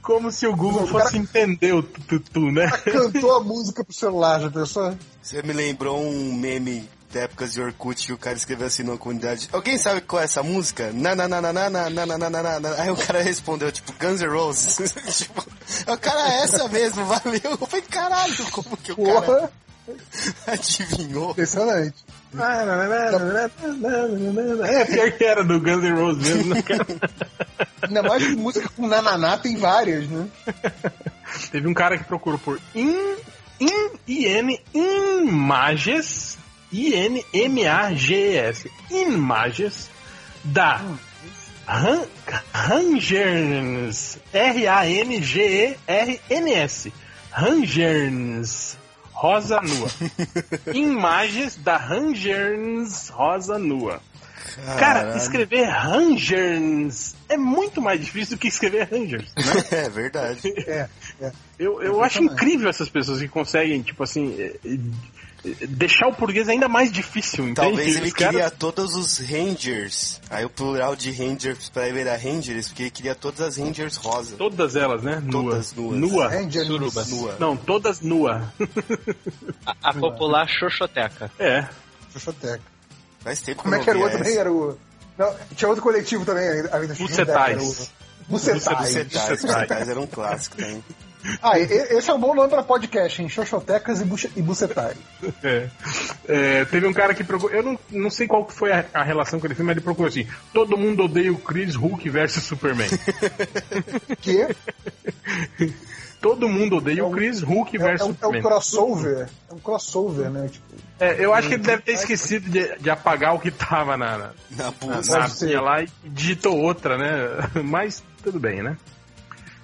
como 0.02 0.30
se 0.32 0.45
o 0.45 0.56
Google 0.56 0.84
O 0.84 0.88
cara- 0.91 1.06
fosse 1.06 1.18
entender 1.18 1.74
o 1.74 1.82
tu 1.82 2.02
tu 2.02 2.20
tu, 2.20 2.52
né? 2.52 2.70
Cantou 2.84 3.38
a 3.38 3.44
música 3.44 3.84
pro 3.86 3.94
celular, 3.94 4.41
já 4.41 4.52
pensou? 4.52 4.98
Você 5.22 5.41
me 5.41 5.53
lembrou 5.53 6.03
um 6.03 6.34
meme 6.34 6.88
épocas 7.19 7.53
de 7.53 7.61
Orkut 7.61 8.06
que 8.06 8.14
o 8.14 8.18
cara 8.18 8.35
escreveu 8.35 8.68
assim 8.68 8.84
numa 8.84 8.98
comunidade. 8.98 9.49
Alguém 9.52 9.77
sabe 9.77 10.02
qual 10.02 10.22
é 10.22 10.26
essa 10.26 10.44
música? 10.44 10.91
Na 10.94 11.15
na 11.15 11.27
na 11.27 11.41
na 11.41 11.53
na 11.53 11.69
na 11.69 11.90
na 11.90 12.18
na 12.18 12.30
na 12.30 12.60
na. 12.60 12.81
Aí 12.81 12.90
o 12.90 12.95
cara 12.95 13.22
respondeu, 13.22 13.72
tipo, 13.72 13.94
Guns 13.94 14.22
N' 14.22 14.27
Roses. 14.27 14.77
tipo, 15.18 15.45
o 15.88 15.98
cara 15.98 16.34
é 16.34 16.44
essa 16.44 16.68
mesmo, 16.68 17.06
valeu. 17.06 17.41
Eu 17.44 17.57
falei, 17.68 17.85
caralho, 17.90 18.52
como 18.52 18.77
que 18.77 18.91
o 18.91 18.98
cara 18.98 19.22
Porra, 19.22 19.52
adivinhou? 20.48 21.31
impressionante. 21.31 21.95
É, 24.65 24.85
pior 24.85 25.11
que 25.11 25.23
era 25.23 25.44
do 25.44 25.60
Guns 25.60 25.84
N' 25.84 25.95
Roses 25.95 26.23
mesmo, 26.27 26.56
né, 26.56 26.61
cara? 26.61 26.88
Ainda 27.84 28.02
mais 28.03 28.23
que 28.23 28.35
música 28.35 28.69
com 28.69 28.88
nananá 28.88 29.38
tem 29.38 29.56
várias, 29.57 30.07
né? 30.07 30.27
Teve 31.52 31.68
um 31.68 31.73
cara 31.73 31.98
que 31.98 32.06
procurou 32.06 32.40
por 32.40 32.60
in, 32.73 33.15
in, 33.60 33.90
IN, 34.07 34.57
imagens, 34.73 36.38
I-N-M-A-G-E-S, 36.74 38.70
imagens 38.90 39.90
da 40.44 40.82
Ran- 41.66 42.08
Rangerns, 42.52 44.18
R-A-N-G-E-R-N-S, 45.54 46.91
Rangerns, 47.32 48.78
rosa 49.12 49.62
nua. 49.62 49.90
imagens 50.74 51.56
da 51.58 51.78
Rangerns, 51.78 53.10
rosa 53.10 53.58
nua. 53.58 54.02
Cara, 54.78 55.16
escrever 55.18 55.64
Rangerns 55.66 57.16
é 57.30 57.38
muito 57.38 57.82
mais 57.82 58.00
difícil 58.02 58.36
do 58.36 58.40
que 58.40 58.48
escrever 58.50 58.88
Rangers, 58.91 59.32
né? 59.36 59.44
É 59.86 59.90
verdade. 59.90 60.54
É, 60.68 60.88
é. 61.22 61.32
Eu, 61.58 61.82
eu 61.82 62.04
acho 62.04 62.22
incrível 62.22 62.70
essas 62.70 62.90
pessoas 62.90 63.20
que 63.20 63.28
conseguem, 63.28 63.82
tipo 63.82 64.04
assim, 64.04 64.36
eh, 64.38 64.78
deixar 65.68 66.07
o 66.07 66.14
português 66.15 66.48
ainda 66.48 66.68
mais 66.70 66.91
difícil, 66.91 67.44
entende? 67.45 67.56
Talvez 67.68 67.95
ele 67.98 68.07
Os 68.07 68.14
caras- 68.14 68.34
queria 68.36 68.49
todos 68.52 68.95
os 68.95 69.18
Rangers. 69.20 70.22
Aí 70.30 70.45
o 70.45 70.49
plural 70.49 70.95
de 70.95 71.11
Rangers 71.11 71.70
pra 71.70 71.88
ele 71.88 71.99
era 72.02 72.15
Rangers, 72.15 72.68
porque 72.70 72.84
ele 72.84 72.91
queria 72.91 73.14
todas 73.15 73.41
as 73.41 73.57
Rangers 73.57 73.95
rosa. 73.98 74.36
Todas 74.38 74.76
elas, 74.76 75.03
né? 75.03 75.22
Todas 75.32 75.74
nuas. 75.74 75.98
nuas. 75.99 76.11
Nua. 76.11 76.28
Ranger 76.30 76.65
Surubas. 76.65 77.07
Nua. 77.10 77.36
Não, 77.40 77.57
todas 77.57 77.99
nua. 78.02 78.53
A, 79.65 79.76
a 79.90 79.94
popular 79.94 80.48
Xoxoteca. 80.48 81.30
É. 81.40 81.68
Xoxoteca. 82.14 82.61
Faz 83.22 83.40
tempo 83.41 83.57
que 83.57 83.64
Como 83.64 83.76
é 83.76 83.80
que 83.84 83.90
era 83.90 83.99
o 83.99 84.02
outro 84.02 84.18
também? 84.18 84.38
Era 84.38 84.52
o. 84.52 84.78
Não, 85.18 85.36
tinha 85.56 85.68
outro 85.70 85.84
coletivo 85.84 86.26
também. 86.26 86.45
Xoxoteca, 86.64 86.95
Bucetais. 86.95 87.52
era 87.57 87.61
o- 87.64 88.03
Bucetais. 88.28 88.78
Bucetais, 88.94 89.41
Bucetais 89.41 89.90
era 89.90 89.99
um 89.99 90.07
clássico 90.07 90.56
também. 90.57 90.84
Ah, 91.41 91.58
esse 91.60 92.10
é 92.10 92.14
um 92.14 92.20
bom 92.20 92.36
nome 92.36 92.50
pra 92.50 92.64
podcast, 92.64 93.22
hein? 93.22 93.30
Xoxotecas 93.30 94.02
e, 94.02 94.06
buche- 94.06 94.32
e 94.36 94.41
bucetais. 94.41 94.98
É. 95.44 95.70
É, 96.28 96.66
teve 96.66 96.86
um 96.88 96.94
cara 96.94 97.14
que 97.14 97.24
procurou. 97.24 97.56
Eu 97.56 97.64
não, 97.64 97.80
não 97.90 98.10
sei 98.10 98.28
qual 98.28 98.45
que 98.45 98.54
foi 98.54 98.72
a, 98.72 98.86
a 98.94 99.04
relação 99.04 99.40
que 99.40 99.48
ele 99.48 99.56
fez, 99.56 99.66
mas 99.66 99.76
ele 99.76 99.84
procurou 99.84 100.08
assim: 100.10 100.28
todo 100.54 100.78
mundo 100.78 101.04
odeia 101.04 101.32
o 101.32 101.38
Chris 101.38 101.76
Hulk 101.76 102.10
versus 102.10 102.44
Superman. 102.44 102.90
Que 104.22 104.48
todo 106.22 106.48
mundo 106.48 106.78
odeia 106.78 107.06
o 107.06 107.12
Chris 107.12 107.41
Hulk 107.41 107.76
é, 107.78 107.80
é 107.80 107.84
versus 107.84 108.08
um, 108.08 108.10
é 108.10 108.14
um 108.14 108.16
Superman. 108.16 108.41
crossover. 108.41 109.30
É 109.50 109.54
um 109.54 109.60
crossover, 109.60 110.30
né? 110.30 110.48
Tipo, 110.52 110.66
É, 111.00 111.24
eu 111.24 111.34
acho 111.34 111.48
que 111.50 111.56
ele 111.56 111.64
deve 111.64 111.82
ter 111.82 111.94
esquecido 111.94 112.50
de, 112.50 112.78
de 112.80 112.90
apagar 112.90 113.36
o 113.36 113.40
que 113.40 113.52
tava 113.52 113.98
na, 113.98 114.18
na, 114.18 114.30
Na 114.52 114.74
na, 115.02 115.62
lá 115.62 115.84
e 115.84 115.90
digitou 116.06 116.58
outra, 116.58 116.98
né? 116.98 117.62
Mas 117.64 118.04
tudo 118.24 118.40
bem, 118.40 118.64
né? 118.64 118.78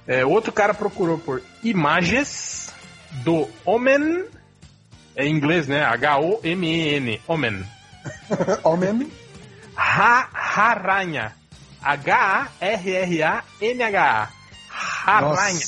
É, 0.09 0.25
outro 0.25 0.51
cara 0.51 0.73
procurou 0.73 1.19
por 1.19 1.39
imagens 1.63 2.73
do 3.23 3.47
Omen, 3.63 4.25
é 5.15 5.27
em 5.27 5.35
inglês, 5.35 5.67
né? 5.67 5.83
H-O-M-E-N, 5.83 7.21
Omen. 7.27 7.63
homem. 8.65 9.11
Ha 9.77 10.27
Haranha. 10.33 11.35
H-A-R-R-A-N-H-A. 11.83 12.49
Haranha. 15.05 15.59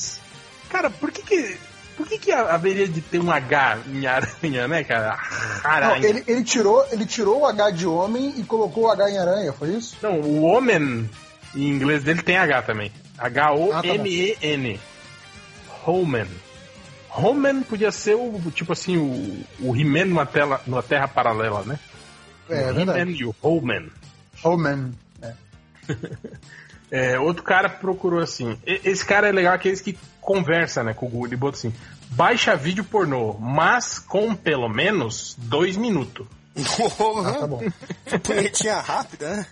Cara, 0.70 0.90
por 0.90 1.12
que 1.12 1.22
que. 1.22 1.60
Por 1.96 2.08
que, 2.08 2.18
que 2.18 2.32
haveria 2.32 2.88
de 2.88 3.00
ter 3.00 3.20
um 3.20 3.30
H 3.30 3.78
em 3.86 4.08
aranha, 4.08 4.68
né, 4.68 4.84
cara? 4.84 5.20
Não, 5.64 5.70
Aranha. 5.70 6.08
ele, 6.08 6.24
ele, 6.26 6.44
tirou, 6.44 6.84
ele 6.92 7.06
tirou 7.06 7.42
o 7.42 7.46
H 7.46 7.70
de 7.70 7.86
homem 7.86 8.34
e 8.38 8.44
colocou 8.44 8.86
o 8.86 8.90
H 8.90 9.12
em 9.12 9.20
aranha, 9.20 9.54
foi 9.54 9.76
isso? 9.76 9.96
Não, 10.02 10.20
o 10.20 10.42
homem 10.42 11.08
em 11.54 11.70
inglês 11.70 12.04
dele 12.04 12.24
tem 12.24 12.38
H 12.38 12.64
também. 12.64 12.92
H-O-M-E-N. 13.22 14.80
Homan. 15.86 16.28
Homan 17.10 17.64
podia 17.64 17.92
ser 17.92 18.16
o, 18.16 18.40
tipo 18.54 18.72
assim, 18.74 18.98
o, 18.98 19.44
o 19.60 19.76
He-Man 19.76 20.06
numa, 20.06 20.26
tela- 20.26 20.62
numa 20.66 20.82
terra 20.84 21.08
paralela, 21.08 21.64
né? 21.64 21.80
É, 22.50 22.64
é 22.64 22.72
o 22.72 22.74
verdade. 22.76 23.00
He-Man 23.00 23.12
e 23.12 23.26
o 23.26 23.36
Homan. 23.42 23.88
Homem. 24.44 24.92
É. 25.22 25.34
É, 26.94 27.18
outro 27.18 27.42
cara 27.42 27.70
procurou 27.70 28.20
assim. 28.20 28.58
Esse 28.66 29.06
cara 29.06 29.30
é 29.30 29.32
legal, 29.32 29.54
aqueles 29.54 29.80
que 29.80 29.98
conversa, 30.20 30.84
né, 30.84 30.94
com 30.94 31.06
o 31.06 31.10
Google. 31.10 31.28
Ele 31.28 31.38
botou 31.38 31.58
assim: 31.58 31.74
baixa 32.10 32.54
vídeo 32.54 32.84
pornô, 32.84 33.38
mas 33.40 33.98
com 33.98 34.36
pelo 34.36 34.68
menos 34.68 35.34
dois 35.40 35.78
minutos. 35.78 36.28
Ah, 36.54 37.34
tá 37.40 37.48
bom. 37.48 37.62
Punhetinha 38.22 38.82
rápida, 38.82 39.38
né? 39.38 39.46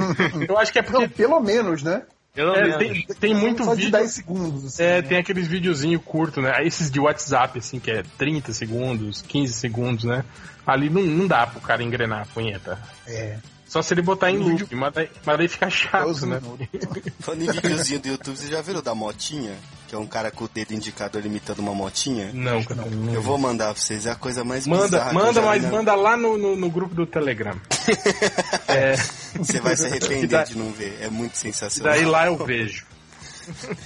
Eu 0.48 0.56
acho 0.56 0.72
que 0.72 0.78
é 0.78 0.82
Não, 0.82 0.90
porque 0.90 1.08
pelo 1.08 1.38
menos, 1.38 1.82
né? 1.82 2.02
Pelo 2.36 2.54
é, 2.54 2.62
menos. 2.62 2.76
tem, 2.76 3.06
tem 3.18 3.34
muito 3.34 3.64
Só 3.64 3.74
de 3.74 3.86
vídeo. 3.86 3.92
10 3.92 4.10
segundos. 4.10 4.66
Assim, 4.66 4.82
É, 4.82 5.00
né? 5.00 5.08
tem 5.08 5.18
aqueles 5.18 5.48
videozinhos 5.48 6.02
curtos, 6.04 6.44
né? 6.44 6.52
Aí 6.54 6.66
Esses 6.66 6.90
de 6.90 7.00
WhatsApp, 7.00 7.58
assim, 7.58 7.80
que 7.80 7.90
é 7.90 8.02
30 8.18 8.52
segundos, 8.52 9.22
15 9.22 9.54
segundos, 9.54 10.04
né? 10.04 10.22
Ali 10.66 10.90
não, 10.90 11.00
não 11.02 11.26
dá 11.26 11.46
pro 11.46 11.60
cara 11.62 11.82
engrenar 11.82 12.22
a 12.22 12.26
punheta. 12.26 12.78
É. 13.06 13.38
Só 13.68 13.82
se 13.82 13.92
ele 13.94 14.00
botar 14.02 14.30
em 14.30 14.36
loop, 14.38 14.74
mas 14.76 14.94
daí, 14.94 15.10
mas 15.24 15.38
daí 15.38 15.48
fica 15.48 15.68
chato, 15.68 16.24
né? 16.26 16.40
Falando 17.20 17.42
em 17.42 17.50
videozinho 17.50 17.98
do 18.00 18.08
YouTube, 18.08 18.36
você 18.36 18.48
já 18.48 18.62
viram 18.62 18.80
da 18.80 18.94
motinha? 18.94 19.56
Que 19.88 19.94
é 19.94 19.98
um 19.98 20.06
cara 20.06 20.30
com 20.30 20.44
o 20.44 20.48
dedo 20.48 20.72
indicador 20.72 21.24
imitando 21.26 21.58
uma 21.58 21.74
motinha? 21.74 22.30
Não, 22.32 22.62
cara. 22.62 22.84
Não. 22.86 23.12
Eu 23.12 23.20
vou 23.22 23.36
mandar 23.38 23.72
pra 23.72 23.82
vocês, 23.82 24.06
é 24.06 24.10
a 24.12 24.14
coisa 24.14 24.44
mais 24.44 24.66
Manda, 24.66 25.12
manda, 25.12 25.42
mas 25.42 25.62
vi 25.64 25.70
manda 25.70 25.94
lá 25.94 26.16
no, 26.16 26.36
no, 26.38 26.56
no 26.56 26.70
grupo 26.70 26.94
do 26.94 27.06
Telegram. 27.06 27.56
é, 28.68 28.96
Você 29.36 29.60
vai 29.60 29.76
se 29.76 29.86
arrepender 29.86 30.28
Da- 30.28 30.44
de 30.44 30.56
não 30.56 30.70
ver, 30.72 30.98
é 31.00 31.08
muito 31.10 31.36
sensacional. 31.36 31.92
daí 31.92 32.04
lá 32.04 32.26
eu 32.26 32.36
vejo. 32.36 32.84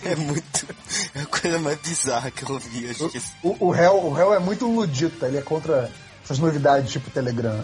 É 0.04 0.16
muito. 0.16 0.66
É 1.14 1.20
a 1.20 1.26
coisa 1.26 1.58
mais 1.58 1.78
bizarra 1.80 2.30
que 2.30 2.42
eu 2.50 2.58
vi. 2.58 2.88
Acho 2.88 3.10
que 3.10 3.20
O, 3.42 3.66
o, 3.66 3.70
réu, 3.70 3.94
o 4.06 4.10
réu 4.12 4.32
é 4.32 4.38
muito 4.38 4.66
ludita, 4.66 5.26
ele 5.26 5.36
é 5.36 5.42
contra 5.42 5.90
essas 6.24 6.38
novidades 6.38 6.90
tipo 6.90 7.10
Telegram. 7.10 7.62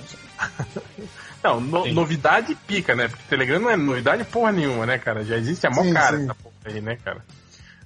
Não, 1.47 1.61
no- 1.61 1.93
novidade 1.93 2.55
pica, 2.67 2.95
né? 2.97 3.09
Porque 3.09 3.23
Telegram 3.29 3.61
não 3.61 3.71
é 3.71 3.77
novidade 3.77 4.25
porra 4.25 4.51
nenhuma, 4.53 4.85
né, 4.87 4.99
cara? 4.99 5.25
Já 5.25 5.37
existe 5.37 5.67
a 5.67 5.71
mó 5.71 5.83
Sim, 5.83 5.93
cara 5.93 6.17
sim. 6.19 6.25
essa 6.25 6.35
porra 6.35 6.55
aí, 6.65 6.81
né, 6.81 6.99
cara? 7.05 7.25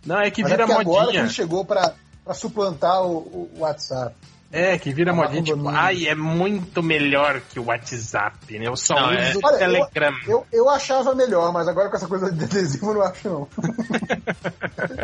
Não, 0.07 0.19
é 0.19 0.31
que 0.31 0.43
Mas 0.43 0.53
é 0.53 0.55
vira 0.55 0.65
agora 0.65 0.85
que 0.85 0.91
modinha. 0.91 1.21
ele 1.23 1.29
chegou 1.31 1.65
pra, 1.65 1.93
pra 2.25 2.33
suplantar 2.35 3.03
o, 3.03 3.19
o 3.55 3.59
WhatsApp. 3.59 4.15
É, 4.53 4.77
que 4.79 4.93
vira 4.93 5.13
Ah, 5.13 5.15
modinha, 5.15 5.43
tipo, 5.45 5.69
ai, 5.69 6.09
é 6.09 6.15
muito 6.15 6.83
melhor 6.83 7.41
que 7.41 7.61
o 7.61 7.67
WhatsApp, 7.67 8.59
né? 8.59 8.67
Eu 8.67 8.75
só 8.77 8.95
Não, 8.97 9.11
uso 9.11 9.17
é- 9.17 9.35
o 9.37 9.41
Olha, 9.45 9.55
eu- 9.55 9.59
Telegram. 9.87 10.15
Eu, 10.27 10.47
eu 10.53 10.69
achava 10.69 11.15
melhor, 11.15 11.53
mas 11.53 11.69
agora 11.69 11.89
com 11.89 11.97
essa 11.97 12.09
coisa 12.09 12.33
de 12.33 12.45
adesivo 12.45 12.91
eu 12.91 12.95
não 12.95 13.03
acho 13.03 13.29
não. 13.29 13.49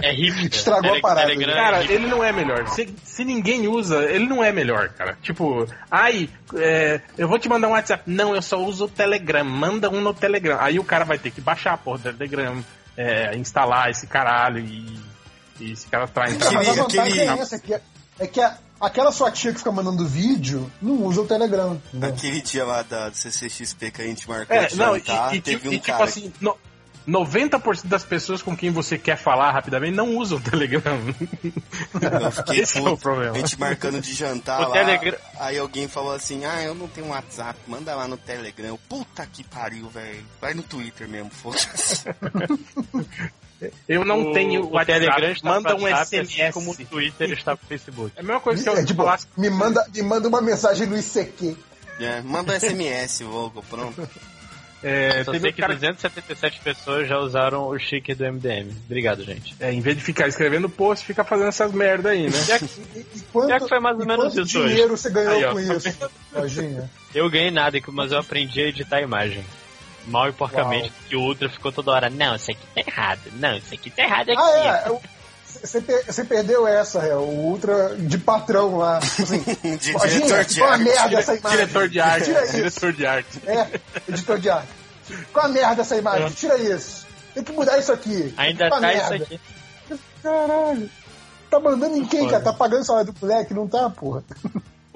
É 0.03 0.11
hipster. 0.13 0.47
Estragou 0.53 0.89
a 0.91 0.93
Tele- 0.95 1.01
parada, 1.01 1.27
Telegram 1.29 1.53
é 1.53 1.55
Cara, 1.57 1.77
hipster. 1.79 1.97
ele 1.97 2.07
não 2.09 2.25
é 2.25 2.33
melhor. 2.33 2.67
Se, 2.69 2.95
se 3.05 3.25
ninguém 3.25 3.69
usa, 3.69 4.05
ele 4.11 4.27
não 4.27 4.43
é 4.43 4.51
melhor, 4.53 4.89
cara. 4.91 5.17
Tipo, 5.23 5.67
ai, 5.91 6.29
é, 6.57 7.01
eu 7.17 7.29
vou 7.29 7.39
te 7.39 7.49
mandar 7.49 7.69
um 7.69 7.73
WhatsApp. 7.73 8.03
Não, 8.07 8.35
eu 8.35 8.43
só 8.43 8.59
uso 8.59 8.87
o 8.87 8.89
Telegram. 8.89 9.45
Manda 9.45 9.89
um 9.89 10.01
no 10.01 10.13
Telegram. 10.13 10.59
Aí 10.61 10.79
o 10.79 10.85
cara 10.85 11.05
vai 11.05 11.19
ter 11.19 11.31
que 11.31 11.41
baixar 11.41 11.75
a 11.75 11.79
porra 11.79 11.99
do 11.99 12.13
Telegram, 12.19 12.65
é, 12.97 13.37
instalar 13.37 13.91
esse 13.91 14.07
caralho 14.09 14.59
e, 14.59 14.99
e 15.61 15.71
esse 15.73 15.87
cara 15.87 16.03
a 16.05 16.07
Aquele- 16.07 16.33
vantagem 16.37 16.83
aquele- 17.03 17.21
é 17.21 17.27
essa, 17.27 17.59
que 17.61 17.75
é, 17.75 17.81
é 18.19 18.27
que 18.27 18.41
a- 18.41 18.57
aquela 18.81 19.11
sua 19.13 19.31
tia 19.31 19.53
que 19.53 19.59
fica 19.59 19.73
mandando 19.73 20.07
vídeo 20.07 20.71
não 20.81 21.03
usa 21.05 21.21
o 21.23 21.27
Telegram. 21.27 21.81
entendeu? 21.89 22.11
Aquele 22.11 22.41
dia 22.43 22.65
lá 22.65 22.83
da 22.83 23.09
do 23.09 23.17
CCXP 23.17 23.91
que 23.91 24.03
a 24.03 24.05
gente 24.05 24.29
marcou 24.29 24.57
É, 24.57 24.67
de 24.67 24.77
não, 24.77 24.97
e, 24.97 24.99
jantar, 25.01 25.35
e, 25.35 25.41
teve 25.41 25.57
tipo, 25.59 25.69
um 25.71 25.73
e, 25.73 25.77
tipo 25.77 25.87
cara 25.87 26.05
assim, 26.05 26.33
no, 26.41 26.57
90% 27.09 27.87
das 27.87 28.03
pessoas 28.05 28.43
com 28.43 28.57
quem 28.57 28.71
você 28.71 28.99
quer 28.99 29.17
falar 29.17 29.53
rapidamente 29.53 29.95
não 29.95 30.17
usam 30.17 30.39
o 30.39 30.41
Telegram. 30.41 30.83
Eu 32.23 32.31
fiquei 32.33 32.59
Esse 32.67 32.79
é 32.79 32.81
puto. 32.81 32.95
o 32.95 32.99
problema. 32.99 33.37
A 33.37 33.39
gente 33.39 33.59
marcando 33.61 34.01
de 34.01 34.13
jantar 34.13 34.61
O 34.61 34.69
lá. 34.69 34.73
Telegram- 34.73 35.19
Aí 35.39 35.57
alguém 35.57 35.87
falou 35.87 36.13
assim: 36.13 36.45
Ah, 36.45 36.61
eu 36.63 36.75
não 36.75 36.89
tenho 36.89 37.07
WhatsApp, 37.09 37.59
manda 37.69 37.95
lá 37.95 38.09
no 38.09 38.17
Telegram. 38.17 38.77
Puta 38.89 39.25
que 39.25 39.45
pariu, 39.45 39.89
velho. 39.89 40.25
Vai 40.41 40.53
no 40.55 40.65
Twitter 40.65 41.09
mesmo, 41.09 41.31
foda-se. 41.31 42.05
Eu 43.89 44.05
não 44.05 44.31
o, 44.31 44.33
tenho 44.33 44.63
o 44.65 44.73
WhatsApp. 44.75 45.01
Telegram 45.01 45.31
está 45.33 45.49
Manda 45.49 45.75
um 45.77 45.83
WhatsApp, 45.83 46.27
SMS. 46.27 46.41
assim 46.41 46.53
como 46.53 46.71
o 46.73 46.77
Twitter 46.77 47.31
está 47.33 47.57
pro 47.57 47.67
Facebook. 47.67 48.13
É 48.17 48.21
a 48.21 48.23
mesma 48.23 48.41
coisa 48.41 48.63
que 48.63 48.69
eu 48.69 48.77
É, 48.77 48.85
tipo, 48.85 49.03
falasse. 49.03 49.27
me, 49.37 49.49
manda, 49.51 49.87
me 49.95 50.03
manda 50.03 50.29
uma 50.29 50.41
mensagem 50.43 50.87
no 50.87 50.97
ICQ. 50.99 51.57
É, 52.01 52.21
manda 52.21 52.53
um 52.53 52.61
SMS 52.61 53.21
logo, 53.21 53.63
pronto. 53.63 54.07
É, 54.83 55.25
Só 55.25 55.33
sei 55.33 55.41
que 55.41 55.61
cara 55.63 55.75
277 55.75 56.61
pessoas 56.61 57.09
já 57.09 57.19
usaram 57.19 57.67
o 57.67 57.79
sticker 57.79 58.15
do 58.15 58.25
MDM. 58.31 58.71
Obrigado, 58.85 59.25
gente. 59.25 59.57
É, 59.59 59.73
em 59.73 59.81
vez 59.81 59.97
de 59.97 60.03
ficar 60.05 60.29
escrevendo 60.29 60.69
post, 60.69 61.05
fica 61.07 61.25
fazendo 61.25 61.49
essas 61.49 61.73
merda 61.73 62.11
aí, 62.11 62.29
né? 62.29 62.39
Quanto, 63.33 63.59
que 63.63 63.69
foi 63.69 63.81
mais 63.81 63.99
ou 63.99 64.07
menos 64.07 64.35
isso 64.37 64.59
hoje. 64.61 64.69
dinheiro 64.69 64.97
você 64.97 65.09
ganhou 65.11 65.33
Aí, 65.33 65.45
ó. 65.47 65.53
com 65.53 65.61
isso, 65.61 65.99
Lojinha? 66.33 66.91
Eu 67.15 67.29
ganhei 67.31 67.51
nada, 67.51 67.79
mas 67.89 68.13
eu 68.13 68.19
aprendi 68.19 68.61
a 68.61 68.69
editar 68.69 68.99
a 68.99 69.03
imagem. 69.03 69.43
Mal 70.07 70.29
e 70.29 70.33
porcamente, 70.33 70.93
que 71.09 71.17
o 71.17 71.21
Ultra 71.21 71.49
ficou 71.49 71.73
toda 71.73 71.91
hora, 71.91 72.09
não, 72.11 72.37
isso 72.37 72.51
aqui 72.51 72.61
tá 72.75 72.81
errado, 72.87 73.21
não, 73.35 73.57
isso 73.57 73.75
aqui 73.75 73.91
tá 73.91 74.03
errado 74.03 74.31
aqui. 74.31 74.41
Ah, 74.41 74.83
é. 74.87 74.89
eu- 74.89 75.01
Você 75.63 75.81
per- 75.81 76.27
perdeu 76.29 76.67
essa, 76.69 76.99
é, 77.01 77.15
o 77.17 77.21
Ultra 77.23 77.97
de 77.97 78.19
patrão 78.19 78.77
lá. 78.79 78.99
Assim, 78.99 79.39
De 79.79 79.93
Lojinha, 79.93 80.21
diretor 80.27 80.45
de 80.45 80.55
ficou 80.55 80.67
uma 80.69 80.73
arte. 80.75 80.85
merda 80.85 81.19
essa 81.19 81.35
imagem. 81.35 81.59
Diretor 81.59 81.89
de 81.89 82.01
arte. 82.01 82.25
Tira 82.25 82.45
isso. 82.45 82.53
Diretor 82.57 82.93
de 82.93 83.07
arte. 83.07 83.41
É, 83.47 83.81
editor 84.09 84.39
de 84.39 84.51
arte. 84.51 84.69
Ficou 85.05 85.43
uma 85.43 85.49
merda 85.49 85.83
essa 85.83 85.97
imagem, 85.97 86.31
tira 86.31 86.57
isso. 86.59 87.07
Tem 87.35 87.43
que 87.43 87.53
mudar 87.53 87.79
isso 87.79 87.93
aqui. 87.93 88.35
Ainda 88.37 88.69
tá 88.71 88.77
uma 88.79 88.93
isso 88.93 89.09
merda. 89.11 89.25
aqui. 89.25 89.41
Caralho. 90.23 90.91
Tá 91.51 91.61
mandando 91.61 91.97
em 91.97 92.05
quem, 92.05 92.29
cara? 92.29 92.43
Tá 92.43 92.53
pagando 92.53 92.83
o 92.83 92.85
salário 92.85 93.13
do 93.13 93.19
moleque? 93.21 93.55
Não 93.55 93.67
tá, 93.69 93.89
porra. 93.91 94.23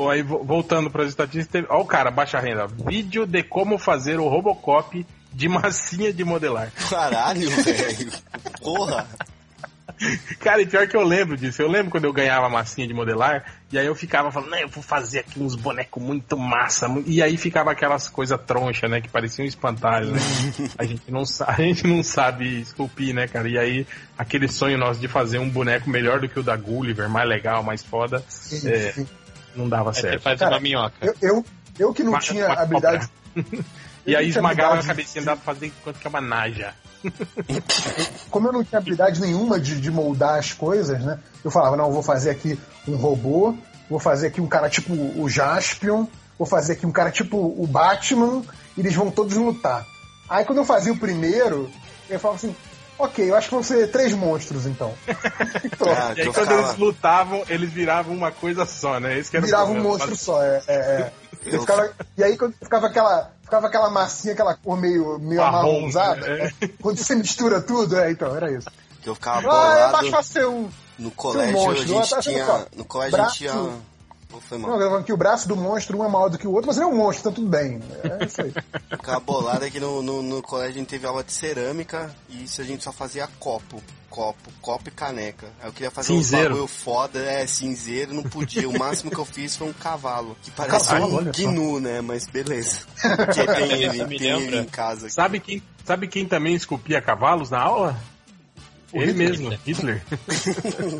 Bom, 0.00 0.08
aí 0.08 0.22
vo- 0.22 0.42
voltando 0.42 0.90
para 0.90 1.02
as 1.02 1.10
estatísticas, 1.10 1.52
teve... 1.52 1.66
ó 1.68 1.82
o 1.82 1.84
cara, 1.84 2.10
baixa 2.10 2.40
renda. 2.40 2.66
Vídeo 2.66 3.26
de 3.26 3.42
como 3.42 3.76
fazer 3.76 4.18
o 4.18 4.28
Robocop 4.28 5.06
de 5.30 5.46
massinha 5.46 6.10
de 6.10 6.24
modelar. 6.24 6.72
Caralho, 6.88 7.50
velho. 7.62 8.10
Porra. 8.62 9.06
Cara, 10.38 10.62
e 10.62 10.66
pior 10.66 10.88
que 10.88 10.96
eu 10.96 11.02
lembro 11.02 11.36
disso. 11.36 11.60
Eu 11.60 11.68
lembro 11.68 11.90
quando 11.90 12.04
eu 12.06 12.12
ganhava 12.14 12.48
massinha 12.48 12.88
de 12.88 12.94
modelar, 12.94 13.44
e 13.70 13.78
aí 13.78 13.84
eu 13.84 13.94
ficava 13.94 14.32
falando, 14.32 14.48
não, 14.52 14.58
eu 14.58 14.68
vou 14.68 14.82
fazer 14.82 15.18
aqui 15.18 15.38
uns 15.38 15.54
bonecos 15.54 16.02
muito 16.02 16.34
massa. 16.34 16.88
mu-" 16.88 17.04
E 17.06 17.22
aí 17.22 17.36
ficava 17.36 17.70
aquelas 17.70 18.08
coisas 18.08 18.40
tronchas, 18.46 18.90
né? 18.90 19.02
Que 19.02 19.08
pareciam 19.10 19.44
espantalhos, 19.44 20.12
né? 20.12 20.18
a, 20.78 20.84
gente 20.86 21.10
não 21.10 21.22
a 21.46 21.52
gente 21.60 21.86
não 21.86 22.02
sabe 22.02 22.62
esculpir, 22.62 23.14
né, 23.14 23.28
cara? 23.28 23.46
E 23.50 23.58
aí, 23.58 23.86
aquele 24.16 24.48
sonho 24.48 24.78
nosso 24.78 24.98
de 24.98 25.08
fazer 25.08 25.38
um 25.38 25.50
boneco 25.50 25.90
melhor 25.90 26.20
do 26.20 26.28
que 26.30 26.40
o 26.40 26.42
da 26.42 26.56
Gulliver, 26.56 27.10
mais 27.10 27.28
legal, 27.28 27.62
mais 27.62 27.82
foda, 27.84 28.24
é, 28.64 28.94
não 29.54 29.68
dava 29.68 29.92
você 29.92 30.02
certo. 30.02 30.22
faz 30.22 30.38
Cara, 30.38 30.52
uma 30.54 30.60
minhoca. 30.60 30.94
Eu, 31.00 31.14
eu, 31.20 31.44
eu 31.78 31.92
que 31.94 32.02
não 32.02 32.12
Uma- 32.12 32.20
tinha 32.20 32.46
uma 32.46 32.60
habilidade. 32.60 33.08
E 34.06 34.16
aí 34.16 34.30
esmagava 34.30 34.80
a 34.80 34.82
cabecinha, 34.82 35.22
dava 35.22 35.40
pra 35.42 35.54
fazer 35.54 35.70
quanto 35.84 36.00
que 36.00 36.06
é 36.06 36.10
uma 36.10 36.22
naja. 36.22 36.72
Como 38.30 38.48
eu 38.48 38.52
não 38.52 38.64
tinha 38.64 38.78
habilidade 38.78 39.20
nenhuma 39.20 39.60
de, 39.60 39.78
de 39.80 39.90
moldar 39.90 40.38
as 40.38 40.52
coisas, 40.52 41.00
né? 41.04 41.18
Eu 41.44 41.50
falava, 41.50 41.76
não, 41.76 41.86
eu 41.86 41.92
vou 41.92 42.02
fazer 42.02 42.30
aqui 42.30 42.58
um 42.88 42.96
robô, 42.96 43.54
vou 43.88 43.98
fazer 43.98 44.28
aqui 44.28 44.40
um 44.40 44.46
cara 44.46 44.68
tipo 44.70 44.94
o 44.94 45.28
Jaspion, 45.28 46.06
vou 46.38 46.46
fazer 46.46 46.72
aqui 46.72 46.86
um 46.86 46.90
cara 46.92 47.10
tipo 47.10 47.36
o 47.36 47.66
Batman, 47.66 48.42
e 48.76 48.80
eles 48.80 48.94
vão 48.94 49.10
todos 49.10 49.36
lutar. 49.36 49.86
Aí 50.28 50.44
quando 50.46 50.58
eu 50.58 50.64
fazia 50.64 50.92
o 50.92 50.98
primeiro, 50.98 51.70
eu 52.08 52.18
falava 52.18 52.38
assim, 52.38 52.56
ok, 53.02 53.30
eu 53.30 53.34
acho 53.36 53.48
que 53.48 53.54
vão 53.54 53.62
ser 53.62 53.90
três 53.90 54.12
monstros 54.14 54.66
então. 54.66 54.94
Ah, 55.82 56.12
E 56.16 56.20
aí 56.22 56.32
quando 56.32 56.52
eles 56.52 56.76
lutavam, 56.76 57.42
eles 57.48 57.70
viravam 57.72 58.14
uma 58.14 58.30
coisa 58.30 58.66
só, 58.66 59.00
né? 59.00 59.18
Esse 59.18 59.30
que 59.30 59.36
era 59.36 59.44
o 59.44 59.46
Virava 59.46 59.70
um 59.72 59.82
monstro 59.82 60.14
só, 60.16 60.42
é. 60.42 60.62
é, 60.68 60.74
é. 60.74 61.12
Eu 61.46 61.60
ficava- 61.60 61.90
e 62.18 62.22
aí 62.24 62.36
quando 62.36 62.54
ficava 62.54 62.86
aquela, 62.86 63.30
ficava 63.42 63.66
aquela 63.66 63.88
massinha, 63.90 64.34
aquela 64.34 64.54
cor 64.54 64.76
meio, 64.78 65.18
meio 65.18 65.42
amarronzada. 65.42 66.20
né? 66.20 66.52
né? 66.60 66.70
Quando 66.82 66.98
você 66.98 67.14
mistura 67.14 67.60
tudo, 67.62 67.98
é, 67.98 68.10
então, 68.10 68.36
era 68.36 68.50
isso. 68.52 68.68
Que 69.02 69.08
eu 69.08 69.14
ficava 69.14 69.38
Ah, 69.38 69.40
é 69.40 69.46
mais 69.46 69.86
bolado. 69.92 70.10
fácil 70.10 70.32
ser 70.32 70.46
um. 70.46 70.68
No 70.98 71.10
colégio 71.10 71.52
monstro. 71.54 71.96
a 71.96 72.00
Ah, 72.00 72.04
gente 72.04 72.20
tinha. 72.20 72.66
No 72.76 72.84
colégio 72.84 73.16
a 73.18 73.28
gente 73.28 73.38
tinha. 73.38 73.52
Foi 74.48 74.58
Não, 74.58 74.68
mal. 74.68 74.78
gravando 74.78 75.04
que 75.04 75.12
o 75.12 75.16
braço 75.16 75.48
do 75.48 75.56
monstro 75.56 75.98
um 75.98 76.04
é 76.04 76.08
maior 76.08 76.28
do 76.28 76.38
que 76.38 76.46
o 76.46 76.52
outro, 76.52 76.66
mas 76.68 76.76
ele 76.76 76.84
é 76.86 76.88
um 76.88 76.96
monstro, 76.96 77.30
tá 77.30 77.34
tudo 77.34 77.48
bem. 77.48 77.80
É 78.04 78.24
isso 78.24 78.40
aí. 78.42 78.52
Bolado 79.26 79.64
é 79.64 79.70
que 79.70 79.80
no, 79.80 80.02
no, 80.02 80.22
no 80.22 80.42
colégio 80.42 80.74
a 80.76 80.78
gente 80.78 80.88
teve 80.88 81.06
aula 81.06 81.22
de 81.24 81.32
cerâmica 81.32 82.14
e 82.28 82.44
isso 82.44 82.60
a 82.60 82.64
gente 82.64 82.82
só 82.84 82.92
fazia 82.92 83.28
copo. 83.38 83.82
Copo, 84.08 84.50
copo 84.60 84.88
e 84.88 84.90
caneca. 84.90 85.46
Aí 85.60 85.68
eu 85.68 85.72
queria 85.72 85.90
fazer 85.90 86.08
Cinzeiro. 86.08 86.46
um 86.46 86.48
bagulho 86.48 86.66
foda, 86.66 87.20
é, 87.20 87.46
cinzeiro, 87.46 88.12
não 88.12 88.24
podia. 88.24 88.68
O 88.68 88.76
máximo 88.76 89.08
que 89.08 89.18
eu 89.18 89.24
fiz 89.24 89.56
foi 89.56 89.68
um 89.68 89.72
cavalo. 89.72 90.36
Que 90.42 90.50
parece 90.50 90.88
Cavalo, 90.88 91.20
um 91.20 91.24
gnu, 91.30 91.78
né? 91.78 92.00
Mas 92.00 92.26
beleza. 92.26 92.78
Porque 93.16 93.46
tem 93.46 93.82
ele, 93.84 94.18
tem 94.18 94.42
ele 94.42 94.58
em 94.58 94.64
casa. 94.64 95.06
aqui. 95.06 95.14
Sabe 95.14 95.38
quem, 95.38 95.62
sabe 95.84 96.08
quem 96.08 96.26
também 96.26 96.54
esculpia 96.56 97.00
cavalos 97.00 97.50
na 97.50 97.60
aula? 97.60 97.96
Ele 98.92 99.06
Hitler. 99.12 99.28
mesmo, 99.28 99.50
Hitler. 99.66 100.02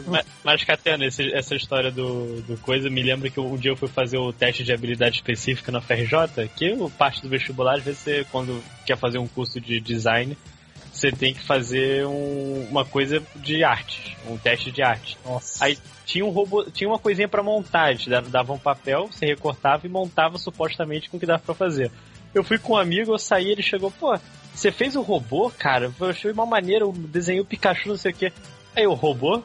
Mas, 0.07 0.27
mas 0.45 0.65
Catena, 0.65 1.07
esse- 1.07 1.33
essa 1.35 1.55
história 1.55 1.91
do, 1.91 2.41
do 2.43 2.57
coisa 2.59 2.89
me 2.89 3.03
lembra 3.03 3.29
que 3.31 3.41
um 3.41 3.57
dia 3.57 3.73
eu 3.73 3.77
fui 3.77 3.89
fazer 3.89 4.19
o 4.19 4.33
teste 4.33 4.63
de 4.65 4.73
habilidade 4.73 5.17
específica 5.17 5.73
na 5.73 5.81
FRJ, 5.81 6.49
que 6.57 6.73
o 6.73 6.89
parte 6.91 7.23
do 7.23 7.29
vestibular, 7.29 7.77
às 7.79 7.83
vezes 7.85 8.01
você, 8.01 8.27
quando 8.31 8.63
quer 8.87 8.97
fazer 8.97 9.19
um 9.19 9.27
curso 9.27 9.61
de 9.61 9.81
design, 9.81 10.37
você 10.93 11.11
tem 11.11 11.33
que 11.35 11.41
fazer 11.43 12.05
um- 12.07 12.67
uma 12.71 12.85
coisa 12.85 13.23
de 13.37 13.65
arte, 13.65 14.17
um 14.29 14.37
teste 14.37 14.71
de 14.71 14.83
arte. 14.83 15.17
Nossa. 15.25 15.65
Aí 15.65 15.79
tinha 16.05 16.25
um 16.25 16.31
robô, 16.31 16.65
tinha 16.65 16.89
uma 16.89 16.99
coisinha 16.99 17.29
pra 17.29 17.43
montar, 17.43 17.91
eles 17.91 18.07
da- 18.07 18.21
davam 18.21 18.57
um 18.57 18.59
papel, 18.59 19.07
você 19.11 19.27
recortava 19.27 19.87
e 19.87 19.91
montava 19.91 20.37
supostamente 20.39 21.09
com 21.09 21.17
o 21.17 21.21
que 21.21 21.27
dava 21.27 21.43
pra 21.43 21.55
fazer. 21.55 21.91
Eu 22.35 22.45
fui 22.45 22.59
com 22.59 22.75
um 22.75 22.77
amigo, 22.77 23.13
eu 23.13 23.19
saí, 23.19 23.51
ele 23.51 23.63
chegou, 23.63 23.91
pô, 23.91 24.17
você 24.55 24.71
fez 24.73 24.97
o 24.97 25.03
robô, 25.03 25.51
cara? 25.59 25.93
Eu 26.01 26.09
achei 26.09 26.31
uma 26.33 26.47
maneira, 26.47 26.85
eu 26.85 26.93
desenhei 26.93 27.41
o 27.41 27.45
Pikachu, 27.45 27.89
não 27.89 27.97
sei 27.97 28.13
o 28.13 28.15
quê. 28.15 28.33
Aí 28.77 28.87
o 28.87 28.95
robô? 28.95 29.43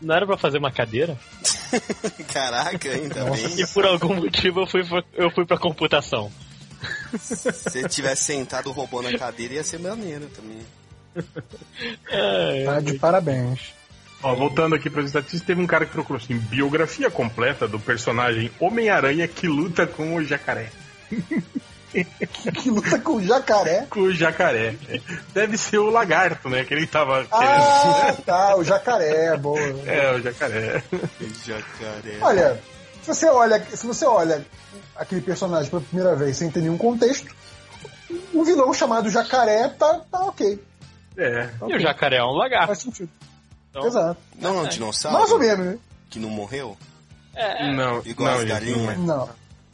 Não 0.00 0.14
era 0.14 0.26
pra 0.26 0.36
fazer 0.36 0.58
uma 0.58 0.70
cadeira? 0.70 1.16
Caraca, 2.32 2.88
ainda 2.90 3.24
bem. 3.30 3.60
E 3.60 3.66
por 3.66 3.84
algum 3.84 4.14
motivo 4.14 4.60
eu 4.60 4.66
fui, 4.66 4.84
pra- 4.84 5.02
eu 5.14 5.30
fui 5.30 5.44
pra 5.44 5.58
computação. 5.58 6.30
Se 7.18 7.34
você 7.52 7.88
tivesse 7.88 8.24
sentado 8.24 8.68
o 8.68 8.72
robô 8.72 9.02
na 9.02 9.16
cadeira, 9.18 9.54
ia 9.54 9.64
ser 9.64 9.80
maneiro 9.80 10.26
também. 10.28 10.58
É, 12.10 12.64
Tá 12.64 12.80
de 12.80 12.98
parabéns. 12.98 13.74
Ó, 14.22 14.34
voltando 14.34 14.74
aqui 14.74 14.88
para 14.90 15.00
as 15.00 15.06
estatísticas, 15.08 15.46
teve 15.46 15.60
um 15.60 15.66
cara 15.66 15.86
que 15.86 15.92
procurou 15.92 16.20
assim, 16.22 16.36
biografia 16.38 17.10
completa 17.10 17.66
do 17.68 17.78
personagem 17.78 18.50
Homem-Aranha 18.60 19.26
que 19.28 19.46
luta 19.48 19.86
com 19.86 20.14
o 20.16 20.24
jacaré. 20.24 20.70
que, 22.04 22.52
que 22.52 22.70
luta 22.70 22.98
com 22.98 23.12
o 23.16 23.22
jacaré. 23.22 23.86
Com 23.88 24.00
o 24.00 24.12
jacaré. 24.12 24.74
Deve 25.32 25.56
ser 25.56 25.78
o 25.78 25.90
lagarto, 25.90 26.48
né? 26.48 26.64
Que 26.64 26.74
ele 26.74 26.86
tava 26.86 27.24
querendo. 27.24 27.32
Ah, 27.32 28.16
tá, 28.24 28.56
o 28.56 28.64
jacaré, 28.64 29.36
boa. 29.36 29.58
É, 29.86 30.12
o 30.14 30.20
jacaré. 30.20 30.82
Jacaré. 31.44 32.18
Olha, 32.20 32.60
se 33.02 33.06
você 33.06 33.26
olha, 33.26 33.66
se 33.74 33.86
você 33.86 34.04
olha 34.04 34.44
aquele 34.96 35.20
personagem 35.20 35.70
pela 35.70 35.82
primeira 35.82 36.14
vez 36.16 36.36
sem 36.36 36.50
ter 36.50 36.60
nenhum 36.60 36.78
contexto, 36.78 37.34
um 38.34 38.44
vilão 38.44 38.72
chamado 38.72 39.10
jacaré 39.10 39.68
tá, 39.68 40.00
tá 40.10 40.20
ok. 40.26 40.62
É. 41.16 41.50
E 41.68 41.76
o 41.76 41.80
jacaré 41.80 42.18
é 42.18 42.24
um 42.24 42.32
lagarto. 42.32 42.68
Faz 42.68 42.80
sentido. 42.80 43.10
Então, 43.70 43.86
Exato. 43.86 44.20
Não 44.40 44.58
é 44.58 44.62
um 44.62 44.68
dinossauro? 44.68 45.18
Mais 45.18 45.30
ou 45.30 45.38
menos, 45.38 45.66
né? 45.66 45.78
Que 46.10 46.18
não 46.18 46.30
morreu? 46.30 46.76
Não, 47.74 48.02
Igual 48.04 48.32
não, 48.32 48.38
as 48.40 48.44
galinhas? 48.44 48.98
não 48.98 49.24
é. 49.24 49.28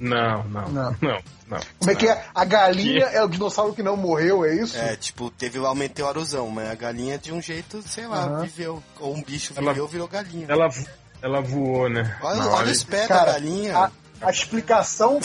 Não. 0.08 0.44
Não, 0.44 0.68
não, 0.68 0.96
Não. 1.00 1.18
não. 1.48 1.60
Como 1.78 1.90
é 1.90 1.94
que 1.94 2.08
é? 2.08 2.24
A 2.34 2.44
galinha 2.44 3.04
é 3.06 3.22
o 3.22 3.28
dinossauro 3.28 3.72
que 3.74 3.82
não 3.82 3.96
morreu, 3.96 4.44
é 4.44 4.54
isso? 4.54 4.76
É, 4.76 4.96
tipo, 4.96 5.30
teve 5.30 5.58
lá 5.58 5.70
o 5.72 5.74
meteorozão, 5.74 6.48
mas 6.50 6.70
a 6.70 6.74
galinha 6.74 7.18
de 7.18 7.32
um 7.32 7.40
jeito, 7.40 7.82
sei 7.82 8.06
lá, 8.06 8.24
Aham. 8.24 8.42
viveu. 8.42 8.82
Ou 9.00 9.14
um 9.14 9.22
bicho 9.22 9.52
Ela- 9.56 9.72
viveu, 9.72 9.86
virou 9.88 10.08
galinha. 10.08 10.46
Ela, 10.48 10.68
ela 11.22 11.40
voou, 11.40 11.88
né? 11.88 12.16
Olha, 12.22 12.44
olha 12.48 12.72
Cara, 13.08 13.24
da 13.26 13.32
galinha. 13.32 13.76
A, 13.78 13.90
a 14.26 14.30
explicação, 14.30 15.20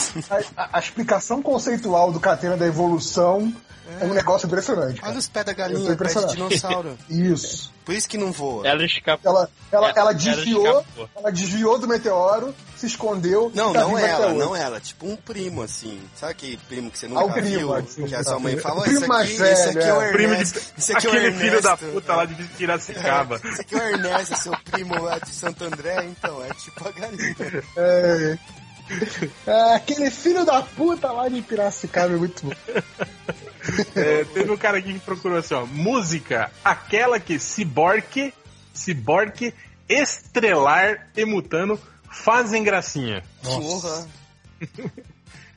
a, 0.56 0.76
a- 0.76 0.78
explicação 0.80 1.42
conceitual 1.42 2.12
do 2.12 2.20
Catena 2.20 2.56
da 2.56 2.66
evolução 2.66 3.52
é, 4.00 4.04
um 4.04 4.14
negócio 4.14 4.46
impressionante. 4.46 4.92
Olha 4.92 5.00
Cara. 5.00 5.18
os 5.18 5.28
pés 5.28 5.44
da 5.46 5.52
galinha, 5.52 5.96
pé 5.96 6.04
de 6.14 6.26
dinossauro. 6.34 6.96
Isso. 7.10 7.72
Por 7.84 7.94
isso 7.94 8.08
que 8.08 8.16
não 8.16 8.30
voa. 8.30 8.64
Ela 8.68 8.84
escapou. 8.84 9.32
Ela, 9.32 9.50
ela, 9.72 9.86
É, 9.88 9.90
ela 9.90 10.00
ela 10.00 10.12
desviou, 10.14 10.64
escapou. 10.80 11.08
ela 11.16 11.32
desviou 11.32 11.76
do 11.76 11.88
meteoro, 11.88 12.54
se 12.76 12.86
escondeu. 12.86 13.50
Não, 13.52 13.72
tá 13.72 13.80
não 13.80 13.98
ela, 13.98 14.32
não 14.32 14.54
ela. 14.54 14.78
Tipo 14.80 15.08
um 15.08 15.16
primo, 15.16 15.62
assim. 15.62 16.00
Sabe 16.14 16.30
aquele 16.32 16.56
primo 16.68 16.88
que 16.88 16.98
você 17.00 17.08
nunca 17.08 17.22
Ah, 17.22 17.24
o 17.24 17.32
primo, 17.32 17.48
viu? 17.48 17.74
ah, 17.74 17.82
sim, 17.88 18.06
que 18.06 18.14
a 18.14 18.22
sua 18.22 18.38
mãe 18.38 18.56
"Ó, 18.64 18.80
primo 18.82 18.98
isso 18.98 19.08
mais 19.08 19.28
aqui, 19.28 19.38
velho, 19.38 19.52
isso 19.54 19.68
aqui 19.70 19.88
é 19.88 19.92
o 19.94 20.02
é. 20.02 20.12
Primo 20.12 20.28
de- 20.28 20.34
Ernesto. 20.40 20.60
Isso 20.78 20.92
aqui 20.96 21.06
é 21.06 21.10
o 21.10 21.12
Aquele 21.12 21.32
filho 21.32 21.62
da 21.62 21.70
Ernesto." 21.72 21.92
puta 21.94 22.14
lá 22.14 22.24
de 22.26 22.34
Piracicaba. 22.44 23.40
Esse 23.44 23.60
aqui 23.62 23.74
é 23.74 23.78
o 23.78 23.82
Ernesto, 23.82 24.36
seu 24.38 24.52
primo 24.70 25.02
lá 25.02 25.18
de 25.18 25.30
Santo 25.34 25.64
André, 25.64 26.04
então, 26.04 26.44
é 26.44 26.54
tipo 26.54 26.86
a 26.88 26.92
galinha. 26.92 27.36
É. 27.76 28.38
É, 29.46 29.74
aquele 29.74 30.10
filho 30.10 30.44
da 30.44 30.62
puta 30.62 31.10
lá 31.12 31.28
de 31.28 31.42
Piracicaba 31.42 32.14
é 32.14 32.16
muito 32.16 32.46
bom. 32.46 32.52
É, 33.94 34.24
teve 34.24 34.50
um 34.50 34.56
cara 34.56 34.78
aqui 34.78 34.94
que 34.94 35.00
procurou 35.00 35.38
assim, 35.38 35.54
ó. 35.54 35.66
Música, 35.66 36.50
aquela 36.64 37.20
que 37.20 37.38
Cyborg, 37.38 38.32
Cyborg, 38.74 39.54
Estrelar 39.88 41.08
e 41.16 41.24
Mutano 41.24 41.78
fazem 42.10 42.64
gracinha. 42.64 43.22
Porra. 43.42 44.06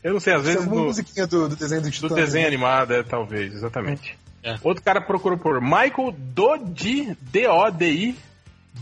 Eu 0.04 0.14
não 0.14 0.20
sei, 0.20 0.34
às 0.34 0.42
Isso 0.42 0.50
é 0.50 0.54
vezes 0.56 0.68
uma 0.68 0.76
no, 0.76 0.86
musiquinha 0.88 1.26
do, 1.26 1.48
do 1.48 1.56
desenho 1.56 1.82
do 1.82 1.86
do 1.88 1.92
Titã. 1.92 2.14
desenho 2.14 2.46
animado, 2.46 2.94
é, 2.94 3.04
talvez, 3.04 3.54
exatamente. 3.54 4.18
É. 4.44 4.58
Outro 4.62 4.84
cara 4.84 5.00
procurou 5.00 5.38
por 5.38 5.62
Michael 5.62 6.14
Dodi, 6.18 7.18
D-O-D-I, 7.22 8.18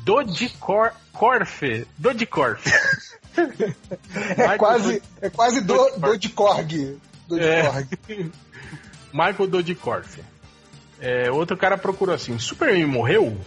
Dodicorfe, 0.03 1.85
Dodicorfe. 1.95 2.71
É 4.37 4.57
quase, 4.57 5.01
é 5.21 5.29
quase 5.29 5.61
do, 5.61 5.73
Dodge 5.73 5.99
do 5.99 6.17
de 6.17 6.29
Korg. 6.29 6.97
Do 7.27 7.39
de 7.39 7.45
É. 7.45 7.63
Korg. 7.63 7.87
Michael 9.13 9.47
Dodicorfe. 9.47 10.23
É, 10.99 11.31
outro 11.31 11.57
cara 11.57 11.77
procurou 11.77 12.15
assim: 12.15 12.37
Superman 12.39 12.85
morreu? 12.85 13.37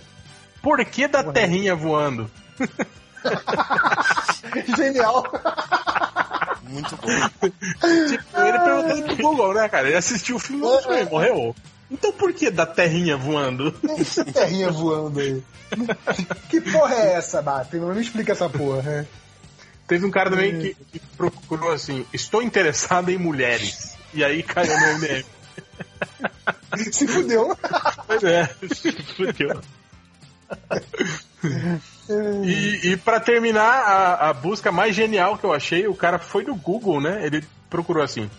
Por 0.63 0.85
que 0.85 1.07
da 1.07 1.33
terrinha 1.33 1.75
voando? 1.75 2.31
Genial. 4.77 5.25
Muito 6.63 6.97
bom. 6.97 7.09
Tipo, 8.09 8.41
ele 8.41 8.59
perguntou 8.59 8.97
no 8.97 9.17
Google, 9.17 9.55
né, 9.55 9.69
cara? 9.69 9.89
Ele 9.89 9.97
assistiu 9.97 10.37
o 10.37 10.39
filme 10.39 10.63
do 10.63 10.81
Superman, 10.81 11.07
morreu? 11.11 11.57
Então 11.91 12.13
por 12.13 12.33
que 12.33 12.51
da 12.51 12.67
terrinha 12.67 13.17
voando? 13.17 13.75
Essa 13.99 14.25
terrinha 14.25 14.71
voando 14.71 15.21
aí. 15.21 15.43
Que 16.49 16.61
porra 16.61 16.95
é 16.95 17.13
essa, 17.15 17.43
Batem? 17.43 17.81
Não 17.81 17.95
me 17.95 18.01
explica 18.01 18.33
essa 18.33 18.49
porra. 18.49 19.07
Teve 19.87 20.07
um 20.07 20.11
cara 20.11 20.31
também 20.31 20.59
que, 20.59 20.75
que 20.93 20.99
procurou 21.17 21.73
assim: 21.73 22.07
Estou 22.13 22.43
interessado 22.43 23.11
em 23.11 23.19
mulheres. 23.19 23.95
E 24.13 24.25
aí 24.25 24.43
caiu 24.43 24.79
no 24.79 24.99
MDM. 24.99 25.25
Se 26.93 27.07
fudeu. 27.07 27.57
Pois 28.07 28.25
é, 28.25 28.47
fudeu. 29.17 29.61
E, 32.45 32.93
e 32.93 32.97
para 32.97 33.21
terminar, 33.21 33.63
a, 33.63 34.31
a 34.31 34.33
busca 34.33 34.71
mais 34.73 34.95
genial 34.95 35.39
que 35.39 35.45
eu 35.45 35.53
achei, 35.53 35.87
o 35.87 35.95
cara 35.95 36.19
foi 36.19 36.45
no 36.45 36.55
Google, 36.55 37.01
né? 37.01 37.25
Ele 37.25 37.45
procurou 37.71 38.03
assim: 38.03 38.31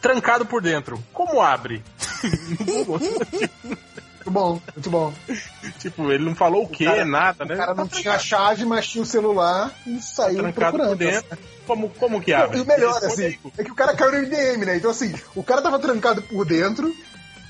trancado 0.00 0.46
por 0.46 0.62
dentro, 0.62 1.02
como 1.12 1.40
abre? 1.40 1.82
Muito 4.28 4.30
bom, 4.30 4.60
muito 4.74 4.90
bom. 4.90 5.12
tipo, 5.78 6.10
ele 6.12 6.24
não 6.24 6.34
falou 6.34 6.64
o 6.64 6.68
que, 6.68 6.84
cara- 6.84 7.04
nada, 7.04 7.44
O 7.44 7.48
né? 7.48 7.56
cara 7.56 7.74
não 7.74 7.88
tinha 7.88 8.14
a 8.14 8.18
chave, 8.18 8.64
mas 8.64 8.86
tinha 8.86 9.02
o 9.02 9.06
celular 9.06 9.72
e 9.86 10.00
saiu 10.00 10.42
por 10.44 10.52
procurando. 10.52 10.96
dentro. 10.96 11.38
Como, 11.66 11.88
como 11.90 12.20
que 12.20 12.32
abre? 12.32 12.58
E 12.58 12.60
o 12.62 12.66
melhor, 12.66 12.96
assim, 13.04 13.36
é 13.58 13.64
que 13.64 13.70
o 13.70 13.74
cara 13.74 13.94
caiu 13.94 14.12
no 14.12 14.18
MDM, 14.26 14.64
né? 14.64 14.76
Então, 14.76 14.90
assim, 14.90 15.14
o 15.34 15.42
cara 15.42 15.60
tava 15.60 15.78
trancado 15.78 16.22
por 16.22 16.44
dentro, 16.46 16.94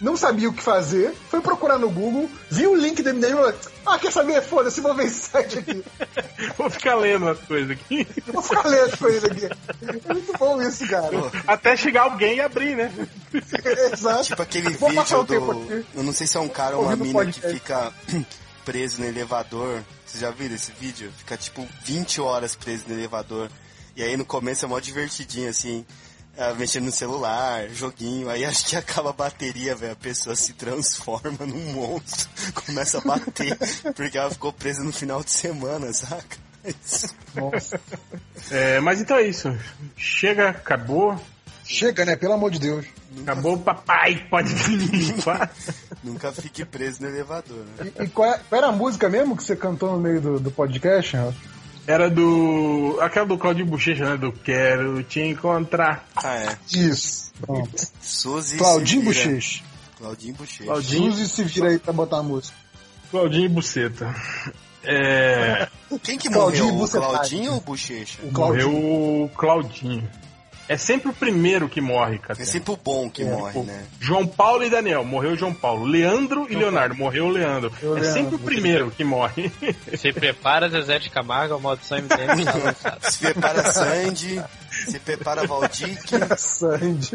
não 0.01 0.17
sabia 0.17 0.49
o 0.49 0.53
que 0.53 0.63
fazer, 0.63 1.13
foi 1.29 1.41
procurar 1.41 1.79
no 1.79 1.91
Google, 1.91 2.31
viu 2.51 2.73
o 2.73 2.77
link 2.77 3.03
do 3.03 3.13
MDM 3.13 3.31
e 3.31 3.33
falou: 3.33 3.55
Ah, 3.87 3.99
quer 3.99 4.13
saber? 4.13 4.43
Foda-se, 4.43 4.81
vou 4.81 4.95
ver 4.95 5.07
esse 5.07 5.29
site 5.29 5.59
aqui. 5.59 5.85
Vou 6.57 6.71
ficar 6.71 6.95
lendo 6.95 7.29
as 7.29 7.39
coisas 7.41 7.71
aqui. 7.71 8.07
Vou 8.27 8.43
ficar 8.43 8.67
lendo 8.69 8.93
as 8.93 8.95
coisas 8.95 9.25
aqui. 9.25 9.45
É 9.47 10.13
muito 10.13 10.33
bom 10.39 10.63
isso, 10.63 10.87
cara. 10.87 11.11
Até 11.47 11.77
chegar 11.77 12.03
alguém 12.03 12.37
e 12.37 12.41
abrir, 12.41 12.77
né? 12.77 12.93
Exato. 13.93 14.25
Tipo 14.25 14.43
aquele 14.43 14.71
Vou 14.71 14.89
vídeo 14.89 15.25
do. 15.25 15.85
Eu 15.95 16.03
não 16.03 16.13
sei 16.13 16.27
se 16.27 16.37
é 16.37 16.41
um 16.41 16.49
cara 16.49 16.77
ou 16.77 16.85
uma 16.85 16.97
mina 16.97 17.27
que 17.27 17.41
fica 17.41 17.93
preso 18.65 19.01
no 19.01 19.07
elevador. 19.07 19.83
Vocês 20.07 20.21
já 20.21 20.31
viram 20.31 20.55
esse 20.55 20.73
vídeo? 20.73 21.13
Fica 21.19 21.37
tipo 21.37 21.67
20 21.85 22.21
horas 22.21 22.55
preso 22.55 22.85
no 22.87 22.95
elevador. 22.95 23.51
E 23.97 24.03
aí 24.03 24.17
no 24.17 24.25
começo 24.25 24.65
é 24.65 24.69
mó 24.69 24.79
divertidinho, 24.79 25.51
assim. 25.51 25.85
Ah, 26.39 26.55
mexendo 26.55 26.85
no 26.85 26.93
celular, 26.93 27.69
joguinho, 27.71 28.31
aí 28.31 28.45
acho 28.45 28.65
que 28.67 28.77
acaba 28.77 29.11
a 29.11 29.13
bateria, 29.13 29.75
velho. 29.75 29.93
A 29.93 29.97
pessoa 29.97 30.37
se 30.37 30.53
transforma 30.53 31.45
num 31.45 31.73
monstro, 31.73 32.29
começa 32.67 32.99
a 32.99 33.01
bater, 33.01 33.57
porque 33.95 34.17
ela 34.17 34.31
ficou 34.31 34.53
presa 34.53 34.83
no 34.85 34.93
final 34.93 35.23
de 35.23 35.31
semana, 35.31 35.93
saca? 35.93 36.37
Nossa. 37.35 37.81
É, 38.51 38.79
mas 38.81 39.01
então 39.01 39.17
é 39.17 39.23
isso. 39.23 39.57
Chega, 39.97 40.51
acabou. 40.51 41.19
Chega, 41.65 42.05
né? 42.05 42.17
Pelo 42.17 42.33
amor 42.35 42.51
de 42.51 42.59
Deus. 42.59 42.87
Acabou, 43.23 43.59
papai, 43.59 44.27
pode 44.31 44.53
vir 44.55 44.77
limpar. 44.91 45.51
Nunca 46.03 46.33
fique 46.33 46.65
preso 46.65 47.03
no 47.03 47.09
elevador, 47.09 47.65
né? 47.77 47.93
E, 47.99 48.05
e 48.05 48.09
qual, 48.09 48.33
é- 48.33 48.41
qual 48.49 48.59
era 48.59 48.69
a 48.69 48.73
música 48.73 49.09
mesmo 49.09 49.37
que 49.37 49.43
você 49.43 49.57
cantou 49.57 49.93
no 49.93 49.99
meio 49.99 50.21
do, 50.21 50.41
do 50.41 50.51
podcast, 50.51 51.17
Renato? 51.17 51.37
Era 51.89 52.11
do. 52.11 52.99
aquela 53.01 53.25
do 53.25 53.39
Claudinho 53.39 53.65
Bochecha, 53.65 54.11
né? 54.11 54.17
Do 54.19 54.31
Quero 54.31 55.03
te 55.03 55.21
encontrar. 55.21 56.07
Ah, 56.15 56.35
é. 56.35 56.59
Isso. 56.71 57.33
Pronto. 57.41 57.89
Suzy 57.99 58.59
Claudinho. 58.59 59.05
Bochecha. 59.05 59.65
Claudinho 59.97 60.35
Bochecha. 60.35 60.65
Claudinho, 60.65 61.13
Suzy 61.13 61.29
se 61.29 61.45
vira 61.45 61.71
aí 61.71 61.79
pra 61.79 61.95
botar 61.95 62.19
a 62.19 62.23
música. 62.23 62.55
Claudinho 63.11 63.47
e 63.47 63.49
Buceta. 63.49 64.15
É. 64.85 65.67
Quem 66.03 66.19
que 66.19 66.29
Claudinho 66.29 66.65
morreu? 66.65 66.77
O 66.77 66.79
Bucetari. 66.81 67.11
Claudinho 67.11 67.53
ou 67.53 67.57
o 67.57 67.61
Bochecha? 67.63 68.19
O 68.23 68.33
Claudinho. 68.33 68.71
Morreu 68.71 69.25
o 69.25 69.31
Claudinho. 69.31 70.11
É 70.69 70.77
sempre 70.77 71.11
o 71.11 71.15
primeiro 71.15 71.69
que 71.69 71.81
morre, 71.81 72.19
cara. 72.19 72.41
É 72.41 72.45
sempre 72.45 72.73
o 72.73 72.77
bom 72.77 73.09
que 73.09 73.25
morre, 73.25 73.63
né? 73.63 73.87
João 73.99 74.27
Paulo 74.27 74.63
e 74.63 74.71
Daniel, 74.71 75.05
morreu 75.05 75.35
João 75.35 75.55
Paulo. 75.55 75.87
Leandro 75.87 76.47
e 76.51 76.55
Leonardo, 76.55 76.95
morreu 76.95 77.27
o 77.27 77.31
Leandro. 77.31 77.73
Eu 77.81 77.97
é 77.97 78.01
Leandro. 78.01 78.13
sempre 78.13 78.35
o 78.37 78.39
primeiro 78.39 78.91
que 78.91 79.03
morre. 79.03 79.51
Se 79.97 80.13
prepara, 80.13 80.69
Zezé 80.69 80.99
de 80.99 81.09
Camargo, 81.09 81.55
a 81.55 81.59
maldição 81.59 81.99
MDM. 81.99 82.45
Se 83.01 83.19
prepara 83.19 83.73
Sandy, 83.73 84.43
se 84.87 84.99
prepara 84.99 85.47
Valdic, 85.47 85.99
Sandy. 86.39 87.11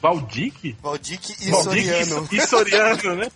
Valdic? 0.00 0.76
Valdic 0.82 1.36
e 1.40 1.50
Valdic 1.50 1.84
Soriano. 1.84 2.28
e 2.32 2.40
Soriano, 2.40 3.16
né? 3.16 3.30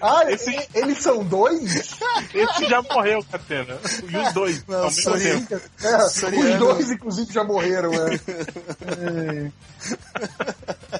Ah, 0.00 0.22
e- 0.30 0.68
eles 0.78 0.98
são 0.98 1.24
dois? 1.24 1.98
Esse 2.34 2.66
já 2.68 2.82
morreu, 2.82 3.24
Catena. 3.30 3.78
E 4.10 4.16
os 4.16 4.32
dois, 4.32 4.64
Não, 4.66 4.76
ao 4.78 4.84
mesmo 4.84 5.02
Soriano. 5.02 5.46
tempo. 5.46 5.62
É, 5.82 6.08
Soriano. 6.08 6.52
os 6.52 6.58
dois, 6.58 6.90
inclusive, 6.90 7.32
já 7.32 7.44
morreram, 7.44 7.90
né? 7.90 8.20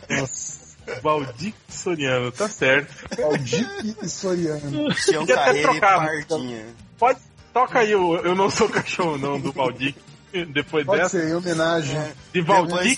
É. 0.08 0.14
Nossa. 0.20 0.68
Valdic 1.02 1.54
e 1.68 1.72
Soriano, 1.72 2.32
tá 2.32 2.48
certo. 2.48 2.94
Valdic 3.16 3.96
e 4.02 4.08
Soriano. 4.08 4.94
Tião 4.94 5.20
Podia 5.26 5.36
ter 5.36 5.44
Carreira 5.44 5.74
e. 5.74 5.80
Pardinha. 5.80 6.64
Pode, 6.98 7.20
toca 7.52 7.78
aí 7.80 7.94
o 7.94 8.16
Eu 8.16 8.34
Não 8.34 8.48
Sou 8.50 8.68
Cachorro 8.70 9.18
Não, 9.18 9.38
do 9.38 9.52
Valdic. 9.52 9.94
Depois 10.52 10.84
Pode 10.86 11.02
dessa, 11.02 11.18
ser, 11.20 11.28
em 11.30 11.34
homenagem. 11.34 11.96
É. 11.96 12.12
de 12.32 12.40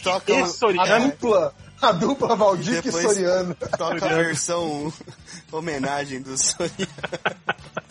toca 0.04 0.32
e 0.32 0.40
o- 0.40 0.44
A 0.44 0.48
Soriano. 0.48 1.08
dupla, 1.10 1.54
a 1.80 1.92
dupla 1.92 2.36
Valdic 2.36 2.78
e 2.78 2.82
Depois- 2.82 3.04
Soriano. 3.06 3.54
Toca 3.78 4.04
a 4.06 4.14
versão 4.14 4.92
homenagem 5.52 6.20
do 6.22 6.36
Soriano. 6.36 6.74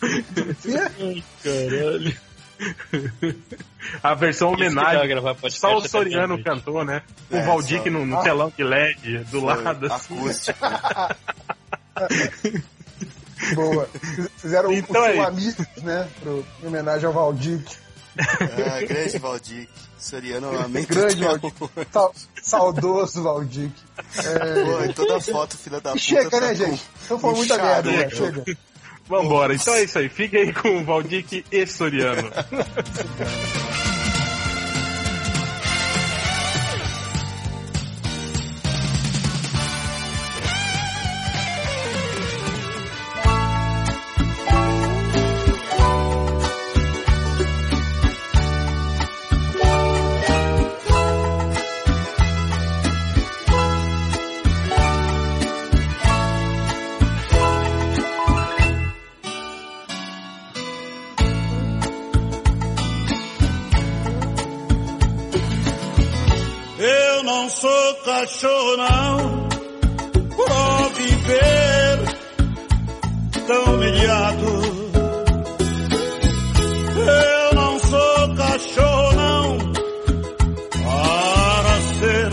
Caralho. 1.42 2.16
A 4.02 4.12
versão 4.14 4.52
homenagem. 4.52 5.08
gravar 5.08 5.34
Só 5.50 5.76
o 5.76 5.88
Soriano 5.88 6.42
cantou, 6.44 6.84
né? 6.84 7.02
Com 7.30 7.36
É, 7.38 7.42
o 7.42 7.46
Valdir 7.46 7.78
só. 7.82 7.88
no, 7.90 8.04
no 8.04 8.22
telão 8.22 8.52
de 8.54 8.62
LED 8.62 9.18
do 9.30 9.40
Foi 9.40 9.54
lado. 9.62 9.86
Assim. 9.86 10.14
acústico. 10.18 10.58
Boa. 13.54 13.88
Fizeram 14.36 14.70
Então 14.72 15.00
o 15.02 15.04
é 15.06 15.12
seu 15.14 15.22
isso. 15.38 15.62
amigo, 15.62 15.66
né? 15.82 16.08
Pro, 16.20 16.46
em 16.62 16.66
homenagem 16.66 17.06
ao 17.06 17.12
Valdir. 17.12 17.62
Ah, 18.20 18.86
grande 18.86 19.18
Valdir. 19.18 19.68
Soriano 19.98 20.52
lamento 20.52 20.88
Grande 20.88 21.22
Valdir. 21.22 21.52
Sa- 21.92 22.10
saudoso 22.42 23.22
Valdir. 23.22 23.70
É... 24.16 24.64
Pô, 24.64 24.84
em 24.84 24.92
toda 24.92 25.20
foto, 25.20 25.56
filha 25.56 25.80
da 25.80 25.90
puta. 25.92 26.02
Chega, 26.02 26.30
tá 26.30 26.40
né, 26.40 26.48
com 26.48 26.54
gente? 26.54 26.82
Então 27.04 27.18
foi 27.18 27.30
um 27.30 27.36
muita 27.36 27.56
merda, 27.58 27.90
né? 27.90 28.10
Chega. 28.10 28.44
Vambora, 29.08 29.54
então 29.54 29.74
é 29.74 29.82
isso 29.82 29.98
aí. 29.98 30.08
Fique 30.08 30.36
aí 30.36 30.52
com 30.52 30.78
o 30.78 30.84
Valdir 30.84 31.44
e 31.50 31.66
Soriano. 31.66 32.30
não, 68.76 69.48
pra 70.36 70.88
viver 70.94 71.98
tão 73.46 73.74
humilhado. 73.74 74.46
Eu 76.96 77.54
não 77.54 77.78
sou 77.80 78.34
cachorro 78.36 79.12
não, 79.16 79.58
para 80.84 81.80
ser 81.98 82.30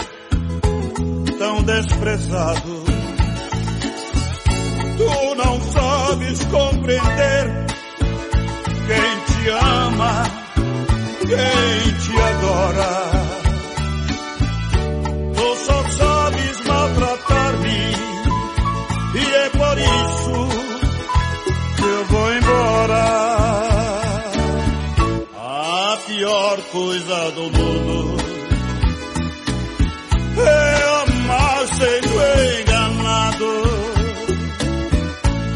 tão 1.39 1.63
desprezado. 1.63 2.83
Tu 4.97 5.35
não 5.35 5.61
sabes 5.61 6.45
compreender 6.45 7.65
quem 8.87 9.19
te 9.25 9.49
ama, 9.49 10.23
quem 11.21 11.93
te 11.99 12.21
adora. 12.21 13.26
Tu 15.47 15.55
só 15.55 15.81
sabes 15.91 16.61
maltratar-me 16.65 17.79
e 19.15 19.33
é 19.33 19.49
por 19.51 19.77
isso 19.77 20.35
que 21.77 21.83
eu 21.83 22.05
vou 22.05 22.33
embora. 22.33 23.03
A 25.37 25.97
pior 26.05 26.57
coisa 26.73 27.31
do 27.31 27.43
mundo 27.43 28.17
é 30.37 30.83
amar 31.05 31.67
sendo 31.77 32.15
enganado. 32.59 33.51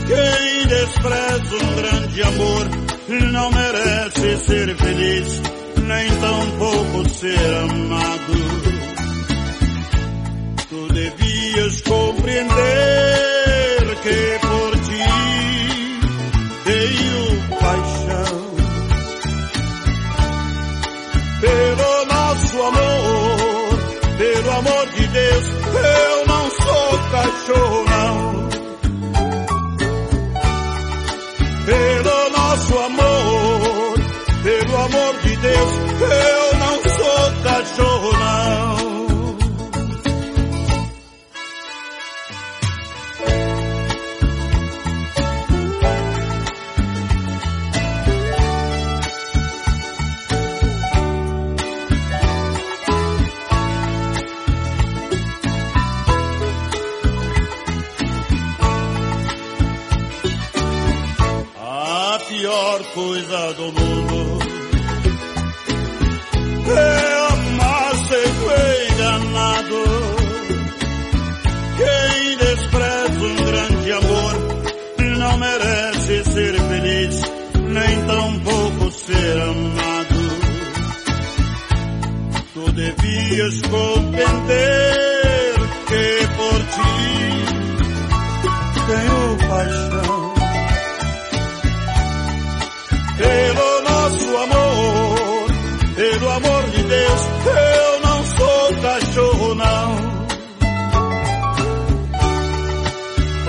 Quem 0.07 0.67
despreza 0.67 1.55
um 1.65 1.75
grande 1.75 2.23
amor 2.23 2.65
não 3.33 3.51
merece 3.51 4.37
ser 4.45 4.73
feliz, 4.77 5.41
nem 5.85 6.09
tampouco 6.15 7.09
ser 7.09 7.53
amado. 7.69 8.70
Devias 11.71 11.81
compreender 11.81 12.51
que 14.03 14.39
por 14.41 14.71
ti 14.81 15.03
tenho 16.65 17.21
paixão. 17.59 18.51
Pelo 21.39 22.05
nosso 22.05 22.61
amor, 22.61 23.79
pelo 24.17 24.51
amor 24.51 24.87
de 24.89 25.07
Deus, 25.07 25.45
eu 25.47 26.25
não 26.27 26.49
sou 26.51 26.99
cachorro 27.11 27.80
Devias 82.97 83.61
compreender 83.61 85.53
que 85.87 86.27
por 86.35 86.59
ti 86.71 86.93
tenho 88.87 89.37
paixão. 89.47 90.33
Pelo 93.17 93.81
nosso 93.81 94.37
amor, 94.37 95.47
pelo 95.95 96.29
amor 96.31 96.63
de 96.71 96.83
Deus, 96.83 97.21
eu 97.45 98.01
não 98.01 98.25
sou 98.25 98.75
cachorro 98.81 99.55
não. 99.55 99.95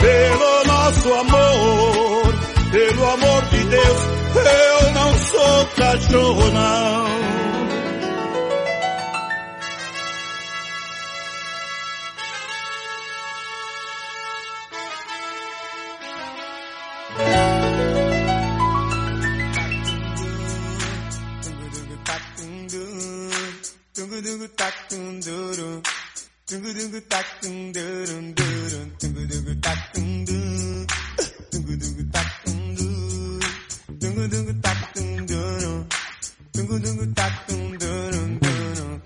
Pelo 0.00 0.64
nosso 0.66 1.14
amor, 1.14 2.34
pelo 2.70 3.10
amor 3.10 3.42
de 3.46 3.64
Deus, 3.64 3.98
eu 4.36 4.92
não 4.92 5.18
sou 5.18 5.66
cachorro 5.76 6.50
não. 6.52 7.11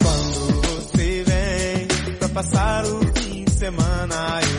Quando 0.00 0.60
você 0.62 1.24
vem 1.24 2.16
pra 2.18 2.28
passar 2.30 2.84
o 2.86 3.00
fim 3.14 3.44
de 3.44 3.52
semana, 3.52 4.40
eu 4.42 4.55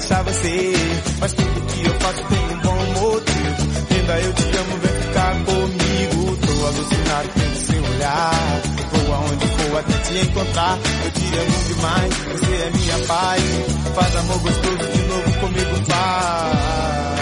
achava 0.00 0.32
você. 0.32 0.72
Mas 1.20 1.32
tudo 1.34 1.60
que 1.66 1.86
eu 1.86 1.94
faço 2.00 2.24
tem 2.24 2.38
um 2.38 2.60
bom 2.60 3.00
motivo. 3.00 3.62
Linda, 3.90 4.20
eu 4.20 4.32
te 4.32 4.56
amo, 4.56 4.78
vem 4.78 5.02
ficar 5.02 5.34
comigo. 5.44 6.36
Tô 6.36 6.66
alucinado 6.66 7.28
pelo 7.28 7.56
seu 7.56 7.84
olhar. 7.84 8.62
Vou 8.92 9.14
aonde 9.14 9.46
for 9.46 9.78
até 9.78 9.98
te 9.98 10.18
encontrar. 10.18 10.78
Eu 11.04 11.10
te 11.10 11.38
amo 11.38 11.64
demais, 11.68 12.14
você 12.14 12.54
é 12.54 12.70
minha 12.70 13.06
paz. 13.06 13.42
Faz 13.94 14.16
amor 14.16 14.38
gostoso 14.38 14.92
de 14.92 15.02
novo 15.04 15.40
comigo, 15.40 15.84
faz. 15.86 17.19